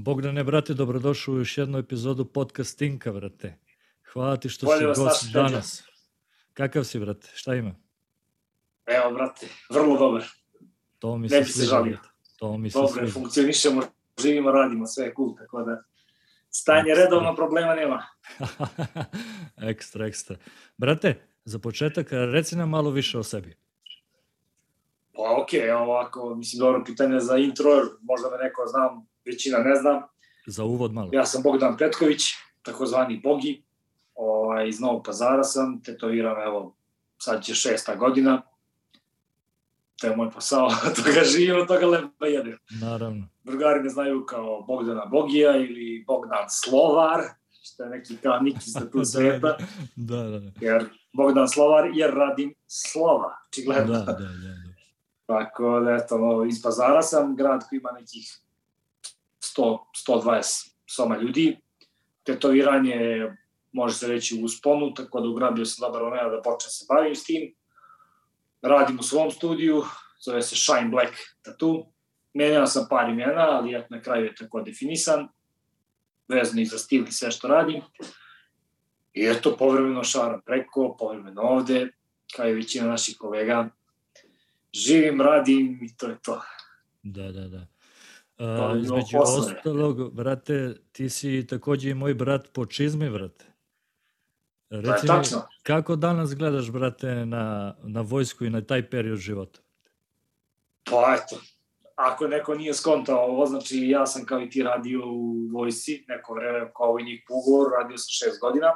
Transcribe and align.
Bogdane, 0.00 0.44
brate, 0.44 0.74
dobrodošao 0.74 1.34
u 1.34 1.38
još 1.38 1.58
jednu 1.58 1.78
epizodu 1.78 2.24
podcastinka, 2.24 3.12
brate. 3.12 3.58
Hvala 4.12 4.36
ti 4.36 4.48
što 4.48 4.66
Bolje 4.66 4.94
si 4.94 5.00
gost 5.00 5.32
danas. 5.32 5.84
Kakav 6.54 6.84
si, 6.84 6.98
brate? 6.98 7.28
Šta 7.34 7.54
ima? 7.54 7.74
Evo, 8.86 9.14
brate, 9.14 9.46
vrlo 9.70 9.98
dobar. 9.98 10.24
To 10.98 11.16
mi 11.16 11.22
Ne 11.22 11.28
se 11.28 11.38
bi 11.40 11.44
se 11.44 11.52
sviđa, 11.52 11.70
žalio. 11.70 11.98
To 12.38 12.58
mi 12.58 12.70
se 12.70 12.78
sviđa. 12.92 13.12
funkcionišemo, 13.12 13.82
živimo, 14.22 14.52
radimo, 14.52 14.86
sve 14.86 15.04
je 15.04 15.14
cool, 15.16 15.36
tako 15.36 15.62
da 15.62 15.82
stanje 16.50 16.94
redovno 16.94 17.34
problema 17.36 17.74
nema. 17.74 18.06
ekstra, 19.70 20.06
ekstra. 20.06 20.36
Brate, 20.76 21.20
za 21.44 21.58
početak, 21.58 22.08
reci 22.10 22.56
nam 22.56 22.70
malo 22.70 22.90
više 22.90 23.18
o 23.18 23.22
sebi. 23.22 23.56
Pa 25.14 25.42
okej, 25.42 25.68
evo 25.68 25.80
ovako, 25.80 26.34
mislim, 26.34 26.60
dobro 26.60 26.84
pitanje 26.84 27.20
za 27.20 27.36
intro, 27.36 27.70
možda 28.02 28.30
me 28.30 28.44
neko 28.44 28.66
znam, 28.66 29.08
većina 29.32 29.58
ne 29.58 29.74
znam. 29.74 30.02
Za 30.46 30.64
uvod 30.64 30.92
malo. 30.92 31.10
Ja 31.12 31.24
sam 31.24 31.42
Bogdan 31.42 31.76
Petković, 31.76 32.22
takozvani 32.62 33.20
Bogi, 33.24 33.62
ovaj, 34.14 34.68
iz 34.68 34.80
Novog 34.80 35.04
pazara 35.04 35.44
sam, 35.44 35.82
tetoviram, 35.82 36.42
evo, 36.42 36.76
sad 37.18 37.44
će 37.44 37.54
šesta 37.54 37.94
godina. 37.94 38.42
To 40.00 40.06
je 40.06 40.16
moj 40.16 40.30
posao, 40.30 40.68
toga 40.96 41.24
živim, 41.24 41.66
toga 41.66 41.86
lepo 41.86 42.24
jedem. 42.26 42.58
Naravno. 42.80 43.28
drugari 43.44 43.82
me 43.82 43.88
znaju 43.88 44.24
kao 44.26 44.62
Bogdana 44.62 45.06
Bogija 45.06 45.56
ili 45.56 46.04
Bogdan 46.06 46.44
Slovar, 46.48 47.20
što 47.62 47.82
je 47.82 47.90
neki 47.90 48.16
kao 48.16 48.40
nik 48.40 48.56
iz 48.66 48.74
tu 48.92 49.04
sveta, 49.04 49.56
Da, 49.96 50.16
da, 50.16 50.38
da. 50.38 50.50
jer 50.60 50.84
Bogdan 51.12 51.48
Slovar, 51.48 51.90
jer 51.94 52.14
radim 52.14 52.54
slova, 52.66 53.28
Da, 53.28 53.36
očigledno. 53.48 53.92
da, 53.92 54.00
da, 54.04 54.12
da. 54.12 54.68
Tako 55.26 55.80
da, 55.80 55.90
eto, 56.04 56.18
no, 56.18 56.44
iz 56.44 56.62
Pazara 56.62 57.02
sam, 57.02 57.36
grad 57.36 57.68
koji 57.68 57.78
ima 57.78 57.90
nekih 57.92 58.40
100, 59.58 59.78
120 60.08 60.70
soma 60.86 61.18
ljudi. 61.18 61.56
Tetoviranje 62.22 62.90
je, 62.90 63.36
može 63.72 63.94
se 63.94 64.08
reći, 64.08 64.40
u 64.40 64.44
usponu, 64.44 64.94
tako 64.94 65.20
da 65.20 65.28
ugrabio 65.28 65.64
sam 65.64 65.86
dobar 65.86 66.02
moment 66.02 66.32
da 66.32 66.42
počnem 66.42 66.70
se 66.70 66.86
bavim 66.88 67.14
s 67.14 67.24
tim. 67.24 67.54
Radim 68.62 68.98
u 68.98 69.02
svom 69.02 69.30
studiju, 69.30 69.82
zove 70.20 70.42
se 70.42 70.56
Shine 70.56 70.88
Black 70.88 71.12
Tattoo. 71.42 71.86
Menjao 72.34 72.66
sam 72.66 72.86
par 72.90 73.08
imena, 73.08 73.48
ali 73.50 73.74
eto, 73.74 73.86
na 73.90 74.02
kraju 74.02 74.24
je 74.24 74.34
tako 74.34 74.62
definisan, 74.62 75.28
vezano 76.28 76.60
i 76.60 76.66
za 76.66 76.78
stil 76.78 77.04
i 77.08 77.12
sve 77.12 77.30
što 77.30 77.48
radim. 77.48 77.82
I 79.14 79.26
eto, 79.26 79.56
povremeno 79.56 80.04
šaram 80.04 80.40
preko, 80.46 80.96
povremeno 80.98 81.42
ovde, 81.42 81.88
kao 82.36 82.48
i 82.48 82.54
većina 82.54 82.86
naših 82.86 83.16
kolega, 83.18 83.68
živim, 84.72 85.20
radim 85.20 85.80
i 85.82 85.96
to 85.96 86.06
je 86.06 86.18
to. 86.22 86.42
Da, 87.02 87.32
da, 87.32 87.48
da. 87.48 87.77
A, 88.38 88.74
između 88.82 89.16
je. 89.16 89.20
ostalog, 89.20 90.14
brate, 90.14 90.74
ti 90.92 91.10
si 91.10 91.46
takođe 91.46 91.90
i 91.90 91.94
moj 91.94 92.14
brat 92.14 92.48
po 92.52 92.66
čizmi, 92.66 93.10
brate. 93.10 93.44
Reci 94.70 95.02
mi, 95.02 95.08
tačno. 95.08 95.42
kako 95.62 95.96
danas 95.96 96.34
gledaš, 96.34 96.70
brate, 96.70 97.26
na, 97.26 97.74
na 97.82 98.00
vojsku 98.00 98.44
i 98.44 98.50
na 98.50 98.60
taj 98.60 98.90
period 98.90 99.18
života? 99.18 99.60
Pa 100.84 101.16
eto, 101.18 101.40
ako 101.94 102.26
neko 102.26 102.54
nije 102.54 102.74
skontao 102.74 103.18
ovo, 103.18 103.46
znači 103.46 103.88
ja 103.88 104.06
sam 104.06 104.24
kao 104.24 104.40
i 104.40 104.50
ti 104.50 104.62
radio 104.62 105.00
u 105.06 105.48
vojsci, 105.52 106.04
neko 106.08 106.34
vreme 106.34 106.70
kao 106.76 106.92
vojnik 106.92 107.24
po 107.28 107.34
ugovoru, 107.34 107.70
radio 107.80 107.98
sam 107.98 108.08
šest 108.10 108.40
godina. 108.40 108.72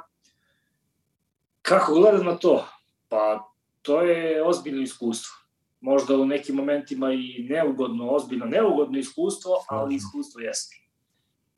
Kako 1.62 1.94
gledam 1.94 2.26
na 2.26 2.36
to? 2.36 2.68
Pa 3.08 3.52
to 3.82 4.02
je 4.02 4.44
ozbiljno 4.44 4.82
iskustvo. 4.82 5.41
Možda 5.82 6.16
u 6.16 6.24
nekim 6.26 6.56
momentima 6.56 7.12
i 7.12 7.46
neugodno, 7.50 8.10
ozbiljno 8.10 8.46
neugodno 8.46 8.98
iskustvo, 8.98 9.64
ali 9.68 9.94
iskustvo 9.94 10.40
jeste. 10.40 10.76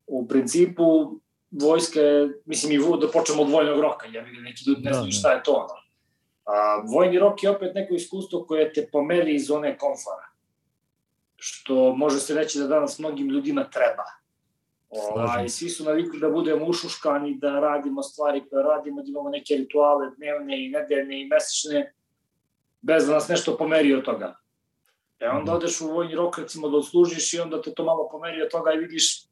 U 0.07 0.29
principu, 0.29 0.85
vojska 1.51 2.01
je, 2.01 2.43
mislim 2.45 2.73
i 2.73 3.01
da 3.01 3.09
počnemo 3.13 3.43
od 3.43 3.51
vojnog 3.51 3.81
roka, 3.81 4.07
ja 4.07 4.23
vidim 4.23 4.43
neki 4.43 4.65
ljudi 4.67 4.83
ne 4.83 4.91
Da, 4.91 4.95
znaju 4.95 5.11
da. 5.11 5.19
šta 5.19 5.33
je 5.33 5.43
to. 5.43 5.53
ono. 5.53 5.75
A, 6.45 6.83
vojni 6.95 7.19
rok 7.19 7.43
je 7.43 7.51
opet 7.51 7.75
neko 7.75 7.95
iskustvo 7.95 8.45
koje 8.45 8.73
te 8.73 8.89
pomeri 8.93 9.35
iz 9.35 9.47
zone 9.47 9.79
komfora 9.79 10.35
što 11.47 11.95
može 11.95 12.21
se 12.21 12.35
reći 12.35 12.59
da 12.59 12.67
danas 12.67 12.99
mnogim 12.99 13.29
ljudima 13.29 13.65
treba. 13.65 14.05
Ovaj, 14.89 15.49
svi 15.49 15.69
su 15.69 15.85
navikli 15.85 16.21
da 16.21 16.31
budemo 16.31 16.67
ušuškani, 16.67 17.35
da 17.39 17.61
radimo 17.61 18.03
stvari 18.03 18.45
koje 18.51 18.63
radimo, 18.63 19.03
da 19.03 19.09
imamo 19.09 19.29
neke 19.29 19.55
rituale 19.55 20.11
dnevne 20.17 20.65
i 20.65 20.69
nedeljne 20.69 21.21
i 21.21 21.27
mesečne, 21.27 21.93
bez 22.85 23.07
da 23.07 23.13
nas 23.13 23.29
nešto 23.29 23.57
pomeri 23.57 23.95
od 23.95 24.05
toga. 24.05 24.37
E 25.21 25.29
onda 25.29 25.53
Mhm. 25.53 25.57
odeš 25.57 25.81
u 25.81 25.89
vojni 25.89 26.15
rok, 26.15 26.39
recimo, 26.39 26.69
da 26.69 26.77
odslužiš 26.77 27.35
i 27.35 27.41
onda 27.41 27.63
te 27.63 27.75
to 27.75 27.85
malo 27.85 28.09
pomeri 28.11 28.43
od 28.43 28.51
toga 28.51 28.73
i 28.73 28.79
vidiš 28.79 29.23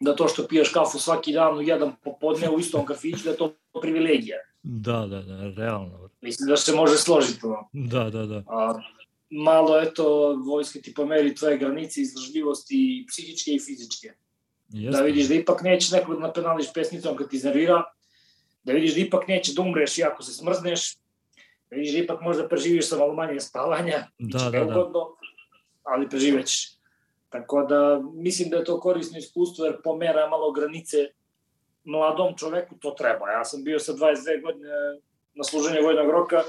da 0.00 0.16
to 0.16 0.28
što 0.28 0.46
piješ 0.48 0.68
kafu 0.68 0.98
svaki 0.98 1.32
dan 1.32 1.58
u 1.58 1.62
jedan 1.62 1.92
popodne 2.04 2.50
u 2.50 2.58
istom 2.58 2.86
kafiću, 2.86 3.24
da 3.24 3.30
je 3.30 3.36
to 3.36 3.52
privilegija. 3.80 4.36
Da, 4.62 5.06
da, 5.06 5.22
da, 5.22 5.52
realno. 5.56 6.08
Mislim 6.20 6.48
da 6.48 6.56
se 6.56 6.72
može 6.72 6.96
složiti. 6.96 7.46
ono. 7.46 7.68
Da, 7.72 8.10
da, 8.10 8.26
da. 8.26 8.42
A, 8.48 8.80
malo, 9.30 9.80
eto, 9.80 10.04
vojska 10.46 10.78
ti 10.78 10.94
pomeri 10.94 11.34
tvoje 11.34 11.58
granice 11.58 12.00
izdržljivosti 12.00 12.74
i 12.74 13.06
psihičke 13.06 13.50
i 13.50 13.60
fizičke. 13.60 14.12
Jeste. 14.68 14.98
Da 14.98 15.04
vidiš 15.04 15.28
da 15.28 15.34
ipak 15.34 15.62
neće 15.62 15.94
nekog 15.96 16.14
da 16.14 16.26
napenališ 16.26 16.72
pesnicom 16.74 17.16
kad 17.16 17.30
ti 17.30 17.36
iznervira, 17.36 17.84
da 18.64 18.72
vidiš 18.72 18.94
da 18.94 19.00
ipak 19.00 19.28
neće 19.28 19.52
da 19.52 19.62
umreš 19.62 19.98
i 19.98 20.04
ako 20.04 20.22
se 20.22 20.32
smrzneš, 20.32 20.96
da 21.70 21.76
da 21.92 21.98
ipak 21.98 22.20
možda 22.20 22.48
preživiš 22.48 22.88
sa 22.88 22.96
malo 22.96 23.14
manje 23.14 23.40
spavanja, 23.40 24.06
Da, 24.18 24.38
da, 24.38 24.50
da. 24.50 24.50
neugodno, 24.50 25.16
ali 25.82 26.08
preživećeš. 26.08 26.68
Tako 27.28 27.62
da 27.62 28.00
mislim 28.14 28.50
da 28.50 28.56
je 28.56 28.64
to 28.64 28.80
korisno 28.80 29.18
iskustvo 29.18 29.64
jer 29.64 29.82
pomera 29.82 30.28
malo 30.28 30.52
granice 30.52 30.96
mladom 31.84 32.36
čoveku 32.36 32.74
to 32.78 32.90
treba. 32.90 33.30
Ja 33.30 33.44
sam 33.44 33.64
bio 33.64 33.78
sa 33.78 33.92
22 33.92 34.42
godine 34.42 34.68
na 35.34 35.44
služenju 35.44 35.82
vojnog 35.82 36.10
roka 36.10 36.42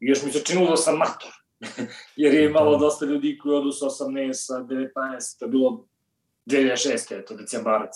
i 0.00 0.06
još 0.06 0.22
mi 0.22 0.32
se 0.32 0.44
činilo 0.44 0.70
da 0.70 0.76
sam 0.76 0.96
mator. 0.98 1.30
jer 2.16 2.34
je 2.34 2.44
imalo 2.44 2.70
Da. 2.70 2.78
dosta 2.78 3.04
ljudi 3.06 3.38
koji 3.38 3.54
odu 3.56 3.72
sa 3.72 3.86
18, 3.86 4.32
sa 4.32 4.54
19, 4.54 5.38
to 5.38 5.44
je 5.44 5.48
bilo 5.48 5.84
2006. 6.46 7.18
eto, 7.20 7.34
decembarac. 7.34 7.92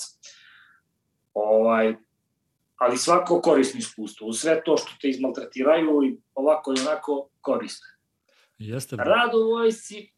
Ovaj, 1.34 1.94
ali 2.77 2.97
svako 2.97 3.41
korisno 3.41 3.79
iskustvo. 3.79 4.27
U 4.27 4.33
sve 4.33 4.62
to 4.65 4.77
što 4.77 4.91
te 5.01 5.09
izmaltretiraju 5.09 6.03
i 6.05 6.19
ovako 6.35 6.73
i 6.73 6.81
onako 6.81 7.29
korisno. 7.41 7.87
Jeste, 8.59 8.97
brate. 8.97 9.11
Rad 9.11 9.35
u 9.35 9.51
vojsci, 9.51 10.12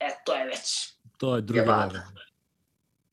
e, 0.00 0.08
to 0.26 0.34
je 0.34 0.46
već. 0.46 0.92
To 1.18 1.36
je 1.36 1.42
drugi 1.42 1.60
level. 1.60 2.00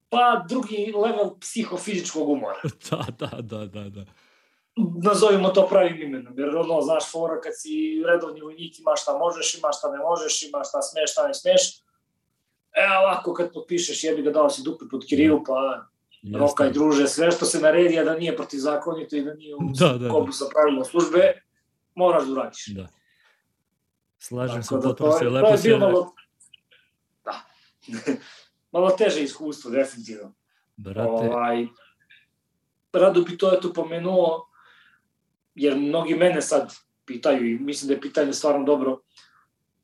Pa 0.09 0.45
drugi 0.49 0.93
level 0.95 1.39
psihofizičkog 1.39 2.29
umora. 2.29 2.59
Da, 2.89 3.05
da, 3.19 3.41
da, 3.41 3.65
da, 3.65 3.89
da. 3.89 4.05
Nazovimo 5.03 5.49
to 5.49 5.67
pravim 5.67 6.01
imenom, 6.01 6.33
jer 6.39 6.55
ono, 6.55 6.81
znaš, 6.81 7.11
fora 7.11 7.41
kad 7.41 7.53
si 7.55 8.03
redovni 8.07 8.41
vojnik, 8.41 8.79
imaš 8.79 9.01
šta 9.01 9.17
možeš, 9.17 9.55
imaš 9.55 9.77
šta 9.77 9.91
ne 9.91 9.97
možeš, 9.97 10.43
imaš 10.43 10.69
šta 10.69 10.81
smeš, 10.81 11.11
šta 11.11 11.27
ne 11.27 11.33
smeš. 11.33 11.79
E, 12.73 12.85
ovako 13.03 13.33
kad 13.33 13.53
potpišeš, 13.53 14.03
jebi 14.03 14.21
ga 14.21 14.31
dao 14.31 14.49
si 14.49 14.63
dupe 14.63 14.85
pod 14.91 15.05
kiriju, 15.09 15.43
pa 15.47 15.85
Jeste. 16.21 16.39
rokaj 16.39 16.71
druže, 16.71 17.07
sve 17.07 17.31
što 17.31 17.45
se 17.45 17.59
naredi, 17.59 17.99
a 17.99 18.03
da 18.03 18.15
nije 18.15 18.35
protivzakonito 18.35 19.15
i 19.15 19.21
da 19.21 19.33
nije 19.33 19.55
u 19.55 19.59
Da, 19.71 19.87
da, 19.87 19.97
da. 19.97 20.09
kobu 20.09 20.31
sa 20.31 20.45
pravilom 20.47 20.85
službe, 20.85 21.33
moraš 21.95 22.25
da 22.25 22.31
uradiš. 22.31 22.67
Da. 22.67 22.87
Slažem 24.17 24.63
se, 24.63 24.69
Tako 24.69 24.77
da 24.77 24.87
potpuno 24.89 25.11
to 25.11 25.17
se 25.17 25.25
je- 25.25 25.29
to 25.29 25.33
lepo 25.33 25.47
je 25.47 25.57
rekao. 25.63 25.79
malo, 25.81 26.13
da, 27.25 27.45
malo 28.71 28.89
teže 28.91 29.21
iskustvo, 29.21 29.71
definitivno. 29.71 30.33
Brate, 30.77 31.09
Ovaj, 31.09 31.67
rado 32.93 33.21
bi 33.21 33.37
to 33.37 33.53
eto 33.53 33.73
pomenuo, 33.73 34.47
jer 35.55 35.77
mnogi 35.77 36.15
mene 36.15 36.41
sad 36.41 36.73
pitaju 37.05 37.45
i 37.45 37.59
mislim 37.59 37.87
da 37.87 37.93
je 37.93 38.01
pitanje 38.01 38.33
stvarno 38.33 38.65
dobro, 38.65 38.99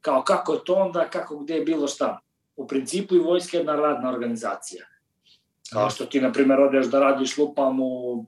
kao 0.02 0.24
kako 0.24 0.54
je 0.54 0.60
to 0.66 0.74
onda, 0.76 1.10
kako 1.10 1.38
gde 1.38 1.56
je 1.56 1.62
bilo 1.64 1.88
šta. 1.88 2.20
U 2.56 2.68
principu 2.68 3.16
i 3.16 3.20
vojska 3.20 3.58
je 3.58 3.62
jedna 3.62 3.76
radna 3.76 4.10
organizacija. 4.10 4.86
Kao 5.74 5.90
što 5.90 6.06
ti, 6.06 6.22
na 6.22 6.32
primjer, 6.32 6.60
odeš 6.60 6.86
da 6.86 7.00
radiš 7.00 7.38
lupam 7.38 7.80
u, 7.80 8.26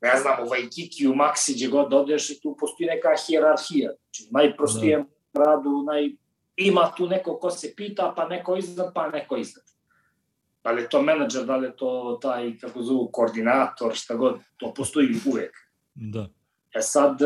ne 0.00 0.16
znam, 0.16 0.44
u 0.44 0.48
Vajkiki, 0.48 1.06
u 1.06 1.14
Maksi, 1.14 1.54
gdje 1.54 1.68
god 1.68 1.94
odeš 1.94 2.30
i 2.30 2.40
tu 2.40 2.56
postoji 2.60 2.86
neka 2.86 3.08
hijerarhija. 3.26 3.90
Znači, 3.90 4.28
najprostijem 4.30 5.06
radu, 5.32 5.82
naj... 5.86 6.10
ima 6.56 6.92
tu 6.96 7.08
neko 7.08 7.38
ko 7.38 7.50
se 7.50 7.74
pita, 7.76 8.12
pa 8.16 8.28
neko 8.28 8.56
iznad, 8.56 8.92
pa 8.94 9.08
neko 9.08 9.36
iznad. 9.36 9.64
Da 10.64 10.70
li 10.70 10.82
je 10.82 10.88
to 10.88 11.02
menadžer, 11.02 11.44
da 11.44 11.56
li 11.56 11.66
je 11.66 11.76
to 11.76 12.18
taj, 12.22 12.58
kako 12.58 12.82
zovu, 12.82 13.08
koordinator, 13.12 13.94
šta 13.94 14.14
god, 14.14 14.38
to 14.56 14.74
postoji 14.74 15.08
uvek. 15.26 15.56
da. 15.94 16.28
E 16.74 16.80
sad, 16.82 17.18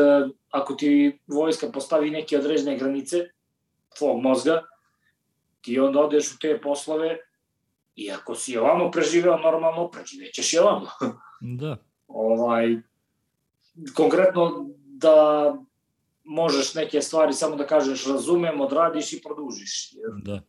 ako 0.49 0.73
ti 0.73 1.19
vojska 1.27 1.67
postavi 1.71 2.09
neke 2.09 2.37
određene 2.37 2.77
granice 2.77 3.17
tvog 3.97 4.21
mozga, 4.21 4.61
ti 5.61 5.79
onda 5.79 5.99
odeš 5.99 6.33
u 6.33 6.39
te 6.39 6.61
poslove 6.61 7.17
i 7.99 8.11
ako 8.11 8.35
si 8.35 8.57
ovamo 8.57 8.91
preživeo 8.91 9.37
normalno, 9.37 9.89
preživećeš 9.89 10.53
i 10.53 10.57
ovamo. 10.57 10.87
Da, 11.41 11.77
ovaj, 12.07 12.77
konkretno 13.95 14.69
da 14.75 15.55
možeš 16.23 16.73
neke 16.73 17.01
stvari 17.01 17.33
samo 17.33 17.55
da 17.55 17.67
kažeš 17.67 18.07
razumem, 18.07 18.61
odradiš 18.61 19.13
i 19.13 19.21
produžiš. 19.21 19.93
Jer 19.93 20.11
da. 20.23 20.41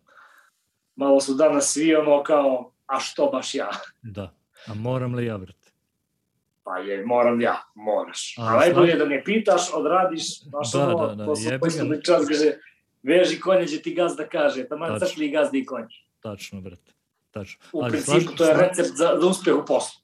malo 0.96 1.20
su 1.20 1.34
danas 1.34 1.72
svi 1.72 1.94
ono 1.94 2.22
kao, 2.22 2.72
a 2.86 3.00
što 3.00 3.26
baš 3.26 3.54
ja? 3.54 3.70
Da. 4.02 4.34
A 4.66 4.74
moram 4.74 5.14
li 5.14 5.26
ja, 5.26 5.38
brate? 5.38 5.70
Pa 6.62 6.78
je, 6.78 7.06
moram 7.06 7.40
ja, 7.40 7.56
moraš. 7.74 8.34
A, 8.38 8.42
A, 8.42 8.56
najbolje 8.56 8.96
da 8.96 9.04
ne 9.04 9.22
pitaš, 9.24 9.74
odradiš, 9.74 10.42
znaš 10.42 10.72
Da, 10.72 10.88
ono, 10.88 11.06
da, 11.06 11.14
da, 11.14 11.24
to 11.24 11.36
su 11.36 11.50
poslednji 11.60 12.02
čas, 12.04 12.28
kaže, 12.28 12.52
veži 13.02 13.40
konje, 13.40 13.66
će 13.66 13.82
ti 13.82 13.94
gazda 13.94 14.28
kaže, 14.28 14.68
tamo 14.68 14.86
Tačno. 14.86 15.06
crkli 15.06 15.26
i 15.26 15.30
gazdi 15.30 15.58
i 15.58 15.66
konje. 15.66 15.94
Tačno, 16.20 16.60
brate. 16.60 16.99
Tačno. 17.30 17.60
U 17.72 17.82
Ali 17.82 17.90
principu, 17.90 18.12
slažem- 18.12 18.36
to 18.36 18.44
je 18.44 18.54
recept 18.54 18.88
za, 18.88 19.16
za 19.20 19.26
uspeh 19.26 19.54
u 19.54 19.64
poslu. 19.66 20.00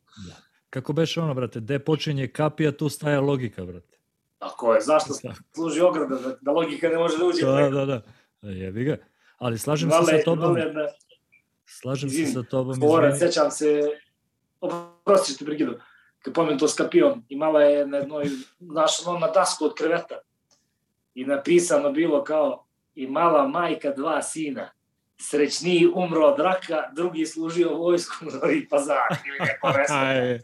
Kako 0.70 0.92
beše 0.92 1.20
ono, 1.20 1.34
brate, 1.34 1.60
gde 1.60 1.78
počinje 1.78 2.28
kapija, 2.28 2.72
tu 2.72 2.88
staje 2.88 3.20
logika, 3.20 3.64
brate. 3.64 3.98
Tako 4.38 4.74
je, 4.74 4.80
zašto 4.80 5.14
služi 5.54 5.80
ograda, 5.80 6.14
da, 6.16 6.36
da 6.40 6.50
logika 6.52 6.88
ne 6.88 6.98
može 6.98 7.18
da 7.18 7.24
uđe. 7.24 7.46
Da, 7.46 7.70
da, 7.70 7.84
da. 7.86 8.02
E, 8.42 8.48
Jebi 8.48 8.84
ga. 8.84 8.96
Ali 9.38 9.58
slažem 9.58 9.90
se 9.90 9.96
Vale, 9.96 10.06
sa 10.08 10.24
tobom. 10.24 10.44
vale, 10.46 10.72
da, 10.72 10.86
Slažem 11.66 12.10
se 12.10 12.14
Izvini, 12.14 12.32
sa 12.34 12.42
tobom. 12.42 12.72
izvini. 12.74 13.18
sećam 13.18 13.50
se, 13.50 13.82
oprosti 14.60 15.32
što 15.32 15.38
ti 15.38 15.44
prekidu, 15.44 15.74
kad 16.18 16.34
pomenem 16.34 16.58
to 16.58 16.68
s 16.68 16.74
kapijom, 16.74 17.24
imala 17.28 17.62
je 17.62 17.86
na 17.86 17.96
jednoj, 17.96 18.24
ono 19.06 19.18
na 19.18 19.28
dasku 19.28 19.64
od 19.64 19.74
kreveta 19.74 20.18
i 21.14 21.24
napisano 21.24 21.92
bilo 21.92 22.24
kao 22.24 22.66
i 22.94 23.06
mala 23.06 23.48
majka 23.48 23.90
dva 23.90 24.22
sina, 24.22 24.70
srećniji 25.18 25.86
umro 25.94 26.20
od 26.20 26.40
raka, 26.40 26.82
drugi 26.92 27.26
služio 27.26 27.74
vojsku 27.74 28.14
u 28.22 28.30
Novi 28.34 28.68
Pazar 28.68 28.96
ili 29.26 29.48
neko. 29.48 29.72
Aj, 29.94 30.30
e, 30.30 30.40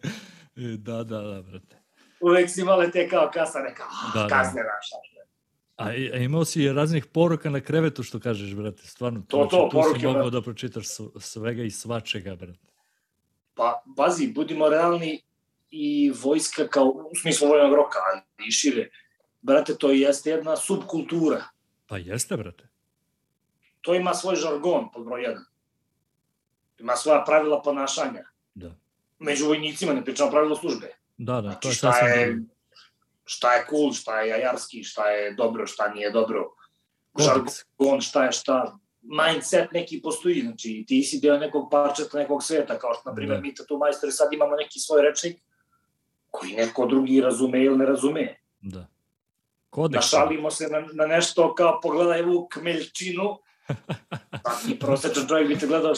da, 0.57 1.05
da, 1.05 1.21
da, 1.21 1.43
brate. 1.43 1.77
Uvek 2.21 2.51
si 2.51 2.61
imale 2.61 2.91
te 2.91 3.09
kao 3.09 3.31
kasane, 3.35 3.75
kao 3.75 3.87
Da, 4.15 4.21
da, 4.21 4.29
da. 4.29 4.37
kazne 4.37 4.61
naša. 4.63 4.97
A, 5.77 5.85
a 5.87 6.17
imao 6.17 6.45
si 6.45 6.73
raznih 6.73 7.07
poruka 7.07 7.51
na 7.51 7.61
krevetu, 7.61 8.03
što 8.03 8.21
kažeš, 8.21 8.55
brate. 8.55 8.87
Stvarno, 8.87 9.21
To, 9.21 9.37
to, 9.37 9.49
znači, 9.51 9.57
tu 9.57 9.69
poruke, 9.73 10.01
si 10.01 10.07
mogao 10.07 10.23
brate. 10.23 10.35
da 10.35 10.43
pročitaš 10.43 10.87
svega 11.21 11.63
i 11.63 11.71
svačega, 11.71 12.37
brate. 12.37 12.67
Pa, 13.55 13.83
pazi, 13.97 14.29
budimo 14.29 14.69
realni 14.69 15.23
i 15.71 16.13
vojska 16.23 16.69
kao, 16.69 16.85
u 16.85 17.11
smislu 17.23 17.49
vojnog 17.49 17.75
roka, 17.75 17.99
ali 18.13 18.49
i 18.49 18.53
šire. 18.53 18.91
Brate, 19.41 19.75
to 19.75 19.91
jeste 19.91 20.31
jedna 20.31 20.57
subkultura. 20.57 21.45
Pa 21.87 21.99
jeste, 21.99 22.37
brate. 22.37 22.69
To 23.83 23.95
ima 23.95 24.15
svoj 24.15 24.37
žargon, 24.37 24.89
pod 24.93 25.05
broj 25.05 25.23
jedan. 25.23 25.45
Ima 26.79 26.97
svoja 26.97 27.25
pravila 27.25 27.63
ponašanja. 27.63 28.25
Da. 28.55 28.75
Među 29.19 29.47
vojnicima, 29.47 29.93
ne 29.93 30.05
pričamo 30.05 30.31
pravila 30.31 30.57
službe. 30.57 30.95
Da, 31.19 31.41
da, 31.41 31.55
to 31.55 31.69
Znači, 31.69 31.69
je 31.69 31.73
šta 31.75 31.93
sasvim 31.93 32.21
je, 32.21 32.45
šta 33.25 33.55
je 33.55 33.67
cool, 33.71 33.93
šta 33.93 34.21
je 34.21 34.29
jajarski, 34.31 34.85
šta 34.85 35.07
je 35.11 35.35
dobro, 35.35 35.67
šta 35.67 35.89
nije 35.89 36.11
dobro. 36.11 36.51
Kodeks. 37.13 37.53
Žargon, 37.79 38.01
šta 38.01 38.25
je 38.25 38.33
šta. 38.33 38.79
Mindset 39.03 39.73
neki 39.73 40.01
postoji, 40.03 40.41
znači 40.41 40.85
ti 40.89 41.03
si 41.03 41.21
deo 41.21 41.39
nekog 41.39 41.69
parčeta, 41.71 42.19
nekog 42.19 42.43
sveta, 42.43 42.79
kao 42.79 42.95
što, 42.95 43.11
na 43.11 43.15
primjer, 43.15 43.37
Da. 43.37 43.43
mi 43.43 43.55
tu 43.69 43.79
majstori 43.79 44.13
sad 44.13 44.33
imamo 44.33 44.57
neki 44.57 44.79
svoj 44.81 45.03
rečnik 45.03 45.43
koji 46.31 46.53
neko 46.53 46.87
drugi 46.87 47.21
razume 47.21 47.65
ili 47.65 47.79
ne 47.79 47.87
razume. 47.87 48.39
Da. 48.61 48.87
Kodeks. 49.71 50.13
Našalimo 50.13 50.51
se 50.51 50.69
na, 50.69 50.87
na 50.93 51.07
nešto 51.07 51.55
kao 51.55 51.81
pogledaj 51.81 52.23
ovu 52.23 52.49
kmeljčinu, 52.53 53.39
taki 54.43 54.79
prosečan 54.79 55.27
čovjek 55.29 55.49
bi 55.49 55.59
te 55.59 55.67
gledao 55.67 55.93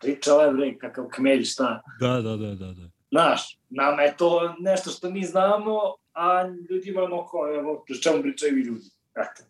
priča 0.00 0.34
ovaj 0.34 0.50
bre, 0.52 0.78
kakav 0.78 1.08
kmelj, 1.14 1.44
šta. 1.44 1.82
Da, 2.00 2.20
da, 2.20 2.36
da, 2.36 2.54
da, 2.54 2.72
da. 2.72 2.90
Znaš, 3.10 3.58
nama 3.68 4.02
je 4.02 4.16
to 4.16 4.54
nešto 4.60 4.90
što 4.90 5.10
mi 5.10 5.24
znamo, 5.24 5.78
a 6.12 6.42
ljudima 6.70 7.02
ono 7.02 7.26
kao, 7.26 7.54
evo, 7.54 7.84
čemu 8.02 8.22
pričaju 8.22 8.58
i 8.58 8.62
ljudi. 8.62 8.86
Eto. 9.14 9.42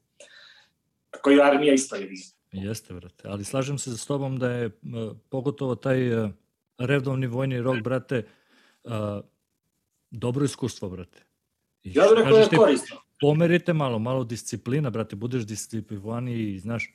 Tako 1.10 1.30
i 1.30 1.40
armija 1.40 1.74
isto 1.74 1.96
je. 1.96 2.10
Jeste, 2.52 2.94
brate. 2.94 3.28
Ali 3.28 3.44
slažem 3.44 3.78
se 3.78 3.98
s 3.98 4.06
tobom 4.06 4.38
da 4.38 4.50
je 4.50 4.70
pogotovo 5.28 5.74
taj 5.74 6.24
uh, 6.24 6.30
redovni 6.78 7.26
vojni 7.26 7.60
rok, 7.60 7.82
brate, 7.82 8.26
uh, 8.84 8.92
dobro 10.10 10.44
iskustvo, 10.44 10.88
brate. 10.88 11.22
I 11.82 11.92
Ja 11.94 12.02
bih 12.02 12.12
rekao 12.16 12.32
da 12.32 12.38
je 12.38 12.48
korisno. 12.56 12.96
pomerite 13.20 13.72
malo, 13.72 13.98
malo 13.98 14.24
disciplina, 14.24 14.90
brate, 14.90 15.16
budeš 15.16 15.46
disciplinovaniji, 15.46 16.58
znaš. 16.58 16.94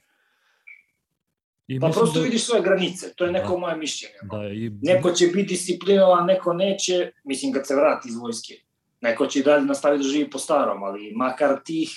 I 1.67 1.79
Pa 1.79 1.89
prosto 1.89 2.19
da, 2.19 2.23
vidiš 2.23 2.45
svoje 2.45 2.61
granice, 2.61 3.13
to 3.15 3.25
je 3.25 3.31
neko 3.31 3.51
Da. 3.51 3.57
moje 3.57 3.75
mišljenje. 3.77 4.15
da 4.23 4.47
i, 4.47 4.71
Neko 4.81 5.11
će 5.11 5.27
biti 5.27 5.43
disciplinovan, 5.47 6.25
neko 6.25 6.53
neće, 6.53 7.11
mislim 7.23 7.53
kad 7.53 7.67
se 7.67 7.75
vrati 7.75 8.09
iz 8.09 8.15
vojske. 8.15 8.53
Neko 9.01 9.27
će 9.27 9.39
i 9.39 9.43
dalje 9.43 9.65
nastaviti 9.65 10.03
da 10.03 10.09
živi 10.09 10.29
po 10.29 10.39
starom, 10.39 10.83
ali 10.83 11.11
makar 11.15 11.63
tih 11.65 11.89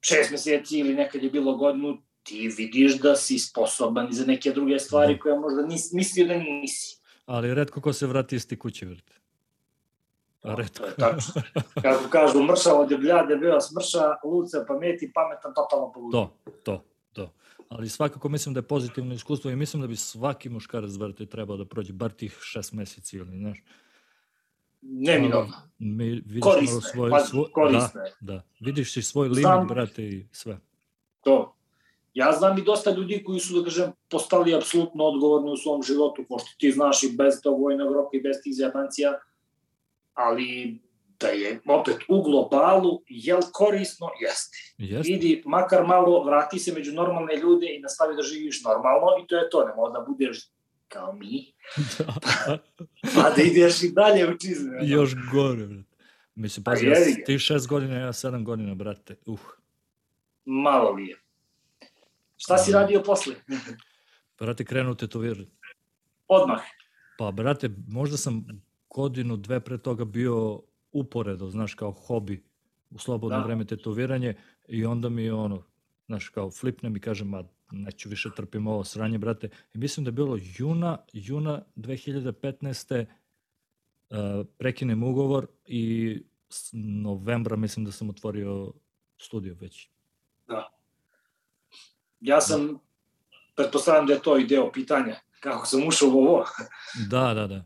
šest 0.00 0.30
meseci 0.30 0.78
ili 0.78 0.94
nekad 0.94 1.22
je 1.22 1.30
bilo 1.30 1.56
godinu, 1.56 1.98
ti 2.22 2.48
vidiš 2.48 2.98
da 2.98 3.16
si 3.16 3.38
sposoban 3.38 4.08
i 4.10 4.14
za 4.14 4.24
neke 4.26 4.50
druge 4.50 4.78
stvari 4.78 5.18
koje 5.18 5.38
možda 5.38 5.62
nis, 5.62 5.92
mislio 5.92 6.26
da 6.26 6.34
nisi. 6.34 7.00
ali 7.26 7.54
redko 7.54 7.80
ko 7.80 7.92
se 7.92 8.06
vrati 8.06 8.36
iz 8.36 8.48
ti 8.48 8.58
kuće, 8.58 8.86
brate. 8.86 9.12
A 10.42 10.48
To 10.48 10.56
redko. 10.56 10.84
tačno. 10.98 11.42
Kako 11.82 12.08
kažu, 12.10 12.42
mršavo 12.42 12.86
deblja, 12.86 13.22
debela 13.22 13.60
smrša, 13.60 13.98
luca, 14.24 14.64
pameti, 14.68 15.12
pametan, 15.14 15.54
totalno 15.54 15.92
poludio. 15.92 16.20
To, 16.20 16.52
to, 16.62 16.84
to. 17.12 17.32
Ali 17.70 17.88
svakako 17.88 18.28
mislim 18.28 18.54
da 18.54 18.58
je 18.58 18.66
pozitivno 18.66 19.14
iskustvo 19.14 19.50
i 19.50 19.56
mislim 19.56 19.82
da 19.82 19.88
bi 19.88 19.96
svaki 19.96 20.48
muškarac, 20.48 20.96
brate, 20.98 21.26
trebao 21.26 21.56
da 21.56 21.64
prođe 21.64 21.92
bar 21.92 22.10
tih 22.12 22.38
šest 22.42 22.72
meseci 22.72 23.16
ili, 23.16 23.38
znaš. 23.38 23.62
Neminovno. 24.82 25.52
Mi, 25.78 26.04
vidiš 26.10 26.44
je, 26.60 26.66
svoj, 26.92 27.10
svoj, 27.28 27.72
da, 27.72 27.90
da. 28.20 28.42
Vidiš 28.60 28.92
si 28.92 29.02
svoj 29.02 29.28
limit, 29.28 29.44
Znam- 29.44 29.68
brate, 29.68 30.02
i 30.02 30.26
sve. 30.32 30.58
To. 31.20 31.54
Ja 32.14 32.32
znam 32.32 32.58
i 32.58 32.62
dosta 32.62 32.90
ljudi 32.90 33.22
koji 33.24 33.40
su, 33.40 33.58
da 33.58 33.64
kažem, 33.64 33.92
postali 34.08 34.54
apsolutno 34.54 35.04
odgovorni 35.04 35.52
u 35.52 35.56
svom 35.56 35.82
životu, 35.82 36.24
pošto 36.28 36.50
ti 36.58 36.72
znaš 36.72 37.02
i 37.02 37.16
bez 37.16 37.42
tog 37.42 37.60
vojnog 37.60 37.92
roka 37.92 38.16
i 38.16 38.20
bez 38.20 38.36
tih 38.42 38.56
zajebancija, 38.56 39.18
ali 40.14 40.80
da 41.20 41.28
je 41.28 41.60
opet 41.68 41.96
u 42.08 42.22
globalu, 42.22 43.02
jel 43.08 43.40
korisno? 43.52 44.06
Jeste. 44.20 44.56
Jeste. 44.78 45.12
Idi, 45.12 45.42
makar 45.46 45.86
malo, 45.86 46.24
vrati 46.24 46.58
se 46.58 46.72
među 46.72 46.92
normalne 46.92 47.36
ljude 47.36 47.66
i 47.76 47.80
nastavi 47.80 48.16
da 48.16 48.22
živiš 48.22 48.62
normalno 48.64 49.06
i 49.24 49.26
to 49.26 49.36
je 49.36 49.50
to, 49.50 49.64
ne 49.64 49.74
mora 49.74 49.92
da 49.92 50.04
budeš 50.08 50.48
kao 50.88 51.12
mi, 51.12 51.52
pa 53.14 53.30
da 53.36 53.42
ideš 53.42 53.82
i 53.82 53.92
dalje 53.92 54.28
u 54.28 54.38
čizme. 54.38 54.78
Još 54.82 55.14
gore, 55.32 55.66
brate. 55.66 55.90
Mislim, 56.34 56.64
Pa 56.64 56.70
pazi, 56.70 56.86
ja, 56.86 56.98
jebi 56.98 57.12
ga. 57.12 57.24
ti 57.24 57.38
šest 57.38 57.68
godina, 57.68 57.98
ja 57.98 58.12
sedam 58.12 58.44
godina, 58.44 58.74
brate. 58.74 59.16
Uh. 59.26 59.40
Malo 60.44 60.90
li 60.90 61.06
je. 61.06 61.16
Šta 62.36 62.58
si 62.58 62.72
radio 62.72 63.02
posle? 63.02 63.34
Brate, 64.38 64.64
krenu 64.64 64.94
tetovirati. 64.94 65.50
Odmah. 66.28 66.60
Pa, 67.18 67.30
brate, 67.30 67.70
možda 67.88 68.16
sam 68.16 68.46
godinu, 68.90 69.36
dve 69.36 69.60
pre 69.60 69.78
toga 69.78 70.04
bio 70.04 70.60
uporedo, 70.92 71.50
znaš, 71.50 71.74
kao 71.74 71.92
hobi 71.92 72.42
u 72.90 72.98
slobodno 72.98 73.38
Da. 73.38 73.44
vreme 73.44 73.64
tetoviranje 73.64 74.34
i 74.68 74.84
onda 74.84 75.08
mi 75.08 75.30
ono, 75.30 75.62
znaš, 76.06 76.28
kao 76.28 76.50
flipnem 76.50 76.96
i 76.96 77.00
kažem, 77.00 77.28
ma, 77.28 77.44
neću 77.70 78.08
više 78.08 78.30
trpim 78.36 78.66
ovo 78.66 78.84
sranje, 78.84 79.18
brate. 79.18 79.48
I 79.74 79.78
mislim 79.78 80.04
da 80.04 80.08
je 80.08 80.12
bilo 80.12 80.38
juna, 80.58 80.98
juna 81.12 81.62
2015. 81.76 83.06
Uh, 84.10 84.16
prekinem 84.58 85.02
ugovor 85.02 85.46
i 85.66 86.22
s 86.48 86.70
novembra 86.72 87.56
mislim 87.56 87.84
da 87.84 87.92
sam 87.92 88.10
otvorio 88.10 88.72
studio 89.18 89.56
već. 89.60 89.88
Ja 92.20 92.40
sam, 92.40 92.78
pretpostavljam 93.56 94.06
da 94.06 94.12
je 94.12 94.22
to 94.22 94.38
i 94.38 94.46
deo 94.46 94.72
pitanja, 94.72 95.16
kako 95.40 95.66
sam 95.66 95.88
ušao 95.88 96.08
u 96.08 96.18
ovo. 96.18 96.44
Da, 97.10 97.34
da, 97.34 97.46
da. 97.46 97.64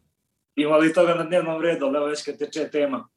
Ima 0.57 0.77
li 0.77 0.93
toga 0.93 1.15
na 1.15 1.25
dnevnom 1.25 1.63
redu, 1.63 1.87
ali 1.87 1.97
evo 1.97 2.07
već 2.07 2.25
kad 2.25 2.39
teče 2.39 2.69
tema. 2.73 3.09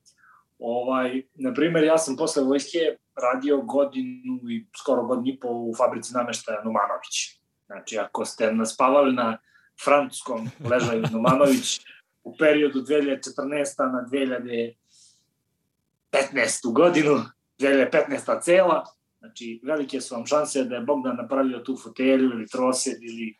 Ovaj, 0.59 1.23
na 1.33 1.53
primjer, 1.53 1.83
ja 1.83 1.97
sam 1.97 2.17
posle 2.17 2.43
vojske 2.43 2.79
radio 3.23 3.61
godinu 3.61 4.49
i 4.49 4.67
skoro 4.77 5.03
godinu 5.03 5.27
i 5.27 5.39
po 5.39 5.47
u 5.47 5.73
fabrici 5.77 6.13
nameštaja 6.13 6.63
Numanović. 6.63 7.39
Znači, 7.65 7.97
ako 7.97 8.25
ste 8.25 8.51
nas 8.51 8.73
spavali 8.73 9.13
na 9.13 9.37
francuskom 9.85 10.49
ležaju 10.69 11.03
Numanović 11.11 11.81
u 12.23 12.37
periodu 12.37 12.79
2014. 12.79 13.91
na 13.91 14.05
2015. 16.11 16.73
godinu, 16.73 17.23
2015. 17.59 18.41
cela, 18.41 18.85
znači, 19.19 19.61
velike 19.63 20.01
su 20.01 20.15
vam 20.15 20.25
šanse 20.25 20.63
da 20.63 20.75
je 20.75 20.81
Bogdan 20.81 21.15
napravio 21.15 21.59
tu 21.59 21.77
fotelju 21.83 22.29
ili 22.29 22.47
trosed 22.47 22.97
ili 23.01 23.37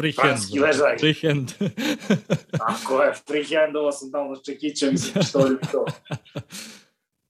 Freehand. 0.00 0.38
Ležaj. 0.60 0.98
Freehand. 0.98 1.52
Tako 2.66 3.02
je, 3.02 3.12
freehandovao 3.28 3.92
sam 3.92 4.12
tamo 4.12 4.36
s 4.36 4.42
čekićem, 4.44 4.94
što 5.28 5.38
je 5.46 5.56
to. 5.72 5.84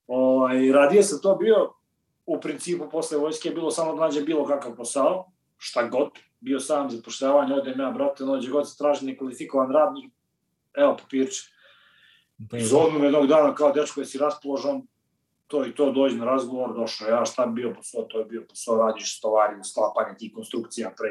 Ovaj, 0.07 0.71
radio 0.71 1.03
sam 1.03 1.19
to 1.21 1.35
bio, 1.35 1.73
u 2.25 2.41
principu 2.41 2.89
posle 2.89 3.17
vojske 3.17 3.49
je 3.49 3.55
bilo 3.55 3.71
samo 3.71 3.95
da 3.95 4.01
nađe 4.01 4.21
bilo 4.21 4.45
kakav 4.45 4.75
posao, 4.75 5.31
šta 5.57 5.87
god, 5.87 6.09
bio 6.39 6.59
sam 6.59 6.89
zapošljavanje, 6.89 7.53
odem 7.53 7.79
ja, 7.79 7.91
brate, 7.91 8.23
nođe 8.23 8.51
god 8.51 8.69
se 8.69 8.77
traži 8.77 9.05
nekvalifikovan 9.05 9.71
radnik, 9.71 10.11
evo 10.73 10.97
papirče. 10.97 11.41
Pa, 12.49 12.57
I 12.57 12.63
zovnu 12.63 12.99
me 12.99 13.05
jednog 13.05 13.27
dana 13.27 13.55
kao, 13.55 13.71
dečko, 13.71 14.01
jesi 14.01 14.17
raspoložen, 14.17 14.81
to 15.47 15.65
i 15.65 15.75
to, 15.75 15.91
dođi 15.91 16.15
na 16.15 16.25
razgovor, 16.25 16.73
došao 16.75 17.09
ja, 17.09 17.25
šta 17.25 17.45
bi 17.45 17.61
bio 17.61 17.73
posao, 17.73 18.03
to 18.03 18.19
je 18.19 18.25
bio 18.25 18.45
posao, 18.49 18.77
radiš 18.77 19.17
stovari, 19.17 19.63
sklapanje 19.63 20.17
tih 20.17 20.31
konstrukcija 20.35 20.93
pre 20.97 21.09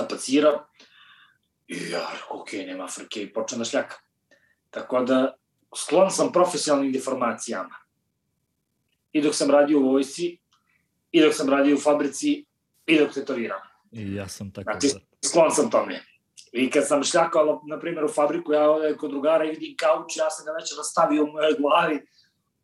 tapacira. 0.00 0.64
I 1.68 1.90
ja, 1.90 2.08
ok, 2.30 2.52
nema 2.52 2.88
frke, 2.88 3.22
i 3.22 3.32
počne 3.32 3.58
da 3.58 3.64
šljaka. 3.64 3.96
Tako 4.70 5.04
da, 5.04 5.34
sklon 5.76 6.10
sam 6.10 6.32
profesionalnim 6.32 6.92
deformacijama. 6.92 7.74
I 9.12 9.22
dok 9.22 9.34
sam 9.34 9.50
radio 9.50 9.78
u 9.78 9.92
vojsci, 9.92 10.38
i 11.10 11.20
dok 11.20 11.34
sam 11.34 11.50
radio 11.50 11.76
u 11.76 11.80
fabrici, 11.80 12.44
i 12.86 12.98
dok 12.98 13.14
tetoviram. 13.14 13.60
I 13.92 14.14
ja 14.14 14.28
sam 14.28 14.52
tako. 14.52 14.70
Znači, 14.72 14.94
sklon 15.24 15.50
sam 15.50 15.70
tome. 15.70 16.00
I 16.52 16.70
kad 16.70 16.86
sam 16.88 17.04
šljakao, 17.04 17.62
na 17.66 17.78
primjer, 17.80 18.04
u 18.04 18.08
fabriku, 18.08 18.52
ja 18.52 18.96
kod 18.98 19.10
drugara 19.10 19.44
i 19.44 19.50
vidim 19.50 19.76
kauč, 19.76 20.16
ja 20.16 20.30
sam 20.30 20.44
ga 20.44 20.52
već 20.52 20.76
rastavio 20.76 21.24
u 21.24 21.26
mojoj 21.26 21.54
glavi, 21.58 22.00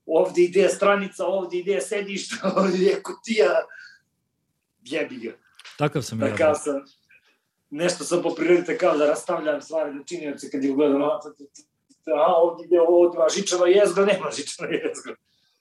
ovde 0.06 0.42
ide 0.42 0.68
stranica, 0.68 1.26
ovde 1.26 1.58
ide 1.58 1.80
sedište, 1.80 2.36
ovde 2.56 2.78
ide 2.78 3.02
kutija, 3.02 3.50
jebi 4.82 5.16
ga. 5.16 5.32
Takav 5.78 6.02
sam 6.02 6.20
ja. 6.20 6.30
Takav 6.30 6.54
sam, 6.54 6.84
nešto 7.76 8.04
sam 8.04 8.22
po 8.22 8.34
prirodi 8.34 8.78
kao 8.80 8.96
da 8.96 9.06
rastavljam 9.06 9.60
stvari 9.60 9.94
na 9.94 10.04
činjenice 10.04 10.50
kad 10.50 10.64
ih 10.64 10.74
gledam, 10.74 11.02
a, 11.02 11.18
ovde 12.36 12.64
ide 12.64 12.80
ovo, 12.80 13.14
ima 13.14 13.26
žičano 13.36 13.66
jezgo, 13.66 14.04
nema 14.04 14.30
žičano 14.36 14.68
jezgo. 14.68 15.12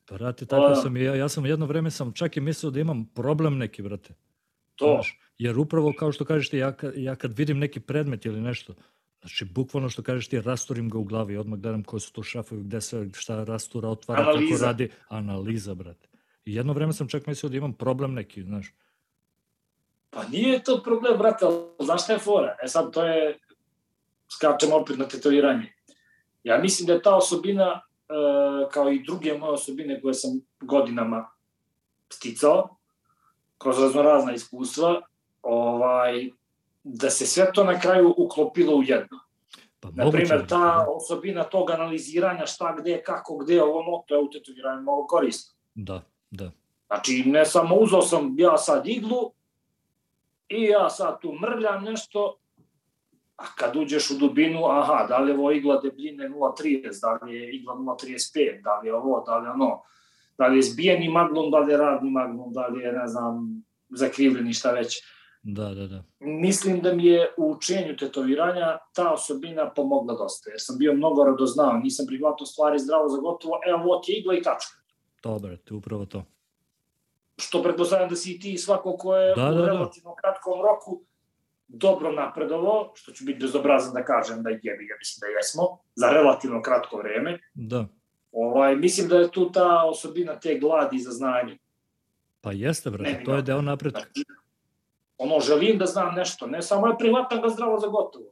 Pa, 0.05 0.15
brate, 0.15 0.45
tako 0.45 0.75
sam 0.75 0.97
i 0.97 1.03
ja. 1.03 1.15
Ja 1.15 1.29
sam 1.29 1.45
jedno 1.45 1.65
vreme 1.65 1.91
sam 1.91 2.13
čak 2.13 2.37
i 2.37 2.41
mislio 2.41 2.69
da 2.71 2.79
imam 2.79 3.05
problem 3.15 3.57
neki, 3.57 3.81
brate. 3.81 4.13
To. 4.75 4.93
Znaš, 4.93 5.19
jer 5.37 5.59
upravo 5.59 5.93
kao 5.99 6.11
što 6.11 6.25
kažeš 6.25 6.49
ti, 6.49 6.57
ja, 6.57 6.73
ja 6.95 7.15
kad 7.15 7.37
vidim 7.37 7.59
neki 7.59 7.79
predmet 7.79 8.25
ili 8.25 8.41
nešto, 8.41 8.73
znači 9.19 9.45
bukvalno 9.45 9.89
što 9.89 10.03
kažeš 10.03 10.27
ti, 10.27 10.41
rasturim 10.41 10.89
ga 10.89 10.97
u 10.97 11.03
glavi, 11.03 11.37
odmah 11.37 11.59
gledam 11.59 11.83
koje 11.83 11.99
su 11.99 12.13
to 12.13 12.23
šafovi, 12.23 12.63
gde 12.63 12.81
se 12.81 13.09
šta 13.13 13.43
rastura, 13.43 13.89
otvara, 13.89 14.21
Analiza. 14.21 14.53
kako 14.53 14.65
radi. 14.65 14.89
Analiza, 15.07 15.75
brate. 15.75 16.07
I 16.45 16.55
jedno 16.55 16.73
vreme 16.73 16.93
sam 16.93 17.07
čak 17.07 17.27
mislio 17.27 17.49
da 17.49 17.57
imam 17.57 17.73
problem 17.73 18.13
neki, 18.13 18.43
znaš. 18.43 18.73
Pa 20.15 20.23
nije 20.23 20.63
to 20.63 20.81
problem, 20.83 21.17
brate, 21.17 21.45
ali 21.45 21.57
znaš 21.79 22.03
šta 22.03 22.13
je 22.13 22.19
fora? 22.19 22.55
E 22.63 22.67
sad, 22.67 22.93
to 22.93 23.03
je, 23.03 23.39
skačemo 24.31 24.75
opet 24.75 24.97
na 24.97 25.07
tetoviranje. 25.07 25.73
Ja 26.43 26.57
mislim 26.57 26.87
da 26.87 26.93
je 26.93 27.01
ta 27.01 27.15
osobina, 27.15 27.81
e, 28.09 28.13
kao 28.71 28.91
i 28.91 29.03
druge 29.03 29.33
moje 29.33 29.51
osobine 29.51 30.01
koje 30.01 30.13
sam 30.13 30.31
godinama 30.61 31.27
sticao, 32.09 32.77
kroz 33.57 33.79
raznorazna 33.79 34.33
iskustva, 34.33 35.01
ovaj, 35.41 36.29
da 36.83 37.09
se 37.09 37.25
sve 37.25 37.51
to 37.53 37.63
na 37.63 37.79
kraju 37.79 38.13
uklopilo 38.17 38.75
u 38.75 38.83
jedno. 38.83 39.19
Pa, 39.79 39.89
Na 39.93 40.03
moguće 40.03 40.23
primer, 40.23 40.39
je, 40.39 40.47
ta 40.47 40.85
osobina 40.89 41.43
tog 41.43 41.71
analiziranja 41.71 42.45
šta, 42.45 42.75
gde, 42.79 43.03
kako, 43.03 43.37
gde, 43.37 43.63
ovo, 43.63 43.83
no, 43.83 44.03
to 44.07 44.15
je 44.15 44.21
u 44.21 44.29
tetoviranju 44.29 44.81
mnogo 44.81 45.07
korisno. 45.07 45.55
Da, 45.73 46.01
da. 46.31 46.51
Znači, 46.87 47.23
ne 47.25 47.45
samo 47.45 47.75
uzao 47.75 48.01
sam 48.01 48.35
ja 48.37 48.57
sad 48.57 48.87
iglu 48.87 49.31
i 50.49 50.63
ja 50.63 50.89
sad 50.89 51.21
tu 51.21 51.33
mrljam 51.41 51.83
nešto, 51.83 52.37
a 53.35 53.43
kad 53.57 53.75
uđeš 53.75 54.11
u 54.11 54.17
dubinu, 54.17 54.65
aha, 54.65 55.05
da 55.09 55.17
li 55.17 55.31
je 55.31 55.37
ovo 55.37 55.51
igla 55.51 55.81
debljine 55.81 56.29
0,30, 56.29 57.01
da 57.01 57.25
li 57.25 57.35
je 57.35 57.55
igla 57.55 57.73
0,35, 57.73 58.63
da 58.63 58.79
li 58.79 58.87
je 58.87 58.95
ovo, 58.95 59.23
da 59.27 59.37
li 59.37 59.45
je 59.45 59.51
ono, 59.51 59.81
da 60.37 60.47
li 60.47 60.57
je 60.57 60.61
zbijeni 60.61 61.09
magnum, 61.09 61.51
da 61.51 61.59
li 61.59 61.71
je 61.71 61.77
radni 61.77 62.11
magnum, 62.11 62.53
da 62.53 62.67
li 62.67 62.83
je, 62.83 62.91
ne 62.91 63.07
znam, 63.07 63.63
zakrivljeni, 63.89 64.53
šta 64.53 64.71
već. 64.71 65.01
Da, 65.43 65.73
da, 65.73 65.87
da. 65.87 66.03
Mislim 66.19 66.81
da 66.81 66.93
mi 66.93 67.05
je 67.05 67.33
u 67.37 67.51
učenju 67.51 67.95
tetoviranja 67.97 68.77
ta 68.93 69.13
osobina 69.13 69.69
pomogla 69.69 70.15
dosta, 70.17 70.49
jer 70.49 70.59
sam 70.61 70.77
bio 70.77 70.93
mnogo 70.93 71.23
radoznao, 71.23 71.73
nisam 71.73 72.05
prihvatao 72.07 72.45
stvari 72.45 72.79
zdravo 72.79 73.09
za 73.09 73.17
gotovo, 73.17 73.59
evo, 73.67 73.83
ovo 73.83 73.99
ti 73.99 74.11
je 74.11 74.19
igla 74.19 74.33
i 74.33 74.41
tačka. 74.41 74.73
To, 75.21 75.39
brate, 75.39 75.73
upravo 75.73 76.05
to. 76.05 76.23
Što 77.37 77.63
pretpostavljam 77.63 78.09
da 78.09 78.15
si 78.15 78.31
i 78.31 78.39
ti 78.39 78.57
svako 78.57 78.97
ko 78.97 79.15
je 79.15 79.35
Da, 79.35 79.49
u 79.49 79.53
da, 79.53 79.61
da. 79.61 79.65
relativno 79.65 80.15
kratkom 80.15 80.61
roku 80.61 81.01
dobro 81.67 82.11
napredovao, 82.11 82.91
što 82.95 83.11
ću 83.11 83.25
biti 83.25 83.39
bezobrazan 83.39 83.93
da 83.93 84.05
kažem 84.05 84.43
da 84.43 84.49
jebi 84.49 84.85
ga, 84.85 84.95
mislim 84.99 85.19
da 85.21 85.37
jesmo, 85.37 85.77
za 85.95 86.09
relativno 86.09 86.61
kratko 86.61 86.97
vreme. 86.97 87.39
Da. 87.53 87.85
Ovaj, 88.31 88.75
mislim 88.75 89.07
da 89.07 89.17
je 89.17 89.31
tu 89.31 89.51
ta 89.51 89.83
osobina 89.85 90.39
te 90.39 90.59
gladi 90.59 90.99
za 90.99 91.11
znanje. 91.11 91.57
Pa 92.41 92.51
jeste, 92.51 92.89
brate, 92.89 93.11
Ne, 93.11 93.23
to 93.23 93.35
je 93.35 93.41
deo 93.41 93.61
napretka. 93.61 93.99
Znači, 93.99 94.23
ono, 95.17 95.39
želim 95.39 95.77
da 95.77 95.85
znam 95.85 96.15
nešto, 96.15 96.47
ne 96.47 96.61
samo 96.61 96.87
je 96.87 96.97
prihvatam 96.97 97.41
ga 97.41 97.49
zdravo 97.49 97.79
za 97.79 97.87
gotovo. 97.87 98.25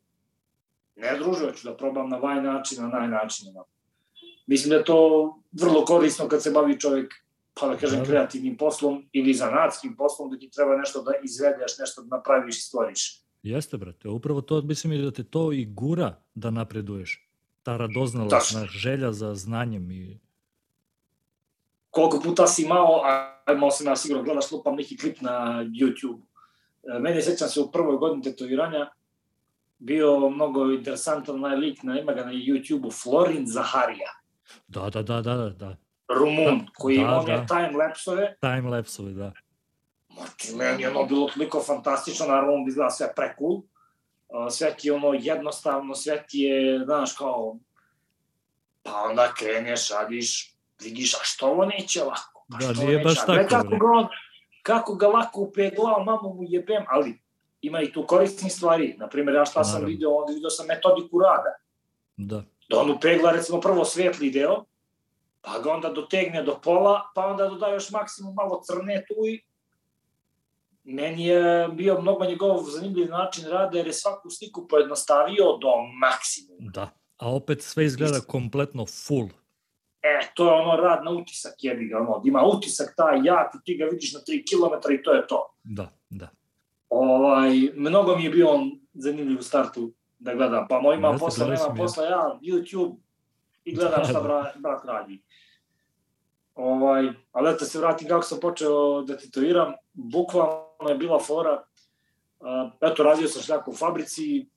Ne, 0.96 1.18
druže, 1.18 1.46
hoću 1.46 1.70
da 1.70 1.78
probam 1.78 2.10
na 2.10 2.18
ovaj 2.18 2.42
način, 2.42 2.82
na 2.82 2.88
naj 2.88 3.08
način. 3.08 3.54
Mislim 4.48 4.70
da 4.70 4.76
je 4.76 4.84
to 4.84 5.34
vrlo 5.52 5.86
korisno 5.86 6.28
kad 6.28 6.44
se 6.44 6.52
bavi 6.52 6.80
čovjek, 6.80 7.14
pa 7.60 7.68
da 7.68 7.78
kažem, 7.78 8.00
Da. 8.00 8.06
kreativnim 8.06 8.58
poslom 8.58 9.10
ili 9.12 9.34
zanatskim 9.34 9.96
poslom, 9.96 10.32
da 10.32 10.38
ti 10.38 10.50
treba 10.50 10.78
nešto 10.78 11.02
da 11.02 11.12
izvedeš, 11.24 11.78
nešto 11.80 12.02
da 12.02 12.18
napraviš 12.18 12.58
i 12.58 12.62
stvoriš. 12.62 13.24
Jeste, 13.44 13.78
brate, 13.78 14.10
upravo 14.10 14.42
to 14.42 14.62
mislim 14.62 14.94
i 14.94 15.02
da 15.02 15.12
te 15.12 15.24
to 15.24 15.52
i 15.52 15.66
gura 15.66 16.22
da 16.36 16.50
napreduješ. 16.50 17.30
Ta 17.64 17.78
radoznalost, 17.78 18.58
želja 18.70 19.12
za 19.12 19.36
znanjem 19.36 19.92
i... 19.92 20.20
Koliko 21.90 22.20
puta 22.20 22.48
si 22.48 22.64
imao, 22.64 23.02
a 23.06 23.38
imao 23.54 23.72
sam 23.72 23.88
ja 23.88 23.96
sigurno, 23.96 24.24
gledaš, 24.24 24.52
lupam 24.52 24.76
neki 24.76 24.98
klip 24.98 25.22
na 25.22 25.64
YouTube. 25.64 26.22
E, 26.96 27.00
Mene 27.00 27.22
sećam 27.22 27.50
se 27.50 27.62
u 27.62 27.72
prvoj 27.72 27.98
godini 27.98 28.24
tetoviranja, 28.24 28.92
bio 29.80 30.30
mnogo 30.30 30.72
interesantan 30.72 31.36
onaj 31.36 31.58
lik, 31.58 31.84
na, 31.84 32.00
ima 32.00 32.14
ga 32.14 32.26
na 32.26 32.32
YouTube-u, 32.32 32.92
Florin 32.92 33.48
Zaharija. 33.48 34.10
Da, 34.68 34.90
da, 34.90 35.02
da, 35.02 35.22
da, 35.22 35.50
da, 35.50 35.76
da. 36.14 36.20
Rumun, 36.20 36.68
koji 36.74 36.96
Da, 36.98 37.02
ima 37.02 37.18
one 37.18 37.38
da. 37.38 37.46
time-lapsove, 37.46 38.36
Time-lapsovi, 38.42 39.14
da. 39.14 39.32
Znači, 40.14 40.56
meni 40.56 40.84
je 40.84 40.90
ono 40.90 41.04
bilo 41.04 41.28
toliko 41.28 41.62
fantastično, 41.62 42.26
naravno 42.26 42.54
on 42.54 42.68
izgleda 42.68 42.90
sve 42.90 43.14
pre 43.16 43.36
cool. 43.40 43.54
Uh, 43.54 44.48
sve 44.50 44.74
ti 44.74 44.88
je 44.88 44.94
ono 44.94 45.14
jednostavno, 45.14 45.96
sve 45.96 46.24
ti 46.28 46.40
je, 46.40 46.82
znaš, 46.86 47.14
kao, 47.14 47.58
pa 48.84 49.02
onda 49.02 49.34
kreneš, 49.38 49.90
radiš, 49.90 50.56
vidiš, 50.82 51.14
a 51.14 51.20
što 51.22 51.48
ovo 51.48 51.66
neće 51.66 52.04
lako? 52.04 52.46
Pa 52.52 52.58
Da, 52.58 52.84
nije 52.84 53.00
baš 53.00 53.16
tako, 53.16 53.46
Kako 53.50 53.68
bre. 53.68 53.78
ga, 53.78 53.86
on, 53.88 54.08
kako 54.64 54.96
ga 54.96 55.08
lako 55.08 55.42
upeglao, 55.42 56.04
mamu 56.04 56.34
mu 56.34 56.44
jebem, 56.44 56.84
ali 56.88 57.22
ima 57.62 57.82
i 57.82 57.92
tu 57.92 58.06
korisnih 58.08 58.54
stvari. 58.54 58.96
Naprimjer, 58.98 59.36
ja 59.36 59.46
šta 59.46 59.64
sam 59.64 59.74
Naravno. 59.74 59.88
video, 59.88 60.10
onda 60.12 60.34
video 60.34 60.50
sam 60.50 60.68
metodiku 60.68 61.20
rada. 61.20 61.56
Da. 62.18 62.44
Da 62.70 62.78
on 62.78 62.92
upegla, 62.92 63.32
recimo, 63.32 63.62
prvo 63.62 63.86
svetli 63.86 64.32
deo, 64.32 64.64
pa 65.44 65.60
ga 65.60 65.72
onda 65.72 65.90
dotegne 65.90 66.44
do 66.44 66.60
pola, 66.64 67.02
pa 67.16 67.26
onda 67.26 67.48
doda 67.48 67.68
još 67.68 67.92
maksimum 67.92 68.34
malo 68.36 68.62
crne 68.66 69.04
tu 69.08 69.28
i 69.28 69.42
meni 70.84 71.26
je 71.26 71.68
bio 71.68 72.02
mnogo 72.02 72.26
njegov 72.26 72.64
zanimljiv 72.64 73.10
način 73.10 73.46
rada 73.50 73.78
jer 73.78 73.88
je 73.88 73.94
svaku 73.94 74.30
sliku 74.30 74.68
pojednostavio 74.68 75.58
do 75.62 75.70
maksimuma. 76.00 76.72
Da. 76.72 76.90
A 77.18 77.36
opet 77.36 77.62
sve 77.62 77.86
izgleda 77.86 78.20
kompletno 78.28 78.86
full. 78.86 79.28
E, 80.02 80.20
to 80.36 80.46
je 80.46 80.62
ono 80.62 80.76
rad 80.76 81.04
na 81.04 81.12
utisak, 81.12 81.54
jebi 81.58 81.88
ga, 81.88 81.98
ono, 81.98 82.22
ima 82.26 82.44
utisak 82.46 82.94
taj 82.98 83.20
jak 83.24 83.56
i 83.56 83.64
ti 83.66 83.78
ga 83.78 83.86
vidiš 83.86 84.14
na 84.14 84.20
3 84.20 84.44
km 84.50 84.94
i 84.94 85.04
to 85.04 85.12
je 85.12 85.28
to. 85.28 85.54
Da, 85.64 85.90
da. 86.10 86.30
Ovaj, 86.90 87.52
mnogo 87.76 88.16
mi 88.16 88.24
je 88.24 88.30
bio 88.30 88.50
on 88.50 88.72
zanimljiv 88.94 89.40
u 89.40 89.44
startu 89.44 89.94
da 90.20 90.34
gledam, 90.36 90.68
pa 90.70 90.82
moj 90.82 90.96
ima 90.96 91.08
Jeste, 91.08 91.26
posla, 91.26 91.46
nema 91.46 91.62
ja. 91.62 91.74
posla, 91.78 92.04
ja 92.04 92.40
YouTube 92.42 92.96
i 93.64 93.76
gledam 93.76 94.00
Da, 94.00 94.04
šta 94.04 94.14
da. 94.14 94.22
bra, 94.22 94.52
brat 94.58 94.86
radi. 94.86 95.22
Ovaj, 96.56 97.10
ali 97.32 97.52
eto 97.52 97.66
se 97.66 97.80
vratim 97.80 98.08
kako 98.08 98.24
sam 98.24 98.40
počeo 98.40 99.02
da 99.02 99.18
tetoviram, 99.18 99.74
bukvalno 99.94 100.90
je 100.90 100.96
bila 100.96 101.20
fora, 101.20 101.64
uh, 102.40 102.72
eto 102.82 103.04
radio 103.04 103.28
sam 103.28 103.42
šljaka 103.42 103.72
u 103.72 103.76
fabrici, 103.76 104.50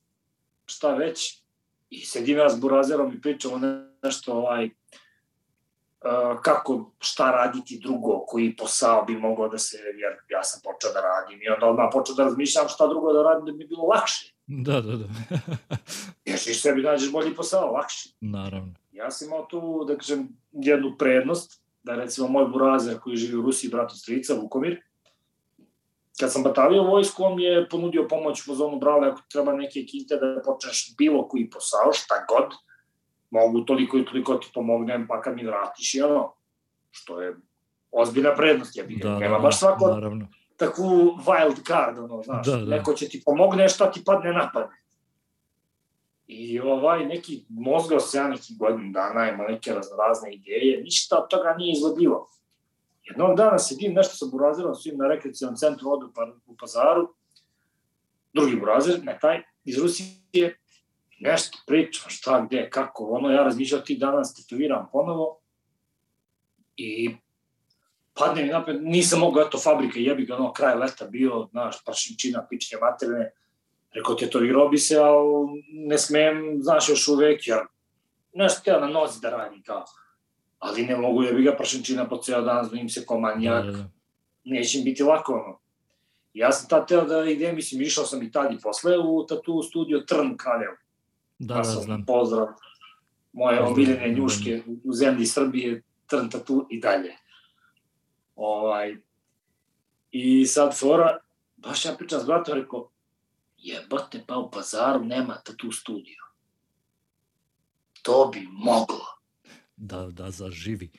šta 0.65 0.93
već, 0.93 1.43
i 1.89 2.05
sedim 2.05 2.37
ja 2.37 2.49
s 2.49 2.59
burazerom 2.59 3.13
i 3.13 3.21
pričamo 3.21 3.59
nešto 4.03 4.33
ovaj, 4.33 4.65
uh, 4.65 6.41
kako, 6.41 6.91
šta 6.99 7.31
raditi 7.31 7.79
drugo, 7.83 8.25
koji 8.27 8.55
posao 8.55 9.05
bi 9.05 9.17
mogao 9.17 9.47
da 9.49 9.57
se, 9.57 9.77
jer 9.77 10.17
ja 10.29 10.43
sam 10.43 10.61
počeo 10.63 10.93
da 10.93 11.01
radim 11.01 11.39
i 11.41 11.49
onda 11.49 11.65
odmah 11.65 11.89
počeo 11.93 12.15
da 12.15 12.23
razmišljam 12.23 12.67
šta 12.67 12.87
drugo 12.87 13.13
da 13.13 13.23
radim 13.23 13.45
da 13.45 13.51
bi 13.51 13.67
bilo 13.67 13.83
lakše. 13.83 14.33
Da, 14.47 14.81
da, 14.81 14.95
da. 14.95 15.05
Jer 16.25 16.39
ti 16.39 16.53
sebi 16.53 16.81
nađeš 16.81 17.11
bolji 17.11 17.35
posao, 17.35 17.71
lakše. 17.71 18.09
Naravno. 18.21 18.73
Ja 18.91 19.11
sam 19.11 19.27
imao 19.27 19.45
tu, 19.45 19.85
da 19.87 19.97
kažem, 19.97 20.27
jednu 20.51 20.95
prednost, 20.97 21.61
da 21.87 21.95
recimo 21.95 22.27
moj 22.27 22.45
burazer 22.45 22.99
koji 22.99 23.15
živi 23.15 23.37
u 23.37 23.41
Rusiji, 23.41 23.71
brat 23.71 23.91
od 23.91 23.99
strica, 23.99 24.33
Vukomir, 24.33 24.81
kad 26.19 26.31
sam 26.33 26.43
batalio 26.43 26.83
vojsku, 26.83 27.23
on 27.23 27.35
mi 27.35 27.43
je 27.43 27.69
ponudio 27.69 28.07
pomoć 28.09 28.47
u 28.47 28.55
zonu 28.55 28.79
brale 28.79 29.07
ako 29.07 29.21
treba 29.31 29.53
neke 29.53 29.85
kinte 29.85 30.15
da 30.15 30.41
počneš 30.45 30.95
bilo 30.97 31.27
koji 31.27 31.49
posao, 31.49 31.93
šta 31.93 32.15
god, 32.29 32.53
mogu 33.29 33.61
toliko 33.65 33.97
i 33.97 34.05
toliko 34.05 34.35
ti 34.35 34.51
pomognem, 34.53 35.07
pa 35.07 35.21
kad 35.21 35.35
mi 35.35 35.45
vratiš, 35.45 35.95
je 35.95 36.05
ono, 36.05 36.33
što 36.91 37.21
je 37.21 37.35
ozbiljna 37.91 38.35
prednost, 38.35 38.77
je 38.77 38.83
Da, 38.83 39.09
da, 39.09 39.19
nema 39.19 39.37
da, 39.37 39.41
baš 39.43 39.59
svako 39.59 39.87
naravno. 39.87 40.27
takvu 40.57 41.17
wild 41.25 41.67
card, 41.67 41.97
ono, 41.99 42.23
znaš, 42.23 42.47
Da, 42.47 42.57
da. 42.57 42.75
neko 42.75 42.93
će 42.93 43.09
ti 43.09 43.21
pomogne, 43.25 43.69
šta 43.69 43.91
ti 43.91 44.03
padne 44.05 44.33
na 44.33 44.49
pamet. 44.53 44.86
I 46.27 46.59
ovaj 46.59 47.05
neki 47.05 47.45
mozgao 47.49 47.99
se 47.99 48.17
ja 48.17 48.27
neki 48.27 48.53
godin 48.59 48.91
dana, 48.91 49.29
ima 49.29 49.43
neke 49.43 49.73
raznorazne 49.73 50.33
ideje, 50.33 50.83
ništa 50.83 51.17
od 51.17 51.29
toga 51.29 51.55
nije 51.57 51.71
izvodljivo. 51.71 52.29
Jednog 53.03 53.37
dana 53.37 53.57
sedim 53.57 53.93
nešto 53.93 54.15
sa 54.15 54.25
burazerom, 54.31 54.75
svim 54.75 54.97
na 54.97 55.07
rekreacijom 55.07 55.55
centru 55.55 55.91
odu 55.91 56.11
pa, 56.15 56.31
u 56.45 56.55
pazaru, 56.57 57.13
drugi 58.33 58.55
burazer, 58.55 58.99
ne 59.03 59.17
taj, 59.21 59.41
iz 59.65 59.77
Rusije, 59.77 60.57
nešto 61.19 61.57
pričam, 61.67 62.09
šta, 62.09 62.45
gde, 62.45 62.69
kako, 62.69 63.05
ono, 63.05 63.31
ja 63.31 63.43
razmišljam 63.43 63.81
ti 63.85 63.97
danas 63.97 64.35
tetoviram 64.35 64.89
ponovo 64.91 65.39
i 66.77 67.15
padne 68.13 68.43
mi 68.43 68.49
napred, 68.49 68.83
nisam 68.83 69.19
mogao, 69.19 69.43
eto, 69.43 69.57
fabrika, 69.57 69.99
jebi 69.99 70.25
ga, 70.25 70.35
ono, 70.35 70.53
kraj 70.53 70.75
leta 70.75 71.05
bio, 71.05 71.47
znaš, 71.51 71.83
prašinčina, 71.85 72.47
pičke 72.49 72.77
materne, 72.81 73.31
rekao, 73.97 74.15
tetovirao 74.15 74.69
bi 74.69 74.77
se, 74.77 74.97
ali 74.97 75.63
ne 75.71 75.97
smem, 75.97 76.57
znaš, 76.61 76.89
još 76.89 77.07
uvek, 77.07 77.47
jer 77.47 77.59
nešto 78.33 78.61
teo 78.63 78.79
na 78.79 78.87
nozi 78.87 79.21
da 79.21 79.29
radi, 79.29 79.61
kao, 79.65 79.85
ali 80.59 80.85
ne 80.85 80.95
mogu, 80.97 81.23
jebi 81.23 81.43
ga, 81.43 81.55
prašinčina 81.55 82.09
po 82.09 82.17
ceo 82.17 82.41
dan, 82.41 82.65
zbim 82.65 82.89
se 82.89 83.05
ko 83.05 83.19
manijak, 83.19 83.65
da, 83.65 83.71
da, 83.71 83.77
da. 83.77 83.89
neće 84.43 84.79
biti 84.83 85.03
lako, 85.03 85.33
ono. 85.33 85.59
Ja 86.33 86.51
sam 86.51 86.69
tad 86.69 86.87
teo 86.87 87.05
da 87.05 87.25
idem, 87.25 87.55
mislim, 87.55 87.81
išao 87.81 88.05
sam 88.05 88.23
i 88.23 88.31
tad 88.31 88.53
i 88.53 88.61
posle 88.63 88.97
u 88.97 89.25
tatu 89.25 89.63
studio 89.63 89.99
Trn 89.99 90.37
Kraljevo. 90.37 90.75
Da, 91.39 91.55
da, 91.55 91.63
znam. 91.63 92.05
Pozdrav 92.05 92.47
moje 93.33 93.59
omiljene 93.59 94.13
njuške 94.13 94.63
u 94.83 94.93
zemlji 94.93 95.25
Srbije, 95.25 95.83
Trn 96.07 96.29
tatu 96.29 96.67
i 96.69 96.79
dalje. 96.79 97.13
Ovaj, 98.35 98.97
I 100.11 100.45
sad 100.45 100.79
fora, 100.79 101.17
baš 101.57 101.85
ja 101.85 101.95
pričam 101.97 102.19
s 102.19 102.25
bratom, 102.25 102.55
rekao, 102.55 102.89
jebate, 103.67 104.23
pa 104.27 104.37
u 104.37 104.51
pazaru 104.51 105.05
nema 105.05 105.35
tatu 105.35 105.71
studio. 105.71 106.23
To 108.01 108.29
bi 108.33 108.47
moglo. 108.51 109.05
Da, 109.75 110.07
da 110.11 110.31
zaživi. 110.31 110.91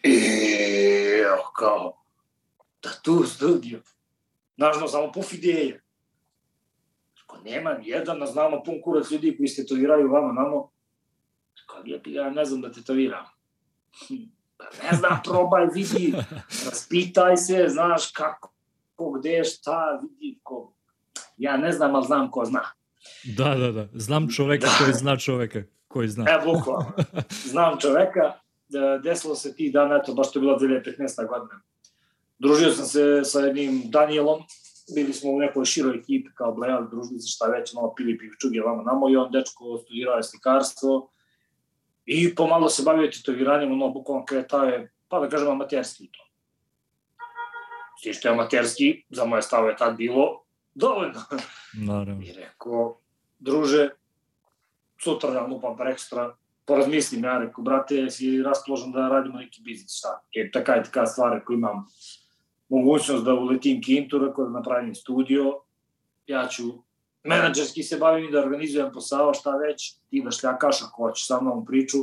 Evo, 1.24 1.52
kao, 1.56 2.04
tatu 2.80 3.24
studio. 3.26 3.82
Znaš, 4.56 4.76
samo 4.90 5.12
puf 5.12 5.32
ideje. 5.32 5.82
Ako 7.22 7.38
nema 7.38 7.76
jedan, 7.82 8.26
znamo 8.26 8.62
pun 8.62 8.80
kurac 8.84 9.10
ljudi 9.10 9.36
koji 9.36 9.48
se 9.48 9.62
tetoviraju 9.62 10.12
vama, 10.12 10.32
namo. 10.32 10.70
Kao, 11.66 11.82
ja 12.04 12.30
ne 12.30 12.44
znam 12.44 12.60
da 12.60 12.72
tetoviram. 12.72 13.26
Hm 14.08 14.38
Pa 14.58 14.64
ne 14.82 14.96
znam, 14.96 15.20
probaj, 15.24 15.66
vidi, 15.74 16.14
raspitaj 16.66 17.36
se, 17.36 17.66
znaš 17.68 18.10
kako, 18.12 18.52
ko, 18.94 19.10
gde, 19.10 19.44
šta, 19.44 20.00
vidi, 20.02 20.38
ko. 20.42 20.72
Ja 21.38 21.56
ne 21.56 21.72
znam, 21.72 21.94
ali 21.94 22.06
znam 22.06 22.30
ko 22.30 22.44
zna. 22.44 22.62
Da, 23.36 23.54
da, 23.54 23.72
da. 23.72 23.88
Znam 23.92 24.28
čoveka 24.28 24.66
da. 24.66 24.84
koji 24.84 24.92
zna 24.92 25.16
čoveka 25.16 25.62
koji 25.88 26.08
zna. 26.08 26.24
E, 26.28 26.44
bukvalno. 26.44 26.92
Znam 27.52 27.78
čoveka, 27.80 28.32
da, 28.68 28.98
desilo 28.98 29.34
se 29.34 29.54
ti 29.54 29.70
dana, 29.70 29.96
eto, 29.96 30.14
baš 30.14 30.32
to 30.32 30.38
je 30.38 30.40
bila 30.40 30.58
2015. 30.58 31.28
godina. 31.28 31.60
Družio 32.38 32.70
sam 32.70 32.86
se 32.86 33.20
sa 33.24 33.40
jednim 33.40 33.82
Danielom, 33.84 34.42
bili 34.94 35.12
smo 35.12 35.30
u 35.30 35.38
nekoj 35.38 35.64
široj 35.64 35.96
ekipi 35.96 36.28
kao 36.34 36.52
Blejal, 36.52 36.88
družili 36.90 37.20
se 37.20 37.28
šta 37.28 37.46
već, 37.46 37.74
malo 37.74 37.94
pili 37.94 38.18
pivčuge 38.18 38.60
vamo 38.60 38.82
namo 38.82 39.10
i 39.10 39.16
on 39.16 39.32
dečko 39.32 39.78
studirao 39.78 40.16
je 40.16 40.22
slikarstvo, 40.22 41.10
I 42.08 42.34
pomalo 42.34 42.68
se 42.68 42.82
bavio 42.82 43.10
tetoviranjem, 43.10 43.72
ono, 43.72 43.88
bukvalno 43.92 44.24
kretao 44.24 44.64
je, 44.64 44.92
pa 45.08 45.20
da 45.20 45.28
kažem, 45.28 45.48
amaterski 45.48 46.06
to. 46.12 46.24
Svi 48.02 48.14
što 48.14 48.28
je 48.28 48.32
amaterski, 48.32 49.04
za 49.10 49.24
moje 49.24 49.42
stave 49.42 49.76
tad 49.76 49.96
bilo 49.96 50.44
dovoljno. 50.78 51.20
Naravno. 51.72 52.22
I 52.22 52.32
rekao, 52.32 52.98
druže, 53.38 53.88
sutra 55.02 55.30
da 55.30 55.46
lupam 55.46 55.76
par 55.76 55.86
ekstra, 55.86 56.36
porazmislim, 56.66 57.24
ja 57.24 57.38
rekao, 57.38 57.64
brate, 57.64 58.10
si 58.10 58.42
raspoložen 58.42 58.92
da 58.92 59.08
radimo 59.08 59.38
neki 59.38 59.62
biznis, 59.62 59.98
šta? 59.98 60.20
Jer 60.32 60.50
taka 60.52 60.72
je 60.72 60.84
taka 60.84 61.06
stvar, 61.06 61.36
ako 61.36 61.52
imam 61.52 61.86
mogućnost 62.68 63.24
da 63.24 63.34
uletim 63.34 63.82
kintu, 63.82 64.18
rekao 64.18 64.44
da 64.44 64.50
napravim 64.50 64.94
studio, 64.94 65.60
ja 66.26 66.46
ću 66.48 66.62
menadžerski 67.24 67.82
se 67.82 67.96
bavim 67.96 68.28
i 68.28 68.32
da 68.32 68.40
organizujem 68.40 68.92
posao, 68.92 69.34
šta 69.34 69.56
već, 69.56 69.94
ti 70.10 70.22
da 70.24 70.30
šljakaš 70.30 70.82
ako 70.82 71.02
hoćeš 71.02 71.26
sa 71.26 71.40
mnom 71.40 71.64
priču, 71.66 71.98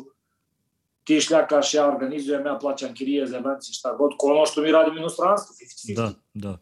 ti 1.03 1.21
šljakaš, 1.21 1.73
ja 1.73 1.87
organizujem, 1.87 2.45
ja 2.45 2.57
plaćam 2.61 2.93
kirije 2.93 3.27
za 3.27 3.37
evanci, 3.37 3.73
šta 3.73 3.95
god, 3.95 4.11
ko 4.17 4.27
ono 4.27 4.45
što 4.45 4.61
mi 4.61 4.71
radimo 4.71 4.95
u 4.95 4.99
inostranstvu, 4.99 5.53
50-50. 5.93 5.95
Da, 5.95 6.11
da. 6.33 6.57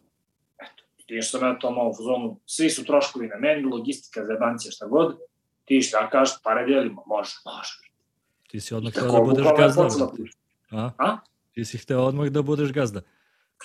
Ti 1.06 1.22
što 1.22 1.38
sam 1.38 1.48
ja 1.48 1.58
to 1.58 1.70
malo 1.70 1.90
u 1.90 2.02
zonu, 2.02 2.40
svi 2.46 2.70
su 2.70 2.84
troškovi 2.84 3.28
na 3.28 3.36
meni, 3.36 3.62
logistika 3.62 4.24
za 4.24 4.32
evanci, 4.32 4.70
šta 4.70 4.86
god, 4.86 5.16
ti 5.64 5.82
šljakaš, 5.82 6.42
pare 6.42 6.66
delimo, 6.66 7.02
može, 7.06 7.32
može. 7.44 7.72
Ti 8.48 8.60
si 8.60 8.74
odmah 8.74 8.92
hteo 8.92 9.12
da 9.12 9.20
budeš 9.20 9.46
gazda. 9.56 9.88
A? 10.70 10.90
A? 10.98 11.16
Ti 11.52 11.64
si 11.64 11.78
hteo 11.78 12.02
odmah 12.02 12.28
da 12.28 12.42
budeš 12.42 12.72
gazda. 12.72 13.00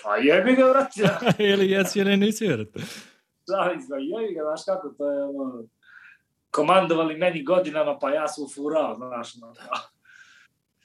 Pa 0.04 0.16
jebi 0.16 0.56
ga, 0.56 0.66
vrati. 0.66 1.02
ili 1.52 1.72
jesi 1.72 2.00
ili 2.00 2.18
nisi, 2.18 2.48
vrati 2.48 2.80
zavisno, 3.50 3.96
jevi 3.96 4.34
ga, 4.34 4.42
znaš 4.44 4.62
kako, 4.66 4.90
to 4.98 5.12
je 5.12 5.24
ono, 5.24 5.64
komandovali 6.52 7.18
meni 7.18 7.44
godinama, 7.44 7.98
pa 8.00 8.10
ja 8.10 8.28
sam 8.28 8.44
ufurao, 8.44 8.96
znaš, 8.96 9.36
no. 9.36 9.54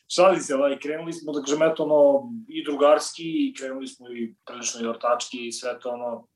Šali 0.08 0.40
se, 0.40 0.54
ovaj, 0.54 0.78
krenuli 0.78 1.12
smo, 1.12 1.32
da 1.32 1.40
kažem, 1.40 1.62
eto, 1.62 1.84
ono, 1.84 2.32
i 2.48 2.64
drugarski, 2.64 3.22
i 3.22 3.54
krenuli 3.58 3.86
smo 3.86 4.08
i 4.10 4.34
prilično 4.46 4.80
i 4.80 4.86
ortački, 4.86 5.46
i 5.46 5.52
sve 5.52 5.78
to, 5.80 5.90
ono, 5.90 6.26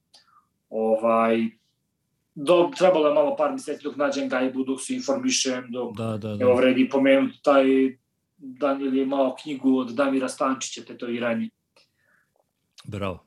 ovaj, 0.68 1.50
do, 2.34 2.70
trebalo 2.78 3.08
je 3.08 3.14
malo 3.14 3.36
par 3.36 3.52
meseci 3.52 3.82
dok 3.82 3.96
nađem 3.96 4.28
gajbu, 4.28 4.64
dok 4.64 4.80
se 4.80 4.94
informišem, 4.94 5.66
dok, 5.70 5.96
da, 5.96 6.16
da, 6.16 6.34
da. 6.36 6.44
evo, 6.44 6.54
vredi 6.54 6.88
pomenuti 6.88 7.42
taj, 7.42 7.64
Daniel 8.36 8.94
je 8.94 9.02
imao 9.02 9.36
knjigu 9.42 9.78
od 9.78 9.90
Damira 9.90 10.28
Stančića, 10.28 10.82
tetoviranje. 10.82 11.48
Bravo. 12.84 13.24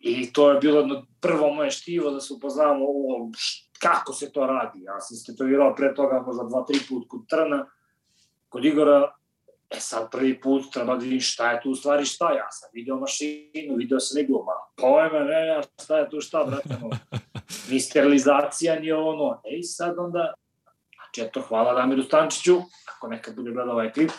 I 0.00 0.32
to 0.32 0.50
je 0.50 0.60
bilo 0.60 0.80
jedno 0.80 1.06
prvo 1.20 1.54
moje 1.54 1.70
štivo 1.70 2.10
da 2.10 2.20
se 2.20 2.34
upoznamo 2.34 2.84
o 2.84 3.30
kako 3.78 4.12
se 4.12 4.32
to 4.32 4.46
radi. 4.46 4.82
Ja 4.82 5.00
sam 5.00 5.16
se 5.16 5.32
tetovirao 5.32 5.74
pre 5.74 5.94
toga 5.94 6.22
možda 6.26 6.44
dva, 6.44 6.64
tri 6.64 6.78
put 6.88 7.04
kod 7.08 7.26
Trna, 7.28 7.66
kod 8.48 8.64
Igora, 8.64 9.14
E 9.70 9.80
sad 9.80 10.10
prvi 10.10 10.40
put 10.40 10.72
treba 10.72 10.96
da 10.96 11.04
vidim 11.04 11.20
šta 11.20 11.50
je 11.50 11.60
tu 11.62 11.70
u 11.70 11.74
stvari 11.74 12.04
šta. 12.04 12.32
Ja 12.32 12.50
sam 12.50 12.70
video 12.72 12.96
mašinu, 12.96 13.76
video 13.76 14.00
sam 14.00 14.22
iglu, 14.22 14.44
ma 14.44 14.52
pojma, 14.76 15.18
ne, 15.18 15.46
ja, 15.46 15.62
šta 15.82 15.98
je 15.98 16.10
tu 16.10 16.20
šta, 16.20 16.44
brate, 16.44 16.76
no. 16.82 16.90
Ni 17.70 17.80
sterilizacija, 17.80 18.80
ni 18.80 18.92
ono. 18.92 19.40
E 19.50 19.58
i 19.58 19.62
sad 19.62 19.98
onda, 19.98 20.34
znači 20.94 21.28
eto, 21.28 21.40
hvala 21.40 21.74
Damiru 21.74 22.02
Stančiću, 22.02 22.56
ako 22.96 23.08
nekad 23.08 23.36
bude 23.36 23.50
gledao 23.50 23.74
ovaj 23.74 23.92
klip, 23.92 24.10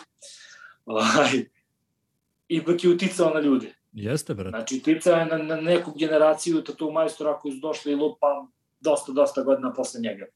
ovaj, 0.86 1.44
ipak 2.48 2.84
je 2.84 2.90
uticao 2.90 3.30
na 3.30 3.40
ljude. 3.40 3.74
Jeste, 3.92 4.34
brate. 4.34 4.50
Znači, 4.50 4.82
tica 4.82 5.10
je 5.10 5.26
na, 5.26 5.38
na 5.38 5.56
neku 5.56 5.92
generaciju 5.98 6.64
tatu 6.64 6.90
majstora 6.90 7.38
koji 7.38 7.52
su 7.52 7.60
došli 7.60 7.94
lupa 7.94 8.46
dosta, 8.80 9.12
dosta 9.12 9.42
godina 9.42 9.72
posle 9.72 10.00
njega. 10.00 10.26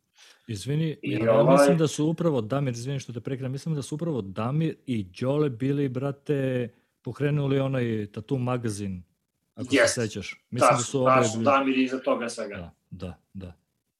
Izvini, 0.46 0.98
I 1.02 1.12
ja 1.12 1.40
ovaj... 1.40 1.56
mislim 1.56 1.78
da 1.78 1.88
su 1.88 2.06
upravo 2.06 2.40
Damir, 2.40 2.74
izvini 2.74 3.00
što 3.00 3.12
te 3.12 3.20
prekram, 3.20 3.52
mislim 3.52 3.74
da 3.74 3.82
su 3.82 3.94
upravo 3.94 4.22
Damir 4.22 4.76
i 4.86 5.02
Đole 5.02 5.50
bili, 5.50 5.88
brate, 5.88 6.68
pokrenuli 7.02 7.58
onaj 7.60 8.06
tatu 8.12 8.38
magazin, 8.38 9.02
ako 9.54 9.68
yes. 9.68 9.86
se 9.86 10.00
sećaš. 10.00 10.44
Mislim 10.50 10.70
da, 10.70 10.76
da 10.76 10.82
su 10.82 11.04
da, 11.04 11.24
su. 11.24 11.38
Damir 11.38 11.78
iza 11.78 11.98
toga 11.98 12.28
svega. 12.28 12.56
Da, 12.56 12.72
da, 12.90 13.20
da. 13.32 13.52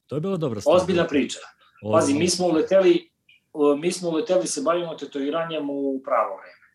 To 0.07 0.15
je 0.15 0.21
bila 0.21 0.37
dobra 0.37 0.61
stvar. 0.61 0.77
Ozbiljna 0.77 1.07
priča. 1.07 1.39
Ozbiljna. 1.83 2.01
Pazi, 2.01 2.15
mi 2.15 2.29
smo 2.29 2.47
uleteli, 2.47 3.11
mi 3.79 3.93
smo 3.93 4.09
uleteli 4.09 4.47
se 4.47 4.63
bavimo 4.63 4.95
tetoviranjem 4.95 5.71
u 5.71 6.01
pravo 6.05 6.37
vreme. 6.37 6.67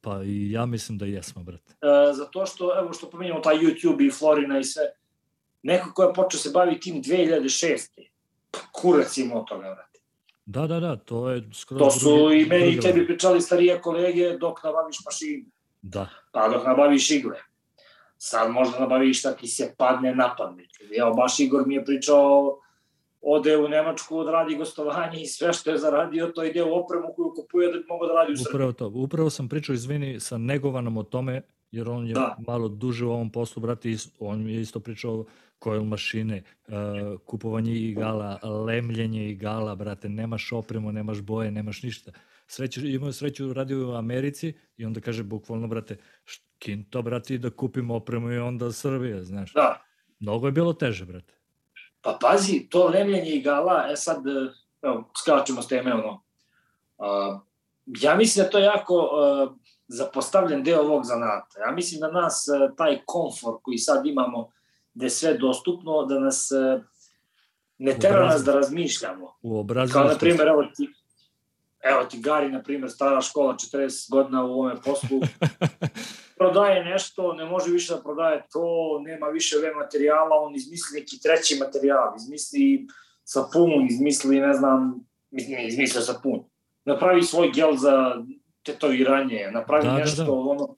Pa 0.00 0.22
i 0.24 0.50
ja 0.50 0.66
mislim 0.66 0.98
da 0.98 1.06
jesmo, 1.06 1.42
brate. 1.42 1.72
E, 1.72 2.12
zato 2.12 2.46
što, 2.46 2.78
evo 2.78 2.92
što 2.92 3.10
pominjamo, 3.10 3.40
taj 3.40 3.56
YouTube 3.56 4.06
i 4.06 4.10
Florina 4.10 4.58
i 4.58 4.64
sve, 4.64 4.82
neko 5.62 5.92
ko 5.94 6.02
je 6.02 6.14
počeo 6.14 6.40
se 6.40 6.50
bavi 6.50 6.80
tim 6.80 7.02
2006. 7.02 8.11
Kurac 8.72 9.16
imao 9.18 9.42
toga, 9.42 9.62
brate. 9.62 10.00
Da, 10.46 10.66
da, 10.66 10.80
da, 10.80 10.96
to 10.96 11.30
je 11.30 11.48
skoro... 11.52 11.78
To 11.78 11.90
su 11.90 12.08
drugi, 12.08 12.40
i 12.40 12.46
meni 12.46 12.72
i 12.72 12.80
tebi 12.80 13.06
pričali 13.06 13.40
starije 13.40 13.80
kolege 13.80 14.36
dok 14.38 14.64
nabaviš 14.64 14.96
mašinu. 15.04 15.44
Da. 15.82 16.08
Pa 16.32 16.48
dok 16.48 16.66
nabaviš 16.66 17.10
igle. 17.10 17.38
Sad 18.18 18.50
možda 18.50 18.78
nabaviš 18.78 19.18
šta 19.18 19.32
ti 19.32 19.46
se 19.46 19.74
padne 19.78 20.14
na 20.14 20.34
pamet. 20.38 20.70
Evo, 20.98 21.14
baš 21.14 21.40
Igor 21.40 21.66
mi 21.66 21.74
je 21.74 21.84
pričao 21.84 22.58
ode 23.20 23.56
u 23.56 23.68
Nemačku, 23.68 24.18
odradi 24.18 24.56
gostovanje 24.56 25.22
i 25.22 25.26
sve 25.26 25.52
što 25.52 25.70
je 25.70 25.78
zaradio, 25.78 26.26
to 26.34 26.44
ide 26.44 26.62
u 26.62 26.74
opremu 26.74 27.14
koju 27.16 27.32
kupuje 27.36 27.72
da 27.72 27.78
bi 27.78 27.84
mogo 27.88 28.06
da 28.06 28.12
radi 28.12 28.32
u 28.32 28.36
Srbiji. 28.36 28.50
Upravo 28.54 28.72
to. 28.72 28.88
Upravo 28.94 29.30
sam 29.30 29.48
pričao, 29.48 29.74
izvini, 29.74 30.20
sa 30.20 30.38
Negovanom 30.38 30.96
o 30.96 31.02
tome, 31.02 31.42
jer 31.72 31.88
on 31.88 32.06
je 32.06 32.14
da. 32.14 32.36
malo 32.46 32.68
duže 32.68 33.04
u 33.04 33.10
ovom 33.10 33.32
poslu, 33.32 33.62
brate, 33.62 33.96
on 34.18 34.44
mi 34.44 34.52
je 34.52 34.60
isto 34.60 34.80
pričao 34.80 35.24
koje 35.58 35.80
mašine, 35.80 36.42
uh, 36.68 36.74
kupovanje 37.26 37.72
igala, 37.72 38.38
lemljenje 38.66 39.28
igala, 39.30 39.74
brate, 39.74 40.08
nemaš 40.08 40.52
opremu, 40.52 40.92
nemaš 40.92 41.20
boje, 41.20 41.50
nemaš 41.50 41.82
ništa. 41.82 42.12
Sreću, 42.46 42.86
imao 42.86 43.12
sreću, 43.12 43.52
radio 43.52 43.90
u 43.90 43.94
Americi 43.94 44.54
i 44.76 44.84
onda 44.84 45.00
kaže, 45.00 45.22
bukvalno, 45.22 45.68
brate, 45.68 45.96
to, 46.90 47.02
brate, 47.02 47.38
da 47.38 47.50
kupimo 47.50 47.94
opremu 47.94 48.32
i 48.32 48.38
onda 48.38 48.72
Srbije, 48.72 49.24
znaš. 49.24 49.52
Da. 49.52 49.82
Mnogo 50.20 50.46
je 50.46 50.52
bilo 50.52 50.72
teže, 50.72 51.04
brate. 51.04 51.34
Pa 52.00 52.18
pazi, 52.20 52.66
to 52.70 52.88
lemljenje 52.88 53.30
igala, 53.30 53.86
e 53.92 53.96
sad, 53.96 54.26
e, 54.26 54.50
evo, 54.82 55.10
skačemo 55.22 55.62
s 55.62 55.68
teme, 55.68 55.94
ono, 55.94 56.22
uh, 56.98 57.40
ja 57.86 58.16
mislim 58.16 58.44
da 58.44 58.50
to 58.50 58.58
je 58.58 58.64
jako 58.64 58.94
uh, 58.94 59.56
zapostavljen 59.88 60.62
deo 60.62 60.80
ovog 60.80 61.04
zanata. 61.04 61.60
Ja 61.60 61.72
mislim 61.72 62.00
da 62.00 62.10
nas 62.10 62.46
uh, 62.48 62.76
taj 62.76 63.00
komfor 63.06 63.58
koji 63.62 63.78
sad 63.78 64.06
imamo, 64.06 64.50
gde 64.94 65.06
je 65.06 65.10
sve 65.10 65.38
dostupno, 65.38 66.04
da 66.06 66.18
nas 66.18 66.50
uh, 66.50 66.82
Ne 67.82 67.98
tera 67.98 68.26
nas 68.26 68.44
da 68.44 68.54
razmišljamo. 68.54 69.34
Kao, 69.92 70.04
na 70.04 70.18
primjer, 70.18 70.48
evo 70.48 70.62
ti, 70.76 70.88
evo 71.80 72.04
ti 72.04 72.20
Gari, 72.20 72.48
na 72.48 72.62
primjer, 72.62 72.90
stara 72.90 73.20
škola, 73.20 73.54
40 73.54 74.10
godina 74.10 74.44
u 74.44 74.52
ovome 74.52 74.74
poslu, 74.84 75.20
prodaje 76.38 76.84
nešto, 76.84 77.32
ne 77.32 77.44
može 77.44 77.70
više 77.70 77.94
da 77.94 78.02
prodaje 78.02 78.46
to, 78.52 79.00
nema 79.04 79.26
više 79.26 79.58
ove 79.58 79.74
materijala, 79.74 80.40
on 80.40 80.54
izmisli 80.54 81.00
neki 81.00 81.20
treći 81.20 81.58
materijal, 81.58 82.14
izmisli 82.16 82.86
sapun, 83.24 83.86
izmisli, 83.90 84.40
ne 84.40 84.54
znam, 84.54 85.06
izmislio 85.68 86.02
sapun. 86.02 86.44
Napravi 86.84 87.22
svoj 87.22 87.50
gel 87.54 87.76
za 87.76 88.24
tetoviranje, 88.62 89.50
napravi 89.52 89.86
da, 89.86 89.96
nešto, 89.96 90.22
da, 90.22 90.26
da. 90.26 90.32
ono, 90.32 90.76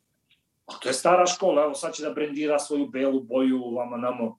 a 0.67 0.79
to 0.83 0.89
je 0.89 0.93
stara 0.93 1.27
škola, 1.27 1.63
evo 1.63 1.75
sad 1.75 1.95
će 1.95 2.03
da 2.03 2.11
brendira 2.11 2.59
svoju 2.59 2.87
belu 2.87 3.21
boju, 3.21 3.75
vama 3.75 3.97
namo. 3.97 4.39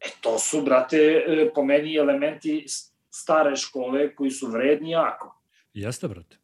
E, 0.00 0.08
to 0.20 0.38
su, 0.38 0.62
brate, 0.62 0.96
e, 0.96 1.50
po 1.54 1.64
meni 1.64 1.96
elementi 1.96 2.64
stare 3.10 3.56
škole 3.56 4.14
koji 4.14 4.30
su 4.30 4.46
vredni 4.46 4.90
jako. 4.90 5.42
Jeste, 5.74 6.08
brate. 6.08 6.38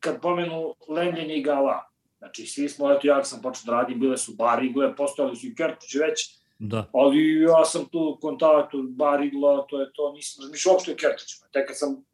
Kad 0.00 0.20
pomenu 0.20 0.74
lemljenje 0.88 1.36
i 1.36 1.42
gala, 1.42 1.90
znači 2.18 2.46
svi 2.46 2.68
smo, 2.68 2.92
eto 2.92 3.06
ja 3.06 3.24
sam 3.24 3.42
počeo 3.42 3.62
da 3.66 3.72
radim, 3.72 4.00
bile 4.00 4.16
su 4.16 4.32
bar 4.34 4.64
igle, 4.64 4.96
postojali 4.96 5.36
su 5.36 5.46
i 5.46 5.54
kertići 5.54 5.98
već, 5.98 6.38
Da. 6.58 6.90
Ali 6.92 7.40
ja 7.40 7.64
sam 7.64 7.86
tu 7.88 7.98
u 7.98 8.20
kontaktu, 8.20 8.82
bar 8.82 9.22
igla, 9.22 9.66
to 9.66 9.80
je 9.80 9.92
to, 9.92 10.12
nisam 10.12 10.42
razmišljao 10.42 10.72
uopšte 10.72 10.92
o 10.92 10.96
kertićima. 10.96 11.46
Tek 11.52 11.66
kad 11.66 11.78
sam 11.78 12.04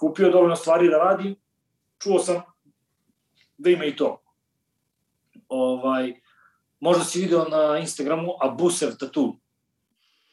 kupio 0.00 0.30
dovoljno 0.30 0.56
stvari 0.56 0.88
da 0.88 0.98
radim, 0.98 1.36
čuo 2.02 2.18
sam 2.18 2.42
da 3.58 3.70
ima 3.70 3.84
i 3.84 3.96
to. 3.96 4.22
Ovaj, 5.48 6.12
možda 6.80 7.04
si 7.04 7.20
video 7.20 7.44
na 7.44 7.78
Instagramu 7.78 8.32
Abusev 8.40 8.90
Tattoo, 9.00 9.36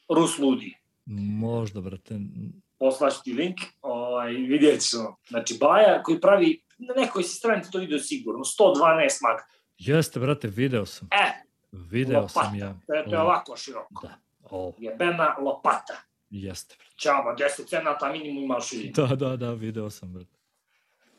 Rus 0.10 0.38
Ludi. 0.38 0.74
Možda, 1.06 1.82
brate. 1.82 2.20
Poslaću 2.80 3.18
ti 3.24 3.34
link, 3.34 3.58
ovaj, 3.82 4.32
vidjet 4.34 4.82
ćeš 4.82 4.94
ono. 4.94 5.18
Znači, 5.28 5.58
Baja 5.60 6.04
koji 6.04 6.22
pravi, 6.22 6.62
na 6.78 6.94
nekoj 7.02 7.24
si 7.24 7.36
stranici 7.36 7.72
to 7.72 7.78
video 7.80 8.00
sigurno, 8.00 8.44
112 8.44 9.20
mag. 9.22 9.38
Jeste, 9.78 10.20
brate, 10.20 10.48
video 10.48 10.86
sam. 10.86 11.08
E, 11.12 11.46
Video 11.72 12.22
lopata. 12.22 12.44
sam 12.44 12.56
ja. 12.56 12.80
To 12.88 12.94
je, 12.94 13.04
to 13.06 13.12
je 13.12 13.22
ovako 13.22 13.58
široko. 13.58 14.08
Da. 14.08 14.14
O. 14.50 14.74
Jebena 14.78 15.36
lopata. 15.42 16.02
Jeste. 16.30 16.76
Ćao, 16.98 17.36
10 17.38 17.68
cenata 17.70 18.12
minimum 18.12 18.44
imaš 18.44 18.74
i... 18.74 18.92
Da, 18.96 19.06
da, 19.06 19.36
da, 19.38 19.54
video 19.54 19.90
sam, 19.90 20.14
brate. 20.14 20.35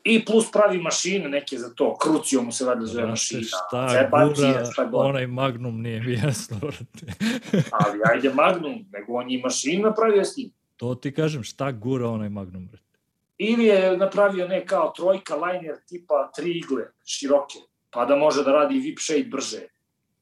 I 0.08 0.24
plus 0.24 0.50
pravi 0.52 0.78
mašine 0.78 1.28
neke 1.28 1.58
za 1.58 1.74
to, 1.74 1.96
Krucio 1.98 2.42
mu 2.42 2.52
se 2.52 2.64
valjda 2.64 2.86
zove 2.86 3.06
mašina. 3.06 3.42
Šta 3.42 3.88
Zebacija, 3.88 4.52
gura, 4.52 4.64
šta 4.72 4.90
onaj 4.92 5.26
Magnum 5.26 5.82
nije 5.82 6.00
mi 6.00 6.12
jasno. 6.12 6.60
Ali 7.84 8.00
ajde 8.04 8.34
Magnum, 8.34 8.84
nego 8.92 9.12
on 9.12 9.30
je 9.30 9.40
mašinu 9.40 9.82
napravio 9.82 10.24
s 10.24 10.36
njim. 10.36 10.50
To 10.76 10.94
ti 10.94 11.14
kažem, 11.14 11.42
šta 11.42 11.72
gura 11.72 12.08
onaj 12.08 12.28
Magnum, 12.28 12.66
brate. 12.66 12.98
Ili 13.38 13.64
je 13.64 13.96
napravio 13.96 14.48
ne 14.48 14.66
kao 14.66 14.92
trojka 14.96 15.36
liner 15.36 15.76
tipa 15.88 16.30
tri 16.36 16.58
igle, 16.58 16.84
široke, 17.04 17.58
pa 17.90 18.04
da 18.04 18.16
može 18.16 18.44
da 18.44 18.52
radi 18.52 18.78
VIP 18.78 18.98
shade 18.98 19.24
brže. 19.30 19.60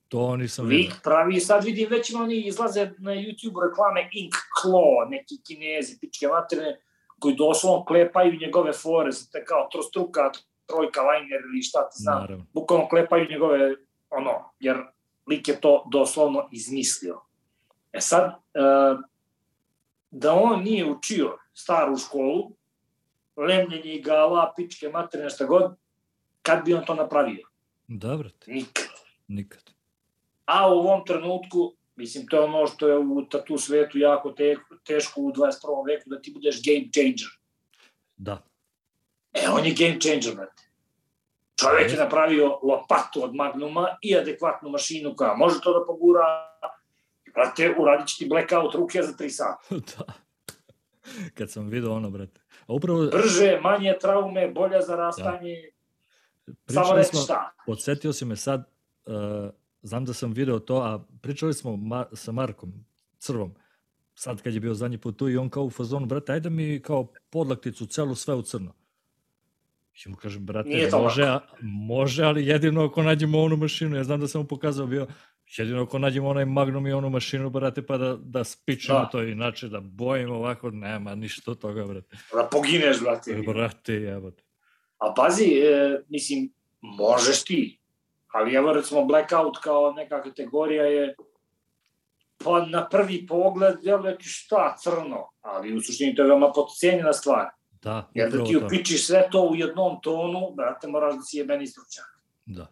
To 0.09 0.37
nisam 0.37 0.67
vidio. 0.67 0.85
Lik 0.85 0.95
pravi, 1.03 1.41
sad 1.41 1.65
vidim 1.65 1.91
već 1.91 2.15
oni 2.15 2.41
izlaze 2.47 2.91
na 2.99 3.13
YouTube 3.13 3.69
reklame 3.69 4.09
Ink 4.13 4.35
Claw, 4.63 5.11
neki 5.11 5.43
kinezi, 5.47 5.99
pičke 6.01 6.27
materne, 6.27 6.81
koji 7.25 7.35
doslovno 7.35 7.85
klepaju 7.85 8.39
njegove 8.41 8.73
fore, 8.73 9.11
te 9.33 9.45
kao 9.45 9.69
trostruka, 9.73 10.31
trojka, 10.67 11.01
liner 11.03 11.41
ili 11.41 11.63
šta 11.63 11.89
ti 11.89 11.95
znam. 11.97 12.21
Naravno. 12.21 12.45
Bukvalno 12.53 12.89
klepaju 12.89 13.29
njegove, 13.31 13.75
ono, 14.11 14.51
jer 14.61 14.77
lik 15.31 15.49
je 15.49 15.61
to 15.61 15.85
doslovno 15.93 16.49
izmislio. 16.53 17.21
E 17.93 18.01
sad, 18.01 18.25
uh, 18.25 19.01
da 20.11 20.33
on 20.33 20.63
nije 20.63 20.91
učio 20.91 21.39
staru 21.55 21.97
školu, 21.97 22.51
lemljenje 23.37 24.01
gala, 24.01 24.53
pičke 24.57 24.89
materine, 24.89 25.31
šta 25.31 25.45
god, 25.45 25.77
kad 26.43 26.65
bi 26.65 26.75
on 26.75 26.85
to 26.85 26.95
napravio? 26.95 27.49
Da, 27.89 28.17
brate. 28.17 28.53
Nikad. 28.53 28.93
Nikad. 29.29 29.71
A 30.45 30.69
u 30.69 30.79
ovom 30.79 31.05
trenutku, 31.07 31.73
mislim, 31.97 32.27
to 32.27 32.37
je 32.37 32.43
ono 32.43 32.67
što 32.67 32.89
je 32.89 32.99
u 32.99 33.25
tatu 33.25 33.59
svetu 33.59 33.99
jako 33.99 34.31
te, 34.31 34.57
teško 34.85 35.21
u 35.21 35.33
21. 35.33 35.87
veku, 35.87 36.11
da 36.11 36.21
ti 36.21 36.33
budeš 36.35 36.63
game 36.65 36.89
changer. 36.93 37.29
Da. 38.17 38.43
E, 39.33 39.49
on 39.49 39.67
je 39.67 39.75
game 39.79 40.01
changer, 40.01 40.35
brate. 40.35 40.63
Čovjek 41.61 41.93
je 41.93 41.99
napravio 41.99 42.59
lopatu 42.63 43.25
od 43.25 43.35
Magnuma 43.35 43.97
i 44.03 44.17
adekvatnu 44.17 44.71
mašinu 44.71 45.15
koja 45.17 45.35
može 45.35 45.61
to 45.61 45.79
da 45.79 45.87
pogura. 45.87 46.25
Brate, 47.35 47.75
uradit 47.79 48.09
će 48.09 48.17
ti 48.19 48.29
blackout 48.29 48.75
ruke 48.75 49.03
za 49.03 49.13
3 49.13 49.29
sata. 49.29 49.75
da. 49.97 50.13
Kad 51.35 51.51
sam 51.51 51.69
vidio 51.69 51.95
ono, 51.95 52.11
brate. 52.11 52.41
A 52.67 52.73
upravo... 52.73 53.07
Brže, 53.07 53.61
manje 53.63 53.95
traume, 54.01 54.49
bolje 54.49 54.83
za 54.83 54.97
rastanje. 54.97 55.71
Da. 56.47 56.75
Samo 56.75 56.95
reći 56.95 57.17
šta. 57.25 57.51
Podsetio 57.67 58.13
si 58.13 58.25
me 58.25 58.37
sad, 58.37 58.71
uh, 59.07 59.15
znam 59.85 60.05
da 60.05 60.13
sam 60.13 60.33
video 60.33 60.59
to, 60.59 60.77
a 60.77 61.05
pričali 61.23 61.55
smo 61.55 61.77
ma, 61.77 62.07
sa 62.13 62.33
Markom 62.33 62.73
Crvom, 63.19 63.55
sad 64.15 64.43
kad 64.43 64.55
je 64.55 64.61
bio 64.61 64.75
zadnji 64.75 64.99
put 64.99 65.19
tu 65.19 65.29
i 65.29 65.37
on 65.37 65.51
kao 65.51 65.65
u 65.65 65.71
fazonu, 65.71 66.07
brate, 66.07 66.33
ajde 66.33 66.51
mi 66.51 66.81
kao 66.83 67.13
podlakticu 67.31 67.87
celu 67.87 68.15
sve 68.15 68.35
u 68.35 68.43
crno. 68.43 68.75
I 70.07 70.09
mu 70.09 70.17
kažem, 70.17 70.47
brate, 70.47 70.89
može, 70.93 71.23
a, 71.23 71.41
može, 71.63 72.25
ali 72.25 72.47
jedino 72.47 72.85
ako 72.85 73.03
nađemo 73.03 73.43
onu 73.43 73.57
mašinu, 73.57 73.97
ja 73.97 74.05
znam 74.05 74.21
da 74.21 74.29
sam 74.29 74.41
mu 74.41 74.47
pokazao 74.47 74.87
bio, 74.87 75.07
jedino 75.59 75.83
ako 75.83 75.99
nađemo 75.99 76.29
onaj 76.29 76.45
Magnum 76.45 76.87
i 76.87 76.93
onu 76.93 77.11
mašinu, 77.11 77.51
brate, 77.51 77.87
pa 77.87 77.99
da, 77.99 78.17
da 78.17 78.45
spičemo 78.45 78.99
da. 78.99 79.09
to, 79.09 79.23
inače 79.23 79.69
da 79.69 79.81
bojimo 79.81 80.35
ovako, 80.35 80.71
nema 80.71 81.15
ništa 81.15 81.51
od 81.51 81.59
toga, 81.59 81.87
brate. 81.87 82.17
Da 82.33 82.49
pogineš, 82.53 83.01
brate. 83.01 83.43
Brate, 83.47 83.95
jebate. 83.95 84.43
A 84.99 85.15
pazi, 85.17 85.45
e, 85.45 86.03
mislim, 86.09 86.53
možeš 86.81 87.45
ti, 87.45 87.81
Ali 88.35 88.55
evo 88.55 88.73
recimo 88.73 89.05
blackout 89.05 89.59
kao 89.59 89.93
neka 89.93 90.23
kategorija 90.23 90.85
je 90.85 91.15
pa 92.45 92.67
na 92.67 92.89
prvi 92.89 93.27
pogled 93.27 93.75
deluje 93.83 94.19
ti 94.19 94.25
šta 94.25 94.77
crno, 94.79 95.29
ali 95.41 95.77
u 95.77 95.81
suštini 95.81 96.15
to 96.15 96.23
je 96.23 96.29
veoma 96.29 96.53
potcijenjena 96.55 97.13
stvar. 97.13 97.47
Da, 97.83 98.11
Jer 98.15 98.31
da 98.31 98.45
ti 98.45 98.57
upičiš 98.57 99.07
sve 99.07 99.29
to 99.31 99.43
u 99.43 99.55
jednom 99.55 100.01
tonu, 100.03 100.41
brate, 100.57 100.89
moraš 100.89 101.15
da 101.15 101.23
si 101.23 101.39
jebeni 101.39 101.67
stručnjak. 101.67 102.07
Da. 102.47 102.67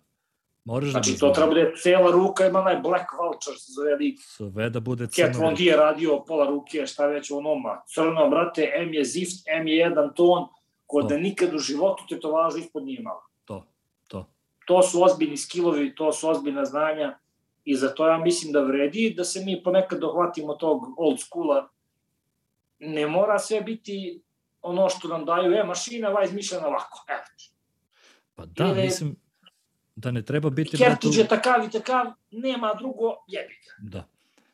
Moraš 0.64 0.90
znači, 0.90 1.12
da 1.12 1.18
to 1.18 1.30
treba 1.30 1.54
da 1.54 1.60
bude 1.60 1.72
cela 1.82 2.10
ruka, 2.10 2.46
ima 2.46 2.60
onaj 2.60 2.76
Black 2.76 3.04
Vulture, 3.18 3.58
se 3.58 3.72
zove 3.72 3.94
lik. 3.94 4.20
Sve 4.20 4.70
da 4.70 4.80
bude 4.80 5.06
crno. 5.06 5.32
Cat 5.32 5.42
Von 5.42 5.54
D 5.54 5.64
je 5.64 5.76
radio 5.76 6.24
pola 6.26 6.46
ruke, 6.46 6.86
šta 6.86 7.06
već 7.06 7.30
u 7.30 7.36
onoma. 7.36 7.82
Crno, 7.94 8.30
brate, 8.30 8.72
M 8.76 8.94
je 8.94 9.04
zift, 9.04 9.48
M 9.48 9.68
je 9.68 9.76
jedan 9.76 10.14
ton, 10.14 10.46
ko 10.86 11.02
da 11.02 11.16
nikad 11.16 11.54
u 11.54 11.58
životu 11.58 12.04
te 12.08 12.20
to 12.20 12.32
važno 12.32 12.60
ispod 12.60 12.84
nije 12.84 13.00
imala 13.00 13.31
to 14.66 14.82
su 14.82 15.02
ozbiljni 15.02 15.36
skillovi, 15.36 15.94
to 15.94 16.12
su 16.12 16.28
ozbiljna 16.28 16.64
znanja 16.64 17.18
i 17.64 17.76
za 17.76 17.94
to 17.94 18.08
ja 18.08 18.18
mislim 18.18 18.52
da 18.52 18.60
vredi 18.60 19.14
da 19.16 19.24
se 19.24 19.44
mi 19.44 19.62
ponekad 19.62 20.00
dohvatimo 20.00 20.54
tog 20.54 20.94
old 20.96 21.20
schoola. 21.20 21.68
Ne 22.78 23.06
mora 23.06 23.38
sve 23.38 23.60
biti 23.60 24.22
ono 24.62 24.88
što 24.88 25.08
nam 25.08 25.24
daju, 25.24 25.52
e, 25.52 25.64
mašina 25.64 26.08
va 26.08 26.24
izmišljena 26.24 26.66
ovako, 26.66 27.04
evo. 27.08 27.22
Pa 28.34 28.46
da, 28.46 28.64
Ili, 28.64 28.82
mislim, 28.82 29.16
da 29.96 30.10
ne 30.10 30.22
treba 30.22 30.50
biti... 30.50 30.76
Kertić 30.76 31.16
je 31.16 31.28
takav 31.28 31.64
i 31.64 31.70
takav, 31.70 32.06
nema 32.30 32.74
drugo, 32.78 33.14
jebi 33.26 33.54
ga. 33.54 33.90
Da. 33.90 34.06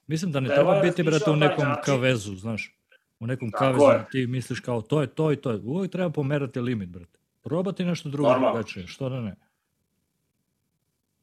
Mislim 0.07 0.33
da 0.33 0.41
ne 0.41 0.49
da 0.49 0.55
treba 0.55 0.81
biti, 0.81 1.03
brate, 1.03 1.31
u 1.31 1.37
nekom 1.37 1.67
kavezu, 1.85 2.37
znaš. 2.37 2.75
U 3.21 3.27
nekom 3.27 3.51
Tako 3.51 3.65
kavezu 3.65 3.85
je. 3.85 4.07
ti 4.11 4.27
misliš 4.27 4.61
kao 4.61 4.83
to 4.83 5.01
je 5.01 5.07
to 5.07 5.33
i 5.33 5.37
to 5.37 5.51
je. 5.51 5.61
Uvijek 5.65 5.93
treba 5.93 6.11
pomerati 6.11 6.61
limit, 6.61 6.89
brate. 6.89 7.19
Probati 7.43 7.85
nešto 7.85 8.09
drugo 8.09 8.35
drugačije, 8.39 8.87
što 8.87 9.09
da 9.09 9.21
ne 9.21 9.48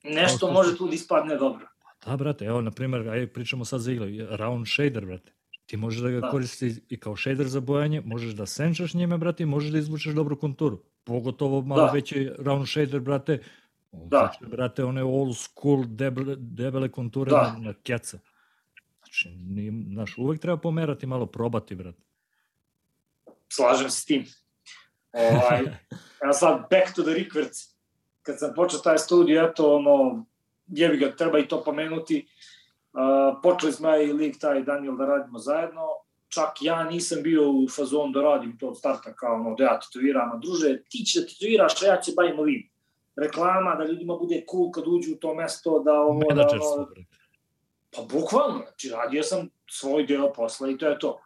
nešto 0.05 0.51
može 0.51 0.77
tu 0.77 0.87
da 0.87 0.95
ispadne 0.95 1.35
dobro. 1.35 1.67
Da, 2.05 2.17
brate, 2.17 2.45
evo, 2.45 2.61
na 2.61 2.71
primjer, 2.71 3.09
aj 3.09 3.27
pričamo 3.27 3.65
sad 3.65 3.81
za 3.81 3.91
iglu, 3.91 4.07
round 4.29 4.67
shader, 4.67 5.05
brate. 5.05 5.31
Ti 5.65 5.77
možeš 5.77 6.01
da 6.01 6.09
ga 6.09 6.19
da. 6.19 6.29
koristiš 6.29 6.73
i 6.89 6.99
kao 6.99 7.15
shader 7.15 7.47
za 7.47 7.59
bojanje, 7.59 8.01
možeš 8.05 8.33
da 8.33 8.45
senčaš 8.45 8.93
njime, 8.93 9.17
brate, 9.17 9.43
i 9.43 9.45
možeš 9.45 9.71
da 9.71 9.77
izvučeš 9.77 10.13
dobru 10.13 10.39
konturu. 10.39 10.83
Pogotovo 11.03 11.61
malo 11.61 11.85
da. 11.85 11.91
veći 11.91 12.31
round 12.39 12.67
shader, 12.67 12.99
brate, 12.99 13.43
da. 13.91 14.17
Znači, 14.17 14.51
brate, 14.51 14.83
one 14.83 15.03
old 15.03 15.37
school 15.37 15.83
debele, 15.87 16.35
debele 16.35 16.89
konture 16.91 17.31
da. 17.31 17.55
na, 17.57 17.59
na 17.59 17.73
keca. 17.73 18.19
Znači, 18.97 19.29
nije, 19.29 19.73
znaš, 19.87 20.17
uvek 20.17 20.41
treba 20.41 20.57
pomerati, 20.57 21.05
malo 21.05 21.25
probati, 21.25 21.75
brate. 21.75 22.01
Slažem 23.49 23.89
se 23.89 24.01
s 24.01 24.05
tim. 24.05 24.25
Ovaj, 25.13 25.59
evo 26.23 26.33
sad, 26.33 26.59
back 26.69 26.95
to 26.95 27.03
the 27.03 27.13
records 27.13 27.74
kad 28.25 28.39
sam 28.39 28.53
počeo 28.55 28.79
taj 28.79 28.97
studij, 28.97 29.45
eto, 29.45 29.75
ono, 29.75 30.25
jebi 30.67 30.97
ga, 30.97 31.15
treba 31.15 31.39
i 31.39 31.47
to 31.47 31.63
pomenuti, 31.63 32.27
uh, 32.93 33.39
počeli 33.43 33.73
smo 33.73 33.89
ja 33.89 34.01
i 34.01 34.13
lik 34.13 34.39
taj 34.39 34.63
Daniel 34.63 34.97
da 34.97 35.05
radimo 35.05 35.39
zajedno, 35.39 35.81
čak 36.27 36.61
ja 36.61 36.83
nisam 36.83 37.23
bio 37.23 37.51
u 37.51 37.67
fazonu 37.75 38.11
da 38.13 38.21
radim 38.21 38.57
to 38.57 38.67
od 38.67 38.77
starta 38.77 39.13
kao 39.13 39.35
ono, 39.35 39.55
da 39.55 39.63
ja 39.63 39.79
tetoviram, 39.79 40.31
a 40.31 40.38
druže, 40.38 40.83
ti 40.89 41.05
će 41.05 41.19
da 41.19 41.27
tetoviraš, 41.27 41.83
a 41.83 41.85
ja 41.85 42.01
će 42.01 42.11
bavim 42.17 42.39
ovim. 42.39 42.69
Reklama, 43.15 43.75
da 43.75 43.85
ljudima 43.85 44.15
bude 44.15 44.43
cool 44.51 44.71
kad 44.71 44.88
uđu 44.88 45.13
u 45.13 45.15
to 45.15 45.35
mesto, 45.35 45.79
da 45.79 45.93
ovo, 45.93 46.21
da 46.33 46.47
ono, 46.51 46.88
Pa 47.95 48.01
bukvalno, 48.01 48.57
znači 48.57 48.89
radio 48.89 49.23
sam 49.23 49.49
svoj 49.69 50.05
deo 50.05 50.33
posla 50.33 50.69
i 50.69 50.77
to 50.77 50.88
je 50.88 50.99
to. 50.99 51.19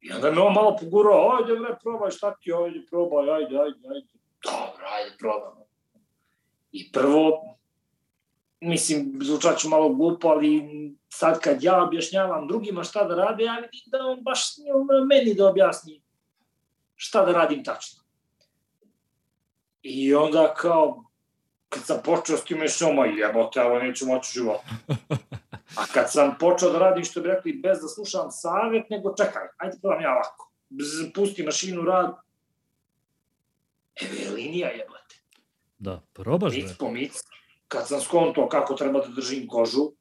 I 0.00 0.12
onda 0.12 0.30
me 0.30 0.40
on 0.40 0.54
malo 0.54 0.76
pogurao, 0.80 1.36
ajde 1.36 1.60
bre, 1.60 1.76
probaj, 1.82 2.10
šta 2.10 2.34
ti, 2.34 2.52
ajde, 2.52 2.86
probaj, 2.90 3.30
ajde, 3.30 3.58
ajde, 3.58 3.88
ajde. 3.94 4.08
Dobro, 4.44 4.86
ajde, 4.96 5.16
probamo. 5.18 5.59
I 6.72 6.92
prvo, 6.92 7.56
mislim, 8.60 9.18
zvučat 9.22 9.58
ću 9.58 9.68
malo 9.68 9.88
glupo, 9.88 10.28
ali 10.28 10.62
sad 11.08 11.40
kad 11.40 11.62
ja 11.62 11.82
objašnjavam 11.82 12.48
drugima 12.48 12.84
šta 12.84 13.04
da 13.04 13.14
rade, 13.14 13.44
ja 13.44 13.54
vidim 13.54 13.82
da 13.86 13.98
on 14.06 14.22
baš 14.22 14.56
nije 14.58 14.72
meni 15.08 15.34
da 15.34 15.48
objasni 15.48 16.02
šta 16.94 17.24
da 17.24 17.32
radim 17.32 17.64
tačno. 17.64 18.00
I 19.82 20.14
onda 20.14 20.54
kao, 20.54 21.04
kad 21.68 21.82
sam 21.84 22.00
počeo 22.04 22.36
s 22.36 22.44
tim, 22.44 22.60
mislim, 22.60 22.94
ma 22.94 23.06
jebote, 23.06 23.62
ovo 23.62 23.78
neću 23.78 24.06
moći 24.06 24.28
u 24.30 24.32
životu. 24.32 24.64
A 25.76 25.86
kad 25.94 26.12
sam 26.12 26.36
počeo 26.38 26.70
da 26.70 26.78
radim, 26.78 27.04
što 27.04 27.20
bi 27.20 27.28
rekli, 27.28 27.52
bez 27.52 27.80
da 27.80 27.88
slušam 27.88 28.30
savjet, 28.30 28.90
nego 28.90 29.14
čekaj, 29.16 29.42
ajde 29.56 29.78
probam 29.82 30.02
ja 30.02 30.12
ovako. 30.12 30.52
Pusti 31.14 31.42
mašinu, 31.42 31.82
rad. 31.82 32.14
Evo 34.02 34.14
je 34.14 34.30
linija 34.30 34.68
jebote. 34.70 34.99
Da, 35.80 36.00
probaš, 36.12 36.54
Mic 36.54 36.76
po 36.78 36.90
mic. 36.90 37.12
Kad 37.68 37.88
sam 37.88 38.00
skonto 38.00 38.48
kako 38.48 38.74
treba 38.74 39.00
da 39.00 39.08
držim 39.08 39.48
kožu, 39.48 39.92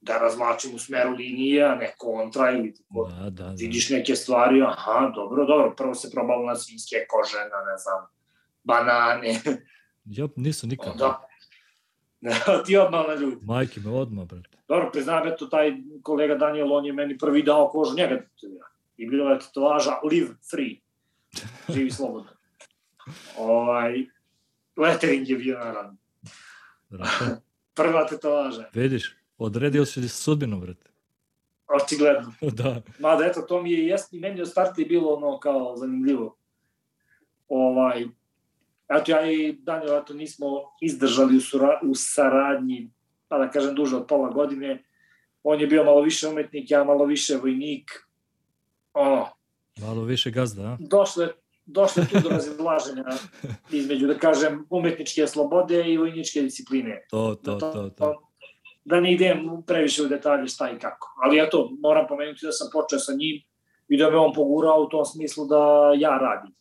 da 0.00 0.18
razmlačim 0.18 0.74
u 0.74 0.78
smeru 0.78 1.10
linije, 1.10 1.64
a 1.64 1.74
ne 1.74 1.94
kontra 1.98 2.50
ili 2.50 2.74
tako. 2.74 3.10
Da, 3.10 3.22
da, 3.22 3.30
da. 3.30 3.54
Vidiš 3.58 3.90
neke 3.90 4.16
stvari, 4.16 4.62
aha, 4.62 5.12
dobro, 5.14 5.46
dobro, 5.46 5.74
prvo 5.76 5.94
se 5.94 6.10
probalo 6.10 6.46
na 6.46 6.56
svinjske 6.56 6.96
kože, 7.08 7.38
na 7.38 7.72
ne 7.72 7.76
znam, 7.78 8.06
banane, 8.64 9.40
Ja 10.04 10.28
nisam 10.36 10.68
nikad. 10.68 10.92
onda 10.92 11.28
ti 12.66 12.76
odmah 12.76 13.04
na 13.08 13.14
ljudi. 13.14 13.36
Majke 13.42 13.80
me 13.80 13.90
odmah, 13.90 14.26
brate. 14.26 14.48
Dobro, 14.68 14.90
priznajem, 14.92 15.32
eto, 15.32 15.46
taj 15.46 15.72
kolega 16.02 16.34
Daniel, 16.34 16.72
on 16.72 16.86
je 16.86 16.92
meni 16.92 17.18
prvi 17.18 17.42
dao 17.42 17.68
kožu, 17.68 17.96
njega 17.96 18.16
tetovira. 18.20 18.66
I 18.96 19.06
bila 19.06 19.30
je 19.32 19.38
tetovaža 19.38 19.98
live 20.10 20.34
free. 20.50 20.76
Živi 21.68 21.90
slobodno. 21.98 22.30
ovaj, 23.38 24.06
lettering 24.76 25.28
je 25.28 25.36
bio 25.36 25.58
naravno. 25.58 25.96
Brate, 26.88 27.40
Prva 27.76 28.06
tetovaža, 28.06 28.64
vidiš, 28.72 29.16
odredio 29.38 29.84
si 29.84 30.08
sudbinu, 30.08 30.60
brate. 30.60 30.90
očigledno. 31.84 32.32
da, 32.62 32.82
Mada, 32.98 33.24
eto, 33.24 33.40
to 33.40 33.62
mi 33.62 33.72
je 33.72 33.86
jesni, 33.86 34.20
meni 34.20 34.40
od 34.40 34.48
starta 34.48 34.82
je 34.82 34.86
bilo 34.86 35.14
ono 35.14 35.38
kao 35.38 35.76
zanimljivo. 35.76 36.36
Ovaj, 37.48 38.04
eto, 38.88 39.12
ja 39.12 39.30
i 39.30 39.52
Daniel, 39.52 39.98
eto, 39.98 40.14
nismo 40.14 40.46
izdržali 40.80 41.36
u, 41.36 41.40
sura, 41.40 41.80
u 41.82 41.94
saradnji, 41.94 42.90
pa 43.28 43.38
da 43.38 43.50
kažem, 43.50 43.74
duže 43.74 43.96
od 43.96 44.06
pola 44.06 44.30
godine. 44.30 44.84
On 45.42 45.60
je 45.60 45.66
bio 45.66 45.84
malo 45.84 46.00
više 46.00 46.28
umetnik, 46.28 46.70
ja 46.70 46.84
malo 46.84 47.04
više 47.04 47.36
vojnik. 47.36 47.90
Ono, 48.92 49.28
malo 49.80 50.02
više 50.02 50.30
gazda, 50.30 50.62
a? 50.62 50.76
došlo 50.80 51.22
je, 51.22 51.32
došlo 51.66 52.04
tu 52.12 52.20
do 52.20 52.28
razilaženja 52.28 53.04
između, 53.70 54.06
da 54.06 54.18
kažem, 54.18 54.66
umetničke 54.70 55.26
slobode 55.26 55.84
i 55.92 55.96
vojničke 55.96 56.42
discipline. 56.42 57.06
To, 57.10 57.34
to, 57.34 57.58
to, 57.58 57.90
to. 57.98 58.30
Da 58.84 59.00
ne 59.00 59.12
idem 59.12 59.62
previše 59.66 60.02
u 60.02 60.06
detalje 60.06 60.48
šta 60.48 60.70
i 60.70 60.78
kako. 60.78 61.14
Ali 61.22 61.40
eto, 61.40 61.70
moram 61.80 62.06
pomenuti 62.08 62.46
da 62.46 62.52
sam 62.52 62.68
počeo 62.72 62.98
sa 62.98 63.12
njim 63.12 63.42
i 63.88 63.96
da 63.96 64.10
me 64.10 64.16
on 64.16 64.32
pogurao 64.32 64.80
u 64.80 64.88
tom 64.88 65.04
smislu 65.04 65.46
da 65.46 65.92
ja 65.96 66.18
radim. 66.18 66.54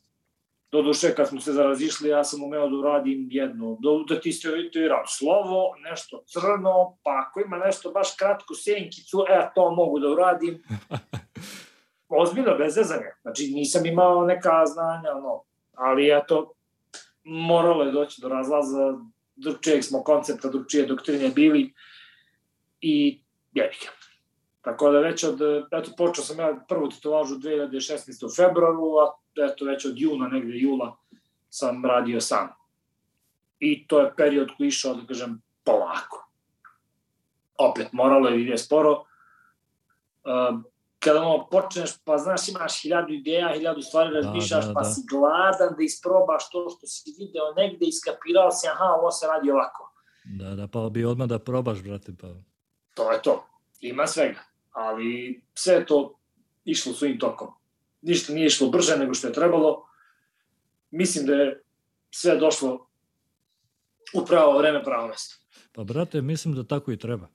Doduše, 0.71 1.15
kad 1.15 1.27
smo 1.29 1.41
se 1.41 1.53
zarazišli, 1.53 2.09
ja 2.09 2.23
sam 2.23 2.43
umeo 2.43 2.69
da 2.69 2.75
uradim 2.75 3.27
jedno, 3.31 3.77
da, 3.79 4.15
da 4.15 4.21
ti 4.21 4.31
ste 4.31 4.49
itiram 4.67 5.03
slovo, 5.07 5.75
nešto 5.89 6.23
crno, 6.27 6.97
pa 7.03 7.11
ako 7.27 7.39
ima 7.39 7.57
nešto 7.57 7.91
baš 7.91 8.15
kratku 8.15 8.53
senkicu, 8.53 9.25
e, 9.29 9.51
to 9.55 9.71
mogu 9.71 9.99
da 9.99 10.09
uradim. 10.09 10.63
Ozbiljno, 12.15 12.57
bez 12.57 12.75
zezanja. 12.75 13.15
Znači, 13.21 13.51
nisam 13.53 13.85
imao 13.85 14.25
neka 14.25 14.65
znanja, 14.65 15.11
ono, 15.15 15.43
ali 15.73 16.17
eto, 16.17 16.53
moralo 17.23 17.83
je 17.83 17.91
doći 17.91 18.21
do 18.21 18.29
razlaza, 18.29 18.97
drugčijeg 19.35 19.83
smo 19.83 20.03
koncepta, 20.03 20.49
drugčije 20.49 20.85
doktrine 20.85 21.29
bili 21.29 21.73
i 22.81 23.21
jebike. 23.53 23.87
Tako 24.61 24.91
da 24.91 24.99
već 24.99 25.23
od, 25.23 25.41
eto, 25.71 25.91
počeo 25.97 26.23
sam 26.23 26.39
ja 26.39 26.65
prvu 26.69 26.89
tetovažu 26.89 27.35
2016. 27.35 28.25
u 28.25 28.29
februaru, 28.35 28.97
a 28.97 29.13
eto, 29.51 29.65
već 29.65 29.85
od 29.85 29.93
juna, 29.97 30.27
negde 30.27 30.57
jula, 30.57 30.97
sam 31.49 31.85
radio 31.85 32.21
sam. 32.21 32.49
I 33.59 33.87
to 33.87 33.99
je 33.99 34.13
period 34.17 34.49
koji 34.57 34.67
išao, 34.67 34.93
da 34.93 35.07
kažem, 35.07 35.41
polako. 35.63 36.29
Opet, 37.57 37.87
moralo 37.91 38.29
je 38.29 38.41
ide 38.41 38.57
sporo. 38.57 38.91
Uh, 40.23 40.61
kada 41.03 41.21
ono 41.21 41.47
počneš, 41.51 41.91
pa 42.05 42.17
znaš, 42.17 42.49
imaš 42.49 42.81
hiljadu 42.81 43.13
ideja, 43.13 43.53
hiljadu 43.55 43.81
stvari 43.81 44.13
razmišljaš, 44.13 44.65
da, 44.65 44.67
da, 44.67 44.73
pa 44.73 44.81
da. 44.81 44.89
si 44.89 45.01
gladan 45.09 45.75
da 45.77 45.83
isprobaš 45.83 46.49
to 46.51 46.69
što 46.69 46.87
si 46.87 47.15
video 47.19 47.53
negde, 47.57 47.85
iskapirao 47.85 48.51
si, 48.51 48.67
aha, 48.67 48.85
ovo 48.99 49.11
se 49.11 49.27
radi 49.27 49.51
ovako. 49.51 49.93
Da, 50.23 50.55
da, 50.55 50.67
pa 50.67 50.89
bi 50.89 51.05
odmah 51.05 51.27
da 51.27 51.39
probaš, 51.39 51.83
brate, 51.83 52.13
pa... 52.21 52.27
To 52.93 53.11
je 53.11 53.21
to. 53.21 53.45
Ima 53.79 54.07
svega. 54.07 54.39
Ali 54.71 55.41
sve 55.53 55.85
to 55.85 56.19
išlo 56.65 56.93
svojim 56.93 57.19
tokom. 57.19 57.47
Ništa 58.01 58.33
nije 58.33 58.45
išlo 58.45 58.69
brže 58.69 58.97
nego 58.97 59.13
što 59.13 59.27
je 59.27 59.33
trebalo. 59.33 59.85
Mislim 60.91 61.25
da 61.25 61.33
je 61.33 61.63
sve 62.11 62.37
došlo 62.37 62.87
u 64.13 64.25
pravo 64.25 64.57
vreme, 64.57 64.83
pravo 64.83 65.07
mesto. 65.07 65.35
Pa, 65.71 65.83
brate, 65.83 66.21
mislim 66.21 66.55
da 66.55 66.63
tako 66.63 66.91
i 66.91 66.97
treba. 66.97 67.27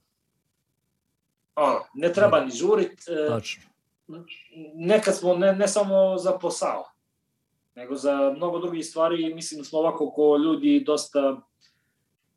Ono, 1.58 1.78
ne 1.94 2.12
treba 2.12 2.40
ni 2.44 2.50
žurit. 2.50 3.04
Tačno. 3.28 3.62
nekad 4.74 5.16
smo 5.16 5.34
ne, 5.34 5.52
ne 5.52 5.68
samo 5.68 6.18
za 6.18 6.32
posao, 6.32 6.84
nego 7.74 7.94
za 7.94 8.32
mnogo 8.36 8.58
drugih 8.58 8.86
stvari 8.86 9.34
mislim 9.34 9.58
da 9.58 9.64
smo 9.64 9.78
ovako 9.78 10.10
ko 10.10 10.36
ljudi 10.36 10.82
dosta 10.86 11.40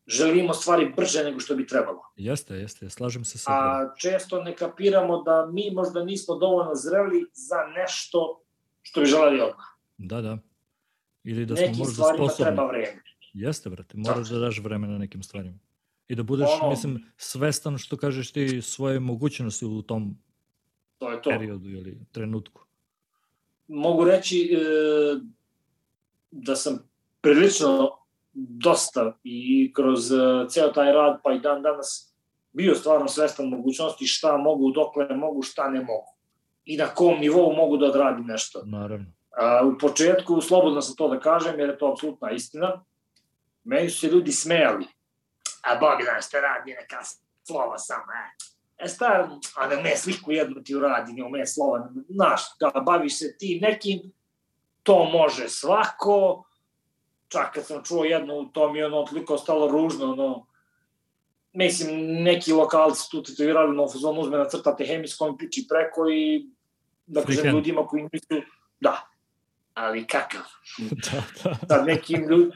želimo 0.08 0.54
stvari 0.54 0.94
brže 0.96 1.24
nego 1.24 1.40
što 1.40 1.56
bi 1.56 1.68
trebalo. 1.68 2.02
Jeste, 2.16 2.56
jeste, 2.56 2.90
slažem 2.90 3.26
se 3.26 3.38
sa. 3.38 3.52
A 3.52 3.94
često 3.98 4.44
ne 4.44 4.56
kapiramo 4.56 5.24
da 5.24 5.50
mi 5.54 5.72
možda 5.72 6.04
nismo 6.04 6.36
dovoljno 6.36 6.76
zreli 6.76 7.26
za 7.34 7.56
nešto 7.76 8.42
što 8.82 9.02
bi 9.02 9.06
želeli 9.06 9.42
odmah. 9.42 9.66
Da, 9.98 10.22
da. 10.22 10.38
Ili 11.24 11.46
da 11.46 11.56
smo 11.56 11.66
Nekim 11.66 11.80
možda 11.80 11.94
stvarima 11.94 12.28
sposobni. 12.30 12.46
treba 12.46 12.68
vreme. 12.68 13.04
Jeste, 13.34 13.70
brate, 13.70 13.98
moraš 13.98 14.30
da 14.30 14.40
daš 14.40 14.60
vremena 14.60 14.98
nekim 14.98 15.24
stvarima. 15.24 15.58
I 16.12 16.16
da 16.16 16.24
budeš, 16.24 16.50
Ono- 16.62 16.70
mislim, 16.70 17.06
svestan 17.18 17.78
što 17.78 17.98
kažeš 17.98 18.32
ti 18.32 18.62
svoje 18.62 19.00
mogućnosti 19.00 19.66
u 19.66 19.82
tom 19.82 20.18
To 20.98 21.12
je 21.12 21.22
to. 21.22 21.30
periodu 21.30 21.70
ili 21.70 21.98
trenutku. 22.12 22.62
Mogu 23.68 24.04
reći 24.04 24.54
e, 24.54 24.58
da 26.32 26.56
sam 26.56 26.90
prilično 27.22 27.90
dosta 28.34 29.18
i 29.24 29.72
kroz 29.74 30.12
e, 30.12 30.16
ceo 30.50 30.68
taj 30.68 30.92
rad 30.92 31.20
pa 31.24 31.34
i 31.34 31.40
dan 31.40 31.62
danas 31.62 32.14
bio 32.54 32.76
stvarno 32.76 33.08
svestan 33.08 33.46
mogućnosti 33.50 34.06
šta 34.08 34.38
mogu, 34.38 34.72
dokle 34.72 35.16
mogu, 35.16 35.42
šta 35.42 35.70
ne 35.70 35.80
mogu. 35.80 36.18
I 36.66 36.78
na 36.78 36.86
kom 36.88 37.20
nivou 37.20 37.56
mogu 37.56 37.78
da 37.78 37.86
odradim 37.86 38.26
nešto. 38.26 38.62
Naravno. 38.66 39.06
A, 39.38 39.66
u 39.66 39.78
početku, 39.78 40.42
slobodno 40.42 40.82
sam 40.82 40.96
to 40.96 41.08
da 41.08 41.20
kažem, 41.20 41.60
jer 41.60 41.70
je 41.70 41.78
to 41.78 41.92
apsolutna 41.92 42.32
istina, 42.32 42.84
meni 43.64 43.90
su 43.90 44.00
se 44.00 44.08
ljudi 44.08 44.32
smejali. 44.32 44.86
A 45.62 45.76
Bogdan, 45.76 46.22
šta 46.22 46.40
radi 46.40 46.74
neka 46.74 47.00
slova 47.44 47.78
samo, 47.78 48.12
e? 48.12 48.52
E 48.84 48.88
star, 48.88 49.28
a 49.56 49.68
da 49.68 49.82
me 49.82 49.98
sliku 49.98 50.32
jednu 50.32 50.64
ti 50.64 50.76
uradi, 50.76 51.14
ne 51.14 51.24
ume 51.24 51.46
slova, 51.46 51.90
znaš, 52.10 52.42
da 52.60 52.80
baviš 52.80 53.20
se 53.20 53.38
ti 53.38 53.60
nekim, 53.62 54.02
to 54.84 55.06
može 55.06 55.50
svako, 55.50 56.44
čak 57.28 57.54
kad 57.54 57.66
sam 57.66 57.84
čuo 57.84 58.04
jednu, 58.04 58.50
to 58.54 58.72
mi 58.74 58.80
je 58.80 58.86
ono 58.86 59.06
toliko 59.06 59.38
stalo 59.38 59.68
ružno, 59.72 60.12
ono, 60.12 60.48
mislim, 61.54 62.24
neki 62.24 62.54
lokalci 62.54 63.12
tu 63.12 63.24
tetovirali, 63.24 63.76
no, 63.76 63.88
fuzon 63.90 64.20
uzme 64.20 64.38
na 64.38 64.50
crtate 64.50 64.86
hemijskom 64.86 65.38
piči 65.38 65.66
preko 65.70 66.10
i, 66.10 66.50
da 67.06 67.24
kažem, 67.24 67.56
ljudima 67.56 67.88
koji 67.88 68.04
nisu, 68.04 68.42
da, 68.80 69.08
ali 69.74 70.08
kakav, 70.08 70.42
da, 71.12 71.24
da. 71.44 71.76
sa 71.76 71.84
nekim 71.84 72.30
ljudima, 72.30 72.54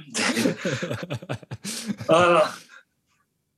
ono, 2.26 2.42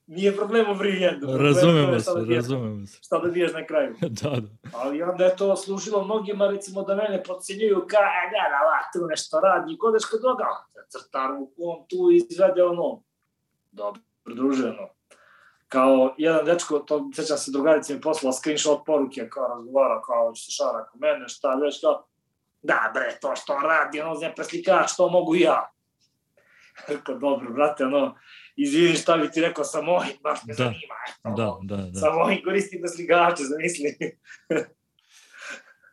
nije 0.07 0.35
problem 0.35 0.69
u 0.69 0.73
vrijendu. 0.73 1.27
razumemo 1.37 1.99
se, 1.99 2.11
razumemo 2.35 2.85
se. 2.85 2.99
Šta 3.01 3.19
da 3.19 3.29
biješ 3.29 3.53
na 3.53 3.65
kraju. 3.65 3.95
da, 4.21 4.29
da. 4.29 4.47
Ali 4.73 5.03
onda 5.03 5.25
je 5.25 5.35
to 5.35 5.55
služilo 5.55 6.03
mnogima, 6.03 6.47
recimo, 6.47 6.83
da 6.83 6.95
mene 6.95 7.23
podcenjuju 7.23 7.85
ka, 7.87 7.97
e, 7.97 8.29
gleda, 8.29 8.57
ova, 8.63 8.79
tu 8.93 9.07
nešto 9.09 9.39
radi, 9.39 9.77
kodeš 9.77 10.05
kod 10.05 10.21
toga, 10.21 10.45
crtar 10.89 11.31
mu 11.31 11.51
on 11.57 11.85
tu 11.89 12.11
izvede 12.11 12.63
ono, 12.63 13.03
dobro, 13.71 14.01
druženo. 14.25 14.89
Kao 15.67 16.15
jedan 16.17 16.45
dečko, 16.45 16.79
to 16.79 17.09
sećam 17.15 17.37
se 17.37 17.51
drugarica 17.51 17.93
mi 17.93 18.01
poslala 18.01 18.33
screenshot 18.33 18.85
poruke, 18.85 19.29
kao 19.29 19.47
razgovara, 19.47 20.01
kao 20.01 20.33
će 20.33 20.45
se 20.45 20.51
šara 20.51 20.85
ko 20.85 20.97
mene, 20.97 21.27
šta 21.27 21.55
već 21.55 21.81
to. 21.81 22.07
Da 22.61 22.91
bre, 22.93 23.17
to 23.21 23.35
što 23.35 23.53
on 23.53 23.61
radi, 23.61 24.01
ono 24.01 24.15
zem 24.15 24.31
preslikač, 24.35 24.95
to 24.97 25.09
mogu 25.09 25.35
ja. 25.35 25.71
Rekao, 26.89 27.15
dobro, 27.15 27.53
brate, 27.53 27.85
ono, 27.85 28.15
izvini 28.57 28.95
šta 28.95 29.17
bi 29.17 29.31
ti 29.31 29.41
rekao, 29.41 29.63
sa 29.63 29.81
mojim, 29.81 30.13
baš 30.23 30.39
me 30.45 30.53
Da. 30.53 30.63
zanima. 30.63 31.35
Da, 31.37 31.75
da, 31.75 31.83
da. 31.83 31.99
Sa 31.99 32.09
mojim 32.13 32.43
koristi 32.43 32.79
da 32.79 32.87
sligače, 32.87 33.43
zamisli. 33.43 34.17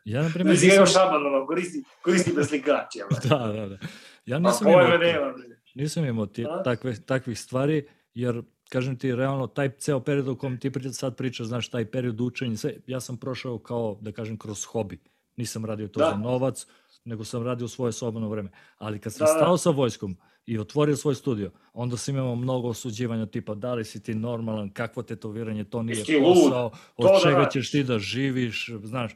Ja, 0.05 0.21
na 0.23 0.29
primjer, 0.33 0.57
si 0.57 0.67
ga 0.67 0.71
nisam... 0.71 0.87
Šabanova, 0.87 1.47
koristi, 1.47 1.83
koristi 2.01 2.33
da 2.33 2.43
sligače. 2.43 2.99
Da, 3.23 3.37
da, 3.37 3.67
da. 3.67 3.77
Ja 4.25 4.37
Pa 4.37 4.39
nisam 4.39 4.67
imao, 4.67 4.97
nema. 4.97 5.33
nisam 5.75 6.05
imao 6.05 6.25
ti, 6.25 6.45
takve, 6.63 6.95
takvih 7.01 7.39
stvari, 7.39 7.87
jer, 8.13 8.41
kažem 8.69 8.99
ti, 8.99 9.15
realno, 9.15 9.47
taj 9.47 9.69
ceo 9.71 9.99
period 9.99 10.27
o 10.27 10.35
kom 10.35 10.59
ti 10.59 10.71
sad 10.93 11.17
pričaš, 11.17 11.47
znaš, 11.47 11.69
taj 11.69 11.85
period 11.85 12.21
učenja, 12.21 12.57
sve, 12.57 12.73
ja 12.87 12.99
sam 12.99 13.17
prošao 13.17 13.59
kao, 13.59 13.97
da 14.01 14.11
kažem, 14.11 14.37
kroz 14.37 14.65
hobi. 14.65 14.99
Nisam 15.37 15.65
radio 15.65 15.87
to 15.87 15.99
Da. 15.99 16.09
za 16.09 16.17
novac, 16.17 16.65
nego 17.05 17.23
sam 17.23 17.43
radio 17.43 17.67
svoje 17.67 17.91
slobodno 17.91 18.29
vreme. 18.29 18.49
Ali 18.77 18.99
kad 18.99 19.13
sam 19.13 19.25
Da, 19.27 19.33
da. 19.33 19.39
stao 19.39 19.57
sa 19.57 19.69
vojskom 19.69 20.17
i 20.45 20.59
otvorio 20.59 20.95
svoj 20.95 21.15
studio, 21.15 21.51
onda 21.73 21.97
sam 21.97 22.15
imao 22.15 22.35
mnogo 22.35 22.67
osuđivanja 22.69 23.25
tipa 23.25 23.53
da 23.55 23.73
li 23.73 23.85
si 23.85 24.03
ti 24.03 24.15
normalan, 24.15 24.69
kakvo 24.69 25.03
tetoviranje, 25.03 25.63
to 25.63 25.83
nije 25.83 25.97
Jesi 25.97 26.05
ti 26.05 26.17
lud? 26.17 26.33
posao, 26.35 26.69
To 26.69 26.77
od 26.97 27.11
da 27.13 27.19
čega 27.23 27.37
radiš. 27.37 27.53
ćeš 27.53 27.71
ti 27.71 27.83
da 27.83 27.99
živiš, 27.99 28.69
znaš, 28.83 29.11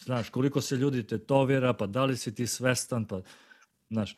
znaš, 0.00 0.28
koliko 0.28 0.60
se 0.60 0.76
ljudi 0.76 1.06
tetovira, 1.06 1.72
pa 1.72 1.86
da 1.86 2.04
li 2.04 2.16
si 2.16 2.34
ti 2.34 2.46
svestan, 2.46 3.04
pa, 3.06 3.20
znaš, 3.90 4.16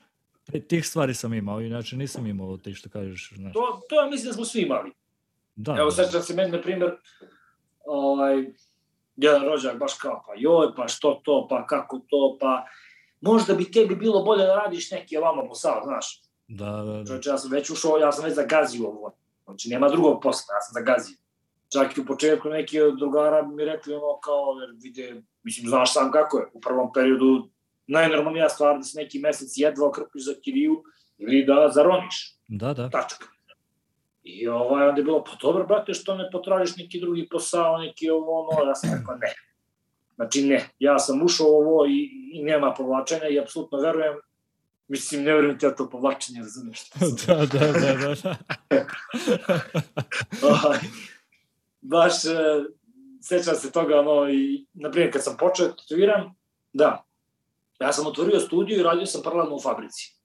tih 0.68 0.86
stvari 0.86 1.14
sam 1.14 1.34
imao, 1.34 1.60
inače 1.60 1.96
nisam 1.96 2.26
imao 2.26 2.56
ti 2.56 2.74
što 2.74 2.88
kažeš, 2.88 3.32
znaš. 3.36 3.52
To, 3.52 3.80
to 3.88 4.02
ja 4.02 4.10
mislim 4.10 4.26
da 4.26 4.32
smo 4.32 4.44
svi 4.44 4.62
imali. 4.62 4.90
Da, 5.56 5.76
Evo, 5.78 5.90
da. 5.90 6.04
sećam 6.04 6.22
se 6.22 6.34
meni, 6.34 6.50
na 6.52 6.62
primjer, 6.62 6.90
ovaj, 7.86 8.44
jedan 9.16 9.42
rođak 9.42 9.78
baš 9.78 9.94
kao, 9.94 10.24
pa 10.26 10.32
joj, 10.36 10.74
pa 10.76 10.88
što 10.88 11.20
to, 11.24 11.46
pa 11.50 11.66
kako 11.66 11.98
to, 11.98 12.38
pa 12.40 12.64
možda 13.20 13.54
bi 13.54 13.70
tebi 13.70 13.96
bilo 13.96 14.22
bolje 14.22 14.44
da 14.46 14.54
radiš 14.54 14.90
neki 14.90 15.16
ovamo 15.16 15.48
posao, 15.48 15.80
znaš. 15.84 16.25
Da, 16.48 16.70
da, 16.70 16.92
da. 16.92 17.04
Znači, 17.04 17.28
ja 17.28 17.38
sam 17.38 17.50
već 17.50 17.70
ušao, 17.70 17.98
ja 17.98 18.12
sam 18.12 18.24
već 18.24 18.34
zagazio 18.34 18.86
ovo. 18.86 19.12
Znači, 19.44 19.68
nema 19.68 19.88
drugog 19.88 20.22
posla, 20.22 20.54
ja 20.54 20.60
sam 20.60 20.82
zagazio. 20.82 21.16
Čak 21.72 21.96
i 21.96 22.00
u 22.00 22.06
početku 22.06 22.48
neki 22.48 22.80
od 22.80 22.98
drugara 22.98 23.46
mi 23.46 23.64
rekli 23.64 23.94
ono 23.94 24.20
kao, 24.20 24.56
jer 24.60 24.70
vide, 24.82 25.22
mislim, 25.42 25.68
znaš 25.68 25.92
sam 25.92 26.10
kako 26.10 26.38
je, 26.38 26.46
u 26.52 26.60
prvom 26.60 26.92
periodu 26.92 27.48
najnormalnija 27.86 28.48
stvar 28.48 28.76
da 28.76 28.82
se 28.82 28.98
neki 28.98 29.18
mesec 29.18 29.52
jedva 29.56 29.86
okrpiš 29.86 30.24
za 30.24 30.34
kiriju 30.42 30.82
ili 31.18 31.44
da 31.44 31.70
zaroniš 31.74 32.36
Da, 32.48 32.74
da. 32.74 32.90
tačka. 32.90 33.26
I 34.22 34.48
ovaj, 34.48 34.88
onda 34.88 35.00
je 35.00 35.04
bilo, 35.04 35.24
pa 35.24 35.30
dobro, 35.40 35.66
brate, 35.66 35.94
što 35.94 36.14
ne 36.14 36.28
potražiš 36.32 36.76
neki 36.76 37.00
drugi 37.00 37.28
posao, 37.28 37.78
neki 37.78 38.10
ovo, 38.10 38.40
ono, 38.40 38.68
ja 38.68 38.74
sam 38.74 38.90
rekao, 38.98 39.14
ne. 39.14 39.34
Znači, 40.14 40.42
ne, 40.42 40.68
ja 40.78 40.98
sam 40.98 41.22
ušao 41.22 41.46
ovo 41.46 41.86
i, 41.86 42.10
i 42.32 42.42
nema 42.42 42.74
povlačenja 42.74 43.28
i 43.28 43.40
apsolutno 43.40 43.78
verujem, 43.78 44.14
mislim, 44.88 45.24
ne 45.24 45.34
verujem 45.34 45.58
ti 45.58 45.66
ja 45.66 45.74
to 45.74 45.90
povlačenje, 45.90 46.42
sam. 46.44 46.70
da, 47.26 47.34
da, 47.34 47.72
da, 47.72 47.92
da, 47.94 48.14
da. 48.22 48.36
Ovaj, 50.52 50.78
baš, 51.80 52.24
e, 52.24 52.64
sećam 53.22 53.54
se 53.54 53.72
toga, 53.72 54.00
ono, 54.00 54.30
i, 54.30 54.66
na 54.74 54.90
primjer, 54.90 55.12
kad 55.12 55.24
sam 55.24 55.36
počeo 55.36 55.66
da 55.66 55.76
tetoviram, 55.76 56.34
da, 56.72 57.04
ja 57.80 57.92
sam 57.92 58.06
otvorio 58.06 58.40
studiju 58.40 58.80
i 58.80 58.82
radio 58.82 59.06
sam 59.06 59.22
paralelno 59.22 59.54
u 59.54 59.60
fabrici. 59.60 60.16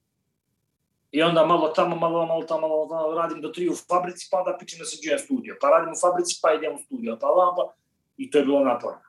I 1.10 1.22
onda 1.22 1.46
malo 1.46 1.68
tamo, 1.68 1.96
malo, 1.96 2.26
malo 2.26 2.42
tamo, 2.42 2.68
malo 2.68 2.86
tamo, 2.88 3.14
radim 3.14 3.40
do 3.40 3.48
tri 3.48 3.68
u 3.68 3.74
fabrici, 3.88 4.28
pa 4.30 4.38
onda 4.38 4.56
pičem 4.60 4.78
da 4.78 4.84
se 4.84 4.98
džujem 5.02 5.18
studio. 5.18 5.56
Pa 5.60 5.68
radim 5.68 5.92
u 5.92 6.00
fabrici, 6.00 6.38
pa 6.42 6.54
idem 6.54 6.74
u 6.74 6.78
studio, 6.78 7.18
pa 7.20 7.26
vam, 7.26 7.56
pa... 7.56 7.74
I 8.16 8.30
to 8.30 8.38
je 8.38 8.44
bilo 8.44 8.64
naporno. 8.64 9.00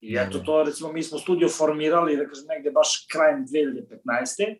I 0.00 0.14
Da, 0.14 0.20
eto 0.20 0.38
da. 0.38 0.44
to, 0.44 0.62
recimo, 0.62 0.92
mi 0.92 1.02
smo 1.02 1.18
studio 1.18 1.48
formirali, 1.48 2.16
da 2.16 2.28
kažem, 2.28 2.44
negde 2.48 2.70
baš 2.70 3.06
krajem 3.12 3.46
2015. 3.46 4.58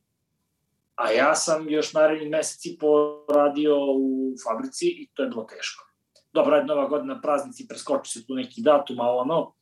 A 0.95 1.11
ja 1.11 1.35
sam 1.35 1.69
još 1.69 1.93
naredni 1.93 2.29
mesec 2.29 2.67
i 2.67 2.79
po 2.81 2.89
radio 3.35 3.77
u 3.77 4.35
fabrici 4.45 4.87
i 4.87 5.09
to 5.15 5.23
je 5.23 5.29
bilo 5.29 5.45
teško. 5.45 5.91
Dobro, 6.33 6.55
ajde 6.55 6.67
nova 6.67 6.89
godina, 6.89 7.21
praznici, 7.21 7.69
preskoči 7.69 8.13
se 8.13 8.27
tu 8.27 8.35
neki 8.35 8.63
datum, 8.63 9.01
a 9.01 9.11
ono, 9.11 9.53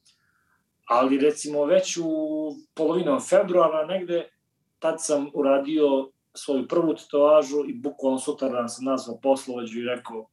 ali 0.87 1.18
recimo 1.18 1.64
već 1.64 1.97
u 1.97 2.07
polovinom 2.75 3.21
februara 3.21 3.87
negde, 3.87 4.29
tad 4.79 4.95
sam 4.99 5.31
uradio 5.35 6.11
svoju 6.35 6.68
prvu 6.68 6.95
tetovažu 6.95 7.64
i 7.68 7.75
bukvalno 7.75 8.18
sutradan 8.18 8.68
sam 8.68 8.85
nazvao 8.85 9.21
poslovođu 9.21 9.81
i 9.81 9.85
rekao 9.85 10.29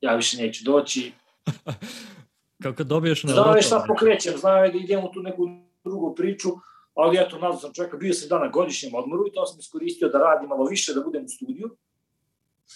ja 0.00 0.14
više 0.14 0.36
neću 0.36 0.64
doći. 0.64 1.12
Kao 2.62 2.72
kad 2.72 2.86
dobiješ 2.86 3.24
na 3.24 3.32
Znao 3.32 3.54
je 3.54 3.62
šta 3.62 3.84
pokrećem, 3.88 4.36
znao 4.36 4.64
je 4.64 4.72
da 4.72 4.78
idem 4.78 5.04
u 5.04 5.12
tu 5.12 5.22
neku 5.22 5.42
drugu 5.84 6.14
priču, 6.14 6.48
ali 6.96 7.18
eto, 7.18 7.38
nazvao 7.38 7.58
sam 7.60 7.72
čovjeka, 7.74 7.96
bio 7.96 8.14
sam 8.14 8.28
dan 8.28 8.40
na 8.40 8.48
godišnjem 8.48 8.94
odmoru 8.94 9.26
i 9.26 9.32
to 9.32 9.46
sam 9.46 9.58
iskoristio 9.58 10.08
da 10.08 10.18
radim 10.18 10.48
malo 10.48 10.64
više, 10.64 10.94
da 10.94 11.00
budem 11.00 11.24
u 11.24 11.28
studiju. 11.28 11.76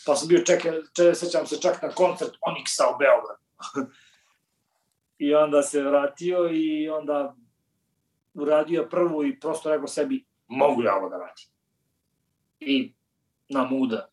Pa 0.07 0.17
sam 0.17 0.29
bio, 0.29 0.39
čekaj, 0.39 0.73
če, 0.97 1.15
sećam 1.15 1.47
se 1.47 1.61
čak 1.61 1.83
na 1.83 1.89
koncert 1.89 2.31
Onyxa 2.31 2.95
u 2.95 2.99
Beogradu. 2.99 3.91
I 5.19 5.35
onda 5.35 5.63
se 5.63 5.83
vratio 5.83 6.49
i 6.53 6.89
onda 6.89 7.37
uradio 8.35 8.89
prvu 8.91 9.25
i 9.25 9.41
prosto 9.41 9.71
rekao 9.71 9.87
sebi, 9.87 10.25
mogu 10.47 10.83
ja 10.83 10.97
ovo 10.97 11.09
da 11.09 11.17
radim. 11.17 11.47
I 12.61 12.93
na 13.49 13.65
muda 13.65 14.09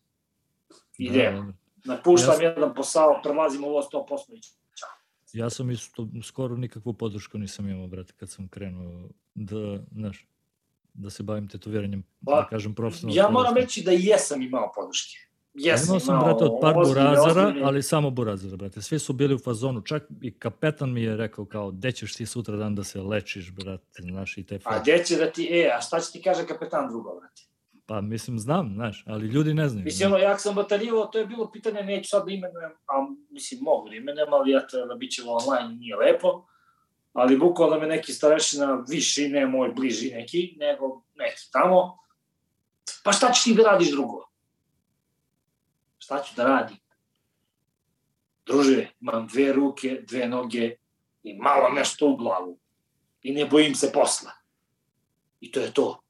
idem. 0.98 1.54
Da. 1.84 1.94
Napuštam 1.94 2.42
Ja- 2.42 2.48
jedan 2.48 2.74
posao, 2.74 3.20
prelazim 3.22 3.64
ovo 3.64 3.82
100% 3.82 4.34
i 4.34 4.42
ćao. 4.42 4.56
Ja 5.32 5.50
sam 5.50 5.70
isto 5.70 6.08
skoro 6.22 6.56
nikakvu 6.56 6.92
podršku 6.92 7.38
nisam 7.38 7.68
imao, 7.68 7.86
brate, 7.86 8.12
kad 8.16 8.30
sam 8.30 8.48
krenuo 8.48 9.08
da, 9.34 9.78
znaš, 9.92 10.26
da 10.94 11.10
se 11.10 11.22
bavim 11.22 11.48
tetoviranjem, 11.48 12.02
Pa, 12.24 12.32
da 12.34 12.46
kažem 12.50 12.74
profesionalno. 12.74 13.20
Ja 13.20 13.30
moram 13.30 13.54
reći 13.56 13.82
da 13.82 13.92
i 13.92 14.04
jesam 14.04 14.42
imao 14.42 14.72
podrške. 14.74 15.18
Jesam 15.54 15.86
Imao 15.88 16.00
sam, 16.00 16.20
brate, 16.20 16.44
od 16.44 16.58
par 16.60 16.74
ozbiljne, 16.78 17.08
burazara, 17.08 17.46
ozbiljne- 17.48 17.66
ali 17.66 17.82
samo 17.82 18.10
burazara, 18.10 18.56
brate. 18.56 18.82
Svi 18.82 18.98
su 18.98 19.12
bili 19.12 19.34
u 19.34 19.38
fazonu, 19.38 19.80
čak 19.80 20.02
i 20.22 20.30
kapetan 20.30 20.92
mi 20.92 21.02
je 21.02 21.16
rekao 21.16 21.44
kao, 21.44 21.70
gde 21.70 21.92
ćeš 21.92 22.14
ti 22.14 22.26
sutra 22.26 22.56
dan 22.56 22.74
da 22.74 22.84
se 22.84 23.00
lečiš, 23.00 23.52
brate, 23.52 24.02
znaš, 24.02 24.38
i 24.38 24.44
te 24.44 24.54
A 24.54 24.58
fore. 24.60 24.80
gde 24.82 25.04
će 25.04 25.16
da 25.16 25.30
ti, 25.30 25.48
e, 25.52 25.70
a 25.78 25.80
šta 25.80 26.00
će 26.00 26.12
ti 26.12 26.22
kaže 26.22 26.46
kapetan 26.46 26.88
drugo, 26.88 27.20
brate? 27.20 27.42
Pa 27.88 28.00
mislim, 28.00 28.38
znam, 28.38 28.72
znaš, 28.74 29.04
ali 29.06 29.26
ljudi 29.26 29.54
ne 29.54 29.68
znaju. 29.68 29.84
Mislim, 29.84 30.12
ono, 30.12 30.18
jak 30.18 30.40
sam 30.40 30.54
bataljivao, 30.54 31.06
to 31.06 31.18
je 31.18 31.26
bilo 31.26 31.50
pitanje, 31.50 31.82
neću 31.82 32.08
sad 32.08 32.26
da 32.26 32.32
imenujem, 32.32 32.70
a 32.70 33.06
mislim, 33.30 33.60
mogu 33.62 33.88
da 33.88 33.96
imenujem, 33.96 34.32
ali 34.32 34.50
ja 34.50 34.66
to 34.66 34.86
da 34.86 34.94
bit 34.94 35.12
će 35.12 35.22
online, 35.26 35.74
nije 35.74 35.96
lepo. 35.96 36.46
Ali 37.12 37.38
bukvalno 37.38 37.78
me 37.78 37.86
neki 37.86 38.12
starešina 38.12 38.84
viši, 38.88 39.28
ne 39.28 39.46
moj 39.46 39.72
bliži 39.72 40.10
neki, 40.10 40.56
nego 40.58 41.02
neki 41.14 41.48
tamo. 41.52 41.98
Pa 43.04 43.12
šta 43.12 43.32
ćeš 43.32 43.44
ti 43.44 43.54
da 43.54 43.62
radiš 43.62 43.90
drugo? 43.90 44.28
Šta 45.98 46.22
ću 46.22 46.36
da 46.36 46.44
radim? 46.44 46.76
Druže, 48.46 48.88
imam 49.00 49.26
dve 49.26 49.52
ruke, 49.52 50.04
dve 50.08 50.28
noge 50.28 50.74
i 51.22 51.38
malo 51.38 51.68
nešto 51.68 52.08
u 52.08 52.16
glavu. 52.16 52.58
I 53.22 53.32
ne 53.32 53.44
bojim 53.44 53.74
se 53.74 53.92
posla. 53.92 54.30
I 55.40 55.52
to 55.52 55.60
je 55.60 55.72
to. 55.72 56.02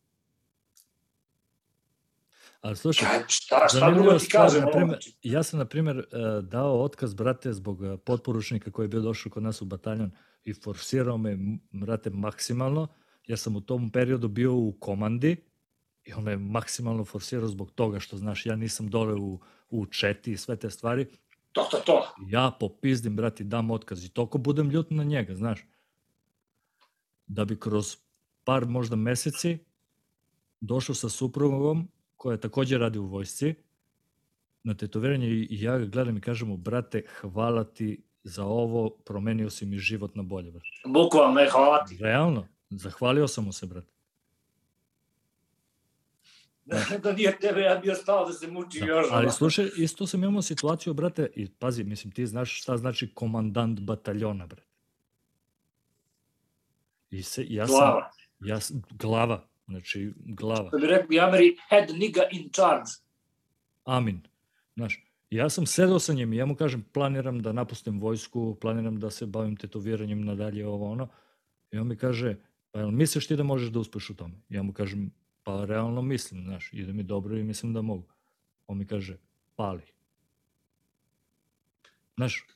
Ali 2.61 2.77
slušaj, 2.77 3.09
šta, 3.29 3.69
šta 3.69 3.91
drugo 3.91 4.13
ti 4.13 4.25
stvar, 4.25 4.47
kažem? 4.47 4.61
na 4.61 4.67
ono, 4.67 4.73
primer, 4.73 4.89
znači? 4.89 5.19
ja 5.23 5.43
sam, 5.43 5.59
na 5.59 5.65
primjer, 5.65 5.99
e, 5.99 6.05
dao 6.43 6.83
otkaz, 6.83 7.15
brate, 7.15 7.53
zbog 7.53 7.85
e, 7.85 7.97
potporučnika 7.97 8.71
koji 8.71 8.85
je 8.85 8.89
bio 8.89 9.01
došao 9.01 9.33
kod 9.33 9.43
nas 9.43 9.63
u 9.63 9.65
bataljon 9.65 10.11
i 10.45 10.55
forsirao 10.55 11.19
me, 11.19 11.39
brate, 11.71 12.11
maksimalno, 12.11 12.89
jer 13.27 13.39
sam 13.39 13.57
u 13.57 13.61
tom 13.61 13.91
periodu 13.91 14.29
bio 14.29 14.55
u 14.55 14.73
komandi 14.81 15.37
i 16.05 16.13
on 16.13 16.25
me 16.25 16.37
maksimalno 16.37 17.05
forsirao 17.05 17.49
zbog 17.49 17.71
toga 17.71 18.01
što, 18.01 18.17
znaš, 18.17 18.47
ja 18.47 18.57
nisam 18.57 18.89
dole 18.89 19.15
u, 19.15 19.41
u 19.71 19.87
četi 19.87 20.33
i 20.33 20.37
sve 20.37 20.57
te 20.57 20.71
stvari. 20.71 21.07
To, 21.53 21.69
to, 21.71 21.77
to. 21.77 22.15
Ja 22.29 22.51
popizdim, 22.61 23.17
brate, 23.17 23.45
dam 23.45 23.71
otkaz 23.71 24.05
i 24.05 24.09
toliko 24.09 24.39
budem 24.39 24.71
ljut 24.71 24.91
na 24.91 25.05
njega, 25.05 25.35
znaš. 25.35 25.67
Da 27.27 27.45
bi 27.45 27.61
kroz 27.61 27.97
par 28.45 28.67
možda 28.67 28.97
meseci 28.97 29.59
došao 30.61 30.95
sa 30.95 31.09
suprugom 31.09 31.89
koja 32.19 32.37
takođe 32.37 32.79
radi 32.79 32.99
u 32.99 33.07
vojsci 33.07 33.55
na 34.63 34.75
tetoviranje 34.75 35.27
i 35.29 35.63
ja 35.63 35.79
ga 35.79 35.85
gledam 35.87 36.17
i 36.17 36.21
kažem 36.21 36.49
mu, 36.49 36.57
brate, 36.57 37.03
hvala 37.21 37.65
ti 37.65 38.03
za 38.25 38.45
ovo, 38.45 38.91
promenio 38.91 39.51
si 39.51 39.67
mi 39.67 39.79
život 39.79 40.15
na 40.15 40.23
bolje, 40.23 40.51
brate. 40.51 40.67
Bukvalno, 40.87 41.35
ne, 41.35 41.49
hvala 41.51 41.85
ti. 41.85 41.97
Realno, 42.01 42.47
zahvalio 42.71 43.29
sam 43.29 43.45
mu 43.45 43.53
se, 43.53 43.67
brate. 43.67 43.93
da 47.03 47.13
nije 47.13 47.39
tebe, 47.39 47.61
ja 47.61 47.75
bi 47.75 47.81
bio 47.83 47.95
stao 47.95 48.27
da 48.27 48.33
se 48.33 48.47
mučim 48.49 48.81
Da, 48.81 48.87
još. 48.87 49.07
ali 49.11 49.31
slušaj, 49.31 49.69
isto 49.77 50.07
sam 50.07 50.25
imao 50.25 50.43
situaciju, 50.43 50.95
brate, 50.95 51.31
i 51.37 51.49
pazi, 51.51 51.85
mislim, 51.85 52.13
ti 52.13 52.27
znaš 52.27 52.61
šta 52.61 52.77
znači 52.77 53.15
komandant 53.15 53.81
bataljona, 53.81 54.47
brate. 54.47 54.69
I 57.11 57.23
se, 57.23 57.47
ja 57.49 57.67
sam, 57.67 57.77
Glava. 57.77 58.11
ja, 58.41 58.61
sam- 58.61 58.83
glava, 58.91 59.49
znači 59.69 60.13
glava, 60.17 60.71
Da 60.71 60.79
bi 60.79 60.87
rekli 60.87 61.21
Ameri, 61.21 61.57
head 61.69 61.91
nigga 61.99 62.23
in 62.33 62.51
charge. 62.53 62.91
amin. 63.85 64.21
Znaš, 64.77 65.05
ja 65.31 65.51
sam 65.51 65.67
sedao 65.67 65.99
sa 65.99 66.13
njim 66.13 66.33
i 66.33 66.37
ja 66.37 66.47
mu 66.47 66.55
kažem, 66.57 66.85
planiram 66.93 67.43
da 67.43 67.53
napustim 67.53 68.01
vojsku, 68.01 68.55
planiram 68.61 69.01
da 69.01 69.11
se 69.11 69.27
bavim 69.27 69.57
tetoviranjem 69.57 70.25
nadalje, 70.25 70.67
ovo 70.67 70.91
ono. 70.91 71.09
I 71.73 71.79
on 71.79 71.89
mi 71.89 71.97
kaže, 71.97 72.37
pa 72.71 72.81
jel 72.81 72.91
misliš 72.91 73.27
ti 73.27 73.37
da 73.37 73.43
možeš 73.43 73.69
da 73.69 73.79
uspeš 73.79 74.11
u 74.11 74.17
tome? 74.17 74.35
Ja 74.49 74.63
mu 74.63 74.73
kažem, 74.73 75.11
pa 75.43 75.65
realno 75.65 76.03
mislim, 76.03 76.43
znaš, 76.45 76.73
ide 76.73 76.93
mi 76.93 77.03
dobro 77.03 77.37
i 77.37 77.43
mislim 77.45 77.73
da 77.73 77.83
mogu. 77.83 78.05
On 78.67 78.79
mi 78.79 78.87
kaže, 78.87 79.17
pali. 79.57 79.83
Znaš, 82.17 82.47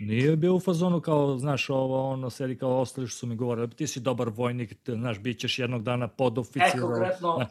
nije 0.00 0.36
bio 0.36 0.54
u 0.54 0.60
fazonu 0.60 1.00
kao, 1.00 1.38
znaš, 1.38 1.70
ovo, 1.70 2.10
ono, 2.10 2.30
sedi 2.30 2.58
kao 2.58 2.80
ostali 2.80 3.06
što 3.06 3.18
su 3.18 3.26
mi 3.26 3.36
govorili, 3.36 3.70
ti 3.70 3.86
si 3.86 4.00
dobar 4.00 4.28
vojnik, 4.28 4.74
ti, 4.82 4.92
znaš, 4.92 5.18
bit 5.18 5.38
ćeš 5.38 5.58
jednog 5.58 5.82
dana 5.82 6.08
podoficir. 6.08 6.62
E, 6.74 6.80
konkretno, 6.80 7.46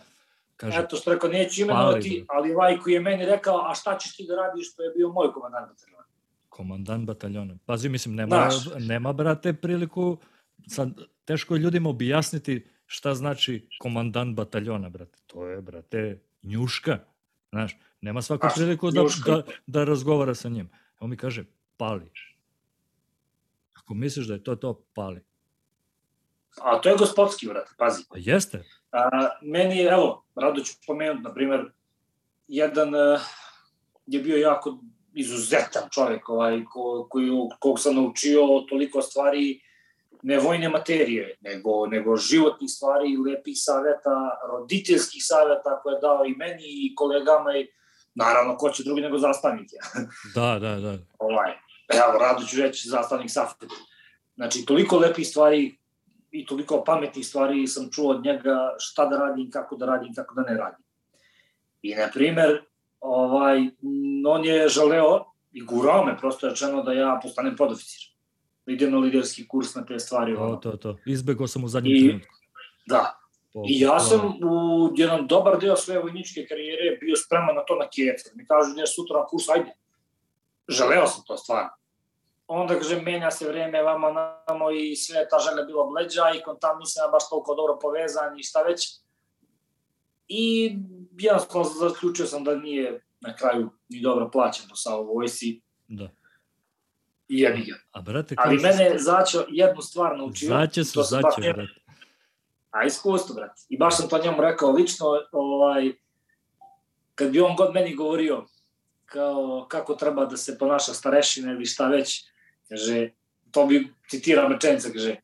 Kaže, 0.58 0.80
Eto 0.80 0.96
što 0.96 1.14
rekao, 1.14 1.30
neću 1.30 1.62
imenovati, 1.62 2.26
ali 2.30 2.54
ovaj 2.54 2.80
koji 2.80 2.94
je 2.94 3.00
meni 3.00 3.26
rekao, 3.26 3.72
a 3.72 3.76
šta 3.76 3.98
ćeš 3.98 4.16
ti 4.16 4.26
da 4.28 4.36
radiš, 4.36 4.76
to 4.76 4.84
je 4.84 4.92
bio 4.98 5.10
moj 5.10 5.34
komandant 5.34 5.68
bataljona. 5.68 6.04
Komandant 6.50 7.06
bataljona. 7.06 7.58
Pazi, 7.66 7.90
mislim, 7.90 8.16
nema, 8.16 8.36
Daš. 8.36 8.56
nema, 8.80 9.14
brate, 9.14 9.54
priliku, 9.54 10.18
sad, 10.68 10.90
teško 11.26 11.56
je 11.56 11.60
ljudima 11.60 11.90
objasniti 11.90 12.68
šta 12.86 13.16
znači 13.16 13.70
komandant 13.80 14.36
bataljona, 14.36 14.90
brate. 14.90 15.20
To 15.28 15.48
je, 15.48 15.62
brate, 15.62 16.22
njuška. 16.44 17.00
Znaš, 17.50 17.78
nema 18.02 18.22
svaku 18.22 18.48
priliku 18.56 18.92
da, 18.92 19.04
da, 19.26 19.42
da 19.68 19.84
razgovara 19.84 20.36
sa 20.36 20.50
njim. 20.50 20.70
On 21.00 21.10
mi 21.10 21.18
kaže, 21.18 21.44
pali. 21.78 22.12
Ako 23.88 23.94
misliš 23.94 24.28
da 24.28 24.34
je 24.34 24.44
to 24.44 24.56
to, 24.56 24.84
pali. 24.94 25.22
A 26.62 26.82
to 26.82 26.90
je 26.90 26.96
gospodski, 26.96 27.48
brate, 27.48 27.72
pazi. 27.78 28.04
A 28.10 28.16
jeste. 28.18 28.64
A, 28.92 29.30
meni, 29.42 29.82
evo, 29.82 30.26
rado 30.36 30.62
ću 30.62 30.74
pomenuti, 30.88 31.24
na 31.24 31.34
primer, 31.34 31.72
jedan 32.48 32.96
uh, 32.96 33.22
je 34.06 34.20
bio 34.20 34.38
jako 34.38 34.78
izuzetan 35.14 35.84
čovek, 35.92 36.30
ovaj, 36.30 36.64
ko, 36.66 37.08
koji, 37.10 37.30
kog 37.60 37.80
sam 37.80 37.96
naučio 37.96 38.66
toliko 38.70 39.02
stvari, 39.02 39.62
ne 40.22 40.40
vojne 40.40 40.70
materije, 40.70 41.38
nego, 41.42 41.88
nego 41.88 42.18
životnih 42.18 42.70
stvari, 42.70 43.18
lepih 43.18 43.56
saveta, 43.58 44.40
roditeljskih 44.52 45.24
saveta 45.26 45.80
koje 45.84 45.94
je 45.94 46.02
dao 46.02 46.26
i 46.26 46.36
meni 46.36 46.64
i 46.66 46.96
kolegama 46.96 47.58
i 47.58 47.68
naravno 48.16 48.58
ko 48.58 48.70
će 48.70 48.84
drugi 48.84 49.02
nego 49.02 49.18
zastavnik. 49.18 49.70
da, 50.36 50.60
da, 50.60 50.76
da. 50.76 50.98
Ovaj, 51.20 51.67
evo, 51.88 52.20
rado 52.20 52.46
ću 52.46 52.62
reći 52.62 52.90
zastavnik 52.90 53.32
Safet. 53.32 53.70
Znači, 54.36 54.66
toliko 54.66 54.98
lepih 54.98 55.28
stvari 55.28 55.78
i 56.32 56.46
toliko 56.46 56.84
pametnih 56.84 57.28
stvari 57.28 57.68
sam 57.68 57.90
čuo 57.92 58.12
od 58.12 58.26
njega 58.26 58.76
šta 58.80 59.06
da 59.06 59.18
radim, 59.18 59.52
kako 59.52 59.76
da 59.76 59.86
radim, 59.86 60.14
kako 60.14 60.36
da 60.36 60.42
ne 60.42 60.58
radim. 60.58 60.86
I, 61.82 61.96
na 61.96 62.10
primer, 62.14 62.62
ovaj, 63.00 63.60
on 64.28 64.46
je 64.46 64.68
želeo 64.68 65.26
i 65.52 65.62
gurao 65.62 66.06
me, 66.06 66.18
prosto 66.18 66.50
rečeno 66.50 66.84
da 66.84 66.94
ja 66.94 67.20
postanem 67.24 67.56
podoficir. 67.56 68.02
Da 68.66 68.74
idem 68.74 68.92
na 68.92 68.98
liderski 68.98 69.48
kurs 69.48 69.76
na 69.76 69.86
te 69.86 70.00
stvari. 70.00 70.36
To, 70.36 70.60
to, 70.62 70.78
to. 70.78 70.98
Izbegao 71.06 71.48
sam 71.48 71.64
u 71.64 71.68
zadnjem 71.68 71.96
I, 71.96 72.00
trenutku. 72.00 72.36
Da. 72.86 73.20
I 73.70 73.80
ja 73.80 74.00
sam 74.00 74.28
u 74.28 74.94
jedan 74.96 75.28
dobar 75.28 75.60
deo 75.60 75.76
svoje 75.76 76.00
vojničke 76.00 76.46
karijere 76.46 76.98
bio 77.02 77.16
spreman 77.16 77.56
na 77.56 77.64
to 77.66 77.76
na 77.76 77.88
keca. 77.90 78.30
Mi 78.36 78.46
kažu, 78.46 78.74
ne 78.76 78.88
sutra 78.88 79.20
na 79.20 79.26
kurs, 79.26 79.50
ajde. 79.50 79.72
Želeo 80.68 81.08
sam 81.08 81.24
to 81.28 81.38
stvarno 81.38 81.70
onda, 82.48 82.80
kaže, 82.80 83.02
menja 83.02 83.32
se 83.32 83.48
vreme 83.48 83.82
vama 83.82 84.12
namo 84.48 84.72
i 84.72 84.96
sve 84.96 85.28
ta 85.30 85.38
želja 85.40 85.66
bila 85.66 85.86
bleđa 85.86 86.24
i 86.36 86.60
tam 86.62 86.80
nisam 86.80 87.12
baš 87.12 87.30
toliko 87.30 87.56
dobro 87.56 87.80
povezan 87.82 88.40
i 88.40 88.44
šta 88.44 88.62
već. 88.62 89.00
I 90.28 90.76
jednostavno 91.20 91.70
zaključio 91.70 92.26
sam 92.26 92.44
da 92.44 92.56
nije 92.56 93.02
na 93.20 93.36
kraju 93.36 93.70
ni 93.90 94.02
dobro 94.02 94.30
plaćen 94.32 94.66
posao 94.70 95.02
u 95.02 95.16
vojsi. 95.16 95.62
Da. 95.88 96.10
I 97.28 97.40
jebi 97.40 97.62
ga. 97.62 97.76
A, 97.92 98.02
brate, 98.02 98.36
Ali 98.38 98.58
mene 98.58 98.84
je 98.84 99.00
Zaćo 99.00 99.46
jednu 99.50 99.82
stvar 99.82 100.18
naučio. 100.18 100.48
Zaće 100.48 100.84
su 100.84 101.02
Zaće, 101.02 101.54
brate. 101.54 101.82
A 102.72 102.84
iskustvo, 102.84 103.36
brate. 103.36 103.62
I 103.70 103.78
baš 103.78 103.98
sam 103.98 104.10
to 104.10 104.18
njemu 104.24 104.42
rekao 104.42 104.72
lično, 104.72 105.06
ovaj, 105.32 105.92
kad 107.16 107.32
bi 107.32 107.42
on 107.42 107.56
god 107.56 107.74
meni 107.74 107.96
govorio 107.96 108.46
kao 109.08 109.66
kako 109.70 109.96
treba 109.96 110.26
da 110.26 110.38
se 110.38 110.58
ponaša 110.58 110.94
starešina 110.94 111.52
ili 111.52 111.66
šta 111.66 111.88
već, 111.88 112.24
Kaže, 112.70 113.10
to 113.52 113.66
bi 113.66 113.94
citiram 114.10 114.52
rečenica, 114.52 114.90
kaže, 114.92 115.16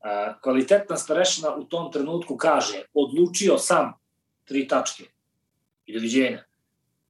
a, 0.00 0.40
kvalitetna 0.40 0.96
starešina 0.96 1.54
u 1.56 1.64
tom 1.64 1.92
trenutku 1.92 2.36
kaže, 2.36 2.82
odlučio 2.94 3.58
sam 3.58 3.92
tri 4.44 4.68
tačke 4.68 5.04
i 5.86 5.94
doviđenja. 5.94 6.44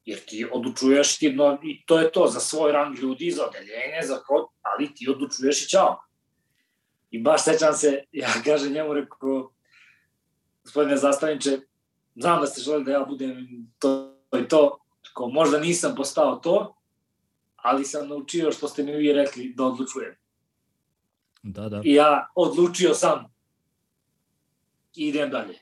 Jer 0.05 0.19
ti 0.19 0.47
odlučuješ 0.53 1.19
ti, 1.19 1.33
no, 1.33 1.59
i 1.63 1.85
to 1.87 2.01
je 2.01 2.13
to, 2.13 2.27
za 2.27 2.41
svoj 2.41 2.73
rang 2.73 2.99
ljudi, 2.99 3.31
za 3.31 3.47
odeljenje, 3.47 4.03
za 4.03 4.19
kod, 4.27 4.47
ali 4.63 4.95
ti 4.95 5.09
odlučuješ 5.11 5.65
i 5.65 5.69
čao. 5.69 6.01
I 7.11 7.23
baš 7.23 7.45
sećam 7.45 7.75
se, 7.75 8.05
ja 8.13 8.29
kažem 8.47 8.73
njemu, 8.73 8.95
rekao, 8.95 9.53
gospodine 10.65 10.97
zastavniče, 10.97 11.59
znam 12.15 12.41
da 12.41 12.47
ste 12.47 12.61
želeli 12.61 12.85
da 12.85 12.93
ja 12.93 13.05
budem 13.05 13.47
to 13.79 14.17
i 14.45 14.49
to, 14.49 14.79
ko 15.15 15.29
možda 15.29 15.61
nisam 15.61 15.95
postao 15.97 16.37
to, 16.37 16.77
ali 17.57 17.85
sam 17.85 18.09
naučio 18.09 18.53
što 18.53 18.69
ste 18.69 18.83
mi 18.83 18.93
vi 18.93 19.13
rekli 19.13 19.55
da 19.57 19.65
odlučujem. 19.65 20.15
Da, 21.43 21.69
da. 21.69 21.81
I 21.85 21.95
ja 21.95 22.29
odlučio 22.35 22.95
sam 22.95 23.35
i 24.97 25.09
idem 25.09 25.31
dalje. 25.31 25.59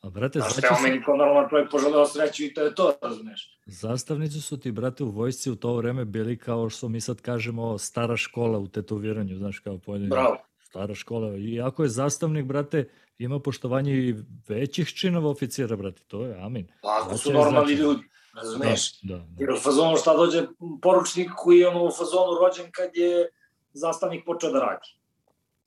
A 0.00 0.10
brate, 0.10 0.38
znači... 0.38 0.60
Znaš, 0.60 0.82
meni 0.82 1.02
kao 1.04 1.16
normalan 1.16 1.50
čovjek 1.50 1.70
poželeo 1.70 2.06
sreću 2.06 2.44
i 2.44 2.54
to 2.54 2.60
je 2.62 2.74
to, 2.74 2.92
razumeš. 3.02 3.58
Zastavnici 3.66 4.40
su 4.40 4.60
ti, 4.60 4.72
brate, 4.72 5.04
u 5.04 5.10
vojsci 5.10 5.50
u 5.50 5.56
to 5.56 5.76
vreme 5.76 6.04
bili 6.04 6.38
kao 6.38 6.70
što 6.70 6.88
mi 6.88 7.00
sad 7.00 7.20
kažemo 7.20 7.78
stara 7.78 8.16
škola 8.16 8.58
u 8.58 8.68
tetoviranju, 8.68 9.36
znaš, 9.36 9.58
kao 9.58 9.78
pojedini. 9.78 10.10
Bravo. 10.10 10.36
Stara 10.62 10.94
škola. 10.94 11.36
I 11.36 11.60
ako 11.60 11.82
je 11.82 11.88
zastavnik, 11.88 12.44
brate, 12.44 12.88
ima 13.18 13.40
poštovanje 13.40 13.92
i 13.92 14.14
većih 14.48 14.88
činova 14.88 15.30
oficira, 15.30 15.76
brate, 15.76 16.02
to 16.08 16.24
je 16.24 16.40
amin. 16.42 16.66
Pa 16.82 17.00
ako 17.02 17.16
su 17.16 17.32
normalni 17.32 17.76
znači... 17.76 17.82
ljudi. 17.82 18.02
Razumeš? 18.36 19.00
Da, 19.02 19.14
da, 19.14 19.20
da. 19.20 19.26
Jer 19.38 19.50
u 19.50 19.56
fazonu 19.56 19.96
šta 19.96 20.16
dođe 20.16 20.46
poručnik 20.82 21.30
koji 21.36 21.58
je 21.58 21.68
ono 21.68 21.84
u 21.84 21.90
fazonu 21.90 22.38
rođen 22.40 22.70
kad 22.72 22.90
je 22.94 23.28
zastavnik 23.72 24.24
počeo 24.24 24.52
da 24.52 24.58
radi. 24.58 24.88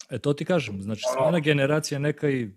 E 0.10 0.20
to 0.20 0.34
ti 0.34 0.46
kažem, 0.46 0.82
znači 0.82 1.04
ono... 1.18 1.28
ona 1.28 1.40
generacija 1.40 2.00
neka 2.00 2.30
i... 2.30 2.50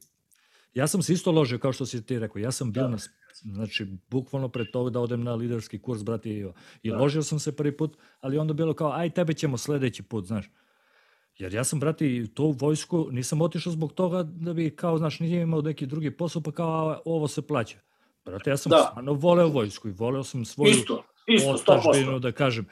Ja 0.74 0.86
sam 0.86 1.02
se 1.02 1.12
isto 1.12 1.32
ložio 1.32 1.58
kao 1.58 1.72
što 1.72 1.86
si 1.86 2.06
ti 2.06 2.18
rekao, 2.18 2.40
ja 2.40 2.50
sam 2.50 2.72
bio 2.72 2.82
da. 2.82 2.88
na 2.88 2.98
znači 3.42 3.86
bukvalno 4.10 4.48
pred 4.48 4.66
to 4.72 4.90
da 4.90 5.00
odem 5.00 5.22
na 5.24 5.34
liderski 5.34 5.78
kurs 5.78 6.02
brati 6.02 6.30
i, 6.30 6.46
i 6.82 6.90
da. 6.90 6.96
ložio 6.96 7.22
sam 7.22 7.38
se 7.38 7.56
prvi 7.56 7.76
put, 7.76 7.96
ali 8.20 8.38
onda 8.38 8.54
bilo 8.54 8.74
kao 8.74 8.92
aj 8.92 9.10
tebe 9.10 9.32
ćemo 9.32 9.58
sledeći 9.58 10.02
put, 10.02 10.24
znaš. 10.26 10.50
Jer 11.38 11.54
ja 11.54 11.64
sam, 11.64 11.80
brati, 11.80 12.30
to 12.34 12.44
u 12.44 12.52
vojsku 12.52 13.08
nisam 13.10 13.40
otišao 13.40 13.72
zbog 13.72 13.92
toga 13.92 14.22
da 14.22 14.52
bi, 14.52 14.76
kao, 14.76 14.98
znaš, 14.98 15.20
nije 15.20 15.42
imao 15.42 15.62
neki 15.62 15.86
drugi 15.86 16.10
posao, 16.10 16.42
pa 16.42 16.52
kao, 16.52 17.02
ovo 17.04 17.28
se 17.28 17.42
plaća. 17.42 17.78
Brate, 18.24 18.50
ja 18.50 18.56
sam 18.56 18.70
da. 18.70 18.88
stvarno 18.90 19.12
voleo 19.12 19.48
vojsku 19.48 19.88
i 19.88 19.92
voleo 19.92 20.24
sam 20.24 20.44
svoju 20.44 20.70
isto, 20.70 21.04
isto, 21.26 21.50
otažbinu, 21.50 22.18
da 22.18 22.32
kažem. 22.32 22.66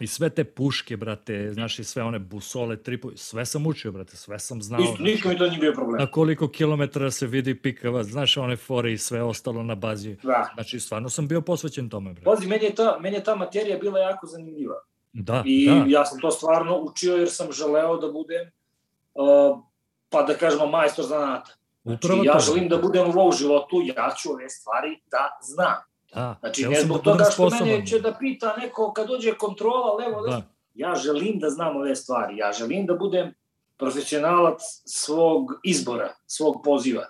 I 0.00 0.06
sve 0.06 0.30
te 0.30 0.44
puške, 0.44 0.96
brate, 0.96 1.52
znaš, 1.52 1.78
i 1.78 1.84
sve 1.84 2.02
one 2.02 2.18
busole, 2.18 2.82
tripu, 2.82 3.10
sve 3.16 3.46
sam 3.46 3.66
učio, 3.66 3.92
brate, 3.92 4.16
sve 4.16 4.38
sam 4.38 4.62
znao. 4.62 4.80
Isto, 4.80 5.02
nikom 5.02 5.32
mi 5.32 5.38
to 5.38 5.46
nije 5.46 5.58
bio 5.58 5.72
problem. 5.72 6.00
Na 6.00 6.06
koliko 6.06 6.48
kilometara 6.48 7.10
se 7.10 7.26
vidi 7.26 7.62
pikava, 7.62 8.02
znaš, 8.02 8.36
one 8.36 8.56
fore 8.56 8.92
i 8.92 8.98
sve 8.98 9.22
ostalo 9.22 9.62
na 9.62 9.74
bazi. 9.74 10.16
Da. 10.22 10.50
Znači, 10.54 10.80
stvarno 10.80 11.08
sam 11.08 11.28
bio 11.28 11.40
posvećen 11.40 11.88
tome, 11.88 12.12
brate. 12.12 12.24
Pazi, 12.24 12.46
meni 12.46 12.64
je 12.64 12.74
ta, 12.74 12.98
meni 13.00 13.16
je 13.16 13.24
ta 13.24 13.34
materija 13.34 13.78
bila 13.78 13.98
jako 13.98 14.26
zanimljiva. 14.26 14.74
Da, 15.12 15.42
I 15.46 15.66
da. 15.66 15.84
ja 15.86 16.04
sam 16.04 16.20
to 16.20 16.30
stvarno 16.30 16.78
učio 16.78 17.16
jer 17.16 17.30
sam 17.30 17.52
želeo 17.52 17.96
da 17.96 18.12
budem, 18.12 18.50
uh, 19.14 19.58
pa 20.10 20.22
da 20.22 20.34
kažemo, 20.34 20.66
majstor 20.66 21.04
zanata. 21.04 21.54
Znači, 21.84 22.06
Upravo 22.06 22.24
ja 22.24 22.38
želim 22.38 22.68
da 22.68 22.78
budem 22.78 23.08
u 23.08 23.20
ovom 23.20 23.32
životu, 23.32 23.82
ja 23.84 24.14
ću 24.18 24.32
ove 24.32 24.48
stvari 24.48 25.00
da 25.10 25.38
znam. 25.42 25.76
Da, 26.14 26.36
znači, 26.40 26.66
ne 26.66 26.80
zbog 26.80 26.96
da 26.96 27.02
toga 27.02 27.24
što 27.24 27.50
mene 27.50 27.86
će 27.86 28.00
da 28.00 28.14
pita 28.20 28.56
neko 28.56 28.92
kad 28.92 29.08
dođe 29.08 29.34
kontrola 29.34 29.94
levo, 29.94 30.20
da. 30.20 30.42
ja 30.74 30.94
želim 30.94 31.38
da 31.38 31.50
znam 31.50 31.76
ove 31.76 31.96
stvari, 31.96 32.36
ja 32.36 32.52
želim 32.52 32.86
da 32.86 32.94
budem 32.94 33.34
profesionalac 33.76 34.60
svog 34.84 35.52
izbora, 35.64 36.14
svog 36.26 36.60
poziva. 36.64 37.04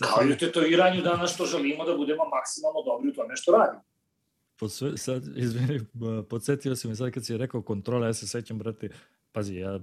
Kao 0.14 0.24
i 0.24 0.32
u 0.32 0.36
tetoviranju 0.36 1.02
danas 1.02 1.34
što 1.34 1.46
želimo 1.46 1.84
da 1.84 1.96
budemo 1.96 2.22
maksimalno 2.24 2.82
dobri 2.86 3.08
u 3.08 3.14
tome 3.14 3.36
što 3.36 3.52
radimo. 3.52 3.82
Posve, 4.58 4.96
sad, 4.96 5.22
izvini, 5.36 5.80
podsjetio 6.30 6.76
si 6.76 6.88
mi 6.88 6.96
sad 6.96 7.10
kad 7.10 7.26
si 7.26 7.36
rekao 7.36 7.62
kontrola, 7.62 8.06
ja 8.06 8.14
se 8.14 8.26
sećam, 8.26 8.58
brate, 8.58 8.88
pazi, 9.32 9.54
ja, 9.54 9.80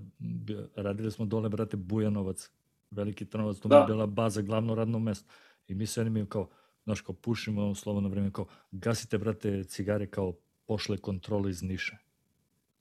radili 0.75 1.11
smo 1.11 1.25
dole, 1.25 1.49
brate, 1.49 1.77
Bujanovac, 1.77 2.49
veliki 2.91 3.25
trnovac, 3.25 3.59
to 3.59 3.67
da. 3.67 3.83
bila 3.87 4.05
baza, 4.05 4.41
glavno 4.41 4.75
radno 4.75 4.99
mesto. 4.99 5.31
I 5.67 5.75
mi 5.75 5.85
se 5.85 6.03
mi 6.03 6.25
kao, 6.25 6.49
znaš, 6.83 7.01
kao 7.01 7.15
pušimo 7.15 7.75
slobodno 7.75 8.09
vreme, 8.09 8.31
kao, 8.31 8.45
gasite, 8.71 9.17
brate, 9.17 9.63
cigare 9.63 10.07
kao 10.07 10.33
pošle 10.65 10.97
kontrole 10.97 11.49
iz 11.49 11.61
Niša. 11.63 11.97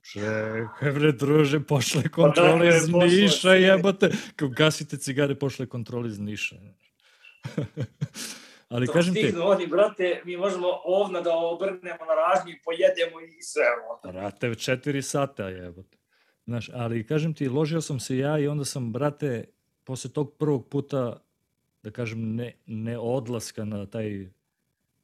Čekaj, 0.01 0.91
bre, 0.93 1.11
druže, 1.11 1.59
pošle 1.59 2.03
pa 2.03 2.09
kontrole 2.09 2.67
iz 2.67 2.89
Niša, 2.89 3.53
jebote. 3.53 4.11
Kao, 4.35 4.49
gasite 4.49 4.97
cigare, 4.97 5.35
pošle 5.35 5.65
kontrole 5.65 6.09
iz 6.09 6.19
Niša. 6.19 6.55
Ali 8.69 8.87
to 8.87 8.93
kažem 8.93 9.13
ti... 9.13 9.33
oni, 9.41 9.67
brate, 9.67 10.21
mi 10.25 10.37
možemo 10.37 10.67
ovna 10.85 11.21
da 11.21 11.35
obrnemo 11.35 12.05
na 12.05 12.15
ražnju 12.15 12.51
i 12.51 12.61
pojedemo 12.65 13.21
i 13.21 13.41
sve. 13.41 13.63
Brate, 14.03 14.55
četiri 14.55 15.01
sata, 15.01 15.49
jebote. 15.49 15.97
Znaš, 16.45 16.69
ali 16.73 17.07
kažem 17.07 17.33
ti, 17.33 17.49
ložio 17.49 17.81
sam 17.81 17.99
se 17.99 18.17
ja 18.17 18.39
i 18.39 18.47
onda 18.47 18.65
sam, 18.65 18.93
brate, 18.93 19.45
posle 19.89 20.09
tog 20.09 20.33
prvog 20.33 20.67
puta, 20.67 21.17
da 21.83 21.91
kažem, 21.91 22.35
ne, 22.35 22.53
ne 22.65 22.97
odlaska 22.97 23.65
na 23.65 23.85
taj 23.85 24.29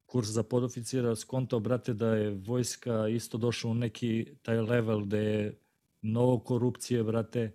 kurs 0.06 0.28
za 0.28 0.44
podoficira 0.44 1.16
skonto, 1.16 1.60
brate, 1.60 1.94
da 1.94 2.08
je 2.08 2.30
vojska 2.48 3.08
isto 3.08 3.38
došla 3.38 3.72
u 3.72 3.74
neki 3.74 4.26
taj 4.42 4.62
level 4.62 5.02
gde 5.02 5.18
je 5.18 5.58
mnogo 6.02 6.40
korupcije, 6.40 7.04
brate, 7.04 7.52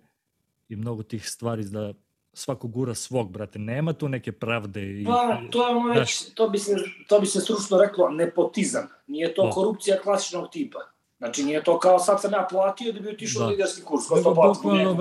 i 0.69 0.75
mnogo 0.75 1.03
tih 1.03 1.29
stvari 1.29 1.63
da 1.63 1.93
svako 2.33 2.67
gura 2.67 2.95
svog, 2.95 3.31
brate. 3.31 3.59
Nema 3.59 3.93
tu 3.93 4.09
neke 4.09 4.31
pravde. 4.31 5.01
I, 5.01 5.05
pa, 5.05 5.41
to, 5.51 5.67
je 5.67 5.75
ono 5.75 5.93
već, 5.93 6.33
to, 6.33 6.49
bi 6.49 6.57
se, 6.57 6.75
to 7.07 7.19
bi 7.19 7.25
se 7.25 7.41
stručno 7.41 7.77
reklo 7.77 8.09
nepotizam. 8.09 8.87
Nije 9.07 9.33
to 9.33 9.41
o. 9.41 9.49
korupcija 9.49 10.01
klasičnog 10.03 10.49
tipa. 10.51 10.79
Znači, 11.17 11.43
nije 11.43 11.63
to 11.63 11.79
kao 11.79 11.99
sad 11.99 12.21
sam 12.21 12.31
ja 12.33 12.47
platio 12.51 12.91
da 12.91 12.99
bi 12.99 13.09
otišao 13.09 13.43
da. 13.43 13.47
liderski 13.47 13.81
kurs. 13.81 14.07
Ko 14.07 14.21
to 14.21 14.33
platio, 14.35 14.95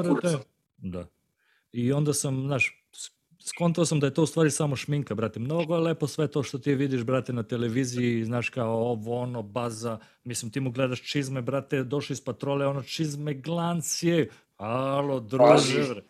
Da. 0.79 1.07
I 1.73 1.93
onda 1.93 2.13
sam, 2.13 2.43
znaš, 2.47 2.85
skontao 3.47 3.85
sam 3.85 4.01
da 4.01 4.07
je 4.07 4.15
to 4.15 4.23
u 4.23 4.27
stvari 4.27 4.51
samo 4.51 4.77
šminka, 4.77 5.15
brate. 5.15 5.41
Mnogo 5.41 5.75
je 5.75 5.81
lepo 5.81 6.07
sve 6.07 6.29
to 6.29 6.43
što 6.43 6.59
ti 6.59 6.75
vidiš, 6.75 7.03
brate, 7.03 7.33
na 7.33 7.43
televiziji, 7.43 8.25
znaš 8.25 8.49
kao 8.49 8.73
ovo, 8.73 9.21
ono, 9.21 9.43
baza, 9.43 9.99
mislim, 10.25 10.53
ti 10.53 10.61
mu 10.61 10.71
gledaš 10.71 11.03
čizme, 11.03 11.43
brate, 11.43 11.85
došli 11.85 12.13
iz 12.13 12.21
patrole, 12.21 12.67
ono, 12.67 12.83
čizme 12.83 13.35
glancije, 13.35 14.29
alo, 14.57 15.21
druže, 15.21 16.03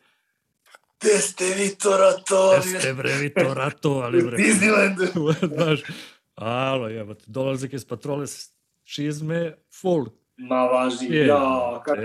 Gde 1.00 1.18
ste 1.18 1.44
vi 1.44 1.68
to 1.78 1.96
ratovali? 1.96 2.68
Gde 2.68 2.80
ste 2.80 2.94
bre 2.94 3.14
vi 3.16 3.34
to 3.34 3.54
ratovali, 3.54 4.22
bre? 4.22 4.36
Disneylandu. 4.42 5.34
znaš, 5.54 5.80
alo, 6.34 6.88
jebate, 6.88 7.24
dolazak 7.26 7.72
iz 7.72 7.84
patrole 7.84 8.26
čizme, 8.84 9.54
full 9.80 10.06
Ma 10.42 10.64
važi, 10.64 11.06
je, 11.06 11.26
ja, 11.26 11.82
kak... 11.84 11.98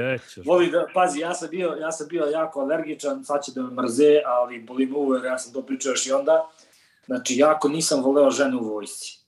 Voli 0.46 0.72
da, 0.72 0.88
pazi, 0.94 1.20
ja 1.20 1.34
sam, 1.34 1.50
bio, 1.50 1.78
ja 1.80 1.92
sam 1.92 2.08
bio 2.08 2.26
jako 2.26 2.62
alergičan, 2.62 3.24
sad 3.24 3.44
će 3.44 3.52
da 3.56 3.62
me 3.62 3.82
mrze, 3.82 4.22
ali 4.26 4.60
boli 4.60 4.86
me 4.86 4.98
uver, 4.98 5.26
ja 5.26 5.38
sam 5.38 5.54
to 5.54 5.62
pričao 5.62 5.90
još 5.90 6.08
i 6.08 6.12
onda. 6.12 6.50
Znači, 7.06 7.38
jako 7.38 7.68
nisam 7.68 8.04
voleo 8.04 8.32
žene 8.32 8.56
u 8.56 8.74
vojsci. 8.74 9.20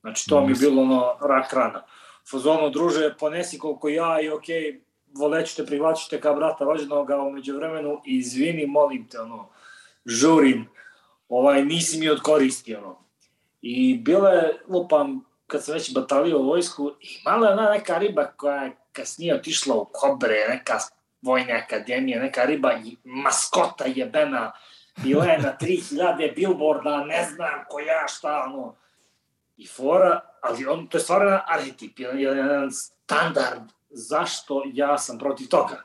Znači, 0.00 0.28
to 0.28 0.46
mi 0.46 0.52
je 0.52 0.56
bilo 0.60 0.82
ono 0.82 1.16
rak 1.20 1.52
rana. 1.52 1.82
Fazono, 2.30 2.70
druže, 2.70 3.14
ponesi 3.18 3.58
koliko 3.58 3.88
ja 3.88 4.20
i 4.20 4.30
okej, 4.30 4.62
okay, 4.62 4.80
voleću 5.14 5.56
te, 5.56 5.66
prihvaću 5.66 6.10
te 6.10 6.20
kao 6.20 6.34
brata 6.34 6.64
rođenog, 6.64 7.10
a 7.10 7.22
umeđu 7.22 7.56
vremenu, 7.56 8.00
izvini, 8.06 8.66
molim 8.66 9.08
te, 9.08 9.20
ono, 9.20 9.48
žurim, 10.06 10.68
ovaj, 11.28 11.64
nisi 11.64 11.98
mi 11.98 12.08
od 12.08 12.20
koristi, 12.20 12.74
ono. 12.74 12.98
I 13.62 13.98
bilo 13.98 14.28
je, 14.28 14.60
lupam, 14.68 15.24
kad 15.52 15.64
sam 15.64 15.74
već 15.74 15.94
batalio 15.94 16.38
u 16.38 16.46
vojsku, 16.46 16.92
imala 17.00 17.46
je 17.46 17.52
ona 17.52 17.70
neka 17.70 17.98
riba 17.98 18.26
koja 18.36 18.62
je 18.62 18.76
kasnije 18.92 19.34
otišla 19.34 19.74
u 19.76 19.84
Kobre, 19.84 20.46
neka 20.48 20.78
vojna 21.22 21.54
akademija, 21.64 22.22
neka 22.22 22.44
riba 22.44 22.72
i 22.72 22.96
maskota 23.04 23.84
jebena, 23.86 24.52
bila 24.96 25.24
je 25.24 25.38
na 25.38 25.56
3000 25.60 26.34
billboarda, 26.34 27.04
ne 27.04 27.24
znam 27.24 27.64
ko 27.68 27.80
ja 27.80 28.08
šta, 28.08 28.44
ono. 28.46 28.74
I 29.56 29.66
fora, 29.66 30.20
ali 30.40 30.66
on, 30.66 30.86
to 30.86 30.98
je 30.98 31.02
stvarno 31.02 31.26
jedan 31.26 31.40
arhetip, 31.46 31.98
jedan, 31.98 32.18
jedan 32.18 32.70
standard 32.70 33.62
zašto 33.90 34.62
ja 34.72 34.98
sam 34.98 35.18
protiv 35.18 35.48
toga. 35.48 35.82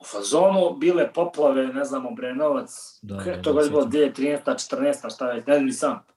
U 0.00 0.04
fazonu 0.04 0.76
bile 0.78 1.12
poplave, 1.12 1.66
ne 1.66 1.84
znam, 1.84 2.06
Obrenovac, 2.06 2.98
da, 3.02 3.14
da, 3.14 3.42
to 3.42 3.60
je 3.60 3.70
bilo 3.70 3.84
2013. 3.84 4.38
14. 4.44 5.14
šta 5.14 5.26
već, 5.26 5.46
ne 5.46 5.58
znam 5.58 5.72
sam 5.72 6.15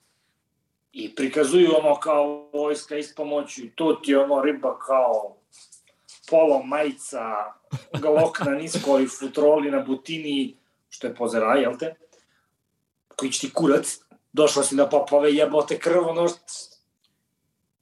i 0.92 1.16
prikazuju 1.16 1.76
ono 1.78 2.00
kao 2.00 2.50
vojska 2.54 2.98
ispomoću, 2.98 3.62
tu 3.76 4.02
ti 4.02 4.16
ono 4.16 4.42
riba 4.42 4.80
kao 4.80 5.36
polo 6.30 6.64
majica, 6.64 7.54
galok 8.02 8.40
na 8.40 8.52
niskoj 8.52 9.08
futroli 9.08 9.72
na 9.72 9.80
butini, 9.80 10.58
što 10.90 11.08
je 11.08 11.16
pozera, 11.16 11.56
jel 11.56 11.78
te? 11.78 11.96
Koji 13.16 13.32
će 13.32 13.48
ti 13.48 13.54
kurac, 13.54 14.00
došla 14.34 14.64
si 14.64 14.76
na 14.76 14.90
popove, 14.90 15.34
jebote 15.34 15.80
krvo, 15.80 16.14
nož... 16.14 16.32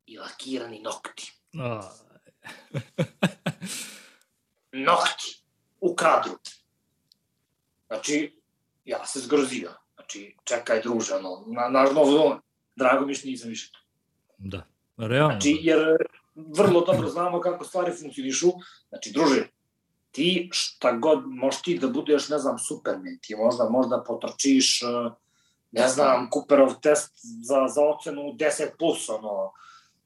I 0.06 0.18
lakirani 0.18 0.82
nokti. 0.82 1.34
nokti 4.88 5.42
u 5.82 5.96
kadru. 5.96 6.38
Znači, 7.88 8.42
ja 8.86 9.06
se 9.06 9.20
zgrozio. 9.20 9.74
Znači, 9.96 10.36
čekaj 10.44 10.82
druže, 10.82 11.16
ono, 11.16 11.44
na, 11.48 11.70
na 11.70 11.84
novo 11.84 12.40
drago 12.78 13.06
mi 13.06 13.14
što 13.14 13.28
nisam 13.28 13.50
više 13.50 13.72
tu. 13.72 13.80
Da, 14.38 14.64
realno. 14.98 15.32
Znači, 15.32 15.58
jer 15.62 15.98
vrlo 16.36 16.82
dobro 16.82 17.08
znamo 17.08 17.42
kako 17.42 17.64
stvari 17.64 17.92
funkcionišu. 17.92 18.52
Znači, 18.90 19.12
druže, 19.12 19.48
ti 20.12 20.50
šta 20.52 20.92
god, 20.92 21.24
možeš 21.26 21.62
ti 21.62 21.78
da 21.80 21.88
budeš, 21.88 22.30
ne 22.30 22.38
znam, 22.38 22.58
superman, 22.58 23.20
ti 23.22 23.36
možda, 23.36 23.70
možda 23.70 24.04
potrčiš, 24.08 24.82
ne 25.72 25.88
znam, 25.88 26.30
Cooperov 26.34 26.80
test 26.82 27.12
za, 27.44 27.68
za 27.68 27.82
ocenu 27.82 28.22
10 28.22 28.78
plus, 28.80 29.10
ono, 29.10 29.52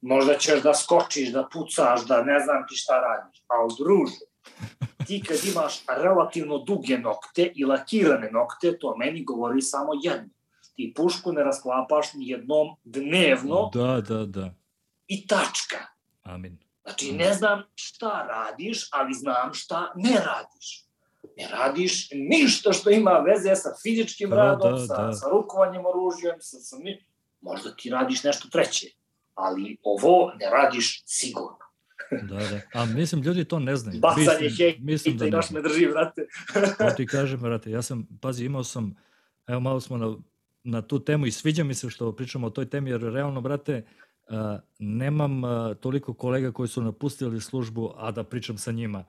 možda 0.01 0.37
ćeš 0.37 0.61
da 0.61 0.73
skočiš, 0.73 1.31
da 1.31 1.47
pucaš, 1.53 2.05
da 2.07 2.23
ne 2.23 2.39
znam 2.39 2.65
ti 2.69 2.75
šta 2.75 2.99
radiš. 2.99 3.43
Ali, 3.47 3.73
druže, 3.79 4.19
ti 5.07 5.23
kad 5.27 5.37
imaš 5.45 5.83
relativno 5.87 6.57
duge 6.57 6.97
nokte 6.97 7.51
i 7.55 7.65
lakirane 7.65 8.31
nokte, 8.31 8.79
to 8.79 8.95
meni 8.97 9.23
govori 9.23 9.61
samo 9.61 9.91
jedno 10.03 10.29
ti 10.75 10.93
pušku 10.95 11.31
ne 11.31 11.43
rasklapaš 11.43 12.13
ni 12.13 12.29
jednom 12.29 12.75
dnevno. 12.83 13.69
Da, 13.73 14.01
da, 14.01 14.25
da. 14.25 14.53
I 15.07 15.27
tačka. 15.27 15.77
Amin. 16.23 16.59
Znači, 16.83 17.11
ne 17.11 17.33
znam 17.33 17.63
šta 17.75 18.27
radiš, 18.29 18.87
ali 18.91 19.13
znam 19.13 19.53
šta 19.53 19.91
ne 19.95 20.13
radiš. 20.13 20.85
Ne 21.37 21.47
radiš 21.51 22.09
ništa 22.11 22.73
što 22.73 22.89
ima 22.89 23.11
veze 23.11 23.55
sa 23.55 23.69
fizičkim 23.83 24.29
da, 24.29 24.35
radom, 24.35 24.71
da, 24.71 24.77
sa, 24.77 25.05
da. 25.05 25.13
sa 25.13 25.29
rukovanjem 25.29 25.85
oružjem, 25.85 26.35
sa, 26.39 26.57
sa 26.57 26.77
ni... 26.77 27.05
možda 27.41 27.75
ti 27.75 27.89
radiš 27.89 28.23
nešto 28.23 28.47
treće, 28.49 28.87
ali 29.35 29.77
ovo 29.83 30.31
ne 30.39 30.49
radiš 30.49 31.03
sigurno. 31.05 31.57
da, 32.29 32.35
da. 32.35 32.81
A 32.81 32.85
mislim, 32.85 33.21
ljudi 33.21 33.45
to 33.45 33.59
ne 33.59 33.75
znaju. 33.75 33.99
Bacanje 33.99 34.49
hejta 34.57 34.79
mislim 34.81 35.17
da 35.17 35.25
i 35.25 35.29
još 35.29 35.49
me 35.49 35.61
drži, 35.61 35.85
vrate. 35.85 36.27
to 36.77 36.89
ti 36.97 37.05
kažem, 37.05 37.39
vrate, 37.39 37.71
ja 37.71 37.81
sam, 37.81 38.07
pazi, 38.21 38.45
imao 38.45 38.63
sam, 38.63 38.95
evo 39.47 39.59
malo 39.59 39.79
smo 39.79 39.97
na 39.97 40.15
na 40.63 40.81
tu 40.81 40.99
temu 40.99 41.25
i 41.25 41.31
sviđa 41.31 41.63
mi 41.63 41.73
se 41.73 41.89
što 41.89 42.11
pričamo 42.11 42.47
o 42.47 42.49
toj 42.49 42.69
temi, 42.69 42.89
jer 42.89 43.01
realno, 43.01 43.41
brate, 43.41 43.85
uh, 44.29 44.35
nemam 44.79 45.43
uh, 45.43 45.75
toliko 45.79 46.13
kolega 46.13 46.51
koji 46.51 46.69
su 46.69 46.81
napustili 46.81 47.41
službu, 47.41 47.93
a 47.97 48.11
da 48.11 48.23
pričam 48.23 48.57
sa 48.57 48.71
njima 48.71 49.03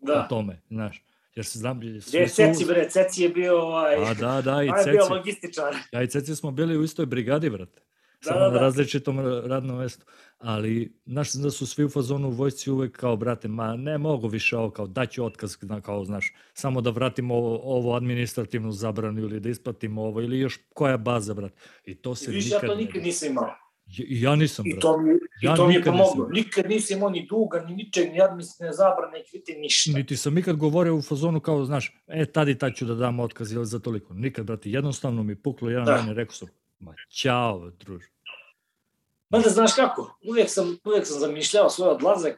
da. 0.00 0.24
o 0.24 0.28
tome, 0.28 0.60
znaš. 0.70 1.04
Jer 1.34 1.46
se 1.46 1.58
znam... 1.58 1.80
Gde 1.80 2.18
je 2.18 2.28
Ceci, 2.28 2.64
bre? 2.64 2.88
Ceci 2.90 3.22
je 3.22 3.28
bio 3.28 3.62
ovaj... 3.62 3.94
A 3.94 4.14
da, 4.14 4.42
da, 4.42 4.62
i 4.62 4.68
Ceci. 4.78 4.90
bio 4.90 5.08
logističar. 5.10 5.76
Ja 5.92 6.02
i 6.02 6.08
Ceci 6.08 6.36
smo 6.36 6.50
bili 6.50 6.78
u 6.78 6.84
istoj 6.84 7.06
brigadi, 7.06 7.50
brate. 7.50 7.80
Da, 8.24 8.30
Samo 8.30 8.40
da, 8.40 8.46
da. 8.46 8.54
na 8.54 8.60
različitom 8.60 9.18
radnom 9.46 9.78
mestu. 9.78 10.06
Ali, 10.38 10.96
znaš, 11.06 11.32
da 11.32 11.50
su 11.50 11.66
svi 11.66 11.84
u 11.84 11.88
fazonu 11.88 12.28
u 12.28 12.30
vojsci 12.30 12.70
uvek 12.70 12.96
kao, 12.96 13.16
brate, 13.16 13.48
ma 13.48 13.76
ne 13.76 13.98
mogu 13.98 14.28
više 14.28 14.56
ovo, 14.56 14.70
kao 14.70 14.86
daću 14.86 15.24
otkaz, 15.24 15.56
kao, 15.82 16.04
znaš, 16.04 16.32
samo 16.54 16.80
da 16.80 16.90
vratimo 16.90 17.34
ovo, 17.34 17.60
ovo 17.62 17.96
administrativnu 17.96 18.72
zabranu 18.72 19.20
ili 19.20 19.40
da 19.40 19.48
isplatimo 19.48 20.02
ovo, 20.02 20.20
ili 20.20 20.38
još 20.38 20.58
koja 20.74 20.96
baza, 20.96 21.34
brate. 21.34 21.54
I 21.84 21.94
to 21.94 22.14
se 22.14 22.30
I 22.30 22.34
više, 22.34 22.46
nikad 22.46 22.62
ja 22.62 22.68
to 22.68 22.74
nikad 22.74 23.02
nisam 23.02 23.30
imao. 23.30 23.50
Ja, 23.86 24.30
ja 24.30 24.36
nisam, 24.36 24.62
brate. 24.64 24.78
I 24.78 24.80
to 24.80 25.00
mi, 25.00 25.10
ja 25.42 25.52
i 25.52 25.56
to 25.56 25.68
mi 25.68 25.74
je 25.74 25.82
pomoglo. 25.82 26.28
Nikad 26.28 26.68
nisam 26.68 26.96
imao 26.96 27.10
ni 27.10 27.26
duga, 27.26 27.64
ni 27.68 27.74
ničeg, 27.74 28.12
ni 28.12 28.20
administrativne 28.20 28.72
zabrane, 28.72 29.18
ni 29.48 29.60
ništa. 29.60 29.90
Niti 29.98 30.16
sam 30.16 30.38
ikad 30.38 30.56
govorio 30.56 30.96
u 30.96 31.02
fazonu 31.02 31.40
kao, 31.40 31.64
znaš, 31.64 31.92
e, 32.06 32.26
tad 32.26 32.48
i 32.48 32.58
tad 32.58 32.74
ću 32.74 32.84
da 32.84 32.94
dam 32.94 33.20
otkaz 33.20 33.52
ili 33.52 33.66
za 33.66 33.78
toliko. 33.78 34.14
Nikad, 34.14 34.46
brate, 34.46 34.70
jednostavno 34.70 35.22
mi 35.22 35.36
puklo 35.36 35.70
jedan 35.70 35.84
da. 35.84 35.92
dan 35.92 36.10
i 36.10 36.14
rekao 36.14 36.34
sam, 36.34 36.48
ma 36.78 36.94
ćao, 37.08 37.70
druže. 37.70 38.13
Mada 39.34 39.48
znaš 39.48 39.74
kako, 39.74 40.18
uvijek 40.28 40.50
sam, 40.50 40.78
uvijek 40.84 41.06
sam 41.06 41.18
zamišljao 41.18 41.70
svoj 41.70 41.88
odlazak, 41.88 42.36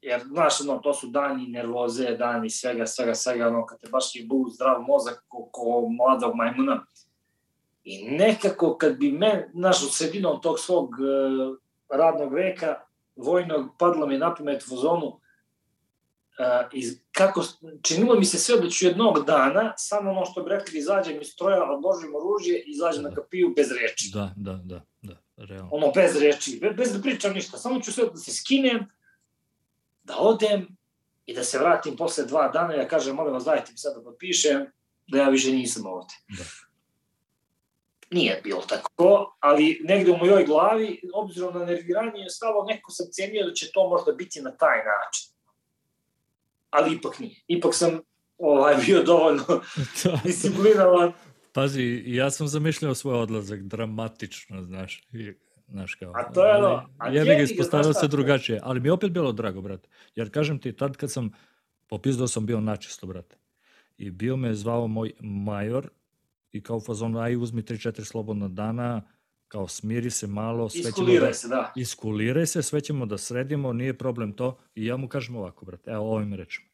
jer 0.00 0.20
znaš, 0.24 0.60
ono, 0.60 0.78
to 0.78 0.94
su 0.94 1.06
dani 1.06 1.46
nervoze, 1.46 2.16
dani 2.16 2.50
svega, 2.50 2.86
svega, 2.86 3.14
svega, 3.14 3.48
ono, 3.48 3.66
kad 3.66 3.80
te 3.80 3.88
baš 3.88 4.16
je 4.16 4.26
bud 4.26 4.52
zdrav 4.52 4.82
mozak 4.82 5.24
ko, 5.28 5.48
ko 5.52 5.88
mladog 5.88 6.34
majmuna. 6.34 6.86
I 7.84 8.10
nekako 8.10 8.76
kad 8.76 8.96
bi 8.96 9.12
me, 9.12 9.50
znaš, 9.54 9.82
u 9.82 9.86
sredinom 9.86 10.40
tog 10.40 10.58
svog 10.58 10.90
uh, 10.90 11.58
radnog 11.90 12.34
veka, 12.34 12.74
vojnog, 13.16 13.68
padlo 13.78 14.06
mi 14.06 14.18
na 14.18 14.34
pamet 14.34 14.62
u 14.62 14.76
zonu, 14.76 15.20
uh, 16.38 16.68
iz, 16.72 16.98
kako, 17.12 17.44
činilo 17.82 18.14
mi 18.14 18.24
se 18.24 18.38
sve 18.38 18.60
da 18.60 18.68
ću 18.68 18.86
jednog 18.86 19.24
dana, 19.26 19.74
samo 19.76 20.10
ono 20.10 20.24
što 20.26 20.42
bi 20.42 20.50
rekli, 20.50 20.78
izađem 20.78 21.20
iz 21.20 21.28
stroja, 21.28 21.70
odložim 21.70 22.14
oružje, 22.14 22.62
izađem 22.66 23.02
da. 23.02 23.08
na 23.08 23.14
kapiju 23.14 23.52
bez 23.56 23.68
reči. 23.82 24.10
Da, 24.14 24.32
da, 24.36 24.52
da, 24.52 24.84
da. 25.02 25.16
Realno. 25.36 25.68
Ono, 25.72 25.92
bez 25.94 26.16
reči, 26.16 26.58
bez, 26.60 26.76
bez 26.76 26.92
da 26.92 27.02
pričam 27.02 27.32
ništa. 27.32 27.58
Samo 27.58 27.80
ću 27.80 27.92
sve 27.92 28.04
da 28.04 28.16
se 28.16 28.32
skinem, 28.32 28.86
da 30.04 30.16
odem 30.18 30.76
i 31.26 31.34
da 31.34 31.44
se 31.44 31.58
vratim 31.58 31.96
posle 31.96 32.24
dva 32.24 32.48
dana 32.48 32.74
i 32.74 32.78
da 32.78 32.88
kažem, 32.88 33.16
molim 33.16 33.32
vas, 33.32 33.44
dajte 33.44 33.72
mi 33.72 33.78
sad 33.78 33.96
da 33.96 34.02
potpišem, 34.02 34.66
da 35.06 35.18
ja 35.18 35.28
više 35.28 35.50
nisam 35.50 35.86
ovde. 35.86 36.14
Da. 36.38 36.44
Nije 38.10 38.40
bilo 38.44 38.60
tako, 38.60 39.36
ali 39.40 39.80
negde 39.84 40.10
u 40.10 40.16
mojoj 40.16 40.44
glavi, 40.44 41.00
obzirom 41.14 41.58
na 41.58 41.64
nerviranje, 41.64 42.20
je 42.20 42.30
stalo 42.30 42.64
neko 42.64 42.90
sam 42.90 43.06
cenio 43.12 43.46
da 43.46 43.52
će 43.52 43.70
to 43.72 43.88
možda 43.88 44.12
biti 44.12 44.40
na 44.40 44.56
taj 44.56 44.78
način. 44.78 45.31
Ali 46.72 46.96
ipak 46.96 47.18
nije. 47.18 47.36
Ipak 47.48 47.74
sam 47.74 48.00
ovaj, 48.38 48.76
bio 48.86 49.02
dovoljno 49.02 49.44
da. 50.04 50.20
disciplinovan 50.24 51.12
Pazi, 51.52 52.02
ja 52.06 52.30
sam 52.30 52.48
zamišljao 52.48 52.94
svoj 52.94 53.14
odlazak 53.14 53.62
dramatično, 53.62 54.62
znaš. 54.62 55.08
I, 55.12 55.32
znaš 55.68 55.94
kao. 55.94 56.12
A 56.14 56.32
to 56.32 56.46
je 56.46 56.56
ono, 56.56 56.88
ja 57.12 57.24
bih 57.24 57.42
ispostavio 57.42 57.92
se 57.92 58.08
drugačije, 58.08 58.60
ali 58.62 58.80
mi 58.80 58.88
je 58.88 58.92
opet 58.92 59.10
bilo 59.10 59.32
drago, 59.32 59.60
brate. 59.60 59.88
Jer 60.14 60.30
kažem 60.30 60.58
ti, 60.58 60.72
tad 60.76 60.96
kad 60.96 61.12
sam, 61.12 61.30
popizdao 61.86 62.28
sam 62.28 62.46
bio 62.46 62.60
načisto, 62.60 63.06
brate. 63.06 63.36
I 63.98 64.10
bio 64.10 64.36
me 64.36 64.54
zvao 64.54 64.86
moj 64.86 65.12
major 65.20 65.88
i 66.52 66.62
kao 66.62 66.76
u 66.76 66.80
fazonu, 66.80 67.18
aj 67.18 67.36
uzmi 67.36 67.62
3-4 67.62 68.04
slobodna 68.04 68.48
dana, 68.48 69.02
kao 69.52 69.68
smiri 69.68 70.10
se 70.10 70.26
malo, 70.26 70.68
sve 70.68 70.92
ćemo 70.92 71.20
da, 71.20 71.32
se, 71.32 71.48
da. 71.48 71.72
iskuliraj 71.76 72.46
se, 72.46 72.62
sve 72.62 72.80
ćemo 72.80 73.06
da 73.06 73.18
sredimo, 73.18 73.72
nije 73.72 73.98
problem 73.98 74.32
to. 74.32 74.58
I 74.74 74.86
ja 74.86 74.96
mu 74.96 75.08
kažem 75.08 75.36
ovako, 75.36 75.64
brate, 75.64 75.90
evo 75.90 76.14
ovim 76.14 76.34
rečima. 76.34 76.66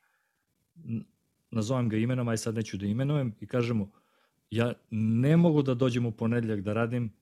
Nazovem 1.51 1.89
ga 1.89 1.97
imenom, 1.97 2.29
aj 2.29 2.37
sad 2.37 2.55
neću 2.55 2.77
da 2.77 2.87
imenujem 2.87 3.35
i 3.41 3.47
kažem 3.47 3.77
mu, 3.77 3.89
ja 4.51 4.73
ne 4.91 5.37
mogu 5.37 5.63
da 5.63 5.75
dođem 5.75 6.07
u 6.07 6.13
ponedljak 6.13 6.61
da 6.61 6.73
radim, 6.73 7.13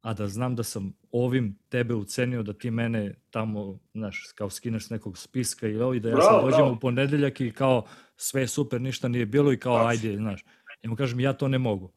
a 0.00 0.14
da 0.14 0.28
znam 0.28 0.56
da 0.56 0.62
sam 0.62 0.92
ovim 1.12 1.58
tebe 1.68 1.94
ucenio 1.94 2.42
da 2.42 2.52
ti 2.52 2.70
mene 2.70 3.14
tamo, 3.30 3.78
znaš, 3.94 4.32
kao 4.34 4.50
skineš 4.50 4.90
nekog 4.90 5.18
spiska 5.18 5.68
ili 5.68 5.82
ovo 5.82 5.94
i 5.94 6.00
da 6.00 6.08
ja 6.08 6.14
Bravo, 6.14 6.30
sad 6.30 6.44
dođem 6.44 6.58
bravo. 6.58 6.72
u 6.72 6.80
ponedeljak 6.80 7.40
i 7.40 7.50
kao 7.50 7.86
sve 8.16 8.46
super, 8.46 8.80
ništa 8.80 9.08
nije 9.08 9.26
bilo 9.26 9.52
i 9.52 9.56
kao 9.56 9.76
Tačno. 9.76 9.88
ajde, 9.88 10.16
znaš. 10.16 10.44
Ja 10.82 10.90
mu 10.90 10.96
kažem, 10.96 11.20
ja 11.20 11.32
to 11.32 11.48
ne 11.48 11.58
mogu. 11.58 11.92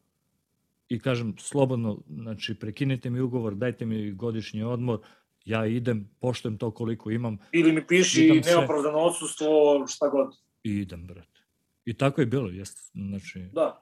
I 0.89 0.99
kažem, 0.99 1.36
slobodno, 1.38 1.97
znači, 2.09 2.55
prekinite 2.59 3.09
mi 3.09 3.19
ugovor, 3.21 3.55
dajte 3.55 3.86
mi 3.86 4.11
godišnji 4.11 4.63
odmor, 4.63 4.99
ja 5.45 5.65
idem, 5.65 6.09
poštujem 6.19 6.57
to 6.57 6.71
koliko 6.71 7.11
imam 7.11 7.38
Ili 7.51 7.71
mi 7.71 7.88
piši 7.88 8.41
neopravdano 8.45 8.97
odsustvo, 8.97 9.47
šta 9.88 10.09
god. 10.09 10.36
i 10.63 10.71
idem, 10.71 11.07
brate. 11.07 11.41
I 11.86 11.97
tako 11.97 12.21
je 12.21 12.25
bilo, 12.27 12.49
jest, 12.49 12.91
znači, 12.93 13.49
Da. 13.53 13.81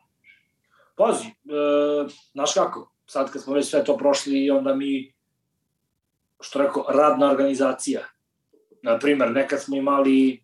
Pazi, 0.95 1.27
e, 1.27 1.33
znaš 2.31 2.53
kako, 2.53 2.95
sad 3.05 3.31
kad 3.31 3.41
smo 3.41 3.53
već 3.53 3.69
sve 3.69 3.83
to 3.83 3.97
prošli, 3.97 4.49
onda 4.49 4.75
mi, 4.75 5.13
što 6.41 6.59
rekao, 6.59 6.85
radna 6.89 7.31
organizacija. 7.31 8.01
Naprimer, 8.81 9.31
nekad 9.31 9.61
smo 9.61 9.77
imali 9.77 10.43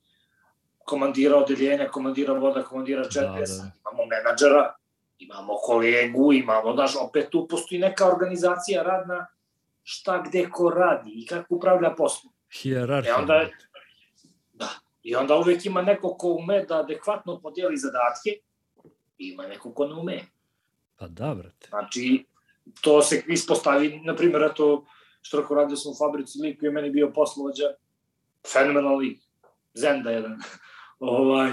komandira 0.86 1.38
odeljenja, 1.38 1.90
komandira 1.92 2.34
voda, 2.34 2.64
komandira 2.64 3.04
Da, 3.04 3.10
četves, 3.10 3.50
da, 3.50 3.64
da. 3.64 3.72
imamo 3.80 4.06
menadžera, 4.06 4.74
imamo 5.20 5.56
kolegu, 5.56 6.34
imamo, 6.34 6.74
znaš, 6.74 6.96
opet 6.96 7.30
tu 7.30 7.48
postoji 7.48 7.82
neka 7.82 8.08
organizacija 8.08 8.84
radna, 8.84 9.28
šta 9.84 10.24
gde 10.28 10.50
ko 10.50 10.70
radi 10.70 11.12
i 11.12 11.26
kako 11.26 11.56
upravlja 11.56 11.96
poslom. 11.98 12.34
hijerarhija. 12.62 13.14
E 13.14 13.22
onda-. 13.22 13.48
Da. 14.54 14.70
I 15.04 15.16
onda 15.16 15.36
uvek 15.36 15.66
ima 15.66 15.82
neko 15.82 16.18
ko 16.18 16.28
ume 16.28 16.66
da 16.66 16.80
adekvatno 16.80 17.40
podijeli 17.40 17.78
zadatke, 17.78 18.30
i 19.18 19.28
ima 19.28 19.48
neko 19.48 19.74
ko 19.74 19.88
ne 19.88 19.94
ume. 19.94 20.22
Pa 20.98 21.08
da, 21.08 21.36
brate. 21.36 21.68
Znači, 21.70 22.26
to 22.82 23.02
se 23.02 23.24
ispostavi, 23.28 24.00
na 24.00 24.16
primjer, 24.16 24.44
eto, 24.52 24.86
što 25.22 25.42
rekao, 25.42 25.58
radio 25.58 25.76
sam 25.76 25.92
u 25.92 25.96
fabrici, 25.96 26.40
lik 26.40 26.60
koji 26.60 26.68
je 26.68 26.72
meni 26.72 26.90
bio 26.90 27.12
poslovođa, 27.16 27.74
fenomenal 28.54 28.98
lik, 28.98 29.20
Zenda 29.74 30.12
jedan. 30.12 30.40
ovaj, 31.00 31.52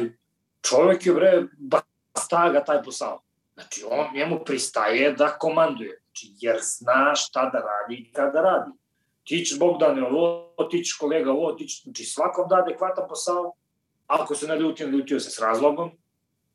čovek 0.62 1.06
je, 1.06 1.12
bre, 1.12 1.42
bastaga 1.58 2.64
taj 2.64 2.82
posao. 2.82 3.20
Znači, 3.56 3.84
on 3.90 4.06
njemu 4.14 4.38
pristaje 4.44 5.12
da 5.12 5.28
komanduje, 5.38 6.00
znači, 6.06 6.34
jer 6.40 6.58
zna 6.62 7.14
šta 7.14 7.50
da 7.50 7.58
radi 7.58 7.94
i 7.94 8.12
kada 8.12 8.30
da 8.30 8.40
radi. 8.40 8.70
Ti 9.24 9.44
ćeš 9.44 9.58
Bogdane 9.58 10.02
ovo, 10.02 10.52
ti 10.70 10.84
ćeš 10.84 10.96
kolega 10.96 11.32
ovo, 11.32 11.52
ti 11.52 11.68
ćeš, 11.68 11.82
znači 11.82 12.04
svakom 12.04 12.48
da 12.48 12.56
adekvatan 12.56 13.08
posao, 13.08 13.52
ako 14.06 14.34
se 14.34 14.46
ne 14.46 14.56
ljuti, 14.56 14.84
ne 14.84 14.90
ljutio 14.90 15.20
se 15.20 15.30
s 15.30 15.38
razlogom, 15.38 15.90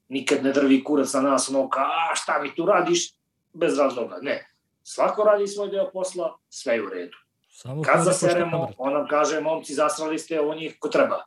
nikad 0.09 0.43
ne 0.43 0.51
drvi 0.51 0.83
kurac 0.83 1.13
na 1.13 1.21
nas, 1.21 1.49
ono 1.49 1.69
kao, 1.69 1.83
a 2.11 2.15
šta 2.15 2.39
mi 2.41 2.55
tu 2.55 2.65
radiš, 2.65 3.13
bez 3.53 3.79
razloga, 3.79 4.17
ne. 4.21 4.47
Svako 4.83 5.23
radi 5.23 5.47
svoj 5.47 5.69
deo 5.69 5.89
posla, 5.93 6.37
sve 6.49 6.73
je 6.73 6.83
u 6.83 6.89
redu. 6.89 7.17
Samo 7.49 7.81
Kad 7.81 8.03
zaseremo, 8.03 8.69
on 8.77 8.93
nam 8.93 9.07
kaže, 9.07 9.41
momci, 9.41 9.73
zasrali 9.73 10.19
ste 10.19 10.41
ovo 10.41 10.53
njih 10.53 10.75
ko 10.79 10.89
treba. 10.89 11.23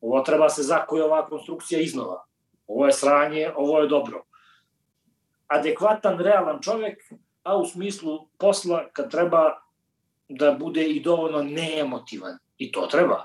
Ovo 0.00 0.20
treba 0.20 0.48
se 0.48 0.62
zakoje 0.62 1.04
ova 1.04 1.26
konstrukcija 1.26 1.80
iznova. 1.80 2.24
Ovo 2.66 2.86
je 2.86 2.92
sranje, 2.92 3.50
ovo 3.56 3.80
je 3.80 3.88
dobro. 3.88 4.24
Adekvatan, 5.52 6.18
realan 6.18 6.58
čovek, 6.62 6.98
a 7.42 7.56
u 7.56 7.66
smislu 7.66 8.28
posla 8.38 8.88
kad 8.92 9.10
treba 9.10 9.62
da 10.28 10.52
bude 10.52 10.84
i 10.88 11.00
dovoljno 11.02 11.42
neemotivan. 11.42 12.38
I 12.58 12.72
to 12.72 12.86
treba. 12.86 13.24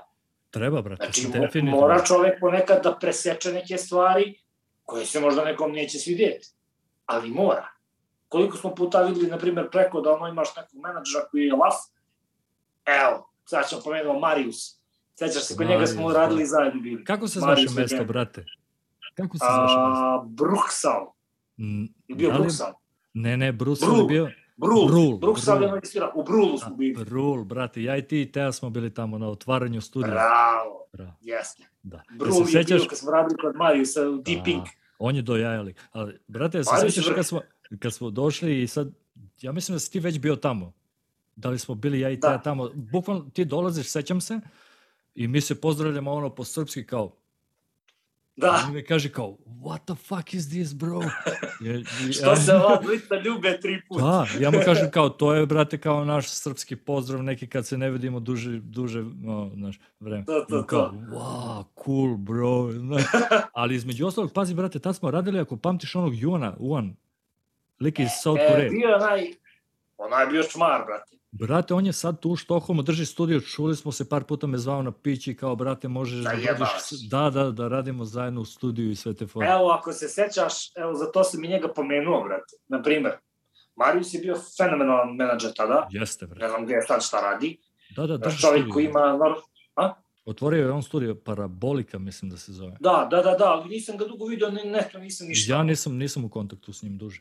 Treba, 0.50 0.82
brate, 0.82 1.04
Znači, 1.04 1.26
definitivno. 1.26 1.70
mora 1.70 2.04
čovek 2.04 2.40
ponekad 2.40 2.82
da 2.82 2.96
preseče 3.00 3.52
neke 3.52 3.76
stvari 3.78 4.40
koje 4.84 5.06
se 5.06 5.20
možda 5.20 5.44
nekom 5.44 5.72
neće 5.72 5.98
svidjeti. 5.98 6.48
Ali 7.06 7.30
mora. 7.30 7.68
Koliko 8.28 8.56
smo 8.56 8.74
puta 8.74 9.02
videli, 9.02 9.30
na 9.30 9.38
primjer, 9.38 9.70
preko 9.70 10.00
da 10.00 10.12
ono 10.12 10.28
imaš 10.28 10.56
nekog 10.56 10.80
menadžera 10.82 11.24
koji 11.30 11.42
je 11.42 11.52
laf, 11.52 11.74
evo, 12.86 13.30
sad 13.44 13.68
ćemo 13.68 13.80
pomenuo 13.84 14.18
Marius. 14.18 14.78
Sećaš 15.14 15.42
se, 15.44 15.56
kod 15.56 15.66
njega 15.66 15.86
smo 15.86 16.02
Marius, 16.02 16.16
radili 16.16 16.42
da. 16.42 16.46
zajedno 16.46 16.80
bili. 16.80 17.04
Kako 17.04 17.28
se 17.28 17.40
zvaše 17.40 17.66
mesto, 17.76 18.04
brate? 18.04 18.44
Kako 19.16 19.38
se 19.38 19.44
zvaše 19.44 19.78
mesto? 19.88 20.24
Bruksal. 20.26 21.12
Je 22.08 22.14
bio 22.14 22.30
da 22.32 22.38
Bruksal. 22.38 22.72
Ne, 23.14 23.36
ne, 23.36 23.52
Brul. 23.52 23.76
je 24.00 24.06
bio... 24.08 24.30
Brul. 24.56 24.86
Brul, 24.86 25.18
Bruksal 25.18 25.62
je 25.62 25.68
magistrirao. 25.68 26.12
U 26.14 26.24
Brulu 26.24 26.58
smo 26.58 26.76
bili. 26.76 27.04
Brul, 27.04 27.44
brate, 27.44 27.82
ja 27.82 27.96
i 27.96 28.02
ti 28.02 28.22
i 28.22 28.32
Teja 28.32 28.52
smo 28.52 28.70
bili 28.70 28.94
tamo 28.94 29.18
na 29.18 29.28
otvaranju 29.28 29.80
studija. 29.80 30.10
Bravo. 30.10 30.84
Bravo, 30.92 31.12
Jeste. 31.20 31.62
da. 31.82 32.02
Brul 32.18 32.32
se 32.32 32.58
je 32.58 32.64
sećaš- 32.64 32.80
bio 32.80 32.88
kad 32.88 32.98
smo 32.98 33.10
radili 33.10 33.38
kod 33.40 33.56
Mariusa 33.56 34.08
u 34.08 34.16
Deep 34.16 34.38
Da, 34.38 34.44
Pink. 34.44 34.64
On 34.98 35.16
je 35.16 35.22
dojajali. 35.22 35.74
Ali, 35.92 36.18
brate, 36.28 36.58
jel 36.58 36.64
se 36.64 36.70
Marius 36.72 36.96
je 36.96 37.02
sećaš 37.02 37.14
kad 37.14 37.26
smo, 37.26 37.40
kad 37.78 37.92
smo 37.94 38.10
došli 38.10 38.62
i 38.62 38.66
sad, 38.66 38.92
ja 39.40 39.52
mislim 39.52 39.74
da 39.74 39.78
si 39.78 39.92
ti 39.92 40.00
već 40.00 40.18
bio 40.18 40.36
tamo. 40.36 40.72
Da 41.36 41.48
li 41.48 41.58
smo 41.58 41.74
bili 41.74 42.00
ja 42.00 42.10
i 42.10 42.16
Da. 42.16 42.28
Teja 42.28 42.42
tamo? 42.42 42.70
Bukvalno 42.74 43.30
ti 43.32 43.44
dolaziš, 43.44 43.86
sećam 43.86 44.20
se, 44.20 44.40
i 45.14 45.28
mi 45.28 45.40
se 45.40 45.60
pozdravljamo 45.60 46.12
ono 46.12 46.34
po 46.34 46.44
srpski 46.44 46.86
kao, 46.86 47.16
Da. 48.38 48.64
on 48.66 48.74
mi 48.74 48.84
kaže 48.84 49.08
kao, 49.08 49.36
what 49.46 49.78
the 49.86 49.94
fuck 49.96 50.34
is 50.34 50.48
this, 50.48 50.74
bro? 50.74 51.00
Je, 51.60 51.80
i- 51.80 52.12
Što 52.12 52.36
se 52.36 52.54
ova 52.54 52.76
dvojica 52.76 53.14
ljube 53.16 53.60
tri 53.60 53.82
puta. 53.88 54.02
Da, 54.02 54.26
ja 54.40 54.50
mu 54.50 54.58
kažem 54.64 54.90
kao, 54.90 55.08
to 55.08 55.34
je, 55.34 55.46
brate, 55.46 55.78
kao 55.78 56.04
naš 56.04 56.28
srpski 56.28 56.76
pozdrav, 56.76 57.22
neki 57.22 57.46
kad 57.46 57.66
se 57.66 57.78
ne 57.78 57.90
vidimo 57.90 58.20
duže, 58.20 58.50
duže 58.52 59.02
no, 59.02 59.50
znaš, 59.54 59.80
vreme. 60.00 60.24
To, 60.24 60.40
to, 60.40 60.58
I 60.58 60.66
kao, 60.66 60.80
to. 60.82 60.94
wow, 61.10 61.64
cool, 61.76 62.16
bro. 62.16 62.72
znaš. 62.72 63.02
Ali 63.52 63.74
između 63.74 64.06
ostalog, 64.06 64.32
pazi, 64.32 64.54
brate, 64.54 64.78
tad 64.78 64.96
smo 64.96 65.10
radili, 65.10 65.40
ako 65.40 65.56
pamtiš 65.56 65.94
onog 65.94 66.12
Juana, 66.14 66.54
Uan, 66.58 66.96
lik 67.80 67.98
iz 67.98 68.08
South 68.22 68.42
E, 68.42 68.48
Korea. 68.48 68.70
bio 68.70 68.88
je 68.88 68.94
onaj, 68.96 69.26
onaj 69.98 70.22
je 70.22 70.28
bio 70.28 70.42
čmar, 70.42 70.82
brate. 70.86 71.17
Brate, 71.30 71.74
on 71.74 71.86
je 71.86 71.92
sad 71.92 72.20
tu 72.20 72.30
u 72.30 72.36
Štokholmu, 72.36 72.82
drži 72.82 73.06
studio, 73.06 73.40
čuli 73.40 73.76
smo 73.76 73.92
se 73.92 74.08
par 74.08 74.24
puta 74.24 74.46
me 74.46 74.58
zvao 74.58 74.82
na 74.82 74.92
pići, 74.92 75.36
kao, 75.36 75.56
brate, 75.56 75.88
možeš 75.88 76.24
da 76.24 76.30
dođeš, 76.30 76.68
si. 76.80 77.08
da, 77.10 77.30
da, 77.30 77.50
da 77.50 77.68
radimo 77.68 78.04
zajedno 78.04 78.40
u 78.40 78.44
studiju 78.44 78.90
i 78.90 78.94
sve 78.96 79.14
te 79.14 79.26
fore. 79.26 79.46
Evo, 79.46 79.70
ako 79.70 79.92
se 79.92 80.08
sećaš, 80.08 80.76
evo, 80.76 80.94
za 80.94 81.12
to 81.12 81.24
sam 81.24 81.44
i 81.44 81.48
njega 81.48 81.68
pomenuo, 81.68 82.24
brate. 82.24 82.56
Na 82.68 82.82
primer, 82.82 83.12
Marius 83.76 84.14
je 84.14 84.20
bio 84.20 84.36
fenomenalan 84.56 85.16
menadžer 85.16 85.52
tada, 85.52 85.88
Jeste, 85.90 86.26
ne 86.26 86.34
brate. 86.34 86.48
znam 86.50 86.64
gde 86.64 86.74
je 86.74 86.82
sad 86.82 87.04
šta 87.04 87.20
radi. 87.20 87.58
Da, 87.96 88.06
da, 88.06 88.16
drži 88.16 88.38
Čovjek 88.40 88.58
studio. 88.60 88.72
koji 88.72 88.84
ima... 88.84 89.00
nor- 89.00 89.92
Otvorio 90.24 90.64
je 90.64 90.70
on 90.72 90.82
studio 90.82 91.14
Parabolika, 91.14 91.98
mislim 91.98 92.30
da 92.30 92.36
se 92.36 92.52
zove. 92.52 92.76
Da, 92.80 93.08
da, 93.10 93.22
da, 93.22 93.34
da, 93.34 93.44
ali 93.44 93.68
nisam 93.68 93.96
ga 93.96 94.04
dugo 94.04 94.24
vidio, 94.26 94.50
ne, 94.50 94.64
ne, 94.64 94.88
to 94.92 94.98
nisam 94.98 95.26
ništa. 95.28 95.52
Ja 95.52 95.62
nisam, 95.62 95.96
nisam 95.96 96.24
u 96.24 96.28
kontaktu 96.28 96.72
s 96.72 96.82
njim 96.82 96.98
duže. 96.98 97.20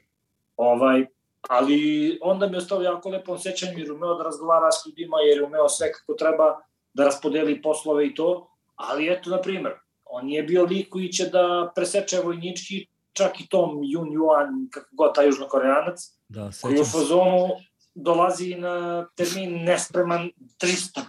Ovaj, 0.58 1.06
ali 1.50 2.20
onda 2.22 2.48
mi 2.48 2.54
je 2.54 2.58
ostao 2.58 2.82
jako 2.82 3.10
lepo 3.10 3.38
sećanje 3.38 3.74
jer 3.78 3.88
je 3.88 3.94
umeo 3.94 4.16
da 4.16 4.24
razgovara 4.24 4.72
s 4.72 4.86
ljudima, 4.86 5.18
jer 5.20 5.38
je 5.38 5.44
umeo 5.44 5.70
sve 5.70 5.92
kako 5.92 6.14
treba 6.14 6.60
da 6.94 7.06
raspodeli 7.06 7.62
poslove 7.62 8.08
i 8.08 8.16
to, 8.16 8.50
ali 8.76 9.14
eto, 9.14 9.30
na 9.30 9.42
primer, 9.42 9.72
on 10.06 10.30
je 10.30 10.44
bio 10.44 10.64
lik 10.64 10.90
koji 10.90 11.10
će 11.10 11.26
da 11.26 11.72
preseče 11.76 12.20
vojnički, 12.20 12.88
čak 13.14 13.42
i 13.42 13.48
tom 13.50 13.70
Yun 13.70 14.12
Yuan, 14.18 14.70
kako 14.72 14.88
god, 14.92 15.16
taj 15.16 15.26
južnokoreanac, 15.26 16.18
Da, 16.30 16.50
koji 16.62 16.80
u 16.80 16.86
fazonu 16.86 17.48
dolazi 17.96 18.56
na 18.56 19.08
termin 19.16 19.64
nespreman 19.64 20.32
300%. 20.62 21.02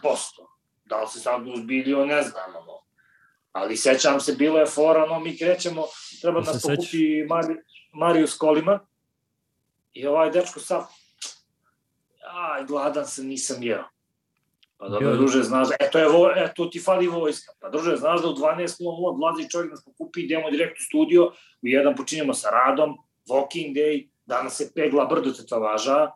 Da 0.85 1.01
li 1.01 1.09
se 1.09 1.21
sad 1.21 1.49
uzbilio, 1.49 2.07
ne 2.07 2.23
znam, 2.23 2.57
ono. 2.57 2.79
Ali 3.53 3.77
sećam 3.77 4.21
se, 4.21 4.33
bilo 4.33 4.59
je 4.59 4.67
fora, 4.67 5.05
ono, 5.05 5.21
mi 5.21 5.39
krećemo, 5.39 5.85
treba 6.21 6.41
da 6.41 6.47
nas 6.47 6.55
se 6.55 6.61
sećaš? 6.61 6.77
pokupi 6.77 7.25
Mari, 7.29 7.55
Marius 7.93 8.35
Kolima, 8.35 8.81
i 9.93 10.07
ovaj 10.07 10.31
dečko 10.31 10.61
sav, 10.61 10.85
aj, 12.35 12.65
gladan 12.65 13.07
sam, 13.07 13.27
nisam 13.27 13.63
jeo. 13.63 13.85
Pa 14.77 14.89
dobro, 14.89 15.09
Bio- 15.09 15.17
druže, 15.17 15.43
znaš, 15.43 15.69
e, 15.81 15.91
to 15.93 15.99
je, 15.99 16.09
vo, 16.09 16.31
e, 16.31 16.53
ti 16.73 16.81
fali 16.81 17.07
vojska. 17.07 17.53
Pa 17.61 17.69
druže, 17.69 17.97
znaš 17.97 18.23
da 18.23 18.29
u 18.29 18.35
12.00 18.35 19.09
odlazi 19.09 19.51
čovjek 19.51 19.71
nas 19.71 19.85
pokupi, 19.85 20.21
idemo 20.21 20.51
direkt 20.51 20.81
u 20.81 20.83
studio, 20.83 21.27
u 21.63 21.67
jedan 21.67 21.97
počinjemo 21.97 22.35
sa 22.35 22.51
radom, 22.51 22.97
walking 23.29 23.75
day, 23.75 24.09
danas 24.27 24.57
se 24.57 24.71
pegla 24.75 25.05
brdo 25.05 25.33
tetovaža 25.33 26.11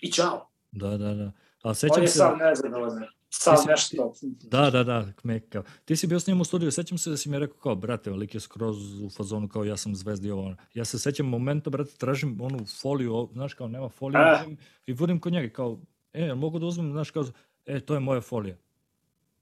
i 0.00 0.12
čao. 0.12 0.48
Da, 0.70 0.88
da, 0.88 1.14
da. 1.14 1.32
A 1.62 1.68
On 1.68 1.74
sećam 1.74 2.02
je 2.02 2.08
se... 2.08 2.18
sam 2.18 2.38
nezadovoljan. 2.38 3.04
Ti 3.36 3.62
si- 3.62 3.68
nešto. 3.68 4.14
Da, 4.42 4.70
da, 4.70 4.84
da, 4.84 5.12
kmekav. 5.12 5.62
Ti 5.84 5.96
si 5.96 6.06
bio 6.06 6.20
s 6.20 6.26
njim 6.26 6.40
u 6.40 6.44
studiju, 6.44 6.70
sećam 6.70 6.98
se 6.98 7.10
da 7.10 7.16
si 7.16 7.28
mi 7.28 7.38
rekao 7.38 7.56
kao, 7.56 7.74
brate, 7.74 8.10
lik 8.10 8.34
je 8.34 8.40
skroz 8.40 9.02
u 9.02 9.10
fazonu 9.10 9.48
kao 9.48 9.64
ja 9.64 9.76
sam 9.76 9.94
zvezdi 9.94 10.30
ovo. 10.30 10.54
Ja 10.74 10.84
se 10.84 10.98
sećam 10.98 11.26
momenta, 11.26 11.70
brate, 11.70 11.90
tražim 11.90 12.40
onu 12.40 12.58
foliju, 12.80 13.28
znaš 13.32 13.54
kao 13.54 13.68
nema 13.68 13.88
foliju, 13.88 14.20
Ah. 14.20 14.38
vodim, 14.38 14.56
i 14.86 14.92
vodim 14.92 15.20
kod 15.20 15.32
njega 15.32 15.52
kao, 15.52 15.78
e, 16.12 16.34
mogu 16.34 16.58
da 16.58 16.66
uzmem, 16.66 16.92
znaš, 16.92 17.10
kao, 17.10 17.24
e, 17.66 17.80
to 17.80 17.94
je 17.94 18.00
moja 18.00 18.20
folija. 18.20 18.56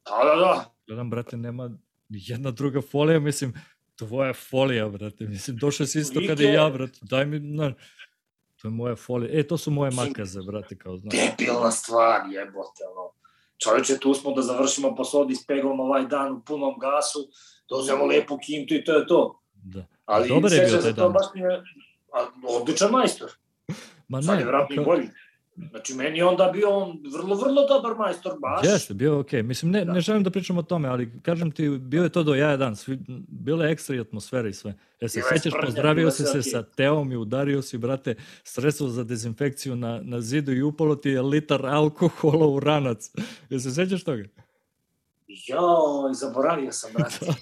Da, 0.05 0.25
da, 0.25 0.37
da. 0.37 0.75
Gledam, 0.87 1.11
brate, 1.11 1.37
nema 1.37 1.71
jedna 2.09 2.51
druga 2.51 2.81
folija, 2.83 3.21
mislim, 3.21 3.55
tvoja 3.97 4.35
folija, 4.35 4.89
brate, 4.89 5.27
mislim, 5.27 5.57
došao 5.57 5.87
si 5.87 5.99
isto 6.01 6.21
kada 6.27 6.43
i 6.43 6.47
ja, 6.47 6.71
brate, 6.71 6.99
daj 7.03 7.27
mi, 7.27 7.39
znaš, 7.51 7.73
to 8.57 8.69
je 8.69 8.73
moja 8.73 8.97
folija, 8.97 9.41
e, 9.41 9.43
to 9.43 9.59
su 9.59 9.71
moje 9.71 9.91
makaze, 9.91 10.41
brate, 10.43 10.79
kao, 10.79 10.97
znaš. 10.97 11.15
Debilna 11.15 11.71
stvar, 11.71 12.21
jebote, 12.31 12.83
ono. 12.93 13.12
Čovječe, 13.63 13.99
tu 13.99 14.15
smo 14.15 14.33
da 14.33 14.43
završimo 14.43 14.95
posodi, 14.97 15.33
ispeglamo 15.33 15.83
ovaj 15.83 16.07
dan 16.07 16.33
u 16.33 16.41
punom 16.41 16.79
gasu, 16.79 17.29
dozemo 17.69 18.07
lepu 18.07 18.39
kintu 18.39 18.75
i 18.75 18.85
to 18.85 18.93
je 18.93 19.07
to. 19.07 19.41
Da. 19.53 19.87
Ali 20.05 20.29
Dobar 20.29 20.53
je 20.53 20.67
bio 20.67 20.79
taj 20.79 20.93
dan. 20.93 21.13
baš 21.13 21.27
mi 21.35 21.41
je, 21.41 21.63
a, 22.13 22.27
odličan 22.49 22.91
majstor. 22.91 23.31
Ma 24.09 24.23
Sad 24.23 24.39
je 24.39 24.45
ne, 24.45 24.51
vratno 24.51 24.83
i 24.83 24.85
bolji. 24.85 25.09
Znači, 25.57 25.95
meni 25.95 26.19
je 26.19 26.25
onda 26.25 26.51
bio 26.53 26.71
on 26.71 26.99
vrlo, 27.13 27.35
vrlo 27.35 27.67
dobar 27.69 27.97
majstor, 27.99 28.33
baš. 28.41 28.67
Jeste, 28.67 28.95
bio 28.95 29.13
je 29.13 29.19
okej. 29.19 29.43
Mislim, 29.43 29.71
ne, 29.71 29.85
Da. 29.85 29.93
ne 29.93 30.01
želim 30.01 30.23
da 30.23 30.31
pričam 30.31 30.59
o 30.59 30.63
tome, 30.63 30.89
ali 30.89 31.21
kažem 31.23 31.51
ti, 31.51 31.69
bio 31.69 32.03
je 32.03 32.09
to 32.09 32.23
do 32.23 32.35
jaja 32.35 32.57
dan. 32.57 32.77
Svi, 32.77 32.99
bila 33.29 33.65
je 33.65 33.73
ekstra 33.73 33.97
i 33.97 34.01
atmosfera 34.01 34.49
i 34.49 34.53
sve. 34.53 34.75
E 35.01 35.09
se 35.09 35.19
je 35.19 35.25
sećaš, 35.33 35.53
pozdravio 35.65 36.11
si 36.11 36.23
se 36.23 36.31
okej. 36.31 36.43
sa 36.43 36.63
Teom 36.63 37.13
i 37.13 37.17
udario 37.17 37.63
si, 37.63 37.79
brate, 37.79 38.15
sredstvo 38.45 38.89
za 38.89 39.05
dezinfekciju 39.05 39.77
na, 39.77 40.01
na 40.03 40.21
zidu 40.21 40.53
i 40.53 40.63
upalo 40.63 40.97
ti 40.97 41.11
je 41.11 41.23
litar 41.23 41.67
alkohola 41.67 42.47
u 42.47 42.61
ranac. 42.61 43.11
Jel 43.51 43.61
se 43.61 43.71
sećaš 43.71 44.05
toga? 44.05 44.23
Joj, 45.47 46.15
zaboravio 46.15 46.73
sam, 46.73 46.91
brate. 46.93 47.27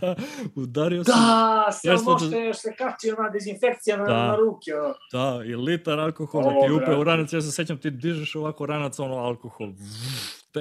da, 0.00 0.06
da, 0.06 0.14
udario 0.54 1.04
si, 1.04 1.10
Da, 1.10 1.64
Jeste 1.68 1.96
samo 1.98 2.12
da- 2.12 2.26
što 2.26 2.38
još 2.38 2.56
se 2.56 2.74
kači 2.76 3.10
ona 3.18 3.30
dezinfekcija 3.30 3.96
na, 3.96 4.04
Da. 4.04 4.26
na 4.26 4.36
ruke. 4.36 4.70
Ono. 4.74 4.94
da, 5.12 5.44
i 5.44 5.56
litar 5.56 6.00
alkohola 6.00 6.50
ti 6.50 6.72
upeo 6.72 7.00
u 7.00 7.04
ranac. 7.04 7.32
Ja 7.32 7.40
se 7.40 7.52
sećam, 7.52 7.78
ti 7.78 7.90
dižeš 7.90 8.34
ovako 8.34 8.66
ranac, 8.66 8.98
ono, 8.98 9.14
alkohol. 9.16 9.72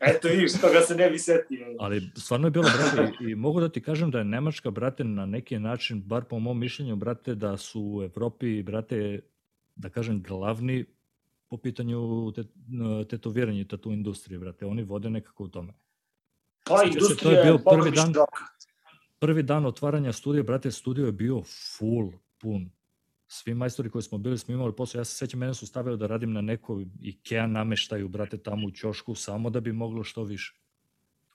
Eto, 0.00 0.28
vidiš, 0.28 0.60
toga 0.60 0.80
se 0.80 0.94
ne 0.94 1.10
bi 1.10 1.18
setio. 1.18 1.66
Ali 1.78 2.10
stvarno 2.16 2.46
je 2.46 2.50
bilo, 2.50 2.64
brate, 2.66 3.12
i, 3.20 3.30
i 3.30 3.34
mogu 3.34 3.60
da 3.60 3.68
ti 3.68 3.82
kažem 3.82 4.10
da 4.10 4.18
je 4.18 4.24
Nemačka, 4.24 4.70
brate, 4.70 5.04
na 5.04 5.26
neki 5.26 5.58
način, 5.58 6.02
bar 6.02 6.24
po 6.24 6.38
mom 6.38 6.58
mišljenju, 6.58 6.96
brate, 6.96 7.34
da 7.34 7.56
su 7.56 7.82
u 7.82 8.02
Evropi, 8.02 8.62
brate, 8.62 9.20
da 9.74 9.88
kažem, 9.88 10.22
glavni 10.22 10.84
po 11.52 11.56
pitanju 11.56 12.32
te, 12.32 12.44
tetoviranja 13.08 13.60
i 13.60 13.68
tatu 13.68 13.92
industrije, 13.92 14.38
brate. 14.38 14.66
Oni 14.66 14.82
vode 14.82 15.10
nekako 15.10 15.44
u 15.44 15.48
tome. 15.48 15.72
Pa, 16.64 16.78
se, 16.78 16.82
to 16.82 16.82
je 16.82 16.88
industrija 16.92 17.42
bio 17.42 17.52
je 17.52 17.64
prvi 17.64 17.90
dan-. 17.90 18.14
Prvi 19.18 19.42
dan 19.42 19.66
otvaranja 19.66 20.12
studija, 20.12 20.42
brate, 20.42 20.70
studio 20.70 21.06
je 21.06 21.12
bio 21.12 21.42
full, 21.42 22.12
pun. 22.38 22.70
Svi 23.28 23.54
majstori 23.54 23.90
koji 23.90 24.02
smo 24.02 24.18
bili 24.18 24.38
smo 24.38 24.54
imali 24.54 24.76
posao. 24.76 25.00
Ja 25.00 25.04
se 25.04 25.14
sećam, 25.14 25.40
mene 25.40 25.54
su 25.54 25.66
stavili 25.66 25.98
da 25.98 26.06
radim 26.06 26.32
na 26.32 26.40
nekoj 26.40 26.86
IKEA 27.00 27.46
nameštaju, 27.46 28.08
brate, 28.08 28.38
tamo 28.38 28.66
u 28.66 28.70
ćošku, 28.70 29.14
samo 29.14 29.50
da 29.50 29.60
bi 29.60 29.72
moglo 29.72 30.04
što 30.04 30.24
više. 30.24 30.54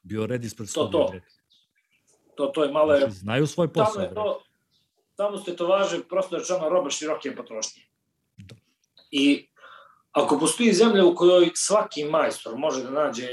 Bio 0.04 0.26
red 0.26 0.46
ispred 0.46 0.68
To, 0.68 0.72
studija, 0.72 1.06
to. 1.06 1.12
brate. 1.12 1.28
To, 2.36 2.46
to 2.46 2.64
je 2.64 2.72
malo... 2.72 2.98
Znači, 2.98 3.14
znaju 3.14 3.48
svoj 3.48 3.74
Tamo 3.74 3.86
posao, 3.86 4.02
je 4.02 4.10
brate. 4.10 4.16
to... 4.16 4.44
Tamo 5.16 5.38
ste 5.38 5.56
to 5.56 5.68
važe, 5.68 6.04
prosto 6.10 6.38
rečeno, 6.38 6.70
roba 6.70 6.90
široke 6.90 7.36
potrošnje. 7.36 7.84
Da. 8.38 8.56
I 9.12 9.48
ako 10.24 10.40
postoji 10.40 10.74
zemlja 10.74 11.06
u 11.06 11.16
kojoj 11.16 11.52
svaki 11.56 12.04
majstor 12.04 12.58
može 12.58 12.84
da 12.84 12.90
nađe 12.92 13.28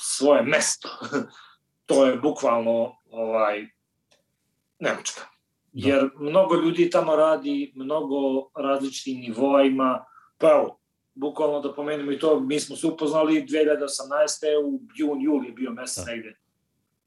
svoje 0.00 0.42
mesto, 0.42 0.88
to 1.86 2.06
je 2.06 2.16
bukvalno 2.16 2.92
ovaj, 3.10 3.66
Nemačka. 4.78 5.20
Da. 5.72 5.88
Jer 5.88 6.10
mnogo 6.18 6.54
ljudi 6.56 6.90
tamo 6.90 7.16
radi, 7.16 7.72
mnogo 7.74 8.16
različitih 8.56 9.18
nivoa 9.18 9.62
ima. 9.62 10.04
Pa 10.38 10.50
evo, 10.50 10.78
bukvalno 11.14 11.60
da 11.60 11.74
pomenemo 11.74 12.12
i 12.12 12.18
to, 12.18 12.40
mi 12.40 12.60
smo 12.60 12.76
se 12.76 12.86
upoznali 12.86 13.42
2018. 13.42 13.46
u 14.64 14.80
jun, 14.94 15.22
juli 15.22 15.46
je 15.46 15.52
bio 15.52 15.70
mesec 15.70 16.04
Da. 16.04 16.12
negde. 16.12 16.36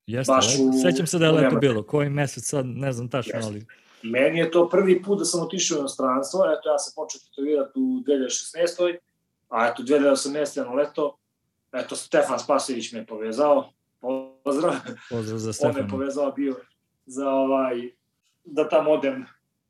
Jeste, 0.08 0.32
baš 0.34 0.46
u- 0.60 0.74
sećam 0.82 1.08
se 1.08 1.20
da 1.20 1.26
je 1.26 1.32
leto 1.32 1.56
bilo. 1.56 1.84
Koji 1.84 2.10
mesec 2.10 2.44
sad, 2.44 2.66
ne 2.66 2.92
znam 2.92 3.10
tačno, 3.10 3.32
Jeste. 3.36 3.52
ali... 3.52 3.66
Meni 4.04 4.40
je 4.40 4.52
to 4.52 4.70
prvi 4.70 5.04
put 5.04 5.20
da 5.20 5.26
sam 5.26 5.44
otišao 5.44 5.76
u 5.76 5.80
inostranstvo, 5.80 6.46
eto 6.46 6.70
ja 6.70 6.78
sam 6.78 6.94
počeo 6.96 7.22
tetovirati 7.30 7.80
u 7.80 7.82
2016. 7.82 8.98
A 9.50 9.68
eto 9.68 9.84
2018. 9.84 10.66
na 10.66 10.74
leto, 10.74 11.18
eto 11.72 11.96
Stefan 11.96 12.40
Spasović 12.40 12.92
me 12.92 13.00
je 13.00 13.06
povezao, 13.06 13.74
pozdrav, 14.44 14.74
Pozdrav 15.10 15.38
za 15.38 15.52
on 15.68 15.76
me 15.76 15.88
povezao 15.88 16.32
bio 16.32 16.56
za 17.06 17.30
ovaj, 17.30 17.92
da 18.44 18.70
tamo 18.70 18.92
odem 18.92 19.26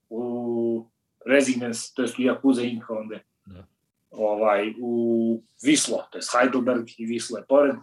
u 0.10 0.86
Residence, 1.26 1.92
to 1.96 2.02
je 2.02 2.08
u 2.20 2.22
Jakuza 2.22 2.62
Inc. 2.62 2.84
onda, 2.90 3.16
Da. 3.46 3.66
ovaj, 4.12 4.74
u 4.82 5.42
Vislo, 5.64 6.08
to 6.12 6.18
je 6.18 6.22
Heidelberg 6.32 6.88
i 6.98 7.06
Vislo 7.06 7.38
je 7.38 7.46
pored. 7.46 7.76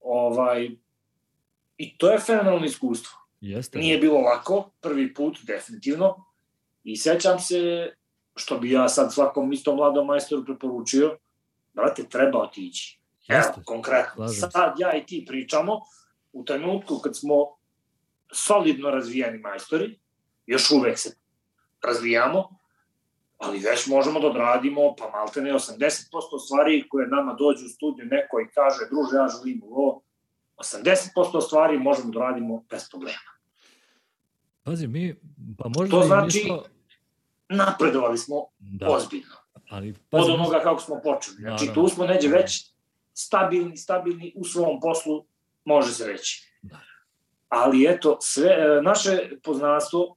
Ovaj, 0.00 0.70
I 1.78 1.98
to 1.98 2.10
je 2.10 2.18
fenomenalno 2.18 2.66
iskustvo. 2.66 3.27
Jeste. 3.40 3.78
Nije 3.78 3.98
bilo 3.98 4.20
lako, 4.20 4.70
prvi 4.80 5.14
put, 5.14 5.38
definitivno. 5.42 6.24
I 6.84 6.96
sećam 6.96 7.38
se, 7.38 7.92
što 8.36 8.58
bi 8.58 8.70
ja 8.70 8.88
sad 8.88 9.14
svakom 9.14 9.52
istom 9.52 9.76
mladom 9.76 10.06
majstoru 10.06 10.44
preporučio, 10.44 11.18
brate, 11.72 12.04
treba 12.08 12.38
otići. 12.38 13.00
Jeste. 13.28 13.52
Evo, 13.56 13.62
konkretno. 13.64 14.14
Slažem 14.14 14.34
se. 14.34 14.50
Sad 14.50 14.74
ja 14.78 14.96
i 14.96 15.06
ti 15.06 15.24
pričamo 15.28 15.80
u 16.32 16.44
trenutku 16.44 16.98
kad 16.98 17.16
smo 17.16 17.34
solidno 18.32 18.90
razvijeni 18.90 19.38
majstori, 19.38 19.98
još 20.46 20.70
uvek 20.70 20.98
se 20.98 21.16
razvijamo, 21.82 22.58
ali 23.38 23.58
već 23.58 23.86
možemo 23.86 24.20
da 24.20 24.26
odradimo, 24.26 24.94
pa 24.98 25.10
malte 25.10 25.40
ne 25.40 25.52
80% 25.52 26.38
stvari 26.44 26.88
koje 26.88 27.08
nama 27.08 27.32
dođu 27.32 27.66
u 27.66 27.68
studiju, 27.68 28.06
neko 28.06 28.40
i 28.40 28.50
kaže, 28.54 28.78
druže, 28.90 29.16
ja 29.16 29.28
želim 29.28 29.62
ovo, 29.64 30.02
80% 30.58 31.40
stvari 31.40 31.78
možemo 31.78 32.10
da 32.10 32.20
radimo 32.20 32.64
bez 32.70 32.90
problema. 32.90 33.18
Pazi, 34.62 34.86
mi, 34.86 35.14
pa 35.58 35.68
možda 35.68 35.96
To 35.96 36.02
znači- 36.02 36.38
nismo... 36.38 36.62
Napredovali 37.50 38.18
smo 38.18 38.46
Da, 38.58 38.90
ozbiljno. 38.90 39.34
ali 39.70 39.90
Od 39.90 39.96
pazi, 40.10 40.30
onoga 40.30 40.60
kako 40.60 40.80
smo 40.80 41.00
počeli. 41.04 41.36
Znači, 41.36 41.66
Naravno. 41.66 41.82
tu 41.82 41.94
smo 41.94 42.06
neđe 42.06 42.28
već 42.28 42.72
stabilni, 43.14 43.76
stabilni 43.76 44.32
u 44.36 44.44
svom 44.44 44.80
poslu, 44.80 45.26
može 45.64 45.92
se 45.92 46.06
reći. 46.06 46.52
Da. 46.62 46.80
Ali 47.48 47.86
eto, 47.88 48.18
sve, 48.20 48.50
e, 48.50 48.82
naše 48.82 49.18
poznanstvo 49.42 50.16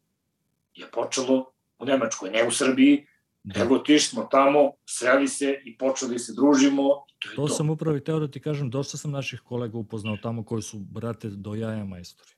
je 0.73 0.91
počelo 0.91 1.51
u 1.79 1.85
Nemačkoj, 1.85 2.29
ne 2.29 2.47
u 2.47 2.51
Srbiji, 2.51 3.07
da, 3.43 3.59
nego 3.59 3.75
otišli 3.75 4.09
smo 4.09 4.23
tamo, 4.23 4.71
sreli 4.85 5.27
se 5.27 5.61
i 5.65 5.77
počeli 5.77 6.19
se 6.19 6.33
družimo. 6.33 6.83
To 7.19 7.29
je 7.29 7.35
to. 7.35 7.41
to 7.41 7.47
sam 7.47 7.69
upravo 7.69 7.97
i 7.97 8.03
teo 8.03 8.19
da 8.19 8.27
ti 8.27 8.41
kažem, 8.41 8.69
dosta 8.69 8.97
sam 8.97 9.11
naših 9.11 9.41
kolega 9.41 9.77
upoznao 9.77 10.17
tamo 10.17 10.45
koji 10.45 10.61
su, 10.61 10.79
brate, 10.79 11.29
do 11.29 11.55
jaja 11.55 11.85
majstori. 11.85 12.31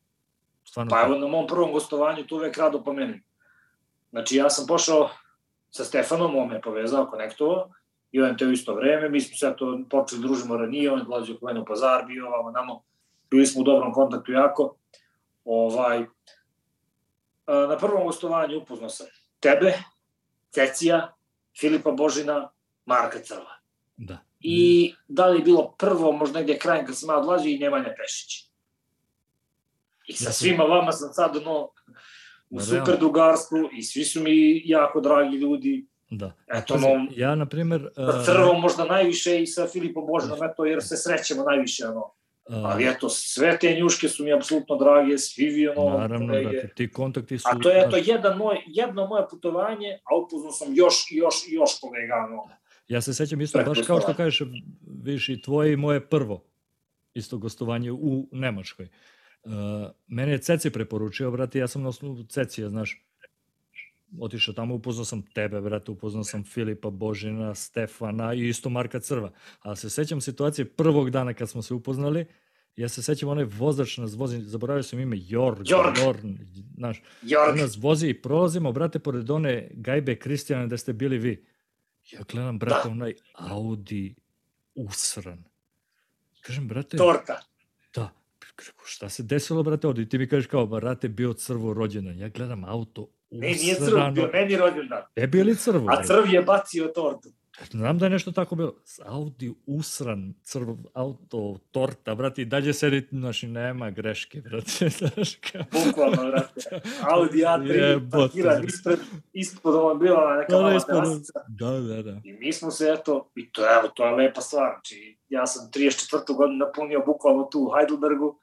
Stvarno, 0.63 0.89
Pa 0.89 1.01
evo 1.05 1.17
na 1.17 1.27
mom 1.27 1.47
prvom 1.47 1.71
gostovanju 1.71 2.23
tu 2.23 2.35
uvek 2.35 2.57
rado 2.57 2.83
pomenem. 2.83 3.23
Znači 4.09 4.35
ja 4.35 4.49
sam 4.49 4.67
pošao 4.67 5.09
sa 5.69 5.83
Stefanom, 5.83 6.35
on 6.35 6.47
me 6.47 6.55
je 6.55 6.61
povezao, 6.61 7.05
konektovao, 7.05 7.69
i 8.11 8.21
on 8.21 8.37
te 8.37 8.45
u 8.45 8.51
isto 8.51 8.75
vreme, 8.75 9.09
mi 9.09 9.21
smo 9.21 9.37
se 9.37 9.55
to 9.57 9.79
počeli 9.89 10.21
da 10.21 10.27
družimo 10.27 10.57
ranije, 10.57 10.91
on 10.91 10.99
je 10.99 11.05
dolazio 11.05 11.37
kod 11.37 11.47
mene 11.47 11.59
u 11.59 11.65
pazar, 11.65 12.05
bio 12.05 12.27
ovamo 12.27 12.51
namo, 12.51 12.83
bili 13.29 13.45
smo 13.45 13.61
u 13.61 13.63
dobrom 13.63 13.93
kontaktu 13.93 14.31
jako. 14.31 14.75
Ovaj, 15.45 16.05
na 17.47 17.77
prvom 17.77 18.03
gostovanju 18.03 18.57
upoznao 18.57 18.89
sam 18.89 19.07
tebe, 19.39 19.73
Cecija, 20.53 21.13
Filipa 21.59 21.91
Božina, 21.91 22.49
Marka 22.85 23.19
Crva. 23.19 23.59
da. 23.97 24.17
I 24.39 24.93
da 25.07 25.27
li 25.27 25.39
je 25.39 25.43
bilo 25.43 25.75
prvo, 25.77 26.11
možda 26.11 26.39
negdje 26.39 26.59
krajem 26.59 26.85
kad 26.85 26.97
sam 26.97 27.09
ja 27.09 27.17
odlazio 27.17 27.49
i 27.49 27.57
Nemanja 27.57 27.93
Pešić. 27.97 28.49
I 30.07 30.13
sa 30.13 30.23
sam- 30.23 30.33
svima 30.33 30.63
vama 30.63 30.91
sam 30.91 31.13
sad 31.13 31.37
ono, 31.37 31.69
u 32.49 32.55
Ma, 32.55 32.61
super 32.61 32.97
drugarstvu 32.99 33.69
i 33.73 33.83
svi 33.83 34.05
su 34.05 34.21
mi 34.21 34.61
jako 34.65 35.01
dragi 35.01 35.37
ljudi. 35.37 35.87
Da. 36.09 36.33
Eto, 36.47 36.77
no, 36.77 37.07
ja, 37.11 37.35
na 37.35 37.45
primjer... 37.45 37.89
Sa 37.95 38.23
Crvom 38.25 38.61
možda 38.61 38.85
najviše 38.85 39.41
i 39.41 39.47
sa 39.47 39.67
Filipom 39.67 40.07
Božinom, 40.07 40.39
eto, 40.43 40.65
jer 40.65 40.83
se 40.83 40.97
srećemo 40.97 41.43
najviše, 41.43 41.87
ono. 41.87 42.13
Ali 42.49 42.85
eto, 42.87 43.09
sve 43.09 43.59
te 43.59 43.75
njuške 43.75 44.09
su 44.09 44.23
mi 44.23 44.33
apsolutno 44.33 44.75
drage, 44.75 45.17
svi 45.17 45.45
vi, 45.45 45.67
ono, 45.67 45.97
Naravno, 45.97 46.27
kolege. 46.27 46.49
brate, 46.49 46.73
ti 46.75 46.91
kontakti 46.91 47.37
su... 47.37 47.47
A 47.51 47.59
to 47.59 47.69
je, 47.69 47.83
eto, 47.87 47.97
jedan 47.97 48.37
moj, 48.37 48.57
jedno 48.67 49.07
moje 49.07 49.25
putovanje, 49.29 49.99
a 50.03 50.17
upoznao 50.17 50.51
sam 50.51 50.67
još 50.75 51.11
i 51.11 51.15
još 51.15 51.35
i 51.47 51.53
još 51.53 51.79
kolega. 51.81 52.27
Ja 52.87 53.01
se 53.01 53.13
sećam 53.13 53.41
isto, 53.41 53.57
Preko 53.57 53.69
baš 53.69 53.87
kao 53.87 54.01
što 54.01 54.13
kažeš, 54.13 54.47
viš 55.03 55.29
i 55.29 55.41
tvoje 55.41 55.73
i 55.73 55.77
moje 55.77 56.09
prvo 56.09 56.43
isto 57.13 57.37
gostovanje 57.37 57.91
u 57.91 58.29
Nemačkoj. 58.31 58.89
Uh, 59.43 59.51
mene 60.07 60.31
je 60.31 60.37
Ceci 60.37 60.69
preporučio, 60.69 61.31
brate, 61.31 61.59
ja 61.59 61.67
sam 61.67 61.81
na 61.81 61.89
osnovu 61.89 62.23
Cecija, 62.23 62.69
znaš, 62.69 63.05
otišao 64.19 64.53
tamo, 64.53 64.75
upoznao 64.75 65.05
sam 65.05 65.21
tebe, 65.21 65.61
brate, 65.61 65.91
upoznao 65.91 66.23
sam 66.23 66.43
Filipa 66.43 66.89
Božina, 66.89 67.55
Stefana 67.55 68.33
i 68.33 68.47
isto 68.47 68.69
Marka 68.69 68.99
Crva. 68.99 69.31
A 69.61 69.75
se 69.75 69.89
sećam 69.89 70.21
situacije 70.21 70.65
prvog 70.65 71.09
dana 71.09 71.33
kad 71.33 71.49
smo 71.49 71.61
se 71.61 71.73
upoznali, 71.73 72.25
ja 72.75 72.89
se 72.89 73.03
sećam 73.03 73.29
onaj 73.29 73.43
vozač 73.43 73.97
nas 73.97 74.15
vozi, 74.15 74.41
zaboravio 74.41 74.83
sam 74.83 74.99
ime, 74.99 75.17
Jorg, 75.19 75.69
Jorg. 75.69 75.97
Jorn, 75.97 76.37
znaš, 76.75 77.01
Jorg, 77.21 77.53
on 77.53 77.59
nas 77.59 77.77
vozi 77.77 78.07
i 78.07 78.21
prolazimo, 78.21 78.71
brate, 78.71 78.99
pored 78.99 79.29
one 79.29 79.69
gajbe 79.73 80.15
Kristijana 80.15 80.67
da 80.67 80.77
ste 80.77 80.93
bili 80.93 81.17
vi. 81.17 81.45
Ja 82.11 82.19
gledam, 82.31 82.59
brate, 82.59 82.87
da. 82.87 82.91
onaj 82.91 83.13
Audi 83.33 84.15
usran. 84.75 85.43
Kažem, 86.41 86.67
brate... 86.67 86.97
Torta. 86.97 87.39
Da. 87.95 88.09
Šta 88.85 89.09
se 89.09 89.23
desilo, 89.23 89.63
brate, 89.63 89.87
ovdje? 89.87 90.09
Ti 90.09 90.17
mi 90.17 90.27
kažeš 90.27 90.47
kao, 90.47 90.65
brate, 90.65 91.09
bio 91.09 91.33
crvo 91.33 91.73
rođendan. 91.73 92.19
Ja 92.19 92.29
gledam 92.29 92.63
auto. 92.63 93.07
Ne, 93.33 93.47
nije 93.47 93.75
crvo, 93.75 94.11
bio 94.11 94.29
meni 94.33 94.57
rođendan. 94.57 95.01
E, 95.15 95.27
bio 95.27 95.43
li 95.43 95.55
crvo? 95.55 95.87
A 95.89 96.03
crv 96.03 96.33
je 96.33 96.41
bacio 96.41 96.87
tortu. 96.87 97.29
Znam 97.71 97.97
da 97.97 98.05
je 98.05 98.09
nešto 98.09 98.31
tako 98.31 98.55
bilo. 98.55 98.75
Audi 99.05 99.53
usran, 99.65 100.33
crv, 100.43 100.75
auto, 100.93 101.59
torta, 101.71 102.15
brate, 102.15 102.41
i 102.41 102.45
dalje 102.45 102.73
sedi, 102.73 103.07
znaš, 103.11 103.41
nema 103.41 103.89
greške, 103.89 104.41
brate. 104.41 104.89
Znaš, 104.99 105.35
kao... 105.35 105.61
Bukvalno, 105.85 106.31
brate. 106.31 106.81
Audi 107.01 107.37
A3 107.37 108.11
parkiran 108.11 108.63
ispred, 108.63 108.99
ispod 109.33 109.75
ovo 109.75 109.95
bila 109.95 110.37
neka 110.37 110.55
da, 110.55 110.61
mala 110.61 110.79
terasica. 110.79 111.39
Da, 111.47 111.71
da, 111.71 112.01
da. 112.01 112.21
I 112.23 112.33
mi 112.33 112.53
smo 112.53 112.71
se, 112.71 112.95
eto, 112.99 113.31
i 113.35 113.51
to, 113.51 113.61
evo, 113.61 113.87
to 113.87 114.05
je 114.05 114.15
lepa 114.15 114.41
stvar. 114.41 114.71
Znači, 114.73 115.17
ja 115.29 115.47
sam 115.47 115.71
34. 115.71 116.35
godinu 116.35 116.57
napunio 116.65 117.03
bukvalno 117.05 117.43
tu 117.43 117.59
u 117.59 117.71
Heidelbergu. 117.77 118.39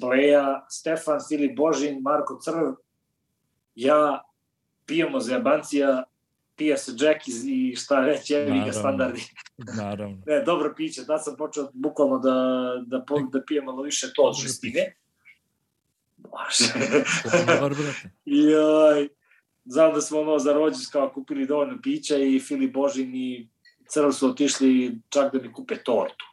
Bleja, 0.00 0.66
Stefan, 0.68 1.18
Filip 1.28 1.56
Božin, 1.56 2.00
Marko 2.02 2.38
Crv, 2.44 2.74
ja, 3.80 4.22
pijemo 4.86 5.20
za 5.20 5.34
jebancija, 5.34 6.02
pije 6.56 6.76
se 6.76 6.92
Jack 6.98 7.28
i 7.28 7.76
šta 7.76 8.00
već, 8.00 8.30
jevi 8.30 8.62
ga 8.66 8.72
standardi. 8.72 9.22
Naravno. 9.76 10.22
ne, 10.26 10.42
dobro 10.44 10.74
piće, 10.76 11.02
da 11.04 11.18
sam 11.18 11.36
počeo 11.36 11.70
bukvalno 11.72 12.18
da, 12.18 12.34
da, 12.86 13.04
da 13.32 13.42
pijem 13.46 13.64
malo 13.64 13.82
više 13.82 14.12
to 14.14 14.22
od 14.22 14.42
šestine. 14.42 14.96
Bože. 16.16 16.72
Joj. 18.50 19.08
Znam 19.64 19.94
da 19.94 20.00
smo 20.00 20.20
ono 20.20 20.38
za 20.38 20.52
rođenskao 20.52 21.12
kupili 21.14 21.46
dovoljno 21.46 21.78
pića 21.82 22.16
i 22.16 22.40
Filip 22.40 22.72
Božin 22.72 23.14
i 23.14 23.48
Crv 23.88 24.10
su 24.10 24.28
otišli 24.28 24.98
čak 25.08 25.32
da 25.32 25.42
mi 25.42 25.52
kupe 25.52 25.76
tortu. 25.76 26.24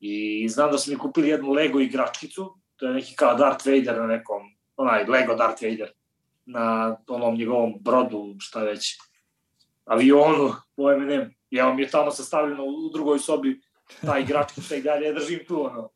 I 0.00 0.48
znam 0.48 0.70
da 0.70 0.78
su 0.78 0.90
mi 0.90 0.98
kupili 0.98 1.28
jednu 1.28 1.52
Lego 1.52 1.80
igračkicu, 1.80 2.58
to 2.76 2.86
je 2.86 2.94
neki 2.94 3.14
kao 3.16 3.34
Darth 3.34 3.66
Vader 3.66 4.00
na 4.00 4.06
nekom, 4.06 4.42
onaj 4.76 5.04
Lego 5.04 5.34
Darth 5.34 5.62
Vader 5.62 5.92
na 6.44 6.96
onom 7.08 7.34
njegovom 7.34 7.74
brodu, 7.80 8.34
šta 8.38 8.60
već 8.60 8.98
avionu, 9.84 10.52
pojem 10.76 11.06
ne, 11.06 11.34
ja 11.50 11.72
mi 11.72 11.82
je 11.82 11.88
tamo 11.88 12.10
sastavljeno 12.10 12.64
u 12.64 12.90
drugoj 12.92 13.18
sobi 13.18 13.60
ta 14.06 14.18
igračkica 14.18 14.76
i 14.76 14.82
dalje 14.82 15.12
držim 15.12 15.40
tu, 15.48 15.64
ono. 15.64 15.90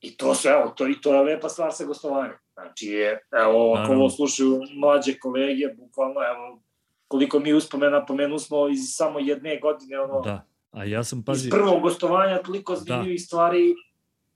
I 0.00 0.16
to 0.16 0.34
su, 0.34 0.48
evo, 0.48 0.72
to, 0.76 0.88
i 0.88 1.00
to 1.00 1.14
je 1.14 1.22
lepa 1.22 1.48
stvar 1.48 1.72
sa 1.72 1.84
gostovanjem. 1.84 2.36
Znači, 2.54 2.86
je, 2.86 3.20
evo, 3.32 3.74
ako 3.74 3.92
ovo 3.92 4.10
slušaju 4.10 4.60
mlađe 4.74 5.18
kolege, 5.18 5.68
bukvalno, 5.76 6.20
evo, 6.20 6.62
koliko 7.08 7.38
mi 7.38 7.52
uspomena, 7.52 8.06
pomenu 8.06 8.38
smo 8.38 8.68
iz 8.68 8.80
samo 8.84 9.18
jedne 9.18 9.58
godine, 9.60 10.00
ono, 10.00 10.20
da. 10.20 10.46
A 10.70 10.84
ja 10.84 11.04
sam, 11.04 11.22
pazi... 11.24 11.46
Iz 11.46 11.50
prvog 11.50 11.82
gostovanja 11.82 12.42
toliko 12.42 12.76
zanimljivih 12.76 13.20
da. 13.20 13.24
stvari 13.24 13.74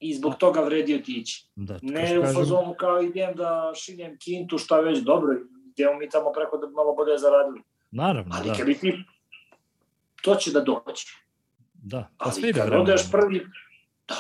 i 0.01 0.15
zbog 0.15 0.35
toga 0.35 0.61
vredi 0.61 0.95
otići. 0.95 1.47
Da, 1.57 1.79
ne 1.83 2.21
u 2.21 2.35
fazonu 2.35 2.75
kao 2.79 3.03
idem 3.03 3.35
da 3.37 3.73
šinjem 3.75 4.19
kintu, 4.19 4.59
šta 4.59 4.81
već 4.81 4.99
dobro, 4.99 5.37
idemo 5.77 5.99
mi 5.99 6.09
tamo 6.09 6.33
preko 6.33 6.57
da 6.57 6.67
malo 6.71 6.95
bolje 6.95 7.19
zaradili. 7.19 7.63
Naravno, 7.91 8.35
Ali 8.39 8.49
da. 8.49 8.55
kad 8.55 8.67
bi 8.67 8.79
ti, 8.79 9.05
to 10.23 10.35
će 10.35 10.51
da 10.51 10.61
dođe. 10.61 11.05
Da, 11.73 12.09
pa 12.19 12.25
Ali 12.25 12.53
kad 12.53 12.67
vreme. 12.69 12.83
odeš 12.83 13.11
prvi, 13.11 13.47
da, 14.09 14.15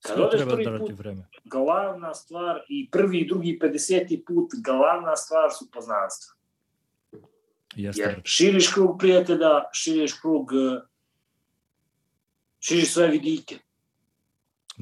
kad 0.00 0.16
sve 0.16 0.24
odeš 0.24 0.40
prvi 0.40 0.64
da 0.64 0.78
put, 0.78 0.90
vreme. 0.98 1.28
glavna 1.44 2.14
stvar 2.14 2.60
i 2.68 2.90
prvi 2.90 3.18
i 3.18 3.26
drugi 3.28 3.58
50. 3.62 4.22
put, 4.26 4.50
glavna 4.64 5.16
stvar 5.16 5.50
su 5.58 5.70
poznanstva. 5.70 6.34
Jeste. 7.76 8.02
Jer 8.02 8.20
širiš 8.24 8.72
krug 8.72 8.98
prijatelja, 8.98 9.62
širiš 9.72 10.12
krug, 10.12 10.50
širiš 12.60 12.92
sve 12.92 13.08
vidike. 13.08 13.58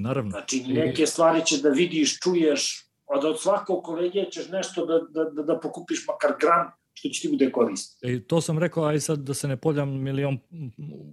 Naravno. 0.03 0.30
Znači, 0.30 0.64
neke 0.68 1.07
stvari 1.07 1.46
ćeš 1.46 1.62
da 1.62 1.68
vidiš, 1.68 2.18
čuješ, 2.18 2.86
od, 3.07 3.24
od 3.24 3.40
svakog 3.40 3.84
kolege 3.84 4.24
ćeš 4.30 4.48
nešto 4.48 4.86
da, 4.86 5.01
da, 5.11 5.30
da, 5.30 5.42
da 5.42 5.61
pokupiš 5.61 6.05
makar 6.07 6.30
gram 6.40 6.70
što 6.92 7.09
će 7.09 7.20
ti 7.20 7.28
bude 7.28 7.53
korist. 7.53 7.98
E, 8.05 8.20
to 8.26 8.40
sam 8.40 8.59
rekao, 8.59 8.84
aj 8.84 9.01
sad 9.01 9.18
da 9.18 9.34
se 9.34 9.48
ne 9.48 9.57
poljam 9.57 9.88
milion, 10.03 10.38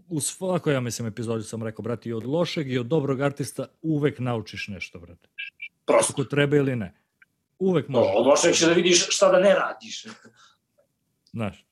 u 0.09 0.19
svakoj, 0.19 0.73
ja 0.73 0.79
mislim, 0.79 1.07
epizodi 1.07 1.43
sam 1.43 1.63
rekao, 1.63 1.83
brati, 1.83 2.09
i 2.09 2.13
od 2.13 2.25
lošeg 2.25 2.71
i 2.71 2.77
od 2.77 2.85
dobrog 2.85 3.21
artista 3.21 3.65
uvek 3.81 4.19
naučiš 4.19 4.67
nešto, 4.67 4.99
brate. 4.99 5.29
Prosto. 5.85 6.13
Ako 6.13 6.23
treba 6.23 6.57
ili 6.57 6.75
ne. 6.75 6.93
Uvek 7.59 7.87
možeš. 7.87 8.11
od 8.15 8.27
lošeg 8.27 8.53
će 8.53 8.65
da 8.65 8.73
vidiš 8.73 9.07
šta 9.09 9.31
da 9.31 9.39
ne 9.39 9.55
radiš. 9.55 10.05
Znaš, 11.31 11.66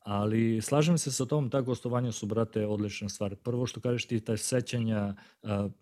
ali 0.00 0.60
slažem 0.62 0.98
se 0.98 1.12
sa 1.12 1.26
tom, 1.26 1.50
ta 1.50 1.60
gostovanja 1.60 2.12
su, 2.12 2.26
brate, 2.26 2.66
odlična 2.66 3.08
stvar. 3.08 3.36
Prvo 3.36 3.66
što 3.66 3.80
kažeš 3.80 4.06
ti, 4.06 4.20
taj 4.20 4.36
sećanja, 4.36 5.14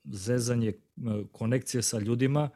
zezanje, 0.05 0.73
konekcije 1.33 1.83
sa 1.83 1.99
ljudima, 1.99 2.51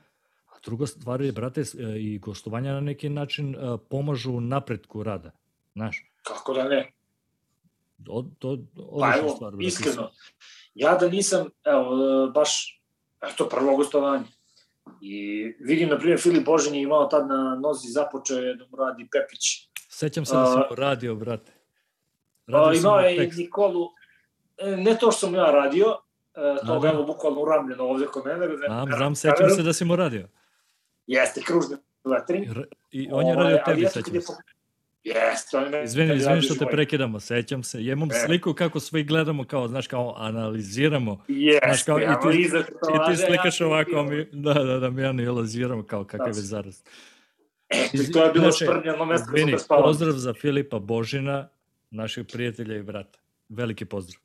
druga 0.65 0.87
stvar 0.87 1.23
je, 1.23 1.33
brate, 1.33 1.61
e, 1.61 1.65
i 1.99 2.19
gostovanja 2.19 2.73
na 2.73 2.81
neki 2.81 3.09
način 3.09 3.55
e, 3.55 3.59
pomažu 3.91 4.41
napretku 4.41 5.03
rada. 5.03 5.31
Znaš? 5.75 6.13
Kako 6.23 6.55
da 6.55 6.69
ne? 6.69 6.93
O, 8.09 8.25
to, 8.39 8.59
pa 9.01 9.15
evo, 9.19 9.29
stvar, 9.29 9.53
brate. 9.53 9.67
iskreno, 9.67 10.11
ja 10.75 10.95
da 10.95 11.09
nisam, 11.09 11.47
evo, 11.65 11.83
e, 11.83 12.31
baš, 12.31 12.83
eto, 13.33 13.49
prvo 13.49 13.77
gostovanje. 13.77 14.25
I 15.01 15.45
vidim, 15.61 15.89
na 15.89 15.99
primjer, 15.99 16.21
Filip 16.21 16.45
Božin 16.45 16.75
je 16.75 16.83
imao 16.83 17.07
tad 17.07 17.29
na 17.29 17.59
nozi 17.63 17.89
započeo 17.89 18.55
da 18.55 18.67
mu 18.71 18.77
radi 18.77 19.09
Pepić. 19.13 19.72
Sećam 19.95 20.25
se 20.25 20.37
da 20.37 20.47
sam 20.47 20.61
uh, 20.61 20.79
radio, 20.79 21.15
brate. 21.15 21.53
Radio 22.47 22.71
uh, 22.71 22.79
imao 22.79 23.01
je 23.01 23.17
i 23.17 23.31
Nikolu, 23.37 23.89
ne 24.77 24.97
to 25.01 25.11
što 25.11 25.27
sam 25.27 25.35
ja 25.35 25.45
radio, 25.45 25.87
uh, 25.87 26.67
to 26.67 26.81
ga 26.81 26.89
da. 26.89 26.95
evo 26.95 27.05
bukvalno 27.05 27.41
uramljeno 27.41 27.85
ovde 27.85 28.07
kod 28.07 28.27
mene. 28.27 28.47
A, 28.69 28.87
znam, 28.97 29.15
sećam 29.15 29.51
se 29.51 29.63
da 29.63 29.73
si 29.73 29.85
mu 29.85 29.97
radio. 29.97 30.29
Jeste, 31.07 31.43
kružni 31.43 31.77
letri. 32.05 32.49
I 32.91 33.09
on 33.13 33.27
je 33.27 33.35
radio 33.35 33.59
tebi, 33.67 33.87
sećam 33.87 34.21
se. 34.21 34.33
Jeste, 35.05 35.57
on 35.57 35.75
je... 35.75 35.85
Izvini, 35.85 36.17
izvini 36.17 36.43
što 36.43 36.55
te 36.55 36.67
prekidamo, 36.71 37.21
sećam 37.21 37.63
se. 37.63 37.85
Ja 37.85 37.93
imam 37.93 38.11
e. 38.11 38.15
sliku 38.27 38.55
kako 38.55 38.81
svi 38.81 39.05
gledamo, 39.05 39.45
kao, 39.45 39.69
znaš, 39.69 39.87
kao 39.87 40.15
analiziramo. 40.17 41.25
Jeste, 41.29 41.67
znaš, 41.67 41.83
kao, 41.83 41.99
i 42.01 42.07
ti, 42.23 42.39
i 42.39 43.11
ti 43.11 43.23
slikaš 43.27 43.61
ja 43.61 43.67
ovako, 43.67 44.03
mi, 44.03 44.25
da, 44.33 44.55
da, 44.55 44.79
da, 44.79 44.91
mi 44.91 45.05
analiziramo 45.05 45.83
kao 45.83 46.05
kakav 46.05 46.29
je 46.29 46.33
zaraz. 46.33 46.83
Eto, 47.73 48.13
to 48.13 48.25
je 48.25 48.33
bilo 48.33 48.53
sprnjeno 48.53 49.05
mesto 49.05 49.37
izvini, 49.37 49.57
pozdrav 49.69 50.13
za 50.13 50.35
Filipa 50.35 50.79
Božina, 50.79 51.49
našeg 51.91 52.27
prijatelja 52.33 52.77
i 52.77 52.83
brata. 52.83 53.19
Veliki 53.49 53.85
pozdrav. 53.85 54.21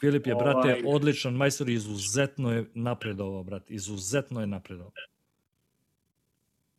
Filip 0.00 0.26
je, 0.26 0.34
brate, 0.34 0.68
ovaj... 0.68 0.82
odličan 0.86 1.34
majstor 1.34 1.68
i 1.68 1.74
izuzetno 1.74 2.52
je 2.52 2.64
napredovao, 2.74 3.42
brate. 3.42 3.74
Izuzetno 3.74 4.40
je 4.40 4.46
napredovao 4.46 4.92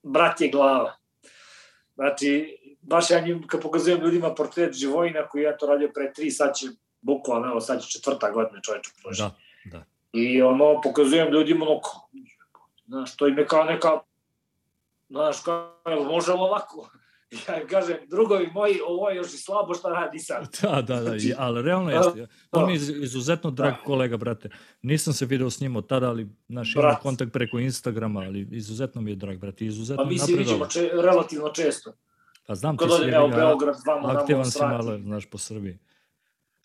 brat 0.03 0.41
je 0.41 0.49
glava. 0.49 0.95
Znači, 1.95 2.57
baš 2.82 3.10
ja 3.10 3.20
njim, 3.20 3.47
kad 3.47 3.62
pokazujem 3.62 4.01
ljudima 4.01 4.36
portret 4.36 4.74
Živojina 4.74 5.28
koji 5.28 5.43
ja 5.43 5.57
to 5.57 5.66
radio 5.66 5.91
pre 5.93 6.14
tri, 6.14 6.32
sad 6.32 6.55
će 6.55 6.68
bukvalno, 7.01 7.47
evo 7.47 7.62
sad 7.62 7.82
će 7.82 7.89
četvrta 7.89 8.32
godina 8.32 8.62
čoveče 8.62 8.91
prošli. 9.03 9.26
Da, 9.26 9.36
da. 9.78 9.86
I 10.14 10.41
ono, 10.41 10.82
pokazujem 10.82 11.34
ljudima 11.34 11.66
ono, 11.66 11.82
znaš, 12.88 13.18
to 13.18 13.28
im 13.28 13.38
je 13.38 13.47
kao 13.47 13.64
neka, 13.64 13.99
znaš, 15.10 15.41
kao, 15.41 15.74
može 15.86 16.32
li 16.32 16.39
ovako? 16.39 16.89
ja 17.47 17.68
kažem, 17.68 17.97
drugovi 18.07 18.49
moji, 18.53 18.80
ovo 18.88 19.10
je 19.10 19.16
još 19.16 19.34
i 19.34 19.38
slabo 19.38 19.74
šta 19.74 19.89
radi 19.89 20.20
sad. 20.20 20.47
Da, 20.62 20.82
da, 20.82 20.95
da, 20.95 21.03
znači, 21.03 21.34
ali 21.38 21.62
realno 21.62 21.91
jeste. 21.91 22.28
On 22.51 22.66
mi 22.66 22.74
je 22.74 22.76
izuzetno 22.78 23.51
drag 23.51 23.74
da. 23.74 23.84
kolega, 23.86 24.18
brate. 24.18 24.49
Nisam 24.82 25.14
se 25.14 25.26
video 25.26 25.49
s 25.49 25.62
njim 25.62 25.76
od 25.76 25.88
tada, 25.88 26.10
ali 26.10 26.30
naš 26.47 26.76
ima 26.76 26.95
kontakt 27.01 27.34
preko 27.34 27.60
Instagrama, 27.60 28.20
ali 28.20 28.47
izuzetno 28.51 29.01
mi 29.01 29.12
je 29.12 29.16
drag, 29.16 29.38
brate. 29.38 29.66
Izuzetno 29.66 30.03
pa 30.03 30.10
mi 30.10 30.20
se 30.20 30.34
vidimo 30.34 30.66
če, 30.66 30.89
relativno 30.93 31.49
često. 31.49 31.93
Pa 32.47 32.55
znam 32.55 32.78
ti 32.78 32.86
si, 32.86 33.10
ja, 33.10 33.28
Beograd, 33.28 33.76
vama, 33.88 34.20
aktivan 34.20 34.45
si 34.45 34.60
malo, 34.62 34.97
znaš, 34.97 35.26
po 35.26 35.38
Srbiji. 35.38 35.78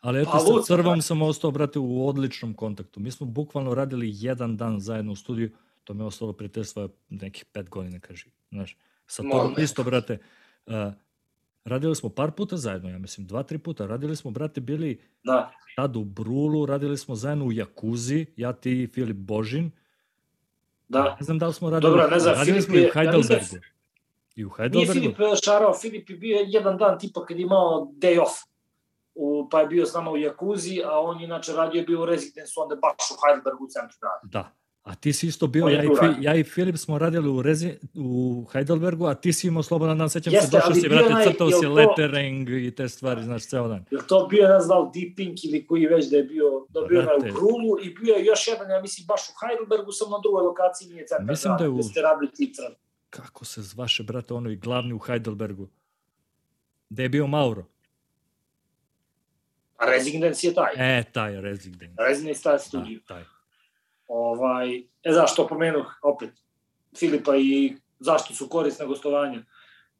Ali 0.00 0.20
eto, 0.20 0.30
pa, 0.32 0.38
sa 0.38 0.62
Crvom 0.66 0.98
da. 0.98 1.02
sam 1.02 1.22
ostao, 1.22 1.50
brate, 1.50 1.78
u 1.78 2.08
odličnom 2.08 2.54
kontaktu. 2.54 3.00
Mi 3.00 3.10
smo 3.10 3.26
bukvalno 3.26 3.74
radili 3.74 4.10
jedan 4.12 4.56
dan 4.56 4.80
zajedno 4.80 5.12
u 5.12 5.16
studiju, 5.16 5.50
to 5.84 5.94
me 5.94 6.04
ostalo 6.04 6.34
svoje 6.64 6.88
nekih 7.08 7.44
pet 7.44 7.70
godina, 7.70 8.00
kaži. 8.00 8.30
Znaš, 8.50 8.76
sa 9.06 9.22
tobom 9.22 9.54
isto, 9.58 9.84
brate, 9.84 10.18
Uh, 10.66 10.92
radili 11.64 11.96
smo 11.96 12.08
par 12.08 12.30
puta 12.30 12.56
zajedno, 12.56 12.90
ja 12.90 12.98
mislim, 12.98 13.26
dva, 13.26 13.42
tri 13.42 13.58
puta. 13.58 13.86
Radili 13.86 14.16
smo, 14.16 14.30
brate, 14.30 14.60
bili 14.60 15.00
da. 15.24 15.52
tad 15.76 15.96
u 15.96 16.04
Brulu, 16.04 16.66
radili 16.66 16.98
smo 16.98 17.14
zajedno 17.14 17.44
u 17.44 17.52
Jakuzi, 17.52 18.26
ja 18.36 18.52
ti 18.52 18.82
i 18.82 18.86
Filip 18.86 19.16
Božin. 19.16 19.70
Da. 20.88 21.16
Ne 21.20 21.24
znam 21.24 21.38
da 21.38 21.46
li 21.46 21.54
smo 21.54 21.70
radili, 21.70 21.90
Dobro, 21.90 22.08
ne 22.10 22.18
znam, 22.18 22.34
radili 22.34 22.62
Filip 22.62 22.64
smo 22.64 22.74
i 22.74 22.86
u 22.86 22.90
Heidelbergu. 22.92 23.56
Ja 23.56 23.60
I 24.36 24.44
u 24.44 24.50
Heidelbergu. 24.50 25.00
Nije 25.00 25.14
Filip 25.14 25.38
šarao, 25.44 25.74
Filip 25.74 26.10
je 26.10 26.16
bio 26.16 26.44
jedan 26.46 26.78
dan 26.78 26.98
tipa 26.98 27.26
kad 27.26 27.36
je 27.38 27.42
imao 27.42 27.92
day 27.96 28.20
off. 28.22 28.32
U, 29.14 29.48
pa 29.50 29.60
je 29.60 29.66
bio 29.66 29.86
s 29.86 29.94
nama 29.94 30.10
u 30.10 30.16
Jakuzi, 30.16 30.82
a 30.84 31.00
on 31.00 31.20
inače 31.20 31.52
radio 31.52 31.78
je 31.78 31.84
bio 31.84 32.02
u 32.02 32.06
rezidensu, 32.06 32.60
onda 32.60 32.74
baš 32.74 33.10
u 33.10 33.14
Heidelbergu 33.26 33.64
u 33.64 33.68
centru 33.68 33.98
grada. 34.00 34.20
Da, 34.22 34.52
A 34.84 34.94
ti 34.94 35.12
si 35.12 35.26
isto 35.26 35.46
bio, 35.46 35.66
ja 35.68 35.82
i, 35.84 35.86
Fi, 35.86 36.24
ja 36.24 36.34
i 36.34 36.44
Filip 36.44 36.76
smo 36.76 36.98
radili 36.98 37.28
u, 37.28 37.42
Rezi, 37.42 37.74
u 37.94 38.44
Heidelbergu, 38.52 39.06
a 39.06 39.14
ti 39.14 39.32
si 39.32 39.46
imao 39.46 39.62
slobodan 39.62 39.98
dan, 39.98 40.10
sećam 40.10 40.32
Jeste, 40.32 40.46
se, 40.46 40.56
došao 40.56 40.74
si, 40.74 40.88
vrati, 40.88 41.30
crtao 41.30 41.50
si 41.50 41.66
lettering 41.66 42.50
i 42.50 42.74
te 42.74 42.88
stvari, 42.88 43.22
znaš, 43.22 43.46
ceo 43.46 43.68
dan. 43.68 43.84
Je 43.90 43.98
to 44.08 44.26
bio, 44.30 44.48
ne 44.48 44.60
znam, 44.60 44.90
Deep 44.94 45.16
Pink 45.16 45.44
ili 45.44 45.66
koji 45.66 45.86
već 45.86 46.10
da 46.10 46.16
je 46.16 46.24
bio, 46.24 46.66
da 46.68 46.80
bio 46.80 47.02
na 47.02 47.30
Grulu 47.32 47.80
i 47.82 47.94
bio 47.94 48.14
je 48.14 48.24
još 48.24 48.48
jedan, 48.48 48.70
ja 48.70 48.80
mislim, 48.82 49.06
baš 49.06 49.20
u 49.28 49.32
Heidelbergu, 49.40 49.92
sam 49.92 50.10
na 50.10 50.18
drugoj 50.22 50.42
lokaciji, 50.42 50.88
nije 50.88 51.06
centar, 51.06 51.26
mislim 51.26 51.54
da, 51.58 51.64
je 51.64 51.70
u... 51.70 51.76
da 51.76 51.82
ste 51.82 52.00
radili 52.02 52.30
Citran. 52.34 52.72
Kako 53.10 53.44
se 53.44 53.62
zvaše, 53.62 54.02
brate, 54.02 54.34
ono 54.34 54.50
i 54.50 54.56
glavni 54.56 54.92
u 54.92 54.98
Heidelbergu? 54.98 55.68
Gde 56.90 57.02
je 57.02 57.08
bio 57.08 57.26
Mauro? 57.26 57.64
A 59.76 59.86
Residence 59.86 60.46
je 60.46 60.54
taj. 60.54 60.98
E, 60.98 61.04
taj 61.12 61.40
Residence. 61.40 62.02
Residence 62.08 62.42
taj 62.42 62.58
studio. 62.58 62.98
Da, 62.98 63.14
taj. 63.14 63.33
Ovaj, 64.08 64.76
e, 64.78 65.12
zašto 65.12 65.46
pomenuh 65.46 65.86
opet 66.02 66.30
Filipa 66.98 67.36
i 67.36 67.76
zašto 67.98 68.34
su 68.34 68.48
korisne 68.48 68.86
gostovanja. 68.86 69.42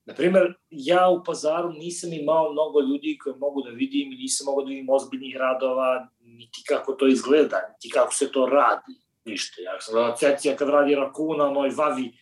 Naprimer, 0.05 0.55
ja 0.71 1.09
u 1.09 1.25
pazaru 1.25 1.73
nisam 1.73 2.13
imao 2.13 2.53
mnogo 2.53 2.81
ljudi 2.81 3.19
koje 3.23 3.37
mogu 3.37 3.63
da 3.63 3.71
vidim 3.71 4.13
i 4.13 4.17
nisam 4.17 4.45
mogao 4.45 4.65
da 4.65 4.69
vidim 4.69 4.91
ozbiljnih 4.91 5.37
radova, 5.37 6.09
niti 6.21 6.63
kako 6.69 6.93
to 6.93 7.07
izgleda, 7.07 7.57
niti 7.73 7.91
kako 7.95 8.15
se 8.15 8.33
to 8.33 8.47
radi, 8.47 9.01
ništa. 9.25 9.63
Ja 9.63 9.81
sam 9.81 9.95
gledao 9.95 10.17
Cecija 10.17 10.57
kad 10.57 10.69
radi 10.69 10.95
Rakuna, 10.95 11.45
onoj 11.45 11.71
Vavi. 11.77 12.13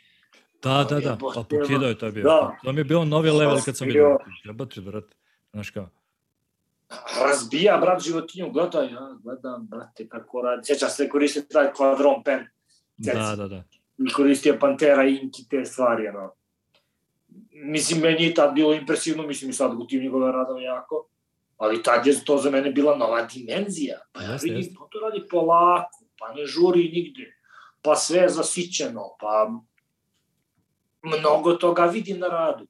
Da, 0.62 0.86
da, 0.90 1.00
da, 1.00 1.18
pa 1.34 1.44
pokidao 1.50 1.88
je 1.88 1.98
to 1.98 2.10
bio. 2.10 2.22
Da. 2.22 2.56
To 2.64 2.72
mi 2.72 2.80
je 2.80 2.84
bio 2.84 3.04
novi 3.04 3.30
level 3.30 3.58
kad 3.64 3.76
sam 3.76 3.86
vidio. 3.86 4.18
Jebate, 4.44 4.80
brate, 4.80 5.16
znaš 5.52 5.70
kao 5.70 5.88
razbija, 7.20 7.78
brat, 7.78 8.02
životinju, 8.02 8.50
gledaj, 8.50 8.92
ja 8.92 9.16
gledam, 9.22 9.66
brate, 9.66 10.08
kako 10.08 10.42
radi. 10.42 10.62
Sjeća 10.64 10.88
se 10.88 11.08
koristio 11.08 11.42
taj 11.42 11.72
kvadron 11.72 12.22
pen. 12.24 12.46
Da, 12.96 13.34
da, 13.36 13.48
da. 13.48 13.62
I 13.98 14.12
koristio 14.12 14.56
Pantera, 14.60 15.04
Inki, 15.04 15.48
te 15.50 15.64
stvari, 15.64 16.08
ono. 16.08 16.32
Mislim, 17.50 18.00
meni 18.00 18.24
je 18.24 18.34
tad 18.34 18.54
bilo 18.54 18.74
impresivno, 18.74 19.26
mislim 19.26 19.50
i 19.50 19.54
sad 19.54 19.74
gutim 19.74 20.02
njegove 20.02 20.32
radove 20.32 20.62
jako, 20.62 21.06
ali 21.56 21.82
tad 21.82 22.06
je 22.06 22.24
to 22.24 22.38
za 22.38 22.50
mene 22.50 22.70
bila 22.70 22.96
nova 22.96 23.22
dimenzija. 23.22 23.98
Pa 24.12 24.22
ja 24.22 24.32
jeste, 24.32 24.44
vidim, 24.44 24.60
jeste. 24.60 24.74
to 24.90 25.00
radi 25.00 25.28
polako, 25.30 26.04
pa 26.18 26.34
ne 26.34 26.46
žuri 26.46 26.90
nigde, 26.94 27.38
pa 27.82 27.96
sve 27.96 28.18
je 28.18 28.28
zasićeno, 28.28 29.16
pa 29.20 29.50
mnogo 31.02 31.52
toga 31.52 31.84
vidim 31.84 32.18
na 32.18 32.26
radu. 32.26 32.66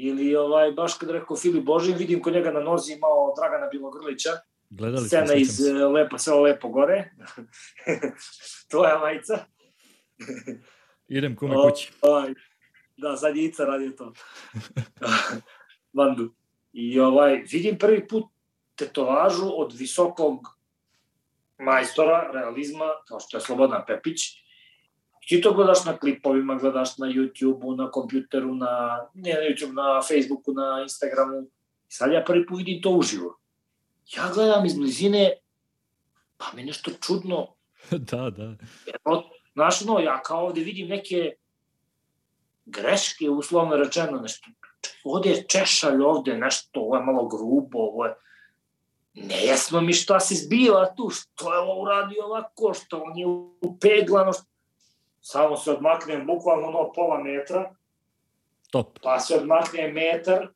Ili 0.00 0.36
ovaj, 0.36 0.72
baš 0.72 0.94
kad 0.94 1.10
rekao 1.10 1.36
Filip 1.36 1.64
Božin, 1.64 1.96
vidim 1.96 2.22
kod 2.22 2.32
njega 2.32 2.50
na 2.50 2.60
nozi 2.60 2.92
imao 2.92 3.34
Dragana 3.36 3.66
Bilogrlića, 3.66 4.30
Gledali 4.70 5.06
Scena 5.06 5.34
iz 5.34 5.56
se. 5.56 5.72
Lepo, 5.72 6.18
sve 6.18 6.34
lepo 6.34 6.68
gore. 6.68 7.10
Tvoja 8.70 8.98
majica. 8.98 9.38
Idem 11.08 11.36
kume 11.36 11.54
kući. 11.54 11.92
Ovaj, 12.00 12.34
da, 12.96 13.16
sad 13.16 13.36
je 13.36 13.44
Ica 13.44 13.64
radio 13.64 13.90
to. 13.90 14.12
Vandu. 15.98 16.34
I 16.72 17.00
ovaj, 17.00 17.42
vidim 17.52 17.78
prvi 17.78 18.08
put 18.08 18.24
tetovažu 18.74 19.50
od 19.54 19.74
visokog 19.78 20.58
majstora 21.58 22.30
realizma, 22.32 22.86
kao 23.08 23.20
što 23.20 23.36
je 23.36 23.40
Slobodan 23.40 23.84
Pepić, 23.86 24.20
Ti 25.28 25.40
to 25.40 25.52
gledaš 25.52 25.84
na 25.84 25.96
klipovima, 25.98 26.54
gledaš 26.54 26.98
na 26.98 27.06
YouTube-u, 27.06 27.74
na 27.76 27.90
kompjuteru, 27.90 28.54
na, 28.54 29.06
ne 29.14 29.34
na 29.34 29.40
YouTube, 29.40 29.74
na 29.74 30.00
Facebooku, 30.02 30.52
na 30.52 30.80
Instagramu. 30.82 31.42
I 31.88 31.92
sad 31.92 32.12
ja 32.12 32.24
prvi 32.24 32.46
put 32.46 32.58
vidim 32.58 32.82
to 32.82 32.90
uživo. 32.90 33.38
Ja 34.16 34.30
gledam 34.34 34.66
iz 34.66 34.74
blizine, 34.74 35.32
pa 36.36 36.46
mi 36.54 36.64
nešto 36.64 36.90
čudno. 37.00 37.46
da, 38.10 38.30
da. 38.30 38.54
Evo, 39.04 39.30
znaš, 39.52 39.80
no, 39.84 39.98
ja 39.98 40.22
kao 40.22 40.46
ovde 40.46 40.60
vidim 40.60 40.88
neke 40.88 41.32
greške, 42.66 43.30
uslovno 43.30 43.76
rečeno, 43.76 44.20
nešto, 44.20 44.50
ovde 45.04 45.30
je 45.30 45.44
češalj, 45.48 46.02
ovde 46.02 46.38
nešto, 46.38 46.80
ovo 46.80 46.96
je 46.96 47.02
malo 47.02 47.28
grubo, 47.28 47.78
ovo 47.78 48.06
je, 48.06 48.14
nejasno 49.14 49.80
mi 49.80 49.92
šta 49.92 50.20
se 50.20 50.34
zbiva 50.34 50.94
tu, 50.96 51.10
što 51.10 51.54
je 51.54 51.60
ovo 51.60 51.82
uradio 51.82 52.24
ovako, 52.24 52.74
što 52.74 53.02
on 53.06 53.18
je 53.18 53.26
upeglano, 53.60 54.32
što 54.32 54.47
samo 55.30 55.56
se 55.56 55.70
odmaknem 55.70 56.26
bukvalno 56.26 56.70
no 56.70 56.92
pola 56.94 57.18
metra, 57.22 57.74
Top. 58.70 58.98
pa 59.02 59.20
se 59.20 59.34
odmakne 59.34 59.92
metar, 59.92 60.48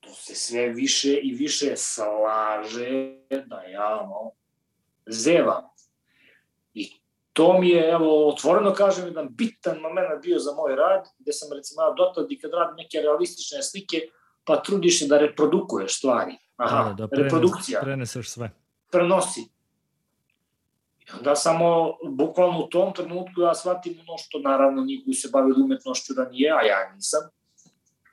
to 0.00 0.10
se 0.10 0.34
sve 0.34 0.68
više 0.68 1.20
i 1.22 1.34
više 1.34 1.76
slaže 1.76 3.16
da 3.46 3.62
ja 3.62 4.00
ono, 4.00 4.32
zevam. 5.06 5.64
I 6.74 6.92
to 7.32 7.60
mi 7.60 7.68
je, 7.68 7.90
evo, 7.90 8.28
otvoreno 8.28 8.72
kažem, 8.74 9.06
jedan 9.06 9.28
bitan 9.30 9.80
moment 9.80 10.22
bio 10.22 10.38
za 10.38 10.52
moj 10.54 10.76
rad, 10.76 11.08
gde 11.18 11.32
sam 11.32 11.48
recimo 11.56 11.94
dotad 11.96 12.32
i 12.32 12.38
kad 12.38 12.50
radim 12.50 12.76
neke 12.76 12.98
realistične 13.00 13.62
slike, 13.62 13.96
pa 14.44 14.62
trudiš 14.62 14.98
se 14.98 15.06
da 15.06 15.18
reprodukuješ 15.18 15.98
stvari. 15.98 16.36
Aha, 16.56 16.84
da, 16.88 16.94
da 16.94 17.08
prenes, 17.08 17.24
reprodukcija. 17.24 17.80
Preneseš 17.80 18.30
sve. 18.30 18.50
Prenosi. 18.90 19.59
Onda 21.18 21.36
samo, 21.36 21.96
bukvalno 22.02 22.64
u 22.64 22.68
tom 22.68 22.94
trenutku 22.94 23.40
ja 23.40 23.54
shvatim 23.54 24.00
ono 24.08 24.18
što 24.18 24.38
naravno 24.38 24.84
njih 24.84 25.00
koji 25.04 25.14
se 25.14 25.28
bavili 25.32 25.62
umetnošću 25.62 26.14
da 26.14 26.28
nije, 26.28 26.50
a 26.50 26.62
ja 26.62 26.92
nisam, 26.94 27.20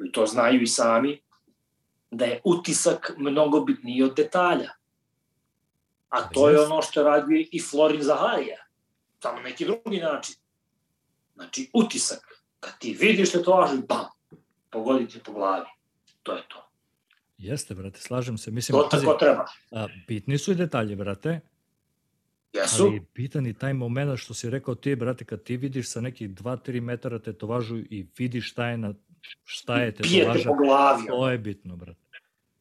i 0.08 0.12
to 0.12 0.26
znaju 0.26 0.62
i 0.62 0.68
sami, 0.68 1.22
da 2.12 2.26
je 2.26 2.42
utisak 2.44 3.14
mnogo 3.18 3.60
bitniji 3.60 4.04
od 4.04 4.16
detalja. 4.16 4.70
A 6.10 6.30
to 6.30 6.50
je 6.50 6.62
ono 6.62 6.82
što 6.82 7.04
radi 7.04 7.50
i 7.52 7.62
Florin 7.62 8.02
Zaharija, 8.02 8.58
samo 9.24 9.40
neki 9.40 9.66
drugi 9.66 10.00
način. 10.00 10.36
Znači, 11.36 11.70
utisak. 11.74 12.20
Kad 12.60 12.80
ti 12.80 12.98
vidiš 13.00 13.32
te 13.32 13.44
to 13.44 13.52
važi, 13.52 13.78
bam, 13.90 14.06
pogoditi 14.70 15.20
po 15.20 15.32
glavi. 15.32 15.66
To 16.24 16.34
je 16.34 16.44
to. 16.48 16.70
Jeste, 17.38 17.76
brate, 17.76 18.00
slažem 18.00 18.38
se. 18.38 18.52
Mislim, 18.52 18.82
to 18.82 18.88
tako 18.92 19.14
treba. 19.14 19.46
A, 19.72 19.88
bitni 20.08 20.38
su 20.38 20.52
i 20.52 20.56
detalji, 20.56 20.96
brate, 20.96 21.40
Jesu. 22.58 22.84
Ali 22.84 23.02
bitan 23.16 23.48
i 23.48 23.54
taj 23.54 23.74
moment 23.74 24.20
što 24.20 24.34
si 24.34 24.50
rekao 24.50 24.76
ti, 24.76 24.96
brate, 24.96 25.26
kad 25.26 25.44
ti 25.44 25.58
vidiš 25.58 25.90
sa 25.90 26.02
nekih 26.02 26.30
2-3 26.30 26.82
metara 26.82 27.20
tetovažu 27.20 27.78
i 27.78 28.08
vidiš 28.18 28.52
šta 28.52 28.68
je, 28.68 28.78
na, 28.78 28.94
šta 29.44 29.82
je 29.82 29.92
tetovaža, 29.92 30.50
po 30.50 30.56
glavi. 30.56 31.08
to 31.08 31.30
je 31.30 31.38
bitno, 31.38 31.76
brate. 31.76 32.08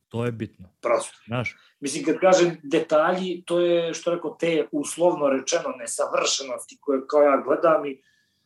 To 0.09 0.25
je 0.25 0.33
bitno. 0.33 0.69
Prosto. 0.81 1.17
Znaš? 1.27 1.57
Mislim, 1.81 2.05
kad 2.05 2.19
kažem 2.21 2.57
detalji, 2.63 3.43
to 3.47 3.61
je, 3.61 3.95
što 3.95 4.15
rekao, 4.15 4.37
te 4.41 4.67
uslovno 4.73 5.29
rečeno 5.29 5.69
nesavršenosti 5.79 6.77
koje 6.81 7.01
kao 7.07 7.23
ja 7.23 7.43
gledam 7.47 7.87
i 7.87 8.03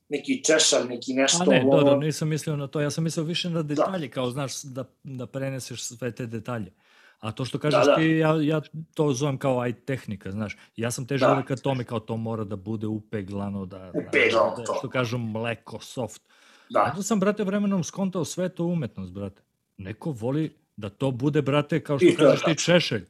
neki 0.09 0.45
češar, 0.45 0.87
neki 0.89 1.15
nešto. 1.15 1.43
A 1.43 1.47
ne, 1.47 1.63
ovo... 1.65 1.77
dobro, 1.77 1.97
nisam 1.97 2.29
mislio 2.29 2.57
na 2.57 2.67
to. 2.67 2.81
Ja 2.81 2.91
sam 2.91 3.05
mislio 3.05 3.25
više 3.25 3.51
na 3.51 3.63
da. 3.63 3.75
detalje, 3.75 4.09
da. 4.09 4.15
kao 4.15 4.31
znaš, 4.31 4.63
da, 4.63 4.85
da 5.03 5.27
preneseš 5.27 5.83
sve 5.83 6.13
te 6.13 6.27
detalje. 6.27 6.73
A 7.21 7.33
to 7.33 7.45
što 7.45 7.59
kažeš 7.59 7.85
da, 7.85 7.91
da. 7.91 7.97
ti, 7.97 8.09
ja, 8.09 8.35
ja 8.43 8.61
to 8.95 9.13
zovem 9.13 9.39
kao 9.39 9.61
aj 9.61 9.73
tehnika, 9.73 10.31
znaš. 10.31 10.57
Ja 10.77 10.91
sam 10.91 11.07
težio 11.07 11.29
da. 11.29 11.43
ka 11.43 11.57
tome, 11.57 11.85
kao 11.85 12.01
to 12.01 12.17
mora 12.17 12.45
da 12.45 12.57
bude 12.57 12.87
upeglano, 12.87 13.67
da, 13.67 13.93
upeglano 13.95 14.57
da, 14.57 14.63
da, 14.63 14.75
što 14.79 14.89
kažu 14.89 15.19
mleko, 15.19 15.79
soft. 15.81 16.23
Da. 16.71 16.83
Onda 16.91 17.03
sam, 17.03 17.21
brate, 17.21 17.45
vremenom 17.45 17.85
skontao 17.85 18.25
sve 18.25 18.49
to 18.49 18.65
umetnost, 18.65 19.13
brate. 19.13 19.43
Neko 19.77 20.11
voli 20.11 20.57
da 20.77 20.89
to 20.89 21.11
bude, 21.11 21.43
brate, 21.43 21.85
kao 21.85 21.99
što 21.99 22.07
I 22.07 22.17
kažeš 22.17 22.43
ti, 22.43 22.57
češelj. 22.57 23.07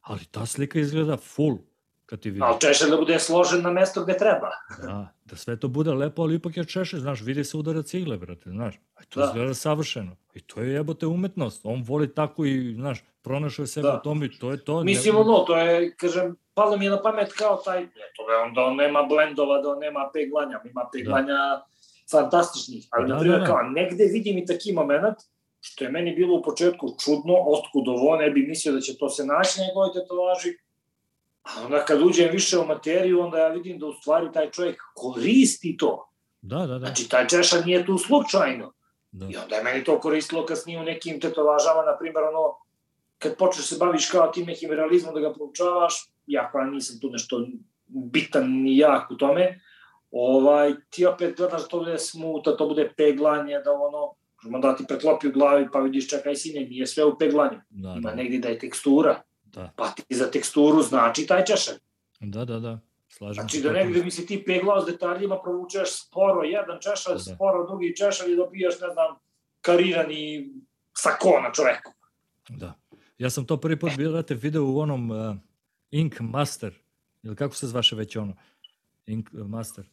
Ali 0.00 0.24
ta 0.24 0.46
slika 0.46 0.78
izgleda 0.78 1.16
full 1.16 1.58
kad 2.12 2.20
ti 2.20 2.30
vidiš. 2.30 2.42
Ali 2.44 2.60
češelj 2.60 2.90
da 2.90 2.96
bude 2.96 3.18
složen 3.18 3.62
na 3.62 3.70
mesto 3.70 4.02
gde 4.04 4.16
treba. 4.16 4.50
Da, 4.82 5.14
da 5.24 5.36
sve 5.36 5.56
to 5.60 5.68
bude 5.68 5.94
lepo, 5.94 6.22
ali 6.22 6.34
ipak 6.34 6.56
je 6.56 6.64
češelj, 6.64 7.00
znaš, 7.00 7.20
vidi 7.20 7.44
se 7.44 7.56
udara 7.56 7.82
cigle, 7.82 8.16
brate, 8.16 8.50
znaš. 8.50 8.74
A 8.94 9.04
to 9.08 9.20
da. 9.20 9.26
izgleda 9.26 9.54
savršeno. 9.54 10.16
I 10.34 10.40
to 10.40 10.60
je 10.60 10.72
jebote 10.72 11.06
umetnost. 11.06 11.60
On 11.64 11.82
voli 11.82 12.14
tako 12.14 12.44
i, 12.44 12.74
znaš, 12.74 13.04
pronašao 13.22 13.66
sebe 13.66 13.88
da. 13.88 13.96
u 13.96 14.02
tom 14.04 14.22
i 14.22 14.38
to 14.38 14.50
je 14.50 14.64
to. 14.64 14.84
Mislim, 14.84 15.16
ono, 15.16 15.38
to 15.38 15.56
je, 15.56 15.94
kažem, 15.96 16.36
palo 16.54 16.76
mi 16.76 16.84
je 16.84 16.90
na 16.90 17.02
pamet 17.02 17.32
kao 17.32 17.56
taj, 17.64 17.86
to 18.16 18.30
je 18.32 18.38
onda 18.44 18.64
on 18.64 18.76
nema 18.76 19.02
blendova, 19.02 19.62
da 19.62 19.68
on 19.68 19.78
nema 19.78 20.10
peglanja, 20.12 20.60
ima 20.64 20.88
peglanja 20.92 21.32
da. 21.32 21.66
fantastičnih, 22.10 22.88
ali, 22.90 23.08
da, 23.08 23.14
na 23.14 23.20
primjer, 23.20 23.40
da, 23.40 23.46
da. 23.46 23.52
kao, 23.52 23.62
negde 23.62 24.04
vidim 24.04 24.38
i 24.38 24.46
taki 24.46 24.72
moment, 24.72 25.16
što 25.60 25.84
je 25.84 25.90
meni 25.90 26.14
bilo 26.14 26.38
u 26.38 26.42
početku 26.42 26.88
čudno, 27.04 27.34
otkud 27.34 27.88
ovo, 27.88 28.16
ne 28.16 28.30
bi 28.30 28.46
mislio 28.46 28.74
da 28.74 28.80
će 28.80 28.98
to 28.98 29.08
se 29.08 29.26
naći 29.26 29.60
na 29.60 29.66
njegovoj 29.66 29.92
tetovaži, 29.94 30.56
a 31.42 31.64
onda 31.64 31.84
kad 31.84 32.02
uđem 32.02 32.30
više 32.32 32.58
u 32.58 32.66
materiju, 32.66 33.20
onda 33.20 33.38
ja 33.38 33.48
vidim 33.48 33.78
da 33.78 33.86
u 33.86 33.92
stvari 33.92 34.32
taj 34.32 34.50
čovjek 34.50 34.82
koristi 34.94 35.76
to. 35.76 36.08
Da, 36.42 36.58
da, 36.58 36.66
da. 36.66 36.78
Znači, 36.78 37.08
taj 37.08 37.26
češan 37.28 37.62
nije 37.66 37.86
tu 37.86 37.98
slučajno. 37.98 38.72
Da. 39.12 39.26
I 39.30 39.36
onda 39.36 39.56
je 39.56 39.62
meni 39.62 39.84
to 39.84 40.00
koristilo 40.00 40.46
kasnije 40.46 40.80
u 40.80 40.84
nekim 40.84 41.20
tetovažama, 41.20 41.82
na 41.86 41.98
primjer, 41.98 42.24
ono, 42.24 42.56
kad 43.18 43.36
počneš 43.36 43.66
se 43.66 43.76
baviš 43.78 44.10
kao 44.10 44.26
tim 44.26 44.46
nekim 44.46 44.70
realizmom 44.70 45.14
da 45.14 45.20
ga 45.20 45.32
proučavaš, 45.32 45.94
ja 46.26 46.50
koja 46.50 46.64
nisam 46.64 47.00
tu 47.00 47.10
nešto 47.10 47.46
bitan 47.86 48.50
ni 48.50 48.78
jak 48.78 49.10
u 49.10 49.16
tome, 49.16 49.60
ovaj, 50.10 50.74
ti 50.90 51.06
opet 51.06 51.36
gledaš 51.36 51.62
da 51.62 51.68
to 51.68 51.78
bude 51.78 51.98
smuta, 51.98 52.56
to 52.56 52.68
bude 52.68 52.92
peglanje, 52.96 53.58
da 53.64 53.72
ono, 53.72 54.14
možemo 54.36 54.58
da 54.58 54.76
ti 54.76 54.84
preklopi 54.88 55.28
u 55.28 55.32
glavi 55.32 55.68
pa 55.72 55.80
vidiš 55.80 56.08
čekaj 56.08 56.36
sine, 56.36 56.60
nije 56.60 56.86
sve 56.86 57.04
u 57.04 57.18
peglanju. 57.18 57.60
Da, 57.70 57.94
Ima 57.98 58.10
da. 58.10 58.16
negdje 58.16 58.38
da 58.38 58.48
je 58.48 58.58
tekstura. 58.58 59.22
Da. 59.52 59.72
Pa 59.76 59.90
ti 59.90 60.16
za 60.16 60.30
teksturu 60.30 60.82
znači 60.82 61.26
taj 61.26 61.44
češan. 61.44 61.74
Da, 62.20 62.44
da, 62.44 62.60
da. 62.60 62.78
slažem 63.08 63.34
Znači 63.34 63.60
da 63.60 63.72
negde 63.72 64.04
mi 64.04 64.10
se 64.10 64.26
ti 64.26 64.44
peglao 64.46 64.82
s 64.82 64.86
detaljima, 64.86 65.38
provučeš 65.42 65.88
sporo 66.06 66.42
jedan 66.42 66.78
češalj, 66.80 67.14
Da. 67.14 67.34
sporo 67.34 67.66
drugi 67.66 67.96
češalj 67.96 68.32
i 68.32 68.36
dobijaš, 68.36 68.74
ne 68.80 68.88
znam, 68.92 69.16
karirani 69.60 70.50
sako 70.96 71.40
na 71.42 71.52
čoveku. 71.52 71.92
Da. 72.48 72.74
Ja 73.18 73.30
sam 73.30 73.46
to 73.46 73.56
prvi 73.56 73.78
put, 73.78 73.92
brate, 73.96 74.34
video 74.34 74.64
u 74.64 74.78
onom 74.78 75.10
uh, 75.10 75.36
Ink 75.90 76.20
Master, 76.20 76.74
ili 77.22 77.36
kako 77.36 77.54
se 77.54 77.66
zvaše 77.66 77.96
već 77.96 78.16
ono, 78.16 78.36
Ink 79.06 79.28
Master. 79.32 79.84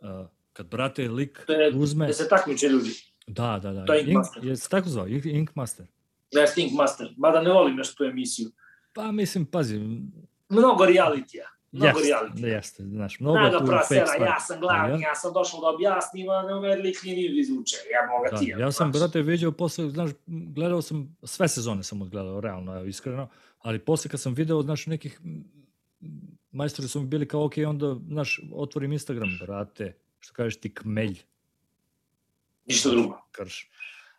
Uh, 0.00 0.26
kad, 0.52 0.66
brate, 0.66 1.08
lik 1.08 1.46
uzme... 1.74 2.06
Da 2.06 2.12
se 2.12 2.28
takmiče 2.28 2.68
ljudi. 2.68 2.90
Da, 3.26 3.58
da, 3.62 3.72
da. 3.72 3.84
to 3.84 3.94
je 3.94 4.00
Ink 4.00 4.08
Ink, 4.08 4.16
Master. 4.16 4.44
je 4.44 4.56
se 4.56 4.68
tako 4.68 4.88
zvao? 4.88 5.08
Ink, 5.08 5.24
Ink 5.24 5.54
Master. 5.54 5.86
Da 6.32 6.46
Stink 6.46 6.72
Master. 6.72 7.14
Mada 7.16 7.42
ne 7.42 7.50
volim 7.50 7.76
nešto 7.76 7.94
tu 7.94 8.04
emisiju. 8.04 8.50
Pa 8.92 9.12
mislim, 9.12 9.46
pazi, 9.46 9.78
Mnogo 10.48 10.86
realitija. 10.86 11.44
Mnogo 11.72 11.86
jeste, 11.88 12.08
realitija. 12.08 12.48
jeste, 12.48 12.82
znaš, 12.84 13.20
mnogo 13.20 13.38
Naga 13.38 13.50
tu 13.50 13.58
fake 13.58 13.68
prasera, 13.68 14.06
stvari. 14.06 14.24
ja 14.24 14.40
sam 14.40 14.60
glavni, 14.60 14.90
Ja- 14.94 15.08
ja 15.08 15.14
sam 15.14 15.32
došao 15.32 15.60
da 15.60 15.66
objasnim, 15.68 16.28
a 16.28 16.42
ne 16.42 16.54
ume 16.54 16.76
lik 16.76 17.02
ni 17.02 17.12
izvuče. 17.32 17.76
Ja 17.92 18.06
moga 18.08 18.38
ti. 18.38 18.52
Da, 18.54 18.60
ja 18.60 18.72
sam, 18.72 18.92
brate, 18.92 19.22
vidio 19.22 19.52
posle, 19.52 19.90
znaš, 19.90 20.10
gledao 20.26 20.82
sam, 20.82 21.16
sve 21.22 21.48
sezone 21.48 21.82
sam 21.82 22.02
odgledao, 22.02 22.40
realno, 22.40 22.76
evo, 22.76 22.84
iskreno, 22.84 23.28
ali 23.58 23.78
posle 23.78 24.10
kad 24.10 24.20
sam 24.20 24.34
video, 24.34 24.62
znaš, 24.62 24.86
nekih 24.86 25.20
majstori 26.52 26.88
su 26.88 27.00
mi 27.00 27.06
bili 27.06 27.28
kao, 27.28 27.44
ok, 27.44 27.54
onda, 27.66 27.96
znaš, 28.04 28.40
otvorim 28.52 28.92
Instagram, 28.92 29.38
brate, 29.40 29.92
što 30.18 30.34
kažeš 30.34 30.56
ti, 30.56 30.74
kmelj, 30.74 31.18
Ništa 32.66 32.88
drugo. 32.88 33.22
krš. 33.32 33.70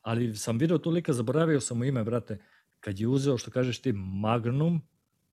Ali 0.02 0.36
sam 0.36 0.58
video 0.58 0.78
tu 0.78 0.90
lika, 0.90 1.14
zaboravio 1.14 1.60
sam 1.60 1.78
mu 1.78 1.84
ime, 1.86 2.04
brate, 2.04 2.38
kad 2.82 3.00
je 3.00 3.08
uzeo, 3.08 3.38
što 3.38 3.52
kažeš 3.52 3.82
ti, 3.82 3.94
Magnum, 3.96 4.82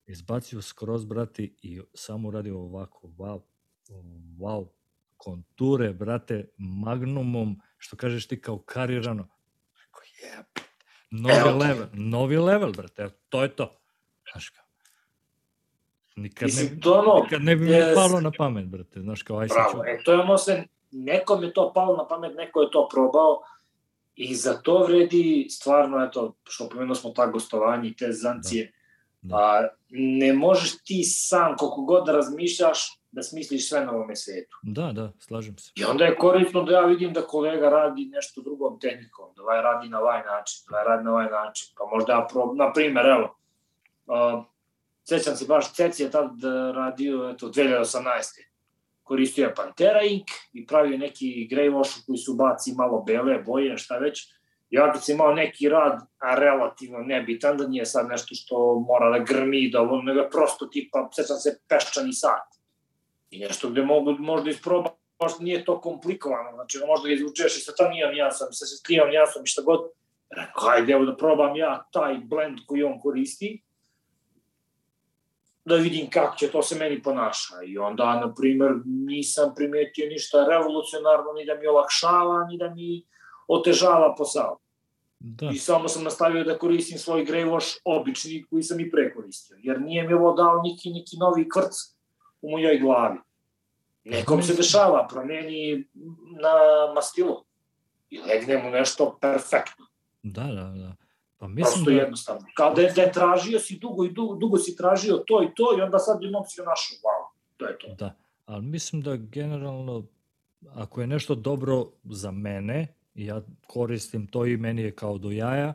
izbacio 0.07 0.63
skroz, 0.63 1.05
brate, 1.05 1.49
i 1.63 1.81
samo 1.95 2.29
uradio 2.29 2.59
ovako, 2.59 3.09
wow, 3.19 3.41
wow, 4.39 4.69
konture, 5.17 5.93
brate, 5.93 6.49
Magnumom, 6.59 7.61
što 7.79 7.97
kažeš 7.97 8.29
ti, 8.29 8.41
kao 8.41 8.59
karirano. 8.59 9.29
Rekao, 9.81 10.03
je, 10.23 10.45
novi 11.11 11.35
Evo 11.39 11.59
level, 11.59 11.87
novi 11.93 12.37
level, 12.37 12.73
brate, 12.73 13.03
evo, 13.03 13.13
to 13.29 13.43
je 13.43 13.57
to. 13.57 13.81
Znaš 14.33 14.49
kao, 14.49 14.65
nikad 16.17 16.49
ne, 16.49 16.81
to 16.81 16.93
ono, 16.93 17.23
nikad 17.23 17.43
ne 17.43 17.57
bi 17.57 17.65
mi 17.65 17.71
jes. 17.71 17.95
palo 17.95 18.21
na 18.21 18.31
pamet, 18.39 18.67
brate, 18.67 19.01
znaš 19.01 19.23
kao, 19.23 19.39
aj 19.39 19.49
Bravo, 19.49 19.85
e, 19.85 20.01
to 20.05 20.13
je 20.13 20.19
ono 20.19 20.39
se, 20.39 20.65
nekom 20.91 21.43
je 21.43 21.53
to 21.53 21.73
palo 21.75 21.97
na 21.97 22.09
pamet, 22.09 22.37
neko 22.37 22.63
je 22.63 22.71
to 22.71 22.89
probao 22.91 23.43
i 24.19 24.35
za 24.35 24.63
to 24.63 24.83
vredi 24.83 25.47
stvarno, 25.51 26.05
eto, 26.05 26.35
što 26.45 26.69
pomenuo 26.69 26.95
smo 26.95 27.11
ta 27.11 27.27
gostovanja 27.27 27.89
i 27.89 27.97
te 27.97 28.13
zancije, 28.13 28.73
Da. 29.23 29.37
a, 29.37 29.69
ne 29.91 30.33
možeš 30.33 30.83
ti 30.85 31.03
sam, 31.05 31.57
koliko 31.57 31.83
god 31.83 32.07
da 32.07 32.13
razmišljaš, 32.13 33.01
da 33.11 33.23
smisliš 33.23 33.69
sve 33.69 33.85
na 33.85 33.93
ovome 33.93 34.17
svetu. 34.17 34.57
Da, 34.63 34.93
da, 34.93 35.13
slažem 35.19 35.59
se. 35.59 35.73
I 35.77 35.85
onda 35.85 36.05
je 36.05 36.17
korisno 36.17 36.63
da 36.63 36.73
ja 36.73 36.81
vidim 36.81 37.13
da 37.13 37.23
kolega 37.23 37.69
radi 37.69 38.05
nešto 38.05 38.43
drugom 38.43 38.81
tehnikom, 38.81 39.35
da 39.37 39.43
ovaj 39.43 39.63
radi 39.63 39.89
na 39.89 40.01
ovaj 40.01 40.23
način, 40.23 40.65
da 40.71 40.77
ovaj 40.77 40.85
radi 40.89 41.05
na 41.05 41.13
ovaj 41.13 41.31
način. 41.31 41.69
Pa 41.79 41.97
možda 41.97 42.13
ja 42.13 42.27
prob... 42.33 42.57
na 42.57 42.73
primer, 42.73 43.07
evo, 43.07 43.39
uh, 44.07 44.45
sećam 45.05 45.37
se 45.37 45.45
baš, 45.49 45.73
Ceci 45.73 46.03
je 46.03 46.11
tad 46.11 46.31
radio, 46.75 47.31
eto, 47.35 47.49
2018. 47.49 48.48
Koristio 49.09 49.47
je 49.47 49.55
Pantera 49.55 50.03
Ink 50.03 50.27
i 50.53 50.67
pravio 50.67 50.99
neki 50.99 51.49
grey 51.51 51.71
wash 51.73 52.07
koji 52.07 52.19
su 52.19 52.35
baci 52.35 52.73
malo 52.77 53.03
bele 53.07 53.39
boje, 53.39 53.79
šta 53.79 53.99
već. 53.99 54.29
Ja 54.71 54.93
kad 54.93 55.05
sam 55.05 55.15
imao 55.15 55.35
neki 55.35 55.69
rad, 55.69 56.01
a 56.19 56.35
relativno 56.35 56.99
nebitan, 56.99 57.57
da 57.57 57.67
nije 57.67 57.87
sad 57.87 58.09
nešto 58.09 58.35
što 58.35 58.85
mora 58.89 59.19
da 59.19 59.25
grmi, 59.25 59.71
da 59.73 59.81
ovo, 59.81 60.03
nego 60.03 60.29
prosto 60.33 60.67
tipa, 60.67 61.09
sećam 61.13 61.37
se, 61.37 61.59
peščani 61.69 62.13
sat. 62.13 62.59
I 63.31 63.39
nešto 63.39 63.71
gde 63.71 63.83
mogu 63.83 64.17
možda 64.19 64.51
isprobaš 64.51 64.93
možda 65.21 65.45
nije 65.45 65.65
to 65.65 65.81
komplikovano, 65.81 66.53
znači 66.55 66.79
možda 66.87 67.09
ga 67.09 67.15
izvučeš 67.15 67.57
i 67.57 67.61
sa 67.61 67.73
ta 67.77 67.89
nijan 67.89 68.13
nijansom, 68.13 68.49
sa 68.51 68.67
sestrijom 68.67 69.09
nijansom 69.09 69.45
i 69.45 69.47
šta 69.47 69.63
god, 69.63 69.81
rekao, 70.31 70.69
hajde 70.69 70.93
evo 70.93 71.05
da 71.05 71.17
probam 71.17 71.57
ja 71.57 71.89
taj 71.93 72.19
blend 72.25 72.59
koji 72.67 72.83
on 72.83 73.01
koristi, 73.01 73.63
da 75.69 75.77
vidim 75.77 76.11
kako 76.11 76.37
će 76.37 76.51
to 76.51 76.63
se 76.63 76.79
meni 76.79 77.03
ponaša. 77.03 77.55
I 77.67 77.79
onda, 77.79 78.21
na 78.21 78.35
primer, 78.35 78.73
nisam 78.85 79.53
primetio 79.57 80.09
ništa 80.09 80.47
revolucionarno, 80.51 81.33
ni 81.33 81.47
da 81.47 81.55
mi 81.55 81.67
olakšava, 81.67 82.47
ni 82.51 82.59
da 82.59 82.71
mi 82.75 83.05
otežava 83.49 84.15
posao. 84.19 84.59
Da, 85.21 85.51
I 85.55 85.59
samo 85.59 85.89
sam 85.89 86.05
nastavio 86.05 86.45
da 86.45 86.59
koristim 86.59 86.99
svoj 86.99 87.25
wash 87.25 87.79
obični 87.85 88.45
koji 88.51 88.63
sam 88.63 88.81
i 88.81 88.91
pre 88.91 89.15
koristio. 89.15 89.57
Jer 89.63 89.81
nije 89.81 90.09
mi 90.09 90.15
ovo 90.15 90.33
dao 90.33 90.63
neki, 90.63 90.91
neki 90.91 91.17
novi 91.21 91.49
kvrc 91.49 91.75
u 92.43 92.51
mojoj 92.51 92.79
glavi. 92.79 93.19
Nekom 94.05 94.43
se 94.43 94.55
dešava, 94.55 95.07
promeni 95.11 95.89
na 96.43 96.53
mastilo 96.95 97.45
i 98.11 98.19
legne 98.19 98.63
mu 98.63 98.71
nešto 98.71 99.19
perfektno. 99.21 99.87
da, 100.23 100.43
da, 100.43 100.73
da. 100.77 100.98
Pa 101.39 101.49
mislim 101.49 101.85
Prosto 101.85 101.91
da, 101.91 101.97
jednostavno. 101.97 102.47
Kao 102.55 102.75
da 102.75 102.83
je, 102.83 102.93
da 102.93 103.03
je 103.03 103.13
tražio 103.13 103.59
si 103.59 103.79
dugo 103.79 104.05
i 104.05 104.13
dugo, 104.13 104.35
dugo 104.35 104.59
si 104.59 104.77
tražio 104.77 105.17
to 105.27 105.43
i 105.43 105.55
to 105.55 105.79
i 105.79 105.81
onda 105.81 105.99
sad 105.99 106.23
jednom 106.23 106.45
si 106.47 106.61
ga 106.61 106.65
našao. 106.65 106.97
Wow, 106.97 107.39
to 107.57 107.67
je 107.67 107.79
to. 107.79 107.95
Da, 107.95 108.15
ali 108.47 108.63
mislim 108.63 109.03
da 109.03 109.17
generalno, 109.17 110.07
ako 110.75 111.01
je 111.01 111.07
nešto 111.07 111.35
dobro 111.35 111.87
za 112.05 112.31
mene, 112.31 112.95
ja 113.15 113.43
koristim 113.67 114.27
to 114.27 114.47
i 114.47 114.57
meni 114.57 114.83
je 114.83 114.95
kao 114.95 115.19
do 115.19 115.31
jaja, 115.31 115.75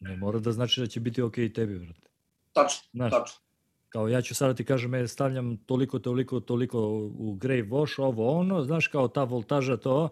ne 0.00 0.16
mora 0.16 0.38
da 0.38 0.52
znači 0.52 0.80
da 0.80 0.86
će 0.86 1.00
biti 1.00 1.22
ok 1.22 1.38
i 1.38 1.52
tebi, 1.52 1.78
brate. 1.78 2.08
Tačno, 2.52 2.88
Znaš, 2.92 3.10
tačno. 3.12 3.40
kao 3.88 4.08
ja 4.08 4.22
ću 4.22 4.34
sada 4.34 4.54
ti 4.54 4.64
kažem, 4.64 4.94
e, 4.94 5.08
stavljam 5.08 5.56
toliko, 5.56 5.98
toliko, 5.98 6.40
toliko 6.40 6.78
u 7.18 7.36
grey 7.40 7.68
wash, 7.68 8.02
ovo 8.02 8.38
ono, 8.38 8.62
znaš, 8.62 8.86
kao 8.86 9.08
ta 9.08 9.24
voltaža 9.24 9.76
to, 9.76 10.08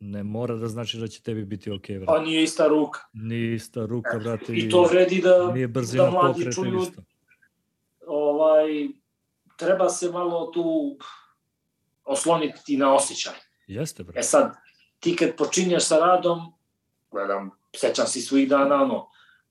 ne 0.00 0.22
mora 0.22 0.54
da 0.54 0.68
znači 0.68 0.98
da 0.98 1.08
će 1.08 1.22
tebi 1.22 1.44
biti 1.44 1.70
ok, 1.70 1.82
Pa 1.86 2.04
brate. 2.04 2.22
nije 2.22 2.42
ista 2.42 2.66
ruka. 2.66 3.00
Nije 3.12 3.54
ista 3.54 3.86
ruka, 3.86 4.18
brate, 4.18 4.44
I 4.48 4.70
to 4.70 4.82
vredi 4.82 5.20
da, 5.20 5.52
nije 5.52 5.68
brzina 5.68 6.04
da 6.04 6.10
mladi 6.10 6.52
čuju 6.54 6.78
isto. 6.78 7.02
ovaj, 8.00 8.66
treba 9.56 9.88
se 9.88 10.10
malo 10.10 10.46
tu 10.46 10.96
osloniti 12.04 12.76
na 12.76 12.94
osjećaj. 12.94 13.32
Jeste, 13.66 14.02
E 14.02 14.04
brate. 14.04 14.22
sad, 14.22 14.54
ti 15.00 15.16
kad 15.16 15.36
počinješ 15.36 15.84
sa 15.84 15.96
radom, 15.96 16.38
gledam, 17.10 17.50
sećam 17.76 18.06
se 18.06 18.20
svih 18.20 18.48
dana, 18.48 18.82
ono, 18.82 19.08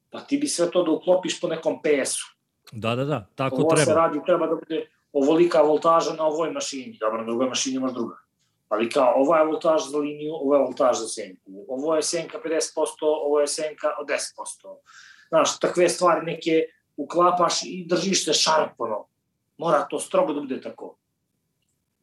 pa 0.10 0.20
ti 0.20 0.38
bi 0.38 0.48
sve 0.48 0.72
to 0.72 0.84
da 0.84 0.92
uklopiš 0.92 1.42
po 1.42 1.48
nekom 1.48 1.74
PS-u. 1.76 2.36
Da, 2.72 2.96
da, 2.96 3.06
da, 3.06 3.28
tako 3.36 3.56
Ovo 3.56 3.78
se 3.78 3.86
treba. 3.86 4.02
radi, 4.02 4.20
treba 4.26 4.48
da 4.48 4.56
bude 4.56 4.88
ovolika 5.14 5.62
voltaža 5.62 6.14
na 6.14 6.24
ovoj 6.24 6.52
mašini. 6.52 6.98
Dobro, 7.00 7.18
na 7.18 7.26
drugoj 7.26 7.48
mašini 7.48 7.76
imaš 7.76 7.94
druga. 7.94 8.16
Ali 8.70 8.90
kao, 8.90 9.14
ova 9.16 9.38
je 9.38 9.46
voltaž 9.46 9.82
za 9.90 9.98
liniju, 9.98 10.34
ova 10.34 10.58
je 10.58 10.64
voltaž 10.64 10.98
za 10.98 11.08
senku. 11.08 11.66
Ovo 11.68 11.96
je 11.96 12.04
senka 12.04 12.38
50%, 12.46 12.86
ovo 13.02 13.40
je 13.40 13.48
senka 13.48 13.96
od 14.00 14.08
10%. 14.08 14.76
Znaš, 15.30 15.60
takve 15.60 15.90
stvari 15.90 16.26
neke 16.26 16.64
uklapaš 16.98 17.64
i 17.64 17.86
držiš 17.88 18.26
se 18.26 18.34
šarpono. 18.34 19.06
Mora 19.58 19.88
to 19.90 20.00
strogo 20.00 20.34
da 20.34 20.42
bude 20.42 20.62
tako. 20.62 20.98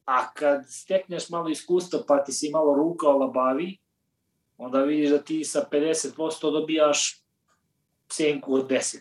A 0.05 0.33
kad 0.33 0.65
stekneš 0.69 1.31
malo 1.31 1.49
iskustva, 1.49 2.01
pa 2.09 2.25
ti 2.25 2.33
se 2.33 2.47
i 2.47 2.51
malo 2.51 2.75
ruka 2.75 3.09
olabavi, 3.09 3.79
onda 4.57 4.83
vidiš 4.83 5.11
da 5.11 5.19
ti 5.19 5.45
sa 5.45 5.69
50% 5.73 6.53
dobijaš 6.53 7.23
senku 8.13 8.55
od 8.55 8.71
10. 8.71 9.01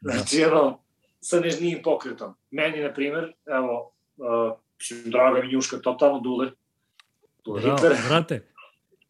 Da. 0.00 0.12
Znači, 0.12 0.44
ono, 0.44 0.78
sa 1.20 1.40
nežnijim 1.40 1.82
pokretom. 1.82 2.34
Meni, 2.50 2.82
na 2.82 2.92
primer, 2.92 3.32
evo, 3.46 3.92
uh, 4.16 4.52
draga 5.04 5.40
mi 5.40 5.52
njuška, 5.52 5.76
totalno 5.76 6.20
dule. 6.20 6.50
Bravo, 7.52 7.76
Hitler. 7.76 7.96
brate. 8.08 8.46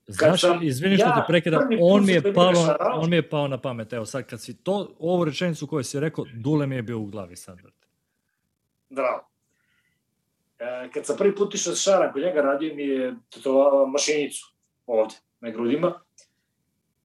Znaš, 0.07 0.41
sam 0.41 0.63
izvini 0.63 0.97
što 0.97 1.07
ja 1.07 1.15
te 1.15 1.21
prekidam, 1.29 1.69
on 1.81 2.07
mi 2.07 2.13
je 2.13 2.33
pao, 2.35 2.53
on 2.95 3.11
mi 3.11 3.17
je 3.17 3.29
pao 3.29 3.49
na 3.49 3.61
pamet. 3.61 3.93
Evo 3.93 4.07
sad 4.07 4.27
kad 4.27 4.43
si 4.43 4.57
to, 4.63 4.95
ovu 4.99 5.25
rečenicu 5.25 5.67
koju 5.67 5.85
si 5.85 6.01
rekao, 6.01 6.25
Dule 6.35 6.67
mi 6.67 6.77
je 6.77 6.83
bio 6.83 6.99
u 6.99 7.07
glavi 7.07 7.37
sad, 7.37 7.63
brate. 7.63 7.87
Bravo. 8.91 9.29
E, 10.59 10.91
kad 10.95 11.07
sam 11.07 11.17
prvi 11.17 11.35
put 11.37 11.55
išao 11.55 11.75
sa 11.75 11.91
šara 11.91 12.13
kod 12.13 12.23
njega, 12.23 12.41
radio 12.41 12.75
mi 12.75 12.83
je 12.83 13.15
tetovao 13.31 13.87
mašinicu 13.87 14.55
ovde, 14.87 15.15
na 15.41 15.51
grudima. 15.51 16.01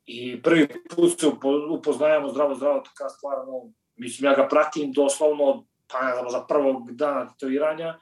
I 0.05 0.41
prvi 0.41 0.67
put 0.95 1.19
se 1.19 1.27
upo- 1.27 1.79
upoznajemo 1.79 2.29
zdravo, 2.29 2.55
zdravo, 2.55 2.79
taka 2.79 3.09
stvar, 3.09 3.39
ono, 3.47 3.71
mislim, 3.95 4.31
ja 4.31 4.35
ga 4.35 4.47
pratim 4.47 4.91
doslovno, 4.91 5.65
pa 5.91 6.05
ne 6.05 6.13
znam, 6.13 6.29
za 6.29 6.45
prvog 6.49 6.91
dana 6.91 7.27
tetoviranja, 7.29 7.99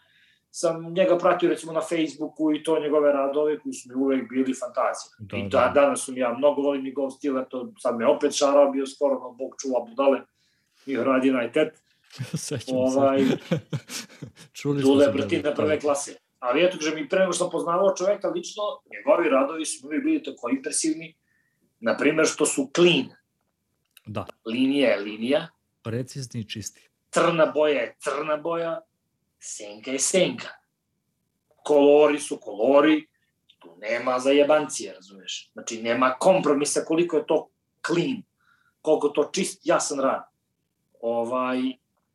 sam 0.51 0.93
njega 0.93 1.17
pratio 1.17 1.49
recimo 1.49 1.73
na 1.73 1.81
Facebooku 1.81 2.55
i 2.55 2.63
to 2.63 2.79
njegove 2.79 3.11
radove 3.11 3.59
koji 3.59 3.73
su 3.73 3.89
mi 3.89 3.95
uvek 3.95 4.29
bili 4.29 4.53
fantazija. 4.53 5.11
Da, 5.19 5.37
I 5.37 5.43
da. 5.43 5.59
da, 5.59 5.81
danas 5.81 6.05
su 6.05 6.11
mi 6.11 6.19
ja 6.19 6.33
mnogo 6.37 6.61
volim 6.61 6.83
njegov 6.83 7.09
stil, 7.09 7.37
eto, 7.39 7.73
sad 7.79 7.97
me 7.97 8.07
opet 8.07 8.37
šarao 8.37 8.71
bio 8.71 8.85
skoro, 8.87 9.19
no, 9.19 9.31
Bog 9.31 9.55
čuva 9.61 9.79
budale, 9.89 10.21
mi 10.85 10.95
radi 10.95 11.31
United. 11.31 11.67
Sećam 12.47 12.75
Ovaj, 12.77 13.19
se. 13.25 13.37
Čuli 14.53 14.81
smo 14.81 14.91
Dule. 14.93 15.07
Brtina 15.11 15.53
prve 15.53 15.79
klase. 15.79 16.15
Ali 16.39 16.63
eto, 16.65 16.77
že 16.81 16.95
mi 16.95 17.09
pre 17.09 17.19
nego 17.19 17.33
što 17.33 17.43
sam 17.43 17.51
poznavao 17.51 17.95
čoveka 17.95 18.27
lično, 18.27 18.63
njegovi 18.93 19.29
radovi 19.29 19.65
su 19.65 19.83
mi 19.83 19.87
uvijek 19.87 20.03
bili 20.03 20.23
tako 20.23 20.49
impresivni, 20.49 21.15
na 21.79 21.97
primer 21.97 22.25
što 22.25 22.45
su 22.45 22.71
clean, 22.75 23.05
Da, 24.05 24.25
linija 24.45 24.89
je 24.89 24.99
linija, 24.99 25.47
precizni 25.83 26.39
i 26.39 26.49
čisti. 26.49 26.89
crna 27.09 27.45
boja 27.45 27.79
je 27.81 27.95
crna 27.99 28.37
boja, 28.37 28.79
senka 29.39 29.91
je 29.91 29.99
senka. 29.99 30.47
kolori 31.63 32.19
su 32.19 32.37
kolori, 32.41 33.07
tu 33.59 33.75
nema 33.77 34.19
zajebancije, 34.19 34.93
razumeš? 34.93 35.51
Znači, 35.53 35.81
nema 35.81 36.15
kompromisa 36.19 36.81
koliko 36.85 37.17
je 37.17 37.27
to 37.27 37.49
clean, 37.87 38.23
koliko 38.81 39.09
to 39.09 39.29
čist, 39.33 39.61
jasan 39.63 39.99
rad. 39.99 40.23
Ovaj, 41.01 41.59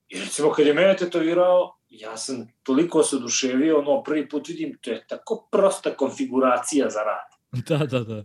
I 0.09 0.21
recimo, 0.21 0.53
kad 0.53 0.67
je 0.67 0.75
mene 0.75 0.97
tetovirao, 0.97 1.77
ja 1.89 2.17
sam 2.17 2.49
toliko 2.63 3.03
se 3.03 3.17
oduševio, 3.17 3.79
ono, 3.79 4.03
prvi 4.03 4.29
put 4.29 4.49
vidim, 4.49 4.79
to 4.81 4.91
je 4.91 5.07
tako 5.07 5.49
prosta 5.51 5.97
konfiguracija 5.97 6.91
za 6.91 7.01
rad. 7.01 7.35
Da, 7.69 7.79
da, 7.79 8.01
da. 8.01 8.25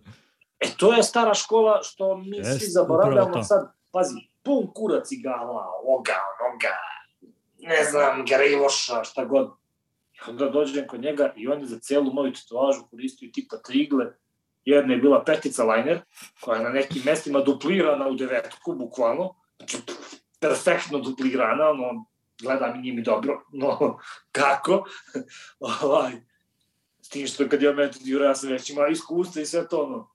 E, 0.59 0.67
to 0.77 0.93
je 0.93 1.03
stara 1.03 1.34
škola 1.34 1.80
što 1.84 2.17
mi 2.17 2.38
Jest, 2.38 2.59
svi 2.59 2.67
zaboravljamo 2.67 3.43
sad, 3.43 3.71
pazi, 3.91 4.15
pun 4.43 4.67
kurac 4.73 5.11
igala, 5.11 5.67
ovoga, 5.84 6.17
onoga, 6.41 6.76
ne 7.68 7.84
znam, 7.84 8.26
Garivoša, 8.26 9.03
šta 9.03 9.26
god. 9.26 9.52
I 10.14 10.30
onda 10.30 10.49
dođem 10.49 10.88
kod 10.88 11.02
njega 11.02 11.34
i 11.38 11.48
on 11.48 11.60
je 11.60 11.65
za 11.65 11.80
celu 11.80 12.14
moju 12.14 12.34
tetovažu 12.34 12.81
koristio 12.90 13.30
tipa 13.34 13.57
trigle. 13.57 14.06
Jedna 14.65 14.94
je 14.94 14.99
bila 14.99 15.23
petica 15.23 15.64
liner, 15.64 16.02
koja 16.41 16.57
je 16.57 16.64
na 16.64 16.69
nekim 16.69 17.02
mestima 17.06 17.40
duplirana 17.40 18.07
u 18.07 18.15
devetku, 18.15 18.76
bukvalno. 18.76 19.36
Znači, 19.57 19.77
perfektno 20.40 20.99
duplirana, 20.99 21.69
ono, 21.69 22.06
gleda 22.41 22.73
mi 22.73 22.81
nije 22.81 22.94
mi 22.94 23.02
dobro, 23.02 23.45
no, 23.53 23.99
kako? 24.31 24.86
ovaj, 25.81 26.11
s 27.02 27.10
tim 27.10 27.27
što 27.27 27.49
kad 27.49 27.61
ja 27.61 27.76
tetovirao, 27.76 28.27
ja 28.27 28.36
sam 28.36 28.49
već 28.49 28.69
imao 28.69 28.88
iskustva 28.88 29.41
i 29.41 29.45
sve 29.45 29.68
to, 29.68 29.84
ono, 29.84 30.10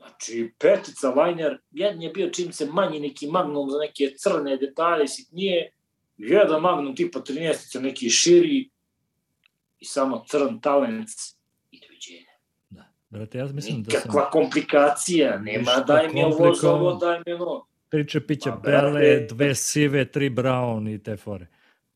Znači, 0.00 0.52
petica, 0.58 1.10
liner, 1.10 1.58
jedan 1.70 2.02
je 2.02 2.10
bio 2.10 2.30
čim 2.30 2.52
se 2.52 2.66
manji 2.66 3.00
neki 3.00 3.26
magnum 3.26 3.70
za 3.70 3.78
neke 3.78 4.14
crne 4.16 4.56
detalje, 4.56 5.08
sitnije, 5.08 5.72
jedan 6.28 6.60
magnum 6.60 6.96
tipa 6.96 7.20
13 7.20 7.80
neki 7.80 8.10
širi 8.10 8.70
i 9.78 9.84
samo 9.84 10.24
crn 10.28 10.60
talent 10.60 11.08
i 11.70 11.80
doviđenja. 11.80 12.32
da. 12.70 12.92
Brate, 13.10 13.38
ja 13.38 13.46
mislim 13.46 13.82
da 13.82 13.90
sam 13.90 14.00
Nikakva 14.00 14.30
komplikacija, 14.30 15.38
nema 15.38 15.58
Ništa 15.58 15.80
daj 15.80 16.08
mi 16.08 16.24
ovo 16.24 16.54
za 16.54 16.72
ovo, 16.72 16.94
daj 16.94 17.22
mi 17.26 17.32
ono. 17.32 17.66
triče 17.88 18.26
piće 18.26 18.50
Pa, 18.50 18.56
bele, 18.56 18.90
brate. 18.92 19.26
dve 19.34 19.54
sive, 19.54 20.10
tri 20.10 20.30
brown 20.30 20.94
i 20.94 21.02
te 21.02 21.16
fore. 21.16 21.46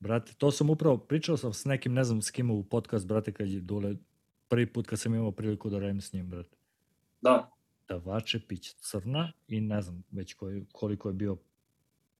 Brate, 0.01 0.33
to 0.39 0.51
sam 0.51 0.71
upravo, 0.71 0.99
pričao 0.99 1.37
sam 1.37 1.53
s 1.53 1.65
nekim, 1.65 1.93
ne 1.95 2.05
znam 2.05 2.23
s 2.23 2.31
kim 2.31 2.51
u 2.51 2.63
podcast, 2.63 3.07
brate, 3.07 3.33
kad 3.33 3.49
je 3.49 3.61
dole, 3.61 3.95
prvi 4.49 4.67
put 4.67 4.87
kad 4.87 5.01
sam 5.01 5.15
imao 5.15 5.31
priliku 5.31 5.71
da 5.71 5.79
radim 5.79 6.01
s 6.01 6.13
njim, 6.13 6.27
brate. 6.27 6.57
Da, 7.21 7.51
Davače 7.89 8.41
pić 8.49 8.75
crna 8.75 9.33
i 9.49 9.61
ne 9.61 9.83
znam 9.83 10.05
već 10.11 10.35
koji, 10.35 10.65
koliko 10.73 11.09
je 11.09 11.13
bio 11.13 11.37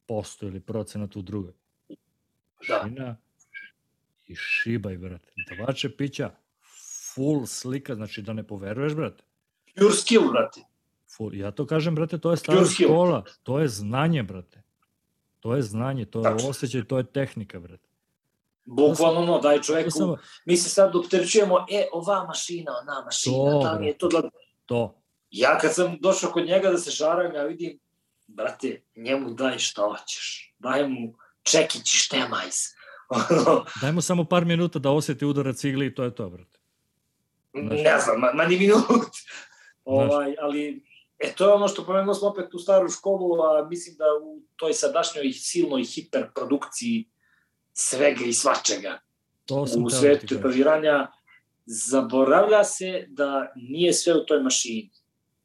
posto 0.07 0.47
ili 0.47 0.61
procenat 0.61 1.17
u 1.17 1.23
drugoj. 1.23 1.53
Da. 2.69 3.17
I 4.27 4.35
šibaj, 4.37 4.99
brate. 4.99 5.29
Davače 5.49 5.97
pića, 5.97 6.31
full 7.15 7.47
slika, 7.47 7.95
znači 7.95 8.23
da 8.23 8.33
ne 8.33 8.43
poveruješ, 8.43 8.95
brate. 8.95 9.25
pure 9.79 9.93
skill, 9.93 10.31
brate. 10.33 10.61
Full. 11.17 11.35
Ja 11.35 11.51
to 11.51 11.67
kažem, 11.67 11.95
brate, 11.95 12.19
to 12.19 12.31
je 12.31 12.37
stara 12.37 12.59
Pure 12.59 12.71
skill. 12.71 12.89
škola, 12.89 13.25
to 13.43 13.59
je 13.61 13.69
znanje, 13.69 14.23
brate. 14.23 14.63
To 15.41 15.57
je 15.57 15.63
znanje, 15.63 16.05
to 16.05 16.19
je 16.19 16.23
Tačno. 16.25 16.49
osjećaj, 16.49 16.85
to 16.85 16.99
je 16.99 17.05
tehnika, 17.05 17.61
brate. 17.61 17.89
Bukvalno 18.65 19.21
ono, 19.21 19.39
daj 19.39 19.61
čoveku, 19.61 19.91
samo 19.91 20.17
mi 20.45 20.57
se 20.57 20.69
sad 20.71 20.97
opterećujemo, 20.97 21.67
e, 21.71 21.87
ova 21.93 22.25
mašina, 22.25 22.73
ona 22.83 23.03
mašina, 23.05 23.35
To, 23.37 23.61
da 23.65 23.79
mi 23.81 23.87
je 23.87 23.99
to 23.99 24.09
da... 24.09 24.23
to. 24.67 25.01
Ja 25.31 25.59
kad 25.59 25.75
sam 25.75 25.99
došao 26.01 26.31
kod 26.31 26.47
njega 26.47 26.71
da 26.71 26.79
se 26.79 26.91
šaram, 26.91 27.35
ja 27.35 27.43
vidim, 27.45 27.79
brate, 28.27 28.83
njemu 28.97 29.31
daj 29.31 29.59
šta 29.59 29.83
hoćeš. 29.83 30.55
Daj 30.59 30.89
mu 30.89 31.15
čekić 31.45 31.95
i 31.95 31.99
štemajs. 31.99 32.57
Ono, 33.09 33.65
Daj 33.83 33.93
mu 33.93 34.01
samo 34.01 34.25
par 34.25 34.45
minuta 34.45 34.79
da 34.79 34.91
osjeti 34.91 35.25
udarac 35.25 35.57
cigli 35.57 35.87
i 35.87 35.95
to 35.95 36.05
je 36.05 36.15
to, 36.15 36.31
brate. 36.31 36.59
Znaš. 37.55 37.81
ne 37.85 37.99
znam, 37.99 38.21
ma, 38.21 38.33
ma 38.35 38.45
ni 38.45 38.59
minut. 38.59 39.13
ovaj, 39.85 40.35
ali, 40.41 40.85
e, 41.19 41.33
to 41.33 41.45
je 41.45 41.53
ono 41.53 41.69
što 41.69 41.85
pomenuo 41.85 42.15
smo 42.15 42.29
opet 42.29 42.55
u 42.55 42.59
staru 42.59 42.89
školu, 42.89 43.43
a 43.43 43.69
mislim 43.71 43.97
da 43.97 44.05
u 44.23 44.41
toj 44.57 44.73
sadašnjoj 44.73 45.33
silnoj 45.33 45.85
hiperprodukciji 45.85 47.11
svega 47.73 48.25
i 48.25 48.33
svačega 48.33 48.99
To 49.47 49.67
sam 49.67 49.85
u 49.85 49.89
da 49.89 49.97
svetu 49.97 50.27
tetoviranja 50.27 51.13
zaboravlja 51.67 52.65
se 52.65 53.07
da 53.09 53.53
nije 53.57 53.93
sve 53.93 54.15
u 54.15 54.25
toj 54.27 54.43
mašini. 54.43 54.91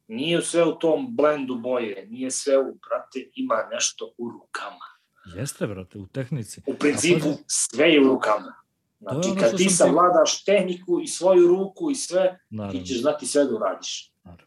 Nije 0.07 0.41
sve 0.41 0.63
u 0.63 0.79
tom 0.79 1.15
blendu 1.15 1.55
boje, 1.55 2.07
nije 2.09 2.31
sve 2.31 2.57
u, 2.57 2.63
brate, 2.63 3.29
ima 3.35 3.67
nešto 3.71 4.13
u 4.17 4.29
rukama. 4.29 4.88
Jeste, 5.31 5.67
brate, 5.67 5.97
u 5.97 6.07
tehnici. 6.07 6.61
U 6.65 6.73
principu 6.73 7.19
pazi- 7.21 7.43
sve 7.47 7.87
je 7.87 8.01
u 8.01 8.05
rukama. 8.05 8.53
Znači, 8.99 9.29
ono 9.29 9.35
kad 9.35 9.49
ti 9.49 9.57
sam 9.59 9.67
ti- 9.67 9.69
savladaš 9.69 10.43
tehniku 10.43 10.99
i 10.99 11.07
svoju 11.07 11.47
ruku 11.47 11.91
i 11.91 11.95
sve, 11.95 12.39
Naravno. 12.49 12.79
ti 12.79 12.85
ćeš 12.85 13.01
znati 13.01 13.25
sve 13.25 13.45
da 13.45 13.55
uradiš. 13.55 14.13
Naravno. 14.23 14.45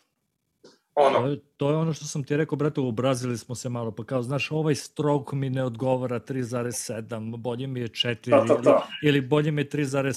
Ono, 0.94 1.18
To 1.18 1.26
je, 1.26 1.40
to 1.56 1.70
je 1.70 1.76
ono 1.76 1.92
što 1.92 2.04
sam 2.04 2.24
ti 2.24 2.36
rekao, 2.36 2.56
brate, 2.56 2.80
obrazili 2.80 3.38
smo 3.38 3.54
se 3.54 3.68
malo, 3.68 3.90
pa 3.90 4.04
kao, 4.04 4.22
znaš, 4.22 4.50
ovaj 4.50 4.74
stroke 4.74 5.36
mi 5.36 5.50
ne 5.50 5.64
odgovara 5.64 6.20
3,7, 6.20 7.02
bolje 7.32 7.66
mi 7.66 7.80
je 7.80 7.88
4, 7.88 8.30
to, 8.30 8.44
to, 8.46 8.54
ili, 8.54 8.64
to. 8.64 8.82
ili 9.02 9.20
bolje 9.22 9.50
mi 9.50 9.60
je 9.62 9.68
3,5, 9.68 10.12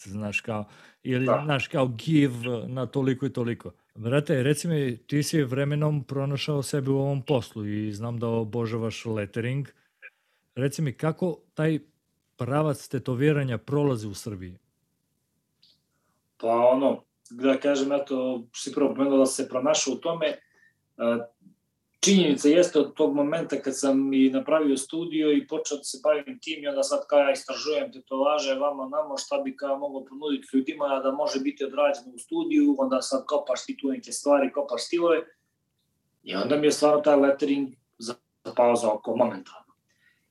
znaš, 0.00 0.40
kao, 0.40 0.64
ili, 1.02 1.26
Da. 1.26 1.42
znaš, 1.44 1.68
kao 1.68 1.88
give 1.88 2.34
na 2.66 2.86
toliko 2.86 3.26
i 3.26 3.32
toliko. 3.32 3.70
Brate, 3.94 4.42
reci 4.42 4.68
mi, 4.68 4.96
ti 4.98 5.22
si 5.22 5.42
vremenom 5.42 6.04
pronašao 6.04 6.62
sebe 6.62 6.90
u 6.90 6.98
ovom 6.98 7.22
poslu 7.22 7.66
i 7.66 7.92
znam 7.92 8.18
da 8.18 8.26
obožavaš 8.28 9.04
lettering. 9.06 9.68
Reci 10.54 10.82
mi, 10.82 10.92
kako 10.92 11.38
taj 11.54 11.78
pravac 12.36 12.88
tetoviranja 12.88 13.58
prolazi 13.58 14.08
u 14.08 14.14
Srbiji? 14.14 14.58
Pa 16.36 16.48
ono, 16.48 17.04
da 17.30 17.56
kažem, 17.60 17.92
eto, 17.92 18.44
si 18.54 18.72
prvo 18.72 18.94
pomenuo 18.94 19.18
da 19.18 19.26
se 19.26 19.48
pronašao 19.48 19.94
u 19.94 19.96
tome, 19.96 20.38
činjenica 22.00 22.48
jeste 22.48 22.78
od 22.78 22.94
tog 22.94 23.14
momenta 23.14 23.62
kad 23.62 23.78
sam 23.78 24.12
i 24.12 24.30
napravio 24.30 24.76
studio 24.76 25.32
i 25.32 25.46
počeo 25.46 25.78
da 25.78 25.84
se 25.84 25.98
bavim 26.02 26.38
tim 26.42 26.64
i 26.64 26.68
onda 26.68 26.82
sad 26.82 27.06
kao 27.06 27.18
ja 27.18 27.32
istražujem 27.32 27.92
tetovaže 27.92 28.54
vama 28.54 28.88
namo 28.88 29.18
šta 29.18 29.38
bi 29.38 29.56
kao 29.56 29.78
moglo 29.78 30.04
ponuditi 30.04 30.56
ljudima 30.56 31.00
da 31.04 31.10
može 31.10 31.40
biti 31.40 31.64
odrađeno 31.64 32.14
u 32.14 32.18
studiju, 32.18 32.76
onda 32.78 33.02
sad 33.02 33.24
kopaš 33.26 33.66
ti 33.66 33.76
tu 33.80 33.88
neke 33.88 34.12
stvari, 34.12 34.52
kopaš 34.52 34.86
stilove 34.86 35.20
i 36.22 36.34
onda 36.34 36.56
mi 36.56 36.66
je 36.66 36.72
stvarno 36.72 37.00
taj 37.00 37.16
lettering 37.16 37.68
zapao 37.98 38.76
za 38.76 38.92
oko 38.92 39.16
momentalno. 39.16 39.69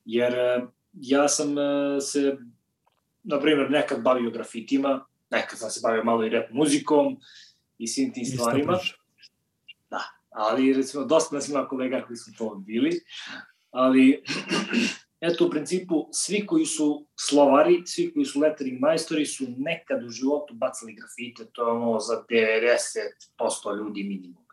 Jer 0.09 0.33
e, 0.33 0.61
ja 0.93 1.27
sam 1.27 1.57
e, 1.57 2.01
se, 2.01 2.37
na 3.23 3.39
primjer, 3.39 3.71
nekad 3.71 4.01
bavio 4.01 4.31
grafitima, 4.31 5.05
nekad 5.29 5.59
sam 5.59 5.69
se 5.69 5.79
bavio 5.83 6.03
malo 6.03 6.25
i 6.25 6.29
rap 6.29 6.51
muzikom 6.51 7.17
i 7.77 7.87
svim 7.87 8.13
tim 8.13 8.25
stvarima 8.25 8.77
priča. 8.77 8.95
ali 10.29 10.73
recimo 10.73 11.05
dosta 11.05 11.35
nas 11.35 11.49
ima 11.49 11.67
kolega 11.67 12.01
koji 12.07 12.17
su 12.17 12.31
to 12.37 12.47
odbili, 12.47 13.01
ali 13.71 14.23
eto 15.29 15.45
u 15.45 15.49
principu 15.49 16.09
svi 16.11 16.45
koji 16.45 16.65
su 16.65 17.05
slovari, 17.15 17.81
svi 17.85 18.13
koji 18.13 18.25
su 18.25 18.39
lettering 18.39 18.79
majstori 18.79 19.25
su 19.25 19.45
nekad 19.57 20.03
u 20.03 20.09
životu 20.09 20.53
bacali 20.53 20.93
grafite, 20.93 21.51
to 21.51 21.67
je 21.67 21.71
ono 21.71 21.99
za 21.99 22.23
90% 22.29 23.77
ljudi 23.77 24.03
minimum. 24.03 24.45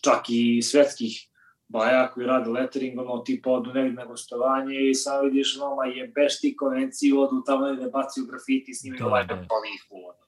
Čak 0.00 0.24
i 0.28 0.62
svetskih 0.62 1.31
baja 1.72 2.10
koji 2.10 2.26
rade 2.26 2.50
lettering, 2.50 3.00
ono 3.00 3.18
tipa 3.18 3.50
odu 3.50 3.72
negdje 3.72 3.92
na 3.92 4.04
gostovanje 4.04 4.90
i 4.90 4.94
sam 4.94 5.24
vidiš 5.24 5.58
ono 5.60 5.82
jebeš 5.82 6.40
ti 6.40 6.56
konvenciju, 6.56 7.20
odu 7.20 7.42
tamo 7.46 7.66
negdje 7.66 7.90
baciju 7.90 8.24
grafiti, 8.30 8.74
snimaju 8.74 8.98
Da, 9.00 9.06
ovaj 9.06 9.26
da. 9.26 9.34
polifu. 9.34 9.94
Ono. 9.94 10.22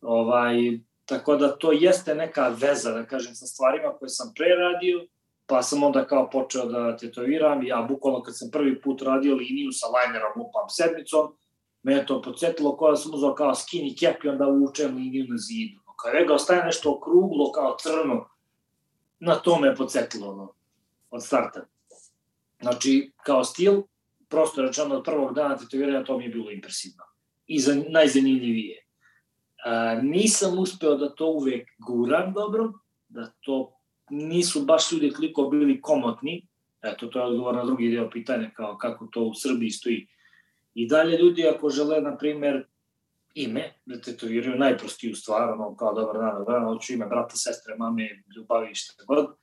Ovaj, 0.00 0.54
Tako 1.10 1.36
da 1.36 1.56
to 1.58 1.72
jeste 1.72 2.14
neka 2.14 2.48
veza, 2.48 2.92
da 2.92 3.04
kažem, 3.06 3.34
sa 3.34 3.46
stvarima 3.46 3.92
koje 3.98 4.08
sam 4.08 4.32
pre 4.36 4.46
radio, 4.48 5.06
pa 5.46 5.62
sam 5.62 5.82
onda 5.82 6.04
kao 6.06 6.30
počeo 6.30 6.66
da 6.66 6.96
tetoviram. 6.96 7.66
Ja 7.66 7.86
bukvalno 7.88 8.22
kad 8.22 8.38
sam 8.38 8.50
prvi 8.50 8.80
put 8.80 9.02
radio 9.02 9.34
liniju 9.34 9.72
sa 9.72 9.86
linerom 9.86 10.32
lupam 10.36 10.68
sedmicom, 10.68 11.34
me 11.82 11.94
je 11.94 12.06
to 12.06 12.22
podsjetilo 12.22 12.76
kao 12.76 12.90
da 12.90 12.96
sam 12.96 13.14
uzao 13.14 13.34
kao 13.34 13.54
skinny 13.54 13.98
cap 14.00 14.24
i 14.24 14.28
onda 14.28 14.44
vučem 14.44 14.96
liniju 14.96 15.26
na 15.28 15.36
zidu. 15.36 15.80
Kad 16.02 16.14
je 16.14 16.26
ga 16.26 16.34
ostaje 16.34 16.64
nešto 16.64 16.92
okruglo, 16.92 17.52
kao 17.52 17.76
crno, 17.80 18.28
na 19.18 19.34
to 19.34 19.58
me 19.58 19.68
je 19.68 19.74
podsjetilo 19.74 20.30
ono, 20.30 20.52
od 21.10 21.24
starta. 21.24 21.66
Znači, 22.60 23.12
kao 23.24 23.44
stil, 23.44 23.82
prosto 24.28 24.62
rečeno 24.62 24.96
od 24.96 25.04
prvog 25.04 25.34
dana 25.34 25.56
tetoviranja 25.56 26.04
to 26.04 26.18
mi 26.18 26.24
je 26.24 26.30
bilo 26.30 26.50
impresivno. 26.50 27.04
I 27.46 27.60
za, 27.60 27.82
najzanimljivije. 27.88 28.84
A, 29.64 29.94
nisam 30.02 30.58
uspeo 30.58 30.94
da 30.96 31.14
to 31.14 31.26
uvek 31.26 31.68
guram 31.78 32.32
dobro, 32.32 32.72
da 33.08 33.32
to 33.40 33.72
nisu 34.10 34.64
baš 34.64 34.92
ljudi 34.92 35.12
toliko 35.12 35.42
bili 35.42 35.80
komotni, 35.80 36.46
eto 36.82 37.06
to 37.06 37.18
je 37.18 37.24
odgovor 37.24 37.54
na 37.54 37.64
drugi 37.64 37.90
deo 37.90 38.10
pitanja 38.10 38.50
kao 38.56 38.76
kako 38.78 39.06
to 39.06 39.22
u 39.22 39.34
Srbiji 39.34 39.70
stoji. 39.70 40.06
I 40.74 40.88
dalje 40.88 41.18
ljudi 41.18 41.46
ako 41.46 41.70
žele, 41.70 42.00
na 42.00 42.16
primer, 42.16 42.66
ime, 43.34 43.74
da 43.86 44.00
tetoviraju 44.00 44.58
najprostiju 44.58 45.16
stvar, 45.16 45.50
ono 45.50 45.76
kao 45.76 45.94
dobar 45.94 46.16
dan, 46.18 46.38
dobar 46.38 46.54
dan, 46.54 46.64
hoću 46.64 46.92
ime 46.92 47.06
brata, 47.06 47.36
sestre, 47.36 47.74
mame, 47.78 48.22
ljubavi, 48.36 48.74
šta 48.74 49.04
god, 49.06 49.34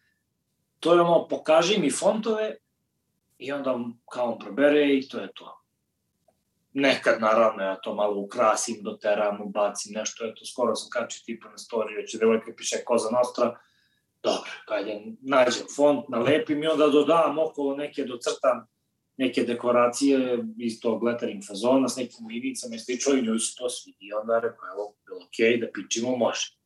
to 0.80 0.94
je 0.94 1.02
ono, 1.02 1.28
pokaži 1.28 1.80
mi 1.80 1.92
fontove 1.92 2.56
i 3.38 3.52
onda 3.52 3.74
on, 3.74 3.98
kao 4.12 4.32
on 4.32 4.40
probere 4.40 4.94
i 4.94 5.08
to 5.10 5.20
je 5.20 5.30
to. 5.34 5.54
nekad 6.74 7.22
naravno 7.22 7.64
ja 7.64 7.76
to 7.76 7.96
malo 7.96 8.20
ukrasim, 8.20 8.84
doteram, 8.84 9.42
ubacim 9.42 9.94
nešto, 9.94 10.26
eto 10.26 10.46
skoro 10.46 10.76
sam 10.76 10.90
kačio 10.90 11.22
tipa 11.26 11.50
na 11.50 11.58
story, 11.58 11.96
već 11.96 12.16
devojka 12.20 12.52
piše 12.58 12.78
Koza 12.86 13.10
Nostra, 13.12 13.60
dobro, 14.24 14.52
kada 14.68 14.92
nađem 15.22 15.64
font, 15.76 16.10
nalepim 16.10 16.64
i 16.64 16.68
onda 16.68 16.88
dodam 16.88 17.40
okolo 17.40 17.76
neke, 17.76 18.04
docrtam 18.04 18.68
neke 19.18 19.44
dekoracije 19.44 20.44
iz 20.58 20.80
tog 20.82 21.04
lettering 21.04 21.44
fazona 21.48 21.90
s 21.90 21.98
nekim 21.98 22.28
linijicama 22.28 22.76
i 22.76 22.80
slično 22.80 23.14
i 23.14 23.22
njoj 23.22 23.40
se 23.40 23.56
to 23.58 23.70
svidi 23.70 24.06
i 24.06 24.14
onda 24.14 24.40
rekao, 24.40 24.68
evo, 24.74 24.96
bilo 25.06 25.20
okej, 25.28 25.54
okay, 25.54 25.62
da 25.62 25.68
pičimo, 25.74 26.18
može. 26.18 26.58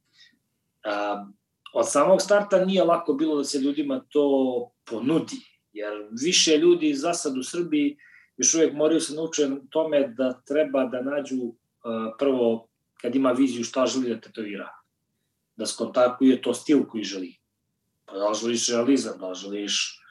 Um, 0.85 1.37
od 1.73 1.91
samog 1.91 2.21
starta 2.21 2.65
nije 2.65 2.83
lako 2.83 3.13
bilo 3.13 3.37
da 3.37 3.43
se 3.43 3.59
ljudima 3.59 4.01
to 4.09 4.71
ponudi, 4.85 5.37
jer 5.73 5.93
više 6.21 6.57
ljudi 6.57 6.93
za 6.93 7.13
sad 7.13 7.37
u 7.37 7.43
Srbiji 7.43 7.97
još 8.37 8.53
uvek 8.53 8.73
moraju 8.73 9.01
se 9.01 9.13
nauče 9.13 9.49
tome 9.69 10.07
da 10.07 10.41
treba 10.47 10.85
da 10.85 11.01
nađu 11.01 11.35
uh, 11.43 11.55
prvo 12.19 12.67
kad 13.01 13.15
ima 13.15 13.31
viziju 13.31 13.63
šta 13.63 13.85
želi 13.85 14.09
da 14.09 14.21
tetovira, 14.21 14.69
da 15.55 15.65
skontakuje 15.65 16.41
to 16.41 16.53
stil 16.53 16.85
koji 16.87 17.03
želi. 17.03 17.35
Pa 18.05 18.17
da 18.17 18.29
li 18.29 18.35
želiš 18.35 18.69
realizam, 18.69 19.19
da 19.19 19.29
li 19.29 19.35
želiš 19.35 20.01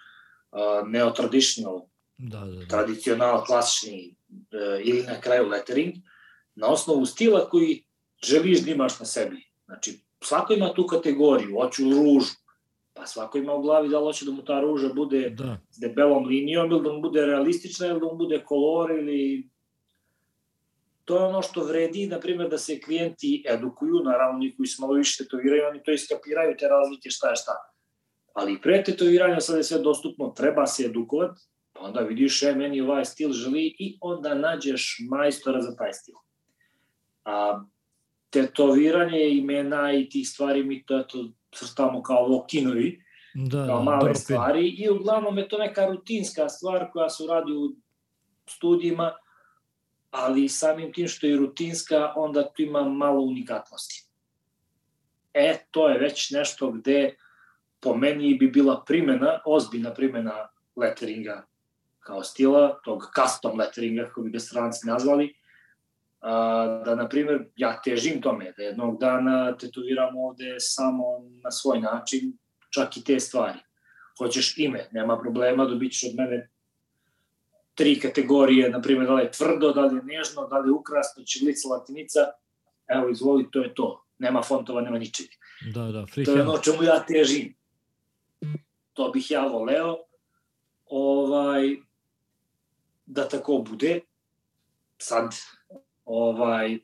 uh, 0.53 0.89
neotraditional, 0.89 1.87
da, 2.19 2.39
da, 2.39 2.47
da. 2.47 2.67
tradicional, 2.67 3.45
klasični 3.45 4.15
uh, 4.31 4.87
ili 4.87 5.03
na 5.03 5.21
kraju 5.21 5.49
lettering, 5.49 5.95
na 6.55 6.67
osnovu 6.67 7.07
stila 7.07 7.49
koji 7.49 7.85
želiš 8.25 8.65
da 8.65 8.71
imaš 8.71 9.01
na 9.01 9.07
sebi. 9.07 9.51
Znači, 9.65 10.01
svako 10.25 10.53
ima 10.53 10.73
tu 10.75 10.87
kategoriju, 10.87 11.57
hoću 11.61 11.83
ružu, 11.85 12.35
pa 12.95 13.07
svako 13.07 13.39
ima 13.39 13.55
u 13.55 13.63
glavi 13.63 13.89
da 13.89 13.99
li 13.99 14.05
hoće 14.05 14.25
da 14.25 14.33
mu 14.33 14.45
ta 14.45 14.61
ruža 14.61 14.89
bude 14.95 15.31
da. 15.31 15.59
s 15.71 15.79
debelom 15.81 16.27
linijom 16.27 16.71
ili 16.71 16.83
da 16.83 16.93
mu 16.93 17.01
bude 17.01 17.27
realistična 17.27 17.87
ili 17.87 18.01
da 18.01 18.07
mu 18.07 18.17
bude 18.17 18.45
kolor 18.45 18.91
ili 18.91 19.51
to 21.11 21.17
je 21.17 21.25
ono 21.25 21.43
što 21.43 21.65
vredi, 21.65 22.07
na 22.07 22.21
primjer, 22.21 22.49
da 22.49 22.59
se 22.59 22.81
klijenti 22.81 23.45
edukuju, 23.49 24.03
naravno 24.05 24.37
oni 24.37 24.57
koji 24.57 24.67
se 24.67 24.77
malo 24.81 24.95
više 24.95 25.25
tetoviraju, 25.25 25.63
oni 25.71 25.83
to 25.83 25.93
iskapiraju, 25.93 26.57
te 26.59 26.69
razlike 26.69 27.11
šta 27.11 27.31
je 27.31 27.37
šta. 27.37 27.53
Ali 28.35 28.61
pre 28.63 28.85
tetoviranja 28.85 29.41
sad 29.41 29.57
je 29.57 29.65
sve 29.65 29.79
dostupno, 29.79 30.29
treba 30.37 30.67
se 30.67 30.85
edukovati, 30.85 31.41
pa 31.73 31.81
onda 31.81 32.01
vidiš, 32.01 32.43
e, 32.43 32.55
meni 32.55 32.81
ovaj 32.81 33.05
stil 33.05 33.33
želi 33.33 33.75
i 33.79 33.99
onda 34.01 34.35
nađeš 34.35 34.97
majstora 35.11 35.61
za 35.61 35.77
taj 35.77 35.93
stil. 35.93 36.15
A 37.25 37.65
tetoviranje 38.31 39.29
imena 39.29 39.93
i 39.93 40.09
tih 40.09 40.29
stvari 40.29 40.63
mi 40.65 40.85
to 40.85 40.99
eto 40.99 41.29
srstamo 41.55 42.03
kao 42.03 42.27
lokinovi, 42.29 43.05
da, 43.35 43.67
kao 43.67 43.83
male 43.83 43.99
dropin. 43.99 44.15
stvari 44.15 44.69
i 44.69 44.91
uglavnom 44.91 45.39
je 45.39 45.49
to 45.49 45.59
neka 45.59 45.87
rutinska 45.87 46.49
stvar 46.49 46.91
koja 46.93 47.09
se 47.09 47.25
radi 47.29 47.53
u 47.53 47.73
studijima, 48.47 49.13
ali 50.11 50.49
samim 50.49 50.93
tim 50.93 51.09
što 51.09 51.27
je 51.27 51.37
rutinska, 51.37 52.13
onda 52.17 52.53
tu 52.53 52.63
ima 52.63 52.85
malo 52.85 53.21
unikatnosti. 53.21 54.05
E, 55.35 55.59
to 55.71 55.89
je 55.89 55.99
već 55.99 56.31
nešto 56.31 56.71
gde 56.71 57.15
po 57.81 57.97
meni 57.97 58.35
bi 58.35 58.49
bila 58.49 58.85
primena, 58.87 59.41
ozbiljna 59.47 59.95
primena 59.95 60.49
letteringa 60.77 61.47
kao 62.01 62.23
stila, 62.23 62.81
tog 62.85 63.03
custom 63.15 63.59
letteringa, 63.59 64.05
kako 64.05 64.23
bi 64.23 64.31
ga 64.31 64.39
stranci 64.39 64.87
nazvali, 64.87 65.35
da, 66.85 66.95
na 66.95 67.09
primjer, 67.09 67.45
ja 67.57 67.81
težim 67.85 68.23
tome, 68.23 68.53
da 68.57 68.63
jednog 68.63 69.01
dana 69.01 69.57
tetoviram 69.57 70.17
ovde 70.17 70.57
samo 70.59 71.05
na 71.45 71.51
svoj 71.51 71.81
način, 71.81 72.33
čak 72.71 72.97
i 72.97 73.05
te 73.05 73.21
stvari. 73.21 73.59
Hoćeš 74.19 74.59
ime, 74.59 74.89
nema 74.93 75.19
problema, 75.19 75.65
dobit 75.65 75.93
ćeš 75.93 76.11
od 76.11 76.17
mene 76.17 76.51
tri 77.75 78.01
kategorije, 78.01 78.71
na 78.71 78.83
primjer, 78.83 79.07
da 79.07 79.15
li 79.15 79.23
je 79.23 79.31
tvrdo, 79.31 79.73
da 79.73 79.81
li 79.81 79.97
je 79.97 80.03
nežno, 80.03 80.47
da 80.49 80.59
li 80.59 80.69
je 80.69 80.73
ukrasno, 80.73 81.25
čilica, 81.25 81.69
latinica, 81.69 82.21
evo, 82.89 83.09
izvoli, 83.09 83.51
to 83.51 83.63
je 83.63 83.75
to. 83.75 84.05
Nema 84.19 84.43
fontova, 84.43 84.81
nema 84.81 84.99
ničeg. 84.99 85.27
Da, 85.75 85.83
da, 85.83 86.07
free 86.07 86.25
To 86.25 86.35
je 86.37 86.43
ono 86.43 86.59
čemu 86.59 86.83
ja 86.83 87.05
težim. 87.07 87.55
To 88.93 89.09
bih 89.09 89.31
ja 89.31 89.47
voleo, 89.47 89.97
ovaj, 90.87 91.77
da 93.07 93.29
tako 93.29 93.65
bude. 93.71 94.01
Sad, 94.99 95.31
ovaj, 96.11 96.79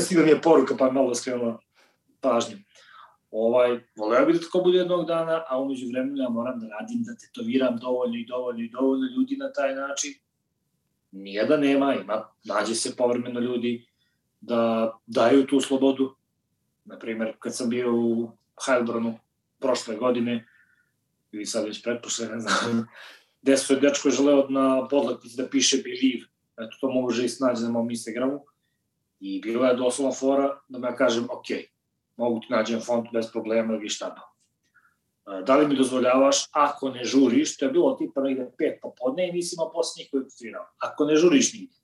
stigla 0.00 0.24
mi 0.24 0.30
je 0.30 0.42
poruka 0.42 0.76
pa 0.78 0.90
malo 0.90 1.14
skrenula 1.14 1.58
pažnju. 2.20 2.58
Ovaj, 3.30 3.78
voleo 3.96 4.26
bih 4.26 4.34
da 4.34 4.40
tako 4.40 4.60
bude 4.64 4.78
jednog 4.78 5.06
dana, 5.06 5.44
a 5.48 5.60
umeđu 5.60 5.86
vremenu 5.88 6.16
ja 6.16 6.28
moram 6.28 6.60
da 6.60 6.66
radim, 6.68 7.02
da 7.02 7.14
tetoviram 7.16 7.76
dovoljno 7.76 8.16
i 8.16 8.26
dovoljno 8.26 8.62
i 8.62 8.68
dovoljno 8.68 9.06
ljudi 9.16 9.36
na 9.36 9.52
taj 9.52 9.74
način. 9.74 10.14
Nije 11.12 11.44
da 11.44 11.56
nema, 11.56 11.94
ima, 11.94 12.28
nađe 12.44 12.74
se 12.74 12.96
povremeno 12.96 13.40
ljudi 13.40 13.86
da 14.40 14.92
daju 15.06 15.46
tu 15.46 15.60
slobodu. 15.60 16.14
Naprimer, 16.84 17.32
kad 17.38 17.56
sam 17.56 17.70
bio 17.70 17.94
u 17.94 18.30
Heilbronu 18.66 19.18
prošle 19.58 19.96
godine, 19.96 20.46
ili 21.32 21.46
sad 21.46 21.64
već 21.64 21.82
pretpošle, 21.82 22.28
ne 22.28 22.40
znam, 22.44 22.86
gde 23.42 23.56
su 23.56 23.74
je 23.74 23.80
dečko 23.80 24.10
želeo 24.10 24.48
na 24.48 24.88
podlaknici 24.88 25.36
da 25.36 25.48
piše 25.48 25.76
Believe, 25.76 26.29
Eto, 26.60 26.76
to 26.80 26.90
može 26.90 27.24
i 27.24 27.28
snađe 27.28 27.64
na 27.64 27.70
mom 27.70 27.90
Instagramu. 27.90 28.40
I 29.20 29.40
bila 29.40 29.68
je 29.68 29.76
doslovno 29.76 30.14
fora 30.14 30.60
da 30.68 30.78
me 30.78 30.88
ja 30.88 30.96
kažem, 30.96 31.24
ok, 31.24 31.46
mogu 32.16 32.40
ti 32.40 32.46
nađem 32.50 32.80
font 32.80 33.08
bez 33.12 33.32
problema 33.32 33.74
ili 33.74 33.88
šta 33.88 34.10
da. 34.10 34.26
Da 35.46 35.56
li 35.56 35.68
mi 35.68 35.76
dozvoljavaš, 35.76 36.48
ako 36.52 36.90
ne 36.90 37.04
žuriš, 37.04 37.56
to 37.56 37.64
je 37.64 37.72
bilo 37.72 37.94
tipa 37.94 38.20
negde 38.20 38.50
pet 38.58 38.78
popodne 38.82 39.28
i 39.28 39.32
nisi 39.32 39.54
imao 39.54 39.72
posle 39.72 40.02
nikoga 40.02 40.24
tvirao. 40.38 40.66
Ako 40.78 41.04
ne 41.04 41.16
žuriš 41.16 41.52
nigde, 41.52 41.76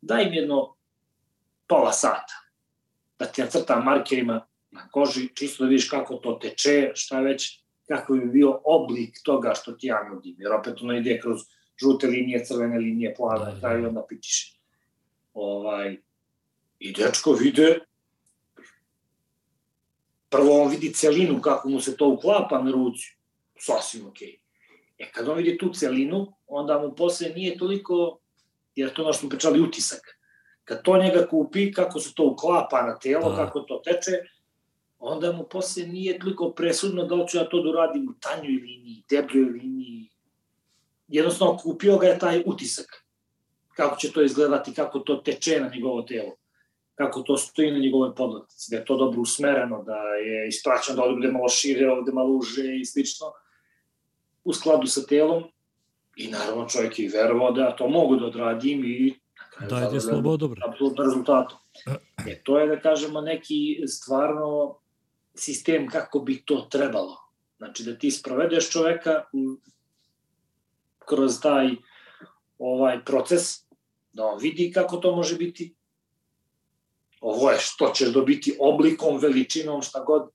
daj 0.00 0.30
mi 0.30 0.36
jedno 0.36 0.74
pola 1.66 1.92
sata 1.92 2.34
da 3.18 3.26
ti 3.26 3.42
nacrtam 3.42 3.84
markerima 3.84 4.46
na 4.70 4.88
koži, 4.88 5.28
čisto 5.34 5.64
da 5.64 5.68
vidiš 5.68 5.90
kako 5.90 6.14
to 6.14 6.32
teče, 6.42 6.92
šta 6.94 7.20
već, 7.20 7.64
kako 7.88 8.12
bi 8.12 8.26
bio 8.26 8.60
oblik 8.64 9.20
toga 9.24 9.54
što 9.54 9.72
ti 9.72 9.86
ja 9.86 10.08
nudim. 10.12 10.36
Jer 10.38 10.52
opet 10.52 10.82
ono 10.82 10.96
ide 10.96 11.20
kroz 11.20 11.40
žute 11.82 12.06
linije, 12.06 12.44
crvene 12.44 12.78
linije, 12.78 13.14
plave, 13.14 13.52
da, 13.60 13.68
da. 13.68 13.78
i 13.78 13.84
onda 13.86 14.06
pitiše. 14.08 14.58
Ovaj, 15.34 15.96
I 16.78 16.92
dečko 16.92 17.32
vide, 17.32 17.78
prvo 20.28 20.62
on 20.62 20.70
vidi 20.70 20.92
celinu 20.92 21.40
kako 21.40 21.68
mu 21.68 21.80
se 21.80 21.96
to 21.96 22.08
uklapa 22.08 22.62
na 22.62 22.70
ruci, 22.70 23.16
sasvim 23.58 24.06
okej. 24.06 24.28
Okay. 24.28 24.38
E 24.98 25.10
kad 25.12 25.28
on 25.28 25.36
vidi 25.36 25.58
tu 25.58 25.70
celinu, 25.74 26.32
onda 26.46 26.78
mu 26.78 26.94
posle 26.94 27.28
nije 27.28 27.58
toliko, 27.58 28.18
jer 28.74 28.94
to 28.94 29.02
ono 29.02 29.12
što 29.12 29.20
smo 29.20 29.28
pričali, 29.28 29.60
utisak. 29.60 30.18
Kad 30.64 30.82
to 30.82 30.98
njega 30.98 31.26
kupi, 31.30 31.72
kako 31.72 32.00
se 32.00 32.14
to 32.14 32.24
uklapa 32.24 32.82
na 32.82 32.98
telo, 32.98 33.30
da. 33.30 33.36
kako 33.36 33.60
to 33.60 33.82
teče, 33.84 34.12
onda 34.98 35.32
mu 35.32 35.44
posle 35.44 35.86
nije 35.86 36.18
toliko 36.18 36.50
presudno 36.50 37.04
da 37.04 37.26
ću 37.26 37.38
ja 37.38 37.48
to 37.48 37.62
da 37.62 37.70
uradim 37.70 38.08
u 38.08 38.14
tanjoj 38.20 38.52
liniji, 38.52 39.02
debljoj 39.10 39.44
liniji, 39.44 40.08
jednostavno 41.08 41.56
kupio 41.56 41.98
ga 41.98 42.06
je 42.06 42.18
taj 42.18 42.42
utisak. 42.46 43.04
Kako 43.76 43.96
će 43.96 44.12
to 44.12 44.22
izgledati, 44.22 44.74
kako 44.74 44.98
to 44.98 45.16
teče 45.16 45.60
na 45.60 45.70
njegovo 45.74 46.02
telo, 46.02 46.36
kako 46.94 47.22
to 47.22 47.36
stoji 47.36 47.70
na 47.72 47.78
njegovoj 47.78 48.14
podlaktici, 48.14 48.70
da 48.70 48.76
je 48.76 48.84
to 48.84 48.96
dobro 48.96 49.20
usmereno, 49.20 49.82
da 49.82 49.96
je 49.96 50.48
ispraćeno 50.48 50.96
da 50.96 51.02
ovde 51.02 51.14
bude 51.14 51.32
malo 51.32 51.48
šire, 51.48 51.90
ovde 51.90 52.12
malo 52.12 52.30
uže 52.30 52.76
i 52.80 52.84
slično, 52.84 53.26
u 54.44 54.52
skladu 54.52 54.86
sa 54.86 55.06
telom. 55.06 55.44
I 56.16 56.28
naravno 56.28 56.68
čovjek 56.68 56.98
je 56.98 57.08
verovao 57.08 57.52
da 57.52 57.76
to 57.76 57.88
mogu 57.88 58.16
da 58.16 58.26
odradim 58.26 58.84
i 58.84 59.14
da 59.70 59.78
je 59.78 60.00
slobodo 60.00 60.36
dobro. 60.36 60.60
Apsolutno 60.68 61.04
rezultatom. 61.04 61.58
E, 62.26 62.42
to 62.42 62.58
je, 62.58 62.66
da 62.66 62.80
kažemo, 62.80 63.20
neki 63.20 63.86
stvarno 63.86 64.78
sistem 65.34 65.88
kako 65.88 66.18
bi 66.18 66.42
to 66.44 66.66
trebalo. 66.70 67.16
Znači, 67.58 67.84
da 67.84 67.98
ti 67.98 68.10
sprovedeš 68.10 68.70
čoveka 68.70 69.22
u 69.32 69.56
kroz 71.08 71.40
taj 71.40 71.70
ovaj 72.58 73.04
proces, 73.04 73.64
da 74.12 74.26
on 74.26 74.38
vidi 74.40 74.72
kako 74.72 74.96
to 74.96 75.16
može 75.16 75.36
biti. 75.36 75.74
Ovo 77.20 77.50
je 77.50 77.58
što 77.60 77.90
ćeš 77.94 78.12
dobiti 78.12 78.56
oblikom, 78.60 79.18
veličinom, 79.18 79.82
šta 79.82 80.04
god. 80.04 80.30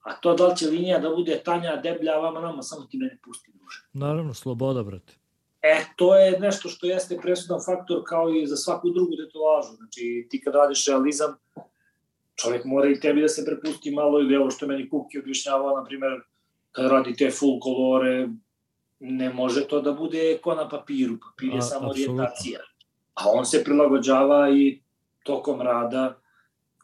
A 0.00 0.14
to 0.20 0.34
da 0.34 0.46
li 0.46 0.56
će 0.56 0.66
linija 0.66 0.98
da 0.98 1.10
bude 1.10 1.40
tanja, 1.44 1.76
deblja, 1.76 2.16
vama 2.16 2.40
nama, 2.40 2.62
samo 2.62 2.86
ti 2.86 2.98
mene 2.98 3.18
pusti 3.24 3.52
duže. 3.52 3.84
Naravno, 3.92 4.34
sloboda, 4.34 4.82
brate. 4.82 5.14
E, 5.62 5.84
to 5.96 6.16
je 6.16 6.40
nešto 6.40 6.68
što 6.68 6.86
jeste 6.86 7.16
presudan 7.22 7.60
faktor 7.66 8.02
kao 8.06 8.30
i 8.30 8.46
za 8.46 8.56
svaku 8.56 8.90
drugu 8.90 9.16
tetovažu. 9.16 9.76
Znači, 9.76 10.26
ti 10.30 10.40
kad 10.40 10.54
radiš 10.54 10.86
realizam, 10.86 11.36
čovjek 12.36 12.64
mora 12.64 12.90
i 12.90 13.00
tebi 13.00 13.20
da 13.20 13.28
se 13.28 13.44
prepusti 13.44 13.90
malo 13.90 14.20
ili 14.20 14.34
evo 14.34 14.50
što 14.50 14.66
meni 14.66 14.88
Kuki 14.88 15.18
objašnjavao, 15.18 15.76
na 15.76 15.84
primjer, 15.84 16.20
kad 16.72 16.90
radi 16.90 17.16
te 17.16 17.30
full 17.30 17.60
kolore, 17.60 18.28
ne 19.06 19.30
može 19.30 19.66
to 19.68 19.80
da 19.80 19.92
bude 19.92 20.38
ko 20.42 20.54
na 20.54 20.68
papiru. 20.68 21.18
Papir 21.20 21.52
je 21.52 21.58
A, 21.58 21.62
samo 21.62 21.88
orijentacija. 21.90 22.60
A 23.14 23.30
on 23.30 23.46
se 23.46 23.64
prilagođava 23.64 24.50
i 24.50 24.80
tokom 25.24 25.60
rada 25.60 26.20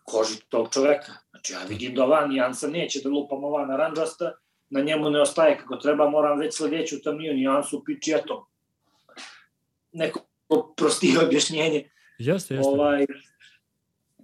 koži 0.04 0.40
tog 0.48 0.68
čoveka. 0.72 1.12
Znači, 1.30 1.52
ja 1.52 1.58
vidim 1.68 1.94
da 1.94 2.04
ova 2.04 2.26
nijansa 2.26 2.68
neće 2.68 3.00
da 3.04 3.08
lupam 3.08 3.44
ova 3.44 3.66
naranđasta, 3.66 4.32
na 4.70 4.80
njemu 4.80 5.10
ne 5.10 5.20
ostaje 5.20 5.58
kako 5.58 5.76
treba, 5.76 6.10
moram 6.10 6.38
već 6.38 6.56
sledeću 6.56 7.02
tamniju 7.02 7.34
nijansu 7.34 7.82
pići, 7.84 8.12
eto. 8.12 8.48
Neko 9.92 10.20
prostije 10.76 11.18
objašnjenje. 11.26 11.90
Jeste, 12.18 12.54
jeste. 12.54 12.68
Ovaj, 12.68 13.06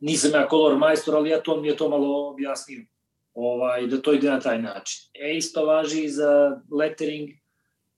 nisam 0.00 0.30
ja 0.34 0.48
kolor 0.48 0.78
majstor, 0.78 1.14
ali 1.14 1.30
ja 1.30 1.40
to 1.40 1.60
mi 1.60 1.68
je 1.68 1.76
to 1.76 1.88
malo 1.88 2.30
objasnio. 2.30 2.86
Ovaj, 3.34 3.86
da 3.86 4.02
to 4.02 4.12
ide 4.12 4.30
na 4.30 4.40
taj 4.40 4.62
način. 4.62 5.10
E, 5.14 5.36
isto 5.36 5.64
važi 5.64 6.04
i 6.04 6.08
za 6.08 6.60
lettering, 6.70 7.30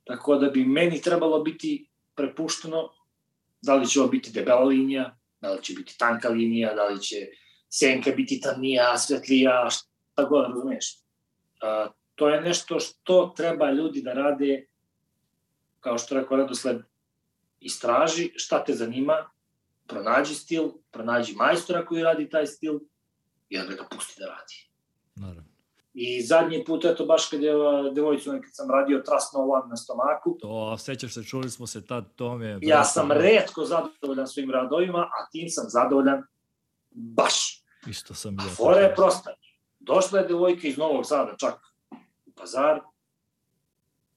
tako 0.08 0.36
da 0.36 0.48
bi 0.50 0.64
meni 0.64 1.00
trebalo 1.02 1.42
biti 1.42 1.88
prepušteno 2.14 2.88
da 3.62 3.74
li 3.74 3.86
će 3.86 4.00
ovo 4.00 4.08
biti 4.08 4.30
debela 4.32 4.64
linija, 4.64 5.18
da 5.40 5.52
li 5.52 5.62
će 5.62 5.74
biti 5.74 5.98
tanka 5.98 6.28
linija, 6.28 6.74
da 6.74 6.84
li 6.84 7.02
će 7.02 7.16
senka 7.68 8.10
biti 8.10 8.40
tamnija, 8.40 8.98
svetlija, 8.98 9.70
šta 9.70 10.24
god, 10.24 10.44
razumiješ. 10.44 10.98
A, 11.60 11.88
to 12.14 12.28
je 12.28 12.40
nešto 12.40 12.80
što 12.80 13.32
treba 13.36 13.70
ljudi 13.70 14.02
da 14.02 14.12
rade, 14.12 14.66
kao 15.80 15.98
što 15.98 16.14
rekao 16.14 16.36
redosled, 16.36 16.80
istraži 17.60 18.30
šta 18.36 18.64
te 18.64 18.74
zanima, 18.74 19.30
pronađi 19.86 20.34
stil, 20.34 20.70
pronađi 20.90 21.34
majstora 21.34 21.86
koji 21.86 22.02
radi 22.02 22.30
taj 22.30 22.46
stil 22.46 22.80
i 23.48 23.58
onda 23.58 23.74
ga 23.74 23.88
pusti 23.90 24.14
da 24.20 24.26
radi. 24.26 24.68
Naravno. 25.14 25.57
I 26.00 26.22
zadnji 26.22 26.64
put, 26.64 26.84
eto, 26.84 27.04
baš 27.04 27.26
kad 27.26 27.42
je 27.42 27.52
devojcu 27.92 28.32
nekad 28.32 28.50
sam 28.52 28.70
radio 28.70 28.98
Trust 28.98 29.34
No 29.34 29.40
One 29.40 29.68
na 29.68 29.76
stomaku. 29.76 30.38
To, 30.40 30.78
sećaš 30.78 31.14
se, 31.14 31.24
čuli 31.24 31.50
smo 31.50 31.66
se 31.66 31.86
tad, 31.86 32.04
to 32.16 32.36
mi 32.36 32.46
je... 32.46 32.58
Ja 32.62 32.84
sam 32.84 33.12
redko 33.12 33.64
zadovoljan 33.64 34.26
svim 34.26 34.50
radovima, 34.50 34.98
a 34.98 35.30
tim 35.32 35.48
sam 35.48 35.64
zadovoljan 35.68 36.22
baš. 36.90 37.64
Isto 37.86 38.14
sam 38.14 38.34
ja. 38.34 38.44
A 38.46 38.54
fora 38.54 38.78
je 38.78 38.94
prosta. 38.94 39.34
Došla 39.80 40.18
je 40.18 40.26
devojka 40.28 40.68
iz 40.68 40.78
Novog 40.78 41.06
Sada, 41.06 41.36
čak 41.36 41.54
u 42.26 42.30
pazar, 42.36 42.80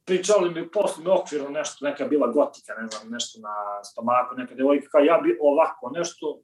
pričali 0.06 0.50
mi 0.50 0.72
posle 0.72 1.04
mi 1.04 1.10
okvirno 1.10 1.50
nešto, 1.50 1.86
neka 1.86 2.06
bila 2.06 2.28
gotika, 2.28 2.74
ne 2.74 2.88
znam, 2.88 3.12
nešto 3.12 3.40
na 3.40 3.84
stomaku, 3.84 4.36
neka 4.36 4.56
devojka, 4.56 4.90
kao 4.92 5.02
ja 5.02 5.20
bi 5.24 5.38
ovako 5.42 5.92
nešto, 5.96 6.42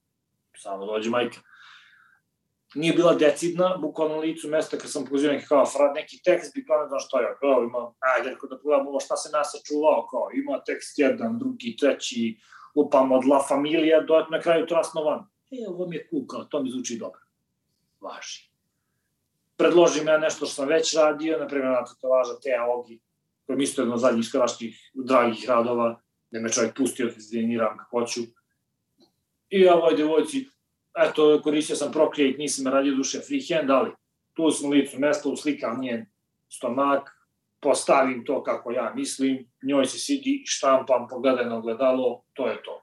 samo 0.56 0.86
dođe 0.86 1.10
majka, 1.10 1.40
nije 2.76 2.94
bila 2.94 3.14
decidna, 3.14 3.78
bukvalno 3.78 4.16
na 4.16 4.22
licu 4.22 4.48
mesta 4.48 4.78
kad 4.78 4.92
sam 4.92 5.06
pokazio 5.06 5.32
neki 5.32 5.48
kao 5.48 5.66
frad, 5.66 5.96
neki 5.96 6.22
tekst, 6.24 6.54
bi 6.56 6.66
kao 6.66 6.82
ne 6.82 6.88
znam 6.88 7.00
šta 7.00 7.20
je, 7.20 7.36
kao 7.40 7.64
ima, 7.64 7.94
ajde, 8.00 8.32
ako 8.36 8.48
da 8.48 8.58
pogledam 8.58 8.88
ovo 8.88 9.00
šta 9.00 9.16
se 9.16 9.30
nas 9.32 9.52
sačuvao, 9.52 10.08
kao 10.12 10.30
ima 10.34 10.64
tekst 10.64 11.00
jedan, 11.00 11.40
drugi, 11.40 11.76
treći, 11.80 12.38
lupam 12.76 13.12
od 13.12 13.26
La 13.26 13.46
Familija, 13.50 14.02
do 14.02 14.26
na 14.32 14.42
kraju 14.42 14.66
Trasnovan. 14.66 15.20
E, 15.52 15.68
ovo 15.70 15.88
mi 15.88 15.96
je 15.96 16.08
cool, 16.10 16.28
kao, 16.28 16.44
to 16.44 16.64
mi 16.64 16.72
zvuči 16.72 16.98
dobro. 16.98 17.22
Važi. 18.02 18.50
Predložim 19.58 20.08
ja 20.08 20.18
nešto 20.18 20.46
što 20.46 20.56
sam 20.56 20.68
već 20.68 20.96
radio, 20.96 21.40
na 21.40 21.48
primjer 21.48 21.72
na 21.72 21.86
tetovaža 21.86 22.40
Teja 22.44 22.66
Ogi, 22.70 23.00
koji 23.46 23.58
mi 23.58 23.64
isto 23.64 23.82
jedno 23.82 23.94
od 23.94 24.00
zadnjih 24.00 24.26
skroraških 24.26 24.92
dragih 24.94 25.46
radova, 25.48 26.02
gde 26.30 26.40
me 26.40 26.50
čovjek 26.50 26.78
pustio 26.78 27.06
da 27.06 27.14
dizajniram 27.14 27.78
kako 27.78 28.00
hoću. 28.00 28.22
I 29.50 29.62
ja 29.62 29.76
ovoj 29.76 29.96
devojci 29.96 30.46
eto, 30.98 31.42
koristio 31.44 31.76
sam 31.76 31.92
Procreate, 31.92 32.38
nisam 32.38 32.68
radio 32.68 32.96
duše 32.96 33.20
freehand, 33.20 33.72
ali 33.72 33.92
tu 34.34 34.52
sam 34.52 34.70
licu 34.70 35.00
mesta, 35.00 35.30
uslikam 35.30 35.82
njen 35.82 36.06
stomak, 36.50 37.18
postavim 37.60 38.26
to 38.26 38.44
kako 38.44 38.72
ja 38.72 38.94
mislim, 38.96 39.52
njoj 39.64 39.86
se 39.86 40.00
sidi, 40.00 40.44
štampam, 40.46 41.08
pogledaj 41.10 41.46
na 41.46 41.58
ogledalo, 41.58 42.24
to 42.34 42.48
je 42.48 42.64
to. 42.64 42.82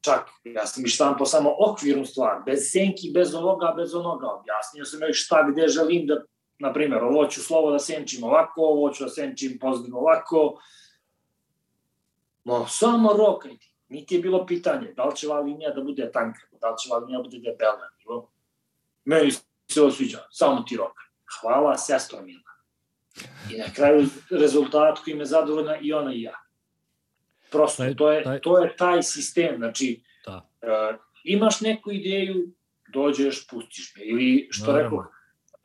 Čak, 0.00 0.28
ja 0.44 0.66
sam 0.66 0.84
i 0.84 0.88
štampao 0.88 1.26
samo 1.26 1.54
okvirnu 1.58 2.04
stvar, 2.04 2.42
bez 2.46 2.70
senki, 2.72 3.10
bez 3.14 3.34
ovoga, 3.34 3.74
bez 3.76 3.94
onoga. 3.94 4.26
Objasnio 4.26 4.84
sam 4.84 5.00
joj 5.02 5.12
šta, 5.12 5.48
gde 5.52 5.68
želim 5.68 6.06
da, 6.06 6.22
na 6.58 6.72
primjer, 6.72 7.02
ovo 7.02 7.26
ću 7.26 7.42
slovo 7.42 7.70
da 7.70 7.78
senčim 7.78 8.24
ovako, 8.24 8.62
ovo 8.62 8.90
ću 8.90 9.04
da 9.04 9.10
senčim 9.10 9.58
pozitivno 9.60 9.98
ovako. 9.98 10.60
No, 12.44 12.66
samo 12.68 13.12
rokaj 13.12 13.58
ti. 13.58 13.67
Niti 13.88 14.14
je 14.14 14.20
bilo 14.20 14.46
pitanje 14.46 14.92
da 14.96 15.04
li 15.04 15.16
će 15.16 15.28
ova 15.28 15.40
linija 15.40 15.70
da 15.70 15.82
bude 15.82 16.12
tanka, 16.12 16.40
da 16.60 16.70
li 16.70 16.76
će 16.78 16.88
ova 16.92 16.98
linija 16.98 17.18
da 17.18 17.22
bude 17.22 17.38
debela. 17.38 17.88
Nego, 17.98 18.30
meni 19.04 19.30
se 19.70 19.82
ovo 19.82 19.90
sviđa, 19.90 20.18
samo 20.30 20.62
ti 20.62 20.76
roka. 20.76 21.02
Hvala, 21.40 21.76
sestro 21.76 22.22
Mila. 22.22 22.40
I 23.52 23.58
na 23.58 23.64
kraju 23.76 24.06
rezultat 24.30 24.98
koji 24.98 25.16
me 25.16 25.24
zadovoljna 25.24 25.78
i 25.80 25.92
ona 25.92 26.14
i 26.14 26.22
ja. 26.22 26.34
Prosto, 27.50 27.82
taj, 27.82 27.96
to, 27.96 28.12
je, 28.12 28.22
taj... 28.22 28.40
to 28.40 28.58
je 28.58 28.76
taj 28.76 29.02
sistem. 29.02 29.56
Znači, 29.56 30.02
da. 30.26 30.50
uh, 30.62 30.96
imaš 31.24 31.60
neku 31.60 31.92
ideju, 31.92 32.52
dođeš, 32.92 33.46
pustiš 33.48 33.96
me. 33.96 34.04
Ili, 34.04 34.48
što 34.50 34.72
Naravno. 34.72 34.98
rekao, 34.98 35.12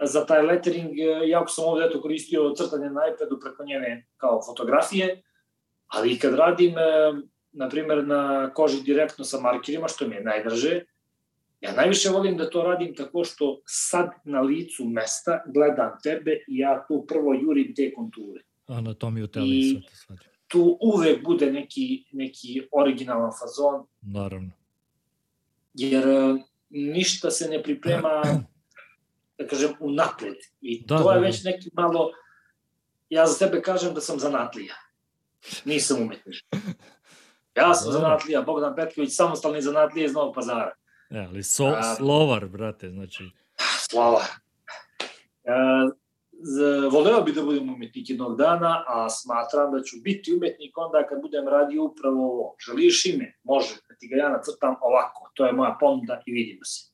za 0.07 0.25
taj 0.25 0.41
lettering, 0.41 0.99
e, 0.99 1.27
jako 1.27 1.47
sam 1.47 1.65
ovde 1.65 1.85
eto 1.85 2.01
koristio 2.01 2.53
crtanje 2.57 2.89
na 2.89 3.01
iPadu 3.07 3.39
preko 3.39 3.63
njene 3.63 4.07
kao 4.17 4.41
fotografije, 4.45 5.21
ali 5.87 6.19
kad 6.19 6.33
radim 6.33 6.73
na 7.53 7.69
primer, 7.69 8.07
na 8.07 8.53
koži 8.53 8.83
direktno 8.83 9.25
sa 9.25 9.39
markerima, 9.39 9.87
što 9.87 10.07
mi 10.07 10.15
je 10.15 10.23
najdraže. 10.23 10.81
Ja 11.61 11.71
najviše 11.75 12.09
volim 12.09 12.37
da 12.37 12.49
to 12.49 12.63
radim 12.63 12.95
tako 12.95 13.23
što 13.23 13.61
sad 13.65 14.09
na 14.23 14.41
licu 14.41 14.85
mesta 14.85 15.43
gledam 15.53 15.91
tebe 16.03 16.31
i 16.47 16.57
ja 16.57 16.85
tu 16.87 17.05
prvo 17.07 17.33
jurim 17.33 17.75
te 17.75 17.93
konture. 17.93 18.43
Anatomiju 18.67 19.27
i 19.35 19.71
sve 19.71 19.81
to 19.81 19.95
svađa. 19.95 20.29
Tu 20.47 20.77
uvek 20.81 21.23
bude 21.23 21.51
neki, 21.51 22.03
neki 22.11 22.67
originalan 22.71 23.31
fazon. 23.39 23.85
Naravno. 24.01 24.51
Jer 25.73 26.07
e, 26.07 26.43
ništa 26.69 27.31
se 27.31 27.49
ne 27.49 27.63
priprema, 27.63 28.21
da 29.37 29.47
kažem, 29.47 29.71
unapred. 29.79 30.37
I 30.61 30.85
da, 30.85 30.97
to 30.97 31.11
je 31.11 31.15
da, 31.15 31.25
već 31.25 31.43
neki 31.43 31.69
malo, 31.73 32.11
ja 33.09 33.25
za 33.25 33.45
tebe 33.45 33.61
kažem 33.61 33.93
da 33.93 34.01
sam 34.01 34.19
zanatlija. 34.19 34.75
Nisam 35.65 36.01
umetnik. 36.01 36.35
Ja 37.55 37.73
sam 37.73 37.91
zanatlija, 37.91 38.41
Bogdan 38.41 38.75
Petković, 38.75 39.15
samostalni 39.15 39.61
zanatlija 39.61 40.05
iz 40.05 40.13
Novog 40.13 40.35
pazara. 40.35 40.73
Ja, 41.09 41.27
ali 41.29 41.43
so, 41.43 41.65
a, 41.65 41.95
slovar, 41.95 42.45
brate, 42.45 42.89
znači... 42.89 43.29
Slovar. 43.89 44.27
A, 45.47 45.89
z, 46.41 46.87
voleo 46.91 47.21
bi 47.21 47.31
da 47.31 47.43
budem 47.43 47.69
umetnik 47.69 48.09
jednog 48.09 48.37
dana, 48.37 48.83
a 48.87 49.09
smatram 49.09 49.71
da 49.71 49.83
ću 49.83 49.95
biti 50.01 50.33
umetnik 50.33 50.77
onda 50.77 51.07
kad 51.07 51.21
budem 51.21 51.47
radio 51.47 51.83
upravo 51.83 52.31
ovo. 52.31 52.55
Želiš 52.67 53.05
ime? 53.05 53.39
Može, 53.43 53.75
da 53.89 53.95
ti 53.95 54.07
ga 54.07 54.15
ja 54.15 54.29
nacrtam 54.29 54.75
ovako. 54.81 55.31
To 55.33 55.45
je 55.45 55.53
moja 55.53 55.77
ponuda 55.79 56.21
i 56.25 56.31
vidimo 56.31 56.63
se. 56.63 56.93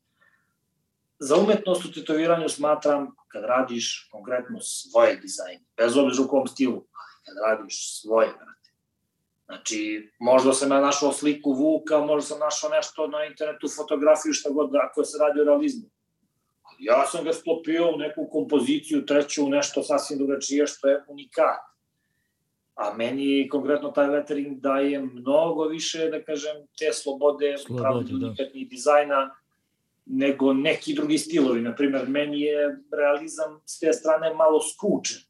Za 1.20 1.36
umetnost 1.36 1.86
u 1.86 1.92
tetoviranju 1.92 2.50
smatram 2.50 3.16
kad 3.28 3.44
radiš 3.44 4.10
konkretno 4.12 4.60
svoje 4.62 5.16
dizajne, 5.16 5.66
bez 5.78 5.98
obzira 5.98 6.26
u 6.26 6.28
kom 6.28 6.48
stilu, 6.48 6.86
kad 7.26 7.36
radiš 7.48 8.02
svoje, 8.02 8.30
Znači, 9.50 10.10
možda 10.20 10.54
sam 10.54 10.72
ja 10.72 10.82
našao 10.82 11.12
sliku 11.12 11.54
Vuka, 11.54 12.00
možda 12.00 12.28
sam 12.28 12.40
našao 12.40 12.70
nešto 12.70 13.08
na 13.08 13.26
internetu, 13.26 13.68
fotografiju, 13.78 14.34
šta 14.34 14.50
god, 14.50 14.76
ako 14.76 15.04
se 15.04 15.18
radi 15.18 15.42
o 15.42 15.44
realizmu. 15.44 15.90
Ali 16.64 16.78
ja 16.86 17.06
sam 17.06 17.24
ga 17.26 17.34
sklopio 17.34 17.90
u 17.96 17.98
neku 17.98 18.30
kompoziciju, 18.32 19.06
treću, 19.06 19.46
u 19.46 19.50
nešto 19.50 19.84
sasvim 19.84 20.18
drugačije, 20.18 20.68
što 20.68 20.88
je 20.88 21.04
unikat. 21.08 21.60
A 22.76 22.94
meni 22.94 23.50
konkretno 23.50 23.90
taj 23.92 24.08
lettering 24.08 24.60
daje 24.60 25.00
mnogo 25.00 25.64
više, 25.64 26.10
da 26.10 26.24
kažem, 26.24 26.56
te 26.80 26.94
slobode, 26.94 27.58
slobode 27.58 27.82
pravde 27.82 28.12
da. 28.12 28.28
unikatnih 28.28 28.70
dizajna, 28.70 29.36
nego 30.06 30.54
neki 30.54 30.94
drugi 30.94 31.18
stilovi. 31.18 31.62
Naprimer, 31.62 32.10
meni 32.10 32.42
je 32.42 32.78
realizam 32.92 33.62
s 33.66 33.80
te 33.80 33.94
strane 33.94 34.34
malo 34.34 34.62
skučen, 34.62 35.22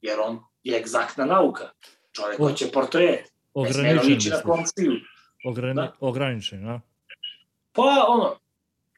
jer 0.00 0.20
on 0.20 0.40
je 0.62 0.78
egzaktna 0.78 1.24
nauka 1.24 1.70
Čovjek 2.12 2.38
hoće 2.38 2.66
portret. 2.72 3.32
Ograničen, 3.54 4.32
na 4.32 4.40
komšiju. 4.40 4.92
Ograni, 5.44 5.74
da? 5.74 5.92
Ograničen, 6.00 6.68
a? 6.68 6.80
Pa, 7.72 8.04
ono, 8.08 8.36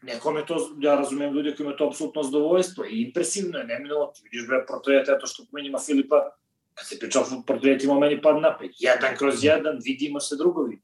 nekome 0.03 0.47
to, 0.47 0.71
ja 0.79 0.95
razumem 0.95 1.35
ljudi 1.35 1.55
koji 1.57 1.65
imaju 1.65 1.77
to 1.77 1.87
apsolutno 1.87 2.23
zadovoljstvo 2.23 2.85
i 2.85 3.03
impresivno 3.03 3.59
je, 3.59 3.65
neminovno, 3.65 4.07
ti 4.07 4.23
vidiš 4.25 4.47
bre 4.49 4.65
portret, 4.69 5.09
eto 5.09 5.27
što 5.27 5.45
pomenjima 5.51 5.79
Filipa, 5.79 6.31
kad 6.75 6.87
se 6.87 6.99
priča 6.99 7.21
o 7.21 7.43
portretima, 7.47 7.99
meni 7.99 8.23
pad 8.23 8.41
napet, 8.41 8.71
jedan 8.79 9.17
kroz 9.17 9.45
jedan, 9.45 9.79
vidimo 9.85 10.21
se 10.21 10.37
drugovi. 10.37 10.81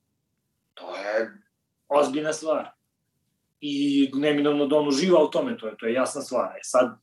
To 0.75 0.97
je 0.97 1.31
ozbiljna 1.89 2.33
stvar. 2.33 2.71
I 3.61 4.11
neminovno 4.15 4.67
da 4.67 4.77
on 4.77 4.89
uživa 4.89 5.25
u 5.25 5.31
tome, 5.31 5.59
to 5.59 5.67
je, 5.67 5.77
to 5.77 5.87
je 5.87 5.93
jasna 5.93 6.23
stvar. 6.23 6.57
E 6.57 6.61
sad, 6.63 6.99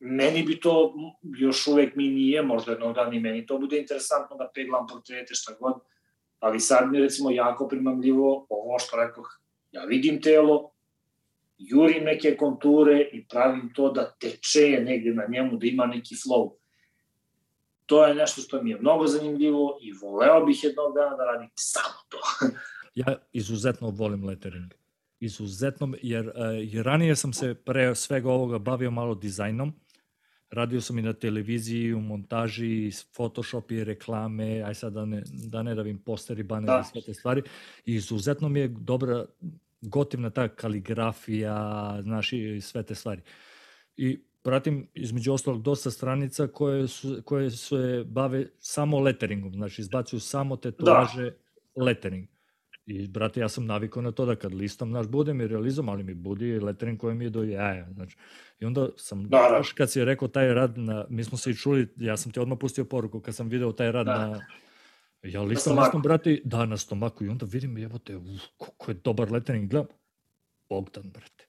meni 0.00 0.42
bi 0.42 0.60
to, 0.60 0.94
još 1.38 1.66
uvek 1.66 1.96
mi 1.96 2.08
nije, 2.08 2.42
možda 2.42 2.72
jednog 2.72 2.94
dana 2.94 3.14
i 3.14 3.20
meni 3.20 3.46
to 3.46 3.58
bude 3.58 3.78
interesantno 3.78 4.36
da 4.36 4.50
peglam 4.54 4.86
portrete, 4.86 5.34
šta 5.34 5.52
god, 5.60 5.74
ali 6.38 6.60
sad 6.60 6.90
mi 6.90 6.98
recimo 6.98 7.30
jako 7.30 7.68
primamljivo 7.68 8.46
ovo 8.48 8.78
što 8.78 8.96
rekoh, 8.96 9.40
ja 9.72 9.84
vidim 9.84 10.22
telo, 10.22 10.70
jurim 11.58 12.04
neke 12.04 12.36
konture 12.36 13.08
i 13.12 13.28
pravim 13.28 13.72
to 13.74 13.92
da 13.92 14.16
teče 14.20 14.80
negde 14.84 15.14
na 15.14 15.24
njemu, 15.28 15.56
da 15.56 15.66
ima 15.66 15.86
neki 15.86 16.14
flow. 16.14 16.52
To 17.86 18.06
je 18.06 18.14
nešto 18.14 18.40
što 18.40 18.62
mi 18.62 18.70
je 18.70 18.80
mnogo 18.80 19.06
zanimljivo 19.06 19.78
i 19.82 19.92
voleo 19.92 20.44
bih 20.46 20.64
jednog 20.64 20.94
dana 20.94 21.16
da 21.16 21.24
radim 21.24 21.50
samo 21.54 21.98
to. 22.08 22.18
ja 23.02 23.16
izuzetno 23.32 23.90
volim 23.90 24.24
lettering. 24.24 24.74
Izuzetno, 25.20 25.92
jer, 26.02 26.32
jer 26.62 26.86
ranije 26.86 27.16
sam 27.16 27.32
se 27.32 27.54
pre 27.54 27.94
svega 27.94 28.30
ovoga 28.30 28.58
bavio 28.58 28.90
malo 28.90 29.14
dizajnom, 29.14 29.74
radio 30.50 30.80
sam 30.80 30.98
i 30.98 31.02
na 31.02 31.12
televiziji, 31.12 31.94
u 31.94 32.00
montaži, 32.00 32.90
Photoshop 33.16 33.70
i 33.70 33.84
reklame, 33.84 34.62
aj 34.62 34.74
sad 34.74 34.92
da 34.92 35.04
ne, 35.04 35.22
da 35.26 35.62
ne 35.62 35.74
davim 35.74 35.98
posteri, 35.98 36.42
baneri 36.42 36.72
da. 36.72 36.82
i 36.86 36.90
sve 36.90 37.00
te 37.00 37.14
stvari. 37.14 37.42
I 37.86 37.94
izuzetno 37.94 38.48
mi 38.48 38.60
je 38.60 38.68
dobra, 38.68 39.24
gotivna 39.80 40.30
ta 40.30 40.48
kaligrafija, 40.48 41.98
znaš, 42.02 42.32
i 42.32 42.60
sve 42.60 42.82
te 42.82 42.94
stvari. 42.94 43.22
I 43.96 44.20
pratim 44.42 44.88
između 44.94 45.32
ostalog 45.32 45.62
dosta 45.62 45.90
stranica 45.90 46.46
koje 46.46 46.88
su, 46.88 47.22
koje 47.24 47.50
se 47.50 48.04
bave 48.06 48.46
samo 48.58 49.00
letteringom, 49.00 49.54
znači 49.54 49.82
izbacuju 49.82 50.20
samo 50.20 50.56
tetovaže 50.56 51.24
da. 51.24 51.84
lettering. 51.84 52.28
I, 52.86 53.08
brate, 53.08 53.40
ja 53.40 53.48
sam 53.48 53.66
navikao 53.66 54.02
na 54.02 54.12
to 54.12 54.26
da 54.26 54.36
kad 54.36 54.54
listam, 54.54 54.90
naš, 54.90 55.06
bude 55.06 55.34
mi 55.34 55.46
realizam, 55.46 55.88
ali 55.88 56.02
mi 56.02 56.14
budi 56.14 56.60
lettering 56.60 56.98
koji 56.98 57.14
mi 57.14 57.24
je 57.24 57.30
do 57.30 57.42
jaja. 57.42 57.86
Znači, 57.94 58.16
I 58.60 58.64
onda 58.64 58.88
sam, 58.96 59.28
da, 59.28 59.38
da. 59.38 59.62
kad 59.74 59.90
si 59.90 60.04
rekao 60.04 60.28
taj 60.28 60.54
rad, 60.54 60.78
na, 60.78 61.06
mi 61.08 61.24
smo 61.24 61.38
se 61.38 61.50
i 61.50 61.54
čuli, 61.54 61.88
ja 61.96 62.16
sam 62.16 62.32
ti 62.32 62.40
odmah 62.40 62.58
pustio 62.60 62.84
poruku 62.84 63.20
kad 63.20 63.34
sam 63.34 63.48
video 63.48 63.72
taj 63.72 63.92
rad 63.92 64.06
da. 64.06 64.26
na, 64.26 64.40
ja 65.22 65.42
listam, 65.42 65.76
na 65.76 65.82
listam, 65.82 66.02
brate, 66.02 66.40
da, 66.44 66.66
na 66.66 66.76
stomaku 66.76 67.24
i 67.24 67.28
onda 67.28 67.46
vidim, 67.48 67.78
evo 67.78 67.98
te, 67.98 68.16
uf, 68.16 68.42
kako 68.58 68.90
je 68.90 68.94
dobar 68.94 69.32
lettering, 69.32 69.70
gledam, 69.70 69.88
Bogdan, 70.68 71.10
brate. 71.10 71.46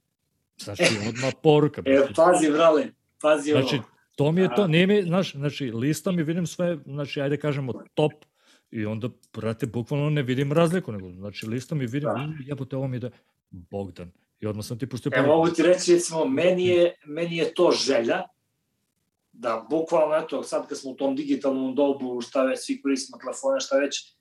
Znači, 0.57 0.83
odmah 1.09 1.33
poruka. 1.43 1.81
Brate. 1.81 2.11
E, 2.11 2.13
pazi, 2.15 2.51
brale, 2.51 2.87
pazi 3.21 3.53
ovo. 3.53 3.61
Znači, 3.61 3.79
to 4.15 4.31
mi 4.31 4.41
je 4.41 4.49
to, 4.55 4.67
nije 4.67 4.87
mi, 4.87 5.03
znaš, 5.03 5.31
znači, 5.31 5.71
listam 5.71 6.19
i 6.19 6.23
vidim 6.23 6.47
sve, 6.47 6.77
znači, 6.85 7.21
ajde 7.21 7.37
kažemo, 7.37 7.73
top 7.93 8.13
I 8.72 8.85
onda, 8.85 9.10
brate, 9.34 9.65
bukvalno 9.65 10.10
ne 10.10 10.23
vidim 10.23 10.53
razliku, 10.53 10.91
nego, 10.91 11.11
znači, 11.11 11.48
listom 11.48 11.81
i 11.81 11.85
vidim, 11.85 12.10
da. 12.10 12.34
jebote, 12.45 12.76
ovo 12.76 12.88
mi 12.88 12.99
da 12.99 13.10
Bogdan. 13.49 14.11
I 14.39 14.48
odmah 14.48 14.65
sam 14.65 14.80
ti 14.80 14.89
pustio... 14.89 15.11
Evo, 15.15 15.27
mogu 15.27 15.48
ti 15.48 15.64
reći, 15.64 15.93
recimo, 15.93 16.26
meni 16.26 16.68
je, 16.68 16.95
meni 17.06 17.38
je 17.38 17.53
to 17.53 17.72
želja, 17.72 18.22
da 19.31 19.68
bukvalno, 19.69 20.15
eto, 20.15 20.43
sad 20.43 20.68
kad 20.68 20.77
smo 20.77 20.91
u 20.91 20.95
tom 20.95 21.15
digitalnom 21.15 21.76
dobu, 21.76 22.22
šta 22.22 22.43
već, 22.43 22.60
svi 22.60 22.81
koristimo 22.81 23.18
telefone, 23.18 23.60
šta 23.60 23.77
već, 23.77 24.15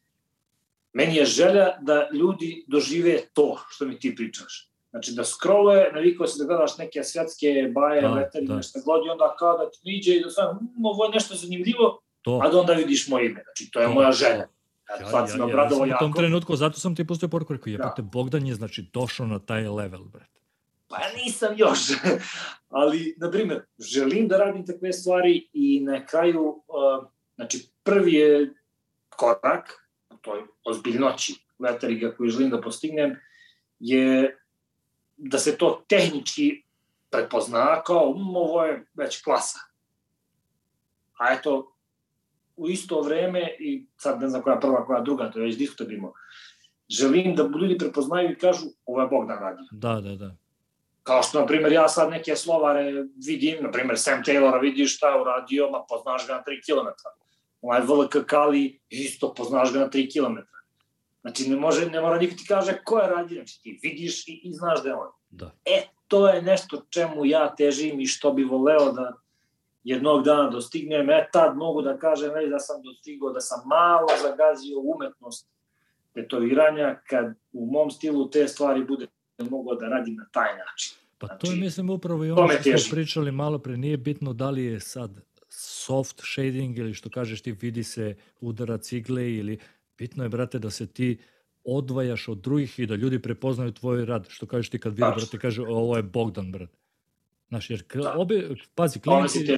meni 0.93 1.17
je 1.17 1.25
želja 1.25 1.79
da 1.81 2.09
ljudi 2.13 2.65
dožive 2.69 3.21
to 3.33 3.59
što 3.69 3.85
mi 3.85 3.99
ti 3.99 4.15
pričaš. 4.17 4.71
Znači 4.91 5.13
da 5.13 5.25
scrolluje, 5.25 5.93
navikao 5.93 6.27
se 6.27 6.43
da 6.43 6.47
gledaš 6.47 6.79
neke 6.79 7.03
svetske 7.03 7.73
baje, 7.75 8.03
da, 8.03 8.15
letari, 8.15 8.47
da. 8.47 8.57
nešto 8.57 8.81
god, 8.85 9.07
i 9.07 9.11
onda 9.11 9.35
kao 9.39 9.59
da 9.59 9.71
ti 9.71 9.79
niđe 9.85 10.17
i 10.17 10.23
da 10.23 10.31
sam, 10.31 10.59
hm, 10.59 10.85
ovo 10.85 11.05
je 11.05 11.11
nešto 11.11 11.35
zanimljivo, 11.35 12.01
to. 12.23 12.41
a 12.45 12.49
da 12.49 12.61
onda 12.61 12.73
vidiš 12.73 13.09
moje 13.09 13.27
ime. 13.27 13.43
Znači, 13.45 13.71
to 13.71 13.81
je 13.81 13.87
to, 13.87 13.93
moja 13.93 14.13
želja. 14.13 14.47
Ja, 14.91 14.97
ja, 14.97 15.03
ja, 15.03 15.11
ja, 15.11 15.21
ja 15.21 15.71
sam 15.71 15.83
u 15.83 15.99
tom 15.99 16.13
trenutku, 16.13 16.57
zato 16.57 16.81
sam 16.81 16.97
ti 16.97 17.07
pustio 17.07 17.29
poruku, 17.29 17.53
rekao, 17.53 17.71
jebate, 17.71 18.03
da. 18.03 18.09
Bogdan 18.13 18.47
je, 18.47 18.55
znači, 18.55 18.83
došao 18.93 19.27
na 19.27 19.39
taj 19.39 19.69
level, 19.69 20.05
brate. 20.05 20.41
Pa 20.89 20.97
ja 20.97 21.13
nisam 21.25 21.55
još, 21.57 21.79
ali, 22.69 23.15
na 23.19 23.31
primjer, 23.31 23.63
želim 23.79 24.29
da 24.29 24.39
radim 24.39 24.67
takve 24.67 24.93
stvari 24.93 25.49
i 25.53 25.81
na 25.81 26.07
kraju, 26.07 26.43
uh, 26.49 27.09
znači, 27.35 27.69
prvi 27.83 28.13
je 28.13 28.55
korak, 29.09 29.91
u 30.11 30.17
toj 30.17 30.41
ozbiljnoći 30.65 31.35
letariga 31.59 32.15
koju 32.17 32.31
želim 32.31 32.51
da 32.51 32.61
postignem, 32.61 33.17
je 33.79 34.37
da 35.17 35.39
se 35.39 35.59
to 35.59 35.85
tehnički 35.89 36.63
prepozna 37.11 37.83
kao, 37.83 38.09
um, 38.09 38.37
ovo 38.37 38.65
je 38.65 38.87
već 38.95 39.23
klasa. 39.23 39.59
A 41.19 41.33
eto, 41.33 41.77
u 42.61 42.69
isto 42.69 43.01
vreme, 43.01 43.57
i 43.59 43.87
sad 43.97 44.21
ne 44.21 44.29
znam 44.29 44.43
koja 44.43 44.61
prva, 44.61 44.85
koja 44.87 45.01
druga, 45.01 45.31
to 45.31 45.39
je 45.39 45.45
već 45.45 45.57
diskutabilno, 45.57 46.13
želim 46.89 47.35
da 47.35 47.43
ljudi 47.43 47.79
prepoznaju 47.79 48.31
i 48.31 48.39
kažu 48.39 48.67
ovo 48.87 49.01
je 49.01 49.09
Bogdan 49.09 49.39
radio. 49.39 49.65
Da, 49.71 50.01
da, 50.01 50.17
da. 50.17 50.37
Kao 51.03 51.23
što, 51.23 51.41
na 51.41 51.47
primjer, 51.47 51.73
ja 51.73 51.89
sad 51.89 52.11
neke 52.11 52.37
slovare 52.37 53.05
vidim, 53.27 53.57
na 53.61 53.71
primjer, 53.71 53.99
Sam 53.99 54.23
Taylora 54.27 54.61
vidiš 54.61 54.97
šta 54.97 55.09
je 55.09 55.21
uradio, 55.21 55.71
ma 55.71 55.85
poznaš 55.89 56.27
ga 56.27 56.35
na 56.35 56.43
3 56.47 56.61
km. 56.67 56.89
Ovaj 57.63 57.81
VLK 57.81 58.27
Kali, 58.27 58.81
isto 58.89 59.35
poznaš 59.35 59.73
ga 59.73 59.79
na 59.79 59.89
3 59.89 60.13
km. 60.13 60.39
Znači, 61.21 61.49
ne, 61.49 61.57
može, 61.57 61.87
ne 61.87 62.01
mora 62.01 62.19
niko 62.19 62.37
ti 62.37 62.45
kaže 62.49 62.79
ko 62.85 62.99
je 62.99 63.09
radio, 63.09 63.35
znači 63.35 63.63
ti 63.63 63.81
vidiš 63.83 64.29
i, 64.29 64.41
i 64.45 64.53
znaš 64.53 64.83
da 64.83 64.89
je 64.89 64.95
on. 64.95 65.09
Da. 65.31 65.51
E, 65.65 65.83
to 66.09 66.29
je 66.29 66.43
nešto 66.43 66.83
čemu 66.91 67.25
ja 67.25 67.55
težim 67.55 68.01
i 68.01 68.07
što 68.07 68.33
bi 68.33 68.45
voleo 68.45 68.93
da, 68.93 69.13
jednog 69.85 70.25
dana 70.25 70.51
dostignem, 70.51 71.11
e 71.11 71.29
tad 71.33 71.57
mogu 71.57 71.83
da 71.83 71.99
kažem 71.99 72.31
već 72.35 72.51
da 72.51 72.59
sam 72.59 72.83
dostigao, 72.83 73.33
da 73.33 73.41
sam 73.41 73.69
malo 73.69 74.09
zagazio 74.23 74.79
umetnost 74.95 75.49
tetoviranja, 76.15 77.01
kad 77.09 77.35
u 77.53 77.67
mom 77.67 77.91
stilu 77.91 78.31
te 78.31 78.49
stvari 78.49 78.85
bude 78.85 79.07
mogao 79.39 79.75
da 79.75 79.89
radim 79.89 80.15
na 80.15 80.27
taj 80.33 80.57
način. 80.57 80.97
Pa 81.19 81.27
znači, 81.27 81.47
to 81.47 81.53
je 81.53 81.59
mislim 81.59 81.91
upravo 81.91 82.25
i 82.25 82.31
ono 82.31 82.49
što 82.49 82.79
smo 82.79 82.97
pričali 82.97 83.33
malo 83.33 83.59
pre, 83.59 83.77
nije 83.77 83.97
bitno 83.97 84.33
da 84.33 84.51
li 84.51 84.65
je 84.65 84.81
sad 84.81 85.21
soft 85.49 86.21
shading 86.25 86.79
ili 86.79 86.95
što 86.95 87.11
kažeš 87.11 87.43
ti 87.43 87.53
vidi 87.53 87.85
se 87.85 88.17
udara 88.41 88.79
cigle 88.79 89.33
ili 89.33 89.59
bitno 89.99 90.23
je 90.23 90.29
brate 90.29 90.59
da 90.59 90.71
se 90.71 90.87
ti 90.87 91.19
odvajaš 91.65 92.29
od 92.29 92.39
drugih 92.39 92.79
i 92.79 92.87
da 92.87 92.95
ljudi 92.95 93.23
prepoznaju 93.23 93.73
tvoj 93.73 94.05
rad. 94.05 94.27
Što 94.29 94.47
kažeš 94.47 94.71
ti 94.71 94.79
kad 94.79 94.93
vidi, 94.93 95.11
brate, 95.17 95.39
kaže 95.39 95.63
ovo 95.63 95.97
je 95.97 96.03
Bogdan, 96.03 96.53
brate. 96.53 96.77
Znaš, 97.51 97.71
jer 97.71 97.83
da. 97.95 98.15
obe, 98.17 98.49
pazi, 98.75 99.01
klijenti, 99.01 99.57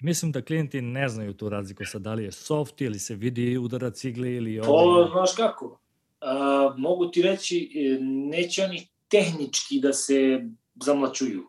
mislim 0.00 0.32
da 0.32 0.42
klijenti 0.42 0.80
ne 0.80 1.08
znaju 1.08 1.34
tu 1.34 1.48
razliku 1.48 1.84
sa 1.84 1.98
da 1.98 2.14
li 2.14 2.24
je 2.24 2.32
soft 2.32 2.80
ili 2.80 2.98
se 2.98 3.14
vidi 3.14 3.58
udara 3.58 3.90
cigle 3.90 4.32
ili 4.32 4.60
ovo. 4.60 5.04
To, 5.04 5.10
znaš 5.12 5.36
kako, 5.36 5.80
a, 6.20 6.74
mogu 6.78 7.10
ti 7.10 7.22
reći, 7.22 7.72
e, 7.74 7.98
neće 8.04 8.64
oni 8.64 8.88
tehnički 9.08 9.80
da 9.80 9.92
se 9.92 10.42
zamlačuju, 10.74 11.48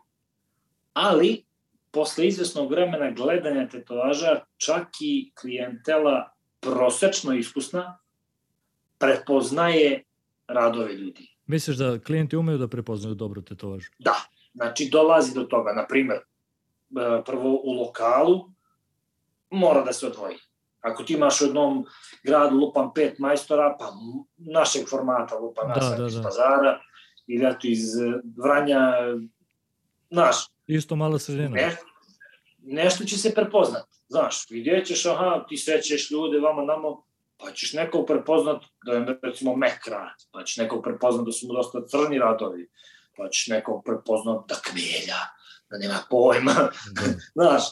ali 0.92 1.44
posle 1.90 2.26
izvesnog 2.26 2.70
vremena 2.70 3.10
gledanja 3.10 3.68
tetovaža, 3.68 4.40
čak 4.56 4.88
i 5.00 5.32
klijentela 5.40 6.34
prosečno 6.60 7.34
iskusna 7.34 7.98
prepoznaje 8.98 10.02
radove 10.46 10.94
ljudi. 10.94 11.28
Misliš 11.46 11.76
da 11.76 11.98
klijenti 11.98 12.36
umeju 12.36 12.58
da 12.58 12.68
prepoznaju 12.68 13.14
dobro 13.14 13.42
tetovažu? 13.42 13.90
Da, 13.98 14.14
Znači, 14.54 14.88
dolazi 14.92 15.34
do 15.34 15.44
toga, 15.44 15.72
na 15.72 15.86
primer, 15.86 16.16
e, 16.16 16.22
prvo 17.26 17.60
u 17.64 17.72
lokalu 17.72 18.44
mora 19.50 19.82
da 19.82 19.92
se 19.92 20.06
odvoji. 20.06 20.36
Ako 20.80 21.02
ti 21.02 21.14
imaš 21.14 21.40
u 21.40 21.44
jednom 21.44 21.84
gradu 22.22 22.56
lupan 22.56 22.94
pet 22.94 23.18
majstora, 23.18 23.76
pa 23.78 23.92
našeg 24.36 24.88
formata 24.90 25.38
lupan 25.38 25.68
da, 25.68 25.90
da, 25.90 25.96
da. 25.96 26.06
iz 26.06 26.14
pazara, 26.22 26.80
ili 27.26 27.46
eto 27.46 27.58
iz 27.62 27.80
Vranja, 28.44 28.80
naš. 30.10 30.36
Isto 30.66 30.96
malo 30.96 31.18
sredina. 31.18 31.48
Ne, 31.48 31.76
nešto 32.62 33.04
će 33.04 33.18
se 33.18 33.34
prepoznat. 33.34 33.86
Znaš, 34.08 34.50
vidjet 34.50 34.86
ćeš, 34.86 35.06
aha, 35.06 35.44
ti 35.48 35.56
srećeš 35.56 36.10
ljude, 36.10 36.38
vama 36.38 36.62
namo, 36.62 37.04
pa 37.36 37.50
ćeš 37.50 37.72
nekog 37.72 38.06
prepoznat 38.06 38.64
da 38.84 38.92
je 38.92 39.18
recimo 39.22 39.56
mek 39.56 39.86
rad, 39.86 40.14
pa 40.32 40.44
ćeš 40.44 40.56
nekog 40.56 40.82
prepoznat 40.82 41.26
da 41.26 41.32
su 41.32 41.46
mu 41.46 41.52
dosta 41.52 41.86
crni 41.86 42.18
radovi, 42.18 42.68
pa 43.16 43.28
ćeš 43.28 43.46
nekog 43.46 43.84
prepoznat 43.84 44.48
da 44.48 44.54
kmelja, 44.54 45.20
da 45.70 45.78
nema 45.78 45.98
pojma, 46.10 46.54
da. 46.54 47.02
znaš, 47.36 47.62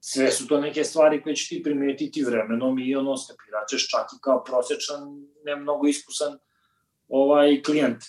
sve 0.00 0.30
su 0.30 0.46
to 0.46 0.60
neke 0.60 0.84
stvari 0.84 1.22
koje 1.22 1.36
ćeš 1.36 1.48
ti 1.48 1.62
primetiti 1.62 2.24
vremenom 2.24 2.78
i 2.78 2.96
ono 2.96 3.16
skapiraćeš 3.16 3.88
čak 3.88 4.06
i 4.16 4.20
kao 4.20 4.44
prosečan, 4.44 5.26
ne 5.44 5.56
mnogo 5.56 5.86
iskusan 5.86 6.38
ovaj 7.08 7.62
klijent. 7.62 8.04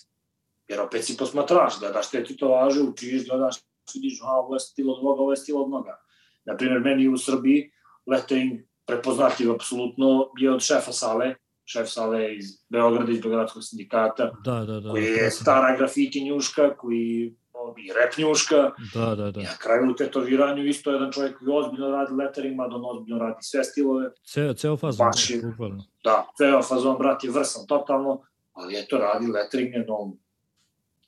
Jer 0.67 0.81
opet 0.81 1.05
si 1.05 1.17
posmatraš, 1.17 1.79
gledaš 1.79 2.09
te 2.09 2.23
ti 2.23 2.37
to 2.37 2.47
važe, 2.47 2.81
učiš, 2.81 3.27
gledaš, 3.27 3.55
vidiš, 3.93 4.21
a 4.21 4.39
ovo 4.39 4.55
je 4.55 4.59
stil 4.59 4.91
od 4.91 4.97
ovoga, 4.99 5.21
ovo 5.21 5.31
je 5.31 5.37
stil 5.37 5.61
od 5.61 5.67
mnoga. 5.67 5.99
Naprimjer, 6.45 6.79
meni 6.79 7.07
u 7.07 7.17
Srbiji 7.17 7.71
lettering 8.05 8.61
prepoznatljiv 8.85 9.51
apsolutno 9.51 10.31
je 10.37 10.51
od 10.51 10.61
šefa 10.61 10.91
sale, 10.91 11.35
šef 11.73 11.89
sale 11.89 12.35
iz 12.35 12.45
Beograda, 12.69 13.11
iz 13.11 13.21
Beogradskog 13.21 13.63
sindikata, 13.63 14.31
da, 14.45 14.59
da, 14.65 14.79
da, 14.79 14.91
koji 14.91 15.03
je 15.03 15.31
stara 15.31 15.77
grafiti 15.77 16.23
njuška, 16.23 16.75
koji 16.77 17.33
i 17.77 17.91
rep 17.93 18.17
njuška. 18.17 18.71
Da, 18.93 19.15
da, 19.15 19.31
da. 19.31 19.41
I 19.41 19.43
na 19.43 19.57
kraju 19.61 19.91
u 19.91 19.95
tetoviranju 19.95 20.65
isto 20.65 20.91
jedan 20.91 21.11
čovjek 21.11 21.37
koji 21.37 21.49
ozbiljno 21.51 21.89
radi 21.89 22.13
lettering, 22.13 22.57
da 22.57 22.75
on 22.75 22.85
ozbiljno 22.85 23.19
radi 23.19 23.37
sve 23.41 23.63
stilove. 23.63 24.09
Ceo, 24.25 24.53
ceo 24.53 24.77
fazon, 24.77 25.07
Baš 25.07 25.29
je, 25.29 25.41
bukvalno. 25.41 25.83
Da, 26.03 26.27
ceo 26.37 26.61
fazon, 26.61 26.97
brat, 26.97 27.23
je 27.23 27.31
vrsan 27.31 27.67
totalno, 27.67 28.21
ali 28.53 28.79
eto, 28.79 28.97
radi 28.97 29.27
lettering 29.27 29.75
na 29.75 29.83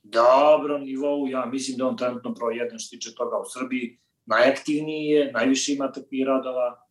dobrom 0.04 0.82
nivou, 0.84 1.28
ja 1.28 1.46
mislim 1.46 1.78
da 1.78 1.88
on 1.88 1.98
trenutno 1.98 2.32
broj 2.32 2.58
jedan 2.58 2.80
što 2.80 2.96
tiče 2.96 3.16
toga 3.16 3.38
u 3.38 3.46
Srbiji, 3.54 4.00
najaktivniji 4.26 5.06
je, 5.06 5.32
najviše 5.32 5.74
ima 5.74 5.92
takvih 5.92 6.26
radova, 6.26 6.85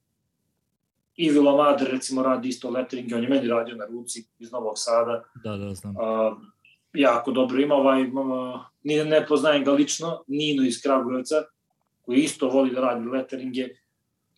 I 1.16 1.30
Vilomadr 1.30 1.90
recimo 1.90 2.22
radi 2.22 2.48
isto 2.48 2.70
lettering, 2.70 3.12
on 3.14 3.22
je 3.22 3.28
meni 3.28 3.48
radio 3.48 3.76
na 3.76 3.86
ruci 3.86 4.24
iz 4.38 4.52
Novog 4.52 4.72
Sada. 4.76 5.22
Da, 5.44 5.56
da, 5.56 5.74
znam. 5.74 5.96
A, 5.96 6.36
jako 6.92 7.32
dobro 7.32 7.60
ima 7.60 7.74
ovaj, 7.74 8.02
ni 8.82 9.04
ne 9.04 9.26
poznajem 9.26 9.64
ga 9.64 9.72
lično, 9.72 10.24
Nino 10.26 10.64
iz 10.66 10.82
Kragujevca, 10.82 11.42
koji 12.02 12.18
isto 12.18 12.48
voli 12.48 12.70
da 12.70 12.80
radi 12.80 13.08
letteringe. 13.08 13.68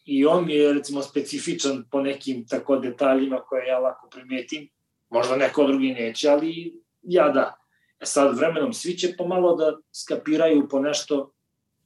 I 0.05 0.27
on 0.27 0.51
je 0.51 0.73
recimo 0.73 1.03
specifičan 1.03 1.85
po 1.90 2.01
nekim 2.01 2.47
tako 2.47 2.77
detaljima 2.77 3.40
koje 3.40 3.66
ja 3.66 3.78
lako 3.78 4.09
primetim. 4.09 4.69
Možda 5.11 5.36
neko 5.36 5.66
drugi 5.66 5.93
neće, 5.93 6.28
ali 6.28 6.81
ja 7.03 7.28
da. 7.28 7.55
E 8.01 8.07
sad 8.07 8.36
vremenom 8.39 8.73
svi 8.73 8.98
će 8.98 9.16
pomalo 9.16 9.57
da 9.57 9.77
skapiraju 9.93 10.69
po 10.69 10.81
nešto 10.81 11.32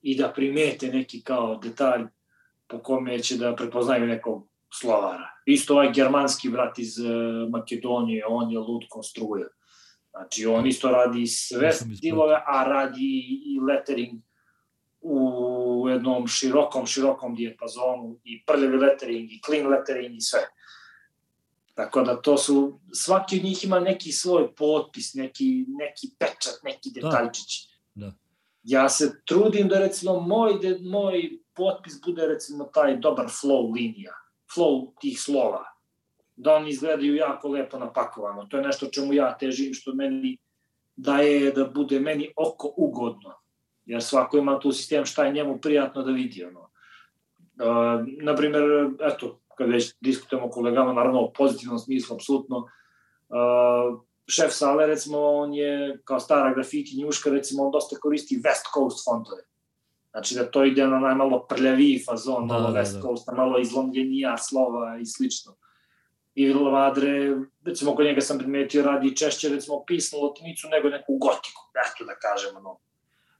i 0.02 0.16
da 0.16 0.32
primete 0.32 0.86
neki 0.86 1.22
kao 1.22 1.56
detalj 1.56 2.04
po 2.66 2.78
kome 2.78 3.18
će 3.18 3.36
da 3.36 3.56
prepoznaju 3.56 4.06
nekog 4.06 4.49
slovara. 4.74 5.30
Isto 5.46 5.74
ovaj 5.74 5.92
germanski 5.92 6.48
brat 6.48 6.78
iz 6.78 6.98
uh, 6.98 7.50
Makedonije, 7.50 8.26
on 8.26 8.50
je 8.50 8.58
lud 8.58 8.84
konstruja. 8.88 9.46
Znači, 10.10 10.46
on 10.46 10.66
isto 10.66 10.90
radi 10.90 11.26
sve 11.26 11.72
stilove, 11.72 12.42
a 12.46 12.64
radi 12.64 13.40
i 13.44 13.60
lettering 13.60 14.20
u 15.00 15.86
jednom 15.88 16.26
širokom, 16.26 16.86
širokom 16.86 17.34
dijapazonu 17.34 18.18
i 18.24 18.44
prljavi 18.44 18.76
lettering 18.76 19.32
i 19.32 19.40
clean 19.46 19.66
lettering 19.66 20.16
i 20.16 20.20
sve. 20.20 20.40
Tako 21.74 22.02
da 22.02 22.22
to 22.22 22.36
su, 22.36 22.80
svaki 22.92 23.36
od 23.38 23.44
njih 23.44 23.64
ima 23.64 23.80
neki 23.80 24.12
svoj 24.12 24.54
potpis, 24.54 25.14
neki, 25.14 25.64
neki 25.68 26.06
pečat, 26.18 26.54
neki 26.62 26.90
da. 26.90 27.00
detaljčić. 27.00 27.68
Da. 27.94 28.06
da. 28.06 28.12
Ja 28.62 28.88
se 28.88 29.22
trudim 29.24 29.68
da 29.68 29.78
recimo 29.78 30.20
moj, 30.20 30.58
de, 30.62 30.78
moj 30.82 31.30
potpis 31.54 32.00
bude 32.06 32.26
recimo 32.26 32.64
taj 32.64 32.96
dobar 32.96 33.26
flow 33.26 33.74
linija, 33.74 34.12
flow 34.54 34.92
tih 35.00 35.20
slova, 35.20 35.64
da 36.36 36.54
oni 36.54 36.70
izgledaju 36.70 37.14
jako 37.14 37.48
lepo 37.48 37.78
napakovano. 37.78 38.46
To 38.46 38.56
je 38.56 38.62
nešto 38.62 38.86
čemu 38.86 39.12
ja 39.12 39.38
težim, 39.38 39.74
što 39.74 39.94
meni 39.94 40.38
daje 40.96 41.52
da 41.52 41.64
bude 41.64 42.00
meni 42.00 42.32
oko 42.36 42.72
ugodno. 42.76 43.34
Jer 43.84 44.02
svako 44.02 44.38
ima 44.38 44.58
tu 44.60 44.72
sistem 44.72 45.04
šta 45.04 45.24
je 45.24 45.32
njemu 45.32 45.58
prijatno 45.60 46.02
da 46.02 46.12
vidi. 46.12 46.44
Ono. 46.44 46.60
Uh, 46.60 48.06
naprimer, 48.22 48.62
eto, 49.00 49.40
kad 49.58 49.68
već 49.68 49.94
diskutujemo 50.00 50.50
kolegama, 50.50 50.92
naravno 50.92 51.20
u 51.22 51.32
pozitivnom 51.32 51.78
smislu, 51.78 52.16
apsolutno, 52.16 52.56
uh, 52.58 54.00
šef 54.28 54.52
sale, 54.52 54.86
recimo, 54.86 55.18
on 55.18 55.54
je 55.54 56.00
kao 56.04 56.20
stara 56.20 56.54
grafiti 56.54 56.96
njuška, 56.96 57.30
recimo, 57.30 57.64
on 57.64 57.70
dosta 57.70 57.96
koristi 57.96 58.36
West 58.36 58.72
Coast 58.74 59.04
fontove. 59.04 59.42
Znači 60.10 60.34
da 60.34 60.50
to 60.50 60.64
ide 60.64 60.86
na 60.86 60.98
najmalo 60.98 61.46
prljaviji 61.46 62.04
fazon, 62.08 62.48
da, 62.48 62.54
malo 62.54 62.70
da, 62.70 62.80
West 62.80 62.94
da. 62.94 63.00
Coast, 63.00 63.26
na 63.26 63.34
malo 63.34 63.58
izlomljenija 63.58 64.38
slova 64.38 64.98
i 64.98 65.06
slično. 65.06 65.56
I 66.34 66.52
Lavadre, 66.52 67.36
recimo 67.64 67.94
kod 67.94 68.06
njega 68.06 68.20
sam 68.20 68.38
primetio, 68.38 68.82
radi 68.82 69.16
češće 69.16 69.48
recimo 69.48 69.84
pisnu 69.86 70.18
latinicu 70.18 70.68
nego 70.68 70.88
neku 70.88 71.16
gotiku, 71.18 71.62
eto 71.74 72.04
da 72.04 72.14
kažemo, 72.14 72.60
no. 72.60 72.78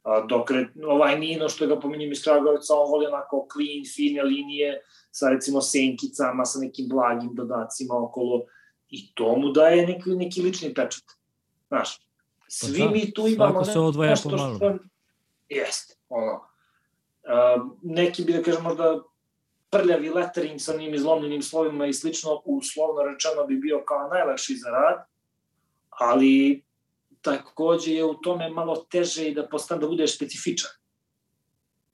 A, 0.03 0.21
dok 0.29 0.51
ovaj 0.87 1.19
Nino 1.19 1.49
što 1.49 1.67
ga 1.67 1.81
pominjem 1.81 2.13
iz 2.13 2.23
Kragovica, 2.25 2.75
on 2.75 2.91
voli 2.91 3.07
onako 3.07 3.47
clean, 3.53 3.85
fine 3.97 4.23
linije, 4.23 4.83
sa 5.11 5.29
recimo 5.29 5.61
senkicama, 5.61 6.45
sa 6.45 6.59
nekim 6.59 6.89
blagim 6.89 7.31
dodacima 7.35 7.95
okolo 7.99 8.43
i 8.89 9.15
to 9.15 9.37
mu 9.37 9.53
daje 9.53 9.87
neki, 9.87 10.11
neki 10.11 10.43
lični 10.43 10.75
pečat. 10.75 11.05
Znaš, 11.69 11.99
pa 11.99 12.45
svi 12.49 12.79
pa 12.79 12.85
da, 12.85 12.91
mi 12.91 13.13
tu 13.13 13.29
imamo 13.29 13.61
nešto 13.61 14.39
što... 14.39 14.79
Jeste, 15.49 15.95
ono. 16.09 16.50
Neki 17.83 18.25
bi 18.25 18.33
da 18.33 18.43
kažem 18.43 18.63
možda 18.63 19.03
prljavi 19.71 20.11
lettering 20.11 20.61
sa 20.61 20.75
onim 20.75 20.95
izlomljenim 20.95 21.43
slovima 21.43 21.87
i 21.87 21.93
slično, 21.93 22.43
uslovno 22.45 23.03
rečeno 23.03 23.47
bi 23.47 23.57
bio 23.57 23.83
kao 23.87 24.09
najlakši 24.09 24.57
za 24.57 24.71
rad, 24.71 25.05
ali 25.91 26.63
takođe 27.21 27.95
je 27.95 28.05
u 28.05 28.15
tome 28.15 28.51
malo 28.51 28.77
teže 28.77 29.29
i 29.29 29.35
da 29.35 29.49
postane 29.49 29.81
da 29.81 29.89
budeš 29.89 30.17
specifičan. 30.17 30.71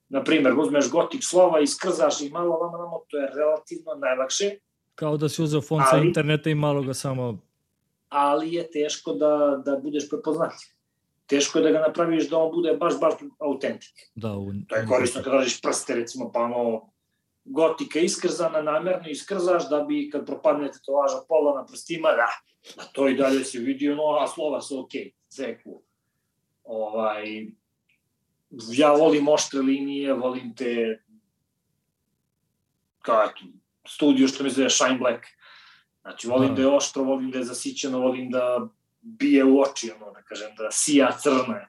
Naprimer, 0.08 0.58
uzmeš 0.58 0.90
gotik 0.90 1.24
slova 1.24 1.60
i 1.60 1.66
skrzaš 1.66 2.20
i 2.20 2.30
malo 2.30 2.58
vamo 2.58 2.78
namo, 2.78 3.00
to 3.08 3.16
je 3.16 3.30
relativno 3.34 3.94
najlakše. 3.94 4.50
Kao 4.94 5.16
da 5.16 5.28
si 5.28 5.42
uzeo 5.42 5.60
font 5.60 5.84
sa 5.90 5.96
interneta 5.96 6.50
i 6.50 6.54
malo 6.54 6.82
ga 6.82 6.94
samo... 6.94 7.38
Ali 8.08 8.54
je 8.54 8.70
teško 8.70 9.12
da, 9.12 9.62
da 9.64 9.76
budeš 9.76 10.08
prepoznatljiv. 10.08 10.75
Teško 11.26 11.58
je 11.58 11.62
da 11.62 11.70
ga 11.70 11.78
napraviš 11.78 12.28
da 12.30 12.38
on 12.38 12.52
bude 12.54 12.76
baš, 12.76 13.00
baš 13.00 13.14
autentik. 13.38 13.94
Da, 14.14 14.32
u... 14.32 14.52
To 14.68 14.76
je 14.76 14.86
korisno 14.86 15.22
kad 15.22 15.32
radiš 15.32 15.60
prste, 15.62 15.94
recimo, 15.94 16.30
pa 16.32 16.40
ono, 16.40 16.92
gotika 17.44 17.98
iskrzana, 17.98 18.62
namerno 18.62 19.08
iskrzaš 19.08 19.68
da 19.70 19.80
bi 19.80 20.10
kad 20.10 20.26
propadne 20.26 20.72
tetovaža 20.72 21.16
pola 21.28 21.54
na 21.60 21.66
prstima, 21.66 22.08
da, 22.08 22.28
da 22.76 22.82
to 22.92 23.08
i 23.08 23.14
dalje 23.14 23.44
se 23.44 23.58
vidi, 23.58 23.90
ono, 23.90 24.18
a 24.20 24.26
slova 24.26 24.60
su 24.60 24.80
okej, 24.80 25.04
okay, 25.04 25.12
sve 25.28 25.58
cool. 25.62 25.80
Ovaj, 26.64 27.46
ja 28.72 28.92
volim 28.92 29.28
oštre 29.28 29.60
linije, 29.60 30.14
volim 30.14 30.54
te 30.54 31.02
kao 33.02 33.24
eto, 33.24 33.40
studiju 33.88 34.28
što 34.28 34.44
mi 34.44 34.50
zove 34.50 34.70
Shine 34.70 34.98
Black. 34.98 35.24
Znači, 36.02 36.28
volim 36.28 36.48
da. 36.48 36.54
da 36.54 36.62
je 36.62 36.76
oštro, 36.76 37.02
volim 37.02 37.30
da 37.30 37.38
je 37.38 37.44
zasićeno, 37.44 38.00
volim 38.00 38.30
da 38.30 38.68
bije 39.06 39.44
u 39.44 39.60
oči, 39.60 39.90
ono, 39.96 40.12
da 40.12 40.22
kažem, 40.22 40.48
da 40.58 40.68
sija 40.70 41.12
crna. 41.22 41.68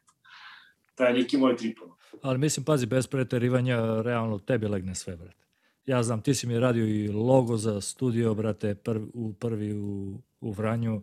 To 0.95 1.03
je 1.03 1.13
neki 1.13 1.37
moj 1.37 1.57
trip. 1.57 1.77
Ali 2.21 2.37
mislim, 2.37 2.65
pazi, 2.65 2.85
bez 2.85 3.07
preterivanja, 3.07 4.01
realno 4.01 4.39
tebi 4.39 4.67
legne 4.67 4.95
sve, 4.95 5.15
brate. 5.15 5.45
Ja 5.85 6.03
znam, 6.03 6.21
ti 6.21 6.33
si 6.33 6.47
mi 6.47 6.59
radio 6.59 6.85
i 6.85 7.07
logo 7.07 7.57
za 7.57 7.81
studio, 7.81 8.33
brate, 8.33 8.75
prv, 8.75 9.01
u 9.13 9.33
prvi 9.33 9.73
u, 9.73 10.21
u 10.41 10.51
Vranju. 10.51 11.01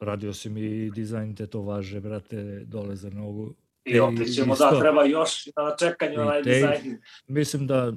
Radio 0.00 0.32
si 0.32 0.50
mi 0.50 0.60
i 0.60 0.90
dizajn 0.90 1.36
tetovaže, 1.36 2.00
brate, 2.00 2.64
dole 2.64 2.96
za 2.96 3.10
nogu. 3.10 3.54
I 3.84 4.00
opet 4.00 4.34
ćemo 4.34 4.56
da 4.56 4.80
treba 4.80 5.04
još 5.04 5.46
na 5.46 5.76
čekanju 5.78 6.20
onaj 6.20 6.42
dizajn. 6.42 7.00
Mislim 7.26 7.66
da, 7.66 7.92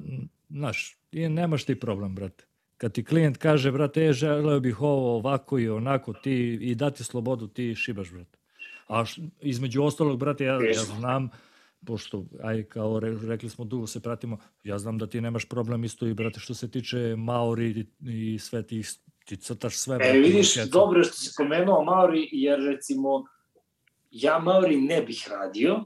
znaš, 0.49 0.97
nemaš 1.11 1.63
ti 1.63 1.79
problem, 1.79 2.15
brate. 2.15 2.46
Kad 2.77 2.93
ti 2.93 3.03
klijent 3.03 3.37
kaže, 3.37 3.71
brate, 3.71 4.05
e, 4.05 4.13
želeo 4.13 4.59
bih 4.59 4.81
ovo 4.81 5.15
ovako 5.15 5.59
i 5.59 5.69
onako, 5.69 6.13
ti 6.13 6.57
i 6.61 6.75
dati 6.75 7.03
slobodu, 7.03 7.47
ti 7.47 7.75
šibaš, 7.75 8.11
brate. 8.11 8.37
A 8.87 9.05
š, 9.05 9.21
između 9.41 9.83
ostalog, 9.83 10.19
brate, 10.19 10.45
ja, 10.45 10.53
ja 10.53 10.73
znam, 10.73 11.29
pošto, 11.85 12.25
aj, 12.43 12.63
kao 12.63 12.99
re, 12.99 13.17
rekli 13.27 13.49
smo, 13.49 13.65
dugo 13.65 13.87
se 13.87 13.99
pratimo, 13.99 14.37
ja 14.63 14.79
znam 14.79 14.97
da 14.97 15.07
ti 15.07 15.21
nemaš 15.21 15.45
problem 15.45 15.83
isto 15.83 16.07
i, 16.07 16.13
brate, 16.13 16.39
što 16.39 16.53
se 16.53 16.71
tiče 16.71 17.15
Maori 17.17 17.69
i, 17.69 17.85
i 18.33 18.39
sve 18.39 18.63
tih, 18.63 18.89
ti 19.25 19.37
crtaš 19.37 19.77
sve. 19.77 19.95
E, 19.95 19.97
brate, 19.97 20.19
vidiš, 20.19 20.55
dobro 20.55 21.03
što 21.03 21.13
si 21.13 21.33
pomenuo 21.37 21.83
Maori, 21.83 22.29
jer, 22.31 22.59
recimo, 22.59 23.25
ja 24.11 24.39
Maori 24.39 24.81
ne 24.81 25.01
bih 25.01 25.27
radio, 25.31 25.85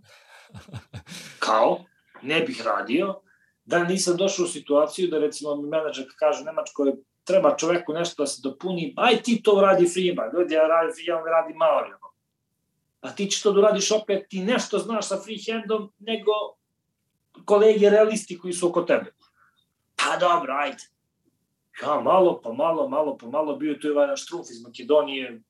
kao, 1.45 1.85
ne 2.21 2.41
bih 2.41 2.61
radio, 2.65 3.21
da 3.71 3.83
nisam 3.83 4.17
došao 4.17 4.45
u 4.45 4.47
situaciju 4.47 5.07
da 5.07 5.19
recimo 5.19 5.55
mi 5.55 5.69
menadžer 5.69 6.05
kaže 6.19 6.43
Nemačkoj 6.43 6.93
treba 7.23 7.55
čoveku 7.57 7.93
nešto 7.93 8.23
da 8.23 8.27
se 8.27 8.41
dopuni, 8.43 8.93
aj 8.97 9.21
ti 9.21 9.41
to 9.43 9.55
uradi 9.57 9.87
freehand, 9.87 10.33
ljudi, 10.33 10.53
ja 10.53 10.67
radim 10.67 10.93
freehand, 10.95 11.27
radi 11.27 11.53
Maori. 11.53 11.91
A 13.01 13.11
ti 13.15 13.25
ćeš 13.25 13.41
to 13.41 13.51
da 13.51 13.59
uradiš 13.59 13.91
opet, 13.91 14.27
ti 14.29 14.39
nešto 14.39 14.77
znaš 14.77 15.07
sa 15.07 15.17
freehandom 15.17 15.91
nego 15.99 16.31
kolege 17.45 17.89
realisti 17.89 18.37
koji 18.39 18.53
su 18.53 18.67
oko 18.67 18.81
tebe. 18.81 19.13
Pa 19.95 20.17
dobro, 20.17 20.53
ajde. 20.53 20.83
Ja 21.81 22.01
malo, 22.01 22.41
pa 22.43 22.53
malo, 22.53 22.89
malo, 22.89 23.17
pa 23.17 23.27
malo, 23.27 23.55
bio 23.55 23.73
tu 23.73 23.87
je 23.87 23.93
Vajna 23.93 24.15
Štruf 24.15 24.49
iz 24.49 24.61
Makedonije, 24.63 25.41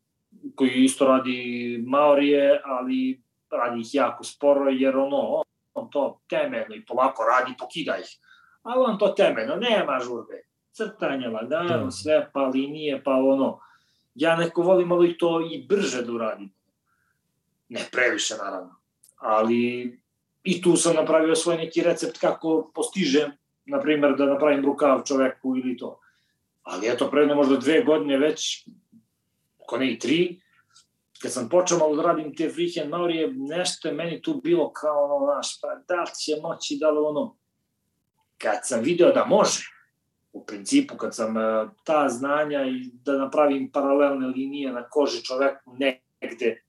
koji 0.55 0.69
isto 0.69 1.05
radi 1.05 1.83
Maorije, 1.87 2.61
ali 2.65 3.21
radi 3.51 3.81
ih 3.81 3.95
jako 3.95 4.23
sporo, 4.23 4.69
jer 4.69 4.97
ono, 4.97 5.43
on 5.73 5.89
to 5.89 6.21
temeljno 6.29 6.75
i 6.75 6.85
polako 6.85 7.23
radi, 7.23 7.53
pokida 7.59 7.97
ih. 7.97 8.17
A 8.63 8.73
on 8.75 8.97
to 8.97 9.07
temeljno, 9.07 9.55
nema 9.55 9.99
žurbe. 9.99 10.43
Crtanje, 10.71 11.27
lagano, 11.27 11.85
da. 11.85 11.91
sve, 11.91 12.29
pa 12.33 12.47
linije, 12.47 13.03
pa 13.03 13.11
ono. 13.11 13.59
Ja 14.15 14.35
neko 14.35 14.61
volim 14.61 14.87
malo 14.87 15.05
i 15.05 15.17
to 15.17 15.47
i 15.51 15.65
brže 15.69 16.01
da 16.01 16.13
uradim. 16.13 16.53
Ne 17.69 17.81
previše, 17.91 18.35
naravno. 18.35 18.75
Ali 19.17 19.91
i 20.43 20.61
tu 20.61 20.75
sam 20.75 20.95
napravio 20.95 21.35
svoj 21.35 21.57
neki 21.57 21.81
recept 21.81 22.17
kako 22.17 22.71
postižem, 22.75 23.31
na 23.65 23.81
primjer, 23.81 24.15
da 24.15 24.25
napravim 24.25 24.65
rukav 24.65 25.03
čoveku 25.07 25.57
ili 25.57 25.77
to. 25.77 25.99
Ali 26.63 26.87
eto, 26.87 27.09
predno 27.09 27.35
možda 27.35 27.57
dve 27.57 27.83
godine 27.83 28.17
već 28.17 28.67
ako 29.63 29.77
ne 29.77 29.91
i 29.91 29.99
tri, 29.99 30.41
kad 31.21 31.33
sam 31.33 31.49
počeo 31.49 31.77
malo 31.77 31.95
da 31.95 32.01
radim 32.01 32.35
te 32.35 32.49
freehand 32.49 32.89
maurije, 32.89 33.33
nešto 33.33 33.87
je 33.87 33.93
meni 33.93 34.21
tu 34.21 34.41
bilo 34.43 34.71
kao 34.73 35.05
ono, 35.05 35.25
znaš, 35.25 35.61
pa 35.61 35.67
da 35.87 36.01
li 36.01 36.09
će 36.25 36.41
moći, 36.41 36.77
da 36.79 36.89
li 36.89 36.97
ono, 36.97 37.37
kad 38.37 38.59
sam 38.63 38.81
video 38.81 39.11
da 39.11 39.25
može, 39.25 39.63
u 40.33 40.45
principu, 40.45 40.97
kad 40.97 41.15
sam 41.15 41.37
uh, 41.37 41.69
ta 41.83 42.09
znanja 42.09 42.65
i 42.65 42.89
da 42.93 43.17
napravim 43.17 43.71
paralelne 43.71 44.27
linije 44.27 44.71
na 44.71 44.89
koži 44.89 45.23
čoveku 45.23 45.75
negde, 45.79 46.63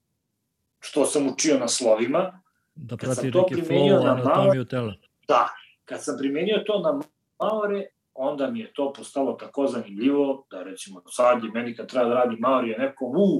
što 0.79 1.05
sam 1.05 1.27
učio 1.27 1.59
na 1.59 1.67
slovima, 1.67 2.41
da 2.75 2.97
prati 2.97 3.31
neki 3.31 3.55
flow, 3.55 4.11
anatomiju 4.11 4.65
tela. 4.65 4.93
Da, 5.27 5.49
kad 5.85 6.03
sam 6.03 6.15
primenio 6.17 6.63
to 6.65 6.79
na 6.79 7.01
Maore, 7.39 7.85
onda 8.13 8.49
mi 8.49 8.59
je 8.59 8.73
to 8.73 8.93
postalo 8.93 9.33
tako 9.33 9.67
zanimljivo 9.67 10.47
da 10.51 10.63
recimo 10.63 11.01
sad 11.09 11.43
je 11.43 11.51
meni 11.53 11.75
kad 11.75 11.89
treba 11.89 12.09
da 12.09 12.15
radi 12.15 12.35
Maurija 12.39 12.77
neko, 12.77 13.05
u, 13.05 13.39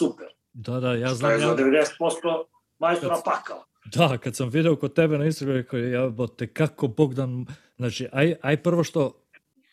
super. 0.00 0.26
Da, 0.52 0.80
da, 0.80 0.92
ja 0.94 1.14
znam. 1.14 1.32
Je 1.32 1.38
za 1.38 1.56
90% 1.56 2.44
majstora 2.78 3.14
kad, 3.14 3.24
pakao. 3.24 3.64
Da, 3.84 4.18
kad 4.18 4.36
sam 4.36 4.48
video 4.48 4.76
kod 4.76 4.94
tebe 4.94 5.18
na 5.18 5.24
Instagramu, 5.24 5.56
rekao, 5.56 5.78
ja, 5.78 6.08
bote, 6.08 6.46
kako 6.46 6.88
Bogdan, 6.88 7.46
znači, 7.76 8.08
aj, 8.12 8.34
aj 8.42 8.62
prvo 8.62 8.84
što 8.84 9.12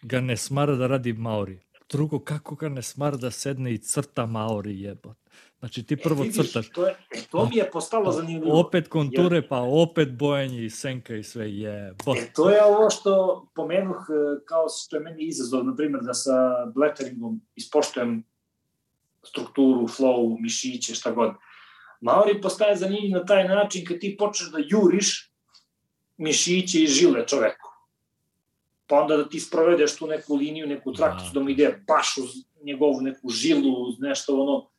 ga 0.01 0.21
ne 0.21 0.37
smara 0.37 0.75
da 0.75 0.87
radi 0.87 1.13
Maori. 1.13 1.59
Drugo, 1.89 2.19
kako 2.19 2.55
ga 2.55 2.69
ne 2.69 2.81
smara 2.81 3.17
da 3.17 3.31
sedne 3.31 3.73
i 3.73 3.77
crta 3.77 4.25
Maori, 4.25 4.81
jebot. 4.81 5.17
Znači 5.59 5.83
ti 5.83 5.97
prvo 5.97 6.23
e, 6.23 6.23
vidiš, 6.23 6.51
crtaš. 6.51 6.69
To, 6.69 6.87
je, 6.87 6.95
e, 7.11 7.21
to 7.31 7.45
mi 7.45 7.57
je 7.57 7.71
postalo 7.71 8.11
zanimljivo. 8.11 8.59
Opet 8.59 8.87
konture, 8.87 9.37
jer... 9.37 9.47
pa 9.47 9.59
opet 9.59 10.11
bojanje 10.11 10.65
i 10.65 10.69
senka 10.69 11.15
i 11.15 11.23
sve 11.23 11.57
je. 11.57 11.93
Bo... 12.05 12.15
E, 12.15 12.31
to 12.35 12.49
je 12.49 12.63
ovo 12.63 12.89
što 12.89 13.45
pomenuh 13.55 14.05
e, 14.09 14.45
kao 14.45 14.65
što 14.85 14.95
je 14.95 15.03
meni 15.03 15.23
izazov, 15.23 15.65
na 15.65 15.75
primjer, 15.75 16.03
da 16.03 16.13
sa 16.13 16.65
bletteringom 16.75 17.41
ispoštujem 17.55 18.23
strukturu, 19.29 19.87
flow, 19.87 20.37
mišiće, 20.39 20.95
šta 20.95 21.11
god. 21.11 21.33
Maori 22.01 22.41
postaje 22.41 22.75
zanimljiv 22.75 23.11
na 23.11 23.25
taj 23.25 23.47
način 23.47 23.85
kad 23.85 23.99
ti 23.99 24.15
počneš 24.19 24.51
da 24.51 24.57
juriš 24.67 25.31
mišiće 26.17 26.83
i 26.83 26.87
žile 26.87 27.27
čoveku. 27.27 27.69
Pa 28.87 29.01
onda 29.01 29.17
da 29.17 29.29
ti 29.29 29.39
sprovedeš 29.39 29.97
tu 29.97 30.07
neku 30.07 30.35
liniju, 30.35 30.67
neku 30.67 30.93
trakticu, 30.93 31.31
da, 31.33 31.39
da 31.39 31.43
mu 31.43 31.49
ide 31.49 31.83
baš 31.87 32.17
uz 32.17 32.29
njegovu 32.63 33.01
neku 33.01 33.29
žilu, 33.29 33.73
uz 33.87 33.99
nešto 33.99 34.41
ono, 34.41 34.69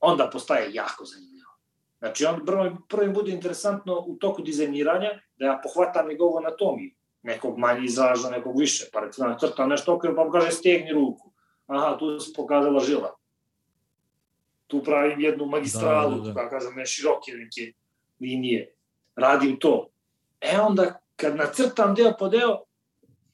onda 0.00 0.30
postaje 0.32 0.74
jako 0.74 1.04
zanimljivo. 1.04 1.52
Znači, 1.98 2.24
on 2.24 2.46
prvo, 2.46 2.76
prvo 2.88 3.12
bude 3.12 3.32
interesantno 3.32 4.04
u 4.06 4.16
toku 4.16 4.42
dizajniranja 4.42 5.10
da 5.36 5.46
ja 5.46 5.60
pohvatam 5.62 6.08
njegovu 6.08 6.38
anatomiju, 6.38 6.90
nekog 7.22 7.58
manje 7.58 7.84
izraža, 7.84 8.30
nekog 8.30 8.58
više, 8.58 8.84
pa 8.92 9.00
recimo 9.00 9.36
crtam 9.40 9.68
nešto 9.68 9.94
okrenom, 9.94 10.16
pa 10.16 10.24
mu 10.24 10.30
kaže 10.30 10.50
stegni 10.50 10.92
ruku. 10.92 11.32
Aha, 11.66 11.96
tu 11.98 12.20
se 12.20 12.32
pokazala 12.36 12.80
žila. 12.80 13.14
Tu 14.72 14.80
pravim 14.80 15.20
jednu 15.20 15.46
magistralu, 15.46 16.16
da, 16.16 16.22
da, 16.22 16.32
da. 16.32 16.42
da 16.42 16.48
kažem, 16.48 16.74
ne 16.76 16.86
široke 16.86 17.32
neke 17.36 17.72
linije. 18.20 18.70
Radim 19.16 19.58
to. 19.60 19.88
E 20.40 20.56
onda, 20.60 20.86
kad 21.16 21.36
nacrtam 21.36 21.94
deo 21.94 22.14
po 22.18 22.28
deo, 22.32 22.62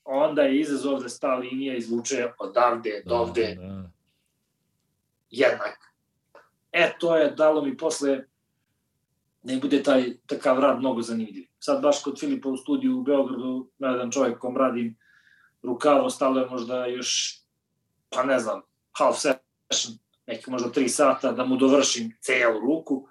onda 0.05 0.43
je 0.43 0.61
izazov 0.61 1.03
da 1.03 1.09
sta 1.09 1.37
linija 1.37 1.77
izvuče 1.77 2.33
odavde 2.39 3.03
do 3.07 3.15
ovde 3.15 3.55
da, 3.55 3.67
da. 3.67 3.91
jednak 5.31 5.79
E, 6.73 6.93
to 6.99 7.17
je 7.17 7.31
dalo 7.31 7.63
mi 7.63 7.77
posle 7.77 8.25
ne 9.43 9.57
bude 9.57 9.83
taj 9.83 10.05
takav 10.27 10.61
rad 10.61 10.79
mnogo 10.79 11.03
zanimljiv. 11.03 11.47
Sad 11.59 11.83
baš 11.83 12.03
kod 12.03 12.21
Filipa 12.21 12.49
u 12.49 12.57
studiju 12.57 12.99
u 12.99 13.03
Beogradu, 13.03 13.69
na 13.79 13.89
jedan 13.89 14.11
čovjek 14.11 14.39
kom 14.39 14.57
radim 14.57 14.97
rukavo, 15.63 16.05
ostalo 16.07 16.41
je 16.41 16.47
možda 16.47 16.87
još, 16.87 17.41
pa 18.11 18.23
ne 18.23 18.39
znam, 18.39 18.63
half 18.99 19.17
session, 19.17 19.99
neki 20.29 20.51
možda 20.51 20.73
tri 20.73 20.89
sata 20.89 21.33
da 21.33 21.45
mu 21.45 21.57
dovršim 21.57 22.13
celu 22.21 22.61
ruku, 22.61 23.07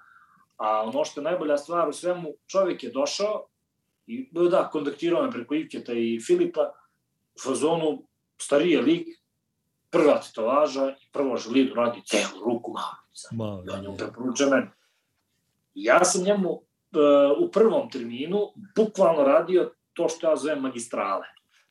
a 0.56 0.82
ono 0.82 1.04
što 1.04 1.20
je 1.20 1.24
najbolja 1.24 1.58
stvar 1.58 1.88
u 1.88 1.92
svemu, 1.92 2.28
čovjek 2.46 2.84
je 2.84 2.90
došao 2.90 3.46
i 4.06 4.28
da, 4.50 4.68
kontaktirao 4.72 5.22
me 5.22 5.30
preko 5.30 5.54
Ivketa 5.54 5.92
i 5.92 6.20
Filipa, 6.26 6.72
u 7.34 7.40
fazonu 7.40 8.02
starije 8.38 8.80
lik, 8.82 9.08
prva 9.90 10.20
tetovaža 10.20 10.88
i 10.88 11.10
prvo 11.12 11.36
želi 11.36 11.64
da 11.64 11.74
radi 11.74 12.02
celu 12.06 12.44
ruku 12.44 12.72
malo 12.72 12.96
Malo, 13.32 13.64
I 13.66 13.70
on 13.70 13.84
je 13.84 13.98
preporučio 13.98 14.50
meni. 14.50 14.66
Ja 15.74 16.04
sam 16.04 16.24
njemu 16.24 16.50
uh, 16.50 16.60
u 17.38 17.50
prvom 17.50 17.90
terminu 17.90 18.38
bukvalno 18.76 19.22
radio 19.22 19.72
to 19.92 20.08
što 20.08 20.30
ja 20.30 20.36
zovem 20.36 20.60
magistrale. 20.60 21.26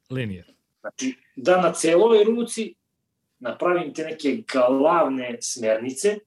Linije. 0.09 0.45
Znači, 0.79 1.15
da 1.35 1.61
na 1.61 1.73
celoj 1.73 2.23
ruci 2.23 2.75
napravim 3.39 3.93
te 3.93 4.03
neke 4.03 4.43
glavne 4.53 5.37
smernice, 5.41 6.17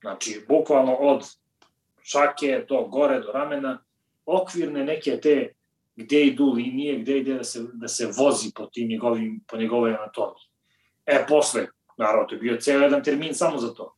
znači, 0.00 0.44
bukvalno 0.48 0.94
od 0.94 1.24
šake 2.02 2.64
do 2.68 2.82
gore, 2.82 3.20
do 3.20 3.32
ramena, 3.32 3.78
okvirne 4.26 4.84
neke 4.84 5.20
te 5.20 5.52
gde 5.96 6.26
idu 6.26 6.52
linije, 6.52 6.98
gde 6.98 7.18
ide 7.18 7.34
da 7.34 7.44
se, 7.44 7.60
da 7.72 7.88
se 7.88 8.06
vozi 8.06 8.52
po, 8.54 8.66
tim 8.66 8.88
njegovim, 8.88 9.44
po 9.48 9.56
njegovoj 9.56 9.94
anatomiji. 9.94 10.48
E, 11.06 11.24
posle, 11.28 11.66
naravno, 11.96 12.26
to 12.26 12.34
je 12.34 12.40
bio 12.40 12.56
ceo 12.56 12.80
jedan 12.80 13.02
termin 13.02 13.34
samo 13.34 13.58
za 13.58 13.74
to. 13.74 13.94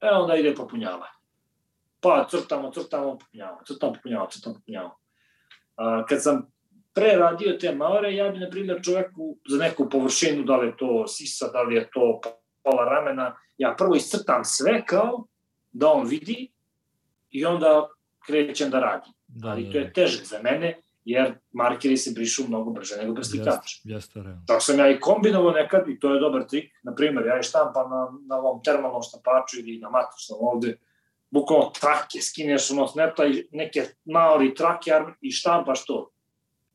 E, 0.00 0.08
onda 0.08 0.36
ide 0.36 0.54
popunjavanje. 0.54 1.12
Pa 2.00 2.26
crtamo, 2.30 2.70
crtamo, 2.70 3.18
popunjavamo, 3.18 3.60
crtamo, 3.66 3.92
popunjavamo, 3.92 4.30
crtamo, 4.30 4.54
popunjavamo. 4.54 4.96
A, 5.76 6.04
kad 6.08 6.22
sam 6.22 6.52
pre 6.94 7.16
radio 7.16 7.52
te 7.60 7.74
maore, 7.74 8.14
ja 8.14 8.28
bi, 8.28 8.38
na 8.38 8.50
primjer, 8.50 8.80
čoveku 8.84 9.36
za 9.48 9.58
neku 9.58 9.88
površinu, 9.90 10.44
da 10.44 10.56
li 10.56 10.66
je 10.66 10.76
to 10.76 11.06
sisa, 11.06 11.48
da 11.52 11.62
li 11.62 11.74
je 11.74 11.88
to 11.92 12.20
pola 12.62 12.84
ramena, 12.84 13.36
ja 13.58 13.74
prvo 13.78 13.94
iscrtam 13.94 14.44
sve 14.44 14.84
kao 14.86 15.26
da 15.72 15.92
on 15.92 16.06
vidi 16.06 16.52
i 17.30 17.44
onda 17.44 17.88
krećem 18.26 18.70
da 18.70 18.80
radim. 18.80 19.12
Da, 19.26 19.48
Ali 19.48 19.64
da, 19.64 19.72
to 19.72 19.78
je 19.78 19.84
da. 19.84 19.92
teže 19.92 20.24
za 20.24 20.38
mene, 20.42 20.80
jer 21.04 21.34
markeri 21.52 21.96
se 21.96 22.12
brišu 22.14 22.44
mnogo 22.48 22.70
brže 22.70 22.96
nego 22.96 23.14
preslikač. 23.14 23.80
Jeste, 23.84 24.22
realno. 24.22 24.42
Tako 24.46 24.60
sam 24.60 24.78
ja 24.78 24.90
i 24.90 25.00
kombinovao 25.00 25.50
nekad 25.50 25.88
i 25.88 25.98
to 25.98 26.14
je 26.14 26.20
dobar 26.20 26.46
trik. 26.46 26.72
Naprimer, 26.82 27.26
ja 27.26 27.34
je 27.34 27.42
štampam 27.42 27.90
na, 27.90 28.12
na 28.26 28.36
ovom 28.36 28.62
termalnom 28.62 29.02
štampaču 29.02 29.58
ili 29.58 29.78
na 29.78 29.90
matičnom 29.90 30.38
ovde, 30.40 30.78
bukvalno 31.30 31.70
trake, 31.80 32.20
skineš 32.20 32.70
ono 32.70 32.88
sneta 32.88 33.26
i 33.26 33.46
neke 33.52 33.84
maori 34.04 34.54
trake 34.54 34.90
i 35.20 35.30
štampaš 35.30 35.84
to. 35.84 36.10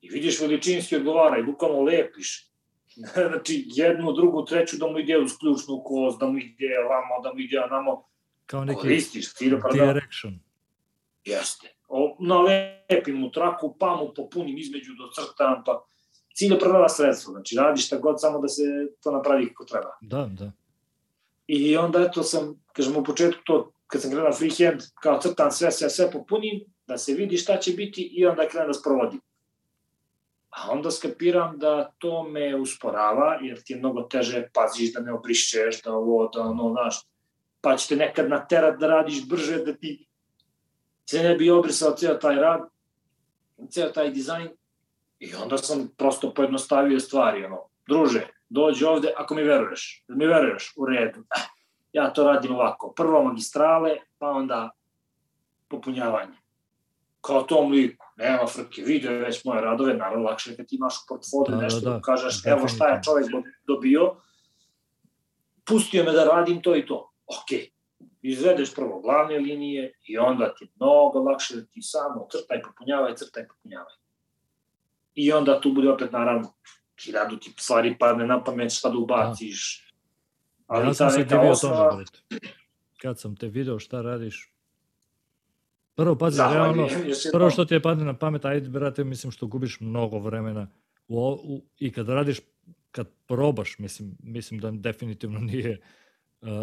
I 0.06 0.10
vidiš 0.10 0.42
veličinski 0.42 0.96
odgovara 0.96 1.38
i 1.38 1.44
bukvalno 1.44 1.82
lepiš. 1.82 2.52
znači, 3.30 3.64
jednu, 3.68 4.14
drugu, 4.14 4.46
treću 4.46 4.78
da 4.78 4.88
mu 4.88 5.00
ide 5.00 5.18
uz 5.18 5.38
ključnu 5.40 5.84
kost, 5.86 6.20
da 6.20 6.26
mu 6.26 6.38
ide 6.38 6.78
vamo, 6.90 7.22
da 7.24 7.34
mu 7.34 7.40
ide 7.40 7.60
namo. 7.70 8.06
Kao 8.46 8.66
neki 8.66 8.82
Koristiš, 8.82 9.34
direction. 9.74 10.40
Jeste 11.24 11.76
o, 11.88 12.18
nalepim 12.20 13.16
mu 13.16 13.32
traku, 13.32 13.76
pa 13.80 13.96
mu 13.96 14.14
popunim 14.16 14.58
između 14.58 14.94
do 14.94 15.10
crtam, 15.16 15.64
pa 15.66 15.86
cilj 16.36 16.54
je 16.54 16.60
prava 16.60 16.90
sredstvo, 16.90 17.32
znači 17.32 17.56
radi 17.56 17.82
šta 17.82 17.98
god 17.98 18.22
samo 18.22 18.40
da 18.40 18.48
se 18.48 18.64
to 19.04 19.12
napravi 19.12 19.48
kako 19.48 19.66
treba. 19.66 19.98
Da, 20.02 20.30
da. 20.32 20.52
I 21.48 21.78
onda 21.78 22.02
eto 22.02 22.24
sam, 22.24 22.64
kažem 22.74 22.98
u 22.98 23.04
početku 23.04 23.42
to, 23.46 23.72
kad 23.88 24.02
sam 24.02 24.12
krenuo 24.12 24.34
freehand, 24.34 24.82
kao 25.02 25.20
crtam 25.22 25.52
sve, 25.52 25.72
sve, 25.72 25.90
sve 25.90 26.12
popunim, 26.12 26.64
da 26.88 26.98
se 26.98 27.14
vidi 27.14 27.38
šta 27.38 27.58
će 27.58 27.72
biti 27.72 28.02
i 28.02 28.26
onda 28.26 28.48
krenem 28.48 28.68
da 28.68 28.74
sprovodim. 28.74 29.22
A 30.56 30.72
onda 30.72 30.92
skapiram 30.92 31.58
da 31.60 31.92
to 31.98 32.24
me 32.24 32.56
usporava, 32.56 33.40
jer 33.42 33.64
ti 33.64 33.74
je 33.74 33.80
mnogo 33.80 34.02
teže, 34.02 34.48
paziš 34.54 34.94
da 34.94 35.02
ne 35.02 35.14
obrišćeš, 35.14 35.82
da 35.82 35.94
ovo, 35.94 36.28
da 36.28 36.42
ono, 36.42 36.70
znaš, 36.72 37.02
pa 37.62 37.76
će 37.78 37.88
te 37.88 37.96
nekad 37.96 38.30
naterat 38.30 38.80
da 38.80 38.88
radiš 38.88 39.28
brže, 39.30 39.58
da 39.58 39.74
ti 39.74 40.08
se 41.10 41.24
ne 41.24 41.36
bi 41.36 41.50
obrisao 41.50 41.92
ceo 41.92 42.14
taj 42.14 42.36
rad, 42.36 42.62
ceo 43.70 43.90
taj 43.90 44.12
dizajn 44.12 44.50
i 45.20 45.36
onda 45.36 45.58
sam 45.58 45.90
prosto 45.98 46.34
pojednostavio 46.34 47.00
stvari, 47.00 47.46
ono, 47.46 47.60
druže, 47.88 48.28
dođi 48.50 48.86
ovde 48.86 49.14
ako 49.18 49.36
mi 49.36 49.44
veruješ, 49.44 50.04
da 50.08 50.16
mi 50.16 50.28
veruješ, 50.28 50.74
u 50.78 50.86
redu, 50.86 51.24
ja 51.98 52.14
to 52.14 52.24
radim 52.24 52.56
ovako, 52.56 52.94
prvo 52.94 53.24
magistrale, 53.24 53.98
pa 54.18 54.30
onda 54.30 54.70
popunjavanje. 55.68 56.45
Kao 57.26 57.44
tom 57.44 57.72
liku, 57.72 58.06
nema 58.18 58.48
frke, 58.48 58.82
vidio 58.82 59.12
je 59.12 59.20
već 59.20 59.46
moje 59.46 59.62
radove, 59.62 59.94
naravno 59.94 60.26
lakše 60.26 60.56
kad 60.56 60.66
imaš 60.72 60.96
u 60.96 61.06
portfolio 61.08 61.58
da, 61.58 61.64
nešto, 61.64 61.80
da, 61.80 61.90
da. 61.90 62.02
kažeš, 62.02 62.46
evo 62.46 62.68
šta 62.68 62.88
je 62.88 63.02
čovek 63.04 63.26
dobio, 63.68 64.16
pustio 65.66 66.04
me 66.04 66.12
da 66.12 66.24
radim 66.24 66.62
to 66.62 66.76
i 66.76 66.86
to, 66.86 67.12
okay 67.28 67.76
izvedeš 68.28 68.76
prvo 68.76 69.02
glavne 69.02 69.40
linije 69.40 69.94
i 70.08 70.18
onda 70.18 70.54
ti 70.54 70.68
mnogo 70.76 71.20
lakše 71.20 71.56
da 71.56 71.66
ti 71.66 71.82
samo 71.82 72.28
crtaj, 72.32 72.62
popunjavaj, 72.62 73.16
crtaj, 73.16 73.48
popunjavaj. 73.48 73.94
I 75.16 75.32
onda 75.32 75.62
tu 75.62 75.74
bude 75.74 75.90
opet 75.90 76.12
naravno 76.12 76.54
hiljadu 77.04 77.38
ti 77.38 77.54
stvari 77.58 77.96
padne 78.00 78.28
na 78.28 78.44
pamet 78.44 78.72
šta 78.74 78.90
da 78.90 78.98
ubaciš. 78.98 79.92
Da. 80.58 80.76
Ali 80.76 80.88
ja 80.88 80.94
sam 80.94 81.10
se 81.10 81.24
divio 81.24 81.52
osnova... 81.52 81.90
tome, 81.90 82.04
Kad 83.02 83.20
sam 83.20 83.36
te 83.36 83.48
video 83.48 83.80
šta 83.80 84.02
radiš, 84.02 84.55
Prvo, 85.96 86.16
pazi, 86.16 86.38
da, 86.38 86.54
realno, 86.54 86.88
prvo 87.32 87.50
što 87.50 87.66
ti 87.66 87.74
je 87.74 87.82
padne 87.82 88.06
na 88.06 88.18
pamet, 88.18 88.46
ajde, 88.46 88.70
brate, 88.70 89.04
mislim 89.04 89.32
što 89.32 89.48
gubiš 89.48 89.80
mnogo 89.80 90.20
vremena 90.20 90.68
u, 91.08 91.20
u, 91.20 91.62
i 91.80 91.92
kad 91.92 92.10
radiš, 92.10 92.40
kad 92.92 93.08
probaš, 93.28 93.80
mislim, 93.80 94.18
mislim 94.24 94.60
da 94.60 94.72
definitivno 94.72 95.40
nije 95.40 95.82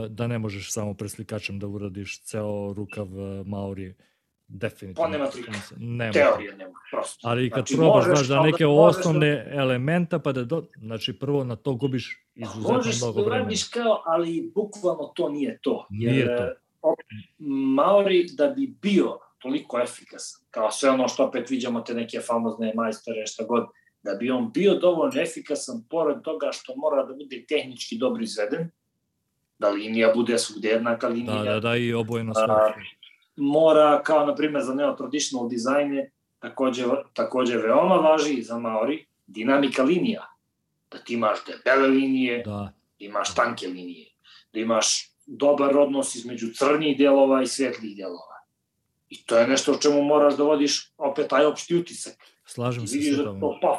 da 0.09 0.27
ne 0.27 0.39
možeš 0.39 0.73
samo 0.73 0.95
preslikačem 0.95 1.59
da 1.59 1.67
uradiš 1.67 2.23
ceo 2.23 2.73
rukav 2.73 3.09
Maori 3.47 3.95
definitivno. 4.49 5.05
Pa 5.05 5.09
nema 5.09 5.31
trika. 5.31 5.53
Nema. 5.77 6.13
Teorija 6.13 6.57
nema, 6.57 6.73
prosto. 6.91 7.29
Ali 7.29 7.51
kad 7.51 7.59
znači, 7.59 7.77
probaš, 7.77 8.05
znaš, 8.05 8.29
da 8.29 8.43
neke 8.43 8.65
da 8.65 8.71
osnovne 8.71 9.45
da... 9.45 9.61
elementa, 9.61 10.19
pa 10.19 10.33
da, 10.33 10.45
do, 10.45 10.65
znači 10.77 11.13
prvo 11.19 11.45
na 11.45 11.57
to 11.57 11.75
gubiš 11.75 12.27
izuzetno 12.35 12.73
možeš 12.73 13.01
mnogo 13.01 13.21
da 13.21 13.27
vremena. 13.27 13.45
Možeš 13.45 13.71
da 13.71 13.83
kao, 13.83 14.03
ali 14.07 14.53
bukvalno 14.55 15.13
to 15.15 15.29
nije 15.29 15.59
to. 15.63 15.87
Jer, 15.91 16.13
nije 16.13 16.27
to. 16.27 16.49
Maori 17.75 18.27
da 18.33 18.49
bi 18.49 18.75
bio 18.83 19.19
toliko 19.39 19.81
efikasan, 19.81 20.47
kao 20.51 20.71
sve 20.71 20.91
ono 20.91 21.09
što 21.09 21.25
opet 21.25 21.51
vidimo 21.51 21.81
te 21.81 21.95
neke 21.95 22.21
famozne 22.21 22.73
majstore, 22.75 23.27
šta 23.27 23.45
god, 23.45 23.67
da 24.03 24.15
bi 24.15 24.31
on 24.31 24.51
bio 24.53 24.75
dovoljno 24.75 25.23
efikasan, 25.23 25.85
pored 25.91 26.23
toga 26.23 26.49
što 26.53 26.77
mora 26.77 27.05
da 27.05 27.15
bude 27.15 27.45
tehnički 27.49 27.99
dobro 27.99 28.23
izveden, 28.23 28.71
da 29.59 29.69
linija 29.69 30.13
bude 30.15 30.39
svugde 30.39 30.69
jednaka 30.69 31.09
linija. 31.09 31.43
Da, 31.43 31.53
da, 31.53 31.61
da, 31.61 31.77
i 31.77 31.93
obojeno 31.93 32.35
sve. 32.35 32.47
Mora, 33.37 34.03
kao 34.03 34.27
na 34.27 34.35
primjer 34.35 34.65
za 34.65 34.75
neo-traditional 34.75 35.49
dizajne, 35.49 36.11
takođe, 36.39 36.85
takođe 37.13 37.57
veoma 37.57 37.95
važi 37.95 38.43
za 38.43 38.59
Maori, 38.59 39.07
dinamika 39.27 39.83
linija. 39.83 40.27
Da 40.91 40.99
ti 40.99 41.15
imaš 41.15 41.39
debele 41.47 41.89
linije, 41.89 42.43
da. 42.45 42.51
da 42.51 42.73
imaš 42.99 43.35
tanke 43.35 43.67
linije, 43.67 44.11
da 44.53 44.61
imaš 44.61 45.12
dobar 45.27 45.79
odnos 45.79 46.15
između 46.15 46.47
crnih 46.55 46.99
delova 46.99 47.43
i 47.43 47.47
svetlih 47.47 47.97
delova. 47.97 48.33
I 49.09 49.25
to 49.25 49.39
je 49.39 49.47
nešto 49.47 49.73
o 49.73 49.79
čemu 49.79 50.03
moraš 50.03 50.37
da 50.37 50.45
vodiš 50.45 50.93
opet 50.99 51.29
taj 51.29 51.45
opšti 51.45 51.77
utisak. 51.77 52.15
Slažem 52.47 52.87
se 52.87 53.03
sa 53.03 53.17
da 53.17 53.25
tobom. 53.25 53.41
to 53.41 53.59
paf, 53.63 53.79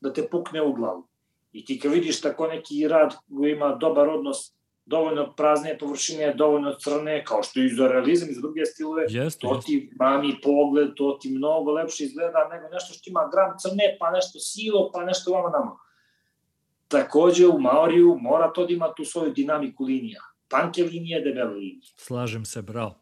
da 0.00 0.12
te 0.12 0.28
pukne 0.28 0.62
u 0.62 0.72
glavu. 0.72 1.08
I 1.52 1.64
ti 1.64 1.78
kad 1.78 1.92
vidiš 1.92 2.20
tako 2.20 2.46
neki 2.46 2.88
rad 2.88 3.14
koji 3.36 3.52
ima 3.52 3.74
dobar 3.74 4.08
odnos, 4.08 4.54
dovoljno 4.84 5.32
prazne 5.36 5.78
površine, 5.78 6.34
dovoljno 6.34 6.74
crne, 6.74 7.24
kao 7.24 7.42
što 7.42 7.60
i 7.60 7.68
za 7.68 7.88
realizam 7.88 8.28
i 8.30 8.34
za 8.34 8.40
druge 8.40 8.64
stilove, 8.64 9.04
Jeste, 9.08 9.40
to 9.40 9.54
jeste. 9.54 9.66
ti 9.66 9.90
mami 10.00 10.34
pogled, 10.42 10.88
to 10.96 11.18
ti 11.20 11.30
mnogo 11.30 11.72
lepše 11.72 12.04
izgleda 12.04 12.48
nego 12.52 12.68
nešto 12.68 12.94
što 12.94 13.10
ima 13.10 13.28
gram 13.32 13.54
crne, 13.58 13.96
pa 14.00 14.10
nešto 14.10 14.38
sivo, 14.38 14.90
pa 14.94 15.04
nešto 15.04 15.32
vamo 15.32 15.48
namo. 15.48 15.78
Takođe 16.88 17.46
u 17.46 17.60
Maoriju 17.60 18.16
mora 18.20 18.52
to 18.52 18.66
da 18.66 18.72
ima 18.72 18.92
tu 18.96 19.04
svoju 19.04 19.32
dinamiku 19.32 19.84
linija. 19.84 20.20
Tanke 20.52 20.82
linije, 20.84 21.20
debele 21.20 21.54
linije. 21.54 21.80
Slažem 21.96 22.44
se, 22.44 22.62
bravo. 22.62 22.94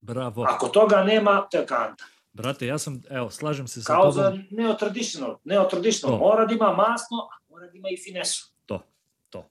Bravo. 0.00 0.42
Ako 0.44 0.68
toga 0.68 1.04
nema, 1.04 1.46
to 1.50 1.56
je 1.56 1.66
kanta. 1.66 2.04
Brate, 2.32 2.66
ja 2.66 2.78
sam, 2.78 3.02
evo, 3.10 3.30
slažem 3.30 3.66
se 3.66 3.82
sa 3.82 3.86
Kao 3.86 4.02
tobom. 4.02 4.12
za 4.14 4.38
neotraditional. 4.50 5.38
Neotraditional. 5.44 6.18
To. 6.18 6.24
Mora 6.24 6.46
da 6.46 6.54
ima 6.54 6.68
masno, 6.68 7.16
a 7.22 7.36
mora 7.48 7.66
da 7.66 7.72
ima 7.74 7.88
i 7.88 7.96
finesu. 7.96 8.52
To, 8.66 8.82
to. 9.30 9.48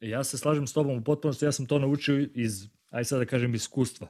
Ja 0.00 0.24
se 0.24 0.38
slažem 0.38 0.66
s 0.66 0.72
tobom 0.72 0.98
u 0.98 1.04
potpunosti, 1.04 1.44
ja 1.44 1.52
sam 1.52 1.66
to 1.66 1.78
naučio 1.78 2.26
iz, 2.34 2.66
aj 2.90 3.04
sad 3.04 3.18
da 3.18 3.24
kažem, 3.24 3.54
iskustva. 3.54 4.08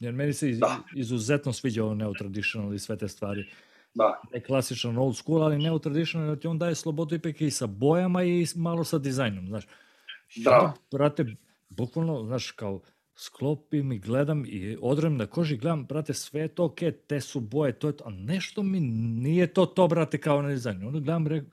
Jer 0.00 0.12
meni 0.14 0.32
se 0.32 0.50
iz, 0.50 0.58
Da. 0.58 0.76
izuzetno 0.94 1.52
sviđa 1.52 1.84
ovo 1.84 1.94
neotraditional 1.94 2.74
i 2.74 2.78
sve 2.78 2.98
te 2.98 3.08
stvari. 3.08 3.46
Da. 3.94 4.20
Ne 4.32 4.40
klasičan 4.40 4.98
old 4.98 5.16
school, 5.16 5.42
ali 5.42 5.58
neotraditional, 5.58 6.28
jer 6.28 6.38
ti 6.38 6.46
on 6.46 6.58
daje 6.58 6.74
slobodu 6.74 7.14
ipak 7.14 7.40
i 7.40 7.50
sa 7.50 7.66
bojama 7.66 8.22
i 8.22 8.46
malo 8.56 8.84
sa 8.84 8.98
dizajnom, 8.98 9.46
znaš. 9.48 9.64
Da. 10.36 10.72
brate, 10.90 11.36
bukvalno, 11.68 12.24
znaš, 12.24 12.50
kao 12.50 12.80
sklopim 13.16 13.92
i 13.92 13.98
gledam 13.98 14.44
i 14.46 14.76
odrem 14.80 15.16
na 15.16 15.26
koži, 15.26 15.56
gledam, 15.56 15.84
brate, 15.86 16.14
sve 16.14 16.40
je 16.40 16.48
to 16.48 16.64
okej, 16.64 16.92
te 16.92 17.20
su 17.20 17.40
boje, 17.40 17.78
to 17.78 17.86
je 17.86 17.96
to, 17.96 18.04
a 18.06 18.10
nešto 18.10 18.62
mi 18.62 18.80
nije 18.80 19.46
to 19.46 19.66
to, 19.66 19.88
brate, 19.88 20.18
kao 20.18 20.42
na 20.42 20.48
dizajnu. 20.48 20.86
Onda 20.86 21.00
gledam, 21.00 21.26
rekao, 21.26 21.50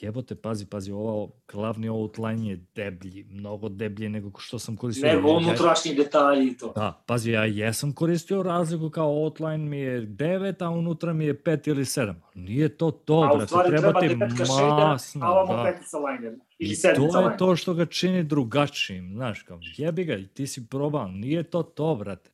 jebote, 0.00 0.34
pazi, 0.34 0.66
pazi, 0.66 0.92
ovo 0.92 1.32
glavni 1.52 1.88
outline 1.88 2.50
je 2.50 2.64
deblji, 2.74 3.26
mnogo 3.30 3.68
deblji 3.68 4.08
nego 4.08 4.30
što 4.38 4.58
sam 4.58 4.76
koristio. 4.76 5.12
Nego 5.12 5.28
unutrašnji 5.32 5.94
detalji 5.94 6.46
i 6.48 6.56
to. 6.56 6.72
Da, 6.76 7.02
pazi, 7.06 7.30
ja 7.30 7.44
jesam 7.44 7.92
koristio 7.92 8.42
razliku 8.42 8.90
kao 8.90 9.22
outline 9.22 9.64
mi 9.64 9.78
je 9.78 10.00
9, 10.02 10.64
a 10.64 10.70
unutra 10.70 11.12
mi 11.12 11.24
je 11.24 11.42
5 11.42 11.68
ili 11.68 11.84
7. 11.84 12.14
Nije 12.34 12.68
to 12.68 12.90
to, 12.90 13.20
a 13.32 13.36
brate, 13.36 13.54
treba 13.68 14.00
treba 14.00 14.28
ti 14.28 14.42
masno. 14.78 15.26
a 15.26 15.30
ovamo 15.30 15.56
Da. 15.56 15.62
petica 15.64 15.98
liner. 15.98 16.34
I 16.58 16.82
to 16.82 17.20
je 17.30 17.36
to 17.36 17.56
što 17.56 17.74
ga 17.74 17.86
čini 17.86 18.24
drugačijim, 18.24 19.12
znaš, 19.14 19.42
kao 19.42 19.60
jebi 19.76 20.04
ga, 20.04 20.18
ti 20.34 20.46
si 20.46 20.68
probao, 20.68 21.08
nije 21.08 21.42
to 21.42 21.62
to, 21.62 21.94
brate. 21.94 22.30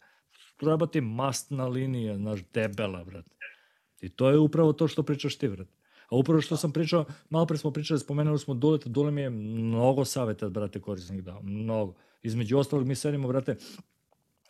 Treba 0.56 0.86
ti 0.86 1.00
mastna 1.00 1.66
linija, 1.66 2.16
znaš, 2.16 2.40
debela, 2.54 3.04
brate. 3.04 3.30
I 4.00 4.08
to 4.08 4.30
je 4.30 4.38
upravo 4.38 4.72
to 4.72 4.88
što 4.88 5.02
pričaš 5.02 5.36
ti, 5.36 5.48
brate. 5.48 5.81
A 6.12 6.16
upravo 6.16 6.40
što 6.40 6.56
sam 6.56 6.72
pričao, 6.72 7.04
malo 7.30 7.46
pre 7.46 7.58
smo 7.58 7.70
pričali, 7.70 8.00
spomenuli 8.00 8.38
smo 8.38 8.54
Duleta, 8.54 8.88
Dule 8.88 9.10
mi 9.10 9.20
je 9.20 9.30
mnogo 9.30 10.04
saveta, 10.04 10.48
brate, 10.48 10.80
korisnik 10.80 11.20
dao, 11.20 11.42
mnogo. 11.42 11.94
Između 12.22 12.58
ostalog, 12.58 12.86
mi 12.86 12.94
sedimo, 12.94 13.28
brate, 13.28 13.56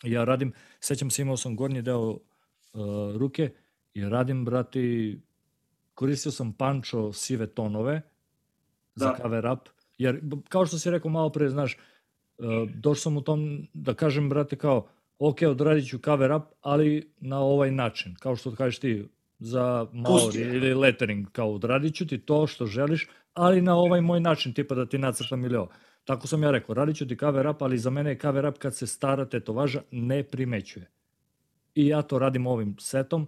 ja 0.03 0.23
radim, 0.23 0.53
sećam 0.79 1.09
se, 1.09 1.21
imao 1.21 1.37
sam 1.37 1.55
gornji 1.55 1.81
deo 1.81 2.09
uh, 2.09 2.19
ruke 3.15 3.53
i 3.93 4.05
radim, 4.05 4.45
brate, 4.45 5.15
koristio 5.93 6.31
sam 6.31 6.53
pančo 6.53 7.13
sive 7.13 7.47
tonove 7.47 8.01
za 8.95 9.05
Da. 9.05 9.17
cover 9.21 9.45
up, 9.45 9.59
jer 9.97 10.21
kao 10.49 10.65
što 10.65 10.77
si 10.77 10.91
rekao 10.91 11.11
malo 11.11 11.29
pre, 11.29 11.49
znaš, 11.49 11.77
uh, 12.37 12.45
došao 12.75 13.01
sam 13.01 13.17
u 13.17 13.21
tom, 13.21 13.67
da 13.73 13.93
kažem, 13.93 14.29
brate, 14.29 14.55
kao, 14.55 14.87
ok, 15.19 15.37
odradit 15.47 15.89
ću 15.89 15.97
cover 15.97 16.31
up, 16.31 16.43
ali 16.61 17.13
na 17.17 17.39
ovaj 17.39 17.71
način, 17.71 18.15
kao 18.19 18.35
što 18.35 18.55
kažeš 18.55 18.79
ti, 18.79 19.07
za 19.43 19.85
Pusti. 20.05 20.39
ili 20.41 20.73
lettering, 20.73 21.31
kao 21.31 21.53
odradit 21.53 21.95
ću 21.95 22.07
ti 22.07 22.17
to 22.17 22.47
što 22.47 22.65
želiš, 22.65 23.07
ali 23.33 23.61
na 23.61 23.75
ovaj 23.75 24.01
moj 24.01 24.19
način, 24.19 24.53
tipa 24.53 24.75
da 24.75 24.85
ti 24.85 24.97
nacrtam 24.97 25.45
ili 25.45 25.55
ovo. 25.55 25.69
Tako 26.03 26.27
sam 26.27 26.43
ja 26.43 26.51
rekao, 26.51 26.75
radit 26.75 26.95
ću 26.97 27.07
ti 27.07 27.17
cover 27.17 27.47
up, 27.47 27.61
ali 27.61 27.77
za 27.77 27.89
mene 27.89 28.09
je 28.09 28.19
cover 28.19 28.45
up 28.45 28.57
kad 28.57 28.75
se 28.75 28.87
stara 28.87 29.25
tetovaža 29.25 29.81
ne 29.91 30.23
primećuje. 30.23 30.89
I 31.75 31.87
ja 31.87 32.01
to 32.01 32.19
radim 32.19 32.47
ovim 32.47 32.75
setom, 32.79 33.27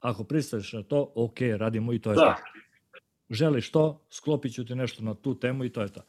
ako 0.00 0.24
pristaješ 0.24 0.72
na 0.72 0.82
to, 0.82 1.12
ok, 1.14 1.38
radimo 1.56 1.92
i 1.92 1.98
to 1.98 2.10
je 2.10 2.14
to 2.14 2.20
Da. 2.24 2.36
želiš 3.30 3.70
to, 3.70 4.06
sklopit 4.10 4.54
ću 4.54 4.64
ti 4.64 4.74
nešto 4.74 5.02
na 5.04 5.14
tu 5.14 5.38
temu 5.38 5.64
i 5.64 5.72
to 5.72 5.82
je 5.82 5.88
to. 5.92 6.00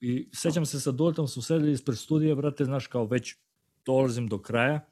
I 0.00 0.28
sećam 0.32 0.66
se 0.66 0.80
sa 0.80 0.92
Duletom, 0.92 1.28
smo 1.28 1.42
sedeli 1.42 1.72
ispred 1.72 1.98
studije, 1.98 2.34
brate, 2.34 2.64
znaš, 2.64 2.86
kao 2.86 3.04
već 3.06 3.36
dolazim 3.84 4.28
do 4.28 4.38
kraja. 4.38 4.86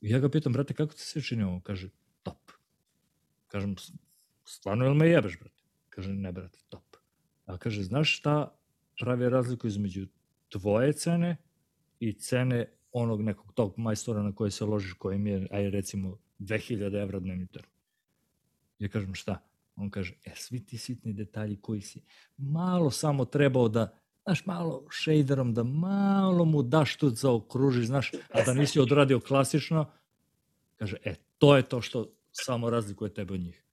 I 0.00 0.10
ja 0.10 0.18
ga 0.18 0.28
pitam, 0.28 0.52
brate, 0.52 0.74
kako 0.74 0.94
ti 0.94 1.00
se 1.00 1.22
čini 1.22 1.42
ovo? 1.42 1.60
Kaže. 1.60 1.88
Kažem, 3.52 3.76
"S- 3.78 3.92
stvarno 4.44 4.86
ili 4.86 4.94
me 4.94 5.08
jebeš, 5.08 5.38
brate? 5.38 5.62
Kaže, 5.88 6.12
ne, 6.12 6.32
brate, 6.32 6.58
top. 6.68 6.96
A 7.46 7.58
kaže, 7.58 7.82
znaš 7.82 8.16
šta 8.18 8.56
pravi 8.98 9.28
razliku 9.28 9.66
između 9.66 10.06
tvoje 10.48 10.92
cene 10.92 11.36
i 12.00 12.12
cene 12.12 12.72
onog 12.92 13.22
nekog 13.22 13.52
tog 13.52 13.78
majstora 13.78 14.22
na 14.22 14.34
koje 14.34 14.50
se 14.50 14.64
ložiš, 14.64 14.92
koji 14.92 15.24
je, 15.24 15.48
aj 15.50 15.70
recimo, 15.70 16.18
2000 16.38 17.02
evra 17.02 17.20
dnevnitar. 17.20 17.66
Ja 18.78 18.88
kažem, 18.88 19.14
šta? 19.14 19.38
On 19.76 19.90
kaže, 19.90 20.14
e, 20.24 20.32
svi 20.36 20.66
ti 20.66 20.78
sitni 20.78 21.12
detalji 21.12 21.56
koji 21.60 21.80
si 21.80 22.02
malo 22.36 22.90
samo 22.90 23.24
trebao 23.24 23.68
da, 23.68 23.98
znaš, 24.24 24.46
malo 24.46 24.86
shaderom, 24.90 25.54
da 25.54 25.62
malo 25.62 26.44
mu 26.44 26.62
daš 26.62 26.96
tu 26.96 27.10
zaokružiš, 27.10 27.86
znaš, 27.86 28.12
a 28.30 28.42
da 28.46 28.54
nisi 28.54 28.80
odradio 28.80 29.20
klasično, 29.20 29.92
kaže, 30.76 30.96
e, 31.04 31.14
to 31.38 31.56
je 31.56 31.62
to 31.62 31.80
što 31.80 32.12
samo 32.32 32.70
razlikuje 32.70 33.14
tebe 33.14 33.34
od 33.34 33.40
njih. 33.40 33.64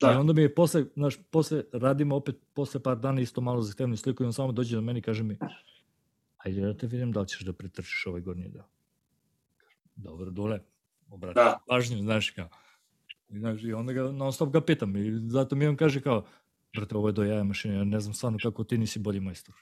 Da. 0.00 0.12
I 0.12 0.16
onda 0.16 0.32
mi 0.32 0.42
je 0.42 0.54
posle, 0.54 0.84
znaš, 0.94 1.16
posle 1.30 1.64
radimo 1.72 2.16
opet, 2.16 2.36
posle 2.54 2.82
par 2.82 2.98
dana 2.98 3.20
isto 3.20 3.40
malo 3.40 3.62
zahtevnu 3.62 3.96
sliku 3.96 4.22
i 4.22 4.26
on 4.26 4.32
samo 4.32 4.52
dođe 4.52 4.76
do 4.76 4.82
meni 4.82 4.98
i 4.98 5.02
kaže 5.02 5.22
mi, 5.22 5.38
ajde 6.36 6.60
da 6.60 6.76
te 6.76 6.86
vidim 6.86 7.12
da 7.12 7.20
li 7.20 7.28
ćeš 7.28 7.40
da 7.40 7.52
pretrčiš 7.52 8.06
ovaj 8.06 8.20
gornji 8.20 8.48
deo. 8.48 8.64
Dobro, 9.96 10.30
dole, 10.30 10.60
obrati 11.08 11.34
Da. 11.34 11.58
pažnju, 11.68 11.98
znaš 11.98 12.30
kao. 12.30 12.48
I, 13.28 13.38
znaš, 13.38 13.62
I 13.62 13.72
onda 13.72 13.92
ga 13.92 14.02
non 14.02 14.32
stop 14.32 14.52
ga 14.52 14.60
pitam 14.60 14.96
i 14.96 15.30
zato 15.30 15.56
mi 15.56 15.66
on 15.66 15.76
kaže 15.76 16.00
kao, 16.00 16.26
brate, 16.76 16.96
ovo 16.96 17.08
je 17.08 17.12
do 17.12 17.24
jaja 17.24 17.44
mašine, 17.44 17.74
ja 17.74 17.84
ne 17.84 18.00
znam 18.00 18.14
stvarno 18.14 18.38
kako 18.42 18.64
ti 18.64 18.78
nisi 18.78 18.98
bolji 18.98 19.20
majstor. 19.20 19.54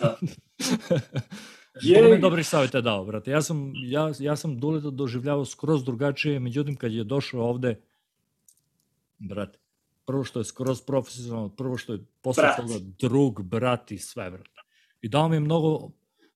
Da. 0.00 0.16
Mnogo 1.82 2.04
mi 2.04 2.10
Jej. 2.10 2.20
dobrih 2.20 2.46
savjeta 2.46 2.80
dao, 2.80 3.04
brate. 3.04 3.30
Ja 3.30 3.42
sam, 3.42 3.72
ja, 3.74 4.12
ja 4.18 4.36
sam 4.36 4.58
Duleta 4.60 4.90
doživljavao 4.90 5.44
skroz 5.44 5.84
drugačije, 5.84 6.40
međutim 6.40 6.76
kad 6.76 6.92
je 6.92 7.04
došao 7.04 7.48
ovde, 7.48 7.80
brate, 9.18 9.58
prvo 10.06 10.24
što 10.24 10.40
je 10.40 10.44
skroz 10.44 10.82
profesionalno, 10.82 11.48
prvo 11.48 11.76
što 11.76 11.92
je 11.92 12.04
posle 12.22 12.42
Brat. 12.42 12.56
toga 12.56 12.74
drug, 12.98 13.42
brat 13.42 13.92
i 13.92 13.98
sve, 13.98 14.30
brate. 14.30 14.60
I 15.02 15.08
dao 15.08 15.28
mi 15.28 15.36
je 15.36 15.40
mnogo, 15.40 15.90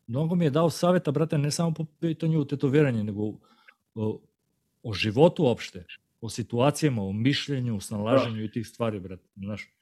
mnogo 0.06 0.35
mi 0.35 0.44
je 0.44 0.51
dao 0.51 0.70
savjeta, 0.70 1.10
brate, 1.10 1.39
ne 1.39 1.51
samo 1.51 1.74
po 1.74 1.85
pitanju 2.01 2.44
tetoviranja, 2.44 3.02
nego 3.02 3.32
o, 3.94 4.20
o 4.82 4.93
životu 4.93 5.44
uopšte, 5.44 5.85
o 6.20 6.28
situacijama, 6.28 7.02
o 7.02 7.12
mišljenju, 7.12 7.77
o 7.77 7.81
snalaženju 7.81 8.44
i 8.44 8.51
tih 8.51 8.66
stvari, 8.66 9.01
brate, 9.01 9.28
znaš. 9.36 9.74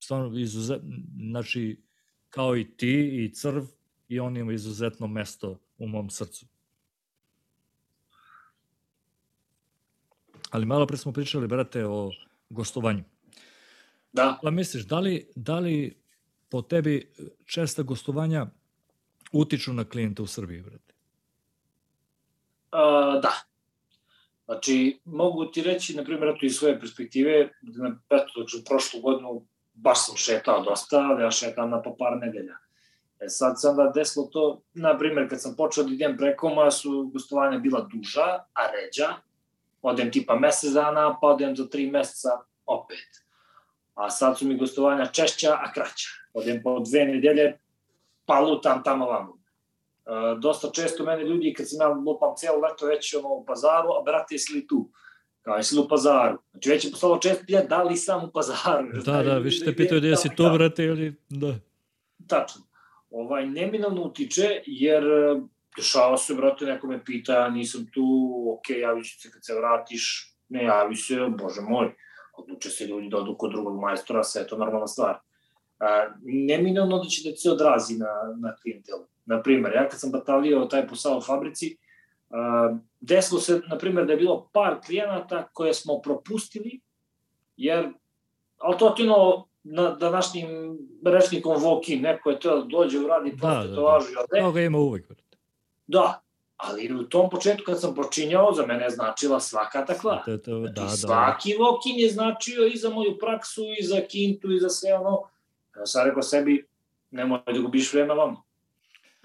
Stvarno, 0.00 0.38
izuzet, 0.38 0.82
znači, 1.30 1.82
kao 2.30 2.56
i 2.56 2.76
ti 2.76 3.24
i 3.24 3.34
crv, 3.34 3.64
i 4.14 4.20
on 4.20 4.36
ima 4.36 4.52
izuzetno 4.52 5.06
mesto 5.06 5.58
u 5.78 5.86
mom 5.86 6.10
srcu. 6.10 6.46
Ali 10.50 10.66
malo 10.66 10.86
pre 10.86 10.96
smo 10.96 11.12
pričali, 11.12 11.46
brate, 11.46 11.86
o 11.86 12.10
gostovanju. 12.50 13.04
Da. 14.12 14.38
Pa 14.42 14.50
misliš, 14.50 14.84
da 14.86 15.00
li, 15.00 15.26
da 15.34 15.58
li 15.58 15.96
po 16.48 16.62
tebi 16.62 17.12
česta 17.44 17.82
gostovanja 17.82 18.46
utiču 19.32 19.72
na 19.72 19.84
klijente 19.84 20.22
u 20.22 20.26
Srbiji, 20.26 20.62
brate? 20.62 20.94
A, 22.70 23.20
da. 23.22 23.32
Znači, 24.44 25.00
mogu 25.04 25.46
ti 25.46 25.62
reći, 25.62 25.96
na 25.96 26.04
primjer, 26.04 26.28
eto 26.36 26.46
iz 26.46 26.56
svoje 26.56 26.80
perspektive, 26.80 27.50
da 27.62 27.82
na, 27.82 27.98
eto, 28.10 28.32
znači, 28.36 28.64
prošlu 28.68 29.00
godinu 29.00 29.46
baš 29.74 30.06
sam 30.06 30.16
šetao 30.16 30.62
dosta, 30.64 30.98
ali 30.98 31.22
ja 31.22 31.30
šetam 31.30 31.70
na 31.70 31.82
po 31.82 31.96
par 31.98 32.18
nedelja. 32.20 32.63
E 33.20 33.28
sad 33.28 33.60
se 33.60 33.68
onda 33.68 33.92
desilo 33.94 34.26
to, 34.26 34.62
na 34.74 34.98
primjer, 34.98 35.28
kad 35.28 35.42
sam 35.42 35.56
počeo 35.56 35.84
da 35.84 35.94
idem 35.94 36.16
prekoma, 36.16 36.70
su 36.70 37.10
gostovanja 37.12 37.58
bila 37.58 37.88
duža, 37.92 38.44
a 38.52 38.62
ređa. 38.72 39.14
Odem 39.82 40.12
tipa 40.12 40.34
mesec 40.34 40.72
dana, 40.72 41.18
pa 41.20 41.26
odem 41.26 41.56
za 41.56 41.68
tri 41.68 41.90
meseca 41.90 42.28
opet. 42.66 43.24
A 43.94 44.10
sad 44.10 44.38
su 44.38 44.46
mi 44.46 44.56
gostovanja 44.56 45.06
češća, 45.06 45.52
a 45.52 45.72
kraća. 45.72 46.08
Odem 46.34 46.62
po 46.62 46.80
dve 46.80 47.04
nedelje, 47.04 47.58
pa 48.26 48.40
lutam 48.40 48.82
tamo 48.82 49.06
vamo. 49.06 49.32
Uh, 49.32 50.40
dosta 50.40 50.70
često 50.70 51.04
mene 51.04 51.24
ljudi, 51.24 51.54
kad 51.56 51.68
sam 51.68 51.80
ja 51.80 51.88
lupam 51.88 52.32
cijelo 52.36 52.58
leto 52.58 52.86
već 52.86 53.14
ono 53.14 53.28
u 53.28 53.44
pazaru, 53.44 53.88
a 53.88 54.02
brate, 54.04 54.34
jesi 54.34 54.52
li 54.52 54.66
tu? 54.66 54.90
Kao, 55.42 55.56
jesi 55.56 55.74
li 55.74 55.80
u 55.80 55.88
pazaru? 55.88 56.38
Znači, 56.50 56.70
već 56.70 56.84
je 56.84 56.90
postalo 56.90 57.18
često 57.18 57.44
pitanje 57.46 57.66
da 57.66 57.82
li 57.82 57.96
sam 57.96 58.24
u 58.24 58.30
pazaru. 58.32 58.88
Da, 59.04 59.22
da, 59.22 59.38
više 59.38 59.64
te 59.64 59.76
pitaju 59.76 60.00
gde 60.00 60.16
si 60.16 60.28
tamo 60.36 60.48
i 60.48 60.52
tu, 60.52 60.58
brate, 60.58 60.84
ili... 60.84 61.14
Da. 61.28 61.54
Tačno. 62.28 62.62
Ovaj, 63.14 63.46
neminovno 63.46 64.02
utiče, 64.02 64.62
jer 64.66 65.04
e, 65.04 65.40
dešava 65.76 66.16
se, 66.16 66.34
brate, 66.34 66.64
neko 66.64 66.86
me 66.86 67.04
pita, 67.04 67.48
nisam 67.48 67.86
tu, 67.92 68.04
ok, 68.58 68.70
javit 68.70 69.06
ću 69.06 69.20
se 69.20 69.30
kad 69.30 69.44
se 69.44 69.54
vratiš, 69.54 70.34
ne 70.48 70.64
javi 70.64 70.96
se, 70.96 71.16
bože 71.38 71.60
moj, 71.60 71.94
odluče 72.36 72.70
se 72.70 72.86
ljudi 72.86 73.08
da 73.08 73.16
odu 73.16 73.36
kod 73.38 73.50
drugog 73.50 73.80
majstora, 73.80 74.24
sve 74.24 74.42
je 74.42 74.46
to 74.46 74.58
normalna 74.58 74.86
stvar. 74.86 75.18
A, 75.78 76.06
neminovno 76.22 76.98
da 76.98 77.08
će 77.08 77.30
da 77.30 77.36
se 77.36 77.50
odrazi 77.50 77.98
na, 77.98 78.12
na 78.40 78.56
klijentelu. 78.56 79.06
Naprimer, 79.26 79.72
ja 79.74 79.88
kad 79.88 80.00
sam 80.00 80.10
batalio 80.10 80.66
taj 80.70 80.86
posao 80.88 81.18
u 81.18 81.20
fabrici, 81.20 81.76
a, 82.30 82.76
desilo 83.00 83.40
se, 83.40 83.60
na 83.70 83.78
primjer, 83.78 84.06
da 84.06 84.12
je 84.12 84.18
bilo 84.18 84.50
par 84.52 84.80
klijenata 84.86 85.48
koje 85.52 85.74
smo 85.74 86.00
propustili, 86.02 86.80
jer, 87.56 87.92
ali 88.58 88.78
to 88.78 88.90
ti 88.90 89.02
ono, 89.02 89.46
na 89.64 89.90
današnjim 89.90 90.78
rečnikom 91.04 91.56
walk-in, 91.56 92.02
neko 92.02 92.30
je 92.30 92.40
to 92.40 92.56
da 92.56 92.64
dođe, 92.64 92.98
Da, 92.98 93.20
prosto 93.22 93.68
da, 93.68 93.74
da. 93.74 93.80
važi, 93.80 94.14
ali 94.16 94.26
ne, 94.32 94.40
Toga 94.40 94.60
ima 94.60 94.78
uvek. 94.78 95.06
Da, 95.86 96.20
ali 96.56 96.94
u 96.94 97.08
tom 97.08 97.30
početku 97.30 97.64
kad 97.66 97.80
sam 97.80 97.94
počinjao, 97.94 98.52
za 98.52 98.66
mene 98.66 98.84
je 98.84 98.90
značila 98.90 99.40
svaka 99.40 99.86
takva. 99.86 100.22
To, 100.24 100.38
to, 100.38 100.58
Znači, 100.58 100.74
da, 100.74 100.82
da, 100.82 100.88
svaki 100.88 101.54
vokin 101.54 101.98
je 101.98 102.10
značio 102.10 102.66
i 102.66 102.76
za 102.76 102.90
moju 102.90 103.18
praksu, 103.18 103.62
i 103.78 103.84
za 103.84 104.00
kintu, 104.00 104.52
i 104.52 104.60
za 104.60 104.68
sve 104.68 104.94
ono. 104.94 105.22
Ja 105.76 105.86
sam 105.86 106.06
rekao 106.06 106.22
sebi, 106.22 106.66
nemoj 107.10 107.40
da 107.46 107.60
gubiš 107.60 107.92
vreme 107.92 108.14
vam. 108.14 108.36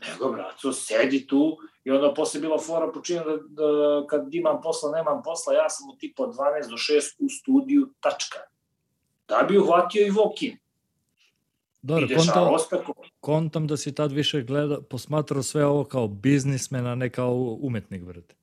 Nego, 0.08 0.32
braco, 0.32 0.74
sedi 0.74 1.28
tu 1.28 1.58
i 1.84 1.92
onda 1.92 2.14
posle 2.14 2.40
bila 2.40 2.58
fora 2.60 2.92
počinjam 2.92 3.26
da, 3.26 3.64
da 3.64 4.08
kad 4.08 4.36
imam 4.36 4.62
posla, 4.62 4.92
nemam 4.92 5.22
posla, 5.24 5.54
ja 5.54 5.70
sam 5.70 5.90
u 5.90 5.96
tipa 5.98 6.24
od 6.24 6.36
12 6.36 6.70
do 6.70 6.76
6 6.76 7.16
u 7.20 7.30
studiju, 7.30 7.90
tačka. 8.00 8.40
Da 9.30 9.46
bi 9.48 9.58
uhvatio 9.58 10.08
i 10.08 10.10
vokin. 10.10 10.58
Dobro, 11.82 12.08
kontam, 12.18 12.84
kontam 13.20 13.68
da 13.68 13.78
si 13.78 13.96
tad 13.96 14.12
više 14.12 14.42
gleda, 14.42 14.82
posmatrao 14.82 15.44
sve 15.44 15.66
ovo 15.66 15.84
kao 15.84 16.08
biznismen, 16.08 16.88
a 16.88 16.96
ne 16.96 17.10
kao 17.10 17.58
umetnik, 17.62 18.04
brate. 18.04 18.36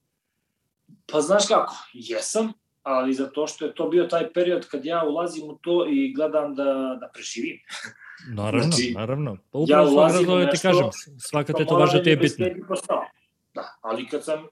Pa 1.13 1.21
znaš 1.21 1.47
kako, 1.47 1.75
jesam, 1.93 2.53
ali 2.83 3.15
zato 3.15 3.47
što 3.47 3.65
je 3.65 3.75
to 3.75 3.89
bio 3.89 4.05
taj 4.05 4.33
period 4.33 4.69
kad 4.69 4.85
ja 4.85 5.05
ulazim 5.05 5.51
u 5.51 5.59
to 5.59 5.87
i 5.91 6.13
gledam 6.15 6.55
da, 6.55 6.65
da 7.01 7.11
preživim. 7.15 7.59
Naravno, 8.35 8.63
Znači, 8.63 8.93
naravno. 8.97 9.37
Pa 9.51 9.59
ja 9.59 9.63
upravo 9.63 9.89
ja 9.89 9.93
ulazim 9.93 10.29
u 10.29 10.41
ti 10.41 10.45
nešto, 10.45 10.69
kažem, 10.69 10.91
svaka 11.19 11.53
Pa 11.53 11.59
tetovaža 11.59 11.93
mora 11.93 12.05
ti 12.05 12.11
je 12.11 12.17
da 12.17 12.23
bitna. 12.23 12.47
Da, 13.55 13.79
ali 13.81 14.07
kad 14.07 14.25
sam 14.25 14.47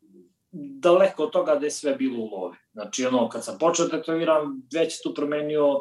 daleko 0.53 1.25
od 1.25 1.31
toga 1.31 1.55
da 1.55 1.67
je 1.67 1.71
sve 1.71 1.95
bilo 1.95 2.19
u 2.19 2.29
lovi. 2.29 2.57
Znači, 2.73 3.07
ono, 3.07 3.29
kad 3.29 3.45
sam 3.45 3.59
počeo 3.59 3.87
da 3.87 3.97
tetoviram, 3.97 4.63
već 4.73 5.03
tu 5.03 5.15
promenio, 5.15 5.81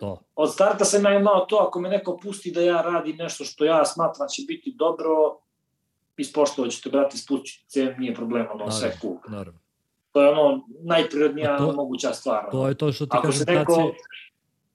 To. 0.00 0.22
od 0.34 0.52
starta 0.52 0.84
sam 0.84 1.04
ja 1.04 1.18
imao 1.18 1.46
to, 1.46 1.56
ako 1.56 1.80
me 1.80 1.88
neko 1.88 2.18
pusti 2.22 2.50
da 2.50 2.60
ja 2.60 2.82
radim 2.82 3.16
nešto 3.16 3.44
što 3.44 3.64
ja 3.64 3.84
smatram 3.84 4.28
će 4.28 4.42
biti 4.48 4.74
dobro, 4.78 5.38
ispoštovat 6.16 6.70
ćete, 6.70 6.90
brati, 6.90 7.18
spućice, 7.18 7.94
nije 7.98 8.14
problem, 8.14 8.46
ono, 8.54 8.70
sve 8.70 8.96
cool. 9.00 9.16
Naravno. 9.28 9.60
To 10.12 10.22
je 10.22 10.28
ono, 10.28 10.64
najprirodnija 10.82 11.58
to- 11.58 11.72
moguća 11.72 12.12
stvar. 12.14 12.50
To 12.50 12.68
je 12.68 12.74
to 12.74 12.92
što 12.92 13.06
ti 13.06 13.10
Ako 13.14 13.26
kažem, 13.26 13.38
se 13.38 13.44
tad 13.44 13.54
neko... 13.54 13.72
si, 13.74 14.02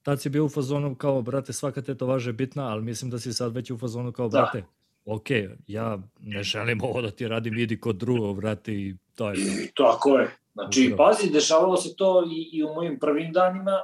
tad 0.03 0.21
si 0.21 0.29
bio 0.29 0.45
u 0.45 0.49
fazonu 0.49 0.95
kao, 0.95 1.21
brate, 1.21 1.53
svaka 1.53 1.81
tetovaža 1.81 2.29
je 2.29 2.33
bitna, 2.33 2.69
ali 2.69 2.81
mislim 2.81 3.11
da 3.11 3.19
si 3.19 3.33
sad 3.33 3.55
već 3.55 3.71
u 3.71 3.77
fazonu 3.77 4.11
kao, 4.11 4.27
Da. 4.29 4.39
brate, 4.39 4.63
ok, 5.05 5.27
ja 5.67 5.99
ne 6.19 6.43
želim 6.43 6.81
ovo 6.83 7.01
da 7.01 7.11
ti 7.11 7.27
radim, 7.27 7.57
idi 7.57 7.79
kod 7.79 7.95
drugog, 7.95 8.37
brate, 8.37 8.73
i 8.73 8.95
to 9.15 9.29
je 9.29 9.35
to. 9.73 9.83
Tako 9.83 10.17
je. 10.17 10.35
Znači, 10.53 10.91
Upravo. 10.93 11.09
pazi, 11.09 11.29
dešavalo 11.31 11.77
se 11.77 11.95
to 11.95 12.23
i, 12.31 12.49
i 12.57 12.63
u 12.63 12.67
mojim 12.73 12.99
prvim 12.99 13.31
danima, 13.33 13.81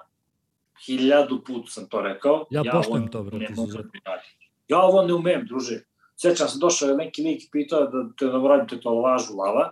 hiljadu 0.86 1.44
put 1.44 1.70
sam 1.72 1.90
to 1.90 2.02
rekao. 2.02 2.46
Ja 2.50 2.64
poštujem 2.72 3.04
ovo 3.04 3.12
to, 3.12 3.24
brate, 3.24 3.48
izuzetno. 3.54 3.92
da. 4.06 4.22
Ja 4.68 4.80
ovo 4.80 5.02
ne 5.02 5.14
umem, 5.14 5.46
druže. 5.48 5.84
Sećam 6.16 6.48
se, 6.48 6.58
došao 6.62 6.90
je 6.90 6.96
neki 6.98 7.24
lik 7.24 7.44
i 7.44 7.50
pitao 7.52 7.88
da 7.88 8.10
te 8.18 8.26
da 8.26 8.38
uradite 8.38 8.82
to 8.82 8.90
lažu 8.90 9.34
lava. 9.38 9.72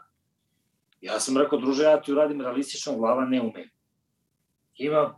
Ja 1.02 1.19
sam 1.19 1.38
rekao, 1.38 1.60
druže, 1.60 1.84
ja 1.84 2.02
ti 2.02 2.11
uradim 2.11 2.41
realistično 2.41 2.98
glava, 2.98 3.26
ne 3.26 3.41
umem. 3.41 3.69
Imam, 4.76 5.14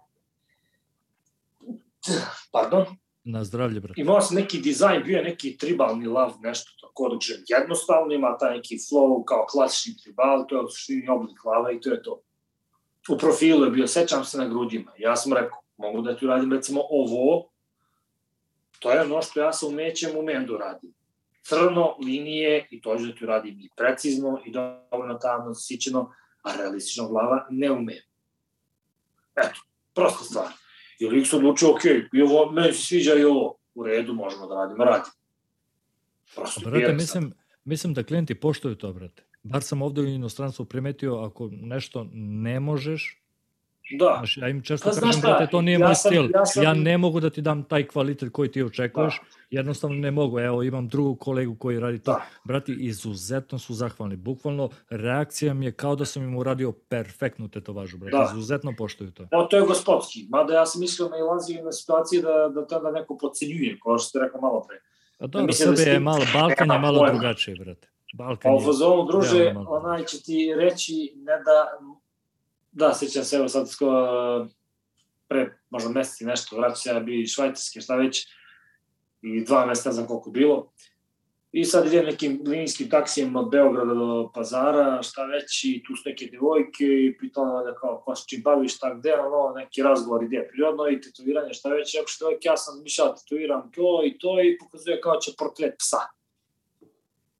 pardon, 2.51 2.85
Na 3.23 3.43
zdravlje, 3.43 3.79
brate. 3.79 4.01
imao 4.01 4.21
sam 4.21 4.35
neki 4.35 4.59
dizajn, 4.59 5.03
bio 5.03 5.17
je 5.17 5.23
neki 5.23 5.57
tribalni 5.57 6.07
lav, 6.07 6.33
nešto 6.41 6.71
tako, 6.81 7.09
da 7.09 7.15
kažem, 7.19 7.43
jednostavno 7.47 8.13
ima 8.13 8.37
taj 8.37 8.55
neki 8.55 8.77
flow 8.77 9.23
kao 9.25 9.45
klasični 9.49 9.93
tribal, 10.03 10.45
to 10.49 10.55
je 10.57 10.63
u 10.63 10.67
suštini 10.67 11.09
oblik 11.09 11.45
lava 11.45 11.71
i 11.71 11.79
to 11.81 11.89
je 11.89 12.03
to. 12.03 12.21
U 13.09 13.17
profilu 13.17 13.65
je 13.65 13.71
bio, 13.71 13.87
sećam 13.87 14.25
se 14.25 14.37
na 14.37 14.47
grudima. 14.47 14.91
Ja 14.97 15.15
sam 15.15 15.33
rekao, 15.33 15.59
mogu 15.81 16.01
da 16.01 16.15
ti 16.15 16.25
uradim 16.25 16.53
recimo 16.53 16.81
ovo, 16.89 17.49
to 18.79 18.91
je 18.91 19.01
ono 19.01 19.21
što 19.21 19.39
ja 19.39 19.53
sa 19.53 19.67
umećem 19.67 20.17
umem 20.17 20.45
da 20.45 20.53
uradim. 20.53 20.93
Crno, 21.43 21.95
linije 22.05 22.67
i 22.71 22.81
to 22.81 22.97
ću 22.97 23.05
da 23.05 23.15
ti 23.15 23.23
uradim 23.23 23.59
i 23.59 23.69
precizno 23.77 24.41
i 24.45 24.51
dovoljno 24.51 25.13
tamno, 25.21 25.53
sićeno, 25.53 26.13
a 26.43 26.55
realistično 26.55 27.07
glava 27.07 27.47
ne 27.49 27.71
umem. 27.71 28.03
Eto, 29.35 29.59
prosta 29.93 30.23
stvar. 30.23 30.47
I 30.99 31.07
lik 31.07 31.27
se 31.27 31.35
odlučio, 31.35 31.71
ok, 31.71 31.85
i 32.13 32.21
ovo, 32.21 32.51
meni 32.51 32.73
se 32.73 32.83
sviđa 32.83 33.15
i 33.15 33.23
ovo, 33.23 33.57
u 33.75 33.83
redu, 33.83 34.13
možemo 34.13 34.47
da 34.47 34.55
radimo, 34.55 34.83
radim. 34.83 35.11
Prosto 36.35 36.69
Brate, 36.69 36.93
mislim, 36.93 37.33
mislim 37.63 37.93
da 37.93 38.03
klijenti 38.03 38.35
poštuju 38.35 38.75
to, 38.75 38.93
brate. 38.93 39.23
Bar 39.43 39.63
sam 39.63 39.81
ovde 39.81 40.01
u 40.01 40.05
inostranstvu 40.05 40.65
primetio, 40.65 41.15
ako 41.15 41.49
nešto 41.51 42.07
ne 42.13 42.59
možeš, 42.59 43.20
Da, 43.91 44.15
Znaš, 44.17 44.37
ja 44.37 44.47
im 44.47 44.61
često 44.61 44.89
Pa 44.89 44.95
pa, 44.95 45.01
kažem, 45.01 45.11
šta, 45.13 45.27
brate, 45.29 45.47
to 45.47 45.61
nije 45.61 45.73
ja 45.73 45.79
moj 45.79 45.95
sam- 45.95 46.09
stil. 46.09 46.23
ja 46.23 46.29
Ja, 46.35 46.45
sam- 46.45 46.79
ne 46.79 46.97
mogu 46.97 47.19
da 47.19 47.29
ti 47.29 47.41
dam 47.41 47.63
taj 47.63 47.83
kvalitet 47.85 48.29
koji 48.31 48.51
ti 48.51 48.63
očekuješ, 48.63 49.15
Da. 49.15 49.25
jednostavno 49.51 49.95
ne 49.97 50.11
mogu. 50.11 50.39
Evo, 50.39 50.63
imam 50.63 50.87
drugu 50.87 51.15
kolegu 51.15 51.55
koji 51.55 51.79
radi 51.79 51.99
to. 51.99 52.11
Da. 52.11 52.21
Brati, 52.43 52.75
izuzetno 52.75 53.59
su 53.59 53.73
zahvalni. 53.73 54.15
Bukvalno, 54.17 54.69
reakcija 54.91 55.53
mi 55.53 55.65
je 55.65 55.71
kao 55.73 55.95
da 55.95 56.05
sam 56.05 56.23
im 56.23 56.37
uradio 56.37 56.71
perfektnu 56.71 57.47
tetovažu, 57.49 57.97
brate. 57.97 58.17
Da. 58.17 58.29
Izuzetno 58.31 58.73
poštuju 58.73 59.11
to. 59.11 59.27
no, 59.31 59.43
to 59.43 59.57
je 59.57 59.63
gospodski. 59.63 60.27
Mada 60.29 60.53
ja 60.53 60.65
sam 60.65 60.81
mislio 60.81 61.09
na 61.09 61.17
ilazio 61.17 61.63
na 61.63 61.71
situacije 61.71 62.21
da, 62.21 62.51
da 62.51 62.67
tada 62.67 62.91
neko 62.91 63.17
podcenjuje, 63.17 63.77
kao 63.79 63.97
što 63.97 64.07
ste 64.07 64.19
rekao 64.19 64.41
malo 64.41 64.61
pre. 64.61 64.77
A 65.19 65.27
dobro, 65.27 65.45
mislim 65.45 65.69
da 65.69 65.75
Srbija 65.75 65.93
je 65.93 65.99
si- 65.99 66.03
malo, 66.03 66.25
Balkan 66.33 66.71
je 66.71 66.79
malo 66.79 67.09
drugačije, 67.09 67.55
brate. 67.55 67.87
Pa 68.11 68.23
Balkan 68.23 68.53
u 68.53 68.57
je... 68.57 68.65
fazonu, 68.65 69.05
druže, 69.05 69.37
realno 69.37 69.63
malo. 69.63 69.75
onaj 69.77 70.05
će 70.05 70.21
ti 70.21 70.53
reći 70.57 70.93
ne 71.17 71.33
da, 71.37 71.57
da, 72.71 72.93
sećam 72.93 73.23
se, 73.23 73.35
evo 73.35 73.47
sad 73.47 73.69
sko, 73.69 73.87
pre 75.27 75.57
možda 75.69 75.89
meseci 75.89 76.25
nešto, 76.25 76.57
vraća 76.57 76.75
se 76.75 76.89
ja 76.89 76.99
bi 76.99 77.27
švajcarski, 77.27 77.81
šta 77.81 77.95
već, 77.95 78.27
i 79.21 79.43
dva 79.45 79.65
meseca, 79.65 79.89
ne 79.89 79.93
znam 79.93 80.07
koliko 80.07 80.29
bilo. 80.29 80.71
I 81.51 81.65
sad 81.65 81.87
idem 81.87 82.05
nekim 82.05 82.41
linijskim 82.45 82.89
taksijem 82.89 83.35
od 83.35 83.49
Beograda 83.51 83.93
do 83.93 84.31
Pazara, 84.33 85.03
šta 85.03 85.25
već, 85.25 85.63
i 85.63 85.83
tu 85.87 85.95
su 85.95 86.03
neke 86.05 86.25
devojke 86.31 86.85
i 86.85 87.17
pitala 87.19 87.63
da 87.63 87.75
kao, 87.75 88.01
ko 88.05 88.15
se 88.15 88.23
čim 88.27 88.41
baviš, 88.41 88.75
šta 88.75 88.93
gde, 88.93 89.13
ono, 89.13 89.53
neki 89.55 89.83
razgovor 89.83 90.23
ide 90.23 90.47
prirodno 90.51 90.89
i 90.89 91.01
tetoviranje, 91.01 91.53
šta 91.53 91.69
već, 91.69 91.95
ako 91.95 92.07
što 92.07 92.31
ja 92.41 92.57
sam 92.57 92.83
mišljala, 92.83 93.15
tetoviram 93.15 93.71
to 93.71 94.01
i 94.05 94.17
to 94.19 94.41
i 94.43 94.57
pokazuje 94.57 95.01
kao 95.01 95.19
će 95.19 95.31
portret 95.37 95.75
psa 95.77 96.21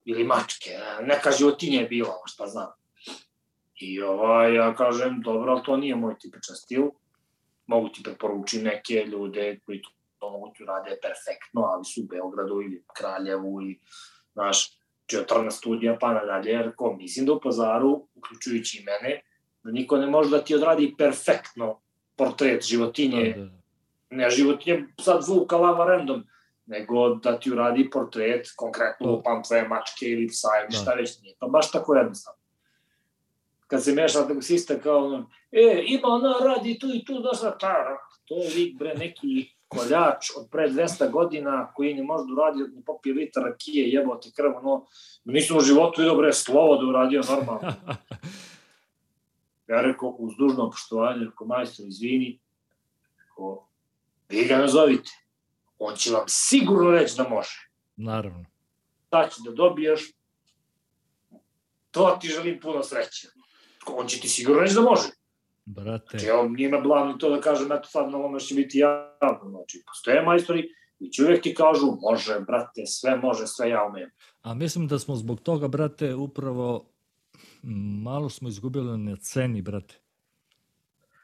ili 0.06 0.24
mačke, 0.24 0.70
neka 1.02 1.32
životinja 1.32 1.80
je 1.82 1.88
bila, 1.88 2.22
šta 2.26 2.48
znam. 2.48 2.81
I 3.82 4.02
ovaj, 4.02 4.56
ja 4.56 4.76
kažem, 4.76 5.22
dobro, 5.22 5.52
ali 5.52 5.64
to 5.64 5.78
nije 5.78 5.96
moj 5.96 6.16
tipičan 6.20 6.56
stil. 6.56 6.90
Mogu 7.66 7.90
ti 7.90 8.04
preporučiti 8.04 8.64
neke 8.64 8.94
ljude 8.94 9.60
koji 9.66 9.82
to 10.20 10.30
mogu 10.30 10.52
ti 10.58 10.66
rade 10.66 10.90
perfektno, 11.02 11.62
ali 11.62 11.86
su 11.86 12.02
u 12.02 12.06
Beogradu 12.06 12.62
ili 12.62 12.84
Kraljevu 12.98 13.62
ili, 13.62 13.80
znaš, 14.34 14.78
četrna 15.06 15.52
studija 15.52 15.98
pa 16.02 16.14
nadalje, 16.14 16.52
jer 16.52 16.76
ko, 16.76 16.94
mislim 16.94 17.26
da 17.26 17.34
u 17.34 17.40
pazaru, 17.42 18.08
uključujući 18.16 18.78
i 18.78 18.86
mene, 18.86 19.22
da 19.64 19.72
niko 19.72 19.98
ne 19.98 20.08
može 20.08 20.30
da 20.30 20.44
ti 20.44 20.56
odradi 20.56 20.96
perfektno 20.98 21.80
portret 22.16 22.64
životinje, 22.64 23.34
Da, 23.38 23.44
da. 23.44 23.52
ne 24.10 24.30
životinje 24.30 24.88
sad 25.02 25.24
zvuka 25.24 25.58
lava 25.58 25.86
random, 25.86 26.24
nego 26.66 27.16
da 27.16 27.40
ti 27.40 27.52
uradi 27.52 27.90
portret, 27.90 28.48
konkretno 28.56 29.08
Da. 29.08 29.12
lupam 29.12 29.44
tvoje 29.44 29.68
mačke 29.68 30.06
ili 30.06 30.28
psa 30.28 30.48
ili 30.62 30.72
Da. 30.72 30.78
šta 30.78 30.94
već 30.94 31.22
nije. 31.22 31.36
To 31.40 31.48
baš 31.48 31.72
tako 31.72 31.96
jednostavno. 31.96 32.41
Kad 33.72 33.84
se 33.84 33.94
meša 33.94 34.28
taksista 34.28 34.80
kao 34.80 35.06
ono, 35.06 35.30
e, 35.52 35.84
ima 35.88 36.08
ona 36.08 36.34
radi 36.46 36.80
tu 36.80 36.88
i 36.94 37.06
tu, 37.06 37.14
šta, 37.36 37.58
ta, 37.58 37.76
to 38.26 38.36
je 38.36 38.50
lik 38.56 38.78
bre 38.80 38.94
neki 38.94 39.48
koljač 39.68 40.32
od 40.38 40.50
pre 40.52 40.70
200 40.70 41.12
godina 41.12 41.74
koji 41.74 41.94
ne 41.94 42.04
može 42.04 42.26
da 42.28 42.34
uradi, 42.34 42.76
ne 42.76 42.84
popije 42.86 43.16
litar 43.16 43.44
rakije, 43.44 43.90
jebo 43.90 44.16
te 44.16 44.32
krv, 44.36 44.58
ono, 44.58 44.86
nisam 45.24 45.58
u 45.58 45.62
životu 45.62 46.02
vidio 46.02 46.18
bre 46.18 46.34
slovo 46.34 46.76
da 46.78 46.88
uradio 46.88 47.22
normalno. 47.30 47.74
Ja 49.68 49.82
rekao, 49.82 50.10
uz 50.10 50.34
dužno 50.40 50.70
poštovanje, 50.70 51.26
rekao, 51.26 51.48
majstor, 51.48 51.86
izvini, 51.88 52.40
rekao, 53.20 53.68
vi 54.30 54.46
ga 54.46 54.58
nazovite. 54.58 55.12
On 55.80 55.96
će 55.96 56.12
vam 56.12 56.24
sigurno 56.28 56.92
reći 56.92 57.18
da 57.18 57.30
može. 57.30 57.70
Naravno. 57.96 58.46
Šta 59.08 59.30
će 59.30 59.42
da 59.46 59.52
dobiješ, 59.52 60.12
to 61.92 62.18
ti 62.22 62.28
želim 62.28 62.60
puno 62.60 62.84
sreće. 62.84 63.28
On 63.88 64.08
će 64.08 64.20
ti 64.20 64.30
sigurno 64.30 64.62
reći 64.62 64.76
da 64.76 64.82
može. 64.82 65.08
Brate, 65.66 66.18
Znači, 66.18 66.50
nije 66.50 66.70
me 66.70 66.82
blavno 66.82 67.14
to 67.14 67.30
da 67.30 67.42
kažem, 67.42 67.72
eto 67.72 67.88
sad 67.88 68.10
na 68.12 68.18
ovome 68.18 68.40
će 68.40 68.56
biti 68.56 68.78
javno. 68.80 69.50
Znači, 69.50 69.84
postoje 69.88 70.22
majstori 70.22 70.70
I 71.00 71.10
će 71.10 71.24
uvek 71.24 71.42
ti 71.42 71.54
kažu, 71.56 71.86
može, 72.02 72.40
brate, 72.40 72.86
sve 72.86 73.16
može, 73.18 73.48
sve 73.48 73.70
ja 73.70 73.86
umem. 73.90 74.10
A 74.42 74.54
mislim 74.54 74.88
da 74.88 75.00
smo 75.00 75.16
zbog 75.16 75.40
toga, 75.40 75.68
brate, 75.68 76.16
upravo 76.16 76.86
malo 78.04 78.30
smo 78.30 78.50
izgubili 78.50 78.98
na 78.98 79.16
ceni, 79.16 79.62
brate. 79.62 79.96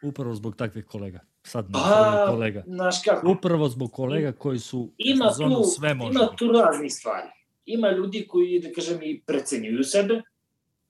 Upravo 0.03 0.35
zbog 0.35 0.55
takvih 0.55 0.85
kolega. 0.85 1.19
Sad 1.43 1.69
na 1.71 1.79
Pa, 1.79 2.25
kolega. 2.31 2.63
znaš 2.67 2.95
kako, 3.05 3.31
Upravo 3.31 3.69
zbog 3.69 3.91
kolega 3.91 4.31
koji 4.31 4.59
su 4.59 4.89
ima 4.97 5.29
tu, 5.29 5.63
sve 5.63 5.93
može. 5.93 6.11
ima 6.11 6.35
tu 6.37 6.47
raznih 6.47 6.93
stvari. 6.93 7.27
Ima 7.65 7.91
ljudi 7.91 8.25
koji, 8.29 8.59
da 8.59 8.73
kažem, 8.73 8.99
i 9.03 9.21
precenjuju 9.21 9.83
sebe, 9.83 10.21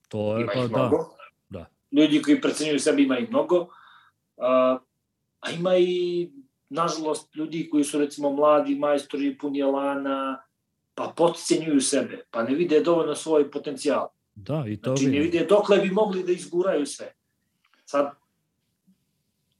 To 0.07 0.37
je 0.37 0.41
ima 0.43 0.51
pa 0.55 0.61
da. 0.61 0.67
mnogo. 0.67 1.16
Ljudi 1.91 2.21
koji 2.21 2.41
precenjuju 2.41 2.79
sebe 2.79 3.01
ima 3.01 3.19
ih 3.19 3.29
mnogo. 3.29 3.67
A, 4.37 4.77
a 5.39 5.51
ima 5.51 5.77
i, 5.77 6.29
nažalost, 6.69 7.35
ljudi 7.35 7.69
koji 7.71 7.83
su, 7.83 7.99
recimo, 7.99 8.31
mladi 8.31 8.75
majstori, 8.75 9.37
puni 9.37 9.59
elana, 9.59 10.43
pa 10.95 11.13
potcenjuju 11.17 11.81
sebe, 11.81 12.23
pa 12.31 12.43
ne 12.43 12.55
vide 12.55 12.79
dovoljno 12.79 13.15
svoj 13.15 13.51
potencijal. 13.51 14.07
Da, 14.35 14.63
i 14.67 14.77
to 14.81 14.89
Znači, 14.89 15.05
ne 15.05 15.19
vidim. 15.19 15.23
vide 15.23 15.45
dokle 15.45 15.77
bi 15.77 15.91
mogli 15.91 16.23
da 16.23 16.31
izguraju 16.31 16.85
sve. 16.85 17.13
Sad, 17.85 18.11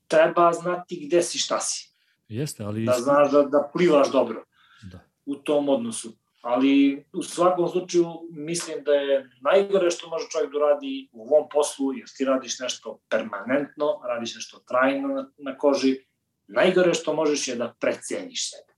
treba 0.08 0.54
znati 0.54 1.06
gde 1.08 1.22
si, 1.22 1.38
šta 1.38 1.60
si. 1.60 1.94
Jeste, 2.28 2.64
ali 2.64 2.86
Da 2.86 2.94
znaš 2.94 3.32
da, 3.32 3.42
da 3.42 3.70
plivaš 3.74 4.12
dobro 4.12 4.44
da. 4.92 5.00
u 5.26 5.36
tom 5.36 5.70
odnosu. 5.70 6.14
Ali 6.48 7.06
u 7.14 7.24
svakom 7.24 7.68
slučaju 7.68 8.06
mislim 8.32 8.84
da 8.84 8.92
je 8.92 9.30
najgore 9.42 9.92
što 9.92 10.10
može 10.10 10.26
čovjek 10.30 10.52
da 10.54 10.60
radi 10.60 11.10
u 11.12 11.22
ovom 11.22 11.50
poslu, 11.54 11.94
jer 11.94 12.08
ti 12.18 12.26
radiš 12.26 12.60
nešto 12.60 13.00
permanentno, 13.10 14.02
radiš 14.08 14.36
nešto 14.36 14.60
trajno 14.68 15.08
na, 15.08 15.30
na 15.38 15.58
koži, 15.58 16.06
najgore 16.48 16.94
što 16.94 17.14
možeš 17.14 17.48
je 17.48 17.56
da 17.56 17.74
preceniš 17.80 18.52
sebe. 18.52 18.74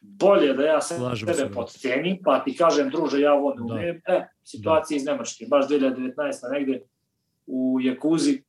Bolje 0.00 0.54
da 0.54 0.64
ja 0.64 0.80
se 0.80 0.96
Slažem 0.96 1.28
se, 1.28 1.34
sebe 1.34 1.52
podcenim, 1.54 2.18
pa 2.24 2.44
ti 2.44 2.56
kažem, 2.56 2.90
druže, 2.90 3.20
ja 3.20 3.34
ovo 3.34 3.54
ne 3.54 4.00
Da. 4.06 4.12
E, 4.12 4.28
situacija 4.44 4.96
iz 4.96 5.04
Nemačke, 5.04 5.46
baš 5.48 5.68
2019. 5.68 6.52
negde 6.52 6.82
u 7.46 7.78
Jakuzi, 7.80 8.42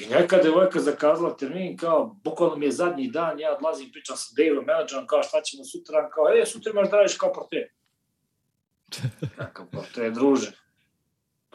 I 0.00 0.06
neka 0.06 0.36
devojka 0.36 0.80
zakazala 0.80 1.36
termin, 1.36 1.76
kao, 1.76 2.16
bukvalno 2.24 2.56
mi 2.56 2.66
je 2.66 2.72
zadnji 2.72 3.10
dan, 3.10 3.40
ja 3.40 3.56
odlazim, 3.56 3.90
pričam 3.92 4.16
sa 4.16 4.34
Daveom, 4.36 4.64
menadžerom, 4.64 5.06
kao 5.06 5.22
šta 5.22 5.42
ćemo 5.42 5.64
sutra, 5.64 6.10
kao, 6.10 6.28
e, 6.28 6.46
sutra 6.46 6.72
imaš 6.72 6.90
da 6.90 6.96
radiš 6.96 7.16
kao 7.16 7.32
porter. 7.32 7.68
Kakav 9.36 9.66
porter, 9.72 10.12
druže. 10.12 10.52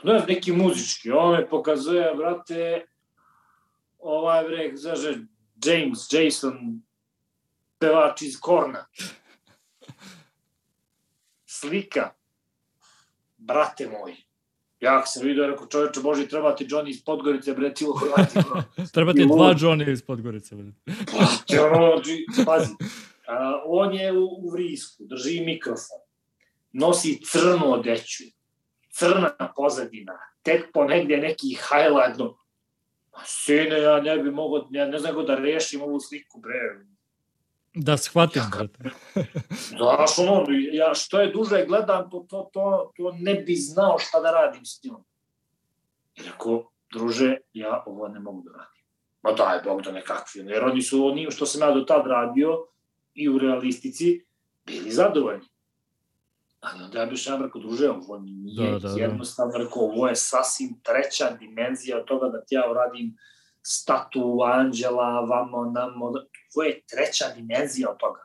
Ne, 0.03 0.23
neki 0.27 0.51
muzički, 0.51 1.11
on 1.11 1.31
me 1.34 1.49
pokazuje, 1.49 2.14
brate, 2.15 2.85
ovaj 3.99 4.43
bre, 4.43 4.72
zaže, 4.73 5.18
James, 5.65 6.07
Jason, 6.11 6.81
pevač 7.80 8.22
iz 8.22 8.39
Korna. 8.39 8.85
Slika, 11.45 12.14
brate 13.38 13.88
moj, 13.88 14.15
Ja 14.79 15.05
sam 15.05 15.27
vidio, 15.27 15.47
rekao, 15.47 15.67
čoveče 15.67 15.99
Boži, 15.99 16.27
treba 16.27 16.55
ti 16.55 16.65
Johnny 16.65 16.89
iz 16.89 17.03
Podgorice, 17.05 17.53
bre, 17.53 17.73
u 17.89 17.93
Hrvati. 17.93 18.39
Treba 18.93 19.13
ti 19.13 19.25
dva 19.25 19.53
Johnny 19.53 19.91
iz 19.91 20.01
Podgorice. 20.01 20.55
ono, 21.71 21.91
znači, 21.93 22.25
pazi, 22.45 22.73
a, 23.27 23.61
on 23.65 23.93
je 23.93 24.11
u, 24.11 24.23
u 24.23 24.51
vrisku, 24.51 25.03
drži 25.05 25.41
mikrofon, 25.45 25.99
nosi 26.71 27.21
crnu 27.25 27.73
odeću, 27.73 28.23
crna 28.89 29.53
pozadina, 29.55 30.13
tek 30.41 30.71
po 30.73 30.83
negdje 30.83 31.17
neki 31.17 31.47
highlight, 31.47 32.19
no, 32.19 32.37
sine, 33.25 33.81
ja 33.81 34.01
ne 34.01 34.17
bi 34.17 34.31
mogao, 34.31 34.67
ja 34.71 34.85
ne 34.85 34.99
znam 34.99 35.11
kako 35.11 35.23
da 35.23 35.35
rešim 35.35 35.81
ovu 35.81 35.99
sliku, 35.99 36.39
bre. 36.39 36.85
Da 37.79 37.97
shvatim, 37.97 38.41
Ja, 38.41 38.49
brate. 38.51 38.89
Znaš, 39.77 40.19
ono, 40.19 40.45
ja 40.71 40.93
što 40.93 41.21
je 41.21 41.31
duže 41.31 41.65
gledam, 41.67 42.09
to, 42.09 42.25
to, 42.29 42.49
to, 42.53 42.91
to 42.97 43.11
ne 43.19 43.33
bi 43.35 43.55
znao 43.55 43.99
šta 43.99 44.19
da 44.19 44.31
radim 44.31 44.65
s 44.65 44.83
njom. 44.83 45.03
I 46.15 46.21
rekao, 46.23 46.71
druže, 46.93 47.37
ja 47.53 47.83
ovo 47.85 48.07
ne 48.07 48.19
mogu 48.19 48.41
da 48.41 48.51
radim. 48.51 48.83
Ma 49.21 49.31
daj, 49.31 49.61
Bog 49.63 49.81
da 49.81 49.91
nekakvi. 49.91 50.41
Jer 50.41 50.63
oni 50.63 50.81
su 50.81 51.05
onim 51.05 51.31
što 51.31 51.45
sam 51.45 51.61
ja 51.61 51.75
do 51.75 51.81
tad 51.81 52.07
radio 52.07 52.67
i 53.13 53.29
u 53.29 53.37
realistici 53.37 54.25
bili 54.65 54.91
zadovoljni. 54.91 55.45
Ali 56.59 56.83
onda 56.83 56.99
ja 56.99 57.05
bi 57.05 57.17
što 57.17 57.37
rekao, 57.37 57.61
druže, 57.61 57.89
ovo 57.89 58.19
nije 58.19 58.71
Da, 58.71 58.79
da, 58.79 58.93
da. 58.93 59.01
jednostavno, 59.01 59.57
rekao, 59.57 59.81
ovo 59.81 60.07
je 60.07 60.15
sasvim 60.15 60.79
treća 60.83 61.37
dimenzija 61.39 62.05
toga 62.05 62.29
da 62.29 62.41
ti 62.41 62.55
ja 62.55 62.71
uradim 62.71 63.17
statu 63.61 64.39
anđela, 64.45 65.19
vamo, 65.19 65.71
namo, 65.71 66.13
ovo 66.55 66.63
je 66.63 66.81
treća 66.89 67.25
dimenzija 67.35 67.89
od 67.89 67.97
toga. 67.97 68.21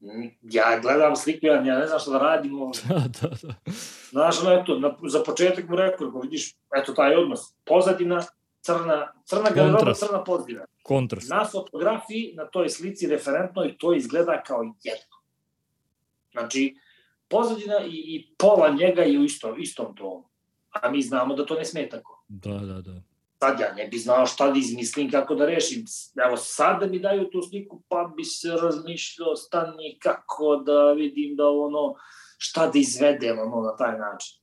Mm, 0.00 0.28
Ja 0.42 0.78
gledam 0.82 1.16
sliku, 1.16 1.46
ja, 1.46 1.60
ne 1.60 1.86
znam 1.86 1.98
šta 2.00 2.10
da 2.10 2.18
radim. 2.18 2.52
Da, 2.88 2.94
da, 3.20 3.28
da. 3.42 3.54
Znaš, 4.10 4.40
ono, 4.42 4.52
eto, 4.52 4.78
na, 4.78 4.96
za 5.08 5.22
početak 5.22 5.68
mu 5.68 5.76
rekao, 5.76 6.06
rekao, 6.06 6.20
vidiš, 6.20 6.54
eto 6.76 6.92
taj 6.92 7.14
odnos, 7.14 7.40
pozadina, 7.64 8.22
crna, 8.60 9.12
crna 9.24 9.50
garderoba, 9.54 9.94
crna 9.94 10.24
pozadina. 10.24 10.64
Kontrast. 10.82 11.30
Na 11.30 11.44
fotografiji, 11.44 12.34
na 12.36 12.46
toj 12.46 12.68
slici 12.68 13.06
referentnoj, 13.06 13.76
to 13.78 13.94
izgleda 13.94 14.42
kao 14.42 14.62
jedno. 14.82 15.16
Znači, 16.32 16.76
pozadina 17.28 17.80
i, 17.86 17.90
i 17.90 18.34
pola 18.38 18.68
njega 18.68 19.02
je 19.02 19.18
u 19.18 19.24
isto, 19.24 19.56
istom 19.56 19.96
tonu. 19.96 20.28
A 20.70 20.90
mi 20.90 21.02
znamo 21.02 21.34
da 21.34 21.46
to 21.46 21.54
ne 21.54 21.64
sme 21.64 21.88
tako. 21.88 22.24
Da, 22.28 22.54
da, 22.58 22.80
da. 22.80 23.02
Sad 23.40 23.60
ja 23.60 23.72
ne 23.74 23.86
bi 23.86 23.98
znao 23.98 24.26
šta 24.26 24.50
da 24.50 24.58
izmislim, 24.58 25.10
kako 25.10 25.34
da 25.34 25.46
rešim. 25.46 25.84
Evo, 26.26 26.36
sad 26.36 26.80
da 26.80 26.86
mi 26.86 26.98
daju 26.98 27.30
tu 27.30 27.42
sliku, 27.42 27.82
pa 27.88 28.12
bi 28.16 28.24
se 28.24 28.48
razmišljao 28.62 29.36
stani 29.36 29.98
kako 30.02 30.56
da 30.56 30.92
vidim 30.92 31.36
da 31.36 31.48
ono, 31.48 31.94
šta 32.38 32.66
da 32.66 32.78
izvedem 32.78 33.38
ono, 33.38 33.62
na 33.62 33.76
taj 33.76 33.98
način. 33.98 34.40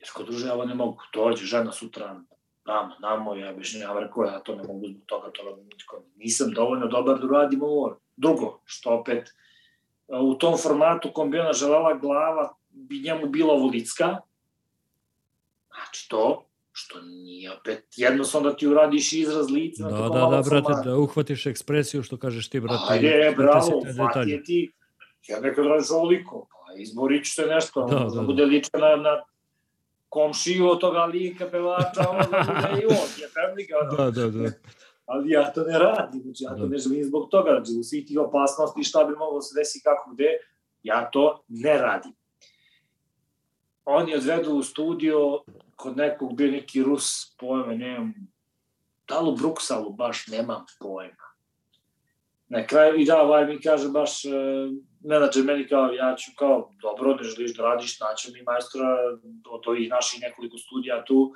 Jer 0.00 0.08
kod 0.14 0.26
druže, 0.26 0.52
ovo 0.52 0.64
ne 0.64 0.74
mogu, 0.74 0.98
dođe 1.14 1.46
žena 1.46 1.72
sutra, 1.72 2.20
namo, 2.64 2.94
namo, 3.00 3.34
ja 3.34 3.52
biš 3.52 3.74
ja 3.74 3.98
rekao, 3.98 4.24
ja 4.24 4.40
to 4.40 4.54
ne 4.54 4.62
mogu 4.62 4.88
zbog 4.88 5.02
toga, 5.06 5.30
to 5.30 5.44
mogu, 5.44 5.62
nisam 6.16 6.52
dovoljno 6.54 6.86
dobar 6.86 7.18
da 7.18 7.26
uradim 7.26 7.62
ovo. 7.62 8.00
Drugo, 8.16 8.60
što 8.64 8.90
opet, 8.90 9.28
u 10.08 10.34
tom 10.34 10.58
formatu 10.58 11.12
kom 11.14 11.30
bi 11.30 11.38
ona 11.38 11.52
želela 11.52 11.94
glava, 11.94 12.54
bi 12.68 13.00
njemu 13.00 13.26
bila 13.26 13.54
volicka, 13.54 14.16
znači 15.68 16.08
to, 16.08 16.49
što 16.72 17.00
nije 17.00 17.52
opet 17.52 17.84
jednostavno 17.96 18.50
da 18.50 18.56
ti 18.56 18.66
uradiš 18.66 19.12
izraz 19.12 19.50
lica 19.50 19.82
Da, 19.82 19.90
da, 19.90 20.08
da, 20.08 20.42
brate, 20.50 20.88
da 20.88 20.96
uhvatiš 20.96 21.46
ekspresiju, 21.46 22.02
što 22.02 22.16
kažeš 22.16 22.48
ti, 22.48 22.60
brate. 22.60 22.84
Ajde, 22.88 23.34
bravo, 23.36 23.82
hvati 23.96 24.30
je 24.30 24.42
ti. 24.44 24.72
Ja 25.28 25.40
nekad 25.40 25.66
radiš 25.66 25.90
ovoliko, 25.90 26.46
pa 26.50 26.80
izborit 26.80 27.24
ću 27.24 27.32
se 27.32 27.46
nešto, 27.46 27.86
Da, 27.86 27.98
da, 27.98 28.04
da, 28.04 28.10
da, 28.10 28.22
bude 28.22 28.44
liče 28.44 28.70
na, 28.74 28.96
na 28.96 29.22
komšiju 30.08 30.68
od 30.68 30.80
toga 30.80 31.04
lika, 31.04 31.46
pevača, 31.50 32.10
ono 32.10 32.18
da 32.30 32.44
bude 32.46 32.82
i 32.82 32.86
on, 32.86 33.10
je 33.20 33.28
pevnika. 33.34 33.96
Da, 33.96 34.10
da, 34.10 34.30
da. 34.30 34.50
ali 35.06 35.30
ja 35.30 35.52
to 35.52 35.62
ne 35.64 35.78
radim, 35.78 36.22
znači 36.22 36.44
ja 36.44 36.50
to 36.50 36.62
Da. 36.62 36.68
ne 36.68 36.78
želim 36.78 37.04
zbog 37.04 37.28
toga, 37.30 37.50
znači 37.50 37.80
u 37.80 37.82
svih 37.82 38.06
tih 38.06 38.18
opasnosti 38.18 38.84
šta 38.84 39.04
bi 39.04 39.16
moglo 39.16 39.38
da 39.38 39.42
se 39.42 39.60
desi 39.60 39.80
kako 39.84 40.10
gde, 40.14 40.30
ja 40.82 41.10
to 41.10 41.44
ne 41.48 41.78
radim. 41.78 42.12
Oni 43.84 44.14
odvedu 44.14 44.50
u 44.52 44.62
studio, 44.62 45.42
kod 45.80 45.96
nekog 45.96 46.36
bio 46.36 46.50
neki 46.50 46.82
Rus, 46.82 47.36
pojma, 47.38 47.74
nemam, 47.74 48.14
da 49.08 49.20
li 49.20 49.30
u 49.30 49.36
Bruksalu, 49.36 49.92
baš 49.92 50.26
nemam 50.26 50.64
pojma. 50.80 51.30
Na 52.48 52.66
kraju, 52.66 53.00
i 53.00 53.04
da, 53.04 53.22
ovaj 53.22 53.46
mi 53.46 53.60
kaže 53.62 53.88
baš, 53.88 54.24
e, 54.24 54.28
menadžer 55.04 55.44
meni 55.44 55.68
kao, 55.68 55.92
ja 55.92 56.14
ću 56.16 56.30
kao, 56.38 56.72
dobro, 56.82 57.14
ne 57.14 57.22
želiš 57.22 57.56
da 57.56 57.62
radiš, 57.62 58.00
naćemo 58.00 58.34
mi 58.34 58.42
majstora 58.42 58.96
od 59.50 59.66
ovih 59.66 59.88
naših 59.90 60.22
nekoliko 60.22 60.58
studija 60.58 61.04
tu, 61.04 61.32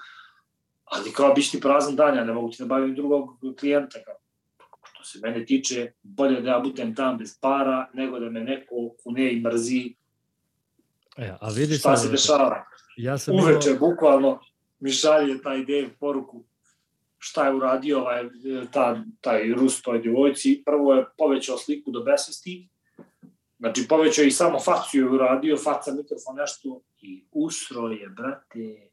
ali 0.84 1.12
kao 1.12 1.34
biš 1.34 1.50
ti 1.50 1.60
prazan 1.60 1.96
dan, 1.96 2.16
ja 2.16 2.24
ne 2.24 2.32
mogu 2.32 2.50
ti 2.50 2.56
da 2.58 2.66
bavim 2.66 2.94
drugog 2.94 3.28
klijenta. 3.60 3.98
Kao. 4.04 4.14
Što 4.92 5.04
se 5.04 5.18
mene 5.22 5.44
tiče, 5.46 5.92
bolje 6.02 6.40
da 6.40 6.50
ja 6.50 6.60
budem 6.60 6.94
tam 6.94 7.18
bez 7.18 7.38
para, 7.40 7.90
nego 7.94 8.18
da 8.20 8.30
me 8.30 8.40
neko 8.40 8.74
kune 9.02 9.32
i 9.32 9.40
mrzi 9.40 9.94
E, 11.16 11.34
a 11.40 11.48
vidi 11.48 11.74
šta 11.74 11.96
sad, 11.96 11.98
se 11.98 12.08
brate, 12.08 12.12
dešava. 12.12 12.64
Ja 12.96 13.18
sam 13.18 13.34
Uveče, 13.34 13.70
imao, 13.70 13.90
bukvalno, 13.90 14.40
mi 14.80 14.90
šalje 14.90 15.42
taj 15.42 15.58
Dave 15.58 15.88
poruku 16.00 16.44
šta 17.24 17.46
je 17.46 17.54
uradio 17.54 18.00
ovaj, 18.00 18.22
ta, 18.72 19.04
taj 19.20 19.48
Rus 19.48 19.82
toj 19.82 19.98
djevojci. 19.98 20.62
Prvo 20.66 20.94
je 20.94 21.04
povećao 21.18 21.58
sliku 21.58 21.90
do 21.90 22.00
besvesti, 22.00 22.68
znači 23.58 23.88
povećao 23.88 24.24
i 24.24 24.30
samo 24.30 24.60
facu 24.60 24.98
je 24.98 25.08
uradio, 25.08 25.56
faca 25.56 25.90
mikrofon 25.90 26.36
nešto 26.36 26.80
i 27.00 27.24
usro 27.32 27.88
je, 27.88 28.08
brate. 28.08 28.90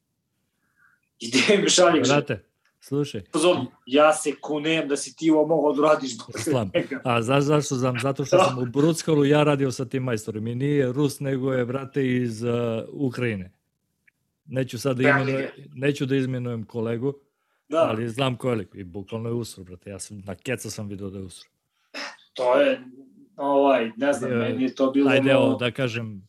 I 1.20 1.32
Dave 1.32 1.62
mi 1.62 1.70
šalje, 1.70 2.02
brate, 2.02 2.46
slušaj, 2.80 3.24
Pozor, 3.32 3.58
ja 3.86 4.14
se 4.14 4.32
kunem 4.42 4.88
da 4.88 4.98
si 4.98 5.16
ti 5.16 5.32
ovo 5.32 5.48
mogao 5.48 5.74
da 5.74 5.94
radiš 5.94 6.12
Slam. 6.44 6.72
A 7.04 7.22
znaš 7.22 7.44
zašto 7.44 7.76
znam? 7.76 8.00
Zato 8.02 8.26
što 8.26 8.44
sam 8.44 8.60
u 8.60 8.66
Bruckalu 8.66 9.26
ja 9.26 9.44
radio 9.44 9.72
sa 9.72 9.86
tim 9.86 10.04
majstorom 10.04 10.48
i 10.48 10.56
nije 10.56 10.92
Rus, 10.92 11.20
nego 11.20 11.54
je, 11.54 11.66
brate, 11.66 12.08
iz 12.08 12.44
uh, 12.44 12.50
Ukrajine. 12.94 13.61
Neću 14.46 14.80
sad 14.80 14.98
da 14.98 15.10
imenujem, 15.10 15.50
neću 15.74 16.06
da 16.06 16.16
izmenujem 16.16 16.64
kolegu, 16.64 17.14
Da, 17.72 17.88
ali 17.90 18.10
znam 18.10 18.36
ko 18.36 18.50
je 18.50 18.56
lik. 18.56 18.70
I 18.74 18.84
bukvalno 18.84 19.30
je 19.30 19.34
usro, 19.34 19.64
brate. 19.64 19.90
Ja 19.90 20.00
sam, 20.00 20.22
na 20.26 20.36
keca 20.36 20.70
sam 20.70 20.88
vidio 20.88 21.10
da 21.10 21.18
je 21.18 21.24
usro. 21.24 21.50
to 22.34 22.56
je, 22.62 22.82
ovaj, 23.36 23.92
ne 23.98 24.14
znam, 24.14 24.32
meni 24.32 24.64
je 24.64 24.76
to 24.76 24.92
bilo... 24.92 25.10
Taj 25.10 25.22
deo, 25.22 25.56
da 25.56 25.72
kažem, 25.72 26.28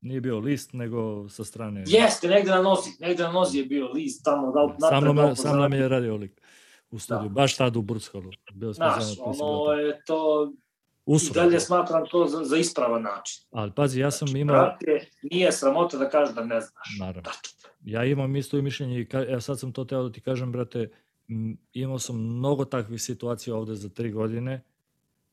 nije 0.00 0.20
bio 0.20 0.38
list, 0.38 0.72
nego 0.72 1.28
sa 1.28 1.44
strane... 1.44 1.84
Jeste, 1.86 2.28
negde 2.28 2.50
na 2.50 2.62
nozi, 2.62 2.90
negde 3.00 3.22
na 3.22 3.32
nozi 3.32 3.58
je 3.58 3.64
bio 3.64 3.88
list 3.92 4.24
tamo, 4.24 4.52
da, 4.52 4.74
da 4.78 4.88
sam, 4.88 5.16
nam, 5.16 5.36
sam 5.36 5.58
nam 5.58 5.72
je 5.72 5.88
radio 5.88 6.16
lik 6.16 6.40
u 6.90 6.98
studiju, 6.98 7.28
da. 7.28 7.34
baš 7.34 7.56
tad 7.56 7.76
u 7.76 7.82
Burskalu. 7.82 8.30
Bio 8.54 8.74
smo 8.74 8.86
Znaš, 8.86 9.04
ono 9.20 9.72
je 9.72 10.00
to, 10.06 10.52
Usro. 11.12 11.42
I 11.42 11.44
dalje 11.44 11.60
smatram 11.60 12.04
to 12.10 12.26
za, 12.26 12.44
za 12.44 12.56
ispravan 12.56 13.02
način. 13.02 13.44
Ali 13.50 13.72
pazi, 13.72 14.00
ja 14.00 14.10
sam 14.10 14.28
znači, 14.28 14.40
imao... 14.40 14.56
Brate, 14.56 15.06
nije 15.22 15.52
sramota 15.52 15.98
da 15.98 16.08
kažeš 16.08 16.34
da 16.34 16.44
ne 16.44 16.60
znaš. 16.60 16.96
Naravno. 16.98 17.22
Tačno. 17.22 17.70
Ja 17.84 18.04
imam 18.04 18.36
isto 18.36 18.58
i 18.58 18.62
mišljenje 18.62 19.00
i 19.00 19.06
ka, 19.06 19.20
ja 19.20 19.40
sad 19.40 19.60
sam 19.60 19.72
to 19.72 19.84
teo 19.84 20.02
da 20.02 20.12
ti 20.12 20.20
kažem, 20.20 20.52
brate, 20.52 20.88
imao 21.72 21.98
sam 21.98 22.16
mnogo 22.16 22.64
takvih 22.64 23.02
situacija 23.02 23.56
ovde 23.56 23.74
za 23.74 23.88
tri 23.88 24.12
godine, 24.12 24.62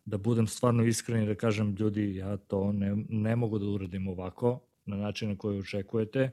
da 0.06 0.18
budem 0.18 0.48
stvarno 0.48 0.84
iskren 0.84 1.24
i 1.24 1.28
da 1.28 1.36
kažem 1.36 1.76
ljudi, 1.80 2.16
ja 2.16 2.38
to 2.38 2.72
ne, 2.72 2.95
ne 3.10 3.36
mogu 3.36 3.60
da 3.60 3.66
uradim 3.66 4.08
ovako, 4.08 4.60
na 4.86 4.98
način 4.98 5.30
na 5.30 5.38
koji 5.38 5.60
očekujete. 5.60 6.32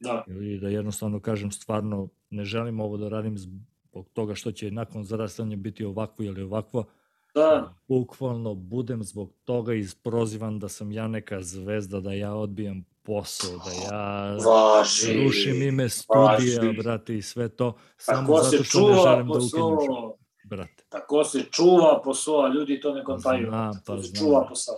Da. 0.00 0.24
Ili 0.26 0.58
da 0.58 0.68
jednostavno 0.68 1.20
kažem 1.20 1.50
stvarno 1.50 2.08
ne 2.30 2.44
želim 2.44 2.80
ovo 2.80 2.96
da 2.96 3.08
radim 3.08 3.38
zbog 3.38 4.08
toga 4.12 4.34
što 4.34 4.52
će 4.52 4.70
nakon 4.70 5.04
zarastanja 5.04 5.56
biti 5.56 5.84
ovako 5.84 6.22
ili 6.22 6.42
ovakvo. 6.42 6.84
Da. 7.34 7.74
Bukvalno 7.88 8.54
budem 8.54 9.02
zbog 9.04 9.32
toga 9.44 9.74
isprozivan 9.74 10.58
da 10.58 10.68
sam 10.68 10.92
ja 10.92 11.08
neka 11.08 11.42
zvezda, 11.42 12.00
da 12.00 12.12
ja 12.12 12.34
odbijam 12.34 12.84
posao, 13.02 13.50
da 13.50 13.96
ja 13.96 14.36
Važi. 14.36 15.24
rušim 15.24 15.62
ime 15.62 15.88
studija, 15.88 16.62
Važi. 16.62 16.76
brate, 16.82 17.16
i 17.16 17.22
sve 17.22 17.48
to, 17.48 17.76
samo 17.96 18.20
Tako 18.20 18.42
zato 18.42 18.64
što 18.64 18.88
ne 18.88 18.94
želim 19.02 19.28
da 19.28 19.38
ukinem 19.38 20.12
brate. 20.44 20.84
Tako 20.88 21.24
se 21.24 21.42
čuva 21.50 22.00
posao, 22.04 22.48
ljudi 22.48 22.80
to 22.80 22.94
ne 22.94 23.04
kontaju. 23.04 23.46
Znam, 23.48 23.80
pa 23.86 24.02
se 24.02 24.08
znam. 24.08 24.24
čuva 24.24 24.46
posao. 24.48 24.74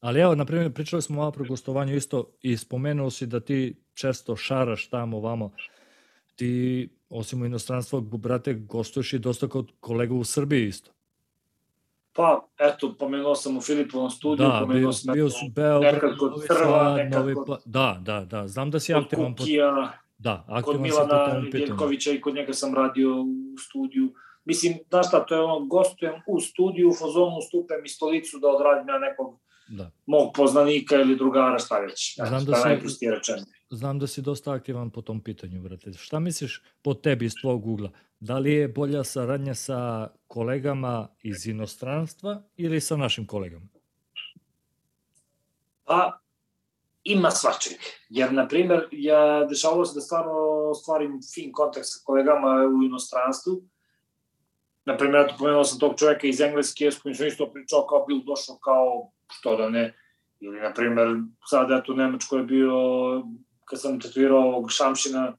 Ali 0.00 0.20
evo, 0.20 0.34
na 0.34 0.44
primjer, 0.44 0.72
pričali 0.72 1.02
smo 1.02 1.16
malo 1.16 1.30
pro 1.30 1.44
gostovanju 1.48 1.96
isto 1.96 2.30
i 2.40 2.56
spomenuo 2.56 3.10
si 3.10 3.26
da 3.26 3.40
ti 3.40 3.82
često 3.94 4.36
šaraš 4.36 4.88
tamo, 4.90 5.20
vamo. 5.20 5.50
Ti, 6.34 6.88
osim 7.08 7.42
u 7.42 7.46
inostranstvu, 7.46 8.00
brate, 8.00 8.54
gostuješ 8.54 9.12
i 9.12 9.18
dosta 9.18 9.48
kod 9.48 9.70
kolega 9.80 10.14
u 10.14 10.24
Srbiji 10.24 10.66
isto. 10.66 10.90
Pa, 12.16 12.48
eto, 12.58 12.94
pomenuo 12.98 13.34
sam 13.34 13.56
u 13.56 13.60
Filipovom 13.60 14.10
studiju, 14.10 14.48
da, 14.48 14.58
pomenuo 14.60 14.80
bio, 14.80 14.92
sam 14.92 15.14
bio 15.14 15.30
su 15.30 15.48
Beograd, 15.54 15.94
nekad 15.94 16.18
kod 16.18 16.32
Crva, 16.46 16.94
nekad 16.94 17.20
Novi 17.20 17.34
kod, 17.34 17.62
Da, 17.64 18.00
da, 18.02 18.24
da, 18.24 18.48
znam 18.48 18.70
da 18.70 18.80
si 18.80 18.92
kod 18.92 19.02
aktivan. 19.02 19.36
Kukija, 19.36 19.92
da, 20.18 20.44
aktivan 20.48 20.62
kod 20.62 20.80
Milana 20.80 21.42
Jelkovića 21.52 22.10
i 22.10 22.20
kod 22.20 22.34
njega 22.34 22.52
sam 22.52 22.74
radio 22.74 23.22
u 23.22 23.58
studiju. 23.58 24.12
Mislim, 24.44 24.78
znaš 24.88 25.08
šta, 25.08 25.26
to 25.26 25.34
je 25.34 25.40
ono, 25.40 25.66
gostujem 25.66 26.14
u 26.26 26.40
studiju, 26.40 26.88
u 26.88 26.94
fazonu 26.94 27.40
stupem 27.48 27.84
i 27.84 27.88
stolicu 27.88 28.38
da 28.38 28.48
odradim 28.48 28.88
ja 28.88 28.98
nekog 28.98 29.40
da. 29.68 29.90
mog 30.06 30.32
poznanika 30.34 30.96
ili 30.96 31.16
drugara, 31.16 31.58
šta 31.58 31.78
već. 31.78 32.14
Znam 32.16 32.44
da, 32.44 32.54
si, 32.54 33.38
znam 33.70 33.98
da 33.98 34.06
si 34.06 34.22
dosta 34.22 34.52
aktivan 34.52 34.90
po 34.90 35.02
tom 35.02 35.20
pitanju, 35.20 35.62
brate. 35.62 35.92
Šta 35.92 36.18
misliš 36.18 36.62
po 36.82 36.94
tebi 36.94 37.24
iz 37.24 37.32
tvojeg 37.40 37.66
ugla? 37.66 37.90
Da 38.24 38.38
li 38.38 38.52
je 38.52 38.68
bolja 38.68 39.04
saradnja 39.04 39.54
sa 39.54 40.08
kolegama 40.28 41.08
iz 41.22 41.46
inostranstva 41.46 42.42
ili 42.56 42.80
sa 42.80 42.96
našim 42.96 43.26
kolegama? 43.26 43.66
Pa, 45.84 46.18
ima 47.04 47.30
svačeg. 47.30 47.72
Jer, 48.08 48.32
na 48.32 48.46
primer, 48.48 48.88
ja 48.92 49.44
dešavalo 49.44 49.84
se 49.84 49.94
da 49.94 50.00
stvarno 50.00 50.74
stvarim 50.74 51.20
fin 51.34 51.52
kontakt 51.52 51.86
sa 51.86 52.00
kolegama 52.04 52.54
u 52.78 52.82
inostranstvu. 52.82 53.62
Na 54.84 54.96
primer, 54.96 55.20
ja 55.20 55.36
pomenuo 55.38 55.64
sam 55.64 55.78
tog 55.78 55.98
čoveka 55.98 56.26
iz 56.26 56.40
Engleske 56.40 56.90
s 56.90 57.02
kojim 57.02 57.14
sam 57.14 57.26
isto 57.26 57.50
pričao 57.52 57.86
kao 57.86 58.06
bil 58.06 58.24
došao 58.24 58.56
kao 58.56 59.10
što 59.32 59.56
da 59.56 59.68
ne. 59.68 59.94
Ili, 60.40 60.60
na 60.60 60.72
primer, 60.74 61.06
sad 61.50 61.70
eto 61.70 61.92
u 61.92 61.96
Nemačkoj 61.96 62.40
je 62.40 62.44
bio, 62.44 62.72
kad 63.64 63.80
sam 63.80 64.00
tatuirao 64.00 64.48
ovog 64.48 64.70
Šamšina, 64.70 65.36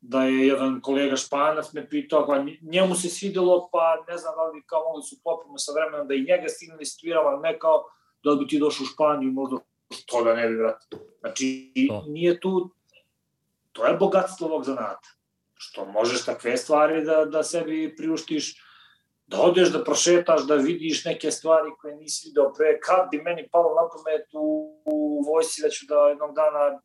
da 0.00 0.22
je 0.22 0.46
jedan 0.46 0.80
kolega 0.80 1.16
Španac 1.16 1.72
me 1.72 1.88
pitao, 1.88 2.26
pa 2.26 2.44
njemu 2.62 2.94
se 2.94 3.08
svidelo, 3.08 3.68
pa 3.72 4.04
ne 4.08 4.16
znam 4.16 4.34
da 4.36 4.42
li 4.42 4.62
kao 4.66 4.84
mogli 4.84 5.02
su 5.02 5.16
popimo 5.24 5.58
sa 5.58 5.72
vremenom 5.72 6.08
da 6.08 6.14
i 6.14 6.26
njega 6.28 6.48
stignuli 6.48 6.84
situirao, 6.84 7.24
ali 7.24 7.40
ne 7.40 7.58
kao 7.58 7.84
da 8.24 8.34
bi 8.34 8.46
ti 8.46 8.58
došao 8.58 8.84
u 8.84 8.86
Španiju, 8.86 9.32
možda 9.32 9.56
što 9.90 10.24
da 10.24 10.34
ne 10.34 10.48
bi 10.48 10.54
vratio. 10.56 10.98
Znači, 11.20 11.72
to. 11.88 12.04
nije 12.06 12.40
tu, 12.40 12.70
to 13.72 13.86
je 13.86 13.96
bogatstvo 13.96 14.46
ovog 14.46 14.64
zanata. 14.64 15.08
Što 15.54 15.84
možeš 15.84 16.24
takve 16.24 16.56
stvari 16.56 17.04
da, 17.04 17.24
da 17.24 17.42
sebi 17.42 17.94
priuštiš, 17.96 18.62
da 19.26 19.40
odeš 19.40 19.68
da 19.68 19.84
prošetaš, 19.84 20.46
da 20.46 20.54
vidiš 20.54 21.04
neke 21.04 21.30
stvari 21.30 21.70
koje 21.80 21.96
nisi 21.96 22.28
video 22.28 22.52
pre, 22.52 22.80
kad 22.80 23.08
bi 23.10 23.22
meni 23.22 23.48
palo 23.52 23.74
na 23.74 23.88
pamet 23.88 24.26
u, 24.32 24.46
u 24.84 25.22
vojsi 25.26 25.62
da 25.62 25.68
ću 25.68 25.86
da 25.88 26.08
jednog 26.08 26.34
dana 26.34 26.80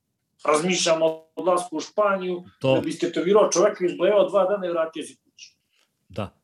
razmišljam 0.46 1.02
o 1.02 1.28
odlasku 1.36 1.78
u 1.78 1.80
Španiju, 1.80 2.44
to. 2.60 2.76
da 2.76 2.82
bi 2.82 2.98
tetovirao 2.98 3.50
čoveka 3.52 3.86
izblejao 3.86 4.30
dva 4.30 4.46
dana 4.46 4.68
i 4.68 4.70
vratio 4.70 5.04
se 5.04 5.16
kući. 5.24 5.56
Da. 6.10 6.42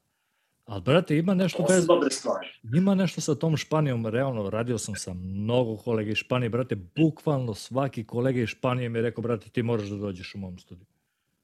Ali, 0.65 0.81
brate, 0.81 1.17
ima 1.17 1.33
nešto 1.33 1.63
to 1.63 1.73
bez... 1.73 1.87
dobre 1.87 2.09
stvari. 2.09 2.47
Ima 2.75 2.95
nešto 2.95 3.21
sa 3.21 3.35
tom 3.35 3.57
Španijom, 3.57 4.05
realno, 4.05 4.49
radio 4.49 4.77
sam 4.77 4.95
sa 4.95 5.13
mnogo 5.13 5.77
kolega 5.77 6.11
iz 6.11 6.17
Španije, 6.17 6.49
brate, 6.49 6.75
bukvalno 6.75 7.53
svaki 7.53 8.03
kolega 8.07 8.41
iz 8.41 8.49
Španije 8.49 8.89
mi 8.89 8.97
je 8.97 9.03
rekao, 9.03 9.21
brate, 9.21 9.49
ti 9.49 9.63
moraš 9.63 9.87
da 9.87 9.95
dođeš 9.95 10.35
u 10.35 10.37
mom 10.37 10.59
studiju. 10.59 10.87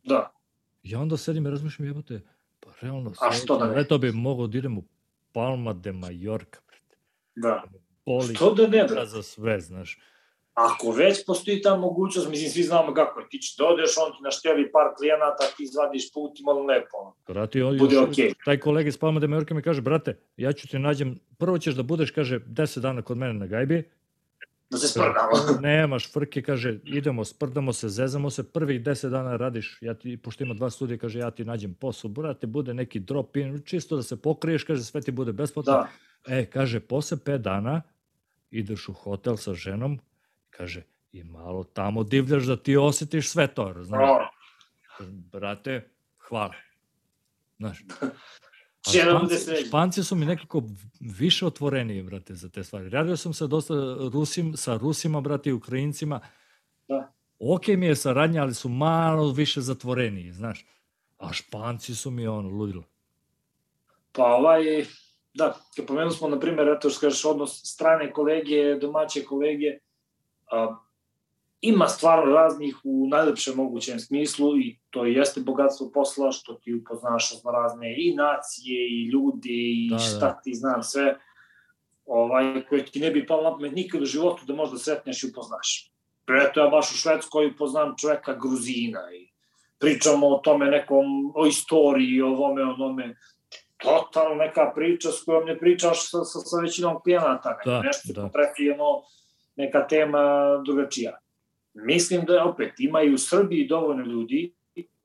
Da. 0.03 0.31
I 0.83 0.95
onda 0.95 1.17
sedim 1.17 1.47
i 1.47 1.49
razmišljam, 1.49 1.87
jebote, 1.87 2.21
pa 2.59 2.69
realno, 2.81 3.13
A 3.21 3.31
što 3.31 3.57
da 3.57 3.65
ne? 3.65 3.83
to 3.83 3.97
bi 3.97 4.11
mogao 4.11 4.47
da 4.47 4.57
idem 4.57 4.77
u 4.77 4.83
Palma 5.31 5.73
de 5.73 5.91
Mallorca, 5.91 6.59
brate. 6.67 6.97
Da. 7.35 7.63
Boli 8.05 8.35
što 8.35 8.53
da 8.53 8.67
ne, 8.67 8.83
brate? 8.83 9.05
Za 9.05 9.23
sve, 9.23 9.59
znaš. 9.61 9.99
Ako 10.53 10.91
već 10.91 11.25
postoji 11.25 11.61
ta 11.61 11.75
mogućnost, 11.77 12.29
mislim, 12.29 12.49
svi 12.49 12.63
znamo 12.63 12.93
kako 12.93 13.19
je, 13.19 13.29
ti 13.29 13.39
će 13.39 13.55
da 13.57 13.65
on 13.65 14.11
ti 14.17 14.23
našteli 14.23 14.71
par 14.71 14.87
klijenata, 14.97 15.43
ti 15.57 15.63
izvadiš 15.63 16.13
put 16.13 16.39
i 16.39 16.43
malo 16.43 16.63
lepo. 16.63 17.15
Brate, 17.27 17.63
on, 17.63 17.77
Bude 17.77 17.95
okay. 17.95 18.33
taj 18.45 18.59
kolega 18.59 18.87
iz 18.87 18.97
Palma 18.97 19.19
de 19.19 19.27
Mallorca 19.27 19.53
mi 19.53 19.61
kaže, 19.61 19.81
brate, 19.81 20.17
ja 20.37 20.53
ću 20.53 20.67
ti 20.67 20.79
nađem, 20.79 21.19
prvo 21.37 21.57
ćeš 21.57 21.75
da 21.75 21.83
budeš, 21.83 22.11
kaže, 22.11 22.39
10 22.39 22.79
dana 22.79 23.01
kod 23.01 23.17
mene 23.17 23.33
na 23.33 23.47
gajbi, 23.47 23.83
da 24.73 24.77
se 24.77 24.87
sprdamo. 24.87 25.31
Nemaš 25.67 26.11
frke, 26.13 26.41
kaže, 26.41 26.79
idemo, 26.83 27.25
sprdamo 27.25 27.73
se, 27.73 27.89
zezamo 27.89 28.29
se, 28.29 28.43
prvih 28.51 28.81
10 28.81 29.09
dana 29.09 29.37
radiš, 29.37 29.77
ja 29.81 29.93
ti, 29.93 30.17
pošto 30.17 30.43
ima 30.43 30.53
dva 30.53 30.69
studija, 30.69 30.97
kaže, 30.97 31.19
ja 31.19 31.31
ti 31.31 31.45
nađem 31.45 31.73
posao, 31.73 32.09
brate, 32.09 32.47
bude 32.47 32.73
neki 32.73 32.99
drop 32.99 33.37
in, 33.37 33.61
čisto 33.65 33.95
da 33.95 34.03
se 34.03 34.21
pokriješ, 34.21 34.63
kaže, 34.63 34.83
sve 34.83 35.01
ti 35.01 35.11
bude 35.11 35.33
besplatno. 35.33 35.73
Da. 35.73 35.89
E, 36.27 36.45
kaže, 36.45 36.79
posle 36.79 37.17
5 37.17 37.37
dana 37.37 37.81
ideš 38.51 38.89
u 38.89 38.93
hotel 38.93 39.37
sa 39.37 39.53
ženom, 39.53 39.99
Kaže, 40.57 40.83
i 41.11 41.23
malo 41.23 41.63
tamo 41.63 42.03
divljaš 42.03 42.43
da 42.43 42.57
ti 42.57 42.77
osetiš 42.77 43.29
sve 43.29 43.47
to, 43.47 43.73
znaš. 43.81 44.09
Brate, 45.31 45.89
hvala. 46.27 46.53
Znaš. 47.57 47.83
Španci, 48.91 49.65
Španci 49.67 50.03
su 50.03 50.15
mi 50.15 50.25
nekako 50.25 50.63
više 50.99 51.45
otvoreniji, 51.45 52.03
brate, 52.03 52.35
za 52.35 52.49
te 52.49 52.63
stvari. 52.63 52.89
Radio 52.89 53.17
sam 53.17 53.33
sa 53.33 53.47
dosta 53.47 53.73
Rusim, 54.13 54.57
sa 54.57 54.77
Rusima, 54.77 55.21
brate, 55.21 55.49
i 55.49 55.53
Ukrajincima. 55.53 56.19
Da. 56.87 57.13
Ok 57.39 57.67
mi 57.67 57.85
je 57.85 57.95
saradnja, 57.95 58.41
ali 58.41 58.53
su 58.53 58.69
malo 58.69 59.31
više 59.31 59.61
zatvoreniji, 59.61 60.31
znaš. 60.31 60.65
A 61.17 61.33
Španci 61.33 61.95
su 61.95 62.11
mi 62.11 62.27
ono, 62.27 62.49
ludilo. 62.49 62.83
Pa 64.11 64.23
ovaj, 64.23 64.85
da, 65.33 65.57
kad 65.75 65.85
pomenuli 65.85 66.13
smo, 66.13 66.27
na 66.27 66.39
primjer, 66.39 66.67
eto 66.77 66.89
što 66.89 66.99
kažeš, 66.99 67.25
odnos 67.25 67.61
strane 67.63 68.11
kolege, 68.11 68.75
domaće 68.81 69.23
kolege, 69.25 69.77
a, 70.51 70.75
ima 71.61 71.87
stvarno 71.87 72.33
raznih 72.33 72.77
u 72.83 73.07
najlepšem 73.07 73.55
mogućem 73.55 73.99
smislu 73.99 74.57
i 74.57 74.79
to 74.89 75.05
jeste 75.05 75.41
bogatstvo 75.41 75.91
posla 75.93 76.31
što 76.31 76.53
ti 76.53 76.73
upoznaš 76.73 77.43
na 77.43 77.51
razne 77.51 77.95
i 77.97 78.15
nacije 78.15 78.87
i 78.89 79.09
ljude 79.09 79.49
i 79.49 79.89
da, 79.91 79.97
šta 79.97 80.19
da. 80.19 80.41
ti 80.43 80.53
znam 80.53 80.83
sve 80.83 81.19
ovaj, 82.05 82.65
koje 82.69 82.85
ti 82.85 82.99
ne 82.99 83.11
bi 83.11 83.27
palo 83.27 83.43
na 83.43 83.51
pamet 83.51 83.75
nikad 83.75 84.01
u 84.01 84.05
životu 84.05 84.45
da 84.45 84.55
možda 84.55 84.77
sretneš 84.77 85.23
i 85.23 85.27
upoznaš. 85.27 85.91
Preto 86.25 86.59
ja 86.59 86.69
baš 86.69 86.91
u 86.91 86.97
Švedskoj 86.97 87.47
upoznam 87.47 87.95
čoveka 87.97 88.33
Gruzina 88.33 89.01
i 89.13 89.33
pričamo 89.79 90.27
o 90.27 90.37
tome 90.37 90.65
nekom, 90.65 91.05
o 91.35 91.45
istoriji, 91.45 92.21
o 92.21 92.27
ovome, 92.27 92.63
o 92.63 92.73
onome. 92.73 93.15
Totalno 93.77 94.35
neka 94.35 94.71
priča 94.75 95.11
s 95.11 95.23
kojom 95.25 95.45
ne 95.45 95.57
pričaš 95.59 96.09
sa, 96.09 96.23
sa, 96.23 96.39
sa 96.39 96.57
većinom 96.61 97.01
klijenata. 97.03 97.57
Da, 97.65 97.81
nešto 97.81 98.13
da. 98.13 98.21
potrefi 98.21 98.69
ono, 98.69 99.01
neka 99.55 99.87
tema 99.87 100.21
drugačija. 100.65 101.17
Mislim 101.73 102.25
da 102.25 102.45
opet, 102.45 102.79
ima 102.79 103.01
i 103.01 103.13
u 103.13 103.17
Srbiji 103.17 103.67
dovoljno 103.67 104.05
ljudi 104.05 104.53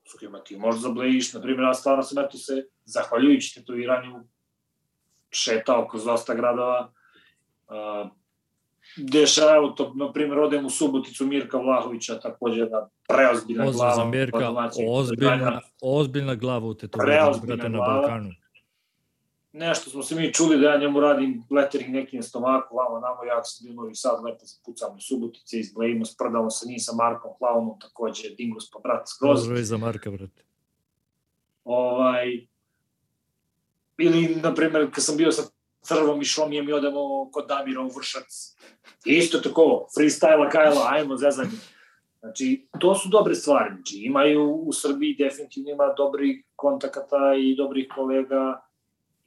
s 0.05 0.19
kojima 0.19 0.39
ti 0.39 0.57
možeš 0.57 0.81
zablejiš, 0.81 1.33
na 1.33 1.41
primjer, 1.41 1.63
ja 1.63 1.73
stvarno 1.73 2.03
sam 2.03 2.23
eto 2.25 2.37
se, 2.37 2.67
zahvaljujući 2.85 3.55
tetoviranju, 3.55 4.23
šetao 5.31 5.87
kroz 5.87 6.05
dosta 6.05 6.33
gradova, 6.33 6.91
uh, 7.67 8.09
Deša, 8.97 9.55
evo 9.55 9.69
to, 9.69 9.93
na 9.95 10.11
primjer, 10.13 10.39
odem 10.39 10.65
u 10.65 10.69
Suboticu 10.69 11.25
Mirka 11.25 11.57
Vlahovića, 11.57 12.19
takođe 12.19 12.59
jedna 12.59 12.89
preozbiljna 13.07 13.65
Pozdrav 13.65 13.95
glava. 13.95 14.09
Mirka, 14.09 14.53
ozbiljna, 14.87 15.61
ozbiljna 15.81 16.35
glava 16.35 16.67
u 16.67 16.73
tetoviranju, 16.73 17.39
brate, 17.45 17.69
na 17.69 17.77
Balkanu. 17.77 18.29
Nešto 19.59 19.89
smo 19.89 20.03
se 20.03 20.15
mi 20.15 20.33
čuli 20.33 20.57
da 20.57 20.69
ja 20.69 20.79
njemu 20.79 20.99
radim 20.99 21.43
lettering 21.49 21.89
neki 21.89 22.15
na 22.17 22.23
stomaku, 22.23 22.75
vamo 22.75 22.99
namo, 22.99 23.23
ja 23.23 23.43
sam 23.43 23.65
bio 23.65 23.75
Novi 23.75 23.95
Sad, 23.95 24.23
lepo 24.23 24.45
se 24.45 24.61
pucamo 24.65 24.95
u 24.95 24.99
Subotice, 24.99 25.59
izblejimo, 25.59 26.05
sprdamo 26.05 26.49
se 26.49 26.67
ni 26.67 26.79
sa 26.79 26.95
Markom 26.95 27.31
Klaunom, 27.37 27.79
takođe 27.79 28.29
Dingus 28.29 28.71
pa 28.71 28.79
brat 28.79 29.07
skroz. 29.07 29.39
Pozdrav 29.39 29.59
i 29.59 29.63
za 29.63 29.77
Marka, 29.77 30.11
brate. 30.11 30.43
Ovaj, 31.63 32.47
ili, 33.97 34.35
na 34.43 34.55
primjer, 34.55 34.91
kad 34.91 35.03
sam 35.03 35.17
bio 35.17 35.31
sa 35.31 35.43
Crvom 35.81 36.21
i 36.21 36.25
Šomijem 36.25 36.69
i 36.69 36.73
odemo 36.73 37.31
kod 37.31 37.47
Damira 37.47 37.81
u 37.81 37.91
Vršac. 37.97 38.55
Isto 39.05 39.39
tako, 39.39 39.87
freestyle 39.97 40.51
Kajla, 40.51 40.87
ajmo 40.89 41.17
zezanje. 41.17 41.57
Znači, 42.19 42.67
to 42.79 42.95
su 42.95 43.09
dobre 43.09 43.35
stvari. 43.35 43.75
Znači, 43.75 43.97
imaju 43.97 44.51
u 44.51 44.73
Srbiji 44.73 45.15
definitivno 45.19 45.71
ima 45.71 45.93
dobrih 45.97 46.45
kontakata 46.55 47.35
i 47.39 47.55
dobrih 47.55 47.87
kolega 47.95 48.68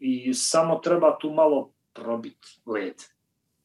i 0.02 0.34
samo 0.34 0.78
treba 0.78 1.18
tu 1.20 1.30
malo 1.30 1.72
probiti 1.92 2.48
led. 2.66 2.94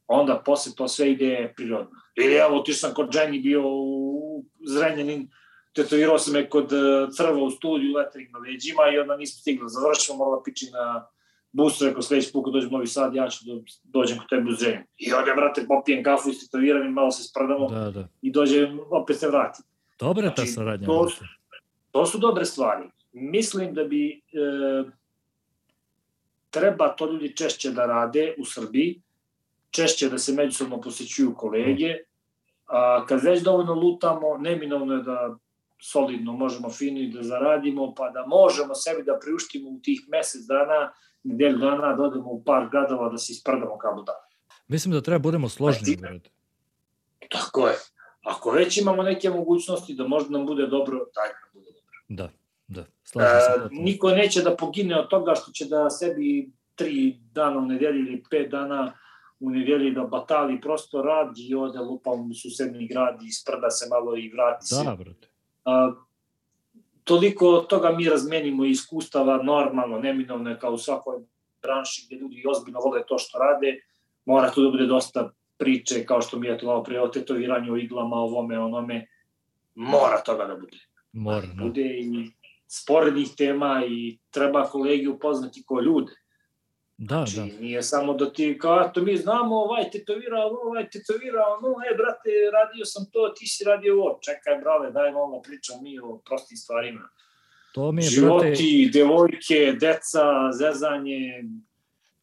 Onda 0.06 0.42
posle 0.44 0.72
to 0.76 0.88
sve 0.88 1.10
ide 1.12 1.52
prirodno. 1.56 1.90
Ili 2.16 2.34
evo, 2.34 2.58
ti 2.60 2.72
sam 2.72 2.94
kod 2.94 3.08
Jenny 3.14 3.42
bio 3.42 3.62
u 3.64 4.44
Zrenjanin, 4.66 5.28
tetovirao 5.74 6.18
sam 6.18 6.32
me 6.32 6.48
kod 6.48 6.72
e, 6.72 6.76
Crva 7.16 7.42
u 7.42 7.50
studiju, 7.50 7.96
lettering 7.96 8.30
na 8.32 8.38
leđima 8.38 8.82
i 8.94 8.98
onda 8.98 9.16
nismo 9.16 9.38
stigli 9.40 9.64
da 9.64 9.68
završimo, 9.68 10.18
morala 10.18 10.42
pići 10.42 10.70
na 10.72 11.06
busu, 11.52 11.84
rekao 11.86 12.02
sledeći 12.02 12.32
put 12.32 12.44
kad 12.44 12.52
dođem 12.52 12.68
u 12.68 12.72
Novi 12.72 12.86
Sad, 12.86 13.14
ja 13.14 13.28
ću 13.28 13.44
da 13.44 13.52
dođem 13.84 14.18
kod 14.18 14.28
tebe 14.28 14.50
u 14.50 14.54
Zrenju. 14.54 14.84
I 14.96 15.12
odem, 15.12 15.36
brate, 15.36 15.64
popijem 15.68 16.02
kafu, 16.04 16.30
istetoviram 16.30 16.86
i 16.86 16.90
malo 16.90 17.10
se 17.10 17.22
sprdamo 17.22 17.68
Da, 17.68 17.90
da. 17.90 18.08
i 18.22 18.30
dođem, 18.30 18.80
opet 18.90 19.16
se 19.18 19.28
vratim. 19.28 19.64
Dobra 19.98 20.28
ta 20.28 20.34
Znači, 20.36 20.50
saradnja. 20.50 20.86
to-. 20.86 21.10
To 21.90 22.06
su 22.06 22.18
dobre 22.18 22.44
stvari. 22.44 22.84
Mislim 23.12 23.74
da 23.74 23.84
bi 23.84 24.10
e, 24.10 24.18
treba 26.50 26.88
to 26.88 27.12
ljudi 27.12 27.36
češće 27.36 27.70
da 27.70 27.86
rade 27.86 28.34
u 28.38 28.44
Srbiji, 28.44 29.02
češće 29.70 30.08
da 30.08 30.18
se 30.18 30.32
međusobno 30.32 30.80
posećuju 30.80 31.34
kolege, 31.34 31.94
a 32.66 33.06
kad 33.06 33.22
već 33.24 33.42
dovoljno 33.42 33.74
lutamo, 33.74 34.36
neminovno 34.38 34.94
je 34.94 35.02
da 35.02 35.36
solidno 35.80 36.32
možemo 36.32 36.70
fino 36.70 37.00
i 37.00 37.10
da 37.12 37.22
zaradimo, 37.22 37.94
pa 37.94 38.10
da 38.10 38.26
možemo 38.26 38.74
sebi 38.74 39.02
da 39.02 39.18
priuštimo 39.22 39.70
u 39.70 39.80
tih 39.82 40.00
mesec 40.08 40.42
dana, 40.46 40.92
nedelju 41.22 41.58
dana, 41.58 41.94
da 41.96 42.02
odemo 42.02 42.30
u 42.30 42.44
par 42.44 42.68
gradova 42.70 43.08
da 43.08 43.18
se 43.18 43.32
isprdamo 43.32 43.78
kao 43.78 43.94
budale. 43.94 44.18
Mislim 44.68 44.92
da 44.92 45.00
treba 45.00 45.18
budemo 45.18 45.48
složni, 45.48 45.84
ti- 45.84 45.96
brate. 46.00 46.30
Tako 47.30 47.66
je. 47.68 47.74
Ako 48.22 48.50
već 48.50 48.76
imamo 48.78 49.02
neke 49.02 49.30
mogućnosti 49.30 49.94
da 49.94 50.06
možda 50.08 50.30
nam 50.38 50.46
bude 50.46 50.66
dobro, 50.66 50.98
daj 50.98 51.28
da 51.28 51.38
nam 51.44 51.50
bude 51.52 51.70
dobro. 51.70 51.98
Da, 52.08 52.28
da. 52.68 52.84
Slažem 53.04 53.40
se. 53.40 53.52
E, 53.56 53.60
potpuno. 53.60 53.82
niko 53.82 54.10
neće 54.10 54.42
da 54.42 54.56
pogine 54.56 55.00
od 55.00 55.08
toga 55.08 55.34
što 55.34 55.52
će 55.52 55.64
da 55.64 55.90
sebi 55.90 56.50
tri 56.74 57.16
dana 57.32 57.58
u 57.58 57.66
nedelji 57.66 58.00
ili 58.00 58.22
pet 58.30 58.50
dana 58.50 58.92
u 59.40 59.50
nedelji 59.50 59.90
da 59.90 60.02
batali 60.02 60.60
prosto 60.60 61.02
radi 61.02 61.46
i 61.48 61.54
ode 61.54 61.78
lupa 61.78 62.10
u 62.10 62.34
susedni 62.34 62.88
grad 62.88 63.22
i 63.22 63.32
sprda 63.32 63.70
se 63.70 63.88
malo 63.90 64.16
i 64.16 64.28
vrati 64.28 64.66
se. 64.66 64.84
Da, 64.84 64.96
brate. 64.96 65.28
A, 65.64 65.92
toliko 67.04 67.66
toga 67.68 67.90
mi 67.92 68.08
razmenimo 68.08 68.64
iskustava 68.64 69.42
normalno, 69.42 69.98
neminovno 69.98 70.50
je 70.50 70.58
kao 70.58 70.72
u 70.72 70.78
svakoj 70.78 71.18
branši 71.62 72.06
gde 72.06 72.16
ljudi 72.16 72.44
ozbiljno 72.50 72.80
vole 72.80 73.06
to 73.06 73.18
što 73.18 73.38
rade, 73.38 73.80
mora 74.24 74.50
tu 74.50 74.62
da 74.62 74.70
bude 74.70 74.86
dosta 74.86 75.30
priče, 75.58 76.04
kao 76.06 76.22
što 76.22 76.38
mi 76.38 76.46
je 76.46 76.58
to 76.58 76.66
malo 76.66 76.82
pre 76.82 77.00
o 77.00 77.08
tetoviranju, 77.08 77.72
o 77.72 77.76
iglama, 77.76 78.16
ovome, 78.16 78.58
onome, 78.58 79.06
mora 79.74 80.20
toga 80.26 80.44
da 80.44 80.54
bude 80.54 80.78
Mora, 81.12 81.46
da. 81.46 81.62
bude 81.64 81.82
i 81.82 82.30
sporednih 82.68 83.28
tema 83.36 83.82
i 83.88 84.18
treba 84.30 84.64
kolegi 84.64 85.08
upoznati 85.08 85.62
ko 85.66 85.80
ljude. 85.80 86.12
Da, 86.96 87.24
Znači, 87.26 87.52
da. 87.52 87.60
nije 87.60 87.82
samo 87.82 88.14
da 88.14 88.32
ti 88.32 88.58
kao, 88.60 88.84
eto, 88.88 89.02
mi 89.02 89.16
znamo, 89.16 89.56
ovaj 89.56 89.90
tetovirao, 89.90 90.46
ovo, 90.46 90.58
ovaj 90.68 90.90
tetovirao, 90.90 91.60
no, 91.60 91.68
e, 91.68 91.96
brate, 91.96 92.30
radio 92.52 92.84
sam 92.84 93.06
to, 93.12 93.28
ti 93.36 93.46
si 93.46 93.64
radio 93.64 93.94
ovo. 93.94 94.18
Čekaj, 94.22 94.60
brale, 94.60 94.90
daj 94.90 95.12
malo 95.12 95.36
da 95.36 95.42
pričamo 95.42 95.82
mi 95.82 95.98
o 95.98 96.20
prostim 96.26 96.56
stvarima. 96.56 97.08
To 97.74 97.92
mi 97.92 98.04
je, 98.04 98.10
brate, 98.10 98.54
Životi, 98.54 98.90
devojke, 98.92 99.76
deca, 99.80 100.52
zezanje, 100.52 101.44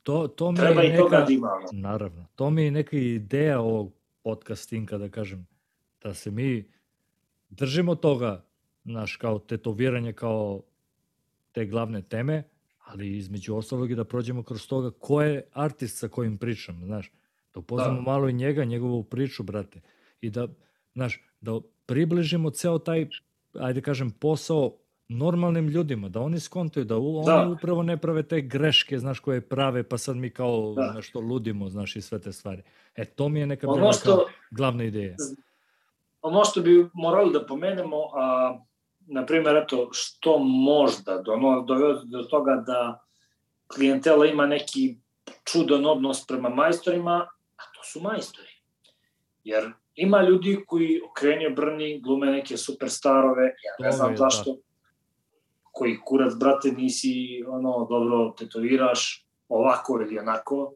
to, 0.06 0.28
to 0.28 0.52
mi 0.52 0.58
treba 0.58 0.82
je 0.82 0.94
i 0.94 0.98
toga 0.98 1.18
neka... 1.18 1.26
da 1.26 1.34
imamo. 1.34 1.68
Naravno. 1.72 2.28
To 2.36 2.50
mi 2.50 2.64
je 2.64 2.72
neka 2.72 2.98
ideja 2.98 3.60
ovog 3.60 3.94
podcastinga, 4.24 4.98
da 4.98 5.10
kažem, 5.10 5.48
da 6.04 6.14
se 6.14 6.32
mi 6.32 6.72
držimo 7.50 7.96
toga, 7.96 8.45
naš, 8.86 9.16
kao 9.16 9.40
tetoviranje, 9.40 10.14
kao 10.14 10.62
te 11.52 11.66
glavne 11.66 12.02
teme, 12.02 12.44
ali 12.80 13.18
između 13.18 13.56
ostalog 13.56 13.92
i 13.92 13.96
da 13.96 14.04
prođemo 14.04 14.44
kroz 14.44 14.68
toga 14.68 14.92
ko 14.92 15.22
je 15.22 15.48
artist 15.54 15.98
sa 15.98 16.08
kojim 16.08 16.38
pričam, 16.38 16.82
znaš, 16.84 17.12
da 17.54 17.60
upoznamo 17.60 17.96
Da. 17.96 18.02
malo 18.04 18.30
i 18.30 18.34
njega, 18.34 18.64
njegovu 18.64 19.04
priču, 19.04 19.44
brate, 19.44 19.82
i 20.22 20.30
da, 20.30 20.48
znaš, 20.94 21.24
da 21.42 21.52
približimo 21.86 22.50
ceo 22.50 22.80
taj, 22.80 23.08
ajde 23.54 23.82
kažem, 23.82 24.12
posao 24.12 24.74
normalnim 25.08 25.68
ljudima, 25.68 26.10
da 26.10 26.20
oni 26.20 26.40
skontaju, 26.40 26.86
da 26.86 26.98
u, 26.98 27.24
Da. 27.26 27.36
oni 27.36 27.52
upravo 27.52 27.84
ne 27.84 27.98
prave 27.98 28.24
te 28.24 28.42
greške, 28.42 29.00
znaš, 29.00 29.20
koje 29.20 29.42
prave, 29.42 29.84
pa 29.84 29.98
sad 29.98 30.18
mi 30.18 30.30
kao 30.30 30.74
Da. 30.74 30.94
nešto 30.94 31.20
ludimo, 31.20 31.70
znaš, 31.70 31.96
i 31.96 32.02
sve 32.02 32.20
te 32.20 32.32
stvari. 32.32 32.62
E, 32.96 33.06
to 33.06 33.30
mi 33.30 33.40
je 33.40 33.48
neka 33.48 33.70
Ono 33.70 33.94
što, 33.94 34.26
glavna 34.52 34.84
ideja. 34.84 35.16
ono 36.22 36.46
što 36.46 36.62
bi 36.62 36.90
morali 36.94 37.34
da 37.34 37.46
pomenemo, 37.46 37.96
a, 38.16 38.60
na 39.08 39.26
primjer, 39.26 39.56
eto, 39.56 39.90
što 39.92 40.38
možda 40.40 41.18
do, 41.18 41.36
dovede 41.68 42.00
do 42.06 42.24
toga 42.24 42.64
da 42.68 43.04
klijentela 43.68 44.26
ima 44.26 44.46
neki 44.46 44.96
čudan 45.44 45.86
odnos 45.86 46.28
prema 46.28 46.50
majstorima, 46.50 47.28
a 47.58 47.64
to 47.76 47.84
su 47.84 48.02
majstori. 48.02 48.50
Jer 49.44 49.72
ima 49.96 50.22
ljudi 50.22 50.64
koji 50.68 51.02
okrenje 51.10 51.50
brni, 51.50 52.00
glume 52.02 52.28
neke 52.32 52.58
superstarove, 52.58 53.44
ja 53.44 53.86
ne 53.86 53.92
znam 53.92 54.12
je, 54.12 54.18
zašto, 54.18 54.58
koji 55.72 56.00
kurac, 56.06 56.34
brate, 56.40 56.72
nisi, 56.72 57.44
ono, 57.48 57.88
dobro 57.90 58.34
tetoviraš, 58.38 59.26
ovako 59.50 60.02
ili 60.02 60.20
onako, 60.20 60.74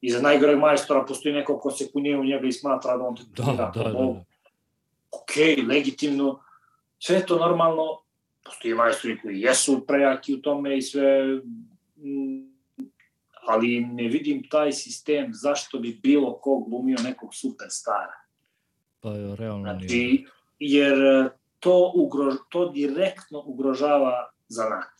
i 0.00 0.10
za 0.10 0.20
najgoreg 0.22 0.58
majstora 0.58 1.04
postoji 1.04 1.34
neko 1.34 1.58
ko 1.58 1.70
se 1.70 1.92
kunije 1.92 2.18
u 2.18 2.24
njega 2.24 2.46
i 2.46 2.52
smatra 2.52 2.96
da 2.96 3.04
on 3.04 3.14
Da, 3.14 3.22
tetovira. 3.24 3.70
da, 3.74 3.82
da, 3.82 3.90
Bogu 3.92 4.14
da. 4.14 4.24
ok, 5.10 5.66
legitimno, 5.68 6.40
sve 6.98 7.26
to 7.26 7.38
normalno, 7.38 8.02
postoji 8.44 8.74
majstori 8.74 9.18
koji 9.22 9.40
jesu 9.40 9.84
prejaki 9.86 10.34
u 10.34 10.42
tome 10.42 10.78
i 10.78 10.82
sve, 10.82 11.26
mm, 11.96 12.48
ali 13.46 13.80
ne 13.80 14.08
vidim 14.08 14.48
taj 14.50 14.72
sistem 14.72 15.30
zašto 15.32 15.78
bi 15.78 16.00
bilo 16.02 16.38
ko 16.38 16.58
glumio 16.58 16.96
nekog 17.04 17.34
superstara. 17.34 18.24
Pa 19.00 19.10
je, 19.10 19.36
realno 19.36 19.72
nije. 19.72 19.78
Znači, 19.78 20.26
jer 20.58 21.02
e, 21.02 21.30
to, 21.60 21.92
ugro, 21.94 22.36
to 22.48 22.68
direktno 22.68 23.42
ugrožava 23.46 24.30
zanat. 24.48 24.90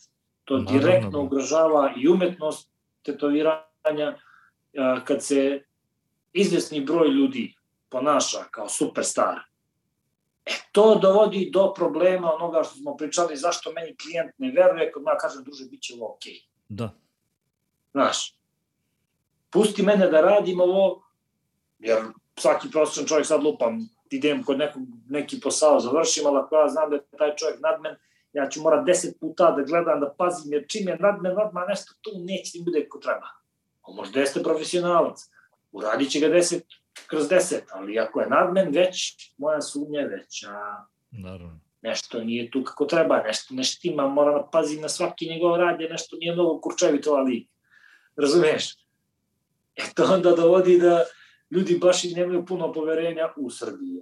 To 0.43 0.57
Naravno, 0.57 0.79
direktno 0.79 1.09
bro. 1.09 1.21
ugrožava 1.21 1.93
i 1.97 2.07
umetnost 2.07 2.71
tetoviranja 3.03 4.17
a, 4.77 5.03
kad 5.05 5.23
se 5.23 5.63
izvesni 6.33 6.81
broj 6.81 7.07
ljudi 7.07 7.55
ponaša 7.89 8.43
kao 8.51 8.69
superstar. 8.69 9.48
E, 10.49 10.53
to 10.71 10.95
dovodi 10.95 11.49
do 11.53 11.73
problema 11.73 12.33
onoga 12.33 12.63
što 12.63 12.75
smo 12.75 12.97
pričali, 12.97 13.37
zašto 13.37 13.71
meni 13.71 13.95
klijent 13.97 14.31
ne 14.37 14.51
veruje, 14.51 14.91
kad 14.91 15.03
ja 15.05 15.17
kažem, 15.17 15.43
druže, 15.43 15.65
bit 15.65 15.81
će 15.81 15.93
ovo 15.93 16.13
okej. 16.15 16.41
Da, 16.69 16.89
Znaš, 17.91 18.35
pusti 19.49 19.83
mene 19.83 20.07
da 20.07 20.21
radim 20.21 20.61
ovo, 20.61 21.03
jer 21.79 21.99
svaki 22.37 22.71
prosječan 22.71 23.05
čovjek 23.07 23.27
sad 23.27 23.43
lupam, 23.43 23.89
idem 24.11 24.43
kod 24.43 24.57
nekog, 24.57 24.81
neki 25.09 25.39
posao 25.39 25.79
završim, 25.79 26.27
ali 26.27 26.37
ako 26.37 26.55
ja 26.55 26.67
znam 26.67 26.89
da 26.89 26.95
je 26.95 27.01
taj 27.17 27.35
čovjek 27.35 27.59
nadmen, 27.59 27.95
ja 28.33 28.49
ću 28.49 28.61
morat 28.61 28.85
deset 28.85 29.19
puta 29.19 29.51
da 29.51 29.63
gledam, 29.63 29.99
da 29.99 30.13
pazim, 30.17 30.53
jer 30.53 30.65
čim 30.67 30.87
je 30.87 30.97
nadmen, 30.97 31.35
nadma 31.35 31.65
nešto 31.65 31.93
tu 32.01 32.11
neće 32.15 32.57
mi 32.57 32.63
bude 32.63 32.89
ko 32.89 32.97
treba. 32.97 33.27
A 33.81 33.91
možda 33.91 34.19
jeste 34.19 34.43
profesionalac, 34.43 35.29
uradit 35.71 36.11
će 36.11 36.19
ga 36.19 36.27
deset 36.27 36.65
kroz 37.07 37.29
deset, 37.29 37.63
ali 37.71 37.99
ako 37.99 38.21
je 38.21 38.29
nadmen 38.29 38.71
već, 38.71 39.15
moja 39.37 39.61
sumnja 39.61 39.99
je 39.99 40.07
veća 40.07 40.53
naravno. 41.11 41.59
nešto 41.81 42.23
nije 42.23 42.51
tu 42.51 42.63
kako 42.63 42.85
treba, 42.85 43.23
nešto 43.23 43.53
ne 43.53 43.63
štima, 43.63 44.07
moram 44.07 44.35
da 44.35 44.49
pazim 44.51 44.81
na 44.81 44.89
svaki 44.89 45.29
njegov 45.29 45.55
rad, 45.55 45.81
jer 45.81 45.91
nešto 45.91 46.17
nije 46.17 46.33
mnogo 46.33 46.61
kurčevito, 46.61 47.11
ali 47.11 47.47
razumeš? 48.15 48.73
E 49.75 49.83
to 49.95 50.03
onda 50.13 50.31
dovodi 50.31 50.77
da 50.77 51.05
ljudi 51.51 51.77
baš 51.77 52.03
i 52.03 52.13
nemaju 52.13 52.45
puno 52.45 52.73
poverenja 52.73 53.33
u 53.37 53.49
Srbiji. 53.49 54.01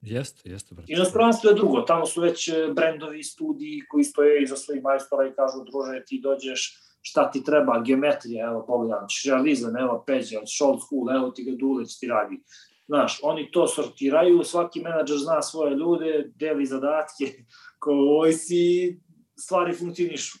Jeste, 0.00 0.50
jeste, 0.50 0.74
brate. 0.74 0.92
Inostranstvo 0.92 1.50
je 1.50 1.56
drugo, 1.56 1.80
tamo 1.80 2.06
su 2.06 2.20
već 2.20 2.48
e, 2.48 2.52
brendovi, 2.74 3.22
studiji 3.22 3.82
koji 3.88 4.04
stoje 4.04 4.42
iza 4.42 4.56
svojih 4.56 4.82
majstora 4.82 5.28
i 5.28 5.32
kažu, 5.32 5.64
druže, 5.64 6.04
ti 6.06 6.20
dođeš, 6.22 6.78
šta 7.02 7.30
ti 7.30 7.44
treba, 7.44 7.82
geometrija, 7.82 8.46
evo 8.46 8.64
pogledam, 8.66 9.06
realizam, 9.26 9.76
evo 9.76 10.04
peđa, 10.06 10.38
old 10.38 10.80
school, 10.82 11.16
evo 11.16 11.30
ti 11.30 11.44
ga 11.44 11.56
Duleć 11.56 11.98
ti 11.98 12.06
radi. 12.06 12.40
Znaš, 12.86 13.20
oni 13.22 13.50
to 13.50 13.66
sortiraju, 13.66 14.44
svaki 14.44 14.80
menadžer 14.80 15.16
zna 15.18 15.42
svoje 15.42 15.74
ljude, 15.76 16.32
deli 16.34 16.66
zadatke, 16.66 17.24
ko 17.82 17.90
u 17.92 18.16
vojsi, 18.16 19.00
stvari 19.36 19.74
funkcionišu. 19.74 20.38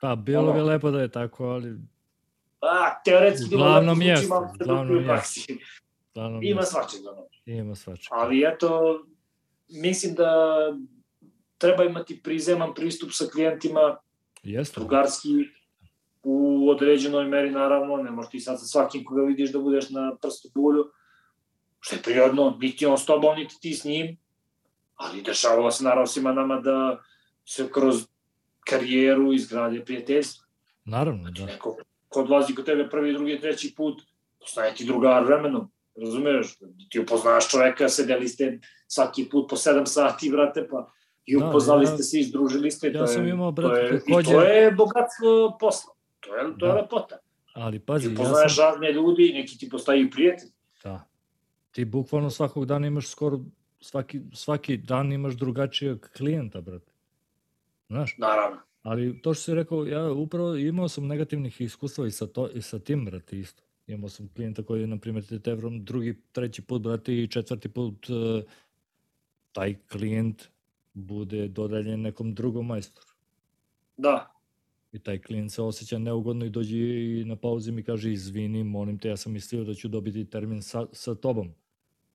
Pa 0.00 0.14
bilo 0.16 0.52
bi 0.52 0.58
ono- 0.60 0.68
lepo 0.68 0.90
da 0.90 1.00
je 1.00 1.08
tako, 1.10 1.44
ali 1.44 1.76
A, 2.60 3.02
teoretski 3.04 3.54
uglavnom 3.54 4.02
jeste, 4.02 4.26
uglavnom 4.60 5.04
jeste. 5.04 5.52
Ima 6.42 6.62
svačega. 6.62 7.10
Ima 7.46 7.74
svačega. 7.74 8.08
Ali 8.10 8.44
eto, 8.46 9.00
mislim 9.68 10.14
da 10.14 10.32
treba 11.58 11.84
imati 11.84 12.22
prizeman 12.22 12.74
pristup 12.74 13.10
sa 13.12 13.24
klijentima, 13.32 13.96
Jeste. 14.42 14.80
drugarski, 14.80 15.28
u 16.22 16.70
određenoj 16.70 17.28
meri 17.28 17.50
naravno, 17.50 17.96
ne 17.96 18.10
možeš 18.10 18.30
ti 18.30 18.40
sad 18.40 18.60
sa 18.60 18.66
svakim 18.66 19.04
koga 19.04 19.22
vidiš 19.22 19.52
da 19.52 19.58
budeš 19.58 19.90
na 19.90 20.16
prstu 20.22 20.48
bulju, 20.54 20.84
što 21.80 21.96
je 21.96 22.02
prirodno, 22.02 22.56
niti 22.60 22.86
on 22.86 22.98
s 22.98 23.06
tobom, 23.06 23.36
niti 23.36 23.60
ti 23.60 23.74
s 23.74 23.84
njim, 23.84 24.16
ali 24.94 25.22
dešavalo 25.22 25.70
se 25.70 25.84
naravno 25.84 26.06
svima 26.06 26.32
nama 26.32 26.60
da 26.60 26.98
se 27.44 27.68
kroz 27.72 28.06
karijeru 28.60 29.32
izgrade 29.32 29.84
prijateljstvo. 29.84 30.46
Naravno, 30.84 31.22
znači, 31.22 31.40
da. 31.40 31.46
Neko 31.46 31.76
ko 32.08 32.20
odlazi 32.20 32.54
kod 32.54 32.64
tebe 32.64 32.88
prvi, 32.88 33.12
drugi, 33.12 33.40
treći 33.40 33.74
put, 33.76 34.02
postaje 34.40 34.74
ti 34.74 34.84
drugar 34.84 35.24
vremenom, 35.24 35.70
razumeš? 36.00 36.58
Ti 36.90 37.00
upoznaš 37.00 37.50
čoveka, 37.50 37.88
sedeli 37.88 38.28
ste 38.28 38.58
svaki 38.86 39.28
put 39.30 39.50
po 39.50 39.56
sedam 39.56 39.86
sati, 39.86 40.30
brate, 40.30 40.68
pa 40.70 40.90
i 41.26 41.38
da, 41.38 41.48
upoznali 41.48 41.84
da, 41.84 41.90
ja, 41.90 41.94
ste 41.94 42.02
se, 42.02 42.18
izdružili 42.20 42.70
ste. 42.70 42.86
Ja 42.86 43.00
to 43.00 43.06
sam 43.06 43.24
je, 43.24 43.30
imao, 43.30 43.52
brate, 43.52 44.00
takođe... 44.06 44.30
I 44.30 44.34
to 44.34 44.42
je 44.42 44.70
bogatstvo 44.70 45.56
posla. 45.60 45.94
To 46.20 46.36
je, 46.36 46.44
to 46.58 46.66
da. 46.66 46.66
je 46.66 46.82
lepota. 46.82 47.18
Ali 47.54 47.78
pazi, 47.78 48.08
ti 48.08 48.14
upoznaješ 48.14 48.52
ja 48.52 48.54
sam... 48.54 48.64
razne 48.64 48.92
ljudi 48.92 49.32
neki 49.34 49.58
ti 49.58 49.68
postaju 49.68 50.10
prijatelji. 50.10 50.52
Da. 50.82 51.08
Ti 51.70 51.84
bukvalno 51.84 52.30
svakog 52.30 52.66
dana 52.66 52.86
imaš 52.86 53.08
skoro, 53.08 53.40
svaki, 53.80 54.20
svaki 54.32 54.76
dan 54.76 55.12
imaš 55.12 55.34
drugačijeg 55.34 56.06
klijenta, 56.16 56.60
brate. 56.60 56.92
Znaš? 57.88 58.14
Naravno. 58.18 58.60
Ali 58.82 59.22
to 59.22 59.34
što 59.34 59.42
si 59.42 59.54
rekao, 59.54 59.84
ja 59.84 60.12
upravo 60.12 60.56
imao 60.56 60.88
sam 60.88 61.06
negativnih 61.06 61.60
iskustva 61.60 62.06
i 62.06 62.10
sa, 62.10 62.26
to, 62.26 62.48
i 62.50 62.62
sa 62.62 62.78
tim, 62.78 63.04
brate, 63.04 63.38
isto. 63.38 63.62
Imao 63.86 64.08
sam 64.08 64.28
klijenta 64.34 64.62
koji 64.62 64.80
je, 64.80 64.86
na 64.86 64.98
primjer, 64.98 65.26
Tetevrom 65.26 65.84
drugi, 65.84 66.22
treći 66.32 66.62
put, 66.62 66.82
brate, 66.82 67.14
i 67.14 67.28
četvrti 67.28 67.68
put 67.68 68.10
uh, 68.10 68.42
taj 69.52 69.74
klijent 69.92 70.48
bude 70.92 71.48
dodaljen 71.48 72.00
nekom 72.00 72.34
drugom 72.34 72.66
majstoru. 72.66 73.06
Da. 73.96 74.39
I 74.92 74.98
taj 74.98 75.18
klijent 75.18 75.52
se 75.52 75.62
osjeća 75.62 75.98
neugodno 75.98 76.44
i 76.44 76.50
dođe 76.50 76.76
i 76.76 77.24
na 77.26 77.36
pauzi 77.36 77.72
mi 77.72 77.82
kaže 77.82 78.12
izvini, 78.12 78.64
molim 78.64 78.98
te, 78.98 79.08
ja 79.08 79.16
sam 79.16 79.32
mislio 79.32 79.64
da 79.64 79.74
ću 79.74 79.88
dobiti 79.88 80.30
termin 80.30 80.62
sa, 80.62 80.86
sa 80.92 81.14
tobom. 81.14 81.54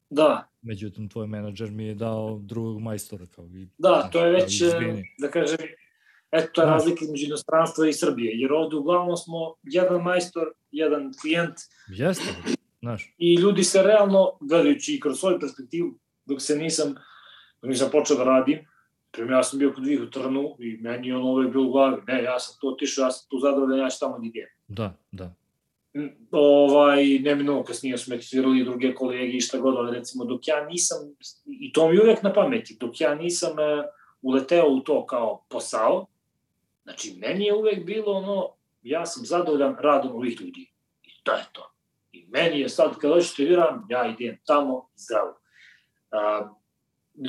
Da. 0.10 0.50
Međutim, 0.62 1.10
tvoj 1.10 1.28
menadžer 1.28 1.72
mi 1.72 1.86
je 1.86 1.96
dao 1.96 2.40
drugog 2.44 2.82
majstora. 2.82 3.26
Kao 3.36 3.46
i, 3.46 3.68
da, 3.78 4.10
to 4.12 4.26
je 4.26 4.32
već, 4.32 4.62
izvini. 4.62 5.16
da 5.20 5.32
kažem, 5.32 5.58
Eto, 6.32 6.48
to 6.54 6.62
je 6.62 6.68
razlika 6.68 7.06
između 7.06 7.26
inostranstva 7.26 7.88
i 7.88 7.94
Srbije, 7.94 8.32
jer 8.40 8.54
ovde 8.54 8.76
uglavnom 8.76 9.18
smo 9.18 9.56
jedan 9.64 10.02
majstor, 10.04 10.52
jedan 10.72 11.12
klijent. 11.22 11.56
Jeste, 11.88 12.34
znaš. 12.82 13.16
I 13.18 13.36
ljudi 13.36 13.64
se 13.64 13.84
realno, 13.84 14.38
gledajući 14.42 15.00
kroz 15.00 15.20
svoju 15.20 15.40
perspektivu, 15.40 16.00
dok 16.26 16.42
se 16.42 16.56
nisam, 16.56 16.96
dok 17.62 17.70
nisam 17.70 17.90
počeo 17.92 18.18
da 18.18 18.24
radim, 18.24 18.60
Prima 19.16 19.32
ja 19.32 19.44
sam 19.44 19.60
bio 19.60 19.74
kod 19.74 19.84
njih 19.84 20.02
u 20.02 20.10
Trnu 20.10 20.56
i 20.60 20.78
meni 20.82 21.12
ono 21.12 21.26
uvek 21.26 21.52
bilo 21.52 21.68
u 21.68 21.72
glavi, 21.72 22.02
ne, 22.08 22.24
ja 22.24 22.40
sam 22.40 22.58
to 22.62 22.68
otišao, 22.68 23.04
ja 23.04 23.12
sam 23.12 23.30
tu 23.30 23.40
zadovoljan, 23.40 23.80
ja 23.80 23.90
ću 23.90 24.00
tamo 24.00 24.20
da 24.20 24.26
idem. 24.26 24.48
Da, 24.68 24.94
da. 25.12 25.34
Ovaj, 26.32 27.20
neminuo 27.20 27.64
kasnije 27.64 27.98
smo 27.98 28.16
ekspirali 28.16 28.64
druge 28.64 28.94
kolege 28.94 29.38
i 29.38 29.42
šta 29.42 29.58
god, 29.58 29.76
ali 29.78 29.98
recimo 29.98 30.26
dok 30.26 30.48
ja 30.48 30.66
nisam, 30.66 30.98
i 31.46 31.74
to 31.74 31.90
mi 31.90 32.00
uvek 32.00 32.24
na 32.24 32.34
pameti, 32.34 32.78
dok 32.80 33.02
ja 33.02 33.16
nisam 33.16 33.52
uh, 33.52 33.86
uleteo 34.22 34.68
u 34.68 34.80
to 34.80 35.06
kao 35.06 35.46
posao, 35.50 36.06
Znači, 36.86 37.18
meni 37.22 37.46
je 37.46 37.54
uvek 37.54 37.86
bilo 37.86 38.14
ono, 38.14 38.50
ja 38.84 39.06
sam 39.06 39.26
zadovoljan 39.26 39.76
radom 39.80 40.16
ovih 40.16 40.42
ljudi. 40.42 40.72
I 41.04 41.24
to 41.24 41.32
je 41.32 41.46
to. 41.52 41.72
I 42.12 42.26
meni 42.28 42.60
je 42.60 42.70
sad, 42.70 42.98
kad 42.98 43.12
hoćete 43.12 43.44
viram, 43.44 43.88
ja 43.90 44.16
idem 44.20 44.38
tamo 44.46 44.90
zdravo. 44.96 45.40
A, 46.12 46.50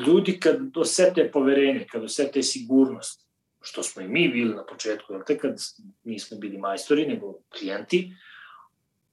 ljudi 0.07 0.41
kad 0.41 0.77
osete 0.77 1.31
poverenje, 1.33 1.87
kad 1.91 2.05
osete 2.05 2.43
sigurnost, 2.43 3.27
što 3.61 3.83
smo 3.83 4.03
i 4.03 4.09
mi 4.09 4.29
bili 4.29 4.55
na 4.55 4.65
početku, 4.67 5.13
jel 5.13 5.23
te 5.27 5.39
kad 5.39 5.57
nismo 6.05 6.39
bili 6.39 6.59
majstori, 6.59 7.07
nego 7.07 7.39
klijenti, 7.59 8.13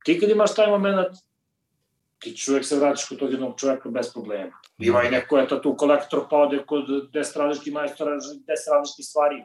ti 0.06 0.20
kad 0.20 0.30
imaš 0.30 0.56
taj 0.56 0.68
moment, 0.68 1.18
ti 2.20 2.38
čovjek 2.38 2.66
se 2.66 2.80
vratiš 2.80 3.06
kod 3.06 3.20
tog 3.20 3.32
jednog 3.32 3.60
čovjeka 3.60 3.90
bez 3.90 4.14
problema. 4.14 4.52
Ima 4.78 5.04
i 5.04 5.12
neko 5.12 5.38
je 5.38 5.48
to 5.48 5.58
tu 5.60 5.76
kolektor, 5.78 6.26
pa 6.30 6.38
ode 6.38 6.64
kod 6.66 6.86
deset 7.14 7.36
različitih 7.36 7.74
majstora, 7.74 8.16
deset 8.48 8.72
različitih 8.74 9.06
stvari 9.06 9.44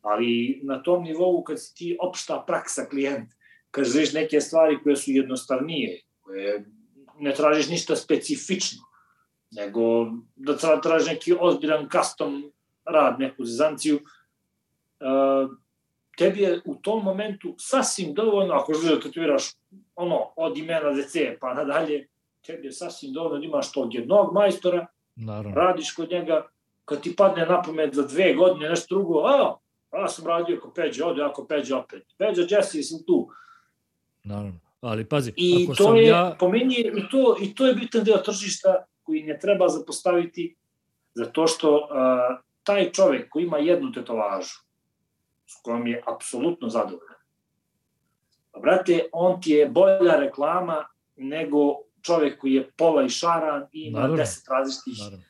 ali 0.00 0.60
na 0.62 0.82
tom 0.82 1.02
nivou 1.04 1.42
kad 1.44 1.60
si 1.60 1.74
ti 1.74 1.96
opšta 2.00 2.44
praksa 2.46 2.86
klijent, 2.86 3.32
kad 3.70 3.84
želiš 3.84 4.12
neke 4.12 4.40
stvari 4.40 4.78
koje 4.82 4.96
su 4.96 5.10
jednostavnije, 5.10 6.00
koje 6.20 6.64
ne 7.18 7.34
tražiš 7.34 7.68
ništa 7.68 7.96
specifično, 7.96 8.82
nego 9.50 10.06
da 10.36 10.80
tražiš 10.80 11.08
neki 11.08 11.34
ozbiljan 11.40 11.88
custom 11.92 12.52
rad, 12.84 13.20
neku 13.20 13.44
zezanciju, 13.44 13.96
uh, 13.96 15.50
tebi 16.18 16.40
je 16.40 16.60
u 16.64 16.74
tom 16.74 17.04
momentu 17.04 17.54
sasvim 17.58 18.14
dovoljno, 18.14 18.54
ako 18.54 18.74
želiš 18.74 18.90
da 18.90 19.00
tatuiraš 19.00 19.42
ono, 19.96 20.32
od 20.36 20.58
imena 20.58 20.90
DC 20.92 21.16
pa 21.40 21.54
nadalje, 21.54 22.08
tebi 22.46 22.66
je 22.66 22.72
sasvim 22.72 23.12
dovoljno 23.12 23.38
da 23.38 23.44
imaš 23.44 23.72
tog 23.72 23.94
jednog 23.94 24.32
majstora, 24.32 24.86
Naravno. 25.16 25.54
radiš 25.54 25.92
kod 25.92 26.10
njega, 26.10 26.46
kad 26.84 27.00
ti 27.00 27.16
padne 27.16 27.46
na 27.46 27.62
pamet 27.62 27.94
za 27.94 28.06
dve 28.06 28.34
godine 28.34 28.68
nešto 28.68 28.94
drugo, 28.94 29.18
a, 29.26 29.56
Ja 29.96 30.08
sam 30.08 30.26
radio 30.26 30.60
ko 30.60 30.70
Peđe, 30.70 31.04
ode 31.04 31.22
ako 31.22 31.46
Peđe 31.46 31.74
opet. 31.74 32.02
Peđa, 32.18 32.42
Jesse, 32.56 32.82
sam 32.82 32.98
tu. 33.06 33.28
Naravno. 34.24 34.60
Ali 34.80 35.04
pazi, 35.04 35.32
I 35.36 35.64
ako 35.64 35.74
to 35.74 35.84
sam 35.84 35.96
je, 35.96 36.06
ja... 36.06 36.36
po 36.40 36.48
meni, 36.48 36.74
i 36.74 37.08
to, 37.10 37.36
i 37.40 37.54
to 37.54 37.66
je 37.66 37.74
bitan 37.74 38.04
deo 38.04 38.16
tržišta 38.16 38.84
koji 39.08 39.22
ne 39.22 39.38
treba 39.38 39.68
zapostaviti, 39.68 40.56
zato 41.14 41.46
što 41.46 41.76
uh, 41.76 41.80
taj 42.62 42.90
čovek 42.92 43.30
koji 43.30 43.44
ima 43.44 43.58
jednu 43.58 43.92
tetovažu, 43.92 44.60
s 45.46 45.62
kojom 45.62 45.86
je 45.86 46.02
apsolutno 46.06 46.68
zadovoljan, 46.68 47.22
pa 48.52 48.60
brate, 48.60 49.04
on 49.12 49.40
ti 49.40 49.50
je 49.50 49.68
bolja 49.68 50.16
reklama 50.20 50.84
nego 51.16 51.58
čovek 52.02 52.40
koji 52.40 52.52
je 52.52 52.70
pola 52.76 53.04
i 53.04 53.08
šaran 53.08 53.66
i 53.72 53.80
ima 53.80 53.98
Naravno. 53.98 54.16
deset 54.16 54.48
različitih 54.48 55.04
Naravno. 55.04 55.24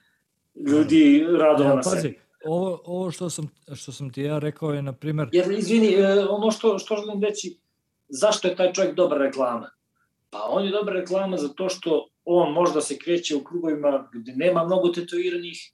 ljudi 0.54 1.26
radova 1.38 1.70
ja, 1.70 1.76
na 1.76 1.82
pazi, 1.82 2.00
sebi 2.00 2.18
ovo, 2.44 2.80
ovo 2.84 3.10
što, 3.10 3.30
sam, 3.30 3.48
što 3.74 3.92
sam 3.92 4.12
ti 4.12 4.22
ja 4.22 4.38
rekao 4.38 4.72
je, 4.72 4.82
na 4.82 4.92
primer... 4.92 5.28
Jer, 5.32 5.50
izvini, 5.50 5.94
e, 5.94 6.26
ono 6.28 6.50
što, 6.50 6.78
što 6.78 6.96
želim 6.96 7.22
reći, 7.22 7.58
zašto 8.08 8.48
je 8.48 8.56
taj 8.56 8.72
čovjek 8.72 8.94
dobra 8.94 9.18
reklama? 9.18 9.70
Pa 10.30 10.46
on 10.50 10.64
je 10.64 10.70
dobra 10.70 10.94
reklama 10.94 11.36
zato 11.36 11.68
što 11.68 12.08
on 12.24 12.52
možda 12.52 12.80
se 12.80 12.98
kreće 12.98 13.36
u 13.36 13.44
krugovima 13.44 14.08
gde 14.12 14.32
nema 14.32 14.64
mnogo 14.64 14.88
tetoiranih, 14.88 15.72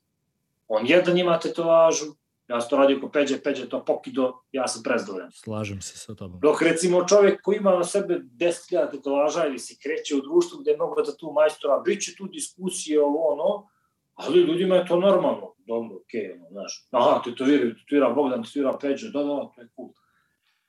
on 0.68 0.86
jedan 0.86 1.18
ima 1.18 1.38
tetovažu, 1.38 2.04
ja 2.48 2.60
sam 2.60 2.70
to 2.70 2.76
radio 2.76 3.00
ko 3.00 3.08
Peđe, 3.08 3.40
Peđe 3.42 3.68
to 3.68 3.84
pokido, 3.84 4.32
ja 4.52 4.68
sam 4.68 4.82
prezdovoljan. 4.82 5.32
Slažem 5.32 5.80
se 5.82 5.98
sa 5.98 6.14
tobom. 6.14 6.40
Dok 6.40 6.62
recimo 6.62 7.04
čovjek 7.08 7.42
koji 7.42 7.56
ima 7.56 7.70
na 7.70 7.84
sebe 7.84 8.14
10.000 8.14 8.90
tetovaža 8.90 9.46
ili 9.46 9.58
se 9.58 9.74
kreće 9.82 10.16
u 10.16 10.20
društvu 10.20 10.60
gde 10.60 10.70
je 10.70 10.76
mnogo 10.76 11.02
da 11.02 11.16
tu 11.16 11.32
majstora, 11.32 11.80
bit 11.84 12.02
će 12.02 12.16
tu 12.16 12.26
diskusije 12.26 13.02
ovo 13.02 13.32
ono, 13.32 13.68
ali 14.14 14.40
ljudima 14.40 14.76
je 14.76 14.86
to 14.86 15.00
normalno 15.00 15.54
dobro, 15.66 15.96
okej, 15.96 16.20
okay, 16.20 16.34
ono, 16.36 16.50
znaš, 16.50 16.86
aha, 16.90 17.22
tetoviraju, 17.24 17.74
tetovira 17.74 18.10
Bogdan, 18.10 18.42
tetovira 18.44 18.78
Peđa, 18.80 19.08
da, 19.10 19.22
da, 19.22 19.50
to 19.54 19.60
je 19.60 19.68
cool. 19.76 19.88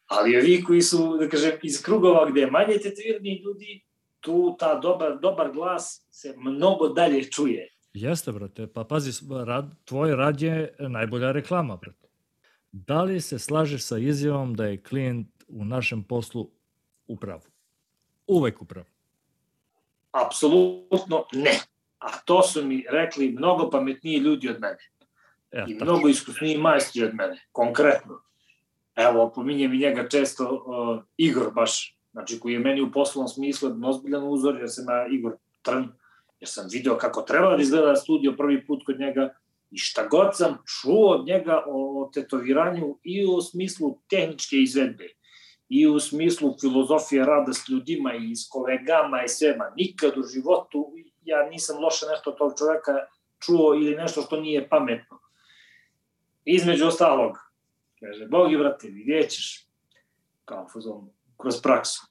Ali 0.07 0.37
ovi 0.37 0.63
koji 0.63 0.81
su, 0.81 1.17
da 1.17 1.29
kažem, 1.29 1.51
iz 1.63 1.81
krugova 1.83 2.29
gde 2.29 2.41
je 2.41 2.51
manje 2.51 2.77
tetovirani 2.77 3.41
ljudi, 3.43 3.81
tu 4.19 4.55
ta 4.59 4.79
dobar, 4.79 5.19
dobar 5.21 5.51
glas 5.53 6.07
se 6.11 6.33
mnogo 6.37 6.89
dalje 6.89 7.23
čuje. 7.31 7.69
Jeste, 7.93 8.31
brate, 8.31 8.67
pa 8.67 8.83
pazi, 8.83 9.11
rad, 9.45 9.65
tvoj 9.85 10.15
rad 10.15 10.41
je 10.41 10.75
najbolja 10.79 11.31
reklama, 11.31 11.75
brate. 11.75 12.07
Da 12.71 13.03
li 13.03 13.21
se 13.21 13.39
slažeš 13.39 13.83
sa 13.83 13.97
izjavom 13.97 14.53
da 14.53 14.65
je 14.65 14.83
klijent 14.83 15.27
u 15.47 15.65
našem 15.65 16.03
poslu 16.03 16.49
upravo? 17.07 17.41
Uvek 18.27 18.61
upravo. 18.61 18.87
Apsolutno 20.11 21.25
ne. 21.33 21.59
A 21.99 22.17
to 22.25 22.41
su 22.43 22.65
mi 22.65 22.85
rekli 22.89 23.29
mnogo 23.29 23.69
pametniji 23.69 24.17
ljudi 24.17 24.49
od 24.49 24.59
mene. 24.59 24.89
Ja, 25.51 25.65
I 25.69 25.73
mnogo 25.73 26.09
iskusniji 26.09 26.57
majstori 26.57 27.05
od 27.05 27.15
mene, 27.15 27.45
konkretno. 27.51 28.21
Evo, 28.95 29.31
pominjem 29.35 29.73
i 29.73 29.77
njega 29.77 30.09
često 30.09 30.43
uh, 30.43 31.03
Igor 31.17 31.53
baš, 31.53 31.97
znači 32.11 32.39
koji 32.39 32.53
je 32.53 32.59
meni 32.59 32.81
u 32.81 32.91
poslovnom 32.91 33.27
smislu 33.27 33.69
ozbiljan 33.83 34.23
uzor, 34.23 34.55
jer 34.59 34.69
sam 34.69 34.85
ja 34.89 35.07
Igor 35.07 35.35
Trn, 35.61 35.87
jer 36.39 36.49
sam 36.49 36.67
video 36.71 36.97
kako 36.97 37.21
treba 37.21 37.55
da 37.55 37.61
izgleda 37.61 37.95
studio 37.95 38.33
prvi 38.37 38.65
put 38.65 38.85
kod 38.85 38.99
njega 38.99 39.33
i 39.71 39.77
šta 39.77 40.07
god 40.07 40.37
sam 40.37 40.57
čuo 40.65 41.09
od 41.09 41.25
njega 41.25 41.63
o, 41.67 42.09
tetoviranju 42.13 42.97
i 43.03 43.25
u 43.25 43.41
smislu 43.41 43.97
tehničke 44.09 44.55
izvedbe 44.55 45.07
i 45.69 45.87
u 45.87 45.99
smislu 45.99 46.55
filozofije 46.61 47.25
rada 47.25 47.53
s 47.53 47.69
ljudima 47.69 48.13
i 48.13 48.35
s 48.35 48.49
kolegama 48.49 49.23
i 49.23 49.27
svema. 49.27 49.73
Nikad 49.77 50.17
u 50.17 50.23
životu 50.23 50.93
ja 51.21 51.49
nisam 51.49 51.83
loše 51.83 52.05
nešto 52.11 52.29
od 52.29 52.37
tog 52.37 52.53
čoveka 52.57 52.91
čuo 53.39 53.73
ili 53.73 53.95
nešto 53.95 54.21
što 54.21 54.41
nije 54.41 54.69
pametno. 54.69 55.19
Između 56.45 56.87
ostalog, 56.87 57.44
kaže, 58.05 58.27
Bogi, 58.27 58.57
brate, 58.57 58.87
vidjet 58.87 59.31
ćeš, 59.31 59.67
kao 60.45 60.67
fuzon, 60.73 61.09
kroz 61.37 61.61
praksu. 61.61 62.07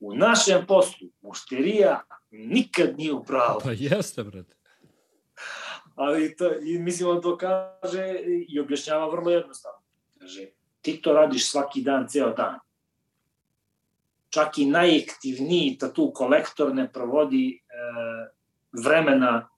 U 0.00 0.14
našem 0.14 0.66
poslu 0.66 1.08
mušterija 1.22 2.02
nikad 2.30 2.98
nije 2.98 3.12
u 3.12 3.24
pravu. 3.24 3.60
Pa 3.64 3.70
jeste, 3.72 4.24
brate. 4.24 4.56
Ali 5.94 6.36
to, 6.36 6.54
i 6.62 6.78
mislim, 6.78 7.08
on 7.08 7.22
to 7.22 7.36
kaže 7.36 8.16
i 8.48 8.60
objašnjava 8.60 9.10
vrlo 9.10 9.30
jednostavno. 9.30 9.78
Kaže, 10.18 10.46
ti 10.80 11.02
to 11.02 11.12
radiš 11.12 11.50
svaki 11.50 11.82
dan, 11.82 12.08
ceo 12.08 12.30
dan. 12.30 12.58
Čak 14.30 14.58
i 14.58 14.66
najektivniji 14.66 15.76
tatu 15.78 16.12
kolektor 16.14 16.74
ne 16.74 16.92
provodi 16.92 17.52
e, 17.52 17.60
vremena 18.84 19.48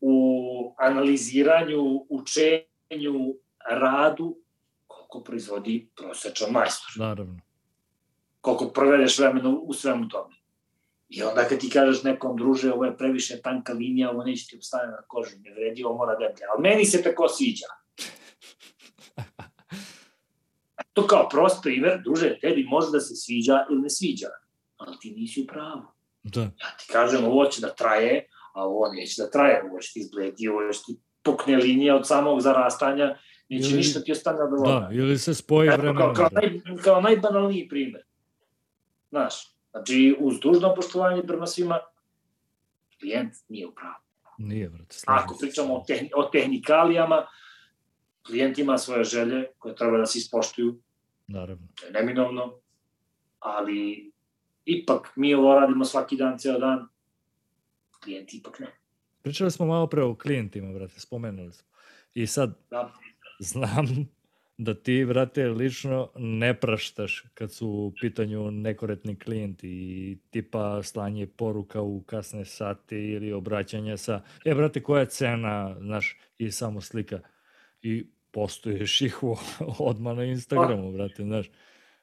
u 0.00 0.74
analiziranju, 0.78 2.06
učenju, 2.08 3.34
radu, 3.70 4.36
koliko 4.86 5.20
proizvodi 5.20 5.90
prosečan 5.96 6.52
majstor. 6.52 6.90
Naravno. 6.96 7.40
Koliko 8.40 8.68
provedeš 8.68 9.18
vremena 9.18 9.48
u 9.48 9.72
svemu 9.74 10.08
tome. 10.08 10.34
I 11.08 11.22
onda 11.22 11.44
kad 11.48 11.58
ti 11.58 11.70
kažeš 11.70 12.02
nekom, 12.02 12.36
druže, 12.36 12.72
ovo 12.72 12.84
je 12.84 12.96
previše 12.96 13.42
tanka 13.42 13.72
linija, 13.72 14.10
ovo 14.10 14.24
neće 14.24 14.46
ti 14.46 14.56
obstane 14.56 14.90
na 14.90 15.02
kožu, 15.06 15.36
ne 15.38 15.50
vredi, 15.54 15.84
ovo 15.84 15.96
mora 15.96 16.12
deblje. 16.12 16.46
Ali 16.54 16.62
meni 16.62 16.84
se 16.84 17.02
tako 17.02 17.28
sviđa. 17.28 17.66
To 20.92 21.06
kao 21.06 21.28
prost 21.28 21.62
primer, 21.62 22.00
druže, 22.04 22.38
tebi 22.40 22.64
može 22.64 22.90
da 22.90 23.00
se 23.00 23.14
sviđa 23.14 23.66
ili 23.70 23.80
ne 23.80 23.90
sviđa, 23.90 24.26
ali 24.76 24.96
ti 25.00 25.10
nisi 25.10 25.42
u 25.42 25.46
pravu. 25.46 25.82
Da. 26.22 26.40
Ja 26.40 26.76
ti 26.78 26.86
kažem, 26.92 27.24
ovo 27.24 27.44
će 27.46 27.60
da 27.60 27.74
traje, 27.74 28.28
a 28.54 28.64
ovo 28.64 28.92
neće 28.92 29.22
da 29.22 29.30
traje, 29.30 29.62
ovo 29.70 29.78
će 29.78 29.92
ti 29.92 30.00
izbledi, 30.00 30.48
ovo 30.48 30.72
će 30.72 30.80
ti 30.86 30.98
pukne 31.22 31.56
linija 31.56 31.96
od 31.96 32.06
samog 32.06 32.40
zarastanja, 32.40 33.18
neće 33.50 33.68
Ili- 33.68 33.76
ništa 33.76 34.00
ti 34.00 34.12
ostane 34.12 34.38
od 34.42 34.50
Da, 34.64 34.88
ili 34.92 35.18
se 35.18 35.34
spoji 35.34 35.68
Eto, 35.68 35.76
vremenom. 35.76 35.96
kao, 35.98 36.14
kao, 36.14 36.28
brate. 36.30 36.46
naj, 36.64 36.76
kao 36.76 37.00
najbanalniji 37.00 37.68
primer. 37.68 38.02
Znaš, 39.10 39.34
znači, 39.70 40.16
uz 40.20 40.40
dužno 40.40 40.74
poštovanje 40.74 41.22
prema 41.22 41.46
svima, 41.46 41.78
klijent 43.00 43.34
nije 43.48 43.66
u 43.66 43.74
pravu. 43.74 43.94
Nije, 44.38 44.68
brate. 44.68 44.96
Ako 45.06 45.36
pričamo 45.40 45.74
o, 45.74 45.84
tehni, 45.86 46.10
o 46.16 46.22
tehnikalijama, 46.24 47.26
klijent 48.22 48.58
ima 48.58 48.78
svoje 48.78 49.04
želje 49.04 49.46
koje 49.58 49.74
treba 49.76 49.98
da 49.98 50.06
se 50.06 50.18
ispoštuju, 50.18 50.80
Naravno. 51.26 51.66
to 51.74 51.86
je 51.86 51.92
neminovno, 51.92 52.54
ali 53.38 54.10
ipak 54.64 55.12
mi 55.16 55.34
ovo 55.34 55.54
radimo 55.54 55.84
svaki 55.84 56.16
dan, 56.16 56.38
ceo 56.38 56.58
dan, 56.58 56.88
klijent 57.94 58.34
ipak 58.34 58.58
ne. 58.60 58.66
Pričali 59.22 59.50
smo 59.50 59.66
malo 59.66 59.86
pre 59.86 60.02
o 60.02 60.14
klijentima, 60.14 60.72
brate, 60.72 61.00
spomenuli 61.00 61.52
smo. 61.52 61.68
I 62.14 62.26
sad, 62.26 62.54
Da, 62.70 62.92
znam 63.40 63.86
da 64.58 64.74
ti, 64.74 65.04
brate, 65.04 65.48
lično 65.48 66.10
ne 66.16 66.54
praštaš 66.60 67.24
kad 67.34 67.52
su 67.52 67.68
u 67.68 67.92
pitanju 68.00 68.50
nekoretni 68.50 69.18
klijenti 69.18 69.68
i 69.68 70.18
tipa 70.30 70.82
slanje 70.82 71.26
poruka 71.26 71.82
u 71.82 72.02
kasne 72.02 72.44
sate 72.44 73.02
ili 73.04 73.32
obraćanje 73.32 73.96
sa, 73.96 74.22
e, 74.44 74.54
brate, 74.54 74.82
koja 74.82 75.00
je 75.00 75.06
cena, 75.06 75.76
znaš, 75.80 76.18
i 76.38 76.50
samo 76.50 76.80
slika. 76.80 77.20
I 77.82 78.06
postoješ 78.30 79.00
ih 79.00 79.22
u, 79.22 79.36
odmah 79.78 80.16
na 80.16 80.24
Instagramu, 80.24 80.92
brate, 80.92 81.22
znaš. 81.22 81.50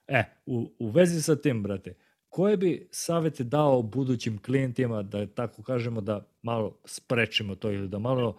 E, 0.07 0.23
u, 0.45 0.71
u 0.79 0.89
vezi 0.89 1.21
sa 1.21 1.35
tim, 1.35 1.63
brate, 1.63 1.93
koje 2.29 2.57
bi 2.57 2.87
savete 2.91 3.43
dao 3.43 3.81
budućim 3.81 4.37
klijentima 4.37 5.03
da 5.03 5.27
tako 5.27 5.63
kažemo 5.63 6.01
da 6.01 6.27
malo 6.41 6.79
sprečimo 6.85 7.55
to 7.55 7.71
ili 7.71 7.87
da 7.87 7.99
malo 7.99 8.37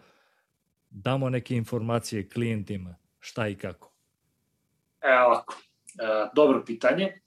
damo 0.91 1.31
neke 1.31 1.57
informacije 1.57 2.29
klijentima 2.29 2.95
šta 3.19 3.49
i 3.49 3.55
kako? 3.55 3.93
E, 5.01 5.21
ovako, 5.27 5.55
e, 5.55 6.29
dobro 6.35 6.63
pitanje. 6.67 7.21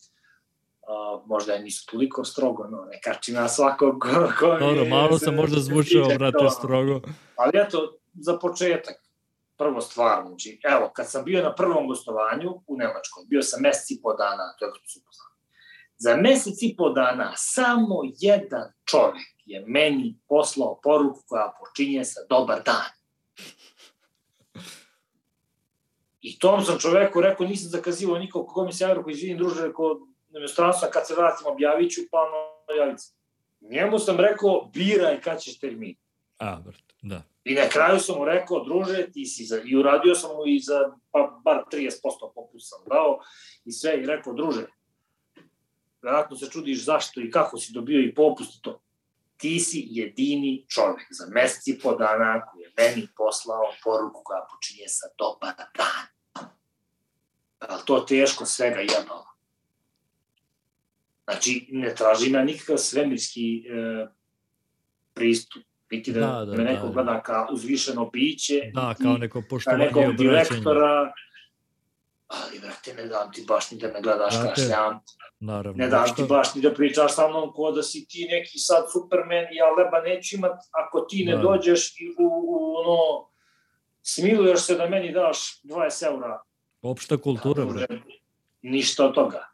A, 0.87 1.21
možda 1.25 1.53
je 1.53 1.63
nisu 1.63 1.85
toliko 1.91 2.23
strogo, 2.23 2.67
no, 2.67 2.85
ne 2.91 2.99
kači 3.03 3.31
na 3.31 3.47
svakog 3.47 3.99
ko, 4.03 4.31
ko 4.39 4.47
Dobro, 4.47 4.83
je- 4.83 4.89
malo 4.89 5.19
sam 5.19 5.35
možda 5.35 5.59
zvučao, 5.59 6.07
brate, 6.17 6.49
strogo. 6.59 7.01
Ali 7.35 7.51
eto, 7.53 7.97
za 8.13 8.37
početak, 8.37 8.95
prvo 9.57 9.81
stvar, 9.81 10.23
znači, 10.27 10.59
evo, 10.63 10.91
kad 10.95 11.09
sam 11.09 11.25
bio 11.25 11.43
na 11.43 11.55
prvom 11.55 11.87
gostovanju 11.87 12.49
u 12.67 12.77
Nemačkoj, 12.77 13.23
bio 13.27 13.41
sam 13.41 13.61
mesec 13.61 13.91
i 13.91 14.01
po 14.01 14.13
dana, 14.13 14.55
to 14.59 14.65
je 14.65 14.71
kako 14.71 14.87
su 14.87 14.99
upoznali. 14.99 15.31
Za 15.97 16.15
mesec 16.15 16.61
i 16.61 16.75
po 16.77 16.89
dana 16.89 17.33
samo 17.35 17.95
jedan 18.19 18.73
čovek 18.85 19.27
je 19.45 19.63
meni 19.67 20.19
poslao 20.27 20.79
poruku 20.83 21.19
koja 21.27 21.53
počinje 21.59 22.05
sa 22.05 22.19
dobar 22.29 22.63
dan. 22.65 23.00
I 26.21 26.39
tom 26.39 26.61
sam 26.65 26.79
čoveku 26.79 27.21
rekao, 27.21 27.47
nisam 27.47 27.69
zakazivao 27.69 28.19
nikog 28.19 28.47
kogo 28.47 28.65
mi 28.65 28.73
se 28.73 28.83
javio, 28.83 29.03
koji 29.03 29.13
izvinim 29.13 29.37
druže, 29.37 29.67
rekao, 29.67 29.99
na 30.29 30.39
inostranstvo, 30.39 30.87
kad 30.93 31.07
se 31.07 31.13
vratim 31.13 31.47
objavit 31.47 31.91
ću, 31.91 32.01
pa 32.11 32.17
ono, 32.17 32.77
javit 32.79 32.99
se. 32.99 33.13
Njemu 33.61 33.99
sam 33.99 34.19
rekao, 34.19 34.69
biraj 34.73 35.21
kad 35.21 35.41
ćeš 35.41 35.59
termin. 35.59 35.95
A, 36.37 36.55
brate, 36.55 36.93
da. 37.01 37.21
I 37.43 37.53
na 37.53 37.69
kraju 37.69 37.99
sam 37.99 38.17
mu 38.17 38.25
rekao, 38.25 38.63
druže, 38.63 39.11
ti 39.11 39.25
si 39.25 39.45
za... 39.45 39.61
I 39.65 39.75
uradio 39.75 40.15
sam 40.15 40.35
mu 40.35 40.47
i 40.47 40.59
za, 40.59 40.91
pa, 41.11 41.39
bar 41.43 41.63
30% 41.71 41.89
popust 42.35 42.69
sam 42.69 42.79
dao 42.89 43.19
i 43.65 43.71
sve. 43.71 44.01
I 44.01 44.05
rekao, 44.05 44.33
druže, 44.33 44.65
vjerojatno 46.01 46.37
se 46.37 46.49
čudiš 46.51 46.85
zašto 46.85 47.21
i 47.21 47.31
kako 47.31 47.57
si 47.57 47.73
dobio 47.73 48.01
i 48.01 48.15
popust 48.15 48.55
i 48.55 48.61
to. 48.61 48.81
Ti 49.37 49.59
si 49.59 49.87
jedini 49.89 50.65
čovek 50.67 51.07
za 51.09 51.25
mesec 51.33 51.67
i 51.67 51.79
po 51.79 51.95
dana 51.95 52.45
koji 52.45 52.61
je 52.61 52.71
meni 52.77 53.07
poslao 53.17 53.73
poruku 53.83 54.21
koja 54.23 54.45
počinje 54.51 54.87
sa 54.87 55.07
dobar 55.17 55.53
dan. 55.77 56.10
Ali 57.61 57.81
to 57.85 57.99
teško 57.99 58.45
svega 58.45 58.79
jedno. 58.79 59.25
Znači, 61.23 61.67
ne 61.69 61.95
tražim 61.95 62.33
ja 62.33 62.43
nikakav 62.43 62.77
svemirski 62.77 63.57
e, 63.59 64.07
pristup. 65.13 65.63
Niti 65.91 66.11
da, 66.11 66.19
Da, 66.19 66.27
da, 66.27 66.45
da, 66.45 66.57
me 66.57 66.63
neko 66.63 66.87
da. 66.87 66.93
gleda 66.93 67.21
kao 67.21 67.47
uzvišeno 67.51 68.05
biće, 68.05 68.61
Da, 68.73 68.95
kao 68.95 69.13
neko 69.13 69.33
kao 69.33 69.47
poštovanje 69.49 69.83
i 69.83 69.87
nekog 69.87 70.15
direktora. 70.15 71.13
Ali, 72.29 72.59
brate, 72.59 72.93
ne 72.93 73.05
dam 73.05 73.31
ti 73.31 73.45
baš 73.47 73.71
ni 73.71 73.77
da 73.77 73.87
me 73.87 74.01
gledaš 74.01 74.33
Brate, 74.33 74.49
kašljam. 74.55 74.99
Naravno. 75.39 75.77
Ne 75.77 75.87
dam 75.87 76.07
što- 76.07 76.15
ti 76.15 76.23
baš 76.23 76.55
ni 76.55 76.61
da 76.61 76.73
pričaš 76.73 77.15
sa 77.15 77.27
mnom 77.27 77.53
ko 77.53 77.71
da 77.71 77.83
si 77.83 78.05
ti 78.07 78.27
neki 78.31 78.57
sad 78.57 78.85
supermen 78.91 79.43
i 79.43 79.55
ja 79.55 79.65
leba 79.67 80.01
neću 80.01 80.35
imat 80.35 80.51
ako 80.71 81.01
ti 81.01 81.25
ne 81.25 81.35
Da. 81.35 81.41
dođeš 81.41 81.99
i 81.99 82.09
u, 82.09 82.25
u 82.45 82.75
ono, 82.75 83.27
smiluješ 84.03 84.59
se 84.59 84.75
da 84.75 84.89
meni 84.89 85.11
daš 85.13 85.37
20 85.63 86.05
eura. 86.05 86.41
Opšta 86.81 87.17
kultura, 87.17 87.65
Druže, 87.65 87.85
brate. 87.87 88.01
Ništa 88.61 89.05
od 89.05 89.15
toga. 89.15 89.47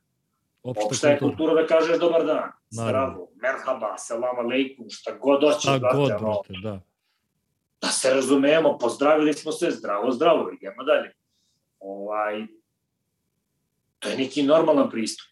Opšta, 0.63 0.85
Opšta 0.85 1.07
je 1.07 1.19
kultura. 1.19 1.37
kultura 1.37 1.61
da 1.61 1.67
kažeš 1.69 1.99
dobar 1.99 2.25
dan, 2.25 2.35
Naravno. 2.35 2.69
zdravo, 2.71 3.27
merhaba, 3.35 3.97
selam 3.97 4.39
aleikum, 4.39 4.85
šta 4.89 5.11
god 5.13 5.43
hoćeš, 5.43 5.61
Šta 5.61 5.79
brate, 5.79 5.97
god, 5.97 6.09
brate, 6.11 6.53
da. 6.63 6.81
da 7.81 7.87
se 7.89 8.09
razumemo, 8.09 8.77
pozdravili 8.77 9.33
smo 9.33 9.51
se, 9.51 9.71
zdravo, 9.71 10.11
zdravo, 10.11 10.51
idemo 10.51 10.83
dalje. 10.83 11.13
Ovaj, 11.79 12.47
to 13.99 14.09
je 14.09 14.17
neki 14.17 14.43
normalan 14.43 14.89
pristup. 14.89 15.27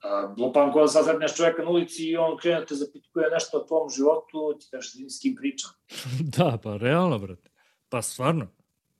Uh, 0.00 0.38
lupam 0.38 0.72
ko 0.72 0.80
da 0.80 0.88
sad 0.88 1.04
sretneš 1.04 1.34
čoveka 1.34 1.62
na 1.62 1.70
ulici 1.70 2.04
i 2.04 2.16
on 2.16 2.36
krene 2.36 2.60
da 2.60 2.66
te 2.66 2.74
zapitkuje 2.74 3.30
nešto 3.30 3.58
o 3.58 3.64
tvom 3.64 3.90
životu, 3.90 4.58
ti 4.60 4.66
kažeš 4.70 4.88
"Izvini, 4.88 5.10
s 5.10 5.20
kim 5.20 5.34
pričam. 5.34 5.70
Da, 6.36 6.58
pa 6.62 6.76
realno, 6.76 7.18
brate. 7.18 7.50
Pa 7.88 8.02
stvarno. 8.02 8.46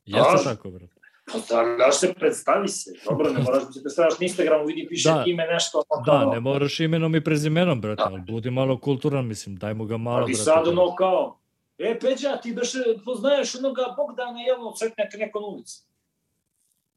Jeste 0.06 0.36
Da. 0.36 0.44
tako, 0.44 0.70
brate. 0.70 0.99
Pozdravljaš 1.32 1.96
se, 1.96 2.14
predstavi 2.14 2.68
se. 2.68 2.90
Dobro, 3.04 3.30
ne 3.30 3.40
moraš 3.40 3.62
da 3.62 3.72
se 3.72 3.80
predstavljaš 3.80 4.18
na 4.18 4.24
Instagramu, 4.24 4.66
vidi, 4.66 4.86
piše 4.88 5.08
Da. 5.08 5.24
ime 5.26 5.46
nešto. 5.46 5.82
ono, 5.88 6.02
Da, 6.02 6.12
kao, 6.14 6.32
ne 6.32 6.40
moraš 6.40 6.80
imenom 6.80 7.14
i 7.14 7.20
prezimenom, 7.22 7.80
brate, 7.80 7.96
Da. 7.98 8.06
ali 8.06 8.20
budi 8.22 8.50
malo 8.50 8.78
kulturan, 8.78 9.26
mislim, 9.26 9.56
daj 9.56 9.74
mu 9.74 9.84
ga 9.84 9.96
malo, 9.98 10.16
Ali 10.16 10.24
brate. 10.26 10.42
sad 10.42 10.68
ono 10.68 10.94
kao, 10.94 11.38
e, 11.78 11.98
Peđa, 12.00 12.36
ti 12.36 12.52
baš 12.52 12.68
poznaješ 13.04 13.54
onoga 13.54 13.82
Bogdana 13.98 14.40
Jelnog 14.40 14.78
sretnjaka 14.78 15.18
neko 15.18 15.40
na 15.40 15.46
ulici. 15.46 15.82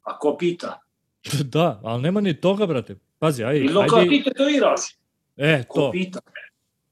A 0.04 0.20
ko 0.20 0.38
pita? 0.38 0.80
da, 1.46 1.80
ali 1.84 2.02
nema 2.02 2.22
ni 2.22 2.34
toga, 2.36 2.66
brate. 2.66 2.96
Pazi, 3.20 3.44
aj, 3.44 3.58
Ili 3.58 3.74
kao 3.88 4.00
ajde, 4.00 4.10
ti 4.10 4.24
tetoiraš? 4.24 4.80
e, 5.38 5.64
Ko 5.64 5.80
to, 5.80 5.92
pita? 5.92 6.20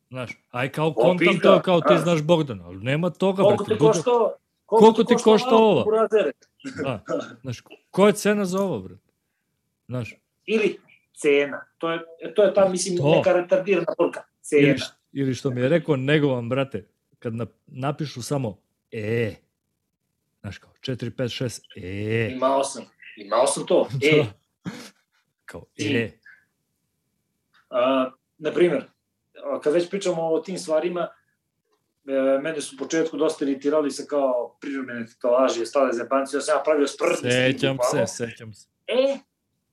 znaš, 0.09 0.31
aj 0.51 0.69
kao 0.69 0.93
Ko 0.93 1.01
kontam 1.01 1.27
pita? 1.30 1.55
to 1.55 1.61
kao 1.61 1.81
ti 1.81 1.88
A. 1.89 1.97
znaš 1.97 2.22
Bogdana, 2.22 2.65
ali 2.65 2.77
nema 2.77 3.09
toga, 3.09 3.43
Koliko 3.43 3.63
brate. 3.63 3.76
budi- 3.76 3.88
košta 3.88 4.11
ovo? 4.72 4.80
Koliko 4.81 5.03
ti 5.06 5.23
košta 5.23 5.49
ovo? 5.52 5.84
burazere? 5.84 6.31
Da, 6.84 7.03
znaš, 7.41 7.61
koja 7.89 8.07
je 8.07 8.14
cena 8.14 8.45
za 8.45 8.60
ovo, 8.60 8.80
brate? 8.80 9.02
Znaš, 9.88 10.15
Ili 10.45 10.77
cena. 11.14 11.65
To 11.77 11.91
je, 11.91 11.99
to 12.35 12.43
je 12.43 12.53
ta, 12.53 12.69
mislim, 12.69 12.98
To. 12.98 13.11
neka 13.11 13.34
retardirana 13.34 13.93
poruka. 13.98 14.19
ili, 14.52 14.64
Cena. 14.64 14.76
š- 14.76 14.93
ili 15.11 15.34
što 15.34 15.49
mi 15.49 15.61
je 15.61 15.69
rekao 15.69 15.95
negovan, 15.95 16.49
brate, 16.49 16.88
kad 17.19 17.35
nap, 17.35 17.49
napišu 17.68 18.22
samo 18.22 18.57
e, 18.91 19.35
znaš 20.41 20.57
kao, 20.57 20.72
4, 20.81 20.95
5, 21.11 21.43
6, 21.43 21.61
e, 21.76 22.31
Imao 22.31 22.64
sam. 22.64 22.84
Imao 23.18 23.48
sam 23.48 23.65
to. 23.65 23.88
E, 24.03 24.26
kao, 25.45 25.65
Ti. 25.73 25.95
e, 25.95 26.11
a, 27.69 28.11
na 28.38 28.52
primjer, 28.52 28.84
a, 29.45 29.60
kad 29.60 29.73
već 29.73 29.89
pričamo 29.89 30.22
o 30.23 30.39
tim 30.39 30.57
stvarima, 30.57 31.02
e, 31.02 31.07
mene 32.41 32.61
su 32.61 32.75
u 32.75 32.79
početku 32.79 33.17
dosta 33.17 33.45
iritirali 33.45 33.91
sa 33.91 34.03
kao 34.09 34.57
privremene 34.61 35.05
tetovaže, 35.07 35.65
stale 35.65 35.93
zebanci, 35.93 36.35
ja 36.35 36.41
sam 36.41 36.57
ja 36.57 36.63
pravio 36.63 36.88
sprd. 36.88 37.15
sećam 37.21 37.77
se, 37.91 38.07
sećam 38.07 38.53
se. 38.53 38.67
E, 38.88 39.17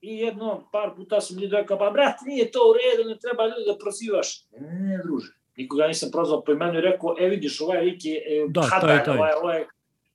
I 0.01 0.17
jedno, 0.17 0.69
par 0.71 0.95
puta 0.95 1.21
sam 1.21 1.37
ljudi 1.37 1.55
rekao, 1.55 1.77
pa 1.77 1.89
brat, 1.89 2.15
nije 2.25 2.51
to 2.51 2.59
u 2.59 2.73
redu, 2.73 3.09
ne 3.09 3.17
treba 3.19 3.43
ljudi 3.45 3.63
da 3.67 3.77
prozivaš. 3.77 4.47
Ne, 4.51 4.59
ne, 4.59 4.79
ne, 4.79 4.97
druže. 5.03 5.33
Nikoga 5.57 5.87
nisam 5.87 6.09
prozvao 6.11 6.43
po 6.43 6.51
imenu 6.51 6.77
i 6.77 6.81
rekao, 6.81 7.15
e 7.19 7.29
vidiš, 7.29 7.61
ovaj 7.61 7.81
lik 7.81 8.05
je 8.05 8.15
e, 8.17 8.45
Da, 8.49 8.61
hadan, 8.61 8.89
taj, 8.89 9.03
taj. 9.05 9.17
ovaj, 9.17 9.33
ovaj. 9.33 9.65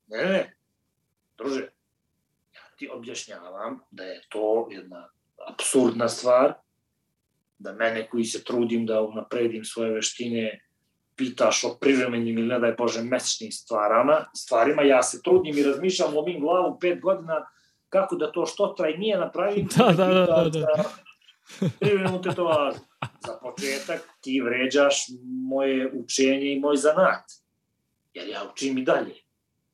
Ne, 0.07 0.25
ne, 0.25 0.55
druže, 1.37 1.61
ja 2.53 2.61
ti 2.77 2.89
objašnjavam 2.93 3.79
da 3.91 4.03
je 4.03 4.21
to 4.29 4.67
jedna 4.71 5.09
absurdna 5.47 6.09
stvar, 6.09 6.53
da 7.57 7.73
mene 7.73 8.07
koji 8.09 8.23
se 8.23 8.43
trudim 8.43 8.85
da 8.85 9.01
unapredim 9.01 9.65
svoje 9.65 9.91
veštine 9.91 10.64
pitaš 11.15 11.63
o 11.63 11.77
privremenim 11.81 12.37
ili 12.37 12.47
ne 12.47 12.59
daj 12.59 12.71
Bože 12.77 13.01
mesečnim 13.01 13.51
stvarama, 13.51 14.25
stvarima, 14.35 14.81
ja 14.81 15.03
se 15.03 15.21
trudim 15.21 15.57
i 15.57 15.63
razmišljam, 15.63 16.15
lomim 16.15 16.39
glavu 16.39 16.77
pet 16.79 17.01
godina 17.01 17.45
kako 17.89 18.15
da 18.15 18.31
to 18.31 18.45
što 18.45 18.67
trajnije 18.67 19.17
napravim. 19.17 19.67
Da, 19.77 19.91
da, 19.91 20.07
da, 20.07 20.25
da, 20.25 20.49
da. 20.49 20.83
Privremenu 21.79 22.21
tetovažu. 22.21 22.79
Za 23.25 23.37
početak 23.41 24.09
ti 24.21 24.41
vređaš 24.41 25.05
moje 25.49 25.91
učenje 25.93 26.53
i 26.53 26.59
moj 26.59 26.77
zanat. 26.77 27.23
Jer 28.13 28.29
ja 28.29 28.41
učim 28.51 28.77
i 28.77 28.83
dalje. 28.83 29.15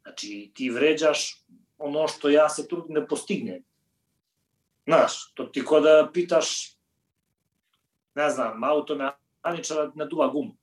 Znači, 0.01 0.51
ti 0.55 0.69
vređaš 0.69 1.45
ono 1.77 2.07
što 2.07 2.29
ja 2.29 2.49
se 2.49 2.67
trudim 2.67 2.95
da 2.95 3.05
postignem. 3.05 3.63
Znaš, 4.85 5.33
to 5.33 5.43
ti 5.43 5.65
ko 5.65 5.79
da 5.79 6.09
pitaš, 6.13 6.77
ne 8.15 8.29
znam, 8.29 8.63
automehaničara 8.63 9.91
na 9.95 10.05
duva 10.05 10.27
gumu. 10.27 10.60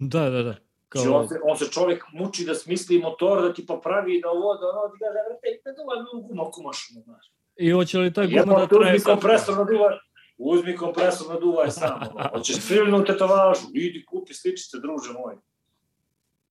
Da, 0.00 0.30
da, 0.30 0.42
da. 0.42 0.54
Kao... 0.88 1.02
Znači, 1.02 1.14
on, 1.14 1.28
se, 1.28 1.34
on 1.44 1.56
se 1.56 1.64
čovjek 1.64 2.04
muči 2.12 2.44
da 2.44 2.54
smisli 2.54 2.98
motor, 2.98 3.42
da 3.42 3.54
ti 3.54 3.66
popravi, 3.66 4.20
da 4.20 4.30
ovo, 4.30 4.54
da 4.54 4.66
ono, 4.66 4.88
ti 4.92 4.98
kaže, 5.02 5.18
vrte, 5.28 5.48
ne 5.66 5.72
duva 5.76 5.94
mi 6.02 6.18
u 6.18 6.22
gumu, 6.26 6.50
kumaš, 6.52 6.88
znaš. 7.04 7.32
I 7.56 7.70
hoće 7.70 7.98
li 7.98 8.12
taj 8.12 8.26
guma 8.26 8.58
da 8.58 8.66
traje 8.66 8.96
uzmi 8.96 9.04
kompresor 9.04 9.58
na 9.58 9.64
duvaj, 9.64 9.96
uzmi 10.38 10.76
kompresor 10.76 11.28
na 11.28 11.40
duvaj 11.40 11.70
sam. 11.70 12.00
ono. 12.14 12.28
Hoćeš 12.32 12.66
privremenu 12.68 13.04
tetovažu, 13.04 13.66
idi 13.74 14.04
kupi 14.04 14.34
sličice, 14.34 14.76
druže 14.78 15.12
moj. 15.12 15.34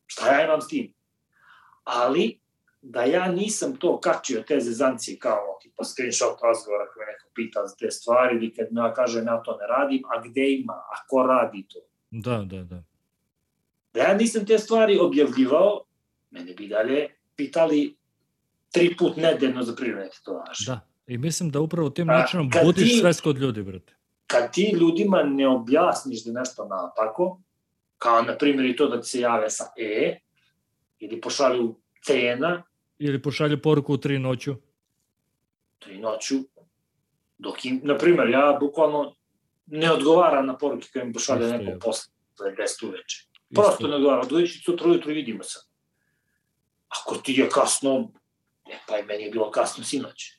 Šta 0.05 0.33
ja 0.33 0.45
imam 0.45 0.61
s 0.61 0.67
tim? 0.67 0.93
Ali, 1.83 2.39
da 2.81 3.03
ja 3.03 3.27
nisam 3.27 3.75
to 3.75 3.99
kačio, 3.99 4.43
te 4.47 4.59
zezancije 4.59 5.19
kao 5.19 5.57
tipa 5.61 5.83
screenshot 5.83 6.37
razgovora 6.43 6.85
koji 6.93 7.05
me 7.05 7.11
neko 7.11 7.27
pita 7.33 7.67
za 7.67 7.75
te 7.75 7.91
stvari 7.91 8.35
ili 8.35 8.53
kad 8.53 8.67
ja 8.71 8.93
kažem 8.93 9.25
ja 9.27 9.41
to 9.43 9.57
ne 9.57 9.67
radim, 9.67 10.01
a 10.05 10.21
gde 10.27 10.51
ima, 10.51 10.73
a 10.73 10.95
ko 11.07 11.23
radi 11.23 11.65
to? 11.69 11.79
Da, 12.09 12.37
da, 12.37 12.63
da. 12.63 12.83
Da 13.93 13.99
ja 14.01 14.13
nisam 14.13 14.45
te 14.45 14.59
stvari 14.59 14.97
objavljivao, 14.97 15.83
mene 16.31 16.53
bi 16.53 16.67
dalje 16.67 17.07
pitali 17.35 17.95
tri 18.71 18.95
put 18.97 19.15
nedeljno 19.17 19.63
za 19.63 19.75
privremene 19.75 20.09
tetovaže. 20.09 20.65
Da. 20.67 20.79
I 21.07 21.17
mislim 21.17 21.49
da 21.49 21.59
upravo 21.59 21.89
tim 21.89 22.09
A, 22.09 22.13
načinom 22.13 22.49
kad 22.49 22.65
budiš 22.65 22.83
ti- 22.85 22.97
svest 22.97 23.21
kod 23.21 23.37
ljudi, 23.37 23.63
brate. 23.63 23.93
kad 24.27 24.53
ti 24.53 24.71
ljudima 24.73 25.23
ne 25.23 25.47
objasniš 25.47 26.23
da 26.23 26.29
je 26.29 26.33
nešto 26.33 26.65
napako, 26.65 27.39
kao 27.97 28.21
na 28.21 28.37
primjer 28.37 28.65
i 28.65 28.75
to 28.75 28.87
da 28.87 29.01
ti 29.01 29.07
se 29.07 29.19
jave 29.19 29.49
sa 29.49 29.63
E, 29.77 30.19
ili 30.99 31.21
pošalju 31.21 31.75
cena, 32.03 32.63
Ili 32.99 33.21
pošalju 33.21 33.61
poruku 33.61 33.93
u 33.93 33.97
tri 33.97 34.19
noću. 34.19 34.55
tri 35.79 35.97
noću, 35.97 36.35
dok 37.37 37.65
im, 37.65 37.81
na 37.83 37.97
primjer, 37.97 38.29
ja 38.29 38.57
bukvalno 38.59 39.15
ne 39.67 39.91
odgovaram 39.91 40.45
na 40.45 40.57
poruke 40.57 40.87
koje 40.93 41.05
mi 41.05 41.13
pošalje 41.13 41.47
neko 41.47 41.63
je. 41.63 41.79
posle 41.79 42.11
10 42.39 42.85
uveče. 42.85 43.25
Prosto 43.55 43.87
ne 43.87 43.95
odgovaram, 43.95 44.27
dođi 44.27 44.47
sutra 44.47 44.87
ujutru 44.87 45.11
i 45.11 45.13
vidimo 45.13 45.43
se. 45.43 45.59
Ako 46.89 47.15
ti 47.15 47.33
je 47.33 47.49
kasno, 47.49 48.11
e 48.65 48.79
pa 48.87 48.97
i 48.97 49.03
meni 49.03 49.23
je 49.23 49.31
bilo 49.31 49.51
kasno 49.51 49.83
sinoć. 49.83 50.31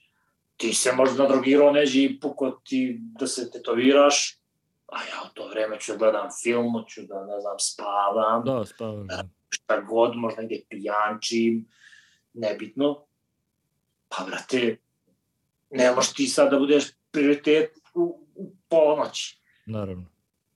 Ti 0.56 0.74
se 0.74 0.92
možda 0.92 1.22
nadrogirao 1.22 1.72
neđe 1.72 2.02
i 2.02 2.20
puko 2.20 2.60
ti 2.64 2.96
da 3.00 3.26
se 3.26 3.50
tetoviraš, 3.50 4.38
a 4.86 4.96
ja 4.96 5.22
u 5.30 5.34
to 5.34 5.48
vreme 5.48 5.80
ću 5.80 5.92
da 5.92 5.98
gledam 5.98 6.28
film, 6.42 6.84
ću 6.88 7.02
da, 7.02 7.26
ne 7.26 7.40
znam, 7.40 7.58
spavam, 7.58 8.44
Da, 8.44 8.64
spavaš, 8.64 9.06
da. 9.08 9.28
šta 9.48 9.80
god, 9.80 10.16
možda 10.16 10.42
negde 10.42 10.60
pijančim, 10.68 11.68
nebitno. 12.32 13.04
Pa, 14.08 14.24
brate, 14.24 14.76
ne 15.70 15.92
možeš 15.92 16.12
ti 16.12 16.26
sad 16.26 16.50
da 16.50 16.58
budeš 16.58 16.84
prioritet 17.10 17.78
u, 17.94 18.26
u 18.34 18.52
ponoći. 18.68 19.40
Naravno. 19.66 20.09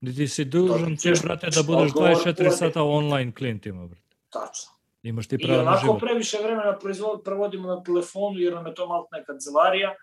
Niti 0.05 0.28
si 0.28 0.44
dužan 0.44 0.96
ti, 0.96 1.03
ćeš 1.03 1.22
brate, 1.22 1.48
da 1.51 1.62
budeš 1.62 1.90
odgovor 1.90 2.11
24 2.11 2.37
tvoj. 2.37 2.51
sata 2.51 2.82
online 2.82 3.32
klijentima, 3.35 3.87
brate. 3.87 4.16
Tačno. 4.30 4.72
Imaš 5.03 5.28
ti 5.28 5.37
I 5.40 5.46
pravo 5.46 5.62
na 5.62 5.70
onako 5.70 5.87
život. 5.87 6.01
previše 6.01 6.38
vremena 6.43 6.78
proizvod, 6.78 7.22
provodimo 7.24 7.69
na 7.69 7.82
telefonu 7.82 8.38
jer 8.38 8.54
nam 8.54 8.66
je 8.66 8.74
to 8.74 8.87
malo 8.87 9.09
ne 9.12 9.24
kancelarija, 9.24 9.95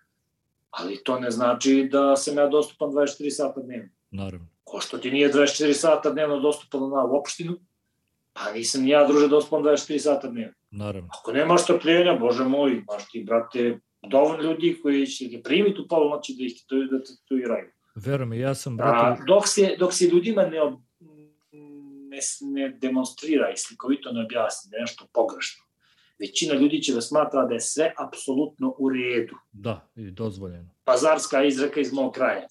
ali 0.70 1.04
to 1.04 1.20
ne 1.20 1.32
znači 1.32 1.90
da 1.92 2.16
sam 2.16 2.38
ja 2.38 2.48
dostupan 2.48 2.90
24 2.90 3.30
sata 3.30 3.62
dnevno. 3.62 3.90
Naravno. 4.12 4.48
Ko 4.64 4.82
što 4.82 4.98
ti 4.98 5.12
nije 5.12 5.34
24 5.34 5.74
sata 5.74 6.10
dnevno 6.10 6.40
dostupan 6.40 6.90
na 6.90 7.04
opštinu, 7.04 7.58
pa 8.34 8.52
nisam 8.52 8.82
ni 8.82 8.90
ja, 8.90 9.08
druže, 9.08 9.28
dostupan 9.28 9.64
24 9.64 10.00
sata 10.00 10.28
dnevno. 10.28 10.54
Naravno. 10.72 11.10
Ako 11.20 11.32
nemaš 11.32 11.64
strpljenja, 11.64 12.18
bože 12.20 12.44
moj, 12.44 12.72
imaš 12.72 13.10
ti, 13.12 13.24
brate, 13.28 13.80
dovoljno 14.10 14.44
ljudi 14.44 14.80
koji 14.84 15.08
će 15.08 15.30
te 15.32 15.42
primiti 15.44 15.82
u 15.82 15.88
pola 15.88 16.16
noći 16.16 16.36
da 16.38 16.44
ih 16.46 16.54
tetoviraju, 17.08 17.72
te 17.94 18.00
tetoviraju. 18.00 18.18
Veruj 18.18 18.26
mi, 18.26 18.40
ja 18.40 18.56
sam, 18.56 18.74
A, 18.74 18.76
brate, 18.76 19.24
dok, 19.28 19.48
se, 19.48 19.76
dok 19.80 19.94
se 19.94 20.06
ljudima 20.06 20.46
ne, 20.46 20.62
ob, 20.62 20.80
ne, 22.10 22.20
ne 22.42 22.70
demonstrira 22.70 23.52
i 23.52 23.58
slikovito 23.58 24.12
ne 24.12 24.26
objasni 24.26 24.72
da 24.72 24.78
je 24.78 24.82
nešto 24.82 25.08
pogrešno, 25.14 25.64
većina 26.20 26.54
ljudi 26.54 26.82
će 26.82 26.94
da 26.94 27.02
smatra 27.02 27.46
da 27.46 27.54
je 27.54 27.60
sve 27.60 27.94
apsolutno 27.98 28.76
u 28.78 28.90
redu. 28.90 29.36
da, 29.52 29.88
i 29.96 30.12
dozvoljeno. 30.12 30.70
Pazarska 30.84 31.44
izreka 31.44 31.80
iz 31.80 31.94
mog 31.94 32.14
kraja. 32.14 32.48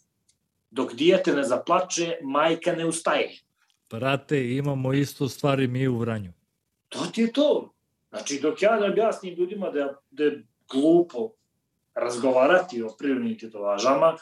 Dok 0.71 0.95
dijete 0.95 1.33
ne 1.33 1.43
zaplače, 1.43 2.17
majka 2.23 2.73
ne 2.73 2.87
ustaje. 2.87 3.39
Brate, 3.91 4.55
imamo 4.55 4.93
isto 4.93 5.29
stvari 5.29 5.67
mi 5.67 5.89
u 5.89 5.99
Vranju. 5.99 6.33
To 6.89 7.07
ti 7.07 7.21
je 7.21 7.33
to. 7.33 7.75
Znači, 8.11 8.41
dok 8.43 8.63
ja 8.63 8.81
ne 8.81 8.91
objasnim 8.91 9.35
ljudima 9.35 9.71
da, 9.71 10.01
da 10.11 10.25
je 10.25 10.47
glupo 10.73 11.31
razgovarati 11.95 12.83
o 12.83 12.95
prirodnim 12.99 13.39
tetovažama 13.39 14.17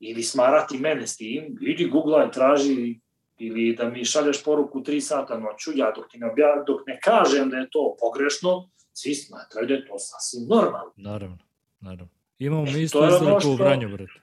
ili 0.00 0.22
smarati 0.22 0.78
mene 0.78 1.06
s 1.06 1.16
tim, 1.16 1.58
idi 1.60 1.84
googlaj, 1.86 2.30
traži 2.30 3.00
ili 3.38 3.76
da 3.76 3.88
mi 3.90 4.04
šalješ 4.04 4.44
poruku 4.44 4.80
3 4.80 5.00
sata 5.00 5.38
noću, 5.38 5.70
ja 5.74 5.92
dok 5.96 6.08
ti 6.10 6.18
ne, 6.18 6.30
obja, 6.30 6.64
dok 6.66 6.80
ne 6.86 7.00
kažem 7.00 7.50
da 7.50 7.56
je 7.56 7.68
to 7.70 7.96
pogrešno, 8.00 8.70
svi 8.92 9.14
smatraju 9.14 9.66
da 9.66 9.74
je 9.74 9.86
to 9.86 9.94
sasvim 9.98 10.48
normalno. 10.48 10.92
Naravno, 10.96 11.38
naravno. 11.80 12.08
Imamo 12.38 12.66
E, 12.68 12.72
mi 12.72 12.82
isto 12.82 12.98
to 12.98 13.04
je 13.04 13.14
ono 13.14 13.24
izreku 13.28 13.48
u 13.48 13.54
Vranju, 13.54 13.88
brate. 13.88 14.20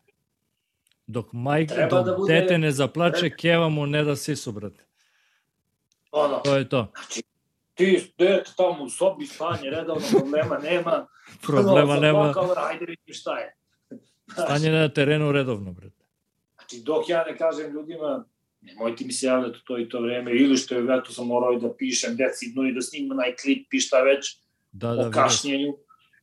Dok 1.07 1.25
majka, 1.33 1.75
Treba 1.75 1.97
dok 1.97 2.05
da 2.05 2.15
bude- 2.15 2.33
dete 2.33 2.57
ne 2.57 2.71
zaplače, 2.71 3.29
keva 3.31 3.69
mu 3.69 3.85
ne 3.85 4.03
da 4.03 4.15
sisu, 4.15 4.51
brate. 4.51 4.85
Ono, 6.11 6.37
To 6.37 6.55
je 6.55 6.69
to. 6.69 6.91
znači, 6.95 7.23
ti 7.73 8.13
dete 8.17 8.43
tamo 8.57 8.83
u 8.83 8.89
sobi 8.89 9.25
stanje, 9.25 9.69
redovno 9.69 10.01
problema 10.11 10.57
nema. 10.59 11.07
Problema 11.47 11.91
ono, 11.91 12.01
nema. 12.01 12.33
Ajde 12.57 12.85
vidim 12.85 13.13
šta 13.13 13.37
je. 13.37 13.53
Stanje 14.31 14.71
na 14.71 14.89
terenu 14.89 15.31
redovno, 15.31 15.71
brate. 15.71 16.05
Znači, 16.55 16.81
dok 16.83 17.09
ja 17.09 17.23
ne 17.23 17.37
kažem 17.37 17.71
ljudima, 17.71 18.25
nemojte 18.61 19.05
mi 19.05 19.11
se 19.11 19.25
javljati 19.25 19.57
u 19.57 19.65
to 19.67 19.79
i 19.79 19.89
to 19.89 20.01
vreme, 20.01 20.31
ili 20.31 20.57
što 20.57 20.75
je, 20.75 20.97
eto 20.99 21.11
sam 21.11 21.27
morao 21.27 21.53
i 21.53 21.59
da 21.59 21.73
pišem 21.73 22.15
decidno 22.15 22.63
i 22.63 22.73
da 22.73 22.81
snimam 22.81 23.17
onaj 23.17 23.35
klip 23.35 23.73
i 23.73 23.79
šta 23.79 24.01
već, 24.01 24.37
Da, 24.71 24.95
da, 24.95 25.07
o 25.07 25.11
kašnjenju. 25.11 25.77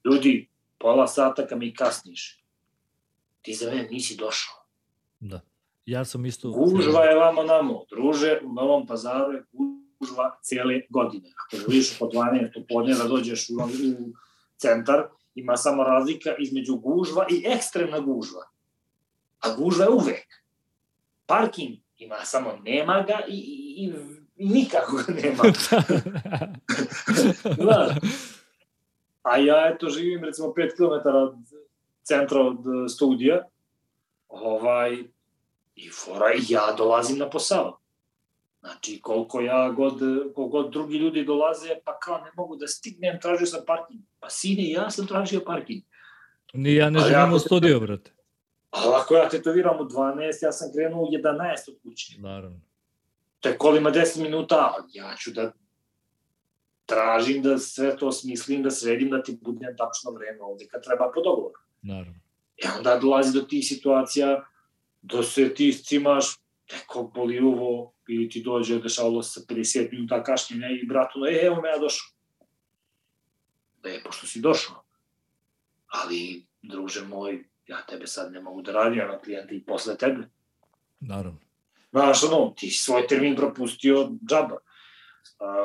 Ljudi, 0.04 0.48
pola 0.78 1.06
sata 1.06 1.46
kad 1.46 1.58
mi 1.58 1.74
kasniš, 1.74 2.44
ti 3.42 3.54
za 3.54 3.70
mene 3.70 3.88
nisi 3.90 4.16
došao. 4.16 4.54
Da. 5.20 5.40
Ja 5.86 6.04
sam 6.04 6.26
isto... 6.26 6.50
Gužva 6.50 7.04
je 7.04 7.16
vama 7.16 7.42
namo, 7.42 7.84
druže, 7.90 8.40
u 8.44 8.52
Novom 8.52 8.86
pazaru 8.86 9.32
je 9.32 9.44
gužva 9.98 10.38
cijele 10.42 10.80
godine. 10.88 11.28
Ako 11.46 11.56
želiš 11.56 11.98
po 11.98 12.06
12 12.06 12.54
popodne 12.54 12.94
da 12.94 13.04
dođeš 13.04 13.50
u, 13.50 13.52
u 13.54 14.12
centar, 14.56 15.02
ima 15.34 15.56
samo 15.56 15.84
razlika 15.84 16.34
između 16.38 16.76
gužva 16.76 17.26
i 17.30 17.44
ekstremna 17.46 18.00
gužva. 18.00 18.42
A 19.40 19.54
gužva 19.56 19.84
je 19.84 19.90
uvek. 19.90 20.26
Parking 21.26 21.78
ima 21.98 22.16
samo 22.24 22.58
nema 22.64 23.02
ga 23.02 23.20
i, 23.28 23.36
i, 23.36 23.84
i, 23.84 23.92
nikako 24.36 24.96
ga 24.96 25.12
nema. 25.12 25.42
Znaš, 27.62 27.96
a 29.22 29.36
ja 29.36 29.70
eto 29.74 29.88
živim 29.88 30.24
recimo 30.24 30.48
5 30.48 30.76
km 30.76 31.08
od 31.08 31.34
centra 32.02 32.40
od 32.40 32.58
eh, 32.58 32.88
studija, 32.88 33.48
ovaj, 34.28 35.04
i 35.74 35.90
fora, 35.90 36.26
ja 36.48 36.74
dolazim 36.76 37.18
na 37.18 37.30
posao. 37.30 37.78
Znači, 38.64 39.00
koliko 39.02 39.40
ja 39.40 39.70
god, 39.70 39.98
koliko 40.34 40.46
god 40.46 40.72
drugi 40.72 40.96
ljudi 40.96 41.24
dolaze, 41.24 41.68
pa 41.84 41.98
kao 41.98 42.18
ne 42.18 42.30
mogu 42.36 42.56
da 42.56 42.66
stignem, 42.66 43.20
tražio 43.20 43.46
sam 43.46 43.60
parking. 43.66 44.00
Pa 44.20 44.30
sine, 44.30 44.70
ja 44.70 44.90
sam 44.90 45.06
tražio 45.06 45.40
parking. 45.46 45.82
Ni 46.52 46.74
ja 46.74 46.90
ne 46.90 47.00
Ali 47.00 47.08
živim 47.08 47.32
u 47.32 47.38
studiju, 47.38 47.80
brate. 47.80 48.12
A 48.70 49.00
ako 49.02 49.14
ja 49.14 49.28
tetoviram 49.28 49.80
u 49.80 49.84
12, 49.84 50.44
ja 50.44 50.52
sam 50.52 50.72
krenuo 50.72 51.02
u 51.02 51.06
11 51.06 51.68
od 51.68 51.76
kuće. 51.82 52.14
Naravno. 52.18 52.60
To 53.40 53.48
je 53.48 53.58
kolima 53.58 53.90
10 53.90 54.22
minuta, 54.22 54.56
a 54.56 54.74
ja 54.92 55.14
ću 55.18 55.30
da 55.30 55.52
tražim 56.86 57.42
da 57.42 57.58
sve 57.58 57.96
to 57.96 58.12
smislim, 58.12 58.62
da 58.62 58.70
sredim, 58.70 59.10
da 59.10 59.22
ti 59.22 59.38
budem 59.42 59.76
tačno 59.76 60.10
vreme 60.10 60.42
ovde 60.42 60.66
kad 60.66 60.84
treba 60.84 61.10
po 61.14 61.20
dogovoru. 61.20 61.60
Naravno. 61.82 62.20
E 62.64 62.68
onda 62.78 62.98
dolazi 62.98 63.40
do 63.40 63.46
tih 63.46 63.64
situacija 63.66 64.44
da 65.02 65.22
se 65.22 65.54
ti 65.54 65.72
cimaš 65.72 66.43
nekog 66.72 67.14
boli 67.14 67.40
uvo 67.40 67.92
ili 68.08 68.28
ti 68.28 68.42
dođe, 68.42 68.78
dešavalo 68.78 69.22
se 69.22 69.40
50 69.48 69.92
minuta 69.92 70.22
kašnjenja 70.22 70.68
i 70.82 70.86
bratu, 70.86 71.18
no, 71.18 71.26
e, 71.26 71.40
evo 71.42 71.60
me 71.60 71.68
ja 71.68 71.78
došao. 71.78 72.08
Lepo 73.84 74.12
što 74.12 74.26
si 74.26 74.40
došao. 74.40 74.84
Ali, 75.86 76.46
druže 76.62 77.04
moj, 77.04 77.44
ja 77.66 77.86
tebe 77.86 78.06
sad 78.06 78.32
ne 78.32 78.40
mogu 78.40 78.62
da 78.62 78.72
radim, 78.72 78.98
ja 78.98 79.08
na 79.08 79.18
klijenta 79.18 79.54
i 79.54 79.64
posle 79.64 79.96
tebe. 79.96 80.28
Naravno. 81.00 81.40
Znaš, 81.90 82.24
ono, 82.24 82.54
ti 82.56 82.70
svoj 82.70 83.06
termin 83.06 83.36
propustio 83.36 84.10
džaba. 84.30 84.56
A, 85.38 85.64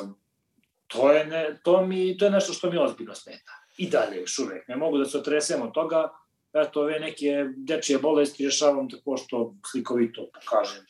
to, 0.87 1.11
je 1.11 1.25
ne, 1.25 1.59
to, 1.63 1.85
mi, 1.85 2.17
to 2.17 2.25
je 2.25 2.31
nešto 2.31 2.53
što 2.53 2.71
mi 2.71 2.77
ozbiljno 2.77 3.15
smeta. 3.15 3.51
I 3.77 3.89
dalje, 3.89 4.17
još 4.17 4.39
uvek. 4.39 4.67
Ne 4.67 4.75
mogu 4.75 4.97
da 4.97 5.05
se 5.05 5.17
otresem 5.17 5.61
od 5.61 5.73
toga, 5.73 6.09
eto, 6.53 6.81
ove 6.81 6.99
neke 6.99 7.45
dečije 7.57 7.99
bolesti 7.99 8.43
rješavam 8.43 8.89
tako 8.89 9.17
što 9.17 9.55
slikovito 9.71 10.29
pokažem 10.33 10.83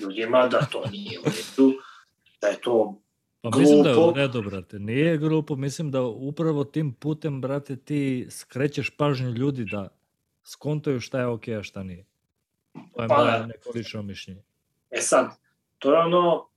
ljudima 0.00 0.48
da 0.48 0.60
to 0.72 0.84
nije 0.92 1.18
u 1.18 1.24
redu, 1.24 1.72
da 2.40 2.46
je 2.46 2.60
to 2.60 3.00
Pa 3.42 3.58
mislim 3.58 3.82
da 3.82 3.90
je 3.90 3.96
u 3.96 4.12
redu, 4.12 4.42
brate. 4.42 4.78
Nije 4.78 5.18
grupo, 5.18 5.56
mislim 5.56 5.90
da 5.90 6.02
upravo 6.02 6.64
tim 6.64 6.92
putem, 6.92 7.40
brate, 7.40 7.76
ti 7.76 8.26
skrećeš 8.30 8.90
pažnju 8.90 9.30
ljudi 9.30 9.64
da 9.64 9.88
skontaju 10.44 11.00
šta 11.00 11.18
je 11.18 11.26
okej, 11.26 11.54
okay, 11.54 11.58
a 11.58 11.62
šta 11.62 11.82
nije. 11.82 12.04
To 12.72 13.02
je 13.02 13.08
pa, 13.08 13.16
moje 13.16 13.46
neko 13.46 13.70
lično 13.74 14.02
mišljenje. 14.02 14.42
E 14.90 15.00
sad, 15.00 15.30
to 15.78 15.92
je 15.92 15.98
ono 15.98 16.48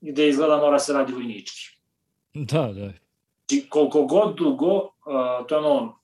gde 0.00 0.28
izgleda 0.28 0.56
mora 0.56 0.78
se 0.78 0.92
radi 0.92 1.12
vojnički. 1.12 1.78
Da, 2.34 2.72
da. 2.72 2.92
Či 3.46 3.66
koliko 3.68 4.02
god 4.02 4.36
dugo, 4.36 4.76
uh, 4.76 5.46
to 5.48 5.54
je 5.54 5.58
ono, 5.58 5.98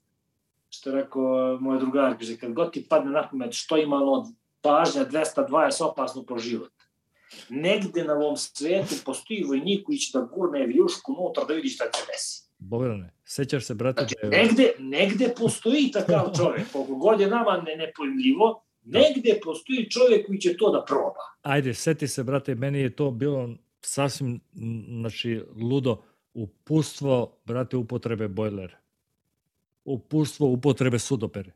što 0.75 0.91
je 0.91 0.97
rekao 0.97 1.59
moj 1.61 1.79
drugar, 1.79 2.19
kaže, 2.19 2.37
kad 2.37 2.53
god 2.53 2.73
ti 2.73 2.87
padne 2.89 3.11
na 3.11 3.29
pamet 3.31 3.53
što 3.53 3.77
ima 3.77 3.97
ono 3.97 4.33
pažnja 4.61 5.07
220 5.07 5.85
opasno 5.85 6.23
po 6.23 6.39
život. 6.39 6.73
Negde 7.49 8.05
na 8.05 8.15
ovom 8.15 8.37
svetu 8.37 8.95
postoji 9.05 9.45
vojnik 9.49 9.87
koji 9.87 9.99
će 9.99 10.19
da 10.19 10.25
gurne 10.25 10.67
vijušku 10.67 11.13
unutra 11.13 11.45
da 11.45 11.55
vidi 11.55 11.69
šta 11.69 11.85
će 11.85 12.01
desi. 12.13 12.43
Bogdane, 12.59 13.15
sećaš 13.25 13.65
se, 13.65 13.75
brate, 13.75 14.01
znači, 14.01 14.15
da 14.23 14.37
je... 14.37 14.43
negde, 14.43 14.73
negde 14.79 15.35
postoji 15.39 15.91
takav 15.93 16.33
čovjek, 16.37 16.73
koliko 16.73 16.95
god 16.95 17.21
je 17.21 17.27
nama 17.27 17.57
ne, 17.67 17.77
nepojmljivo, 17.77 18.63
negde 18.85 19.41
postoji 19.45 19.91
čovjek 19.91 20.27
koji 20.27 20.39
će 20.39 20.57
to 20.57 20.71
da 20.71 20.85
proba. 20.85 21.21
Ajde, 21.43 21.75
seti 21.75 22.09
se, 22.09 22.25
brate, 22.25 22.55
meni 22.55 22.81
je 22.81 22.97
to 22.97 23.11
bilo 23.11 23.49
sasvim, 23.81 24.41
znači, 25.01 25.43
ludo 25.57 26.03
upustvo, 26.35 27.39
brate, 27.45 27.77
upotrebe 27.77 28.29
bojlera. 28.29 28.82
Upustvo 29.85 30.47
upotrebe 30.47 30.99
sudopere. 30.99 31.53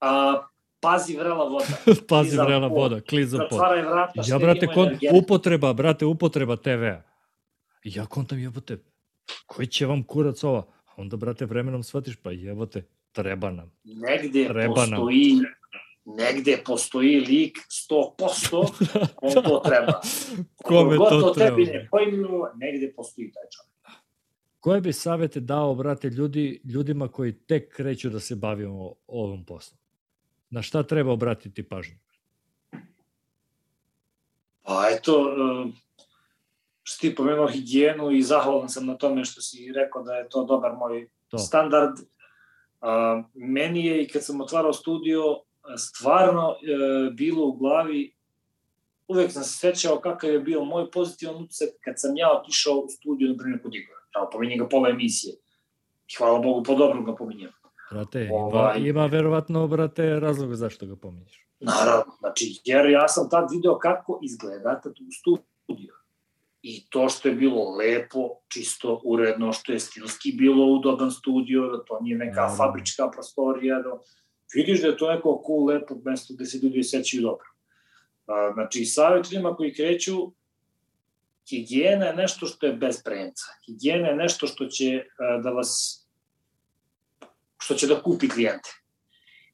A, 0.00 0.42
pazi 0.80 1.16
vrela 1.16 1.44
voda. 1.44 1.66
pazi 2.08 2.36
vrela 2.36 2.66
voda, 2.66 3.00
kliz 3.00 3.30
za 3.30 3.46
pod. 3.50 3.58
vrata, 3.58 4.22
ja, 4.26 4.38
brate, 4.38 4.66
kod, 4.66 4.88
upotreba, 5.12 5.72
brate, 5.72 6.06
upotreba 6.06 6.56
TV-a. 6.56 7.02
Ja 7.84 8.06
kontam 8.06 8.38
jebote, 8.38 8.78
koji 9.46 9.66
će 9.66 9.86
vam 9.86 10.02
kurac 10.02 10.44
ova? 10.44 10.66
Onda, 10.96 11.16
brate, 11.16 11.46
vremenom 11.46 11.82
shvatiš, 11.82 12.16
pa 12.16 12.30
jebote, 12.30 12.86
treba 13.12 13.50
nam. 13.50 13.72
Negde 13.84 14.48
treba 14.48 14.74
postoji 14.74 15.34
nam 15.34 15.56
negde 16.06 16.62
postoji 16.64 17.20
lik 17.20 17.58
100%, 17.90 19.10
on 19.22 19.32
to 19.32 19.62
treba. 19.64 20.00
Kome 20.64 20.96
to, 20.96 21.20
to 21.20 21.30
treba? 21.30 21.56
tebi 21.56 21.64
ne 21.66 21.88
pojmilo, 21.90 22.50
negde 22.56 22.92
postoji 22.96 23.32
taj 23.32 23.42
čovjek. 23.50 23.75
Koje 24.66 24.80
bi 24.80 24.92
savete 24.92 25.40
dao, 25.40 25.74
brate, 25.74 26.08
ljudi, 26.08 26.60
ljudima 26.64 27.08
koji 27.08 27.32
tek 27.32 27.76
kreću 27.76 28.10
da 28.10 28.20
se 28.20 28.34
bavimo 28.34 28.94
ovom 29.06 29.44
poslom? 29.44 29.78
Na 30.50 30.62
šta 30.62 30.82
treba 30.82 31.12
obratiti 31.12 31.68
pažnju? 31.68 31.96
Pa 34.62 34.88
eto, 34.90 35.12
e, 35.12 35.70
što 36.82 37.00
ti 37.00 37.14
pomenuo 37.14 37.48
higijenu 37.48 38.10
i 38.10 38.22
zahvalan 38.22 38.68
sam 38.68 38.86
na 38.86 38.94
tome 38.94 39.24
što 39.24 39.40
si 39.40 39.72
rekao 39.72 40.02
da 40.02 40.14
je 40.14 40.28
to 40.28 40.44
dobar 40.44 40.72
moj 40.76 41.08
to. 41.28 41.38
standard. 41.38 41.94
A, 42.80 43.22
meni 43.34 43.86
je 43.86 44.02
i 44.02 44.08
kad 44.08 44.24
sam 44.24 44.40
otvarao 44.40 44.72
studio, 44.72 45.22
stvarno 45.78 46.50
e, 46.50 47.10
bilo 47.10 47.46
u 47.46 47.52
glavi, 47.52 48.16
uvek 49.08 49.32
sam 49.32 49.42
se 49.42 49.58
sećao 49.58 50.00
kakav 50.00 50.30
je 50.30 50.40
bio 50.40 50.64
moj 50.64 50.90
pozitivan 50.90 51.36
utisak 51.36 51.68
kad 51.84 51.94
sam 51.96 52.16
ja 52.16 52.28
otišao 52.40 52.74
u 52.74 52.88
studiju, 52.88 53.28
na 53.28 53.36
primjer, 53.36 53.62
kod 53.62 53.74
Igora. 53.74 53.95
Evo, 54.16 54.28
pominjem 54.32 54.58
ga 54.58 54.68
pola 54.68 54.88
emisije. 54.88 55.34
I 56.08 56.14
hvala 56.18 56.38
Bogu, 56.38 56.62
po 56.62 56.74
dobrom 56.74 57.04
ga 57.04 57.14
pominjem. 57.14 57.50
Brate, 57.90 58.28
ovaj, 58.32 58.78
ima, 58.78 58.88
ima 58.88 59.06
verovatno, 59.06 59.66
brate, 59.68 60.20
razlog 60.20 60.54
zašto 60.54 60.86
ga 60.86 60.96
pominješ. 60.96 61.46
Naravno, 61.60 62.12
znači, 62.18 62.60
jer 62.64 62.90
ja 62.90 63.08
sam 63.08 63.30
tad 63.30 63.48
video 63.52 63.78
kako 63.78 64.20
izgleda 64.22 64.80
tad 64.80 64.92
u 64.92 65.12
studiju. 65.64 65.92
I 66.62 66.88
to 66.90 67.08
što 67.08 67.28
je 67.28 67.34
bilo 67.34 67.76
lepo, 67.76 68.28
čisto, 68.48 69.00
uredno, 69.04 69.52
što 69.52 69.72
je 69.72 69.80
stilski 69.80 70.32
bilo 70.32 70.66
udoban 70.66 71.10
studio, 71.10 71.66
da 71.66 71.84
to 71.84 72.00
nije 72.00 72.16
neka 72.16 72.40
Naravno. 72.40 72.56
fabrička 72.56 73.10
prostorija, 73.10 73.82
da 73.82 73.98
vidiš 74.54 74.82
da 74.82 74.88
je 74.88 74.96
to 74.96 75.12
neko 75.12 75.42
cool, 75.46 75.64
lepo 75.66 75.94
mesto 76.04 76.34
gde 76.34 76.46
se 76.46 76.58
ljudi 76.62 76.82
sećaju 76.82 77.22
dobro. 77.22 77.46
Znači, 78.54 78.84
savjet 78.84 79.32
ljudima 79.32 79.54
koji 79.56 79.74
kreću, 79.74 80.32
higijena 81.48 82.06
je 82.06 82.16
nešto 82.16 82.46
što 82.46 82.66
je 82.66 82.72
bez 82.72 83.02
premca. 83.02 83.44
Higijena 83.66 84.08
je 84.08 84.16
nešto 84.16 84.46
što 84.46 84.66
će 84.66 85.04
a, 85.18 85.38
da 85.42 85.50
vas 85.50 86.02
što 87.58 87.74
će 87.74 87.86
da 87.86 88.02
kupi 88.02 88.28
klijente. 88.28 88.70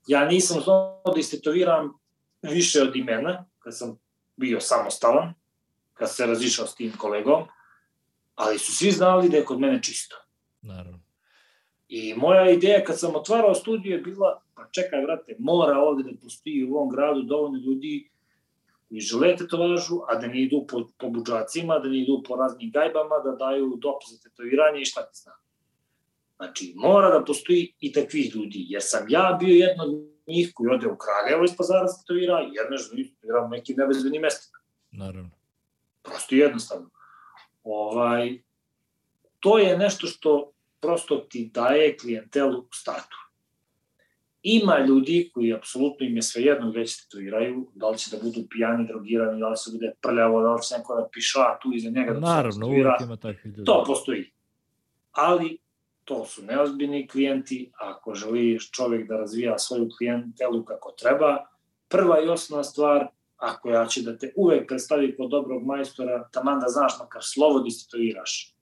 Ja 0.07 0.25
nisam 0.27 0.61
znao 0.61 1.03
da 1.15 1.21
istetoviram 1.21 1.93
više 2.43 2.83
od 2.83 2.97
imena, 2.97 3.45
kad 3.59 3.79
sam 3.79 3.99
bio 4.37 4.61
samostalan, 4.61 5.35
kad 5.95 6.15
se 6.15 6.27
razišao 6.27 6.67
s 6.67 6.75
tim 6.75 6.93
kolegom, 6.99 7.45
ali 8.35 8.59
su 8.59 8.73
svi 8.73 8.91
znali 8.91 9.29
da 9.29 9.37
je 9.37 9.45
kod 9.45 9.61
mene 9.61 9.83
čisto. 9.83 10.17
Naravno. 10.63 11.01
I 11.89 12.15
moja 12.15 12.51
ideja 12.51 12.85
kad 12.85 12.99
sam 12.99 13.17
otvarao 13.17 13.55
studiju 13.55 13.93
je 13.93 14.03
bila, 14.03 14.43
pa 14.55 14.69
čekaj, 14.71 15.03
vrate, 15.03 15.37
mora 15.39 15.79
ovde 15.79 16.03
da 16.03 16.19
postoji 16.23 16.65
u 16.65 16.75
ovom 16.75 16.91
gradu 16.91 17.23
dovoljno 17.23 17.59
ljudi 17.59 18.12
koji 18.93 19.01
žele 19.01 19.37
tetovažu, 19.37 20.03
a 20.09 20.19
da 20.21 20.27
ne 20.27 20.43
idu 20.43 20.67
po, 20.69 20.83
po 20.99 21.09
buđacima, 21.09 21.79
da 21.79 21.89
ne 21.89 22.03
idu 22.03 22.23
po 22.27 22.37
raznim 22.37 22.71
gajbama, 22.71 23.23
da 23.25 23.33
daju 23.41 23.77
dop 23.81 24.03
za 24.09 24.19
tetoviranje 24.21 24.81
i 24.81 24.85
šta 24.85 25.07
ti 25.07 25.19
znam. 25.23 25.39
Znači, 26.37 26.73
mora 26.77 27.09
da 27.11 27.25
postoji 27.25 27.73
i 27.81 27.93
takvih 27.93 28.35
ljudi, 28.35 28.67
jer 28.69 28.83
sam 28.85 29.07
ja 29.09 29.39
bio 29.41 29.55
jedan 29.55 29.81
od 29.81 29.95
njih 30.27 30.51
koji 30.55 30.75
ode 30.75 30.87
u 30.87 30.97
Kraljevo 30.97 31.45
iz 31.45 31.57
pazara 31.57 31.89
se 31.89 32.03
tetovira, 32.03 32.39
jer 32.53 32.71
ne 32.71 32.77
znam, 32.77 32.97
tetoviram 32.97 33.51
nekim 33.51 33.77
nevezbenim 33.79 34.23
mestima. 34.23 34.59
Naravno. 34.91 35.31
Prosto 36.03 36.35
jednostavno. 36.35 36.91
Ovaj, 37.65 38.43
to 39.41 39.59
je 39.59 39.79
nešto 39.79 40.07
što 40.07 40.53
prosto 40.81 41.17
ti 41.17 41.51
daje 41.55 41.97
klijentelu 41.97 42.59
u 42.61 42.73
startu. 42.73 43.17
Ima 44.43 44.79
ljudi 44.79 45.31
koji 45.35 45.55
apsolutno 45.55 46.07
im 46.07 46.17
je 46.17 46.23
svejedno 46.23 46.71
gde 46.71 46.87
će 46.87 47.03
tetoviraju, 47.05 47.67
da 47.75 47.89
li 47.89 47.99
će 47.99 48.17
da 48.17 48.23
budu 48.23 48.41
pijani, 48.51 48.87
drogirani, 48.87 49.41
da 49.41 49.49
li 49.49 49.57
se 49.57 49.71
bude 49.73 49.93
prljavo, 50.01 50.43
da 50.43 50.55
li 50.55 50.63
će 50.63 50.75
neko 50.79 50.97
da 50.97 51.09
piša 51.13 51.59
tu 51.63 51.71
iza 51.75 51.91
njega 51.91 52.13
da 52.13 52.21
Naravno, 52.21 52.67
uvijek 52.67 53.01
ima 53.03 53.17
takvi 53.17 53.51
ljudi. 53.51 53.65
To 53.65 53.85
postoji. 53.87 54.33
Ali 55.13 55.59
to 56.05 56.25
su 56.25 56.43
neozbiljni 56.43 57.09
klijenti, 57.09 57.71
ako 57.75 58.15
želi 58.15 58.59
čovjek 58.73 59.09
da 59.09 59.17
razvija 59.17 59.59
svoju 59.59 59.89
klijentelu 59.99 60.65
kako 60.65 60.93
treba, 60.93 61.39
prva 61.89 62.21
i 62.21 62.29
osnovna 62.29 62.65
stvar, 62.65 63.07
ako 63.37 63.71
ja 63.71 63.87
će 63.87 64.03
da 64.03 64.19
te 64.19 64.33
uvek 64.37 64.69
predstavi 64.69 65.17
kod 65.17 65.31
dobrog 65.31 65.67
majstora, 65.67 66.29
taman 66.33 66.61
da 66.61 66.69
znaš 66.69 66.93
makar 67.01 67.23
slovo 67.25 67.61
da 67.61 67.69
istituiraš 67.69 68.53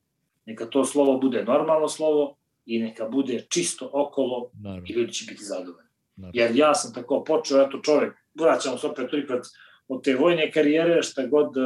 Neka 0.46 0.66
to 0.66 0.84
slovo 0.84 1.18
bude 1.18 1.44
normalno 1.44 1.88
slovo 1.88 2.36
i 2.70 2.78
neka 2.78 3.08
bude 3.08 3.46
čisto 3.48 3.90
okolo 3.92 4.50
Naravno. 4.60 4.86
i 4.88 4.92
ljudi 4.92 5.12
će 5.12 5.24
biti 5.28 5.44
zadovoljni. 5.44 5.90
Naravno. 6.16 6.40
Jer 6.40 6.56
ja 6.56 6.74
sam 6.74 6.94
tako 6.94 7.24
počeo, 7.24 7.62
eto 7.62 7.80
čovek, 7.82 8.14
vraćamo 8.34 8.78
se 8.78 8.86
opet 8.86 9.10
trikrat 9.10 9.46
od 9.88 10.04
te 10.04 10.14
vojne 10.16 10.52
karijere, 10.52 11.02
šta 11.02 11.26
god 11.26 11.56
uh, 11.56 11.64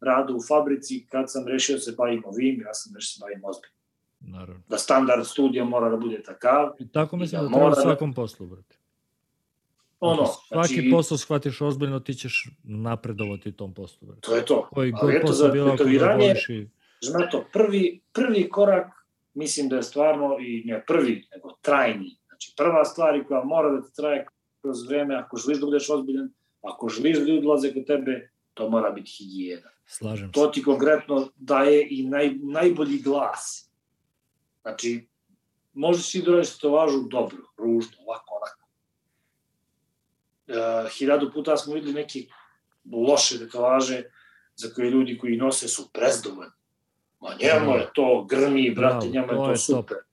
radu 0.00 0.36
u 0.36 0.40
fabrici, 0.48 1.06
kad 1.08 1.32
sam 1.32 1.46
rešio 1.46 1.76
da 1.76 1.80
se 1.80 1.94
bavim 1.98 2.22
ovim, 2.26 2.60
ja 2.60 2.74
sam 2.74 2.94
rešio 2.94 3.06
da 3.06 3.14
se 3.14 3.20
bavim 3.20 3.44
ozbiljno. 3.44 3.76
Naravno. 4.20 4.62
Da 4.68 4.78
standard 4.78 5.26
studija 5.26 5.64
mora 5.64 5.90
da 5.90 5.96
bude 5.96 6.22
takav. 6.22 6.72
I 6.78 6.88
tako 6.88 7.16
mislim 7.16 7.42
da, 7.42 7.48
da 7.48 7.54
treba 7.54 7.74
svakom 7.74 8.14
poslu, 8.14 8.46
brate. 8.46 8.76
Ono, 10.00 10.22
Ako 10.22 10.32
svaki 10.48 10.74
znači, 10.74 10.90
posao 10.90 11.18
shvatiš 11.18 11.60
ozbiljno, 11.60 12.00
ti 12.00 12.14
ćeš 12.14 12.50
napredovati 12.64 13.52
tom 13.52 13.74
poslu. 13.74 14.08
Brate. 14.08 14.20
To 14.20 14.36
je 14.36 14.44
to. 14.44 14.68
Koji 14.72 14.92
god 14.92 15.12
posao 15.22 15.48
bilo, 15.48 15.72
ako 15.72 15.84
ga 15.84 16.16
voliš 16.18 16.48
i 16.48 16.68
Znato, 17.00 17.44
prvi, 17.52 18.00
prvi 18.12 18.48
korak, 18.48 18.86
mislim 19.36 19.68
da 19.68 19.76
je 19.76 19.82
stvarno 19.82 20.36
i 20.40 20.62
ne 20.64 20.84
prvi, 20.86 21.28
nego 21.34 21.52
trajni. 21.62 22.16
Znači, 22.26 22.54
prva 22.56 22.84
stvar 22.84 23.24
koja 23.28 23.44
mora 23.44 23.70
da 23.70 23.82
te 23.82 23.92
traje 23.96 24.26
kroz 24.60 24.88
vreme, 24.88 25.14
ako 25.16 25.36
želiš 25.36 25.58
da 25.58 25.66
budeš 25.66 25.90
ozbiljan, 25.90 26.32
ako 26.62 26.88
želiš 26.88 27.18
da 27.18 27.24
ljudi 27.24 27.42
dolaze 27.42 27.74
kod 27.74 27.86
tebe, 27.86 28.30
to 28.54 28.70
mora 28.70 28.90
biti 28.90 29.10
higijena. 29.10 29.70
Slažem 29.86 30.28
se. 30.28 30.32
To 30.32 30.46
ti 30.46 30.62
konkretno 30.62 31.28
daje 31.36 31.86
i 31.90 32.06
naj, 32.06 32.34
najbolji 32.42 32.98
glas. 32.98 33.70
Znači, 34.62 35.06
možeš 35.72 36.12
ti 36.12 36.22
da 36.22 36.30
radiš 36.30 36.58
to 36.58 36.70
važu 36.70 37.02
dobro, 37.10 37.38
ružno, 37.56 37.96
ovako, 38.06 38.34
onako. 38.34 38.66
Uh, 40.48 40.90
hiljadu 40.98 41.30
puta 41.34 41.56
smo 41.56 41.74
videli 41.74 41.94
neki 41.94 42.28
loše 42.92 43.38
dekalaže 43.38 44.02
za 44.56 44.68
koje 44.74 44.90
ljudi 44.90 45.18
koji 45.18 45.36
nose 45.36 45.68
su 45.68 45.90
prezdovoljni. 45.92 46.52
Ma 47.26 47.34
njemu 47.40 47.76
je 47.76 47.88
to 47.94 48.26
grmi, 48.30 48.70
brate, 48.70 49.06
njemu 49.06 49.32
je 49.32 49.36
to, 49.36 49.50
je 49.50 49.56
super. 49.56 49.96
Top. 49.96 50.06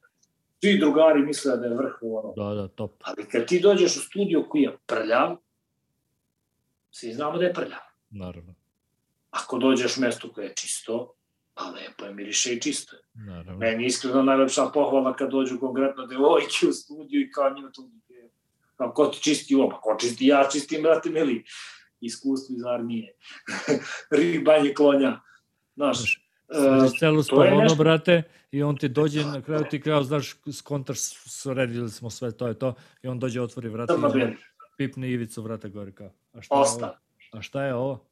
Svi 0.64 0.80
drugari 0.80 1.22
misle 1.22 1.58
da 1.58 1.66
je 1.66 1.75
vrh 1.75 1.98
ono. 2.01 2.33
Da, 2.35 2.61
da, 2.61 2.67
top. 2.67 2.92
Ali 3.01 3.30
kad 3.30 3.48
ti 3.48 3.59
dođeš 3.59 3.98
u 3.98 4.00
studio 4.00 4.43
koji 4.50 4.61
je 4.61 4.77
prljav, 4.85 5.38
svi 6.92 7.14
znamo 7.14 7.38
da 7.38 7.45
je 7.45 7.53
prljav. 7.53 7.80
Naravno. 8.09 8.53
Ako 9.32 9.58
dođeš 9.58 9.98
u 9.98 10.01
mesto 10.01 10.32
koje 10.33 10.45
je 10.45 10.53
čisto, 10.56 11.14
pa 11.53 11.64
lepo 11.64 12.06
je, 12.06 12.14
miriše 12.14 12.53
i 12.53 12.61
čisto 12.61 12.95
je. 12.95 13.01
Naravno. 13.14 13.58
Meni 13.58 13.85
iskreno 13.85 14.24
najlepša 14.24 14.66
pohvala 14.74 15.16
kad 15.16 15.32
dođu 15.32 15.59
konkretno 15.59 16.06
devojke 16.06 16.67
u 16.69 16.72
studiju 16.72 17.22
i 17.22 17.32
kao 17.32 17.50
njima 17.50 17.72
to 17.72 17.90
kao 18.77 18.93
ko 18.93 19.08
ti 19.08 19.22
čisti 19.22 19.56
ovo, 19.56 19.69
pa 19.69 19.82
ko 19.82 19.98
čisti, 20.00 20.27
ja 20.27 20.50
čistim, 20.51 20.82
brate 20.83 21.09
mili, 21.09 21.43
iskustvo 22.01 22.56
iz 22.56 22.66
armije, 22.66 23.16
ribanje 24.17 24.74
klonja, 24.74 25.19
znaš, 25.75 26.23
Središ 26.53 26.99
celu 26.99 27.17
nešto... 27.17 27.75
brate, 27.75 28.23
i 28.51 28.64
on 28.64 28.77
ti 28.77 28.90
dođe 28.90 29.25
na 29.25 29.41
kraju 29.41 29.65
ti 29.69 29.82
kao, 29.82 30.03
znaš, 30.03 30.35
skontaš, 30.51 30.99
sredili 31.25 31.90
smo 31.90 32.09
sve, 32.09 32.32
to 32.32 32.48
je 32.48 32.53
to, 32.53 32.73
i 33.03 33.07
on 33.07 33.19
dođe, 33.19 33.41
otvori 33.41 33.69
vrata, 33.69 33.93
i 33.93 34.35
pipne 34.77 35.09
ivicu 35.09 35.41
vrata 35.41 35.67
gore, 35.67 35.91
kao, 35.91 36.09
a 36.33 36.41
šta 36.41 36.56
Osta. 36.56 36.85
je 36.85 36.93
ovo? 36.93 36.99
A 37.32 37.41
šta 37.41 37.64
je 37.64 37.73
ovo? 37.73 38.06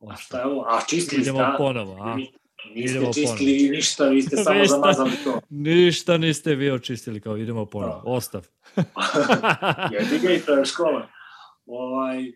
Osta. 0.00 0.12
A 0.12 0.16
šta 0.16 0.38
je 0.38 0.46
ovo? 0.46 0.64
A 0.68 0.80
čistili 0.88 1.22
Idemo 1.22 1.38
sta? 1.38 1.54
ponovo, 1.58 2.02
a? 2.02 2.16
Niste 2.16 2.38
idemo 2.74 3.12
čistili 3.12 3.58
ponovo. 3.58 3.76
ništa, 3.76 4.08
vi 4.08 4.22
ste 4.22 4.36
samo 4.36 4.58
ništa, 4.58 4.74
zamazali 4.74 5.12
to. 5.24 5.40
Ništa 5.50 6.18
niste 6.18 6.54
vi 6.54 6.70
očistili, 6.70 7.20
kao 7.20 7.36
idemo 7.36 7.66
ponovo, 7.66 8.02
da. 8.04 8.10
ostav. 8.10 8.46
Jedi 9.92 10.18
ga 10.18 10.32
i 10.32 10.40
to 10.40 10.54
je 10.54 10.64
škola. 10.64 11.08
Ovaj, 11.66 12.32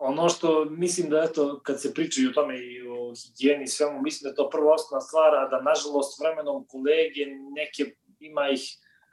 ono 0.00 0.28
što 0.28 0.64
mislim 0.64 1.10
da 1.10 1.26
eto, 1.30 1.60
kad 1.62 1.80
se 1.80 1.94
pričaju 1.94 2.30
o 2.30 2.32
tome 2.32 2.58
i 2.58 2.88
o 2.88 3.12
higijeni 3.14 3.64
i 3.64 3.68
svemu, 3.68 4.02
mislim 4.02 4.22
da 4.22 4.28
je 4.28 4.36
to 4.36 4.50
prva 4.50 4.74
osnovna 4.74 5.00
stvar, 5.00 5.34
a 5.34 5.48
da 5.48 5.62
nažalost 5.62 6.20
vremenom 6.20 6.66
kolege 6.66 7.26
neke 7.56 7.96
ima 8.20 8.48
ih 8.48 8.62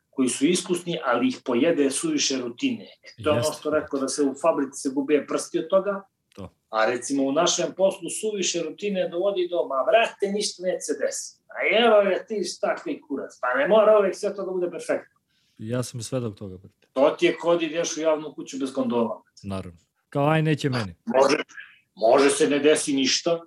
koji 0.09 0.29
su 0.29 0.45
iskusni, 0.45 0.99
ali 1.03 1.27
ih 1.27 1.37
pojede 1.45 1.91
suviše 1.91 2.37
rutine. 2.37 2.85
E, 3.03 3.23
to 3.23 3.29
je 3.29 3.33
ono 3.33 3.53
što 3.53 3.69
rekao 3.69 3.99
da 3.99 4.07
se 4.07 4.23
u 4.23 4.33
fabrici 4.41 4.81
se 4.81 4.89
gubije 4.89 5.27
prsti 5.27 5.59
od 5.59 5.67
toga, 5.69 6.07
to. 6.35 6.49
a 6.69 6.85
recimo 6.85 7.23
u 7.23 7.31
našem 7.31 7.73
poslu 7.77 8.09
suviše 8.21 8.63
rutine 8.63 9.09
dovodi 9.09 9.47
do, 9.47 9.67
ma 9.67 9.83
brate, 9.89 10.33
ništa 10.33 10.63
neće 10.63 10.81
se 10.81 10.93
desi. 11.01 11.37
A 11.47 11.57
evo 11.85 11.95
je 12.09 12.25
ti 12.27 12.41
takvi 12.61 13.01
kurac, 13.01 13.31
pa 13.41 13.59
ne 13.59 13.67
mora 13.67 13.99
uvek 13.99 14.15
sve 14.15 14.35
to 14.35 14.45
da 14.45 14.51
bude 14.51 14.71
perfektno. 14.71 15.19
Ja 15.57 15.83
sam 15.83 16.01
svedok 16.01 16.35
toga, 16.35 16.57
brate. 16.57 16.87
To 16.93 17.15
ti 17.19 17.25
je 17.25 17.37
kod 17.37 17.61
ideš 17.61 17.97
u 17.97 18.01
javnu 18.01 18.33
kuću 18.35 18.57
bez 18.59 18.71
gondola. 18.71 19.21
Naravno. 19.43 19.86
Kao 20.09 20.29
aj 20.29 20.41
neće 20.41 20.69
meni. 20.69 20.95
Može, 21.05 21.37
može 21.95 22.29
se 22.29 22.49
ne 22.49 22.59
desi 22.59 22.93
ništa, 22.93 23.41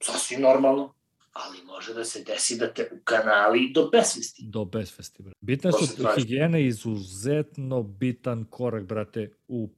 sasvim 0.00 0.40
normalno, 0.40 0.94
ali 1.32 1.62
može 1.64 1.94
da 1.94 2.04
se 2.04 2.24
desi 2.24 2.58
da 2.58 2.72
te 2.72 2.88
u 2.92 2.98
kanali 3.04 3.72
do 3.74 3.88
besvesti. 3.92 4.42
Do 4.46 4.64
besvesti, 4.64 5.22
brate. 5.22 5.38
Bitne 5.40 5.72
su 5.72 6.06
higijene 6.16 6.66
izuzetno 6.66 7.82
bitan 7.82 8.44
korak, 8.50 8.84
brate, 8.84 9.30
u 9.48 9.68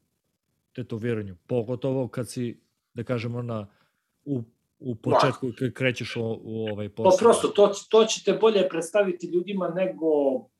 tetoviranju. 0.72 1.36
Pogotovo 1.46 2.08
kad 2.08 2.30
si, 2.30 2.60
da 2.94 3.04
kažemo, 3.04 3.42
na, 3.42 3.68
u, 4.24 4.42
u 4.78 4.94
početku 4.94 5.52
kad 5.58 5.72
krećeš 5.72 6.16
u, 6.16 6.40
u 6.42 6.66
ovaj 6.72 6.88
posao. 6.88 7.10
Pa 7.10 7.24
prosto, 7.24 7.48
to, 7.48 7.72
to 7.88 8.04
će 8.04 8.24
te 8.24 8.32
bolje 8.32 8.68
predstaviti 8.68 9.26
ljudima 9.26 9.68
nego 9.68 10.06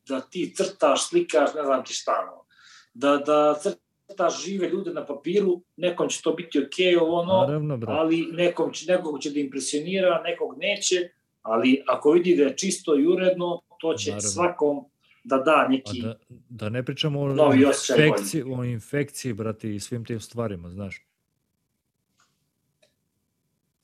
da 0.09 0.21
ti 0.21 0.55
crtaš, 0.57 1.09
slikaš, 1.09 1.55
ne 1.55 1.65
znam 1.65 1.85
ti 1.85 1.93
šta, 1.93 2.25
no. 2.27 2.47
Da, 2.95 3.17
da 3.17 3.55
crtaš 3.63 3.86
ta 4.17 4.31
žive 4.31 4.69
ljude 4.69 4.93
na 4.93 5.07
papiru, 5.07 5.61
nekom 5.77 6.09
će 6.09 6.23
to 6.23 6.33
biti 6.33 6.59
ok, 6.59 7.03
ovo 7.03 7.21
ono, 7.21 7.41
Naravno, 7.41 7.81
ali 7.87 8.29
nekom 8.33 8.73
će, 8.73 8.93
nekog 8.93 9.21
će 9.21 9.31
da 9.31 9.41
impresionira, 9.41 10.23
nekog 10.23 10.59
neće, 10.59 11.09
ali 11.43 11.83
ako 11.87 12.11
vidi 12.11 12.37
da 12.37 12.43
je 12.43 12.57
čisto 12.57 12.99
i 12.99 13.07
uredno, 13.07 13.61
to 13.81 13.95
će 13.95 14.11
Naravno. 14.11 14.29
svakom 14.29 14.85
da 15.25 15.39
da 15.39 15.69
neki 15.69 16.03
da, 16.03 16.17
da 16.49 16.69
ne 16.69 16.83
pričamo 16.85 17.21
o 17.21 17.55
infekciji, 17.55 18.43
o 18.43 18.65
infekciji, 18.65 19.33
brati, 19.33 19.75
i 19.75 19.81
svim 19.81 20.05
tim 20.05 20.21
stvarima, 20.21 20.71
znaš. 20.71 21.07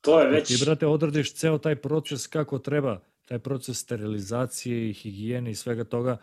To 0.01 0.21
je 0.21 0.29
već... 0.29 0.49
Ti, 0.49 0.65
brate, 0.65 0.87
odradiš 0.87 1.35
ceo 1.35 1.59
taj 1.59 1.77
proces 1.77 2.27
kako 2.27 2.59
treba, 2.59 3.01
taj 3.25 3.39
proces 3.39 3.79
sterilizacije 3.79 4.91
i 4.91 4.93
higijene 4.93 5.51
i 5.51 5.55
svega 5.55 5.85
toga, 5.85 6.17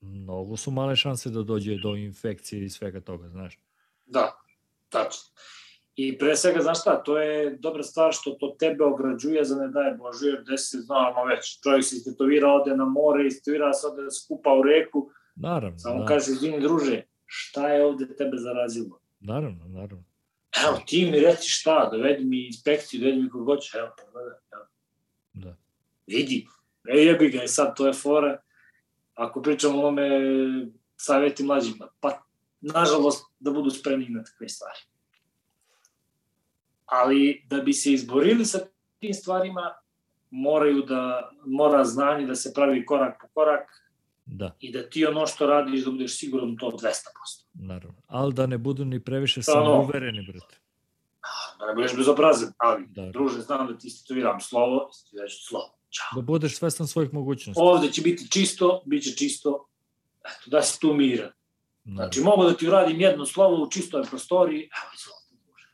mnogo 0.00 0.56
su 0.56 0.70
male 0.70 0.96
šanse 0.96 1.30
da 1.30 1.42
dođe 1.42 1.76
do 1.82 1.96
infekcije 1.96 2.64
i 2.64 2.70
svega 2.70 3.00
toga, 3.00 3.28
znaš. 3.28 3.58
Da, 4.06 4.36
tačno. 4.88 5.32
I 5.96 6.18
pre 6.18 6.36
svega, 6.36 6.60
znaš 6.60 6.80
šta, 6.80 7.02
to 7.02 7.18
je 7.18 7.56
dobra 7.56 7.82
stvar 7.82 8.12
što 8.12 8.30
to 8.30 8.56
tebe 8.58 8.84
ograđuje 8.84 9.44
za 9.44 9.56
ne 9.56 9.68
daje 9.68 9.94
Bože, 9.94 10.26
jer 10.26 10.42
gde 10.42 10.58
se 10.58 10.78
znamo 10.78 11.24
već, 11.24 11.60
čovjek 11.62 11.84
se 11.84 11.96
istetovira, 11.96 12.52
ode 12.52 12.76
na 12.76 12.84
more, 12.84 13.26
istetovira 13.26 13.72
se, 13.72 13.86
ode 13.86 14.02
da 14.02 14.10
skupa 14.10 14.50
u 14.54 14.62
reku, 14.62 15.10
naravno, 15.36 15.78
samo 15.78 16.00
da. 16.00 16.06
kaže, 16.06 16.32
izvini 16.32 16.60
druže, 16.60 17.02
šta 17.26 17.68
je 17.68 17.84
ovde 17.84 18.16
tebe 18.16 18.36
zarazilo? 18.36 19.00
Naravno, 19.20 19.68
naravno. 19.68 20.04
Evo, 20.66 20.78
ti 20.86 21.10
mi 21.10 21.20
reci 21.20 21.48
šta, 21.48 21.88
dovedi 21.92 22.24
mi 22.24 22.46
inspekciju, 22.46 23.00
dovedi 23.00 23.22
mi 23.22 23.30
kog 23.30 23.44
hoće, 23.44 23.78
evo, 23.78 23.88
pogledaj, 24.04 24.38
evo. 24.52 24.66
Da. 25.32 25.56
Vidi, 26.06 26.46
e 26.88 26.98
jebi 26.98 27.30
ga, 27.30 27.42
i 27.42 27.48
sad 27.48 27.76
to 27.76 27.86
je 27.86 27.92
fora, 27.92 28.40
ako 29.16 29.42
pričamo 29.42 29.76
o 29.76 29.80
ovome 29.80 30.08
savjeti 30.96 31.44
mlađima, 31.44 31.88
pa 32.00 32.22
nažalost 32.60 33.24
da 33.38 33.50
budu 33.50 33.70
spremni 33.70 34.08
na 34.08 34.24
takve 34.24 34.48
stvari. 34.48 34.78
Ali 36.86 37.44
da 37.46 37.60
bi 37.60 37.72
se 37.72 37.92
izborili 37.92 38.44
sa 38.44 38.58
tim 38.98 39.14
stvarima, 39.14 39.74
moraju 40.30 40.82
da, 40.82 41.30
mora 41.46 41.84
znanje 41.84 42.26
da 42.26 42.34
se 42.34 42.52
pravi 42.54 42.86
korak 42.86 43.20
po 43.20 43.28
korak 43.34 43.68
da. 44.26 44.56
i 44.60 44.72
da 44.72 44.90
ti 44.90 45.06
ono 45.06 45.26
što 45.26 45.46
radiš 45.46 45.84
da 45.84 45.90
budeš 45.90 46.18
siguran 46.18 46.56
to 46.56 46.66
200%. 46.66 46.92
Naravno. 47.54 48.02
Ali 48.06 48.34
da 48.34 48.46
ne 48.46 48.58
budu 48.58 48.84
ni 48.84 49.04
previše 49.04 49.42
samouvereni, 49.42 50.26
brate. 50.32 50.56
Da 51.58 51.66
ne 51.66 51.74
budeš 51.74 51.96
bezobrazan, 51.96 52.52
ali, 52.58 52.86
da. 52.86 53.10
druže, 53.10 53.40
znam 53.40 53.66
da 53.66 53.78
ti 53.78 53.86
istetoviram 53.86 54.40
slovo, 54.40 54.88
istetovirat 54.90 55.30
slovo. 55.48 55.75
Ćao. 55.90 56.20
Da 56.20 56.22
budeš 56.22 56.56
svestan 56.56 56.86
svojih 56.86 57.14
mogućnosti. 57.14 57.60
Ovde 57.62 57.92
će 57.92 58.02
biti 58.02 58.30
čisto, 58.30 58.82
bit 58.86 59.04
će 59.04 59.10
čisto, 59.10 59.68
eto, 60.24 60.50
da 60.50 60.62
si 60.62 60.80
tu 60.80 60.94
miran. 60.94 61.30
Znači, 61.84 62.20
mogu 62.20 62.44
da 62.44 62.56
ti 62.56 62.68
uradim 62.68 63.00
jedno 63.00 63.26
slovo 63.26 63.64
u 63.64 63.70
čistoj 63.70 64.02
prostoriji, 64.02 64.58
evo, 64.58 64.90
izvolite, 64.94 65.50
može. 65.50 65.68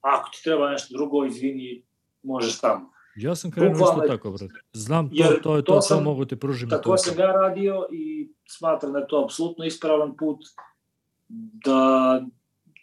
Ako 0.00 0.30
ti 0.30 0.40
treba 0.44 0.70
nešto 0.70 0.94
drugo, 0.94 1.24
izvini, 1.24 1.82
možeš 2.22 2.60
tamo. 2.60 2.92
Ja 3.16 3.34
sam 3.34 3.50
krenuo 3.50 3.72
isto 3.72 4.04
tako, 4.06 4.30
brate. 4.30 4.60
Znam 4.72 5.08
to, 5.08 5.14
Jer 5.14 5.42
to 5.42 5.56
je 5.56 5.64
to, 5.64 5.74
to 5.74 5.80
sam, 5.80 6.04
mogu 6.04 6.24
ti 6.24 6.36
pružiti. 6.36 6.70
Tako 6.70 6.90
to. 6.90 6.96
sam 6.96 7.18
ja 7.18 7.32
radio 7.32 7.86
i 7.92 8.32
smatram 8.48 8.92
da 8.92 8.98
je 8.98 9.06
to 9.08 9.24
apsolutno 9.24 9.64
ispravan 9.64 10.16
put, 10.16 10.38
da, 11.64 12.22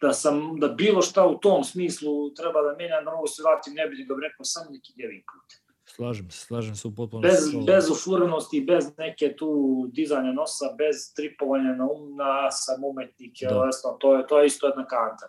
da 0.01 0.13
sam, 0.13 0.59
da 0.59 0.67
bilo 0.67 1.01
šta 1.01 1.27
u 1.27 1.39
tom 1.39 1.63
smislu 1.63 2.33
treba 2.33 2.61
da 2.61 2.75
menjam, 2.77 3.05
da 3.05 3.11
mogu 3.11 3.27
se 3.27 3.43
vratim, 3.43 3.73
ne 3.73 3.87
bih 3.87 4.07
ga 4.07 4.15
rekao, 4.21 4.43
samo 4.43 4.71
neki 4.71 4.93
ljevim 4.97 5.23
putem. 5.31 5.64
Slažem 5.95 6.31
se, 6.31 6.45
slažem 6.45 6.75
se 6.75 6.87
u 6.87 6.91
potpuno. 6.95 7.21
Bez, 7.21 7.55
bez 7.65 7.89
ufuranosti, 7.89 8.61
bez 8.61 8.97
neke 8.97 9.35
tu 9.35 9.49
dizanja 9.91 10.31
nosa, 10.33 10.65
bez 10.77 11.13
tripovanja 11.13 11.75
na 11.75 11.85
um, 11.85 12.15
na 12.15 12.51
sam 12.51 12.83
umetnik, 12.83 13.33
da. 13.41 13.65
Jasno, 13.65 13.97
to, 13.99 14.15
je, 14.15 14.27
to 14.27 14.39
je 14.39 14.47
isto 14.47 14.67
jedna 14.67 14.85
kanta. 14.87 15.27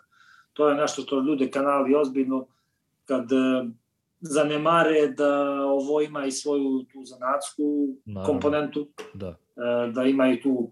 To 0.53 0.69
je 0.69 0.75
nešto 0.75 1.01
što 1.01 1.19
ljude 1.21 1.51
kanali 1.51 1.95
ozbiljno, 1.95 2.47
kad 3.05 3.31
e, 3.31 3.65
zanemare 4.19 5.07
da 5.07 5.61
ovo 5.65 6.01
ima 6.01 6.25
i 6.25 6.31
svoju 6.31 6.83
tu 6.93 7.03
zanatsku 7.03 7.63
Naravno. 8.05 8.33
komponentu, 8.33 8.87
da. 9.13 9.27
E, 9.27 9.91
da 9.91 10.03
ima 10.03 10.29
i 10.29 10.41
tu 10.41 10.71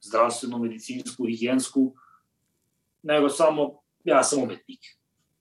zdravstvenu, 0.00 0.58
medicinsku, 0.58 1.24
higijensku, 1.26 1.94
nego 3.02 3.28
samo 3.28 3.80
ja 4.04 4.22
sam 4.22 4.42
umetnik. 4.42 4.80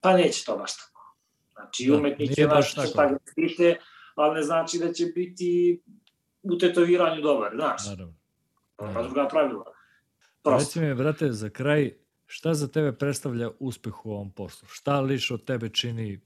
Pa 0.02 0.14
neće 0.14 0.46
to 0.46 0.58
baš 0.58 0.78
tako. 0.78 1.16
Znači, 1.54 1.88
da, 1.88 1.98
umetnik 1.98 2.38
je 2.38 2.48
naš 2.48 2.72
što 2.72 2.82
tako 2.82 3.16
štite, 3.32 3.80
ali 4.20 4.36
ne 4.36 4.44
znači 4.44 4.80
da 4.80 4.94
će 4.94 5.06
biti 5.06 5.82
u 6.44 6.58
tetoviranju 6.58 7.22
dobar, 7.22 7.52
znaš. 7.56 7.88
Naravno. 7.88 8.14
Pa 8.76 9.04
druga 9.04 9.28
pravila. 9.28 9.66
Prosto. 10.44 10.60
Reci 10.60 10.80
mi, 10.80 10.96
brate, 10.96 11.32
za 11.32 11.50
kraj, 11.50 11.94
šta 12.26 12.54
za 12.54 12.68
tebe 12.68 12.92
predstavlja 12.92 13.50
uspeh 13.60 14.06
u 14.06 14.12
ovom 14.12 14.32
poslu? 14.32 14.68
Šta 14.68 15.00
liš 15.00 15.32
od 15.32 15.46
tebe 15.46 15.70
čini 15.70 16.22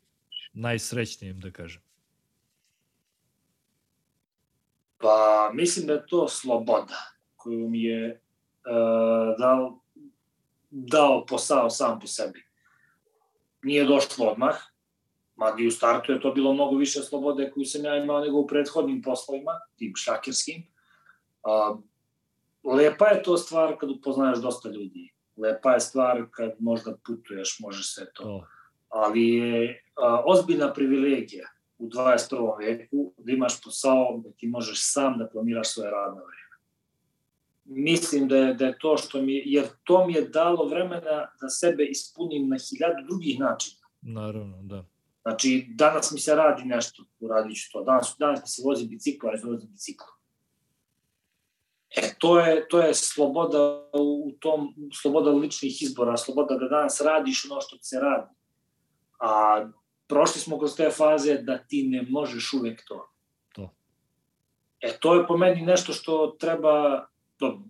najsrećnijim, 0.54 1.40
da 1.40 1.52
kažem? 1.52 1.82
Pa, 4.98 5.50
mislim 5.54 5.88
da 5.88 5.94
je 5.94 6.06
to 6.08 6.28
sloboda 6.28 7.16
koju 7.36 7.70
mi 7.70 7.84
je 7.84 8.22
uh, 8.66 9.40
dao, 9.40 9.80
dao 10.70 11.26
posao 11.26 11.70
sam 11.70 12.00
po 12.00 12.08
sebi. 12.08 12.46
Nije 13.62 13.86
došlo 13.86 14.26
odmah, 14.26 14.56
Mada 15.44 15.64
i 15.64 15.68
u 15.68 15.72
startu 15.72 16.12
je 16.12 16.22
to 16.22 16.32
bilo 16.32 16.54
mnogo 16.54 16.76
više 16.76 17.02
slobode 17.02 17.52
koju 17.52 17.66
sam 17.66 17.86
ja 17.86 17.98
imao 17.98 18.20
nego 18.20 18.38
u 18.38 18.48
prethodnim 18.48 19.02
poslovima, 19.02 19.52
tim 19.76 19.94
šakerskim. 19.96 20.64
A, 21.44 21.76
lepa 22.64 23.08
je 23.08 23.24
to 23.24 23.38
stvar 23.38 23.78
kad 23.80 23.90
upoznaješ 23.90 24.40
dosta 24.40 24.70
ljudi. 24.70 25.14
lepa 25.38 25.74
je 25.74 25.80
stvar 25.80 26.26
kad 26.32 26.52
možda 26.60 26.96
putuješ, 27.06 27.58
možeš 27.60 27.94
sve 27.94 28.06
to. 28.14 28.48
Ali 28.90 29.30
je 29.30 29.84
a, 29.96 30.22
ozbiljna 30.26 30.74
privilegija 30.74 31.50
u 31.78 31.90
21. 31.90 32.58
veku 32.60 33.14
da 33.18 33.32
imaš 33.32 33.64
posao 33.64 34.22
da 34.24 34.32
ti 34.32 34.48
možeš 34.48 34.94
sam 34.94 35.18
da 35.18 35.28
planiraš 35.28 35.74
svoje 35.74 35.92
radno 35.92 36.22
vreme. 36.22 36.56
Mislim 37.66 38.28
da 38.28 38.38
je, 38.38 38.54
da 38.54 38.66
je 38.66 38.78
to 38.80 38.98
što 38.98 39.22
mi, 39.22 39.44
jer 39.46 39.66
to 39.84 40.08
mi 40.08 40.14
je 40.14 40.22
dalo 40.22 40.66
vremena 40.66 41.28
da 41.42 41.50
sebe 41.50 41.84
ispunim 41.84 42.50
na 42.50 42.58
hiljadu 42.58 43.08
drugih 43.08 43.40
načina. 43.40 43.88
Naravno, 44.02 44.58
da. 44.62 44.93
Znači, 45.24 45.66
danas 45.70 46.12
mi 46.12 46.20
se 46.20 46.36
radi 46.36 46.64
nešto, 46.66 47.04
uradit 47.20 47.58
ću 47.58 47.72
to. 47.72 47.84
Danas, 47.84 48.16
danas 48.20 48.42
mi 48.42 48.48
se 48.48 48.62
vozi 48.66 48.88
bicikla, 48.88 49.32
ja 49.32 49.38
se 49.38 49.48
vozi 49.48 49.68
bicikla. 49.68 50.08
E, 51.96 52.14
to 52.20 52.40
je, 52.40 52.68
to 52.68 52.80
je 52.82 52.94
sloboda 52.94 53.90
u 53.94 54.32
tom, 54.40 54.74
sloboda 55.02 55.32
ličnih 55.32 55.82
izbora, 55.82 56.18
sloboda 56.18 56.56
da 56.56 56.68
danas 56.68 57.02
radiš 57.02 57.46
ono 57.52 57.62
što 57.62 57.78
se 57.82 58.00
radi. 58.00 58.34
A 59.20 59.66
prošli 60.08 60.42
smo 60.42 60.60
kroz 60.60 60.76
te 60.76 60.90
faze 60.90 61.38
da 61.38 61.58
ti 61.58 61.88
ne 61.88 62.06
možeš 62.10 62.54
uvek 62.54 62.82
to. 62.88 63.08
To. 63.56 63.70
E, 64.82 64.98
to 65.00 65.16
je 65.16 65.28
po 65.28 65.38
meni 65.38 65.62
nešto 65.62 65.94
što 65.94 66.36
treba, 66.40 67.06
to, 67.38 67.64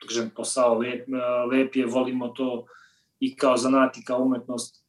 da 0.00 0.06
kažem, 0.08 0.30
posao 0.36 0.78
lep, 0.78 1.08
lep 1.52 1.76
je, 1.76 1.86
volimo 1.86 2.28
to 2.28 2.66
i 3.20 3.36
kao 3.36 3.56
zanat 3.56 3.96
i 3.96 4.04
kao 4.04 4.22
umetnost, 4.22 4.84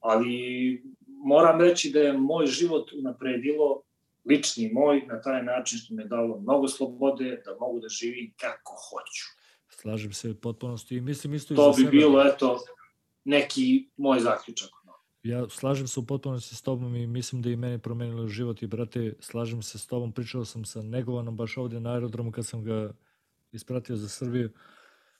ali 0.00 0.82
moram 1.20 1.60
reći 1.60 1.90
da 1.90 2.00
je 2.00 2.12
moj 2.12 2.46
život 2.46 2.92
unapredilo 2.92 3.82
lični 4.24 4.70
moj 4.72 5.02
na 5.02 5.20
taj 5.20 5.42
način 5.42 5.78
što 5.78 5.94
mi 5.94 6.02
je 6.02 6.08
dalo 6.08 6.40
mnogo 6.40 6.68
slobode 6.68 7.42
da 7.44 7.56
mogu 7.60 7.80
da 7.80 7.88
živim 7.88 8.34
kako 8.36 8.72
hoću. 8.72 9.24
Slažem 9.70 10.12
se 10.12 10.34
potpunosti 10.34 10.96
i 10.96 11.00
mislim 11.00 11.34
isto 11.34 11.54
i 11.54 11.56
To 11.56 11.62
za 11.62 11.70
bi 11.70 11.84
sebe. 11.84 11.90
bilo, 11.90 12.22
eto, 12.24 12.58
neki 13.24 13.88
moj 13.96 14.20
zaključak. 14.20 14.68
Ja 15.22 15.48
slažem 15.48 15.86
se 15.86 16.00
u 16.00 16.06
potpunosti 16.06 16.54
s 16.56 16.62
tobom 16.62 16.96
i 16.96 17.06
mislim 17.06 17.42
da 17.42 17.50
i 17.50 17.56
meni 17.56 17.78
promenilo 17.78 18.28
život 18.28 18.62
i 18.62 18.66
brate, 18.66 19.14
slažem 19.20 19.62
se 19.62 19.78
s 19.78 19.86
tobom, 19.86 20.12
pričao 20.12 20.44
sam 20.44 20.64
sa 20.64 20.82
Negovanom 20.82 21.36
baš 21.36 21.56
ovde 21.56 21.80
na 21.80 21.92
aerodromu 21.92 22.32
kad 22.32 22.46
sam 22.46 22.64
ga 22.64 22.92
ispratio 23.52 23.96
za 23.96 24.08
Srbiju. 24.08 24.50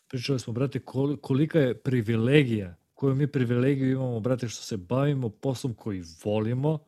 Pričali 0.09 0.39
smo, 0.39 0.53
brate, 0.53 0.79
kol- 0.79 1.17
kolika 1.17 1.59
je 1.61 1.75
privilegija, 1.75 2.77
koju 3.01 3.15
mi 3.15 3.27
privilegiju 3.27 3.91
imamo, 3.91 4.20
brate, 4.20 4.49
što 4.49 4.62
se 4.62 4.77
bavimo 4.77 5.29
poslom 5.29 5.75
koji 5.75 6.03
volimo, 6.25 6.79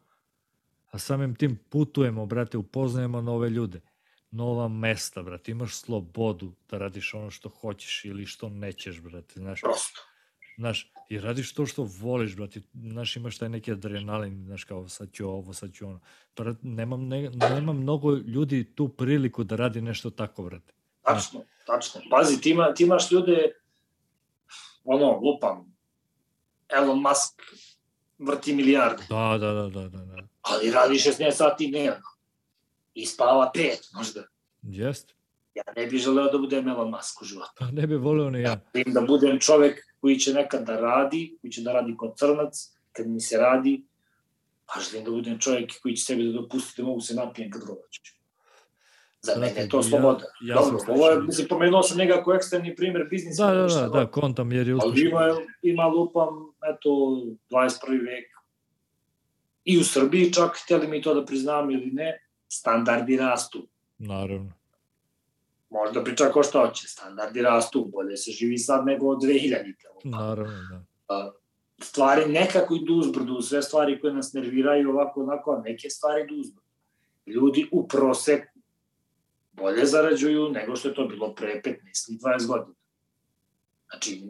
a 0.90 0.98
samim 0.98 1.34
tim 1.34 1.58
putujemo, 1.68 2.26
brate, 2.26 2.58
upoznajemo 2.58 3.20
nove 3.20 3.50
ljude, 3.50 3.80
nova 4.30 4.68
mesta, 4.68 5.22
brate, 5.22 5.52
imaš 5.52 5.76
slobodu 5.76 6.52
da 6.70 6.78
radiš 6.78 7.14
ono 7.14 7.30
što 7.30 7.48
hoćeš 7.48 8.04
ili 8.04 8.26
što 8.26 8.48
nećeš, 8.48 9.00
brate, 9.00 9.40
znaš. 9.40 9.60
Prosto. 9.60 10.00
Znaš, 10.58 10.92
i 11.08 11.18
radiš 11.18 11.54
to 11.54 11.66
što 11.66 11.88
voliš, 12.00 12.36
brate, 12.36 12.60
znaš, 12.74 13.16
imaš 13.16 13.38
taj 13.38 13.48
neki 13.48 13.72
adrenalin, 13.72 14.44
znaš, 14.44 14.64
kao 14.64 14.88
sad 14.88 15.12
ću 15.12 15.28
ovo, 15.28 15.52
sad 15.52 15.72
ću 15.72 15.86
ono. 15.86 16.00
Brat, 16.36 16.56
nemam, 16.62 17.08
ne, 17.08 17.30
nemam 17.30 17.76
mnogo 17.76 18.12
ljudi 18.12 18.64
tu 18.74 18.88
priliku 18.88 19.44
da 19.44 19.56
radi 19.56 19.80
nešto 19.80 20.10
tako, 20.10 20.42
brate. 20.42 20.72
Tačno, 21.02 21.40
tačno. 21.66 22.00
Pazi, 22.10 22.40
ti, 22.40 22.50
ima, 22.50 22.74
ti 22.74 22.84
imaš 22.84 23.10
ljude, 23.10 23.52
ono, 24.84 25.20
lupam, 25.20 25.71
Elon 26.76 27.00
Musk 27.00 27.42
vrti 28.18 28.54
milijarde, 28.54 29.02
Da, 29.08 29.38
da, 29.38 29.52
da, 29.52 29.68
da, 29.68 29.88
da, 29.88 30.04
da. 30.04 30.22
ali 30.42 30.70
radi 30.70 30.94
16 30.94 31.30
sati 31.30 31.66
dnevno. 31.66 32.06
I 32.94 33.06
spava 33.06 33.50
pet, 33.54 33.88
možda. 33.94 34.22
Jest. 34.62 35.14
Ja 35.54 35.62
ne 35.76 35.86
bih 35.86 36.00
želeo 36.00 36.30
da 36.32 36.38
budem 36.38 36.68
Elon 36.68 36.90
Musk 36.90 37.22
u 37.22 37.24
životu. 37.24 37.52
Pa 37.58 37.70
ne 37.70 37.86
bi 37.86 37.96
voleo 37.96 38.30
ni 38.30 38.42
ja. 38.42 38.60
Želim 38.74 38.94
da 38.94 39.00
budem 39.00 39.40
čovek 39.40 39.86
koji 40.00 40.18
će 40.18 40.34
nekad 40.34 40.66
da 40.66 40.76
radi, 40.80 41.38
koji 41.40 41.50
će 41.52 41.62
da 41.62 41.72
radi 41.72 41.96
kod 41.96 42.18
crnac, 42.18 42.68
kad 42.92 43.06
mi 43.08 43.20
se 43.20 43.38
radi, 43.38 43.84
a 44.66 44.80
želim 44.80 45.04
da 45.04 45.10
budem 45.10 45.38
čovek 45.38 45.72
koji 45.82 45.96
će 45.96 46.04
sebi 46.04 46.24
da 46.24 46.32
dopusti 46.32 46.82
da 46.82 46.86
mogu 46.86 47.00
se 47.00 47.14
napijem 47.14 47.50
kad 47.50 47.62
hoću. 47.62 48.00
Za 49.22 49.32
mene 49.36 49.52
je 49.56 49.68
to 49.68 49.76
ja- 49.76 49.82
sloboda. 49.82 50.24
ja 50.40 50.54
Dobro, 50.56 50.78
sam 50.78 50.90
ovo 50.90 51.08
je, 51.08 51.20
mislim, 51.20 51.48
pomenuo 51.48 51.82
sam 51.82 51.98
njega 51.98 52.22
kao 52.24 52.34
ekstremni 52.34 52.76
primer 52.76 53.06
biznisa. 53.10 53.46
Da, 53.46 53.54
da, 53.54 53.66
da, 53.68 53.88
da, 53.88 54.06
kontam 54.06 54.52
jer 54.52 54.68
je 54.68 54.74
Ali 54.74 54.88
uspešan. 54.90 55.08
ima, 55.08 55.20
ima 55.62 55.86
lupam, 55.86 56.28
eto, 56.74 56.90
21. 57.50 57.70
vek. 58.00 58.32
I 59.64 59.78
u 59.78 59.84
Srbiji 59.84 60.32
čak, 60.32 60.56
hteli 60.64 60.88
mi 60.88 61.02
to 61.02 61.14
da 61.14 61.24
priznam 61.24 61.70
ili 61.70 61.86
ne, 61.86 62.18
standardi 62.48 63.16
rastu. 63.16 63.66
Naravno. 63.98 64.52
Možda 65.70 66.04
priča 66.04 66.24
ko 66.24 66.42
šta 66.42 66.58
hoće, 66.60 66.88
standardi 66.88 67.42
rastu, 67.42 67.84
bolje 67.84 68.16
se 68.16 68.30
živi 68.30 68.58
sad 68.58 68.86
nego 68.86 69.08
od 69.08 69.22
2000. 69.22 69.74
Naravno, 70.04 70.84
da. 71.08 71.32
Stvari 71.80 72.32
nekako 72.32 72.74
idu 72.74 72.94
uzbrdu, 72.94 73.40
sve 73.42 73.62
stvari 73.62 74.00
koje 74.00 74.12
nas 74.14 74.32
nerviraju 74.32 74.90
ovako, 74.90 75.22
onako, 75.22 75.52
a 75.52 75.62
neke 75.64 75.90
stvari 75.90 76.22
idu 76.22 76.34
uzbrdu. 76.34 76.62
Ljudi 77.26 77.68
u 77.72 77.88
proseku 77.88 78.51
bolje 79.52 79.86
zarađuju 79.86 80.48
nego 80.48 80.76
što 80.76 80.88
je 80.88 80.94
to 80.94 81.06
bilo 81.06 81.34
pre 81.34 81.62
15 81.64 82.12
i 82.12 82.18
20 82.18 82.46
godina. 82.46 82.74
Znači, 83.90 84.22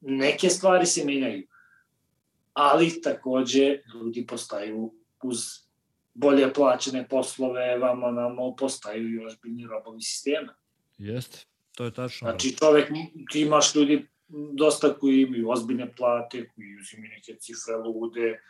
neke 0.00 0.48
stvari 0.48 0.86
se 0.86 1.04
menjaju, 1.04 1.46
ali 2.52 3.00
takođe 3.02 3.78
ljudi 3.94 4.26
postaju 4.26 4.94
uz 5.22 5.38
bolje 6.14 6.52
plaćene 6.52 7.08
poslove, 7.08 7.78
vamo 7.78 8.10
namo 8.10 8.56
postaju 8.56 9.10
i 9.10 9.26
ozbiljni 9.26 9.66
robovi 9.66 10.00
sistema. 10.00 10.54
Jeste. 10.98 11.38
To 11.74 11.84
je 11.84 11.94
tačno. 11.94 12.30
Znači, 12.30 12.56
čovek, 12.56 12.88
ti 13.32 13.40
imaš 13.40 13.74
ljudi 13.74 14.08
dosta 14.52 14.94
koji 14.98 15.20
imaju 15.20 15.50
ozbiljne 15.50 15.94
plate, 15.94 16.48
koji 16.54 16.76
uzimaju 16.80 17.10
neke 17.10 17.36
cifre 17.40 17.76
lude, 17.76 18.40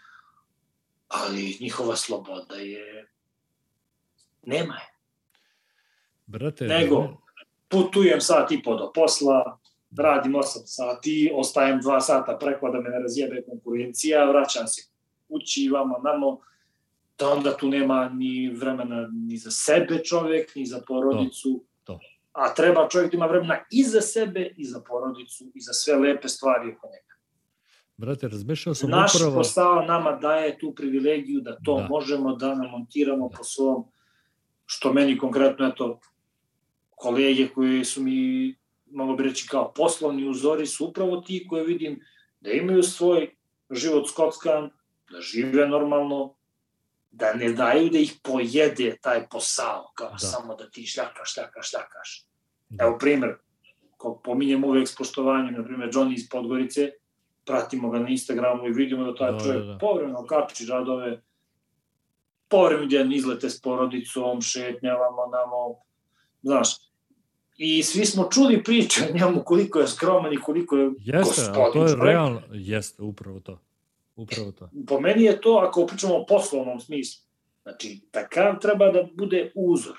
ali 1.08 1.56
njihova 1.60 1.96
sloboda 1.96 2.54
je... 2.54 3.10
Nema 4.42 4.74
je. 4.74 4.93
Brate, 6.26 6.64
Nego, 6.66 7.08
putujem 7.68 8.20
sat 8.20 8.52
i 8.52 8.62
po 8.62 8.74
do 8.74 8.92
posla, 8.94 9.58
radim 9.98 10.32
8 10.32 10.42
sati, 10.64 11.30
ostajem 11.34 11.80
2 11.80 12.00
sata 12.00 12.36
preko 12.40 12.70
da 12.70 12.80
me 12.80 12.90
ne 12.90 12.98
razjebe 12.98 13.42
konkurencija, 13.48 14.24
vraćam 14.24 14.66
se 14.66 14.82
kući, 15.28 15.68
vamo, 15.68 15.98
namo, 16.04 16.38
da 17.18 17.28
onda 17.28 17.56
tu 17.56 17.68
nema 17.68 18.08
ni 18.08 18.48
vremena 18.50 19.08
ni 19.12 19.36
za 19.36 19.50
sebe 19.50 20.04
čovek, 20.04 20.54
ni 20.54 20.66
za 20.66 20.80
porodicu. 20.88 21.64
to. 21.84 21.98
A 22.32 22.54
treba 22.54 22.88
čovjek 22.88 23.10
da 23.10 23.16
ima 23.16 23.26
vremena 23.26 23.58
i 23.70 23.84
za 23.84 24.00
sebe, 24.00 24.54
i 24.56 24.64
za 24.64 24.80
porodicu, 24.80 25.44
i 25.54 25.60
za 25.60 25.72
sve 25.72 25.94
lepe 25.96 26.28
stvari 26.28 26.72
oko 26.72 26.86
njega. 26.86 27.14
brate, 27.96 28.28
razmišljao 28.28 28.74
sam 28.74 28.90
Naš 28.90 29.14
upravo... 29.14 29.34
posao 29.36 29.82
nama 29.82 30.12
daje 30.12 30.58
tu 30.58 30.74
privilegiju 30.74 31.40
da 31.40 31.56
to 31.64 31.76
Da. 31.76 31.86
možemo 31.88 32.36
da 32.36 32.54
namontiramo 32.54 33.28
da. 33.28 33.36
po 33.36 33.44
svom, 33.44 33.84
što 34.66 34.92
meni 34.92 35.18
konkretno, 35.18 35.66
eto, 35.66 36.00
kolege 37.04 37.48
koji 37.54 37.84
su 37.84 38.02
mi, 38.02 38.54
mogu 38.90 39.16
bi 39.16 39.22
reći, 39.22 39.48
kao 39.48 39.72
poslovni 39.72 40.28
uzori 40.28 40.66
su 40.66 40.86
upravo 40.86 41.16
ti 41.16 41.46
koje 41.48 41.64
vidim 41.64 42.00
da 42.40 42.50
imaju 42.50 42.82
svoj 42.82 43.34
život 43.70 44.08
skockan, 44.08 44.70
da 45.10 45.20
žive 45.20 45.68
normalno, 45.68 46.34
da 47.10 47.34
ne 47.34 47.52
daju 47.52 47.90
da 47.90 47.98
ih 47.98 48.14
pojede 48.22 48.96
taj 49.02 49.26
posao, 49.28 49.92
kao 49.94 50.10
Da. 50.10 50.18
samo 50.18 50.54
da 50.54 50.70
ti 50.70 50.86
šljakaš, 50.86 51.34
šljakaš, 51.34 51.70
šljakaš. 51.70 52.24
Da. 52.68 52.84
Evo 52.84 52.98
primer, 52.98 53.36
ko 53.96 54.20
pominjem 54.24 54.64
uvek 54.64 54.88
s 54.88 54.96
poštovanjem, 54.96 55.54
na 55.54 55.64
primer 55.64 55.88
Johnny 55.92 56.14
iz 56.14 56.28
Podgorice, 56.30 56.90
pratimo 57.44 57.90
ga 57.90 57.98
na 57.98 58.08
Instagramu 58.08 58.66
i 58.66 58.72
vidimo 58.72 59.04
da 59.04 59.14
taj 59.14 59.32
Da, 59.32 59.38
čovjek 59.38 59.64
da, 59.64 59.72
da, 59.72 59.78
povremeno 59.78 60.26
kači 60.26 60.66
radove, 60.66 61.22
povremeno 62.48 63.14
izlete 63.14 63.50
s 63.50 63.60
porodicom, 63.60 64.40
šetnjavamo 64.40 65.26
namo, 65.26 65.76
znaš, 66.42 66.83
i 67.56 67.82
svi 67.82 68.06
smo 68.06 68.28
čuli 68.30 68.64
priče 68.64 69.02
o 69.10 69.18
njemu 69.18 69.42
koliko 69.44 69.80
je 69.80 69.88
skroman 69.88 70.32
i 70.32 70.36
koliko 70.36 70.76
je 70.76 70.90
Jeste, 70.98 71.42
ali 71.42 71.54
to 71.54 71.64
gospodin 71.64 71.82
je 71.82 71.88
čovjek. 71.88 72.04
realno. 72.04 72.42
Jeste, 72.52 73.02
upravo 73.02 73.40
to. 73.40 73.60
Upravo 74.16 74.52
to. 74.52 74.70
po 74.88 75.00
meni 75.00 75.22
je 75.22 75.40
to, 75.40 75.50
ako 75.68 75.86
pričamo 75.86 76.14
o 76.14 76.26
poslovnom 76.26 76.80
smislu, 76.80 77.24
znači, 77.62 78.00
takav 78.10 78.58
treba 78.60 78.92
da 78.92 79.08
bude 79.14 79.52
uzor. 79.54 79.96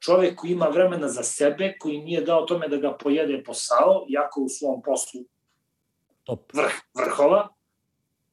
Čovek 0.00 0.36
koji 0.36 0.50
ima 0.50 0.66
vremena 0.66 1.08
za 1.08 1.22
sebe, 1.22 1.76
koji 1.78 1.98
nije 1.98 2.20
dao 2.20 2.46
tome 2.46 2.68
da 2.68 2.76
ga 2.76 2.96
pojede 2.96 3.42
posao, 3.44 4.04
jako 4.08 4.40
u 4.40 4.48
svom 4.48 4.82
poslu 4.82 5.20
Top. 6.24 6.52
vrh 6.54 6.72
vrhova. 6.94 7.48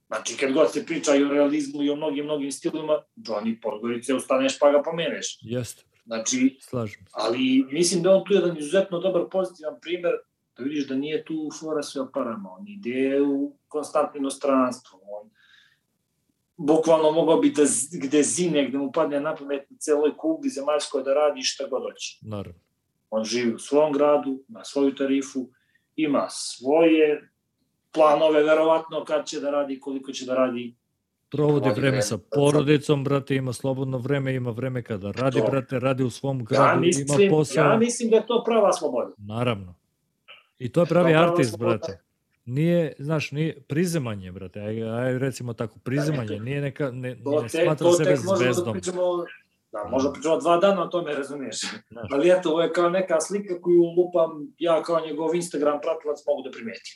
Znači, 0.07 0.38
kad 0.38 0.53
god 0.53 0.72
se 0.72 0.85
priča 0.85 1.15
i 1.15 1.23
o 1.23 1.30
realizmu 1.30 1.83
i 1.83 1.89
o 1.89 1.95
mnogim, 1.95 2.25
mnogim 2.25 2.51
stilima, 2.51 3.01
Johnny 3.15 3.61
Podgorice 3.61 4.14
ustaneš 4.14 4.59
pa 4.59 4.72
ga 4.72 4.81
pomeneš. 4.83 5.39
Jeste, 5.41 5.83
Znači, 6.06 6.58
slažem 6.61 7.06
se. 7.06 7.11
ali 7.11 7.66
mislim 7.72 8.03
da 8.03 8.09
je 8.09 8.16
on 8.16 8.24
tu 8.25 8.34
jedan 8.34 8.58
izuzetno 8.58 9.00
dobar 9.00 9.24
pozitivan 9.32 9.80
primer 9.82 10.11
da 10.58 10.64
vidiš 10.64 10.88
da 10.88 10.95
nije 10.95 11.25
tu 11.25 11.50
fora 11.59 11.84
sve 11.84 12.01
o 12.01 12.11
parama, 12.14 12.50
on 12.59 12.67
ide 12.67 13.22
u 13.22 13.58
konstantno 13.67 14.19
inostranstvo, 14.19 15.00
on 15.03 15.30
bukvalno 16.58 17.11
mogao 17.11 17.38
bi 17.38 17.50
da 17.50 17.64
gde 18.03 18.24
zine, 18.24 18.67
gde 18.69 18.77
mu 18.77 18.92
padne 18.92 19.19
na 19.19 19.35
pamet 19.35 19.69
na 19.69 19.77
celoj 19.80 20.17
kugli 20.17 20.50
zemaljskoj 20.50 21.03
da 21.03 21.14
radi 21.14 21.43
šta 21.43 21.67
god 21.67 21.84
hoće. 21.84 22.19
Naravno. 22.22 22.59
On 23.09 23.24
živi 23.24 23.53
u 23.53 23.59
svom 23.59 23.93
gradu, 23.93 24.43
na 24.48 24.64
svoju 24.64 24.95
tarifu 24.95 25.50
ima 25.95 26.27
svoje 26.30 27.32
planove, 27.92 28.43
verovatno, 28.43 29.03
kad 29.06 29.25
će 29.25 29.40
da 29.40 29.51
radi, 29.51 29.80
koliko 29.80 30.11
će 30.11 30.25
da 30.25 30.35
radi. 30.35 30.75
Provodi 31.35 31.65
vreme 31.65 31.81
vreme 31.81 32.01
sa 32.01 32.17
porodicom, 32.30 33.03
brate, 33.03 33.35
ima 33.35 33.53
slobodno 33.53 33.97
vreme, 33.97 34.35
ima 34.35 34.51
vreme 34.51 34.83
kada 34.83 35.11
radi, 35.11 35.39
To. 35.39 35.45
brate, 35.45 35.80
radi 35.80 36.03
u 36.03 36.09
svom 36.09 36.39
Ja 36.39 36.43
gradu, 36.43 36.80
mislim, 36.81 37.07
ima 37.19 37.30
posao. 37.31 37.64
ja 37.64 37.77
mislim 37.77 38.09
da 38.09 38.15
je 38.15 38.25
to 38.25 38.43
prava 38.43 38.73
sloboda. 38.73 39.11
Naravno. 39.17 39.75
I 40.59 40.72
to 40.72 40.81
je 40.81 40.85
pravi 40.85 41.14
To 41.14 41.19
artist, 41.19 41.49
sloboda. 41.49 41.69
brate. 41.69 42.01
Nije, 42.45 42.93
znaš, 42.99 43.31
nije 43.31 43.61
prizemanje, 43.61 44.31
brate, 44.31 44.59
aj, 44.59 44.83
aj 44.85 45.19
recimo 45.19 45.53
tako, 45.53 45.80
prizemanje, 45.80 46.39
nije 46.39 46.61
neka, 46.61 46.91
ne, 46.91 47.15
To, 47.15 47.41
ne 47.41 47.47
te, 47.49 47.64
smatra 47.64 47.75
to 47.77 47.93
sebe 47.93 48.09
da 48.09 48.15
zvezdom. 48.35 48.73
pričamo, 48.73 49.01
da, 49.72 49.83
možemo 49.83 50.14
pričamo 50.14 50.38
dva 50.38 50.57
dana 50.57 50.83
o 50.83 50.88
tome, 50.88 51.14
razumiješ. 51.14 51.59
Znaš. 51.89 52.07
Ali 52.11 52.30
eto, 52.30 52.49
ovo 52.51 52.61
je 52.61 52.73
kao 52.73 52.89
neka 52.89 53.22
slika 53.22 53.61
koju 53.61 53.81
lupam, 53.97 54.30
ja 54.59 54.83
kao 54.83 54.99
njegov 54.99 55.35
Instagram 55.35 55.80
pratilac 55.81 56.17
mogu 56.27 56.41
da 56.43 56.51
primetim. 56.51 56.95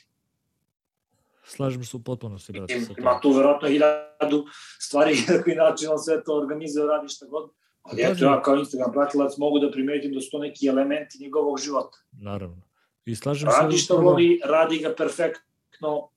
Slažem 1.50 1.84
se 1.84 1.96
u 1.96 2.00
potpunosti, 2.00 2.52
brate, 2.52 2.80
Ima, 2.98 3.20
tu 3.20 3.30
verovatno 3.30 3.68
hiljadu 3.68 4.44
stvari 4.80 5.14
na 5.28 5.42
koji 5.42 5.56
način 5.56 5.88
on 5.88 5.98
sve 5.98 6.24
to 6.24 6.36
organizuje, 6.36 6.86
radi 6.86 7.08
šta 7.08 7.26
god. 7.26 7.50
Ali 7.82 8.02
Pazi. 8.02 8.12
eto, 8.12 8.24
ja 8.24 8.42
kao 8.42 8.56
Instagram 8.56 8.92
pratilac 8.92 9.36
mogu 9.38 9.58
da 9.58 9.70
primetim 9.70 10.12
da 10.12 10.20
su 10.20 10.30
to 10.30 10.38
neki 10.38 10.66
elementi 10.66 11.18
njegovog 11.20 11.58
života. 11.58 11.98
Naravno. 12.12 12.62
I 13.04 13.16
slažem 13.16 13.48
Radi 13.50 13.72
se 13.72 13.84
što 13.84 13.94
upravo- 13.94 14.10
voli, 14.10 14.40
radi 14.44 14.78
ga 14.78 14.94
perfektno 14.94 16.08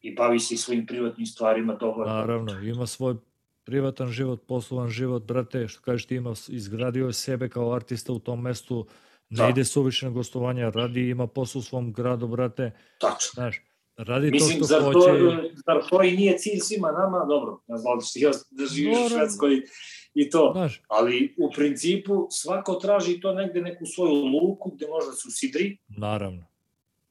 i 0.00 0.14
bavi 0.14 0.38
se 0.40 0.54
i 0.54 0.58
svojim 0.58 0.86
privatnim 0.86 1.26
stvarima. 1.26 1.74
Dobro. 1.74 2.06
Naravno, 2.06 2.60
ima 2.60 2.86
svoj 2.86 3.16
privatan 3.64 4.08
život, 4.08 4.42
poslovan 4.46 4.88
život, 4.88 5.22
brate, 5.22 5.68
što 5.68 5.80
kažeš 5.80 6.06
ti 6.06 6.16
ima, 6.16 6.34
izgradio 6.48 7.06
je 7.06 7.12
sebe 7.12 7.48
kao 7.48 7.72
artista 7.72 8.12
u 8.12 8.18
tom 8.18 8.42
mestu, 8.42 8.86
ne 9.30 9.36
Da. 9.36 9.48
ide 9.48 9.64
suviše 9.64 10.06
na 10.06 10.12
gostovanja, 10.12 10.70
radi, 10.70 11.00
ima 11.02 11.26
posao 11.26 11.60
u 11.60 11.62
svom 11.62 11.92
gradu, 11.92 12.26
brate, 12.28 12.70
Tačno. 12.98 13.30
znaš, 13.34 13.62
radi 14.04 14.30
Mislim, 14.30 14.58
to 14.58 14.64
zar 14.64 14.80
što 14.80 14.92
to, 14.92 15.00
hoće. 15.00 15.54
zar 15.66 15.88
to 15.90 16.02
i 16.02 16.12
nije 16.12 16.38
cilj 16.38 16.58
svima 16.60 16.92
nama? 16.92 17.24
Dobro, 17.24 17.60
ne 17.66 17.76
znam 17.76 17.98
da 17.98 18.04
ti 18.12 18.20
ja 18.20 18.30
da 18.50 18.66
živiš 18.66 18.98
u. 18.98 19.08
Švedskoj 19.08 19.62
i 20.14 20.30
to. 20.30 20.50
Znaš, 20.54 20.82
Ali 20.88 21.34
u 21.38 21.50
principu 21.50 22.26
svako 22.30 22.74
traži 22.74 23.20
to 23.20 23.34
negde 23.34 23.60
neku 23.60 23.86
svoju 23.86 24.24
luku 24.24 24.70
gde 24.70 24.86
može 24.86 25.06
da 25.06 25.12
se 25.12 25.28
usidri. 25.28 25.76
naravno. 25.88 26.44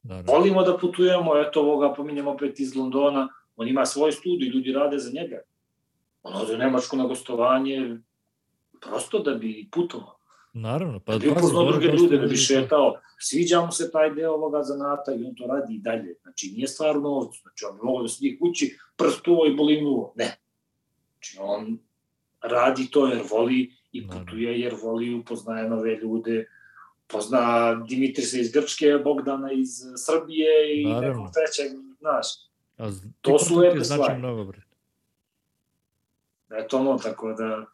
Naravno. 0.04 0.34
Volimo 0.34 0.64
da 0.64 0.78
putujemo, 0.78 1.38
eto 1.38 1.62
ovoga 1.62 1.94
pominjem 1.94 2.28
opet 2.28 2.60
iz 2.60 2.76
Londona, 2.76 3.28
on 3.56 3.68
ima 3.68 3.86
svoj 3.86 4.12
studij, 4.12 4.48
ljudi 4.48 4.72
rade 4.72 4.98
za 4.98 5.12
njega. 5.12 5.42
On 6.24 6.34
ode 6.42 6.54
u 6.54 6.58
Nemačku 6.58 6.98
na 6.98 7.06
gostovanje 7.06 7.98
prosto 8.82 9.20
da 9.20 9.34
bi 9.34 9.68
putovao. 9.72 10.19
Naravno, 10.54 11.00
pa 11.00 11.18
Da 11.18 11.32
upoznao 11.32 11.72
druge 11.72 11.88
ljude, 11.88 12.18
da 12.18 12.28
bi 12.28 12.36
šetao. 12.38 13.00
Sviđa 13.20 13.62
mu 13.62 13.72
se 13.72 13.92
taj 13.92 14.12
deo 14.12 14.34
ovoga 14.34 14.64
zanata 14.64 15.12
i 15.14 15.24
on 15.26 15.36
to 15.36 15.48
radi 15.48 15.76
i 15.76 15.80
dalje. 15.80 16.16
Znači, 16.22 16.52
nije 16.56 16.68
stvar 16.68 16.98
u 16.98 17.02
novcu. 17.02 17.40
Znači, 17.42 17.66
on 17.66 17.80
mogao 17.84 18.02
da 18.02 18.08
sedi 18.08 18.38
kući, 18.42 18.78
prst 18.96 19.28
uvo 19.28 19.46
i 19.46 19.56
boli 19.56 19.86
uvo. 19.86 20.14
Ne. 20.16 20.38
Znači, 21.14 21.38
on 21.42 21.80
radi 22.42 22.92
to 22.92 23.08
jer 23.08 23.22
voli 23.32 23.74
i 23.92 24.08
putuje 24.08 24.60
jer 24.60 24.76
voli, 24.84 25.14
upoznaje 25.14 25.70
nove 25.70 25.96
ljude, 25.96 26.46
pozna 27.08 27.76
Dimitrisa 27.90 28.38
iz 28.40 28.52
Grčke, 28.52 28.98
Bogdana 29.04 29.52
iz 29.52 29.70
Srbije 30.06 30.82
i 30.82 30.86
Naravno. 30.86 31.08
nekog 31.10 31.28
trećeg, 31.34 31.78
znaš. 32.00 32.28
A 32.78 32.90
To 33.22 33.40
su 33.40 33.56
lepe 33.56 33.84
stvari. 33.84 34.18
mnogo, 34.18 34.44
brate. 34.44 34.68
Eto 36.52 36.78
ono, 36.78 36.98
tako 36.98 37.34
da 37.34 37.66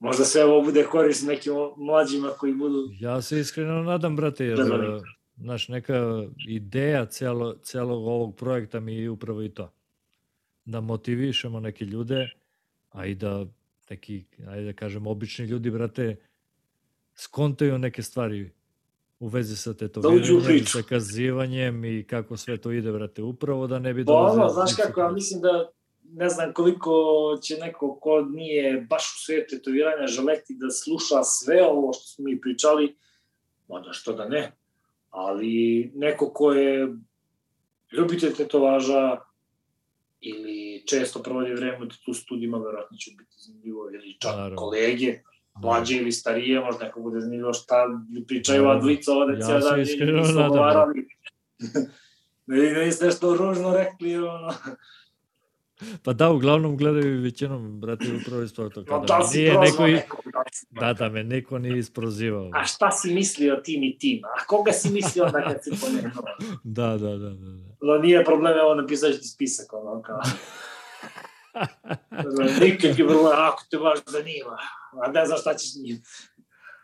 možda 0.00 0.24
sve 0.24 0.44
ovo 0.44 0.62
bude 0.62 0.84
korisno 0.84 1.28
nekim 1.28 1.52
mlađima 1.76 2.28
koji 2.28 2.54
budu 2.54 2.88
Ja 3.00 3.22
se 3.22 3.40
iskreno 3.40 3.82
nadam, 3.82 4.16
brate, 4.16 4.44
jer, 4.44 4.60
e, 4.60 4.64
znaš, 5.36 5.68
neka 5.68 6.24
ideja 6.48 7.06
celo, 7.06 7.56
celog 7.62 8.06
ovog 8.06 8.36
projekta 8.36 8.80
mi 8.80 8.96
je 8.96 9.10
upravo 9.10 9.42
i 9.42 9.48
to. 9.48 9.72
Da 10.64 10.80
motivišemo 10.80 11.60
neke 11.60 11.84
ljude, 11.84 12.30
a 12.90 13.06
i 13.06 13.14
da 13.14 13.46
neki, 13.90 14.24
ajde 14.48 14.64
da 14.64 14.72
kažem, 14.72 15.06
obični 15.06 15.46
ljudi, 15.46 15.70
brate, 15.70 16.16
skontaju 17.14 17.78
neke 17.78 18.02
stvari 18.02 18.50
u 19.20 19.28
vezi 19.28 19.56
sa 19.56 19.74
tetoviranjem, 19.74 20.44
priču. 20.44 20.78
sa 20.78 20.82
kazivanjem 20.82 21.84
i 21.84 22.04
kako 22.04 22.36
sve 22.36 22.56
to 22.56 22.72
ide, 22.72 22.92
brate, 22.92 23.22
upravo 23.22 23.66
da 23.66 23.78
ne 23.78 23.94
bi 23.94 24.04
Pa 24.04 24.12
ono, 24.12 24.20
dolazilo 24.20 24.48
znaš 24.48 24.76
kako, 24.76 25.00
ja 25.00 25.10
mislim 25.10 25.40
da 25.40 25.70
ne 26.12 26.28
znam 26.28 26.52
koliko 26.52 26.92
će 27.42 27.56
neko 27.56 27.98
ko 28.00 28.20
nije 28.20 28.86
baš 28.90 29.02
u 29.02 29.24
svetu 29.24 29.56
tetoviranja 29.56 30.06
želeti 30.06 30.56
da 30.58 30.70
sluša 30.70 31.22
sve 31.22 31.66
ovo 31.66 31.92
što 31.92 32.04
smo 32.04 32.24
mi 32.24 32.40
pričali, 32.40 32.96
možda 33.68 33.92
što 33.92 34.12
da 34.12 34.28
ne, 34.28 34.52
ali 35.10 35.90
neko 35.94 36.32
ko 36.32 36.52
je 36.52 36.88
ljubitelj 37.92 38.34
tetovaža 38.34 39.18
ili 40.20 40.86
često 40.86 41.22
provodi 41.22 41.54
vreme 41.54 41.86
u 42.08 42.14
studijima, 42.14 42.58
verovatno 42.58 42.96
će 42.96 43.10
biti 43.18 43.36
zanimljivo, 43.36 43.90
ili 43.94 44.18
čak 44.20 44.32
Naravno. 44.32 44.56
kolege, 44.56 45.20
mlađe 45.62 45.96
ili 45.96 46.12
starije, 46.12 46.60
možda 46.60 46.84
neko 46.84 47.00
bude 47.00 47.20
zanimljivo 47.20 47.52
šta 47.52 47.86
pričaju 48.26 48.62
ova 48.64 48.78
dvojica 48.78 49.12
ovde 49.12 49.38
Ja 49.38 49.46
cijel 49.46 49.60
se 49.60 49.68
dan 49.68 49.80
iskreno 49.80 50.22
i 50.22 50.24
su 50.24 50.32
nadam, 50.32 50.50
ogovarali. 50.50 51.08
Da 52.46 52.56
i 52.70 52.74
da 52.74 52.80
niste 52.80 53.06
nešto 53.06 53.36
ružno 53.36 53.74
rekli, 53.74 54.16
ono. 54.16 54.54
Па 56.04 56.14
да, 56.14 56.28
углавном 56.34 56.76
гледај 56.76 57.20
веќином 57.24 57.80
брате 57.80 58.10
управи 58.12 58.48
спортот. 58.48 58.88
Но 58.88 59.00
да 59.08 59.22
си 59.24 59.46
е 59.48 59.56
некој 59.56 60.02
Да, 60.76 60.92
да 60.94 61.10
ме 61.10 61.24
некој 61.24 61.58
не 61.64 61.78
испрозивал. 61.80 62.50
А 62.52 62.64
шта 62.68 62.90
си 62.90 63.14
мислио 63.14 63.60
тим 63.62 63.82
и 63.82 63.96
тим? 63.98 64.24
А 64.24 64.44
кога 64.46 64.72
си 64.72 64.92
мислио 64.92 65.30
дека 65.32 65.56
се 65.62 65.70
понекнува? 65.80 66.36
Да, 66.64 66.98
да, 66.98 67.18
да, 67.18 67.30
да. 67.30 67.50
да. 67.50 67.70
Но 67.82 67.98
ние 67.98 68.24
проблем 68.24 68.56
е 68.56 68.62
ово 68.62 68.74
написаш 68.74 69.20
ти 69.20 69.28
список, 69.28 69.72
оно 69.72 70.02
ка. 70.02 70.20
Никакви 72.60 73.06
проблем, 73.06 73.32
ако 73.32 73.62
те 73.70 73.78
баш 73.78 73.98
занима. 74.06 74.58
А 75.02 75.12
да, 75.12 75.24
за 75.26 75.36
шта 75.40 75.54
ќеш 75.54 75.82
ние? 75.82 76.02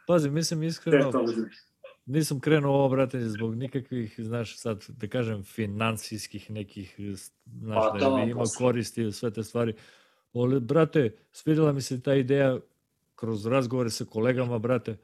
Пази, 0.07 0.31
мислам 0.31 0.62
искрено. 0.62 1.10
Nisam 2.06 2.40
krenuo 2.40 2.74
ovo, 2.74 2.88
brate, 2.88 3.20
zbog 3.20 3.54
nikakvih, 3.54 4.14
znaš, 4.18 4.56
sad, 4.58 4.84
da 4.88 5.08
kažem, 5.08 5.42
finansijskih 5.44 6.50
nekih, 6.50 6.96
znaš, 7.46 7.84
Pa, 7.92 7.98
da 7.98 8.04
to 8.04 8.16
bi 8.16 8.30
imao 8.30 8.42
posle. 8.42 8.58
koristi 8.58 9.12
sve 9.12 9.30
te 9.30 9.42
stvari. 9.42 9.74
Ali, 10.32 10.60
brate, 10.60 11.16
svidjela 11.32 11.72
mi 11.72 11.80
se 11.80 12.02
ta 12.02 12.14
ideja 12.14 12.58
kroz 13.14 13.46
razgovore 13.46 13.90
sa 13.90 14.04
kolegama, 14.04 14.58
brate, 14.58 14.96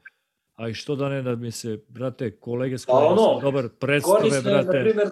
a 0.55 0.69
i 0.69 0.73
što 0.73 0.95
da 0.95 1.09
ne 1.09 1.21
da 1.21 1.35
mi 1.35 1.51
se, 1.51 1.79
brate, 1.87 2.31
kolege 2.31 2.77
s 2.77 2.85
Pa 2.85 2.91
kojima 2.91 3.21
ono, 3.21 3.41
dobar 3.41 3.69
predstave, 3.79 4.27
je, 4.27 4.41
na 4.41 4.41
brate, 4.41 4.79
primjer, 4.83 5.09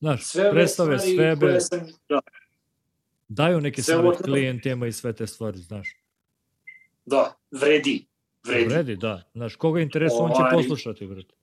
znaš, 0.00 0.24
sve 0.24 0.50
predstave, 0.50 0.98
svebe, 0.98 1.60
sam... 1.60 1.80
Da, 2.08 2.20
daju 3.28 3.60
neke 3.60 3.82
sve 3.82 3.94
savjet 3.94 4.22
klijentima 4.22 4.86
i 4.86 4.92
sve 4.92 5.12
te 5.12 5.26
stvari, 5.26 5.58
znaš. 5.58 5.96
da, 7.06 7.34
vredi. 7.50 8.09
Vredi. 8.46 8.64
Vredi, 8.74 8.96
da. 8.96 9.22
Znaš, 9.34 9.56
koga 9.56 9.80
interesuje, 9.80 10.20
on 10.20 10.30
će 10.30 10.42
Ovaj- 10.42 10.52
poslušati, 10.52 11.06
brate. 11.06 11.34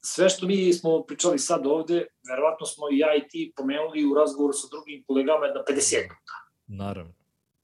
sve 0.00 0.28
što 0.28 0.46
mi 0.46 0.72
smo 0.72 1.02
pričali 1.02 1.38
sad 1.38 1.66
ovde, 1.66 2.06
verovatno 2.30 2.66
smo 2.66 2.84
i 2.92 2.98
ja 2.98 3.14
i 3.14 3.28
ti 3.28 3.52
pomenuli 3.56 4.04
u 4.06 4.14
razgovoru 4.14 4.52
sa 4.52 4.68
drugim 4.70 5.04
kolegama 5.06 5.46
na 5.46 5.62
50. 5.68 5.96
Naravno. 6.66 7.12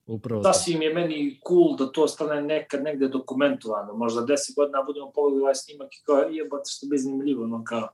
Upravo 0.07 0.43
to. 0.43 0.53
Sasvim 0.53 0.83
je 0.83 0.95
meni 0.95 1.41
cool 1.49 1.77
da 1.77 1.93
to 1.93 2.09
stane 2.09 2.43
nekad 2.43 2.83
negde 2.83 3.09
dokumentovano. 3.09 3.93
Možda 3.95 4.21
10 4.21 4.55
godina 4.57 4.83
budemo 4.83 5.13
pogledali 5.15 5.43
ovaj 5.43 5.55
snimak 5.55 5.95
i 5.95 6.03
kao 6.07 6.17
jebate 6.17 6.71
što 6.71 6.87
bi 6.87 6.99
zanimljivo, 6.99 7.45
ono 7.45 7.65
kao 7.65 7.89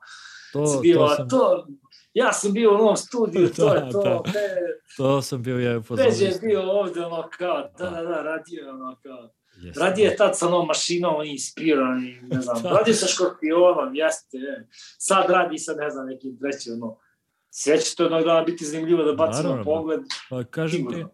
To, 0.52 0.66
si 0.66 0.78
bio, 0.82 0.98
to, 0.98 1.14
sam, 1.16 1.28
to, 1.28 1.66
ja 2.14 2.32
sam 2.32 2.52
bio 2.52 2.70
u 2.72 2.74
ovom 2.74 2.96
studiju, 2.96 3.48
to 3.56 3.66
Da, 3.66 3.74
je 3.74 3.90
to, 3.92 4.02
da. 4.02 4.20
Pe, 4.24 4.38
to 4.96 5.22
sam 5.22 5.42
bio 5.42 5.58
ja 5.58 5.80
Peđe 5.96 6.24
je 6.24 6.38
bio 6.42 6.62
ovde, 6.70 7.00
ono 7.04 7.28
kao, 7.38 7.68
da, 7.78 7.90
da, 7.90 8.02
da, 8.02 8.22
radio 8.22 8.70
ono 8.70 8.96
kao, 9.02 9.28
Jeste. 9.62 9.80
radio 9.80 10.04
je 10.04 10.16
tad 10.16 10.38
sa 10.38 10.46
onom 10.48 10.66
mašinom, 10.66 11.24
inspiran 11.24 12.04
i 12.04 12.18
ne 12.22 12.40
znam, 12.40 12.56
Da. 12.62 12.70
radio 12.70 12.94
sa 12.94 13.06
škorpionom, 13.06 13.94
jeste, 13.94 14.36
je. 14.38 14.68
sad 14.98 15.30
radi 15.30 15.58
sa 15.58 15.72
ne 15.72 15.90
znam 15.90 16.06
nekim 16.06 16.38
trećim, 16.38 16.72
ono, 16.74 16.96
sve 17.50 17.80
će 17.80 17.96
to 17.96 18.02
jednog 18.02 18.24
dana 18.24 18.42
biti 18.42 18.64
zanimljivo 18.64 19.04
da 19.04 19.12
bacimo 19.14 19.42
Naravno. 19.42 19.64
pogled, 19.64 20.00
Pa 20.30 20.44
kažem 20.44 20.70
ti, 20.80 20.86
sigurno. 20.86 21.10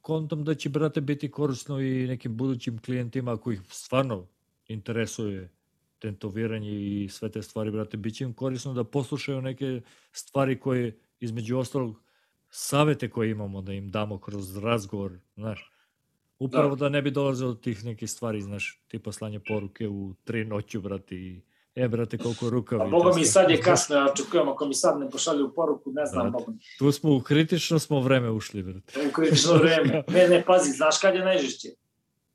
kontom 0.00 0.44
da 0.44 0.54
će, 0.54 0.68
brate, 0.68 1.00
biti 1.00 1.30
korisno 1.30 1.80
i 1.80 2.06
nekim 2.06 2.36
budućim 2.36 2.78
klijentima 2.78 3.38
ih 3.52 3.60
stvarno 3.68 4.26
interesuje 4.66 5.50
tentoviranje 5.98 6.70
i 6.72 7.08
sve 7.08 7.28
te 7.28 7.42
stvari, 7.42 7.70
brate, 7.70 7.96
bit 7.96 8.14
će 8.14 8.24
im 8.24 8.34
korisno 8.34 8.74
da 8.74 8.84
poslušaju 8.84 9.42
neke 9.42 9.80
stvari 10.12 10.60
koje, 10.60 10.98
između 11.20 11.58
ostalog, 11.58 12.00
savete 12.50 13.10
koje 13.10 13.30
imamo 13.30 13.62
da 13.62 13.72
im 13.72 13.90
damo 13.90 14.18
kroz 14.18 14.56
razgovor, 14.56 15.12
znaš. 15.34 15.71
Upravo 16.44 16.76
da, 16.76 16.88
ne 16.88 17.02
bi 17.02 17.10
dolazilo 17.10 17.52
do 17.52 17.60
tih 17.60 17.84
nekih 17.84 18.10
stvari, 18.10 18.40
znaš, 18.40 18.82
tipa 18.88 19.12
slanje 19.12 19.40
poruke 19.48 19.88
u 19.88 20.14
tri 20.24 20.44
noću, 20.44 20.80
brate, 20.80 21.14
i 21.14 21.42
e, 21.74 21.88
brate, 21.88 22.18
koliko 22.18 22.50
rukavi. 22.50 22.82
A 22.82 22.86
i 22.86 22.90
boga 22.90 23.16
mi 23.16 23.24
sad 23.24 23.50
je 23.50 23.60
kasno, 23.68 23.96
ja 23.96 24.06
očekujem 24.12 24.48
ako 24.48 24.66
mi 24.66 24.74
sad 24.74 25.00
ne 25.00 25.10
pošalju 25.10 25.52
poruku, 25.54 25.92
ne 25.92 26.06
znam, 26.06 26.30
Brate. 26.30 26.44
boga 26.44 26.52
mi. 26.52 26.58
Tu 26.78 26.92
smo, 26.92 27.16
u 27.16 27.20
kritično 27.20 27.78
smo 27.78 28.00
vreme 28.00 28.30
ušli, 28.30 28.62
brate. 28.62 29.08
U 29.08 29.12
kritično 29.12 29.54
vreme. 29.54 30.02
Ne, 30.14 30.28
ne, 30.28 30.44
pazi, 30.46 30.72
znaš 30.72 30.98
kad 30.98 31.14
je 31.14 31.24
najžešće? 31.24 31.68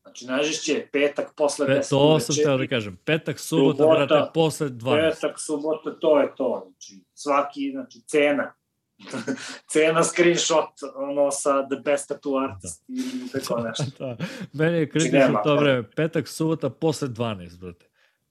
Znači, 0.01 0.25
najžešće 0.25 0.73
je 0.73 0.89
petak 0.91 1.33
posle 1.35 1.65
Pe, 1.65 1.73
10 1.73 1.89
to 1.89 2.19
sam 2.19 2.35
teo 2.35 2.57
da 2.57 2.67
kažem. 2.67 2.97
Petak, 3.05 3.39
subota, 3.39 3.77
Subota, 3.77 4.05
brate, 4.05 4.31
posle 4.33 4.69
12. 4.69 5.13
Petak, 5.13 5.39
subota, 5.39 5.99
to 5.99 6.19
je 6.19 6.35
to. 6.35 6.63
Znači, 6.65 7.03
svaki, 7.13 7.71
znači, 7.71 8.01
cena. 8.01 8.53
cena 9.71 10.03
screenshot, 10.03 10.69
ono, 10.95 11.31
sa 11.31 11.63
the 11.63 11.75
best 11.75 12.09
tattoo 12.09 12.37
artist 12.39 12.83
da. 12.87 12.93
ili 12.93 13.29
tako 13.29 13.61
nešto. 13.61 13.83
da. 13.99 14.17
Meni 14.53 14.77
je 14.77 14.89
kritično 14.89 15.41
to 15.43 15.55
vreme. 15.55 15.91
Petak, 15.91 16.27
subota, 16.27 16.69
posle 16.69 17.07
12, 17.07 17.57
brate. 17.57 17.85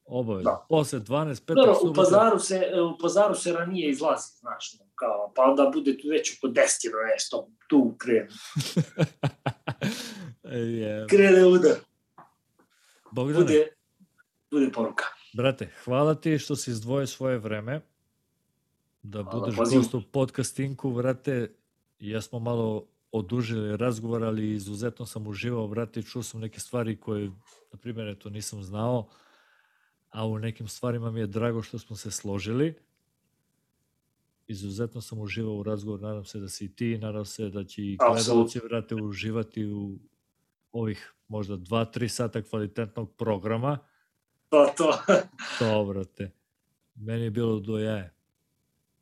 Obavezno. 0.05 0.51
Da. 0.51 0.67
Posle 0.69 1.01
12, 1.01 1.41
petak, 1.41 1.57
Dobro, 1.57 1.73
u 1.73 1.77
subota. 1.77 2.01
pazaru, 2.01 2.39
se, 2.39 2.63
u 2.95 2.99
pazaru 2.99 3.35
se 3.35 3.53
ranije 3.53 3.91
izlazi, 3.91 4.39
znaš, 4.39 4.77
kao, 4.95 5.33
pa 5.37 5.43
onda 5.43 5.71
bude 5.73 5.99
tu 5.99 6.09
već 6.09 6.39
oko 6.39 6.49
10 6.49 6.59
ili 6.85 6.95
nešto, 7.13 7.49
tu 7.69 7.95
krene. 7.99 8.29
je, 10.81 11.07
Krene 11.09 11.47
udar, 11.47 11.73
Bogdane, 13.11 13.45
bude, 13.45 13.69
bude 14.51 14.73
poruka. 14.73 15.05
brate, 15.35 15.69
hvala 15.85 16.15
ti 16.15 16.39
što 16.39 16.57
si 16.57 16.71
izdvojio 16.71 17.07
svoje 17.07 17.39
vreme 17.39 17.81
da 19.07 19.23
Hvala, 19.23 19.41
budeš 19.41 19.57
gost 19.75 19.95
u 19.95 20.03
podcastinku, 20.13 20.91
vrate, 20.91 21.55
ja 21.99 22.21
smo 22.21 22.39
malo 22.39 22.87
odužili 23.13 23.77
razgovor, 23.77 24.25
ali 24.25 24.53
izuzetno 24.53 25.07
sam 25.07 25.27
uživao, 25.27 25.67
vrate, 25.67 26.03
čuo 26.03 26.23
sam 26.23 26.41
neke 26.41 26.61
stvari 26.61 26.97
koje, 26.97 27.31
na 27.73 27.79
primjer, 27.79 28.09
eto, 28.09 28.31
nisam 28.31 28.63
znao, 28.63 29.09
a 30.11 30.27
u 30.27 30.39
nekim 30.39 30.69
stvarima 30.69 31.11
mi 31.11 31.21
je 31.21 31.27
drago 31.27 31.63
što 31.63 31.79
smo 31.79 31.97
se 31.97 32.11
složili. 32.11 32.75
Izuzetno 34.47 35.01
sam 35.01 35.19
uživao 35.19 35.55
u 35.55 35.63
razgovoru, 35.63 36.03
nadam 36.03 36.25
se 36.25 36.41
da 36.41 36.49
si 36.49 36.65
i 36.65 36.75
ti, 36.75 36.99
nadam 36.99 37.25
se 37.25 37.49
da 37.49 37.65
će 37.65 37.83
i 37.83 37.97
gledalci, 37.97 38.59
vrate, 38.59 38.95
uživati 38.95 39.67
u 39.67 39.99
ovih 40.73 41.15
možda 41.29 41.57
2-3 41.57 42.09
sata 42.09 42.43
kvalitetnog 42.43 43.17
programa. 43.17 43.79
To, 44.49 44.73
to, 44.77 44.99
To, 45.59 45.85
brate. 45.85 46.31
Meni 46.95 47.25
je 47.25 47.31
bilo 47.31 47.61
do 47.61 47.79
jaje. 47.79 48.16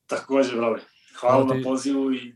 Takođe, 0.07 0.57
brale. 0.57 0.81
Hvala 1.21 1.35
Hvala 1.37 1.45
na 1.47 1.55
ti. 1.55 1.63
pozivu 1.65 2.13
i 2.15 2.35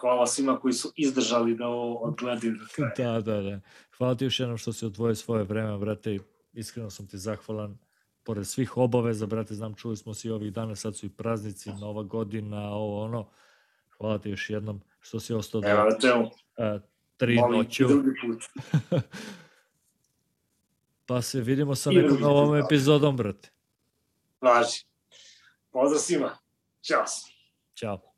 hvala 0.00 0.26
svima 0.26 0.60
koji 0.60 0.72
su 0.74 0.92
izdržali 0.96 1.54
da 1.54 1.66
ovo 1.66 1.98
odgledaju 1.98 2.52
do 2.52 2.64
kraja. 2.74 3.12
Da, 3.12 3.20
da, 3.20 3.40
da. 3.42 3.60
Hvala 3.98 4.14
ti 4.14 4.24
još 4.24 4.40
jednom 4.40 4.58
što 4.58 4.72
si 4.72 4.86
odvojio 4.86 5.14
svoje 5.14 5.44
vreme, 5.44 5.78
brate. 5.78 6.18
Iskreno 6.52 6.90
sam 6.90 7.06
ti 7.06 7.18
zahvalan. 7.18 7.78
Pored 8.22 8.46
svih 8.46 8.76
obaveza, 8.76 9.26
brate, 9.26 9.54
znam, 9.54 9.74
čuli 9.74 9.96
smo 9.96 10.14
se 10.14 10.28
i 10.28 10.30
ovih 10.30 10.52
dana, 10.52 10.76
sad 10.76 10.96
su 10.96 11.06
i 11.06 11.10
praznici, 11.10 11.70
nova 11.72 12.02
godina, 12.02 12.70
ovo 12.70 13.04
ono. 13.04 13.28
Hvala 13.98 14.18
ti 14.18 14.30
još 14.30 14.50
jednom 14.50 14.80
što 15.00 15.20
si 15.20 15.34
ostao 15.34 15.60
Evo, 15.64 15.82
do 15.82 15.88
na 15.90 15.98
čemu, 16.00 16.30
a, 16.58 16.78
tri 17.16 17.34
molim, 17.36 17.58
noću. 17.58 17.84
i 17.84 17.88
drugi 17.88 18.10
put. 18.22 18.42
Pa 21.06 21.22
se 21.22 21.40
vidimo 21.40 21.74
sa 21.74 21.90
I 21.92 21.94
nekom 21.94 22.20
novom 22.20 22.52
da. 22.52 22.58
epizodom, 22.66 23.16
brate. 23.16 23.50
Važi. 24.40 24.84
Pozdrav 25.70 26.00
svima. 26.00 26.38
Ćao. 26.84 27.04
Ćao. 27.78 28.13